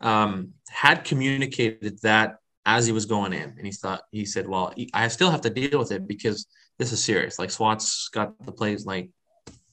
um, 0.00 0.52
had 0.68 1.04
communicated 1.04 2.00
that 2.02 2.36
as 2.64 2.86
he 2.86 2.92
was 2.92 3.06
going 3.06 3.32
in, 3.32 3.54
and 3.56 3.66
he 3.66 3.72
thought 3.72 4.02
he 4.10 4.24
said, 4.24 4.48
"Well, 4.48 4.74
I 4.92 5.08
still 5.08 5.30
have 5.30 5.42
to 5.42 5.50
deal 5.50 5.78
with 5.78 5.92
it 5.92 6.06
because 6.06 6.46
this 6.78 6.92
is 6.92 7.02
serious. 7.02 7.38
Like 7.38 7.50
SWAT's 7.50 8.08
got 8.08 8.34
the 8.44 8.52
place 8.52 8.84
like 8.84 9.10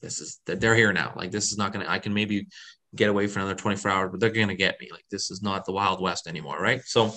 this 0.00 0.20
is 0.20 0.40
they're 0.46 0.74
here 0.74 0.92
now. 0.92 1.12
Like 1.16 1.30
this 1.30 1.50
is 1.50 1.58
not 1.58 1.72
gonna. 1.72 1.86
I 1.88 1.98
can 1.98 2.14
maybe 2.14 2.46
get 2.94 3.10
away 3.10 3.26
for 3.26 3.40
another 3.40 3.54
24 3.54 3.90
hours, 3.90 4.10
but 4.10 4.20
they're 4.20 4.30
gonna 4.30 4.54
get 4.54 4.80
me. 4.80 4.88
Like 4.90 5.04
this 5.10 5.30
is 5.30 5.42
not 5.42 5.64
the 5.64 5.72
Wild 5.72 6.00
West 6.00 6.26
anymore, 6.26 6.60
right? 6.60 6.82
So 6.84 7.14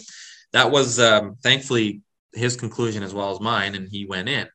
that 0.54 0.72
was 0.72 0.99
um, 0.99 1.36
thankfully 1.44 2.02
his 2.34 2.56
conclusion 2.56 3.04
as 3.04 3.14
well 3.14 3.32
as 3.32 3.40
mine, 3.40 3.76
and 3.76 3.88
he 3.90 4.06
went 4.06 4.30
in. 4.30 4.48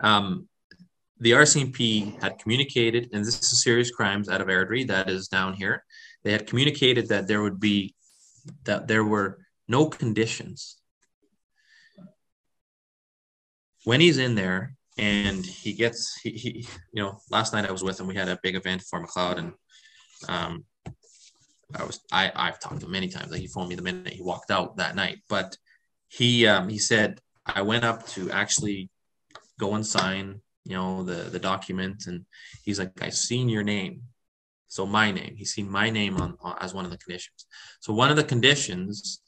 Um, 0.00 0.48
the 1.20 1.32
RCMP 1.32 2.20
had 2.20 2.38
communicated, 2.38 3.10
and 3.12 3.24
this 3.24 3.38
is 3.40 3.62
serious 3.62 3.90
crimes 3.90 4.28
out 4.28 4.40
of 4.40 4.48
Airdrie 4.48 4.88
that 4.88 5.08
is 5.08 5.28
down 5.28 5.54
here. 5.54 5.84
They 6.24 6.32
had 6.32 6.46
communicated 6.46 7.08
that 7.08 7.28
there 7.28 7.42
would 7.42 7.60
be 7.60 7.94
that 8.64 8.88
there 8.88 9.04
were 9.04 9.38
no 9.68 9.86
conditions 9.86 10.78
when 13.84 14.00
he's 14.00 14.18
in 14.18 14.34
there 14.34 14.74
and 14.98 15.44
he 15.44 15.72
gets 15.72 16.18
he, 16.22 16.30
he 16.30 16.68
you 16.92 17.02
know 17.02 17.18
last 17.30 17.52
night 17.52 17.66
I 17.66 17.72
was 17.72 17.82
with 17.82 17.98
him 17.98 18.06
we 18.06 18.14
had 18.14 18.28
a 18.28 18.38
big 18.42 18.54
event 18.54 18.82
for 18.82 19.00
Macleod 19.00 19.38
and 19.38 19.52
um 20.28 20.64
I 21.74 21.84
was 21.84 22.00
I 22.10 22.30
I've 22.34 22.60
talked 22.60 22.80
to 22.80 22.86
him 22.86 22.92
many 22.92 23.08
times. 23.08 23.30
Like 23.30 23.40
he 23.40 23.46
phoned 23.46 23.68
me 23.68 23.74
the 23.74 23.82
minute 23.82 24.12
he 24.12 24.22
walked 24.22 24.50
out 24.50 24.76
that 24.76 24.96
night. 24.96 25.18
But 25.28 25.56
he 26.08 26.46
um 26.46 26.68
he 26.68 26.78
said 26.78 27.20
I 27.46 27.62
went 27.62 27.84
up 27.84 28.06
to 28.08 28.30
actually 28.30 28.90
go 29.58 29.74
and 29.74 29.86
sign 29.86 30.40
you 30.64 30.76
know 30.76 31.02
the 31.02 31.30
the 31.30 31.38
document. 31.38 32.04
And 32.06 32.24
he's 32.64 32.78
like 32.78 33.02
I 33.02 33.10
seen 33.10 33.48
your 33.48 33.62
name. 33.62 34.02
So 34.68 34.86
my 34.86 35.10
name 35.10 35.34
he's 35.36 35.52
seen 35.52 35.70
my 35.70 35.90
name 35.90 36.16
on, 36.18 36.36
on 36.40 36.56
as 36.60 36.74
one 36.74 36.84
of 36.84 36.90
the 36.90 36.98
conditions. 36.98 37.46
So 37.80 37.92
one 37.92 38.10
of 38.10 38.16
the 38.16 38.24
conditions 38.24 39.20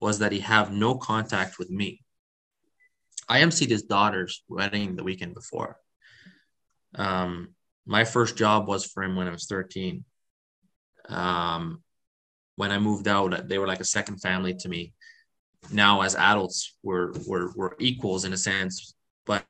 was 0.00 0.18
that 0.18 0.32
he 0.32 0.40
have 0.40 0.72
no 0.72 0.96
contact 0.96 1.58
with 1.58 1.70
me. 1.70 2.02
I 3.28 3.40
emceed 3.40 3.70
his 3.70 3.82
daughter's 3.82 4.44
wedding 4.48 4.94
the 4.94 5.02
weekend 5.02 5.34
before. 5.34 5.78
Um, 6.94 7.54
my 7.86 8.04
first 8.04 8.36
job 8.36 8.68
was 8.68 8.84
for 8.84 9.02
him 9.02 9.16
when 9.16 9.26
I 9.26 9.32
was 9.32 9.46
13. 9.46 10.04
Um, 11.08 11.82
when 12.56 12.72
I 12.72 12.78
moved 12.78 13.06
out, 13.08 13.48
they 13.48 13.58
were 13.58 13.66
like 13.66 13.80
a 13.80 13.84
second 13.84 14.18
family 14.18 14.54
to 14.54 14.68
me. 14.68 14.92
Now, 15.70 16.02
as 16.02 16.14
adults, 16.14 16.76
we're 16.82 17.12
we're, 17.26 17.52
we're 17.54 17.72
equals 17.78 18.24
in 18.24 18.32
a 18.32 18.36
sense, 18.36 18.94
but 19.24 19.44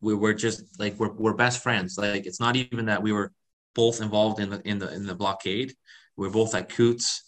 we 0.00 0.14
were 0.14 0.34
just 0.34 0.78
like 0.78 0.98
we're, 0.98 1.12
we're 1.12 1.34
best 1.34 1.62
friends. 1.62 1.98
Like 1.98 2.26
it's 2.26 2.40
not 2.40 2.56
even 2.56 2.86
that 2.86 3.02
we 3.02 3.12
were 3.12 3.32
both 3.74 4.00
involved 4.00 4.40
in 4.40 4.50
the 4.50 4.60
in 4.68 4.78
the 4.78 4.92
in 4.92 5.06
the 5.06 5.14
blockade. 5.14 5.74
We're 6.16 6.30
both 6.30 6.54
at 6.54 6.68
Coutts. 6.68 7.22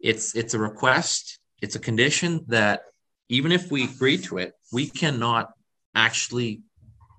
It's 0.00 0.34
it's 0.34 0.54
a 0.54 0.58
request. 0.58 1.38
It's 1.60 1.76
a 1.76 1.80
condition 1.80 2.44
that 2.48 2.82
even 3.28 3.52
if 3.52 3.70
we 3.70 3.84
agree 3.84 4.18
to 4.18 4.38
it, 4.38 4.52
we 4.72 4.88
cannot 4.88 5.50
actually 5.94 6.62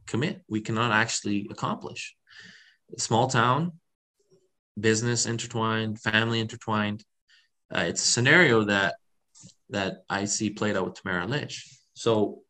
commit. 0.05 0.41
We 0.47 0.61
cannot 0.61 0.91
actually 0.91 1.47
accomplish. 1.49 2.15
Small 2.97 3.27
town, 3.27 3.73
business 4.79 5.25
intertwined, 5.25 5.99
family 5.99 6.39
intertwined. 6.39 7.03
Uh, 7.73 7.85
it's 7.87 8.03
a 8.03 8.11
scenario 8.11 8.63
that 8.65 8.95
that 9.69 10.03
I 10.09 10.25
see 10.25 10.49
played 10.49 10.75
out 10.77 10.85
with 10.85 10.95
Tamara 10.95 11.27
Lich. 11.27 11.67
So 11.93 12.41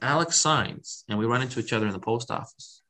Alex 0.00 0.36
signs, 0.36 1.04
and 1.08 1.18
we 1.18 1.26
run 1.26 1.42
into 1.42 1.60
each 1.60 1.72
other 1.72 1.86
in 1.86 1.92
the 1.92 1.98
post 1.98 2.30
office. 2.30 2.82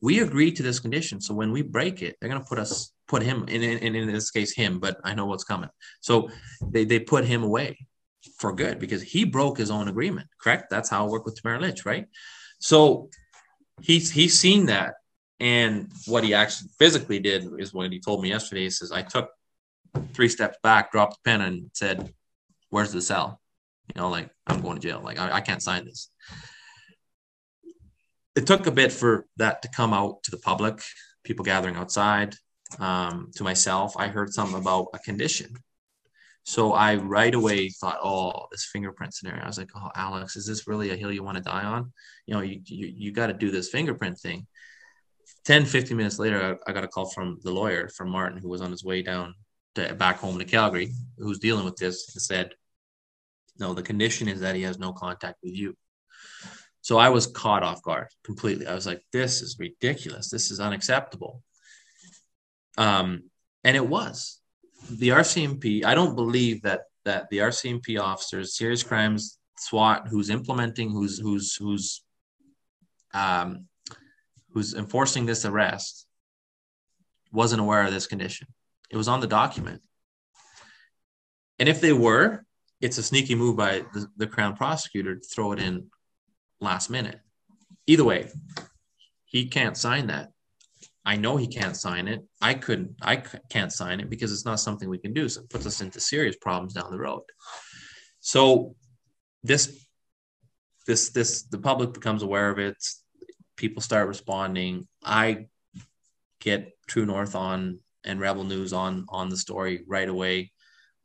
We 0.00 0.20
agree 0.20 0.52
to 0.52 0.62
this 0.62 0.80
condition. 0.80 1.20
So 1.20 1.34
when 1.34 1.52
we 1.52 1.62
break 1.62 2.02
it, 2.02 2.16
they're 2.20 2.30
going 2.30 2.40
to 2.40 2.48
put 2.48 2.58
us, 2.58 2.92
put 3.08 3.22
him 3.22 3.44
in, 3.48 3.62
in, 3.62 3.94
in 3.94 4.12
this 4.12 4.30
case, 4.30 4.54
him, 4.54 4.78
but 4.78 4.98
I 5.04 5.14
know 5.14 5.26
what's 5.26 5.44
coming. 5.44 5.70
So 6.00 6.30
they, 6.62 6.84
they 6.84 7.00
put 7.00 7.24
him 7.24 7.42
away 7.42 7.86
for 8.38 8.52
good 8.52 8.78
because 8.78 9.02
he 9.02 9.24
broke 9.24 9.58
his 9.58 9.70
own 9.70 9.88
agreement. 9.88 10.28
Correct? 10.40 10.70
That's 10.70 10.88
how 10.88 11.04
I 11.04 11.08
work 11.08 11.24
with 11.24 11.40
Tamara 11.40 11.60
Lich, 11.60 11.84
right? 11.84 12.06
So 12.60 13.10
he's 13.80 14.10
he's 14.10 14.38
seen 14.38 14.66
that, 14.66 14.94
and 15.40 15.90
what 16.06 16.24
he 16.24 16.34
actually 16.34 16.70
physically 16.78 17.18
did 17.18 17.48
is 17.58 17.72
what 17.72 17.90
he 17.92 18.00
told 18.00 18.22
me 18.22 18.28
yesterday. 18.30 18.64
He 18.64 18.70
says, 18.70 18.92
"I 18.92 19.02
took 19.02 19.30
three 20.12 20.28
steps 20.28 20.58
back, 20.62 20.92
dropped 20.92 21.14
the 21.14 21.30
pen, 21.30 21.40
and 21.40 21.70
said, 21.72 22.12
"Where's 22.70 22.92
the 22.92 23.02
cell?" 23.02 23.40
You 23.94 24.00
know, 24.00 24.10
like 24.10 24.30
I'm 24.46 24.60
going 24.60 24.78
to 24.78 24.86
jail. 24.86 25.00
Like 25.02 25.18
I, 25.18 25.36
I 25.36 25.40
can't 25.40 25.62
sign 25.62 25.84
this. 25.84 26.10
It 28.36 28.46
took 28.46 28.66
a 28.66 28.72
bit 28.72 28.92
for 28.92 29.26
that 29.36 29.62
to 29.62 29.68
come 29.68 29.92
out 29.92 30.22
to 30.24 30.30
the 30.30 30.38
public, 30.38 30.80
people 31.24 31.44
gathering 31.44 31.76
outside. 31.76 32.34
Um, 32.78 33.30
to 33.36 33.44
myself, 33.44 33.96
I 33.96 34.08
heard 34.08 34.32
something 34.32 34.58
about 34.58 34.88
a 34.92 34.98
condition 34.98 35.56
so 36.48 36.72
I 36.72 36.94
right 36.94 37.34
away 37.34 37.68
thought, 37.68 37.98
oh, 38.02 38.46
this 38.50 38.64
fingerprint 38.72 39.12
scenario. 39.12 39.42
I 39.42 39.46
was 39.46 39.58
like, 39.58 39.68
oh, 39.76 39.90
Alex, 39.94 40.34
is 40.34 40.46
this 40.46 40.66
really 40.66 40.88
a 40.88 40.96
hill 40.96 41.12
you 41.12 41.22
want 41.22 41.36
to 41.36 41.42
die 41.42 41.64
on? 41.64 41.92
You 42.24 42.32
know, 42.32 42.40
you, 42.40 42.62
you, 42.64 42.86
you 42.86 43.12
got 43.12 43.26
to 43.26 43.34
do 43.34 43.50
this 43.50 43.68
fingerprint 43.68 44.18
thing. 44.18 44.46
10, 45.44 45.64
15 45.64 45.96
minutes 45.96 46.18
later, 46.18 46.58
I, 46.66 46.70
I, 46.70 46.74
got 46.74 46.84
a 46.84 46.88
call 46.88 47.10
from 47.10 47.38
the 47.42 47.50
lawyer, 47.50 47.88
from 47.96 48.10
Martin, 48.10 48.38
who 48.38 48.48
was 48.48 48.60
on 48.60 48.70
his 48.70 48.84
way 48.84 49.02
down 49.02 49.34
to 49.74 49.94
back 49.94 50.18
home 50.18 50.38
to 50.38 50.44
Calgary, 50.44 50.92
who's 51.16 51.38
dealing 51.38 51.64
with 51.64 51.76
this, 51.76 52.14
and 52.14 52.22
said, 52.22 52.54
no, 53.58 53.74
the 53.74 53.82
condition 53.82 54.28
is 54.28 54.40
that 54.40 54.54
he 54.54 54.62
has 54.62 54.78
no 54.78 54.92
contact 54.92 55.38
with 55.42 55.54
you. 55.54 55.74
So 56.80 56.98
I 56.98 57.08
was 57.08 57.26
caught 57.26 57.62
off 57.62 57.82
guard 57.82 58.08
completely. 58.24 58.66
I 58.66 58.74
was 58.74 58.86
like, 58.86 59.02
this 59.12 59.42
is 59.42 59.56
ridiculous. 59.58 60.30
This 60.30 60.50
is 60.50 60.60
unacceptable. 60.60 61.42
Um, 62.76 63.24
and 63.64 63.76
it 63.76 63.86
was 63.86 64.40
the 64.90 65.08
RCMP, 65.08 65.84
I 65.84 65.94
don't 65.94 66.14
believe 66.14 66.62
that 66.62 66.82
that 67.04 67.28
the 67.30 67.38
RCMP 67.38 67.98
officers, 68.00 68.56
serious 68.56 68.82
crimes 68.82 69.38
SWAT, 69.58 70.08
who's 70.08 70.30
implementing, 70.30 70.90
who's 70.90 71.18
who's 71.18 71.54
who's 71.56 72.02
um, 73.14 73.66
who's 74.58 74.74
enforcing 74.74 75.24
this 75.24 75.44
arrest, 75.44 76.04
wasn't 77.30 77.60
aware 77.60 77.84
of 77.84 77.92
this 77.92 78.08
condition. 78.08 78.48
It 78.90 78.96
was 78.96 79.06
on 79.06 79.20
the 79.20 79.28
document, 79.28 79.82
and 81.60 81.68
if 81.68 81.80
they 81.80 81.92
were, 81.92 82.44
it's 82.80 82.98
a 82.98 83.02
sneaky 83.02 83.36
move 83.36 83.56
by 83.56 83.84
the, 83.92 84.08
the 84.16 84.26
crown 84.26 84.56
prosecutor 84.56 85.14
to 85.14 85.20
throw 85.20 85.52
it 85.52 85.60
in 85.60 85.90
last 86.60 86.90
minute. 86.90 87.20
Either 87.86 88.02
way, 88.02 88.30
he 89.26 89.46
can't 89.46 89.76
sign 89.76 90.08
that. 90.08 90.30
I 91.04 91.14
know 91.16 91.36
he 91.36 91.46
can't 91.46 91.76
sign 91.76 92.08
it. 92.08 92.24
I 92.40 92.54
couldn't. 92.54 92.96
I 93.00 93.22
can't 93.48 93.72
sign 93.72 94.00
it 94.00 94.10
because 94.10 94.32
it's 94.32 94.44
not 94.44 94.58
something 94.60 94.88
we 94.88 94.98
can 94.98 95.12
do. 95.12 95.28
So 95.28 95.42
it 95.42 95.50
puts 95.50 95.66
us 95.66 95.80
into 95.80 96.00
serious 96.00 96.36
problems 96.40 96.72
down 96.72 96.90
the 96.90 96.98
road. 96.98 97.22
So 98.20 98.74
this, 99.44 99.86
this, 100.86 101.10
this, 101.10 101.42
the 101.44 101.58
public 101.58 101.94
becomes 101.94 102.22
aware 102.22 102.50
of 102.50 102.58
it. 102.58 102.76
People 103.58 103.82
start 103.82 104.08
responding. 104.08 104.88
I 105.04 105.48
get 106.40 106.72
True 106.86 107.04
North 107.04 107.34
on 107.34 107.80
and 108.04 108.20
Rebel 108.20 108.44
News 108.44 108.72
on 108.72 109.04
on 109.08 109.28
the 109.28 109.36
story 109.36 109.84
right 109.86 110.08
away. 110.08 110.52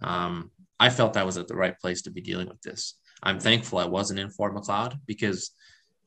Um, 0.02 0.52
I 0.80 0.90
felt 0.90 1.18
I 1.18 1.24
was 1.24 1.38
at 1.38 1.48
the 1.48 1.56
right 1.56 1.78
place 1.80 2.04
to 2.04 2.12
be 2.12 2.22
dealing 2.22 2.48
with 2.48 2.62
this. 2.62 2.96
I'm 3.22 3.40
thankful 3.40 3.80
I 3.80 3.86
wasn't 3.86 4.20
in 4.20 4.30
Fort 4.30 4.54
Macleod 4.54 5.00
because 5.06 5.52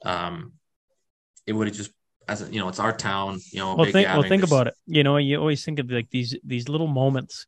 um, 0.05 0.53
it 1.47 1.53
would 1.53 1.67
have 1.67 1.77
just 1.77 1.91
as 2.29 2.43
a, 2.43 2.53
you 2.53 2.61
know, 2.61 2.69
it's 2.69 2.79
our 2.79 2.97
town. 2.97 3.41
You 3.53 3.61
know, 3.61 3.75
well, 3.75 3.91
think 3.91 4.09
well, 4.09 4.23
think 4.23 4.45
about 4.45 4.69
it. 4.69 4.75
You 4.87 5.03
know, 5.03 5.17
you 5.17 5.39
always 5.39 5.65
think 5.65 5.79
of 5.79 5.91
like 5.91 6.11
these 6.11 6.37
these 6.45 6.69
little 6.69 6.87
moments. 6.87 7.47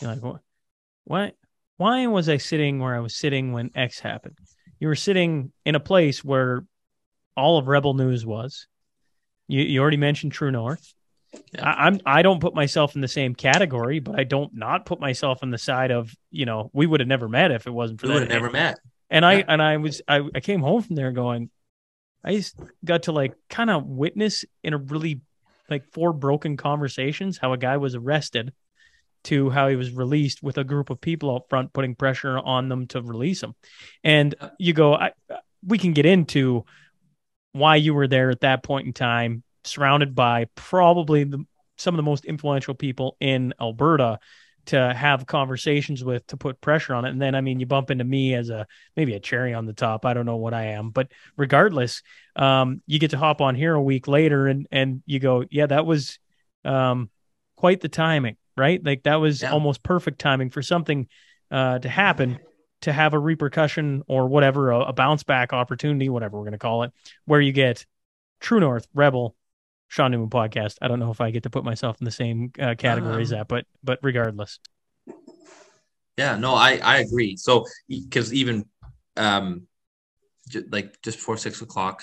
You're 0.00 0.10
like, 0.10 0.22
what? 0.22 0.40
Why? 1.04 1.32
Why 1.76 2.06
was 2.06 2.28
I 2.28 2.36
sitting 2.36 2.78
where 2.78 2.94
I 2.94 3.00
was 3.00 3.16
sitting 3.16 3.52
when 3.52 3.70
X 3.74 4.00
happened? 4.00 4.38
You 4.78 4.88
were 4.88 4.96
sitting 4.96 5.52
in 5.64 5.74
a 5.74 5.80
place 5.80 6.24
where 6.24 6.64
all 7.40 7.58
of 7.58 7.68
Rebel 7.68 7.94
News 7.94 8.24
was. 8.24 8.66
You 9.48 9.62
you 9.62 9.80
already 9.80 9.96
mentioned 9.96 10.32
True 10.32 10.50
North. 10.50 10.94
Yeah. 11.52 11.68
I, 11.68 11.86
I'm 11.86 12.00
I 12.06 12.22
don't 12.22 12.40
put 12.40 12.54
myself 12.54 12.94
in 12.94 13.00
the 13.00 13.08
same 13.08 13.34
category, 13.34 14.00
but 14.00 14.18
I 14.18 14.24
don't 14.24 14.54
not 14.54 14.86
put 14.86 15.00
myself 15.00 15.40
on 15.42 15.50
the 15.50 15.58
side 15.58 15.90
of 15.90 16.14
you 16.30 16.46
know 16.46 16.70
we 16.72 16.86
would 16.86 17.00
have 17.00 17.08
never 17.08 17.28
met 17.28 17.50
if 17.50 17.66
it 17.66 17.70
wasn't 17.70 18.00
for 18.00 18.08
we 18.08 18.14
would 18.14 18.22
have 18.22 18.30
never 18.30 18.50
met. 18.50 18.78
And 19.08 19.22
yeah. 19.24 19.28
I 19.28 19.44
and 19.48 19.62
I 19.62 19.76
was 19.78 20.02
I, 20.06 20.22
I 20.34 20.40
came 20.40 20.60
home 20.60 20.82
from 20.82 20.96
there 20.96 21.12
going, 21.12 21.50
I 22.22 22.34
just 22.36 22.56
got 22.84 23.04
to 23.04 23.12
like 23.12 23.34
kind 23.48 23.70
of 23.70 23.86
witness 23.86 24.44
in 24.62 24.74
a 24.74 24.78
really 24.78 25.20
like 25.68 25.84
four 25.92 26.12
broken 26.12 26.56
conversations 26.56 27.38
how 27.38 27.52
a 27.52 27.58
guy 27.58 27.76
was 27.76 27.94
arrested 27.94 28.52
to 29.22 29.50
how 29.50 29.68
he 29.68 29.76
was 29.76 29.92
released 29.92 30.42
with 30.42 30.58
a 30.58 30.64
group 30.64 30.90
of 30.90 31.00
people 31.00 31.34
out 31.34 31.48
front 31.48 31.72
putting 31.72 31.94
pressure 31.94 32.38
on 32.38 32.68
them 32.68 32.86
to 32.88 33.02
release 33.02 33.42
him. 33.42 33.54
And 34.02 34.34
you 34.58 34.72
go, 34.72 34.94
I, 34.94 35.12
we 35.64 35.78
can 35.78 35.92
get 35.92 36.06
into 36.06 36.64
why 37.52 37.76
you 37.76 37.94
were 37.94 38.08
there 38.08 38.30
at 38.30 38.40
that 38.40 38.62
point 38.62 38.86
in 38.86 38.92
time, 38.92 39.42
surrounded 39.64 40.14
by 40.14 40.46
probably 40.54 41.24
the, 41.24 41.44
some 41.76 41.94
of 41.94 41.96
the 41.96 42.02
most 42.02 42.24
influential 42.24 42.74
people 42.74 43.16
in 43.20 43.54
Alberta 43.60 44.18
to 44.66 44.94
have 44.94 45.26
conversations 45.26 46.04
with 46.04 46.26
to 46.28 46.36
put 46.36 46.60
pressure 46.60 46.94
on 46.94 47.04
it. 47.04 47.10
And 47.10 47.20
then, 47.20 47.34
I 47.34 47.40
mean, 47.40 47.60
you 47.60 47.66
bump 47.66 47.90
into 47.90 48.04
me 48.04 48.34
as 48.34 48.50
a 48.50 48.66
maybe 48.96 49.14
a 49.14 49.20
cherry 49.20 49.54
on 49.54 49.66
the 49.66 49.72
top. 49.72 50.04
I 50.04 50.14
don't 50.14 50.26
know 50.26 50.36
what 50.36 50.54
I 50.54 50.66
am, 50.66 50.90
but 50.90 51.10
regardless, 51.36 52.02
um, 52.36 52.82
you 52.86 52.98
get 52.98 53.10
to 53.12 53.18
hop 53.18 53.40
on 53.40 53.54
here 53.54 53.74
a 53.74 53.82
week 53.82 54.06
later 54.06 54.46
and 54.46 54.66
and 54.70 55.02
you 55.06 55.18
go, 55.18 55.44
yeah, 55.50 55.66
that 55.66 55.86
was 55.86 56.18
um, 56.64 57.10
quite 57.56 57.80
the 57.80 57.88
timing, 57.88 58.36
right? 58.56 58.84
Like 58.84 59.04
that 59.04 59.16
was 59.16 59.42
yeah. 59.42 59.52
almost 59.52 59.82
perfect 59.82 60.20
timing 60.20 60.50
for 60.50 60.62
something 60.62 61.08
uh, 61.50 61.78
to 61.78 61.88
happen 61.88 62.38
to 62.82 62.92
have 62.92 63.14
a 63.14 63.18
repercussion 63.18 64.02
or 64.08 64.28
whatever, 64.28 64.70
a, 64.70 64.80
a 64.80 64.92
bounce 64.92 65.22
back 65.22 65.52
opportunity, 65.52 66.08
whatever 66.08 66.36
we're 66.38 66.44
going 66.44 66.52
to 66.52 66.58
call 66.58 66.82
it, 66.84 66.92
where 67.26 67.40
you 67.40 67.52
get 67.52 67.86
True 68.40 68.60
North, 68.60 68.88
Rebel, 68.94 69.36
Shaun 69.88 70.12
Newman 70.12 70.30
podcast. 70.30 70.76
I 70.80 70.88
don't 70.88 71.00
know 71.00 71.10
if 71.10 71.20
I 71.20 71.30
get 71.30 71.42
to 71.44 71.50
put 71.50 71.64
myself 71.64 72.00
in 72.00 72.04
the 72.04 72.10
same 72.10 72.52
uh, 72.58 72.74
category 72.76 73.22
as 73.22 73.32
Um, 73.32 73.38
that, 73.38 73.48
but 73.48 73.66
but 73.82 73.98
regardless, 74.02 74.58
Yeah, 76.16 76.36
no, 76.36 76.54
I 76.54 76.78
I 76.82 76.98
agree. 76.98 77.36
So 77.36 77.64
because 77.88 78.32
even 78.34 78.66
um, 79.16 79.66
j- 80.48 80.64
like 80.70 81.00
just 81.02 81.18
before 81.18 81.36
six 81.36 81.62
o'clock, 81.62 82.02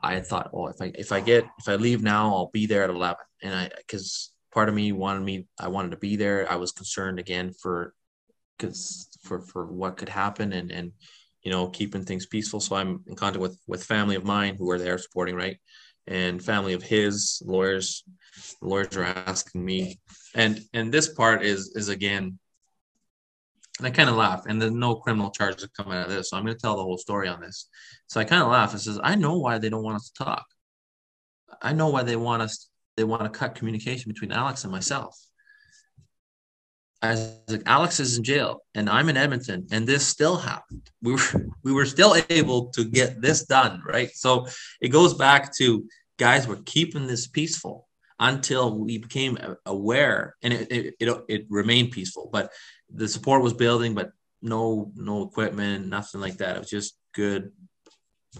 I 0.00 0.14
had 0.14 0.26
thought, 0.26 0.50
oh, 0.52 0.68
if 0.68 0.80
I 0.80 0.92
if 0.94 1.12
I 1.12 1.20
get 1.20 1.44
if 1.58 1.68
I 1.68 1.76
leave 1.76 2.02
now, 2.02 2.28
I'll 2.34 2.50
be 2.52 2.66
there 2.66 2.84
at 2.84 2.90
eleven, 2.90 3.24
and 3.42 3.54
I 3.54 3.70
because 3.78 4.32
part 4.52 4.68
of 4.68 4.74
me 4.74 4.92
wanted 4.92 5.22
me, 5.22 5.46
I 5.58 5.68
wanted 5.68 5.92
to 5.92 5.96
be 5.96 6.16
there. 6.16 6.50
I 6.50 6.56
was 6.56 6.72
concerned 6.72 7.18
again 7.18 7.52
for 7.52 7.94
because 8.58 9.08
for 9.24 9.40
for 9.40 9.66
what 9.66 9.96
could 9.96 10.08
happen 10.08 10.52
and 10.52 10.70
and 10.70 10.92
you 11.42 11.50
know 11.50 11.68
keeping 11.68 12.04
things 12.04 12.26
peaceful. 12.26 12.60
So 12.60 12.76
I'm 12.76 13.02
in 13.06 13.16
contact 13.16 13.42
with 13.42 13.58
with 13.66 13.84
family 13.84 14.16
of 14.16 14.24
mine 14.24 14.56
who 14.56 14.70
are 14.70 14.78
there 14.78 14.98
supporting, 14.98 15.34
right, 15.34 15.58
and 16.06 16.42
family 16.42 16.72
of 16.74 16.82
his 16.82 17.42
lawyers. 17.44 18.04
Lawyers 18.60 18.96
are 18.96 19.04
asking 19.04 19.64
me, 19.64 20.00
and 20.34 20.60
and 20.72 20.92
this 20.92 21.08
part 21.12 21.42
is 21.42 21.72
is 21.76 21.88
again 21.88 22.38
and 23.78 23.88
I 23.88 23.90
kind 23.90 24.08
of 24.08 24.14
laugh, 24.14 24.44
and 24.46 24.62
there's 24.62 24.72
no 24.72 24.94
criminal 24.96 25.30
charges 25.30 25.68
coming 25.76 25.98
out 25.98 26.06
of 26.06 26.12
this. 26.12 26.30
So 26.30 26.36
I'm 26.36 26.44
going 26.44 26.54
to 26.54 26.60
tell 26.60 26.76
the 26.76 26.82
whole 26.82 26.98
story 26.98 27.26
on 27.28 27.40
this. 27.40 27.68
So 28.06 28.20
I 28.20 28.24
kind 28.24 28.42
of 28.42 28.48
laugh 28.48 28.70
and 28.72 28.80
says, 28.80 29.00
I 29.02 29.16
know 29.16 29.38
why 29.38 29.58
they 29.58 29.68
don't 29.68 29.82
want 29.82 29.96
us 29.96 30.10
to 30.10 30.24
talk. 30.24 30.46
I 31.60 31.72
know 31.72 31.88
why 31.88 32.04
they 32.04 32.16
want 32.16 32.42
us, 32.42 32.68
they 32.96 33.04
want 33.04 33.24
to 33.24 33.36
cut 33.36 33.56
communication 33.56 34.12
between 34.12 34.30
Alex 34.30 34.62
and 34.62 34.72
myself. 34.72 35.18
As 37.04 37.38
like, 37.48 37.62
Alex 37.66 38.00
is 38.00 38.16
in 38.16 38.24
jail 38.24 38.62
and 38.74 38.88
I'm 38.88 39.10
in 39.10 39.18
Edmonton, 39.18 39.66
and 39.70 39.86
this 39.86 40.06
still 40.06 40.36
happened. 40.36 40.88
We 41.02 41.12
were 41.12 41.20
we 41.62 41.72
were 41.72 41.84
still 41.84 42.16
able 42.30 42.70
to 42.70 42.84
get 42.84 43.20
this 43.20 43.44
done, 43.44 43.82
right? 43.86 44.10
So 44.14 44.46
it 44.80 44.88
goes 44.88 45.12
back 45.12 45.54
to 45.56 45.84
guys 46.18 46.46
were 46.46 46.62
keeping 46.64 47.06
this 47.06 47.26
peaceful 47.26 47.86
until 48.18 48.78
we 48.78 48.96
became 48.96 49.36
aware, 49.66 50.34
and 50.42 50.54
it 50.54 50.72
it, 50.72 50.94
it, 50.98 51.24
it 51.28 51.46
remained 51.50 51.90
peaceful, 51.90 52.30
but 52.32 52.50
the 52.88 53.06
support 53.06 53.42
was 53.42 53.52
building, 53.52 53.94
but 53.94 54.12
no 54.40 54.90
no 54.94 55.24
equipment, 55.24 55.88
nothing 55.88 56.22
like 56.22 56.38
that. 56.38 56.56
It 56.56 56.60
was 56.60 56.70
just 56.70 56.96
good, 57.12 57.52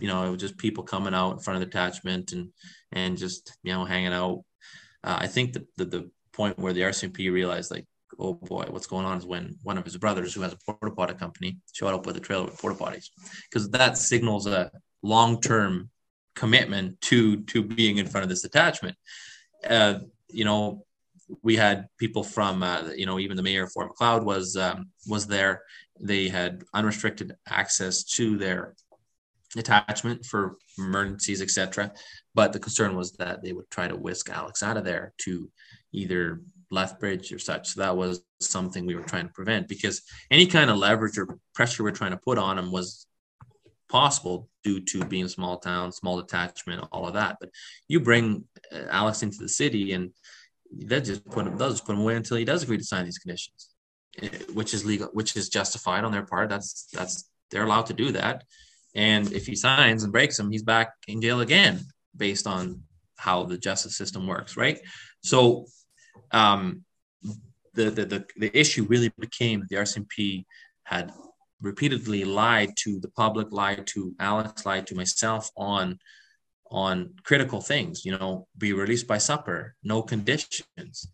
you 0.00 0.08
know. 0.08 0.24
It 0.26 0.30
was 0.30 0.40
just 0.40 0.56
people 0.56 0.84
coming 0.84 1.14
out 1.14 1.32
in 1.32 1.38
front 1.40 1.56
of 1.56 1.60
the 1.60 1.68
attachment 1.68 2.32
and 2.32 2.48
and 2.92 3.18
just 3.18 3.58
you 3.62 3.72
know 3.72 3.84
hanging 3.84 4.14
out. 4.14 4.42
Uh, 5.02 5.18
I 5.20 5.26
think 5.26 5.52
that 5.52 5.66
the, 5.76 5.84
the 5.84 6.10
point 6.32 6.58
where 6.58 6.72
the 6.72 6.82
RCMP 6.82 7.30
realized 7.30 7.70
like, 7.70 7.86
oh 8.18 8.34
boy, 8.34 8.66
what's 8.70 8.86
going 8.86 9.06
on 9.06 9.18
is 9.18 9.26
when 9.26 9.56
one 9.62 9.78
of 9.78 9.84
his 9.84 9.96
brothers, 9.96 10.34
who 10.34 10.42
has 10.42 10.52
a 10.52 10.58
porta 10.72 10.94
potty 10.94 11.14
company, 11.14 11.58
showed 11.72 11.94
up 11.94 12.06
with 12.06 12.16
a 12.16 12.20
trailer 12.20 12.44
with 12.44 12.58
porta 12.58 12.76
potties, 12.76 13.10
because 13.48 13.70
that 13.70 13.98
signals 13.98 14.46
a 14.46 14.70
long 15.02 15.40
term 15.40 15.90
commitment 16.34 17.00
to 17.00 17.42
to 17.42 17.62
being 17.62 17.98
in 17.98 18.06
front 18.06 18.22
of 18.22 18.28
this 18.28 18.44
attachment. 18.44 18.96
Uh, 19.68 20.00
you 20.28 20.44
know, 20.44 20.84
we 21.42 21.56
had 21.56 21.86
people 21.98 22.22
from 22.22 22.62
uh, 22.62 22.90
you 22.96 23.06
know 23.06 23.18
even 23.18 23.36
the 23.36 23.42
mayor 23.42 23.64
of 23.64 23.72
Fort 23.72 23.88
Macleod 23.88 24.24
was 24.24 24.56
um, 24.56 24.90
was 25.06 25.26
there. 25.26 25.62
They 26.00 26.28
had 26.28 26.64
unrestricted 26.74 27.34
access 27.48 28.04
to 28.04 28.36
their 28.36 28.74
attachment 29.56 30.24
for 30.24 30.56
emergencies, 30.78 31.40
etc. 31.40 31.92
But 32.34 32.52
the 32.52 32.58
concern 32.58 32.96
was 32.96 33.12
that 33.12 33.42
they 33.42 33.52
would 33.52 33.70
try 33.70 33.88
to 33.88 33.96
whisk 33.96 34.28
Alex 34.30 34.62
out 34.62 34.76
of 34.76 34.84
there 34.84 35.12
to 35.18 35.48
either 35.92 36.40
Lethbridge 36.74 37.32
or 37.32 37.38
such. 37.38 37.74
That 37.74 37.96
was 37.96 38.22
something 38.40 38.84
we 38.84 38.94
were 38.94 39.02
trying 39.02 39.26
to 39.26 39.32
prevent 39.32 39.68
because 39.68 40.02
any 40.30 40.46
kind 40.46 40.70
of 40.70 40.76
leverage 40.76 41.18
or 41.18 41.38
pressure 41.54 41.82
we're 41.82 41.92
trying 41.92 42.10
to 42.10 42.18
put 42.18 42.38
on 42.38 42.58
him 42.58 42.70
was 42.70 43.06
possible 43.88 44.48
due 44.62 44.80
to 44.80 45.04
being 45.04 45.24
a 45.24 45.28
small 45.28 45.58
town, 45.58 45.92
small 45.92 46.20
detachment, 46.20 46.86
all 46.92 47.06
of 47.06 47.14
that. 47.14 47.36
But 47.40 47.50
you 47.88 48.00
bring 48.00 48.44
uh, 48.72 48.86
Alex 48.90 49.22
into 49.22 49.38
the 49.38 49.48
city 49.48 49.92
and 49.92 50.10
they 50.72 51.00
just 51.00 51.24
put 51.24 51.46
him, 51.46 51.56
they'll 51.56 51.74
put 51.74 51.94
him 51.94 52.00
away 52.00 52.16
until 52.16 52.36
he 52.36 52.44
does 52.44 52.62
agree 52.62 52.78
to 52.78 52.84
sign 52.84 53.04
these 53.04 53.18
conditions, 53.18 53.70
eh, 54.20 54.28
which 54.52 54.74
is 54.74 54.84
legal, 54.84 55.08
which 55.12 55.36
is 55.36 55.48
justified 55.48 56.04
on 56.04 56.12
their 56.12 56.26
part. 56.26 56.48
That's 56.48 56.88
that's 56.92 57.30
they're 57.50 57.64
allowed 57.64 57.86
to 57.86 57.94
do 57.94 58.12
that. 58.12 58.44
And 58.94 59.32
if 59.32 59.46
he 59.46 59.56
signs 59.56 60.04
and 60.04 60.12
breaks 60.12 60.36
them, 60.36 60.50
he's 60.50 60.62
back 60.62 60.92
in 61.08 61.20
jail 61.20 61.40
again, 61.40 61.80
based 62.16 62.46
on 62.46 62.82
how 63.16 63.44
the 63.44 63.58
justice 63.58 63.96
system 63.96 64.26
works, 64.26 64.56
right? 64.56 64.78
So, 65.22 65.66
um, 66.30 66.84
the 67.74 67.90
the 67.90 68.04
the, 68.06 68.26
the 68.36 68.58
issue 68.58 68.84
really 68.84 69.12
became 69.18 69.66
the 69.68 69.76
RCMP 69.76 70.44
had 70.84 71.12
repeatedly 71.60 72.24
lied 72.24 72.76
to 72.76 73.00
the 73.00 73.08
public, 73.08 73.48
lied 73.50 73.86
to 73.88 74.14
Alex, 74.20 74.66
lied 74.66 74.86
to 74.88 74.94
myself 74.94 75.50
on 75.56 75.98
on 76.70 77.14
critical 77.22 77.60
things, 77.60 78.04
you 78.04 78.16
know, 78.16 78.48
be 78.58 78.72
released 78.72 79.06
by 79.06 79.18
supper, 79.18 79.76
no 79.84 80.02
conditions. 80.02 81.08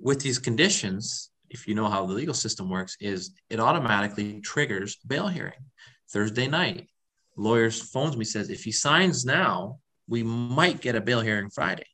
With 0.00 0.20
these 0.20 0.38
conditions, 0.38 1.30
if 1.50 1.68
you 1.68 1.74
know 1.74 1.88
how 1.88 2.04
the 2.04 2.14
legal 2.14 2.34
system 2.34 2.68
works, 2.68 2.96
is 3.00 3.30
it 3.48 3.60
automatically 3.60 4.40
triggers 4.40 4.96
bail 5.06 5.28
hearing. 5.28 5.62
Thursday 6.10 6.48
night, 6.48 6.88
lawyers 7.36 7.80
phones 7.80 8.16
me 8.16 8.24
says 8.24 8.50
if 8.50 8.64
he 8.64 8.72
signs 8.72 9.24
now, 9.24 9.78
we 10.08 10.22
might 10.22 10.80
get 10.80 10.96
a 10.96 11.00
bail 11.00 11.20
hearing 11.20 11.50
Friday. 11.50 11.86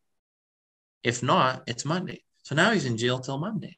If 1.04 1.22
not, 1.22 1.62
it's 1.66 1.84
Monday. 1.84 2.22
So 2.42 2.54
now 2.54 2.70
he's 2.72 2.84
in 2.84 2.96
jail 2.96 3.18
till 3.18 3.38
Monday 3.38 3.76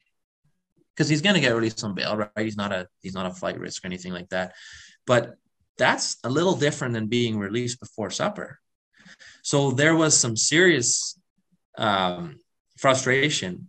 because 0.95 1.09
he's 1.09 1.21
going 1.21 1.35
to 1.35 1.41
get 1.41 1.55
released 1.55 1.83
on 1.83 1.95
bail, 1.95 2.17
right? 2.17 2.31
He's 2.37 2.57
not 2.57 2.71
a 2.71 2.87
he's 3.01 3.13
not 3.13 3.25
a 3.25 3.33
flight 3.33 3.59
risk 3.59 3.83
or 3.83 3.87
anything 3.87 4.13
like 4.13 4.29
that. 4.29 4.53
But 5.05 5.35
that's 5.77 6.17
a 6.23 6.29
little 6.29 6.55
different 6.55 6.93
than 6.93 7.07
being 7.07 7.37
released 7.37 7.79
before 7.79 8.09
supper. 8.09 8.59
So 9.41 9.71
there 9.71 9.95
was 9.95 10.17
some 10.17 10.37
serious 10.37 11.19
um, 11.77 12.37
frustration 12.77 13.67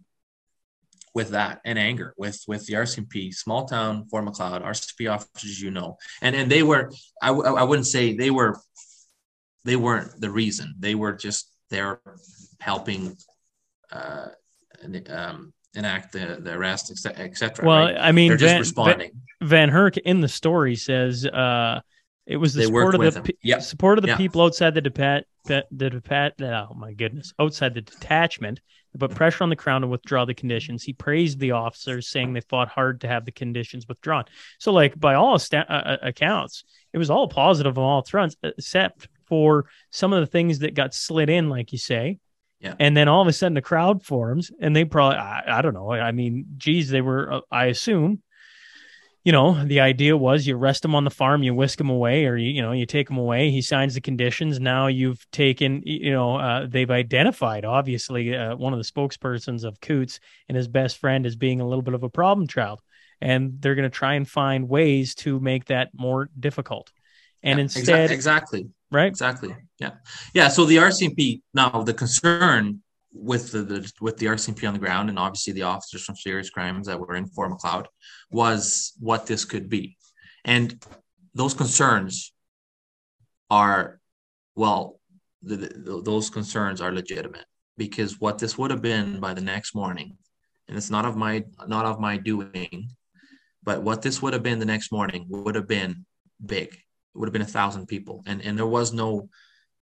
with 1.14 1.30
that 1.30 1.60
and 1.64 1.78
anger 1.78 2.14
with 2.18 2.42
with 2.46 2.66
the 2.66 2.74
RCMP, 2.74 3.32
small 3.32 3.66
town 3.66 4.06
Fort 4.08 4.24
Macleod, 4.24 4.62
RCMP 4.62 5.10
officers, 5.10 5.60
you 5.60 5.70
know, 5.70 5.96
and 6.20 6.34
and 6.34 6.50
they 6.50 6.62
were 6.62 6.92
I, 7.22 7.30
wouldn't 7.30 7.86
say 7.86 8.14
they 8.14 8.30
were 8.30 8.58
they 9.64 9.76
weren't 9.76 10.20
the 10.20 10.30
reason 10.30 10.74
they 10.78 10.94
were 10.94 11.12
just 11.12 11.50
there 11.70 12.00
helping 12.60 13.16
uh, 13.90 14.26
um, 15.10 15.52
enact 15.74 16.12
the 16.12 16.38
the 16.40 16.52
arrest 16.52 16.90
etc. 17.06 17.66
well, 17.66 17.86
right? 17.86 17.96
I 17.98 18.12
mean, 18.12 18.28
they're 18.28 18.36
just 18.36 18.52
Van, 18.52 18.60
responding. 18.60 19.10
Van, 19.42 19.70
Herk 19.70 19.98
in 19.98 20.20
the 20.20 20.28
story 20.28 20.76
says 20.76 21.26
uh, 21.26 21.80
it 22.26 22.36
was 22.36 22.54
the 22.54 22.60
They 22.60 22.66
support 22.66 22.94
of 22.94 23.14
the 23.14 23.20
pe- 23.22 23.32
Yep. 23.42 23.62
support 23.62 23.98
of 23.98 24.02
the 24.02 24.08
Yeah. 24.08 24.16
people 24.16 24.42
outside 24.42 24.74
the 24.74 24.82
depat 24.82 25.22
the 25.46 25.64
depat 25.72 26.40
oh 26.40 26.74
my 26.74 26.94
goodness 26.94 27.34
outside 27.38 27.74
the 27.74 27.82
detachment 27.82 28.60
put 28.98 29.14
pressure 29.14 29.42
on 29.42 29.50
the 29.50 29.56
crown 29.56 29.80
to 29.80 29.86
withdraw 29.88 30.24
the 30.24 30.34
conditions. 30.34 30.84
He 30.84 30.92
praised 30.92 31.40
the 31.40 31.50
officers, 31.50 32.08
saying 32.08 32.32
they 32.32 32.40
fought 32.40 32.68
hard 32.68 33.00
to 33.00 33.08
have 33.08 33.24
the 33.24 33.32
conditions 33.32 33.86
withdrawn. 33.88 34.24
So, 34.58 34.72
like 34.72 34.98
by 34.98 35.14
all 35.14 35.38
sta- 35.38 35.66
uh, 35.68 35.96
accounts, 36.02 36.64
it 36.92 36.98
was 36.98 37.10
all 37.10 37.28
positive 37.28 37.76
on 37.76 37.84
all 37.84 38.02
fronts, 38.04 38.36
except 38.42 39.08
for 39.26 39.66
some 39.90 40.12
of 40.12 40.20
the 40.20 40.26
things 40.26 40.60
that 40.60 40.74
got 40.74 40.94
slid 40.94 41.28
in, 41.28 41.48
like 41.48 41.72
you 41.72 41.78
say. 41.78 42.18
Yeah. 42.64 42.74
And 42.80 42.96
then 42.96 43.08
all 43.08 43.20
of 43.20 43.28
a 43.28 43.32
sudden, 43.32 43.52
the 43.52 43.60
crowd 43.60 44.02
forms, 44.02 44.50
and 44.58 44.74
they 44.74 44.86
probably, 44.86 45.18
I, 45.18 45.58
I 45.58 45.62
don't 45.62 45.74
know. 45.74 45.92
I 45.92 46.12
mean, 46.12 46.46
geez, 46.56 46.88
they 46.88 47.02
were, 47.02 47.30
uh, 47.30 47.40
I 47.50 47.66
assume, 47.66 48.22
you 49.22 49.32
know, 49.32 49.62
the 49.64 49.80
idea 49.80 50.16
was 50.16 50.46
you 50.46 50.56
arrest 50.56 50.84
him 50.84 50.94
on 50.94 51.04
the 51.04 51.10
farm, 51.10 51.42
you 51.42 51.54
whisk 51.54 51.78
him 51.78 51.90
away, 51.90 52.24
or 52.24 52.36
you, 52.36 52.50
you 52.50 52.62
know, 52.62 52.72
you 52.72 52.86
take 52.86 53.10
him 53.10 53.18
away. 53.18 53.50
He 53.50 53.60
signs 53.60 53.94
the 53.94 54.00
conditions. 54.00 54.60
Now 54.60 54.86
you've 54.86 55.30
taken, 55.30 55.82
you 55.84 56.10
know, 56.10 56.36
uh, 56.36 56.66
they've 56.66 56.90
identified 56.90 57.66
obviously 57.66 58.34
uh, 58.34 58.56
one 58.56 58.72
of 58.72 58.78
the 58.78 58.84
spokespersons 58.84 59.64
of 59.64 59.80
Coutts 59.80 60.18
and 60.48 60.56
his 60.56 60.68
best 60.68 60.98
friend 60.98 61.26
as 61.26 61.36
being 61.36 61.60
a 61.60 61.66
little 61.66 61.82
bit 61.82 61.94
of 61.94 62.02
a 62.02 62.08
problem 62.10 62.46
child, 62.46 62.80
and 63.20 63.60
they're 63.60 63.74
going 63.74 63.90
to 63.90 63.94
try 63.94 64.14
and 64.14 64.28
find 64.28 64.68
ways 64.70 65.14
to 65.16 65.38
make 65.38 65.66
that 65.66 65.90
more 65.94 66.30
difficult. 66.38 66.92
And 67.42 67.58
Yeah, 67.58 67.62
instead, 67.62 68.10
exactly. 68.10 68.68
Right? 68.94 69.08
Exactly. 69.08 69.54
Yeah. 69.80 69.90
Yeah. 70.34 70.48
So 70.48 70.64
the 70.64 70.76
RCMP 70.76 71.42
now 71.52 71.82
the 71.82 71.92
concern 71.92 72.80
with 73.12 73.52
the, 73.52 73.62
the 73.62 73.92
with 74.00 74.16
the 74.18 74.26
RCMP 74.26 74.66
on 74.66 74.74
the 74.74 74.80
ground 74.80 75.08
and 75.08 75.18
obviously 75.18 75.52
the 75.52 75.62
officers 75.62 76.04
from 76.04 76.16
serious 76.16 76.50
crimes 76.50 76.86
that 76.86 76.98
were 76.98 77.16
in 77.16 77.26
Fort 77.26 77.50
Macleod 77.50 77.88
was 78.30 78.92
what 79.00 79.26
this 79.26 79.44
could 79.44 79.68
be, 79.68 79.96
and 80.44 80.80
those 81.34 81.54
concerns 81.54 82.32
are 83.50 84.00
well, 84.56 85.00
the, 85.42 85.56
the, 85.56 86.02
those 86.04 86.30
concerns 86.30 86.80
are 86.80 86.92
legitimate 86.92 87.46
because 87.76 88.20
what 88.20 88.38
this 88.38 88.56
would 88.56 88.70
have 88.70 88.82
been 88.82 89.18
by 89.18 89.34
the 89.34 89.40
next 89.40 89.74
morning, 89.74 90.16
and 90.68 90.76
it's 90.76 90.90
not 90.90 91.04
of 91.04 91.16
my 91.16 91.44
not 91.66 91.84
of 91.84 92.00
my 92.00 92.16
doing, 92.16 92.90
but 93.64 93.82
what 93.82 94.02
this 94.02 94.22
would 94.22 94.32
have 94.32 94.42
been 94.42 94.60
the 94.60 94.64
next 94.64 94.92
morning 94.92 95.26
would 95.28 95.56
have 95.56 95.68
been 95.68 96.06
big 96.44 96.76
would 97.14 97.28
have 97.28 97.32
been 97.32 97.42
a 97.42 97.46
thousand 97.46 97.86
people. 97.86 98.22
And 98.26 98.42
and 98.42 98.56
there 98.58 98.66
was 98.66 98.92
no 98.92 99.28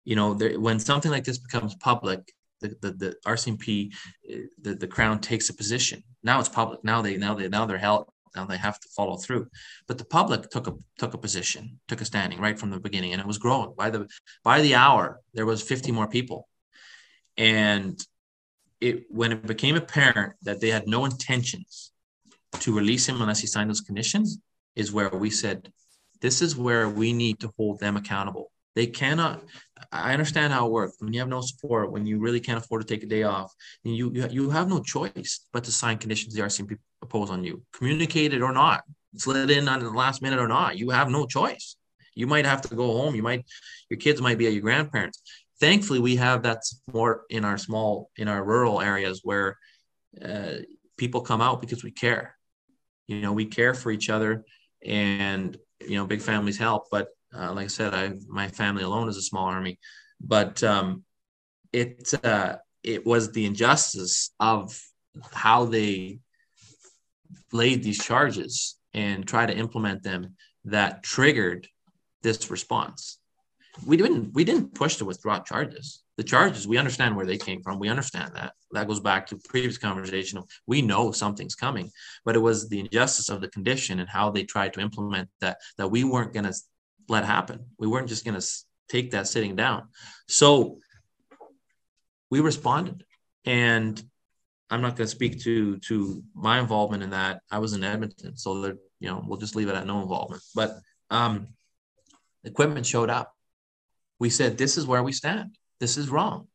you 0.04 0.16
know 0.16 0.34
there, 0.34 0.58
when 0.58 0.78
something 0.78 1.10
like 1.10 1.24
this 1.24 1.38
becomes 1.38 1.74
public 1.76 2.32
the, 2.60 2.76
the, 2.80 2.92
the 2.92 3.16
rcmp 3.26 3.92
eh, 4.30 4.36
the, 4.60 4.74
the 4.74 4.86
crown 4.86 5.18
takes 5.20 5.48
a 5.48 5.54
position. 5.54 6.02
Now 6.22 6.40
it's 6.40 6.48
public. 6.48 6.84
Now 6.84 7.02
they 7.02 7.16
now 7.16 7.34
they 7.34 7.48
now 7.48 7.66
they're 7.66 7.78
held. 7.78 8.06
Now 8.34 8.46
they 8.46 8.56
have 8.56 8.80
to 8.80 8.88
follow 8.96 9.16
through. 9.16 9.48
But 9.86 9.98
the 9.98 10.06
public 10.06 10.48
took 10.48 10.66
a 10.66 10.74
took 10.98 11.14
a 11.14 11.18
position 11.18 11.80
took 11.88 12.00
a 12.00 12.04
standing 12.04 12.40
right 12.40 12.58
from 12.58 12.70
the 12.70 12.80
beginning 12.80 13.12
and 13.12 13.20
it 13.20 13.26
was 13.26 13.38
growing. 13.38 13.74
By 13.76 13.90
the 13.90 14.08
by 14.42 14.60
the 14.62 14.74
hour 14.74 15.20
there 15.34 15.46
was 15.46 15.62
50 15.62 15.92
more 15.92 16.08
people. 16.08 16.48
And 17.36 18.00
it 18.80 19.04
when 19.10 19.32
it 19.32 19.46
became 19.46 19.76
apparent 19.76 20.34
that 20.42 20.60
they 20.60 20.70
had 20.70 20.86
no 20.86 21.04
intentions 21.04 21.92
to 22.60 22.74
release 22.74 23.08
him 23.08 23.20
unless 23.20 23.40
he 23.40 23.46
signed 23.46 23.70
those 23.70 23.80
conditions, 23.80 24.38
is 24.76 24.92
where 24.92 25.10
we 25.10 25.30
said, 25.30 25.72
this 26.22 26.40
is 26.40 26.56
where 26.56 26.88
we 26.88 27.12
need 27.12 27.40
to 27.40 27.52
hold 27.58 27.80
them 27.80 27.96
accountable. 27.96 28.50
They 28.74 28.86
cannot. 28.86 29.42
I 29.90 30.12
understand 30.12 30.52
how 30.52 30.66
it 30.66 30.72
works. 30.72 30.96
When 31.00 31.12
you 31.12 31.20
have 31.20 31.28
no 31.28 31.42
support, 31.42 31.92
when 31.92 32.06
you 32.06 32.20
really 32.20 32.40
can't 32.40 32.58
afford 32.58 32.80
to 32.80 32.88
take 32.88 33.02
a 33.02 33.06
day 33.06 33.24
off, 33.24 33.52
and 33.84 33.94
you 33.94 34.10
you, 34.30 34.48
have 34.48 34.68
no 34.68 34.80
choice 34.80 35.46
but 35.52 35.64
to 35.64 35.72
sign 35.72 35.98
conditions 35.98 36.32
the 36.32 36.40
RCMP 36.40 36.78
impose 37.02 37.30
on 37.30 37.44
you, 37.44 37.62
communicated 37.72 38.40
or 38.40 38.52
not, 38.52 38.82
slid 39.16 39.50
in 39.50 39.68
on 39.68 39.80
the 39.80 39.90
last 39.90 40.22
minute 40.22 40.38
or 40.38 40.48
not. 40.48 40.78
You 40.78 40.90
have 40.90 41.10
no 41.10 41.26
choice. 41.26 41.76
You 42.14 42.26
might 42.26 42.46
have 42.46 42.62
to 42.62 42.74
go 42.74 42.86
home. 42.92 43.14
You 43.14 43.22
might, 43.22 43.44
your 43.90 43.98
kids 43.98 44.20
might 44.20 44.38
be 44.38 44.46
at 44.46 44.52
your 44.52 44.62
grandparents. 44.62 45.20
Thankfully, 45.60 45.98
we 45.98 46.16
have 46.16 46.42
that 46.44 46.64
support 46.64 47.22
in 47.28 47.44
our 47.44 47.58
small, 47.58 48.10
in 48.16 48.28
our 48.28 48.42
rural 48.42 48.80
areas 48.80 49.20
where 49.22 49.58
uh, 50.24 50.54
people 50.96 51.20
come 51.20 51.40
out 51.40 51.60
because 51.60 51.84
we 51.84 51.90
care. 51.90 52.36
You 53.06 53.20
know, 53.20 53.32
we 53.32 53.46
care 53.46 53.74
for 53.74 53.90
each 53.90 54.08
other, 54.08 54.44
and 54.84 55.56
you 55.88 55.96
know, 55.96 56.06
big 56.06 56.22
families 56.22 56.58
help. 56.58 56.88
But 56.90 57.08
uh, 57.34 57.52
like 57.52 57.64
I 57.64 57.68
said, 57.68 57.94
I 57.94 58.12
my 58.28 58.48
family 58.48 58.82
alone 58.82 59.08
is 59.08 59.16
a 59.16 59.22
small 59.22 59.46
army, 59.46 59.78
but 60.20 60.62
um, 60.62 61.04
it 61.72 62.12
uh, 62.24 62.56
it 62.82 63.06
was 63.06 63.32
the 63.32 63.46
injustice 63.46 64.30
of 64.40 64.78
how 65.32 65.64
they 65.64 66.18
laid 67.52 67.82
these 67.82 68.02
charges 68.02 68.78
and 68.94 69.26
try 69.26 69.46
to 69.46 69.56
implement 69.56 70.02
them 70.02 70.36
that 70.64 71.02
triggered 71.02 71.68
this 72.22 72.50
response. 72.50 73.18
We 73.86 73.96
didn't 73.96 74.34
we 74.34 74.44
didn't 74.44 74.74
push 74.74 74.96
to 74.96 75.04
withdraw 75.04 75.40
charges. 75.40 76.01
The 76.18 76.24
charges 76.24 76.68
we 76.68 76.78
understand 76.78 77.16
where 77.16 77.26
they 77.26 77.38
came 77.38 77.62
from. 77.62 77.78
We 77.78 77.88
understand 77.88 78.32
that. 78.34 78.52
That 78.72 78.86
goes 78.86 79.00
back 79.00 79.26
to 79.28 79.40
previous 79.48 79.78
conversation. 79.78 80.42
We 80.66 80.82
know 80.82 81.10
something's 81.12 81.54
coming, 81.54 81.90
but 82.24 82.36
it 82.36 82.40
was 82.40 82.68
the 82.68 82.80
injustice 82.80 83.28
of 83.28 83.40
the 83.40 83.48
condition 83.48 83.98
and 83.98 84.08
how 84.08 84.30
they 84.30 84.44
tried 84.44 84.74
to 84.74 84.80
implement 84.80 85.28
that 85.40 85.58
that 85.78 85.88
we 85.88 86.04
weren't 86.04 86.34
going 86.34 86.44
to 86.44 86.54
let 87.08 87.24
happen. 87.24 87.64
We 87.78 87.86
weren't 87.86 88.08
just 88.08 88.24
going 88.24 88.38
to 88.38 88.46
take 88.88 89.12
that 89.12 89.26
sitting 89.26 89.56
down. 89.56 89.88
So 90.28 90.78
we 92.30 92.40
responded, 92.40 93.04
and 93.44 94.02
I'm 94.70 94.82
not 94.82 94.96
going 94.96 95.06
to 95.06 95.16
speak 95.16 95.40
to 95.42 95.78
to 95.78 96.22
my 96.34 96.60
involvement 96.60 97.02
in 97.02 97.10
that. 97.10 97.40
I 97.50 97.58
was 97.58 97.72
in 97.72 97.84
Edmonton, 97.84 98.36
so 98.36 98.60
that 98.62 98.76
you 99.00 99.08
know 99.08 99.24
we'll 99.26 99.38
just 99.38 99.56
leave 99.56 99.68
it 99.68 99.74
at 99.74 99.86
no 99.86 100.02
involvement. 100.02 100.42
But 100.54 100.76
um, 101.10 101.48
equipment 102.44 102.86
showed 102.86 103.10
up. 103.10 103.34
We 104.18 104.30
said, 104.30 104.58
This 104.58 104.78
is 104.78 104.86
where 104.86 105.02
we 105.02 105.12
stand. 105.12 105.56
This 105.82 105.96
is 105.96 106.08
wrong. 106.08 106.46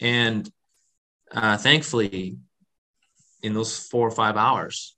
And 0.00 0.50
uh, 1.30 1.56
thankfully, 1.56 2.38
in 3.40 3.54
those 3.54 3.78
four 3.78 4.08
or 4.08 4.10
five 4.10 4.36
hours, 4.36 4.96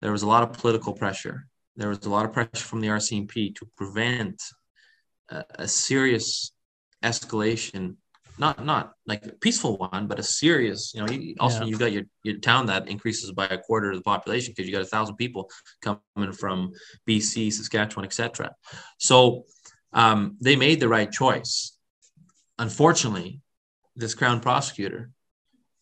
there 0.00 0.12
was 0.12 0.22
a 0.22 0.28
lot 0.28 0.44
of 0.44 0.52
political 0.52 0.92
pressure. 0.92 1.48
There 1.74 1.88
was 1.88 2.06
a 2.06 2.10
lot 2.10 2.24
of 2.26 2.32
pressure 2.32 2.64
from 2.70 2.80
the 2.80 2.86
RCMP 2.86 3.56
to 3.56 3.66
prevent 3.76 4.40
a, 5.30 5.44
a 5.64 5.66
serious 5.66 6.52
escalation 7.02 7.96
not 8.38 8.64
not 8.64 8.92
like 9.04 9.26
a 9.26 9.32
peaceful 9.32 9.76
one, 9.78 10.06
but 10.06 10.20
a 10.20 10.22
serious. 10.22 10.92
You 10.94 11.04
know, 11.04 11.12
you, 11.12 11.34
also 11.40 11.60
yeah. 11.60 11.64
you've 11.64 11.80
got 11.80 11.90
your 11.90 12.04
your 12.22 12.38
town 12.38 12.66
that 12.66 12.86
increases 12.88 13.32
by 13.32 13.46
a 13.46 13.58
quarter 13.58 13.90
of 13.90 13.96
the 13.96 14.02
population 14.02 14.52
because 14.52 14.68
you 14.68 14.72
got 14.72 14.82
a 14.82 14.94
thousand 14.94 15.16
people 15.16 15.50
coming 15.82 16.32
from 16.32 16.70
BC, 17.08 17.52
Saskatchewan, 17.52 18.04
etc. 18.04 18.54
So 18.98 19.44
um, 19.92 20.36
they 20.40 20.54
made 20.54 20.78
the 20.78 20.88
right 20.88 21.10
choice. 21.10 21.77
Unfortunately, 22.58 23.40
this 23.94 24.14
crown 24.14 24.40
prosecutor 24.40 25.10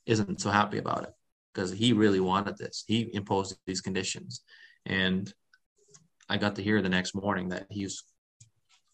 isn't 0.05 0.41
so 0.41 0.51
happy 0.51 0.79
about 0.79 1.05
it 1.05 1.13
because 1.53 1.71
he 1.71 1.93
really 1.93 2.21
wanted 2.21 2.59
this. 2.59 2.85
He 2.87 3.11
imposed 3.13 3.57
these 3.67 3.81
conditions, 3.81 4.43
and 4.85 5.33
I 6.29 6.37
got 6.37 6.57
to 6.57 6.63
hear 6.63 6.83
the 6.83 6.89
next 6.89 7.15
morning 7.15 7.49
that 7.51 7.67
he 7.71 7.85
was 7.85 8.03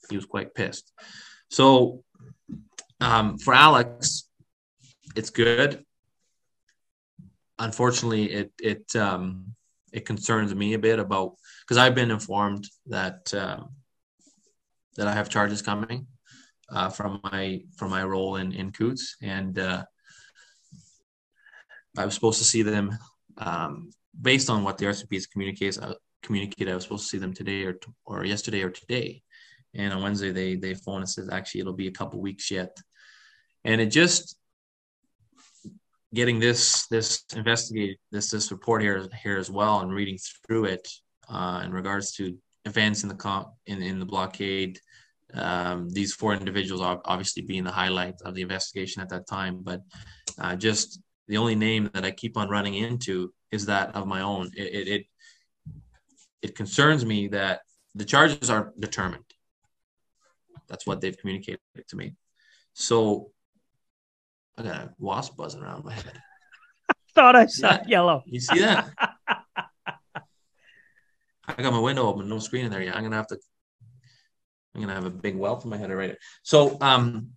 he 0.09 0.17
was 0.17 0.27
quite 0.27 0.55
pissed. 0.55 0.93
So 1.51 2.05
um, 3.01 3.39
for 3.39 3.55
Alex, 3.55 4.29
it's 5.17 5.31
good. 5.31 5.85
Unfortunately, 7.59 8.31
it 8.31 8.53
it 8.61 8.97
um, 8.97 9.55
it 9.93 10.07
concerns 10.07 10.55
me 10.55 10.75
a 10.75 10.79
bit 10.79 10.99
about 10.99 11.35
because 11.63 11.79
I've 11.79 11.95
been 11.95 12.11
informed 12.11 12.69
that 12.87 13.33
um, 13.35 13.71
that 14.97 15.09
I 15.09 15.13
have 15.13 15.29
charges 15.29 15.63
coming 15.63 16.07
uh, 16.73 16.89
from 16.89 17.21
my 17.25 17.61
from 17.77 17.91
my 17.91 18.05
role 18.05 18.37
in 18.37 18.53
in 18.53 18.73
Coutts, 18.73 19.17
and 19.23 19.59
uh, 19.59 19.85
I 21.99 22.05
was 22.05 22.15
supposed 22.15 22.39
to 22.39 22.45
see 22.45 22.63
them 22.63 22.97
um, 23.39 23.91
based 24.21 24.51
on 24.51 24.65
what 24.65 24.79
the 24.79 24.87
RCMP 24.87 25.15
has 25.15 25.27
communicated. 25.27 25.83
Uh, 25.83 25.95
communicated, 26.23 26.71
I 26.71 26.75
was 26.77 26.85
supposed 26.85 27.05
to 27.05 27.09
see 27.09 27.19
them 27.19 27.35
today 27.35 27.65
or 27.65 27.79
or 28.05 28.25
yesterday 28.25 28.63
or 28.63 28.71
today, 28.71 29.23
and 29.75 29.93
on 29.93 30.03
Wednesday 30.03 30.33
they 30.33 30.57
they 30.57 30.75
phone 30.75 31.01
and 31.01 31.09
says 31.09 31.29
actually 31.29 31.61
it'll 31.61 31.73
be 31.73 31.89
a 31.89 31.93
couple 31.93 32.21
weeks 32.21 32.51
yet 32.51 32.77
and 33.65 33.81
it 33.81 33.87
just 33.87 34.37
getting 36.15 36.39
this 36.39 36.87
this 36.89 37.25
investigate 37.35 37.99
this 38.11 38.31
this 38.31 38.51
report 38.51 38.83
here 38.83 39.09
here 39.23 39.39
as 39.39 39.51
well 39.51 39.81
and 39.81 39.93
reading 39.93 40.19
through 40.47 40.65
it 40.65 40.87
uh, 41.29 41.63
in 41.65 41.73
regards 41.73 42.13
to 42.13 42.37
events 42.65 43.03
in 43.03 43.09
the 43.09 43.15
comp 43.15 43.49
in, 43.67 43.83
in 43.83 43.99
the 43.99 44.05
blockade 44.05 44.79
um, 45.35 45.89
these 45.91 46.13
four 46.13 46.35
individuals 46.35 46.83
are 46.83 47.01
obviously 47.05 47.43
being 47.43 47.65
the 47.65 47.71
highlight 47.71 48.15
of 48.25 48.35
the 48.35 48.43
investigation 48.43 49.03
at 49.03 49.09
that 49.09 49.27
time 49.27 49.61
but 49.63 49.81
uh, 50.39 50.55
just 50.57 51.01
the 51.29 51.37
only 51.37 51.55
name 51.55 51.91
that 51.95 52.05
i 52.05 52.11
keep 52.11 52.37
on 52.37 52.49
running 52.49 52.75
into 52.75 53.33
is 53.51 53.67
that 53.67 53.95
of 53.95 54.07
my 54.07 54.21
own 54.21 54.51
it, 54.57 54.75
it, 54.75 54.89
it 54.89 55.07
it 56.43 56.57
concerns 56.57 57.05
me 57.05 57.29
that 57.29 57.61
the 57.95 58.05
charges 58.05 58.51
are 58.51 58.73
determined 58.79 59.25
that's 60.69 60.87
what 60.87 61.01
they've 61.01 61.19
communicated 61.19 61.61
to 61.89 61.97
me 61.97 62.15
so 62.75 63.31
I 64.57 64.63
got 64.63 64.77
a 64.77 64.95
wasp 64.99 65.37
buzzing 65.37 65.63
around 65.63 65.85
my 65.85 65.93
head. 65.93 66.21
I 66.89 66.95
Thought 67.15 67.37
I 67.37 67.47
saw 67.47 67.73
yeah. 67.73 67.83
yellow. 67.87 68.23
You 68.27 68.41
see 68.41 68.61
that? 68.61 68.91
I 71.45 71.61
got 71.61 71.73
my 71.73 71.79
window 71.79 72.07
open, 72.07 72.29
no 72.29 72.39
screen 72.39 72.67
in 72.67 72.71
there 72.71 72.83
yet. 72.83 72.97
I'm 72.97 73.03
gonna 73.03 73.17
have 73.17 73.27
to. 73.29 73.39
I'm 74.75 74.81
gonna 74.81 74.95
have 74.95 75.05
a 75.05 75.11
big 75.11 75.37
welt 75.37 75.65
in 75.65 75.71
my 75.71 75.77
head 75.77 75.91
already. 75.91 76.17
So, 76.43 76.79
um, 76.81 77.31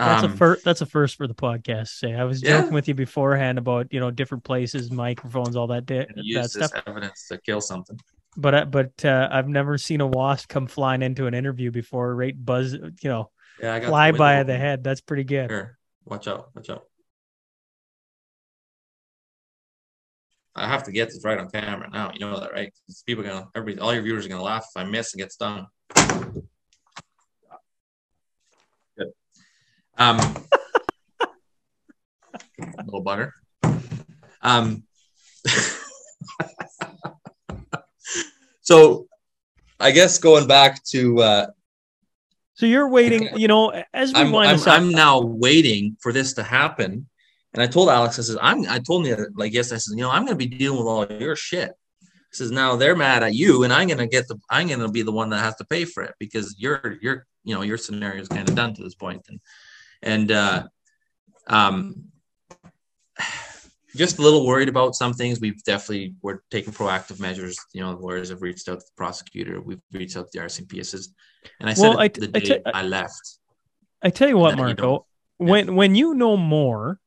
that's 0.00 0.24
um, 0.24 0.32
a 0.32 0.36
first. 0.36 0.64
That's 0.64 0.80
a 0.80 0.86
first 0.86 1.16
for 1.16 1.26
the 1.26 1.34
podcast. 1.34 1.88
Say, 1.88 2.14
I 2.14 2.24
was 2.24 2.40
joking 2.40 2.68
yeah. 2.68 2.74
with 2.74 2.88
you 2.88 2.94
beforehand 2.94 3.58
about 3.58 3.92
you 3.92 4.00
know 4.00 4.10
different 4.10 4.44
places, 4.44 4.90
microphones, 4.90 5.56
all 5.56 5.68
that. 5.68 5.86
Di- 5.86 6.06
use 6.16 6.52
that 6.52 6.70
stuff. 6.70 6.82
evidence 6.86 7.28
to 7.28 7.38
kill 7.38 7.60
something. 7.60 7.98
But 8.36 8.54
uh, 8.54 8.64
but 8.64 9.04
uh, 9.04 9.28
I've 9.30 9.48
never 9.48 9.76
seen 9.76 10.00
a 10.00 10.06
wasp 10.06 10.48
come 10.48 10.66
flying 10.66 11.02
into 11.02 11.26
an 11.26 11.34
interview 11.34 11.70
before. 11.70 12.14
Right, 12.14 12.34
buzz. 12.34 12.72
You 12.72 12.90
know, 13.04 13.30
yeah, 13.60 13.74
I 13.74 13.80
got 13.80 13.88
fly 13.88 14.12
by 14.12 14.34
of 14.36 14.46
the 14.46 14.56
head. 14.56 14.82
That's 14.82 15.02
pretty 15.02 15.24
good. 15.24 15.50
Here, 15.50 15.78
watch 16.04 16.28
out, 16.28 16.50
watch 16.54 16.70
out. 16.70 16.84
I 20.54 20.66
have 20.66 20.82
to 20.84 20.92
get 20.92 21.08
this 21.08 21.24
right 21.24 21.38
on 21.38 21.48
camera 21.48 21.88
now. 21.90 22.10
You 22.12 22.20
know 22.20 22.38
that, 22.40 22.52
right? 22.52 22.70
People 23.06 23.24
are 23.24 23.28
gonna, 23.28 23.48
everybody, 23.54 23.80
all 23.80 23.94
your 23.94 24.02
viewers 24.02 24.26
are 24.26 24.28
gonna 24.28 24.42
laugh 24.42 24.66
if 24.74 24.80
I 24.80 24.84
miss 24.84 25.14
and 25.14 25.20
get 25.20 25.32
stung. 25.32 25.66
Good. 28.98 29.12
Um, 29.96 30.18
little 32.84 33.04
bugger. 33.04 33.30
Um, 34.42 34.82
so 38.60 39.06
I 39.78 39.92
guess 39.92 40.18
going 40.18 40.48
back 40.48 40.82
to 40.84 41.20
uh, 41.20 41.46
so 42.60 42.66
you're 42.66 42.90
waiting, 42.90 43.30
you 43.38 43.48
know, 43.48 43.72
as 43.94 44.12
we 44.12 44.20
I'm, 44.20 44.32
wind 44.32 44.50
I'm, 44.50 44.60
up. 44.60 44.68
I'm 44.68 44.90
now 44.90 45.22
waiting 45.22 45.96
for 45.98 46.12
this 46.12 46.34
to 46.34 46.42
happen. 46.42 47.08
And 47.52 47.62
I 47.62 47.66
told 47.66 47.88
Alex, 47.88 48.18
I 48.18 48.22
said, 48.22 48.38
I'm, 48.40 48.68
I 48.68 48.78
told 48.78 49.04
me 49.04 49.14
like, 49.34 49.52
yes, 49.52 49.72
I 49.72 49.76
said, 49.76 49.96
you 49.96 50.02
know, 50.02 50.10
I'm 50.10 50.24
going 50.24 50.38
to 50.38 50.46
be 50.46 50.46
dealing 50.46 50.78
with 50.78 50.86
all 50.86 51.06
your 51.20 51.36
shit. 51.36 51.72
He 52.00 52.36
says, 52.36 52.50
now 52.52 52.76
they're 52.76 52.94
mad 52.94 53.24
at 53.24 53.34
you 53.34 53.64
and 53.64 53.72
I'm 53.72 53.88
going 53.88 53.98
to 53.98 54.06
get 54.06 54.28
the, 54.28 54.38
I'm 54.48 54.68
going 54.68 54.80
to 54.80 54.88
be 54.88 55.02
the 55.02 55.12
one 55.12 55.30
that 55.30 55.38
has 55.38 55.56
to 55.56 55.64
pay 55.64 55.84
for 55.84 56.04
it 56.04 56.14
because 56.20 56.54
you're, 56.58 56.96
you're, 57.02 57.26
you 57.42 57.54
know, 57.54 57.62
your 57.62 57.76
scenario 57.76 58.22
is 58.22 58.28
kind 58.28 58.48
of 58.48 58.54
done 58.54 58.74
to 58.74 58.82
this 58.82 58.94
point. 58.94 59.26
And, 59.28 59.40
and, 60.02 60.30
uh, 60.30 60.68
um, 61.48 62.04
just 63.96 64.18
a 64.18 64.22
little 64.22 64.46
worried 64.46 64.68
about 64.68 64.94
some 64.94 65.12
things. 65.12 65.40
We've 65.40 65.62
definitely 65.64 66.14
we're 66.22 66.40
taking 66.50 66.72
proactive 66.72 67.20
measures. 67.20 67.58
You 67.72 67.82
know, 67.82 67.92
lawyers 67.92 68.30
have 68.30 68.42
reached 68.42 68.68
out 68.68 68.80
to 68.80 68.86
the 68.86 68.92
prosecutor. 68.96 69.60
We've 69.60 69.80
reached 69.92 70.16
out 70.16 70.30
to 70.30 70.38
the 70.38 70.44
RCMPSs, 70.44 71.08
and 71.60 71.68
I 71.68 71.74
said 71.74 71.88
well, 71.88 71.98
I 71.98 72.08
t- 72.08 72.20
the 72.20 72.28
day 72.28 72.38
I, 72.38 72.40
t- 72.40 72.72
I 72.72 72.82
left. 72.82 73.38
I 74.02 74.10
tell 74.10 74.28
you 74.28 74.38
what, 74.38 74.56
Marco, 74.56 75.06
you 75.38 75.46
when 75.46 75.66
yeah. 75.66 75.72
when 75.72 75.94
you 75.94 76.14
know 76.14 76.36
more, 76.36 77.00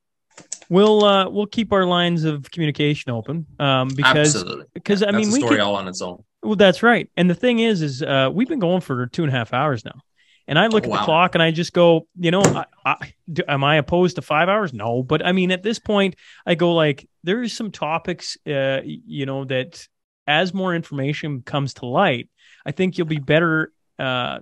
we'll 0.70 1.04
uh, 1.04 1.30
we'll 1.30 1.48
keep 1.48 1.74
our 1.74 1.86
lines 1.86 2.24
of 2.24 2.50
communication 2.52 3.12
open. 3.12 3.46
Um, 3.60 3.90
because 3.90 4.36
Absolutely. 4.36 4.66
because 4.74 5.02
yeah, 5.02 5.10
I 5.10 5.12
mean, 5.12 5.32
we 5.32 5.40
story 5.40 5.60
all 5.60 5.76
on 5.76 5.88
its 5.88 6.02
own. 6.02 6.24
Well, 6.42 6.56
that's 6.56 6.84
right. 6.84 7.10
And 7.16 7.30
the 7.30 7.36
thing 7.36 7.60
is, 7.60 7.82
is 7.82 8.04
uh, 8.04 8.30
we've 8.34 8.50
been 8.50 8.60
going 8.60 8.82
for 8.82 9.08
two 9.08 9.24
and 9.24 9.34
a 9.34 9.36
half 9.36 9.54
hours 9.54 9.86
now. 9.86 10.02
And 10.46 10.60
I 10.60 10.68
look 10.68 10.84
Oh, 10.86 10.94
at 10.94 11.00
the 11.00 11.06
clock 11.06 11.36
and 11.36 11.42
I 11.42 11.52
just 11.52 11.72
go, 11.72 12.08
you 12.20 12.30
know, 12.30 12.42
I, 12.44 12.66
I, 12.86 13.14
do, 13.32 13.44
am 13.48 13.64
I 13.64 13.78
opposed 13.78 14.18
to 14.18 14.22
five 14.22 14.50
hours? 14.50 14.74
No, 14.74 15.02
but 15.02 15.26
I 15.26 15.32
mean, 15.32 15.52
at 15.52 15.64
this 15.64 15.80
point, 15.80 16.18
I 16.46 16.56
go 16.56 16.74
like, 16.74 17.08
there's 17.24 17.54
some 17.54 17.72
topics, 17.72 18.38
uh, 18.46 18.82
you 18.84 19.26
know, 19.26 19.46
that 19.46 19.88
as 20.28 20.54
more 20.54 20.76
information 20.76 21.44
comes 21.44 21.76
to 21.76 21.86
light, 21.86 22.30
I 22.66 22.72
think 22.72 22.98
you'll 22.98 23.08
be 23.08 23.20
better. 23.20 23.72
Uh, 23.98 24.40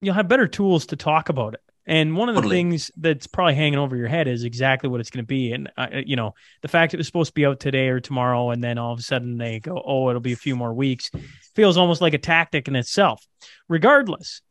you'll 0.00 0.14
have 0.14 0.26
better 0.26 0.48
tools 0.48 0.86
to 0.86 0.96
talk 0.96 1.28
about 1.28 1.54
it. 1.54 1.61
And 1.86 2.16
one 2.16 2.28
of 2.28 2.36
the 2.36 2.42
Totally. 2.42 2.56
things 2.56 2.90
that's 2.96 3.26
probably 3.26 3.54
hanging 3.54 3.78
over 3.78 3.96
your 3.96 4.06
head 4.06 4.28
is 4.28 4.44
exactly 4.44 4.88
what 4.88 5.00
it's 5.00 5.10
going 5.10 5.24
to 5.24 5.26
be. 5.26 5.52
And 5.52 5.70
uh, 5.76 5.88
you 6.06 6.14
know, 6.14 6.34
the 6.60 6.68
fact 6.68 6.94
it 6.94 6.96
was 6.96 7.06
supposed 7.06 7.30
to 7.30 7.34
be 7.34 7.44
out 7.44 7.58
today 7.58 7.88
or 7.88 7.98
tomorrow, 7.98 8.50
and 8.50 8.62
then 8.62 8.78
all 8.78 8.92
of 8.92 8.98
a 8.98 9.02
sudden 9.02 9.36
they 9.36 9.58
go, 9.58 9.82
"Oh, 9.84 10.08
it'll 10.08 10.20
be 10.20 10.32
a 10.32 10.36
few 10.36 10.54
more 10.54 10.72
weeks," 10.72 11.10
feels 11.54 11.76
almost 11.76 12.00
like 12.00 12.14
a 12.14 12.18
tactic 12.18 12.68
in 12.68 12.76
itself. 12.76 13.26
Regardless, 13.68 14.42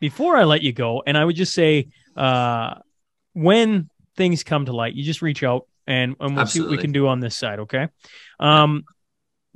before 0.00 0.36
I 0.36 0.44
let 0.44 0.62
you 0.62 0.72
go, 0.72 1.02
and 1.06 1.16
I 1.16 1.24
would 1.24 1.36
just 1.36 1.52
say, 1.52 1.88
uh, 2.16 2.76
when 3.34 3.90
things 4.16 4.42
come 4.42 4.64
to 4.66 4.72
light, 4.72 4.94
you 4.94 5.04
just 5.04 5.22
reach 5.22 5.42
out 5.42 5.66
and, 5.86 6.16
and 6.20 6.36
we'll 6.36 6.46
see 6.46 6.60
what 6.60 6.70
we 6.70 6.78
can 6.78 6.92
do 6.92 7.06
on 7.06 7.20
this 7.20 7.36
side. 7.36 7.60
Okay. 7.60 7.88
Um, 8.40 8.84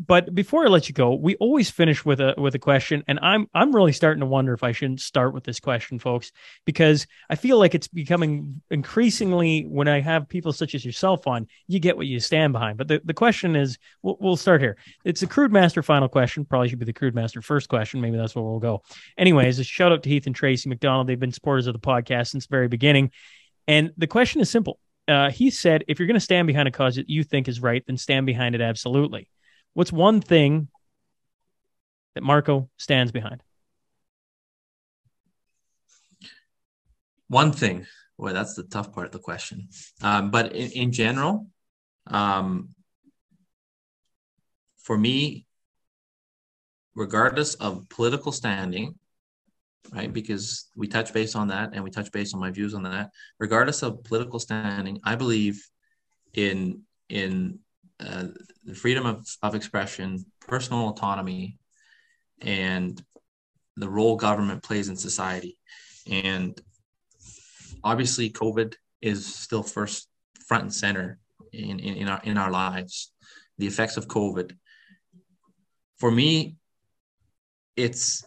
but 0.07 0.35
before 0.35 0.65
I 0.65 0.69
let 0.69 0.89
you 0.89 0.95
go, 0.95 1.15
we 1.15 1.37
always 1.37 1.69
finish 1.69 2.07
with 2.07 2.21
a 2.21 2.35
with 2.39 2.55
a 2.55 2.59
question, 2.59 3.05
and 3.07 3.19
I'm 3.21 3.49
I'm 3.53 3.75
really 3.75 3.93
starting 3.93 4.21
to 4.21 4.27
wonder 4.27 4.55
if 4.55 4.63
I 4.65 4.73
shouldn't 4.73 5.01
start 5.01 5.35
with 5.35 5.45
this 5.45 5.61
question, 5.61 5.99
folks, 5.99 6.33
because 6.65 7.07
I 7.29 7.35
feel 7.35 7.59
like 7.59 7.75
it's 7.75 7.87
becoming 7.89 8.63
increasingly 8.71 9.67
when 9.69 9.89
I 9.89 10.01
have 10.01 10.27
people 10.27 10.55
such 10.55 10.75
as 10.75 10.87
yourself 10.87 11.27
on, 11.27 11.49
you 11.67 11.81
get 11.81 11.99
what 11.99 12.07
you 12.07 12.19
stand 12.19 12.55
behind. 12.55 12.79
But 12.79 12.89
the, 12.89 13.03
the 13.05 13.13
question 13.13 13.55
is, 13.57 13.77
we'll, 14.03 14.17
we'll 14.21 14.37
start 14.37 14.63
here. 14.63 14.79
It's 15.05 15.21
the 15.21 15.27
Crude 15.27 15.53
Master 15.53 15.83
final 15.83 16.09
question. 16.09 16.47
Probably 16.47 16.71
should 16.71 16.79
be 16.79 16.87
the 16.87 16.95
Crude 16.95 17.15
Master 17.15 17.43
first 17.43 17.69
question. 17.69 18.01
Maybe 18.01 18.17
that's 18.17 18.35
where 18.35 18.45
we'll 18.45 18.59
go. 18.59 18.83
Anyways, 19.19 19.59
a 19.59 19.65
shout 19.65 19.93
out 19.93 20.03
to 20.05 20.09
Heath 20.09 20.27
and 20.27 20.35
Tracy 20.35 20.71
McDonald. 20.71 21.09
They've 21.09 21.21
been 21.21 21.31
supporters 21.31 21.67
of 21.67 21.75
the 21.75 21.79
podcast 21.79 22.29
since 22.29 22.47
the 22.47 22.55
very 22.55 22.69
beginning. 22.69 23.11
And 23.69 23.91
the 23.99 24.07
question 24.07 24.41
is 24.41 24.49
simple. 24.49 24.79
Uh, 25.07 25.31
he 25.31 25.51
said, 25.51 25.85
if 25.89 25.99
you're 25.99 26.07
going 26.07 26.15
to 26.15 26.21
stand 26.21 26.47
behind 26.47 26.69
a 26.69 26.71
cause 26.71 26.97
that 26.97 27.11
you 27.11 27.23
think 27.23 27.49
is 27.49 27.61
right, 27.61 27.85
then 27.87 27.99
stand 27.99 28.25
behind 28.25 28.55
it 28.55 28.63
absolutely. 28.63 29.29
What's 29.75 29.93
one 29.93 30.21
thing 30.21 30.69
that 32.15 32.23
Marco 32.23 32.69
stands 32.77 33.13
behind? 33.13 33.43
One 37.29 37.53
thing, 37.53 37.87
boy, 38.19 38.33
that's 38.33 38.55
the 38.55 38.65
tough 38.65 38.93
part 38.93 39.07
of 39.07 39.13
the 39.13 39.21
question. 39.21 39.69
Um, 40.03 40.31
but 40.33 40.53
in, 40.53 40.71
in 40.73 40.93
general, 40.93 41.47
um, 42.09 42.71
for 44.79 44.99
me, 44.99 45.47
regardless 46.97 47.55
of 47.55 47.89
political 47.89 48.33
standing, 48.33 48.97
right? 49.93 50.13
Because 50.13 50.71
we 50.77 50.89
touch 50.89 51.13
base 51.13 51.35
on 51.35 51.49
that 51.49 51.71
and 51.73 51.85
we 51.85 51.91
touch 51.91 52.11
base 52.11 52.35
on 52.35 52.41
my 52.41 52.51
views 52.51 52.75
on 52.75 52.83
that. 52.83 53.11
Regardless 53.39 53.83
of 53.83 54.03
political 54.05 54.39
standing, 54.39 55.01
I 55.05 55.15
believe 55.15 55.65
in 56.35 56.83
in 57.09 57.61
uh, 58.01 58.25
the 58.65 58.75
freedom 58.75 59.07
of, 59.07 59.27
of 59.43 59.55
expression, 59.55 60.25
personal 60.47 60.89
autonomy, 60.89 61.59
and 62.41 63.03
the 63.77 63.89
role 63.89 64.17
government 64.17 64.63
plays 64.63 64.89
in 64.89 64.97
society. 64.97 65.59
And 66.11 66.61
obviously, 67.85 68.31
COVID 68.31 68.75
is 69.01 69.35
still 69.35 69.63
first 69.63 70.09
front 70.47 70.65
and 70.65 70.75
center 70.75 71.19
in, 71.53 71.79
in, 71.79 71.97
in 71.97 72.09
our 72.09 72.21
in 72.25 72.39
our 72.39 72.51
lives. 72.51 73.13
The 73.59 73.67
effects 73.67 73.97
of 73.97 74.09
COVID. 74.09 74.57
For 75.99 76.11
me, 76.11 76.57
it's 77.77 78.25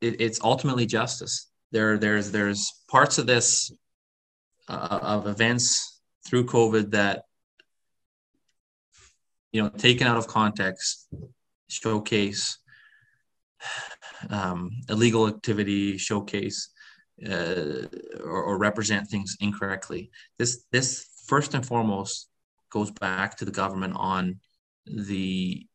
it, 0.00 0.20
it's 0.20 0.40
ultimately 0.42 0.86
justice. 0.86 1.50
There 1.72 1.98
there's 1.98 2.30
there's 2.30 2.72
parts 2.88 3.18
of 3.18 3.26
this 3.26 3.70
uh, 4.68 4.98
of 5.02 5.26
events 5.26 6.00
through 6.26 6.46
COVID 6.46 6.92
that 6.92 7.24
you 9.52 9.62
know 9.62 9.68
taken 9.68 10.06
out 10.06 10.16
of 10.16 10.26
context 10.26 11.08
showcase 11.68 12.58
um, 14.28 14.70
illegal 14.88 15.26
activity 15.26 15.96
showcase 15.98 16.70
uh, 17.28 17.86
or, 18.22 18.42
or 18.42 18.58
represent 18.58 19.08
things 19.08 19.36
incorrectly. 19.40 20.10
This 20.38 20.64
this 20.72 21.06
first 21.26 21.54
and 21.54 21.64
foremost 21.64 22.28
goes 22.70 22.90
back 22.90 23.36
to 23.38 23.44
the 23.44 23.50
government 23.50 23.94
on 23.96 24.40
the 24.86 25.66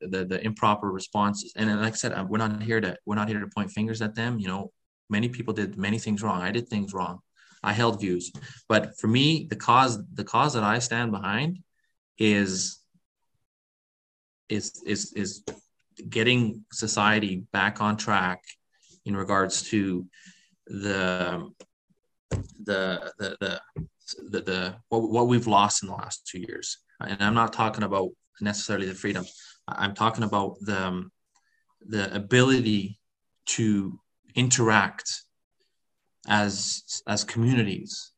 the, 0.00 0.24
the 0.24 0.44
improper 0.44 0.90
responses. 0.90 1.52
And 1.56 1.80
like 1.80 1.92
i 1.92 1.96
said 1.96 2.28
we're 2.28 2.38
not 2.38 2.62
here 2.62 2.80
to 2.80 2.96
we're 3.06 3.14
not 3.14 3.28
here 3.28 3.40
to 3.40 3.46
point 3.46 3.70
fingers 3.70 4.02
at 4.02 4.14
them. 4.14 4.38
You 4.38 4.48
know 4.48 4.72
many 5.08 5.28
people 5.28 5.54
did 5.54 5.76
many 5.76 5.98
things 5.98 6.22
wrong. 6.22 6.42
I 6.42 6.50
did 6.50 6.68
things 6.68 6.92
wrong. 6.92 7.20
I 7.62 7.72
held 7.72 8.00
views. 8.00 8.32
But 8.68 8.98
for 8.98 9.06
me 9.06 9.46
the 9.48 9.56
cause 9.56 10.02
the 10.12 10.24
cause 10.24 10.54
that 10.54 10.64
i 10.64 10.78
stand 10.80 11.12
behind 11.12 11.60
is 12.18 12.78
is 14.48 14.82
is 14.86 15.12
is 15.14 15.44
getting 16.08 16.64
society 16.72 17.44
back 17.52 17.80
on 17.80 17.96
track 17.96 18.42
in 19.04 19.16
regards 19.16 19.62
to 19.62 20.06
the 20.66 21.50
the 22.64 23.12
the 23.18 23.36
the 23.40 23.60
the, 24.30 24.40
the 24.40 24.74
what, 24.88 25.10
what 25.10 25.28
we've 25.28 25.46
lost 25.46 25.82
in 25.82 25.88
the 25.88 25.94
last 25.94 26.26
two 26.26 26.38
years. 26.38 26.78
And 27.00 27.22
i'm 27.22 27.34
not 27.34 27.52
talking 27.52 27.82
about 27.82 28.10
necessarily 28.40 28.86
the 28.86 28.94
freedom. 28.94 29.24
I'm 29.68 29.94
talking 29.94 30.24
about 30.24 30.56
the 30.60 30.86
um, 30.86 31.12
the 31.80 32.14
ability 32.14 32.98
to 33.46 33.98
interact 34.34 35.22
as 36.28 37.02
as 37.06 37.24
communities. 37.24 38.12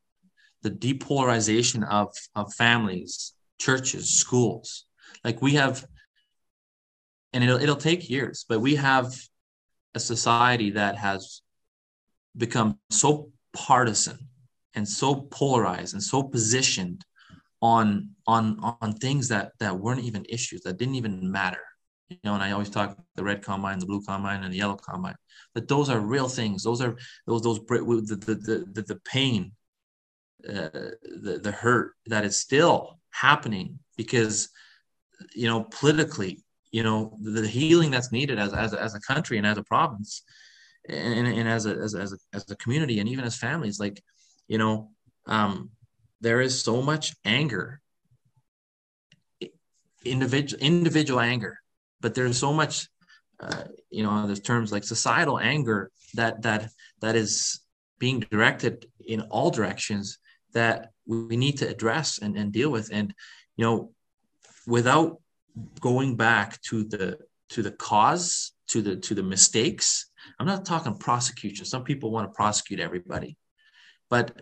The 0.63 0.71
depolarization 0.71 1.87
of 1.89 2.15
of 2.35 2.53
families 2.55 3.34
churches 3.59 4.11
schools. 4.11 4.87
Like 5.25 5.41
we 5.41 5.55
have 5.55 5.87
and 7.33 7.43
it'll, 7.43 7.61
it'll 7.61 7.77
take 7.77 8.09
years 8.09 8.45
but 8.49 8.61
we 8.61 8.77
have 8.77 9.13
a 9.95 10.01
society 10.01 10.71
that 10.71 10.97
has 10.97 11.43
become 12.37 12.79
so 12.91 13.31
partisan 13.53 14.19
and 14.75 14.89
so 14.89 15.23
polarized 15.31 15.95
and 15.95 16.03
so 16.03 16.23
positioned 16.23 17.05
on 17.63 18.11
on 18.27 18.59
on 18.81 18.93
things 18.95 19.29
that 19.29 19.53
that 19.59 19.79
weren't 19.79 20.05
even 20.05 20.25
issues 20.29 20.63
that 20.63 20.77
didn't 20.77 20.97
even 20.97 21.31
matter. 21.31 21.61
You 22.11 22.19
know 22.25 22.35
and 22.35 22.43
i 22.43 22.51
always 22.53 22.69
talk 22.69 22.99
the 23.15 23.25
red 23.25 23.43
combine 23.43 23.79
the 23.79 23.87
blue 23.87 24.03
combine 24.03 24.43
and 24.45 24.53
the 24.53 24.59
yellow 24.59 24.77
combine 24.77 25.17
but 25.55 25.69
those 25.69 25.89
are 25.89 26.01
real 26.01 26.29
things. 26.29 26.65
Those 26.65 26.81
are 26.81 26.97
those 27.27 27.43
those 27.43 27.61
the 27.61 28.17
the 28.17 28.67
the, 28.73 28.83
the 28.83 29.01
pain 29.05 29.53
uh, 30.47 30.69
the 31.23 31.41
the 31.43 31.53
hurt 31.53 31.95
that 32.07 32.25
is 32.25 32.37
still 32.37 32.99
happening 33.15 33.79
because 33.97 34.49
you 35.35 35.47
know 35.47 35.63
politically 35.63 36.43
you 36.73 36.83
know 36.83 37.17
the 37.23 37.47
healing 37.47 37.91
that's 37.91 38.11
needed 38.11 38.39
as 38.39 38.53
as, 38.53 38.75
as 38.75 38.95
a 38.95 39.01
country 39.01 39.39
and 39.39 39.47
as 39.47 39.57
a 39.57 39.63
province 39.63 40.23
and, 40.89 41.27
and 41.27 41.49
as, 41.49 41.65
a, 41.67 41.71
as, 41.77 41.95
as 41.95 42.13
a 42.13 42.17
as 42.33 42.51
a 42.51 42.57
community 42.57 42.99
and 42.99 43.09
even 43.09 43.25
as 43.25 43.37
families 43.37 43.79
like 43.79 44.03
you 44.49 44.59
know 44.59 44.91
um 45.27 45.71
there 46.21 46.41
is 46.41 46.63
so 46.63 46.83
much 46.83 47.15
anger 47.25 47.81
individual 50.05 50.63
individual 50.63 51.21
anger 51.21 51.57
but 52.01 52.15
there's 52.15 52.39
so 52.39 52.53
much 52.53 52.89
uh, 53.41 53.65
you 53.91 54.03
know 54.03 54.27
there's 54.27 54.41
terms 54.41 54.73
like 54.73 54.85
societal 54.85 55.39
anger 55.39 55.91
that 56.15 56.43
that 56.43 56.71
that 57.01 57.15
is 57.15 57.61
being 57.99 58.21
directed 58.21 58.87
in 59.07 59.21
all 59.23 59.51
directions 59.51 60.19
that 60.55 60.91
we 61.07 61.37
need 61.37 61.59
to 61.59 61.69
address 61.69 62.19
and, 62.19 62.37
and 62.37 62.53
deal 62.53 62.71
with. 62.71 62.91
And 62.93 63.15
you 63.57 63.65
know 63.65 63.93
without 64.67 65.21
going 65.81 66.17
back 66.17 66.61
to 66.63 66.85
the 66.85 67.19
to 67.51 67.63
the 67.63 67.71
cause 67.71 68.53
to 68.69 68.83
the 68.83 68.97
to 68.97 69.15
the 69.15 69.23
mistakes 69.23 70.11
i'm 70.39 70.47
not 70.47 70.65
talking 70.65 70.97
prosecution. 70.97 71.65
Some 71.65 71.85
people 71.85 72.11
want 72.11 72.29
to 72.31 72.35
prosecute 72.35 72.81
everybody. 72.81 73.37
But 74.11 74.41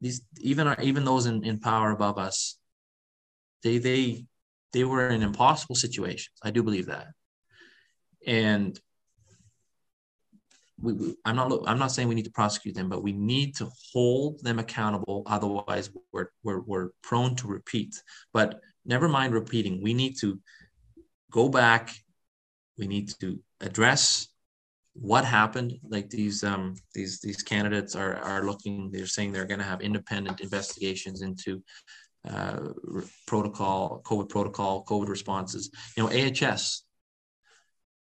these 0.00 0.22
even 0.38 0.74
even 0.82 1.04
those 1.04 1.26
in, 1.26 1.44
in 1.44 1.58
power 1.58 1.90
above 1.90 2.16
us 2.16 2.56
they 3.62 3.78
they 3.78 4.24
they 4.72 4.84
were 4.84 5.08
in 5.08 5.22
impossible 5.22 5.74
situations. 5.74 6.36
I 6.42 6.50
do 6.50 6.62
believe 6.62 6.86
that. 6.86 7.08
And 8.26 8.78
we, 10.80 11.14
i'm 11.24 11.36
not 11.36 11.52
i'm 11.66 11.78
not 11.78 11.92
saying 11.92 12.08
we 12.08 12.14
need 12.14 12.24
to 12.24 12.30
prosecute 12.30 12.74
them 12.74 12.88
but 12.88 13.02
we 13.02 13.12
need 13.12 13.54
to 13.56 13.68
hold 13.92 14.42
them 14.42 14.58
accountable. 14.58 15.22
Otherwise 15.26 15.90
we're, 16.12 16.30
we're, 16.42 16.60
we're 16.60 16.88
prone 17.02 17.34
to 17.36 17.46
repeat. 17.46 18.02
But 18.32 18.60
never 18.84 19.08
mind 19.08 19.34
repeating. 19.34 19.82
We 19.82 19.94
need 19.94 20.16
to 20.20 20.40
go 21.30 21.48
back. 21.48 21.94
We 22.78 22.86
need 22.86 23.12
to 23.20 23.40
address 23.60 24.28
what 24.94 25.24
happened. 25.24 25.78
Like 25.88 26.10
these 26.10 26.42
um 26.44 26.74
these 26.94 27.20
these 27.20 27.42
candidates 27.42 27.94
are 27.94 28.16
are 28.16 28.44
looking 28.44 28.90
they're 28.90 29.06
saying 29.06 29.32
they're 29.32 29.44
going 29.46 29.60
to 29.60 29.66
have 29.72 29.80
independent 29.80 30.40
investigations 30.40 31.22
into 31.22 31.62
uh 32.28 32.60
protocol 33.26 34.02
covid 34.04 34.28
protocol 34.28 34.84
covid 34.84 35.08
responses. 35.08 35.70
You 35.96 36.02
know 36.02 36.10
ahs 36.10 36.84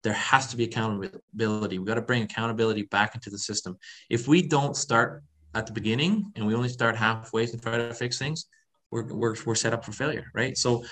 there 0.03 0.13
has 0.13 0.47
to 0.47 0.57
be 0.57 0.65
accountability. 0.65 1.79
We 1.79 1.85
got 1.85 1.95
to 1.95 2.01
bring 2.01 2.23
accountability 2.23 2.83
back 2.83 3.15
into 3.15 3.29
the 3.29 3.37
system. 3.37 3.77
If 4.09 4.27
we 4.27 4.41
don't 4.41 4.75
start 4.75 5.23
at 5.55 5.65
the 5.65 5.73
beginning 5.73 6.31
and 6.35 6.45
we 6.45 6.55
only 6.55 6.69
start 6.69 6.95
halfway 6.95 7.45
to 7.45 7.57
try 7.57 7.77
to 7.77 7.93
fix 7.93 8.17
things, 8.17 8.47
we're, 8.91 9.05
we're, 9.05 9.35
we're 9.45 9.55
set 9.55 9.73
up 9.73 9.85
for 9.85 9.91
failure, 9.91 10.25
right? 10.33 10.57
So 10.57 10.83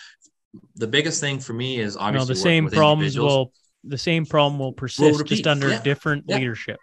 the 0.75 0.87
biggest 0.87 1.19
thing 1.19 1.39
for 1.39 1.53
me 1.53 1.79
is 1.79 1.97
obviously 1.97 2.33
no, 2.33 2.33
the 2.33 2.39
same 2.39 2.69
problems 2.69 3.17
will 3.17 3.51
the 3.83 3.97
same 3.97 4.25
problem 4.25 4.59
will 4.59 4.73
persist 4.73 5.25
just 5.25 5.47
under 5.47 5.69
yeah. 5.69 5.81
different 5.81 6.25
yeah. 6.27 6.37
leadership. 6.37 6.79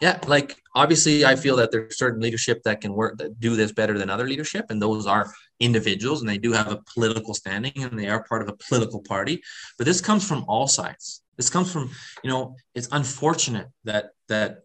Yeah, 0.00 0.18
like 0.26 0.56
obviously, 0.74 1.26
I 1.26 1.36
feel 1.36 1.56
that 1.56 1.70
there's 1.70 1.98
certain 1.98 2.20
leadership 2.20 2.62
that 2.62 2.80
can 2.80 2.94
work 2.94 3.18
that 3.18 3.38
do 3.38 3.54
this 3.54 3.70
better 3.72 3.98
than 3.98 4.08
other 4.08 4.26
leadership, 4.26 4.66
and 4.70 4.80
those 4.80 5.06
are 5.06 5.30
individuals, 5.60 6.20
and 6.20 6.28
they 6.28 6.38
do 6.38 6.52
have 6.52 6.72
a 6.72 6.78
political 6.94 7.34
standing, 7.34 7.72
and 7.76 7.98
they 7.98 8.08
are 8.08 8.24
part 8.24 8.40
of 8.40 8.48
a 8.48 8.54
political 8.54 9.00
party. 9.00 9.42
But 9.76 9.86
this 9.86 10.00
comes 10.00 10.26
from 10.26 10.46
all 10.48 10.66
sides. 10.66 11.22
This 11.40 11.48
comes 11.48 11.72
from, 11.72 11.90
you 12.22 12.28
know, 12.28 12.54
it's 12.74 12.88
unfortunate 12.92 13.68
that 13.84 14.10
that, 14.28 14.58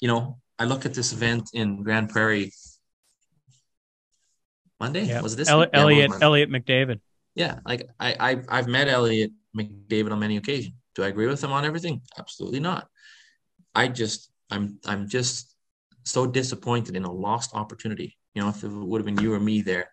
you 0.00 0.08
know, 0.08 0.40
I 0.58 0.64
look 0.64 0.84
at 0.84 0.92
this 0.92 1.12
event 1.12 1.50
in 1.54 1.84
Grande 1.84 2.10
Prairie 2.10 2.50
Monday. 4.80 5.04
Yeah. 5.04 5.20
Was 5.20 5.36
this? 5.36 5.48
Yeah, 5.48 5.66
Elliot. 5.72 6.10
Elliot 6.20 6.50
McDavid. 6.50 6.98
Yeah, 7.36 7.60
like 7.64 7.88
I, 8.00 8.16
I've 8.18 8.44
I've 8.48 8.66
met 8.66 8.88
Elliot 8.88 9.30
McDavid 9.56 10.10
on 10.10 10.18
many 10.18 10.36
occasions. 10.36 10.74
Do 10.96 11.04
I 11.04 11.06
agree 11.06 11.28
with 11.28 11.44
him 11.44 11.52
on 11.52 11.64
everything? 11.64 12.02
Absolutely 12.18 12.58
not. 12.58 12.88
I 13.72 13.86
just 13.86 14.32
I'm 14.50 14.80
I'm 14.84 15.06
just 15.06 15.54
so 16.04 16.26
disappointed 16.26 16.96
in 16.96 17.04
a 17.04 17.12
lost 17.12 17.54
opportunity. 17.54 18.18
You 18.34 18.42
know, 18.42 18.48
if 18.48 18.64
it 18.64 18.68
would 18.68 19.00
have 19.00 19.06
been 19.06 19.22
you 19.22 19.32
or 19.32 19.38
me 19.38 19.62
there, 19.62 19.90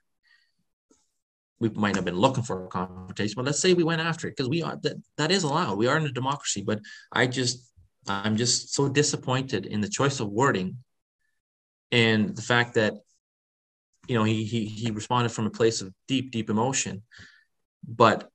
we 1.59 1.69
might 1.69 1.95
have 1.95 2.05
been 2.05 2.17
looking 2.17 2.43
for 2.43 2.65
a 2.65 2.67
confrontation. 2.67 3.35
But 3.37 3.45
let's 3.45 3.59
say 3.59 3.73
we 3.73 3.83
went 3.83 4.01
after 4.01 4.27
it 4.27 4.31
because 4.35 4.49
we 4.49 4.61
are 4.61 4.77
that 4.83 4.97
that 5.17 5.31
is 5.31 5.43
allowed. 5.43 5.77
We 5.77 5.87
are 5.87 5.97
in 5.97 6.05
a 6.05 6.11
democracy. 6.11 6.61
But 6.61 6.79
I 7.11 7.27
just 7.27 7.71
I'm 8.07 8.35
just 8.35 8.73
so 8.73 8.89
disappointed 8.89 9.65
in 9.65 9.81
the 9.81 9.89
choice 9.89 10.19
of 10.19 10.29
wording 10.29 10.77
and 11.91 12.35
the 12.35 12.41
fact 12.41 12.75
that 12.75 12.95
you 14.07 14.15
know 14.15 14.23
he 14.23 14.43
he 14.43 14.65
he 14.65 14.91
responded 14.91 15.29
from 15.29 15.47
a 15.47 15.51
place 15.51 15.81
of 15.81 15.93
deep 16.07 16.31
deep 16.31 16.49
emotion 16.49 17.01
but 17.87 18.29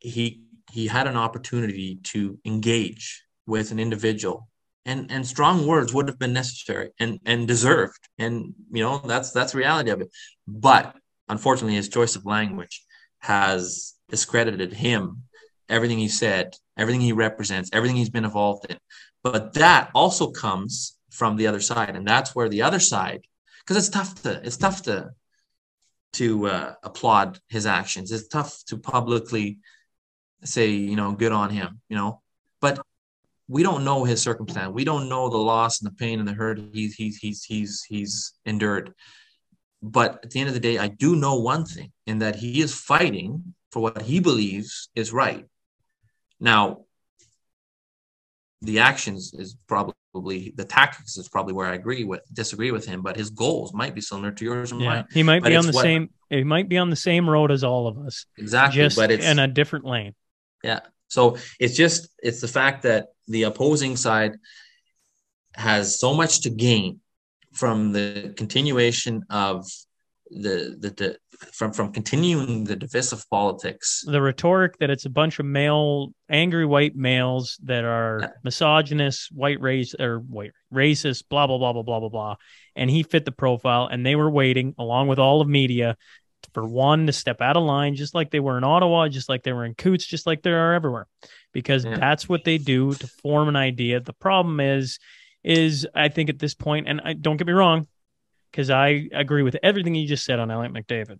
he 0.00 0.42
he 0.72 0.86
had 0.86 1.06
an 1.06 1.16
opportunity 1.16 2.00
to 2.02 2.38
engage 2.44 3.24
with 3.46 3.70
an 3.70 3.78
individual 3.78 4.48
and 4.84 5.10
and 5.10 5.26
strong 5.26 5.66
words 5.66 5.92
would 5.94 6.08
have 6.08 6.18
been 6.18 6.32
necessary 6.32 6.90
and 6.98 7.20
and 7.24 7.46
deserved 7.46 8.08
and 8.18 8.54
you 8.72 8.82
know 8.82 8.98
that's 8.98 9.30
that's 9.30 9.54
reality 9.54 9.90
of 9.90 10.00
it 10.00 10.08
but 10.46 10.96
unfortunately 11.28 11.74
his 11.74 11.88
choice 11.88 12.16
of 12.16 12.26
language 12.26 12.84
has 13.18 13.94
discredited 14.08 14.72
him. 14.72 15.22
Everything 15.68 15.98
he 15.98 16.08
said 16.08 16.54
everything 16.76 17.00
he 17.00 17.12
represents 17.12 17.70
everything 17.72 17.96
he's 17.96 18.10
been 18.10 18.24
involved 18.24 18.66
in. 18.68 18.78
But 19.22 19.54
that 19.54 19.90
also 19.94 20.30
comes 20.30 20.96
from 21.10 21.36
the 21.36 21.46
other 21.46 21.60
side. 21.60 21.96
And 21.96 22.06
that's 22.06 22.34
where 22.34 22.48
the 22.48 22.62
other 22.62 22.80
side 22.80 23.22
because 23.60 23.76
it's 23.76 23.94
tough 23.94 24.22
to 24.22 24.40
it's 24.44 24.56
tough 24.56 24.82
to 24.82 25.10
to 26.14 26.46
uh, 26.46 26.74
applaud 26.82 27.40
his 27.48 27.66
actions. 27.66 28.12
It's 28.12 28.28
tough 28.28 28.62
to 28.66 28.76
publicly 28.76 29.58
say 30.44 30.70
you 30.70 30.96
know 30.96 31.12
good 31.12 31.32
on 31.32 31.50
him 31.50 31.80
you 31.88 31.96
know? 31.96 32.20
But 32.60 32.80
we 33.48 33.62
don't 33.62 33.84
know 33.84 34.04
his 34.04 34.22
circumstance. 34.22 34.72
We 34.72 34.84
don't 34.84 35.08
know 35.08 35.28
the 35.28 35.36
loss 35.36 35.80
and 35.80 35.90
the 35.90 35.96
pain 35.96 36.18
and 36.18 36.26
the 36.26 36.32
hurt 36.32 36.58
he's 36.72 36.94
he's 36.94 37.18
he's 37.18 37.44
he's 37.44 37.82
he's 37.82 38.32
endured 38.44 38.94
but 39.86 40.20
at 40.24 40.30
the 40.30 40.40
end 40.40 40.48
of 40.48 40.54
the 40.54 40.60
day 40.60 40.78
i 40.78 40.88
do 40.88 41.14
know 41.14 41.34
one 41.38 41.64
thing 41.66 41.92
in 42.06 42.18
that 42.20 42.36
he 42.36 42.60
is 42.62 42.74
fighting 42.74 43.54
for 43.70 43.80
what 43.80 44.00
he 44.02 44.18
believes 44.18 44.88
is 44.94 45.12
right 45.12 45.44
now 46.40 46.84
the 48.62 48.78
actions 48.78 49.34
is 49.34 49.56
probably 49.66 50.52
the 50.56 50.64
tactics 50.64 51.18
is 51.18 51.28
probably 51.28 51.52
where 51.52 51.66
I 51.66 51.74
agree 51.74 52.04
with 52.04 52.22
disagree 52.32 52.70
with 52.70 52.86
him, 52.86 53.02
but 53.02 53.14
his 53.16 53.28
goals 53.28 53.74
might 53.74 53.94
be 53.94 54.00
similar 54.00 54.30
to 54.30 54.44
yours 54.44 54.72
and 54.72 54.80
Yeah, 54.80 54.88
mine. 54.88 55.04
he 55.12 55.22
might 55.22 55.42
But 55.42 55.50
be 55.50 55.56
on 55.56 55.66
the 55.66 55.72
what- 55.72 55.82
same. 55.82 56.08
He 56.30 56.44
might 56.44 56.68
be 56.68 56.78
on 56.78 56.88
the 56.88 56.96
same 56.96 57.28
road 57.28 57.50
as 57.50 57.62
all 57.62 57.86
of 57.86 57.98
us, 57.98 58.24
Exactly, 58.38 58.80
just 58.80 58.96
but 58.96 59.10
it's 59.10 59.26
in 59.26 59.38
a 59.38 59.46
different 59.48 59.84
lane. 59.84 60.14
yeah. 60.62 60.80
So 61.08 61.36
it's 61.60 61.76
just 61.76 62.08
it's 62.22 62.40
the 62.40 62.48
fact 62.48 62.82
that 62.84 63.08
the 63.28 63.42
opposing 63.42 63.96
side 63.96 64.36
has 65.54 65.98
so 65.98 66.14
much 66.14 66.40
to 66.42 66.50
gain 66.50 67.00
from 67.54 67.92
the 67.92 68.34
continuation 68.36 69.22
of 69.30 69.66
the 70.30 70.76
the, 70.80 70.90
the 70.90 71.18
from 71.52 71.72
from 71.72 71.92
continuing 71.92 72.64
the 72.64 72.76
divisive 72.76 73.24
politics. 73.30 74.02
The 74.06 74.22
rhetoric 74.22 74.78
that 74.78 74.90
it's 74.90 75.04
a 75.04 75.10
bunch 75.10 75.38
of 75.38 75.46
male, 75.46 76.12
angry 76.28 76.64
white 76.66 76.96
males 76.96 77.58
that 77.64 77.84
are 77.84 78.18
Yeah. 78.22 78.28
misogynist, 78.42 79.30
white 79.32 79.60
race 79.60 79.94
or 79.98 80.18
white 80.20 80.52
racist, 80.72 81.24
blah 81.28 81.46
blah 81.46 81.58
blah 81.58 81.72
blah 81.72 81.82
blah 81.82 82.00
blah 82.00 82.08
blah, 82.08 82.36
and 82.74 82.90
he 82.90 83.02
fit 83.02 83.24
the 83.24 83.32
profile, 83.32 83.86
and 83.86 84.04
they 84.04 84.16
were 84.16 84.30
waiting 84.30 84.74
along 84.78 85.08
with 85.08 85.18
all 85.18 85.40
of 85.40 85.48
media 85.48 85.96
for 86.52 86.66
one 86.66 87.06
to 87.06 87.12
step 87.12 87.40
out 87.40 87.56
of 87.56 87.62
line, 87.62 87.94
just 87.94 88.14
like 88.14 88.30
they 88.30 88.40
were 88.40 88.58
in 88.58 88.64
Ottawa, 88.64 89.08
just 89.08 89.28
like 89.28 89.42
they 89.42 89.52
were 89.52 89.64
in 89.64 89.74
Coutts, 89.74 90.06
just 90.06 90.26
like 90.26 90.42
they 90.42 90.52
are 90.52 90.72
everywhere, 90.74 91.06
because 91.52 91.84
Yeah. 91.84 91.96
that's 91.96 92.28
what 92.28 92.44
they 92.44 92.58
do 92.58 92.94
to 92.94 93.06
form 93.06 93.48
an 93.48 93.56
idea. 93.56 94.00
The 94.00 94.12
problem 94.14 94.60
is, 94.60 94.98
is 95.44 95.86
I 95.94 96.08
think 96.08 96.30
at 96.30 96.38
this 96.38 96.54
point, 96.54 96.88
and 96.88 97.00
I 97.04 97.12
don't 97.12 97.36
get 97.36 97.46
me 97.46 97.52
wrong, 97.52 97.86
because 98.50 98.70
I 98.70 99.08
agree 99.12 99.42
with 99.42 99.56
everything 99.62 99.94
you 99.94 100.08
just 100.08 100.24
said 100.24 100.38
on 100.38 100.50
Elliot 100.50 100.72
McDavid. 100.72 101.18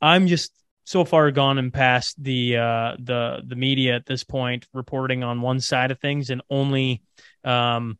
I'm 0.00 0.26
just 0.26 0.52
so 0.84 1.04
far 1.04 1.30
gone 1.30 1.58
and 1.58 1.72
past 1.72 2.22
the 2.22 2.56
uh, 2.56 2.96
the 2.98 3.42
the 3.46 3.56
media 3.56 3.94
at 3.94 4.06
this 4.06 4.24
point 4.24 4.66
reporting 4.74 5.22
on 5.22 5.40
one 5.40 5.60
side 5.60 5.90
of 5.90 6.00
things 6.00 6.30
and 6.30 6.42
only 6.50 7.02
um, 7.44 7.98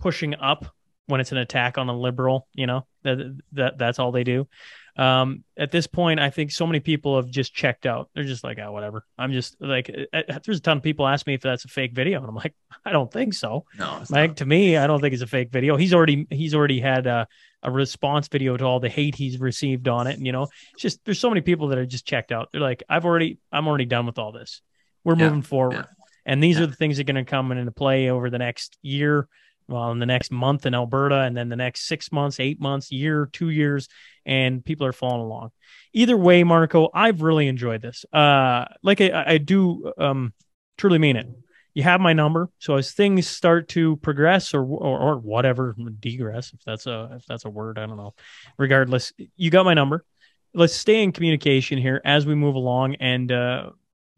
pushing 0.00 0.34
up 0.34 0.66
when 1.06 1.20
it's 1.20 1.32
an 1.32 1.38
attack 1.38 1.78
on 1.78 1.88
a 1.88 1.96
liberal. 1.96 2.48
You 2.54 2.66
know 2.66 2.86
that 3.04 3.38
that 3.52 3.78
that's 3.78 3.98
all 3.98 4.12
they 4.12 4.24
do. 4.24 4.48
Um, 4.96 5.44
at 5.56 5.70
this 5.70 5.86
point, 5.86 6.20
I 6.20 6.30
think 6.30 6.50
so 6.50 6.66
many 6.66 6.80
people 6.80 7.16
have 7.16 7.28
just 7.30 7.54
checked 7.54 7.86
out. 7.86 8.10
They're 8.14 8.24
just 8.24 8.44
like, 8.44 8.58
oh, 8.58 8.72
whatever. 8.72 9.04
I'm 9.16 9.32
just 9.32 9.56
like, 9.60 9.90
uh, 10.12 10.16
uh, 10.28 10.38
there's 10.44 10.58
a 10.58 10.62
ton 10.62 10.78
of 10.78 10.82
people 10.82 11.06
ask 11.06 11.26
me 11.26 11.34
if 11.34 11.40
that's 11.42 11.64
a 11.64 11.68
fake 11.68 11.92
video, 11.94 12.18
and 12.20 12.28
I'm 12.28 12.34
like, 12.34 12.54
I 12.84 12.92
don't 12.92 13.10
think 13.12 13.34
so. 13.34 13.64
No, 13.78 14.02
Like 14.10 14.30
not. 14.30 14.36
to 14.38 14.46
me, 14.46 14.76
I 14.76 14.86
don't 14.86 15.00
think 15.00 15.12
it's 15.14 15.22
a 15.22 15.26
fake 15.26 15.50
video. 15.50 15.76
He's 15.76 15.94
already 15.94 16.26
he's 16.30 16.54
already 16.54 16.80
had 16.80 17.06
a, 17.06 17.26
a 17.62 17.70
response 17.70 18.28
video 18.28 18.56
to 18.56 18.64
all 18.64 18.80
the 18.80 18.88
hate 18.88 19.14
he's 19.14 19.38
received 19.38 19.86
on 19.88 20.06
it. 20.06 20.16
And 20.16 20.26
you 20.26 20.32
know, 20.32 20.48
it's 20.74 20.82
just 20.82 21.04
there's 21.04 21.20
so 21.20 21.28
many 21.30 21.40
people 21.40 21.68
that 21.68 21.78
are 21.78 21.86
just 21.86 22.06
checked 22.06 22.32
out. 22.32 22.48
They're 22.52 22.60
like, 22.60 22.82
I've 22.88 23.04
already 23.04 23.38
I'm 23.52 23.68
already 23.68 23.84
done 23.86 24.06
with 24.06 24.18
all 24.18 24.32
this. 24.32 24.60
We're 25.04 25.16
Yeah, 25.16 25.26
moving 25.26 25.42
forward. 25.42 25.74
yeah. 25.74 25.84
And 26.26 26.42
these 26.42 26.58
Yeah. 26.58 26.64
are 26.64 26.66
the 26.66 26.76
things 26.76 26.96
that 26.96 27.08
are 27.08 27.12
going 27.12 27.24
to 27.24 27.30
come 27.30 27.50
into 27.52 27.70
play 27.72 28.10
over 28.10 28.28
the 28.28 28.38
next 28.38 28.76
year, 28.82 29.26
well, 29.68 29.90
in 29.92 29.98
the 29.98 30.06
next 30.06 30.30
month 30.30 30.66
in 30.66 30.74
Alberta, 30.74 31.20
and 31.20 31.34
then 31.36 31.48
the 31.48 31.56
next 31.56 31.86
six 31.86 32.12
months, 32.12 32.38
eight 32.40 32.60
months, 32.60 32.92
year, 32.92 33.28
two 33.32 33.48
years, 33.50 33.88
and 34.30 34.64
people 34.64 34.86
are 34.86 34.92
following 34.92 35.22
along. 35.22 35.50
Either 35.92 36.16
way, 36.16 36.42
Marco, 36.44 36.88
I've 36.94 37.20
really 37.20 37.48
enjoyed 37.48 37.82
this. 37.82 38.06
Uh, 38.12 38.64
like 38.82 39.00
I, 39.00 39.24
I 39.26 39.38
do, 39.38 39.92
um, 39.98 40.32
truly 40.78 40.98
mean 40.98 41.16
it 41.16 41.26
you 41.74 41.82
have 41.82 42.00
my 42.00 42.12
number. 42.12 42.50
So 42.58 42.76
as 42.76 42.92
things 42.92 43.26
start 43.26 43.68
to 43.70 43.96
progress 43.96 44.54
or 44.54 44.62
or, 44.62 44.98
or 44.98 45.18
whatever, 45.18 45.76
degress, 46.00 46.52
if 46.52 46.62
that's 46.64 46.86
a 46.86 47.10
if 47.16 47.26
that's 47.26 47.44
a 47.44 47.50
word, 47.50 47.78
I 47.78 47.86
don't 47.86 47.96
know. 47.96 48.14
Regardless, 48.58 49.12
you 49.36 49.50
got 49.50 49.64
my 49.64 49.74
number. 49.74 50.04
Let's 50.52 50.74
stay 50.74 51.02
in 51.02 51.12
communication 51.12 51.78
here 51.78 52.00
as 52.04 52.26
we 52.26 52.34
move 52.34 52.56
along, 52.56 52.96
and 52.96 53.30
uh, 53.30 53.70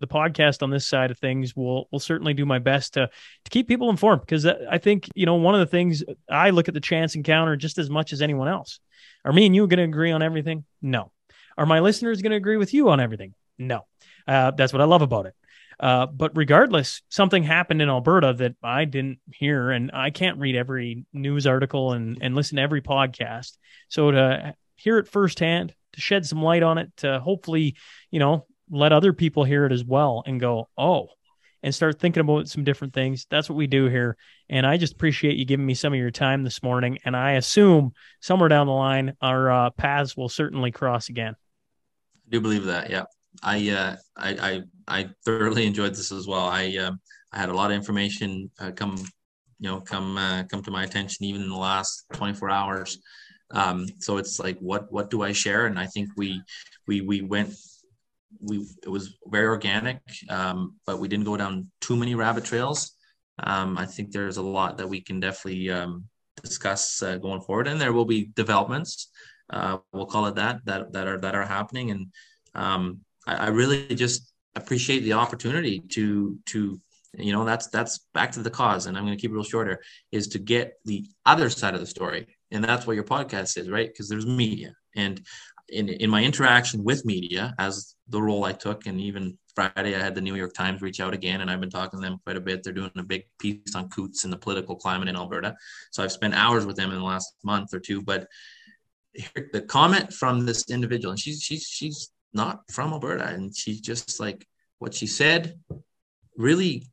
the 0.02 0.06
podcast 0.06 0.62
on 0.62 0.68
this 0.68 0.86
side 0.86 1.10
of 1.10 1.18
things 1.18 1.56
will 1.56 1.88
will 1.90 2.00
certainly 2.00 2.34
do 2.34 2.44
my 2.44 2.58
best 2.58 2.94
to 2.94 3.08
to 3.08 3.50
keep 3.50 3.66
people 3.66 3.88
informed 3.88 4.20
because 4.20 4.44
I 4.44 4.76
think 4.76 5.08
you 5.14 5.24
know 5.24 5.36
one 5.36 5.54
of 5.54 5.60
the 5.60 5.66
things 5.66 6.04
I 6.30 6.50
look 6.50 6.68
at 6.68 6.74
the 6.74 6.80
chance 6.80 7.14
encounter 7.14 7.56
just 7.56 7.78
as 7.78 7.88
much 7.88 8.12
as 8.12 8.20
anyone 8.20 8.48
else. 8.48 8.80
Are 9.24 9.32
me 9.32 9.46
and 9.46 9.54
you 9.54 9.66
going 9.66 9.78
to 9.78 9.84
agree 9.84 10.12
on 10.12 10.20
everything? 10.20 10.64
No. 10.82 11.12
Are 11.56 11.66
my 11.66 11.80
listeners 11.80 12.20
going 12.20 12.30
to 12.30 12.36
agree 12.36 12.56
with 12.56 12.74
you 12.74 12.90
on 12.90 13.00
everything? 13.00 13.34
No. 13.56 13.86
Uh, 14.26 14.50
that's 14.50 14.72
what 14.72 14.82
I 14.82 14.86
love 14.86 15.02
about 15.02 15.26
it. 15.26 15.34
Uh, 15.78 16.06
but 16.06 16.36
regardless, 16.36 17.02
something 17.08 17.42
happened 17.42 17.82
in 17.82 17.88
Alberta 17.88 18.32
that 18.34 18.54
I 18.62 18.84
didn't 18.84 19.18
hear, 19.32 19.70
and 19.70 19.90
I 19.92 20.10
can't 20.10 20.38
read 20.38 20.56
every 20.56 21.06
news 21.12 21.46
article 21.46 21.92
and, 21.92 22.18
and 22.20 22.34
listen 22.34 22.56
to 22.56 22.62
every 22.62 22.82
podcast. 22.82 23.56
So 23.88 24.10
to 24.10 24.54
hear 24.76 24.98
it 24.98 25.08
firsthand, 25.08 25.74
to 25.92 26.00
shed 26.00 26.26
some 26.26 26.42
light 26.42 26.62
on 26.62 26.78
it, 26.78 26.96
to 26.98 27.20
hopefully, 27.20 27.76
you 28.10 28.18
know, 28.18 28.46
let 28.72 28.92
other 28.92 29.12
people 29.12 29.44
hear 29.44 29.66
it 29.66 29.72
as 29.72 29.84
well 29.84 30.24
and 30.26 30.40
go, 30.40 30.68
oh, 30.76 31.08
and 31.62 31.74
start 31.74 32.00
thinking 32.00 32.22
about 32.22 32.48
some 32.48 32.64
different 32.64 32.92
things. 32.92 33.26
That's 33.30 33.48
what 33.48 33.56
we 33.56 33.66
do 33.68 33.86
here. 33.86 34.16
And 34.48 34.66
I 34.66 34.78
just 34.78 34.94
appreciate 34.94 35.36
you 35.36 35.44
giving 35.44 35.66
me 35.66 35.74
some 35.74 35.92
of 35.92 35.98
your 35.98 36.10
time 36.10 36.42
this 36.42 36.62
morning. 36.62 36.98
And 37.04 37.16
I 37.16 37.32
assume 37.32 37.92
somewhere 38.20 38.48
down 38.48 38.66
the 38.66 38.72
line, 38.72 39.14
our 39.20 39.50
uh, 39.50 39.70
paths 39.70 40.16
will 40.16 40.28
certainly 40.28 40.72
cross 40.72 41.08
again. 41.08 41.34
I 41.34 42.30
do 42.30 42.40
believe 42.40 42.64
that. 42.64 42.90
Yeah, 42.90 43.04
I 43.42 43.68
uh, 43.70 43.96
I, 44.16 44.30
I 44.30 44.62
I 44.88 45.08
thoroughly 45.24 45.66
enjoyed 45.66 45.92
this 45.92 46.10
as 46.10 46.26
well. 46.26 46.46
I 46.46 46.76
um, 46.78 46.98
I 47.32 47.38
had 47.38 47.50
a 47.50 47.54
lot 47.54 47.70
of 47.70 47.76
information 47.76 48.50
uh, 48.58 48.72
come 48.72 48.96
you 48.96 49.68
know 49.68 49.80
come 49.80 50.16
uh, 50.16 50.44
come 50.44 50.62
to 50.62 50.70
my 50.70 50.84
attention 50.84 51.26
even 51.26 51.42
in 51.42 51.48
the 51.48 51.56
last 51.56 52.04
24 52.14 52.50
hours. 52.50 52.98
Um, 53.52 53.86
so 54.00 54.16
it's 54.16 54.40
like 54.40 54.58
what 54.58 54.90
what 54.90 55.10
do 55.10 55.22
I 55.22 55.32
share? 55.32 55.66
And 55.66 55.78
I 55.78 55.86
think 55.86 56.08
we 56.16 56.42
we 56.86 57.02
we 57.02 57.20
went 57.20 57.54
we 58.40 58.66
it 58.82 58.88
was 58.88 59.16
very 59.26 59.46
organic, 59.46 60.00
um, 60.28 60.76
but 60.86 60.98
we 60.98 61.08
didn't 61.08 61.24
go 61.24 61.36
down 61.36 61.70
too 61.80 61.96
many 61.96 62.14
rabbit 62.14 62.44
trails. 62.44 62.92
Um, 63.38 63.78
I 63.78 63.86
think 63.86 64.12
there's 64.12 64.36
a 64.36 64.42
lot 64.42 64.78
that 64.78 64.88
we 64.88 65.00
can 65.00 65.20
definitely 65.20 65.70
um, 65.70 66.04
discuss 66.42 67.02
uh, 67.02 67.16
going 67.16 67.40
forward, 67.40 67.68
and 67.68 67.80
there 67.80 67.92
will 67.92 68.04
be 68.04 68.30
developments. 68.34 69.10
Uh, 69.50 69.78
we'll 69.92 70.06
call 70.06 70.26
it 70.26 70.36
that 70.36 70.60
that 70.64 70.92
that 70.92 71.06
are 71.06 71.18
that 71.18 71.34
are 71.34 71.46
happening, 71.46 71.90
and 71.90 72.06
um, 72.54 73.00
I, 73.26 73.34
I 73.34 73.48
really 73.48 73.86
just 73.94 74.32
appreciate 74.54 75.00
the 75.00 75.14
opportunity 75.14 75.80
to 75.80 76.38
to 76.46 76.80
you 77.18 77.32
know 77.32 77.44
that's 77.44 77.68
that's 77.68 78.00
back 78.14 78.32
to 78.32 78.42
the 78.42 78.50
cause 78.50 78.86
and 78.86 78.96
i'm 78.96 79.04
going 79.04 79.16
to 79.16 79.20
keep 79.20 79.30
it 79.30 79.34
real 79.34 79.44
short 79.44 79.66
here 79.66 79.82
is 80.12 80.28
to 80.28 80.38
get 80.38 80.74
the 80.84 81.04
other 81.26 81.50
side 81.50 81.74
of 81.74 81.80
the 81.80 81.86
story 81.86 82.26
and 82.50 82.64
that's 82.64 82.86
what 82.86 82.94
your 82.94 83.04
podcast 83.04 83.58
is 83.58 83.68
right 83.68 83.88
because 83.88 84.08
there's 84.08 84.26
media 84.26 84.72
and 84.96 85.24
in, 85.68 85.88
in 85.88 86.10
my 86.10 86.22
interaction 86.22 86.84
with 86.84 87.04
media 87.04 87.54
as 87.58 87.94
the 88.08 88.20
role 88.20 88.44
i 88.44 88.52
took 88.52 88.86
and 88.86 89.00
even 89.00 89.36
friday 89.54 89.94
i 89.94 89.98
had 89.98 90.14
the 90.14 90.20
new 90.20 90.34
york 90.34 90.52
times 90.54 90.82
reach 90.82 91.00
out 91.00 91.14
again 91.14 91.40
and 91.40 91.50
i've 91.50 91.60
been 91.60 91.70
talking 91.70 92.00
to 92.00 92.06
them 92.06 92.18
quite 92.24 92.36
a 92.36 92.40
bit. 92.40 92.62
They're 92.62 92.72
doing 92.72 92.90
a 92.96 93.02
big 93.02 93.24
piece 93.38 93.74
on 93.74 93.88
coutts 93.88 94.24
and 94.24 94.32
the 94.32 94.38
political 94.38 94.76
climate 94.76 95.08
in 95.08 95.16
alberta. 95.16 95.54
So 95.90 96.02
i've 96.02 96.12
spent 96.12 96.34
hours 96.34 96.66
with 96.66 96.76
them 96.76 96.90
in 96.90 96.98
the 96.98 97.04
last 97.04 97.34
month 97.44 97.72
or 97.74 97.80
two 97.80 98.02
but 98.02 98.28
the 99.52 99.64
comment 99.68 100.12
from 100.12 100.46
this 100.46 100.70
individual 100.70 101.12
and 101.12 101.20
she's 101.20 101.42
she's 101.42 101.64
she's 101.64 102.10
not 102.32 102.62
from 102.70 102.92
alberta 102.92 103.26
and 103.26 103.54
she's 103.54 103.80
just 103.80 104.20
like 104.20 104.46
what 104.78 104.94
she 104.94 105.06
said 105.06 105.58
really 106.36 106.86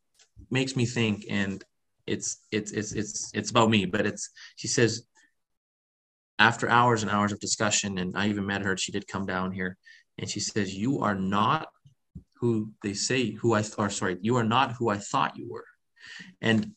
makes 0.51 0.75
me 0.75 0.85
think 0.85 1.25
and 1.29 1.63
it's 2.05 2.37
it's 2.51 2.71
it's 2.71 2.91
it's 2.93 3.31
it's 3.33 3.51
about 3.51 3.69
me 3.69 3.85
but 3.85 4.05
it's 4.05 4.31
she 4.55 4.67
says 4.67 5.03
after 6.39 6.69
hours 6.69 7.03
and 7.03 7.11
hours 7.11 7.31
of 7.31 7.39
discussion 7.39 7.97
and 7.97 8.17
i 8.17 8.27
even 8.27 8.45
met 8.45 8.61
her 8.61 8.75
she 8.75 8.91
did 8.91 9.07
come 9.07 9.25
down 9.25 9.51
here 9.51 9.77
and 10.17 10.29
she 10.29 10.39
says 10.39 10.73
you 10.73 10.99
are 10.99 11.15
not 11.15 11.67
who 12.39 12.71
they 12.83 12.93
say 12.93 13.31
who 13.31 13.53
i 13.53 13.63
or 13.77 13.89
sorry 13.89 14.17
you 14.21 14.35
are 14.35 14.43
not 14.43 14.73
who 14.73 14.89
i 14.89 14.97
thought 14.97 15.37
you 15.37 15.47
were. 15.49 15.65
And 16.41 16.71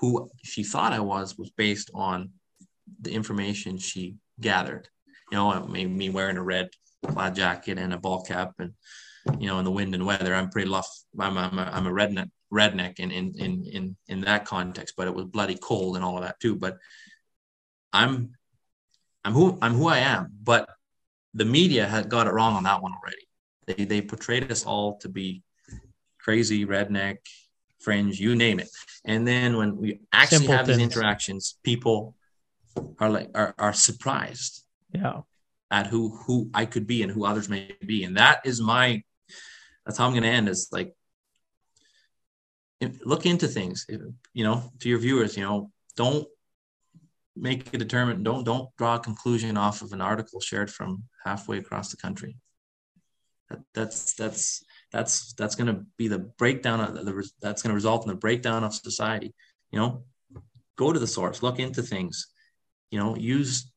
who 0.00 0.30
she 0.42 0.62
thought 0.62 0.92
i 0.92 1.00
was 1.00 1.36
was 1.36 1.50
based 1.50 1.90
on 1.94 2.30
the 3.00 3.12
information 3.12 3.78
she 3.78 4.16
gathered. 4.40 4.88
You 5.30 5.36
know 5.36 5.66
me 5.66 6.10
wearing 6.10 6.36
a 6.36 6.42
red 6.42 6.70
plaid 7.06 7.34
jacket 7.34 7.78
and 7.78 7.92
a 7.92 7.98
ball 7.98 8.22
cap 8.22 8.52
and 8.58 8.72
you 9.38 9.46
know 9.48 9.58
in 9.58 9.64
the 9.64 9.70
wind 9.70 9.94
and 9.94 10.04
weather 10.04 10.34
i'm 10.34 10.50
pretty 10.50 10.68
rough 10.68 10.88
i'm, 11.18 11.36
I'm, 11.38 11.58
a, 11.58 11.62
I'm 11.62 11.86
a 11.86 11.90
redneck 11.90 12.30
redneck 12.52 12.98
in, 12.98 13.10
in 13.10 13.34
in 13.38 13.64
in 13.66 13.96
in 14.08 14.20
that 14.22 14.44
context 14.44 14.94
but 14.96 15.06
it 15.06 15.14
was 15.14 15.26
bloody 15.26 15.56
cold 15.56 15.96
and 15.96 16.04
all 16.04 16.16
of 16.16 16.24
that 16.24 16.40
too. 16.40 16.56
But 16.56 16.78
i'm 17.92 18.32
i'm 19.24 19.32
who 19.32 19.58
i'm 19.62 19.74
who 19.74 19.88
i 19.88 19.98
am 19.98 20.30
but 20.42 20.68
the 21.34 21.44
media 21.44 21.86
had 21.86 22.08
got 22.08 22.26
it 22.26 22.32
wrong 22.32 22.54
on 22.56 22.64
that 22.64 22.82
one 22.82 22.92
already. 22.92 23.28
They 23.66 23.84
they 23.84 24.02
portrayed 24.02 24.50
us 24.50 24.64
all 24.64 24.98
to 24.98 25.08
be 25.08 25.42
crazy 26.18 26.66
redneck 26.66 27.18
fringe 27.78 28.20
you 28.20 28.36
name 28.36 28.60
it. 28.60 28.68
And 29.04 29.26
then 29.26 29.56
when 29.56 29.76
we 29.76 30.00
actually 30.12 30.46
have 30.46 30.66
these 30.66 30.78
interactions 30.78 31.58
people 31.62 32.14
are 32.98 33.10
like 33.10 33.30
are, 33.34 33.54
are 33.58 33.72
surprised 33.72 34.64
yeah. 34.92 35.20
at 35.70 35.86
who 35.86 36.16
who 36.26 36.50
i 36.54 36.64
could 36.64 36.86
be 36.86 37.02
and 37.02 37.12
who 37.12 37.24
others 37.24 37.48
may 37.48 37.70
be. 37.86 38.04
And 38.04 38.16
that 38.16 38.40
is 38.44 38.60
my 38.60 39.02
that's 39.84 39.98
how 39.98 40.06
i'm 40.06 40.12
going 40.12 40.24
to 40.24 40.28
end 40.28 40.48
is 40.48 40.68
like 40.72 40.94
look 43.04 43.24
into 43.24 43.46
things. 43.46 43.86
You 44.32 44.44
know 44.44 44.72
to 44.80 44.88
your 44.88 44.98
viewers 44.98 45.36
you 45.36 45.44
know 45.44 45.70
don't 45.96 46.26
make 47.36 47.72
a 47.72 47.78
determined 47.78 48.24
don't 48.24 48.44
don't 48.44 48.68
draw 48.76 48.96
a 48.96 49.00
conclusion 49.00 49.56
off 49.56 49.82
of 49.82 49.92
an 49.92 50.00
article 50.00 50.40
shared 50.40 50.70
from 50.70 51.04
halfway 51.24 51.58
across 51.58 51.90
the 51.90 51.96
country. 51.96 52.36
That, 53.48 53.60
that's 53.74 54.14
that's 54.14 54.64
that's 54.92 55.32
that's 55.34 55.54
going 55.54 55.74
to 55.74 55.84
be 55.96 56.08
the 56.08 56.18
breakdown 56.18 56.80
of 56.80 56.94
the 56.94 57.30
that's 57.40 57.62
going 57.62 57.70
to 57.70 57.74
result 57.74 58.04
in 58.04 58.08
the 58.08 58.16
breakdown 58.16 58.64
of 58.64 58.74
society. 58.74 59.34
You 59.70 59.78
know 59.78 60.04
go 60.76 60.92
to 60.92 60.98
the 60.98 61.06
source 61.06 61.42
look 61.42 61.58
into 61.58 61.82
things. 61.82 62.28
You 62.90 62.98
know 62.98 63.16
use 63.16 63.70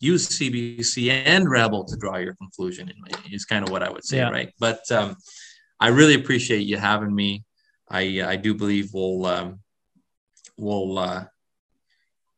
use 0.00 0.28
cbc 0.38 1.08
and 1.08 1.48
rebel 1.48 1.84
to 1.84 1.96
draw 1.96 2.16
your 2.16 2.34
conclusion 2.34 2.92
is 3.30 3.46
kind 3.46 3.64
of 3.64 3.70
what 3.70 3.82
i 3.82 3.88
would 3.88 4.04
say 4.04 4.18
yeah. 4.18 4.28
right? 4.28 4.52
But 4.58 4.82
um, 4.90 5.16
i 5.80 5.88
really 5.88 6.14
appreciate 6.14 6.66
you 6.66 6.76
having 6.76 7.14
me. 7.14 7.44
I 7.88 8.22
I 8.22 8.36
do 8.36 8.54
believe 8.54 8.90
we'll 8.92 9.26
um, 9.26 9.60
we'll 10.56 10.98
uh, 10.98 11.24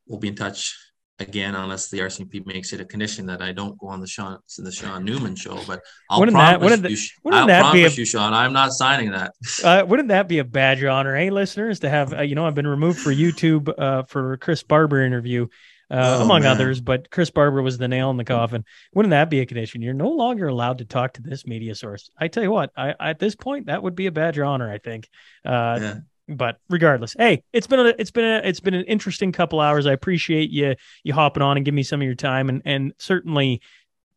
we'll 0.06 0.20
be 0.20 0.28
in 0.28 0.34
touch 0.34 0.76
again 1.18 1.54
unless 1.54 1.88
the 1.88 1.98
RCMP 1.98 2.44
makes 2.46 2.72
it 2.72 2.80
a 2.80 2.84
condition 2.84 3.26
that 3.26 3.40
I 3.40 3.52
don't 3.52 3.78
go 3.78 3.88
on 3.88 4.00
the 4.00 4.06
Shaun 4.06 4.38
the 4.58 4.72
Shaun 4.72 5.04
Newman 5.04 5.34
show. 5.34 5.58
But 5.66 5.80
I'll 6.10 6.20
wouldn't 6.20 6.34
promise 6.36 6.52
that, 6.52 6.60
wouldn't 6.60 6.90
you, 6.90 6.96
wouldn't 7.24 7.40
I'll 7.42 7.46
that 7.46 7.60
promise 7.60 7.94
be 7.94 8.00
a, 8.00 8.02
you, 8.02 8.04
Shaun, 8.04 8.34
I'm 8.34 8.52
not 8.52 8.72
signing 8.72 9.12
that. 9.12 9.32
uh, 9.64 9.84
wouldn't 9.86 10.08
that 10.08 10.28
be 10.28 10.38
a 10.38 10.44
badge 10.44 10.82
of 10.82 10.90
honor, 10.90 11.16
hey 11.16 11.30
listeners, 11.30 11.80
to 11.80 11.88
have 11.88 12.12
uh, 12.12 12.22
you 12.22 12.34
know 12.34 12.46
I've 12.46 12.54
been 12.54 12.66
removed 12.66 12.98
for 12.98 13.10
YouTube 13.10 13.72
uh, 13.78 14.02
for 14.04 14.36
Chris 14.38 14.62
Barber 14.62 15.02
interview 15.02 15.46
uh, 15.90 16.18
oh, 16.18 16.24
among 16.24 16.42
man. 16.42 16.52
others. 16.52 16.80
But 16.80 17.10
Chris 17.10 17.30
Barber 17.30 17.62
was 17.62 17.78
the 17.78 17.88
nail 17.88 18.10
in 18.10 18.16
the 18.16 18.24
coffin. 18.24 18.64
Wouldn't 18.94 19.10
that 19.10 19.30
be 19.30 19.40
a 19.40 19.46
condition? 19.46 19.82
You're 19.82 19.94
no 19.94 20.10
longer 20.10 20.48
allowed 20.48 20.78
to 20.78 20.84
talk 20.84 21.14
to 21.14 21.22
this 21.22 21.46
media 21.46 21.74
source. 21.74 22.10
I 22.18 22.28
tell 22.28 22.42
you 22.42 22.50
what, 22.50 22.72
I, 22.76 22.94
at 23.00 23.18
this 23.18 23.36
point, 23.36 23.66
that 23.66 23.82
would 23.82 23.94
be 23.94 24.06
a 24.06 24.12
badge 24.12 24.38
of 24.38 24.46
honor. 24.46 24.70
I 24.70 24.78
think. 24.78 25.08
Uh, 25.44 25.78
yeah. 25.80 25.94
But 26.28 26.58
regardless, 26.68 27.14
hey, 27.16 27.44
it's 27.52 27.68
been 27.68 27.80
a, 27.80 27.94
it's 27.98 28.10
been 28.10 28.24
a, 28.24 28.38
it's 28.48 28.58
been 28.60 28.74
an 28.74 28.84
interesting 28.84 29.30
couple 29.30 29.60
hours. 29.60 29.86
I 29.86 29.92
appreciate 29.92 30.50
you 30.50 30.74
you 31.04 31.14
hopping 31.14 31.42
on 31.42 31.56
and 31.56 31.64
giving 31.64 31.76
me 31.76 31.84
some 31.84 32.00
of 32.00 32.04
your 32.04 32.16
time, 32.16 32.48
and 32.48 32.62
and 32.64 32.92
certainly 32.98 33.62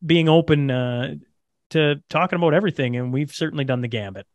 being 0.04 0.28
open 0.28 0.72
uh, 0.72 1.16
to 1.70 2.02
talking 2.10 2.38
about 2.38 2.56
everything. 2.56 2.96
And 2.96 3.14
we've 3.14 3.32
certainly 3.32 3.64
done 3.64 3.82
the 3.82 3.88
gambit. 3.88 4.26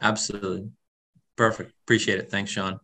Absolutely, 0.00 0.70
perfect. 1.36 1.72
Appreciate 1.84 2.18
it. 2.18 2.30
Thanks, 2.30 2.50
Shaun. 2.50 2.78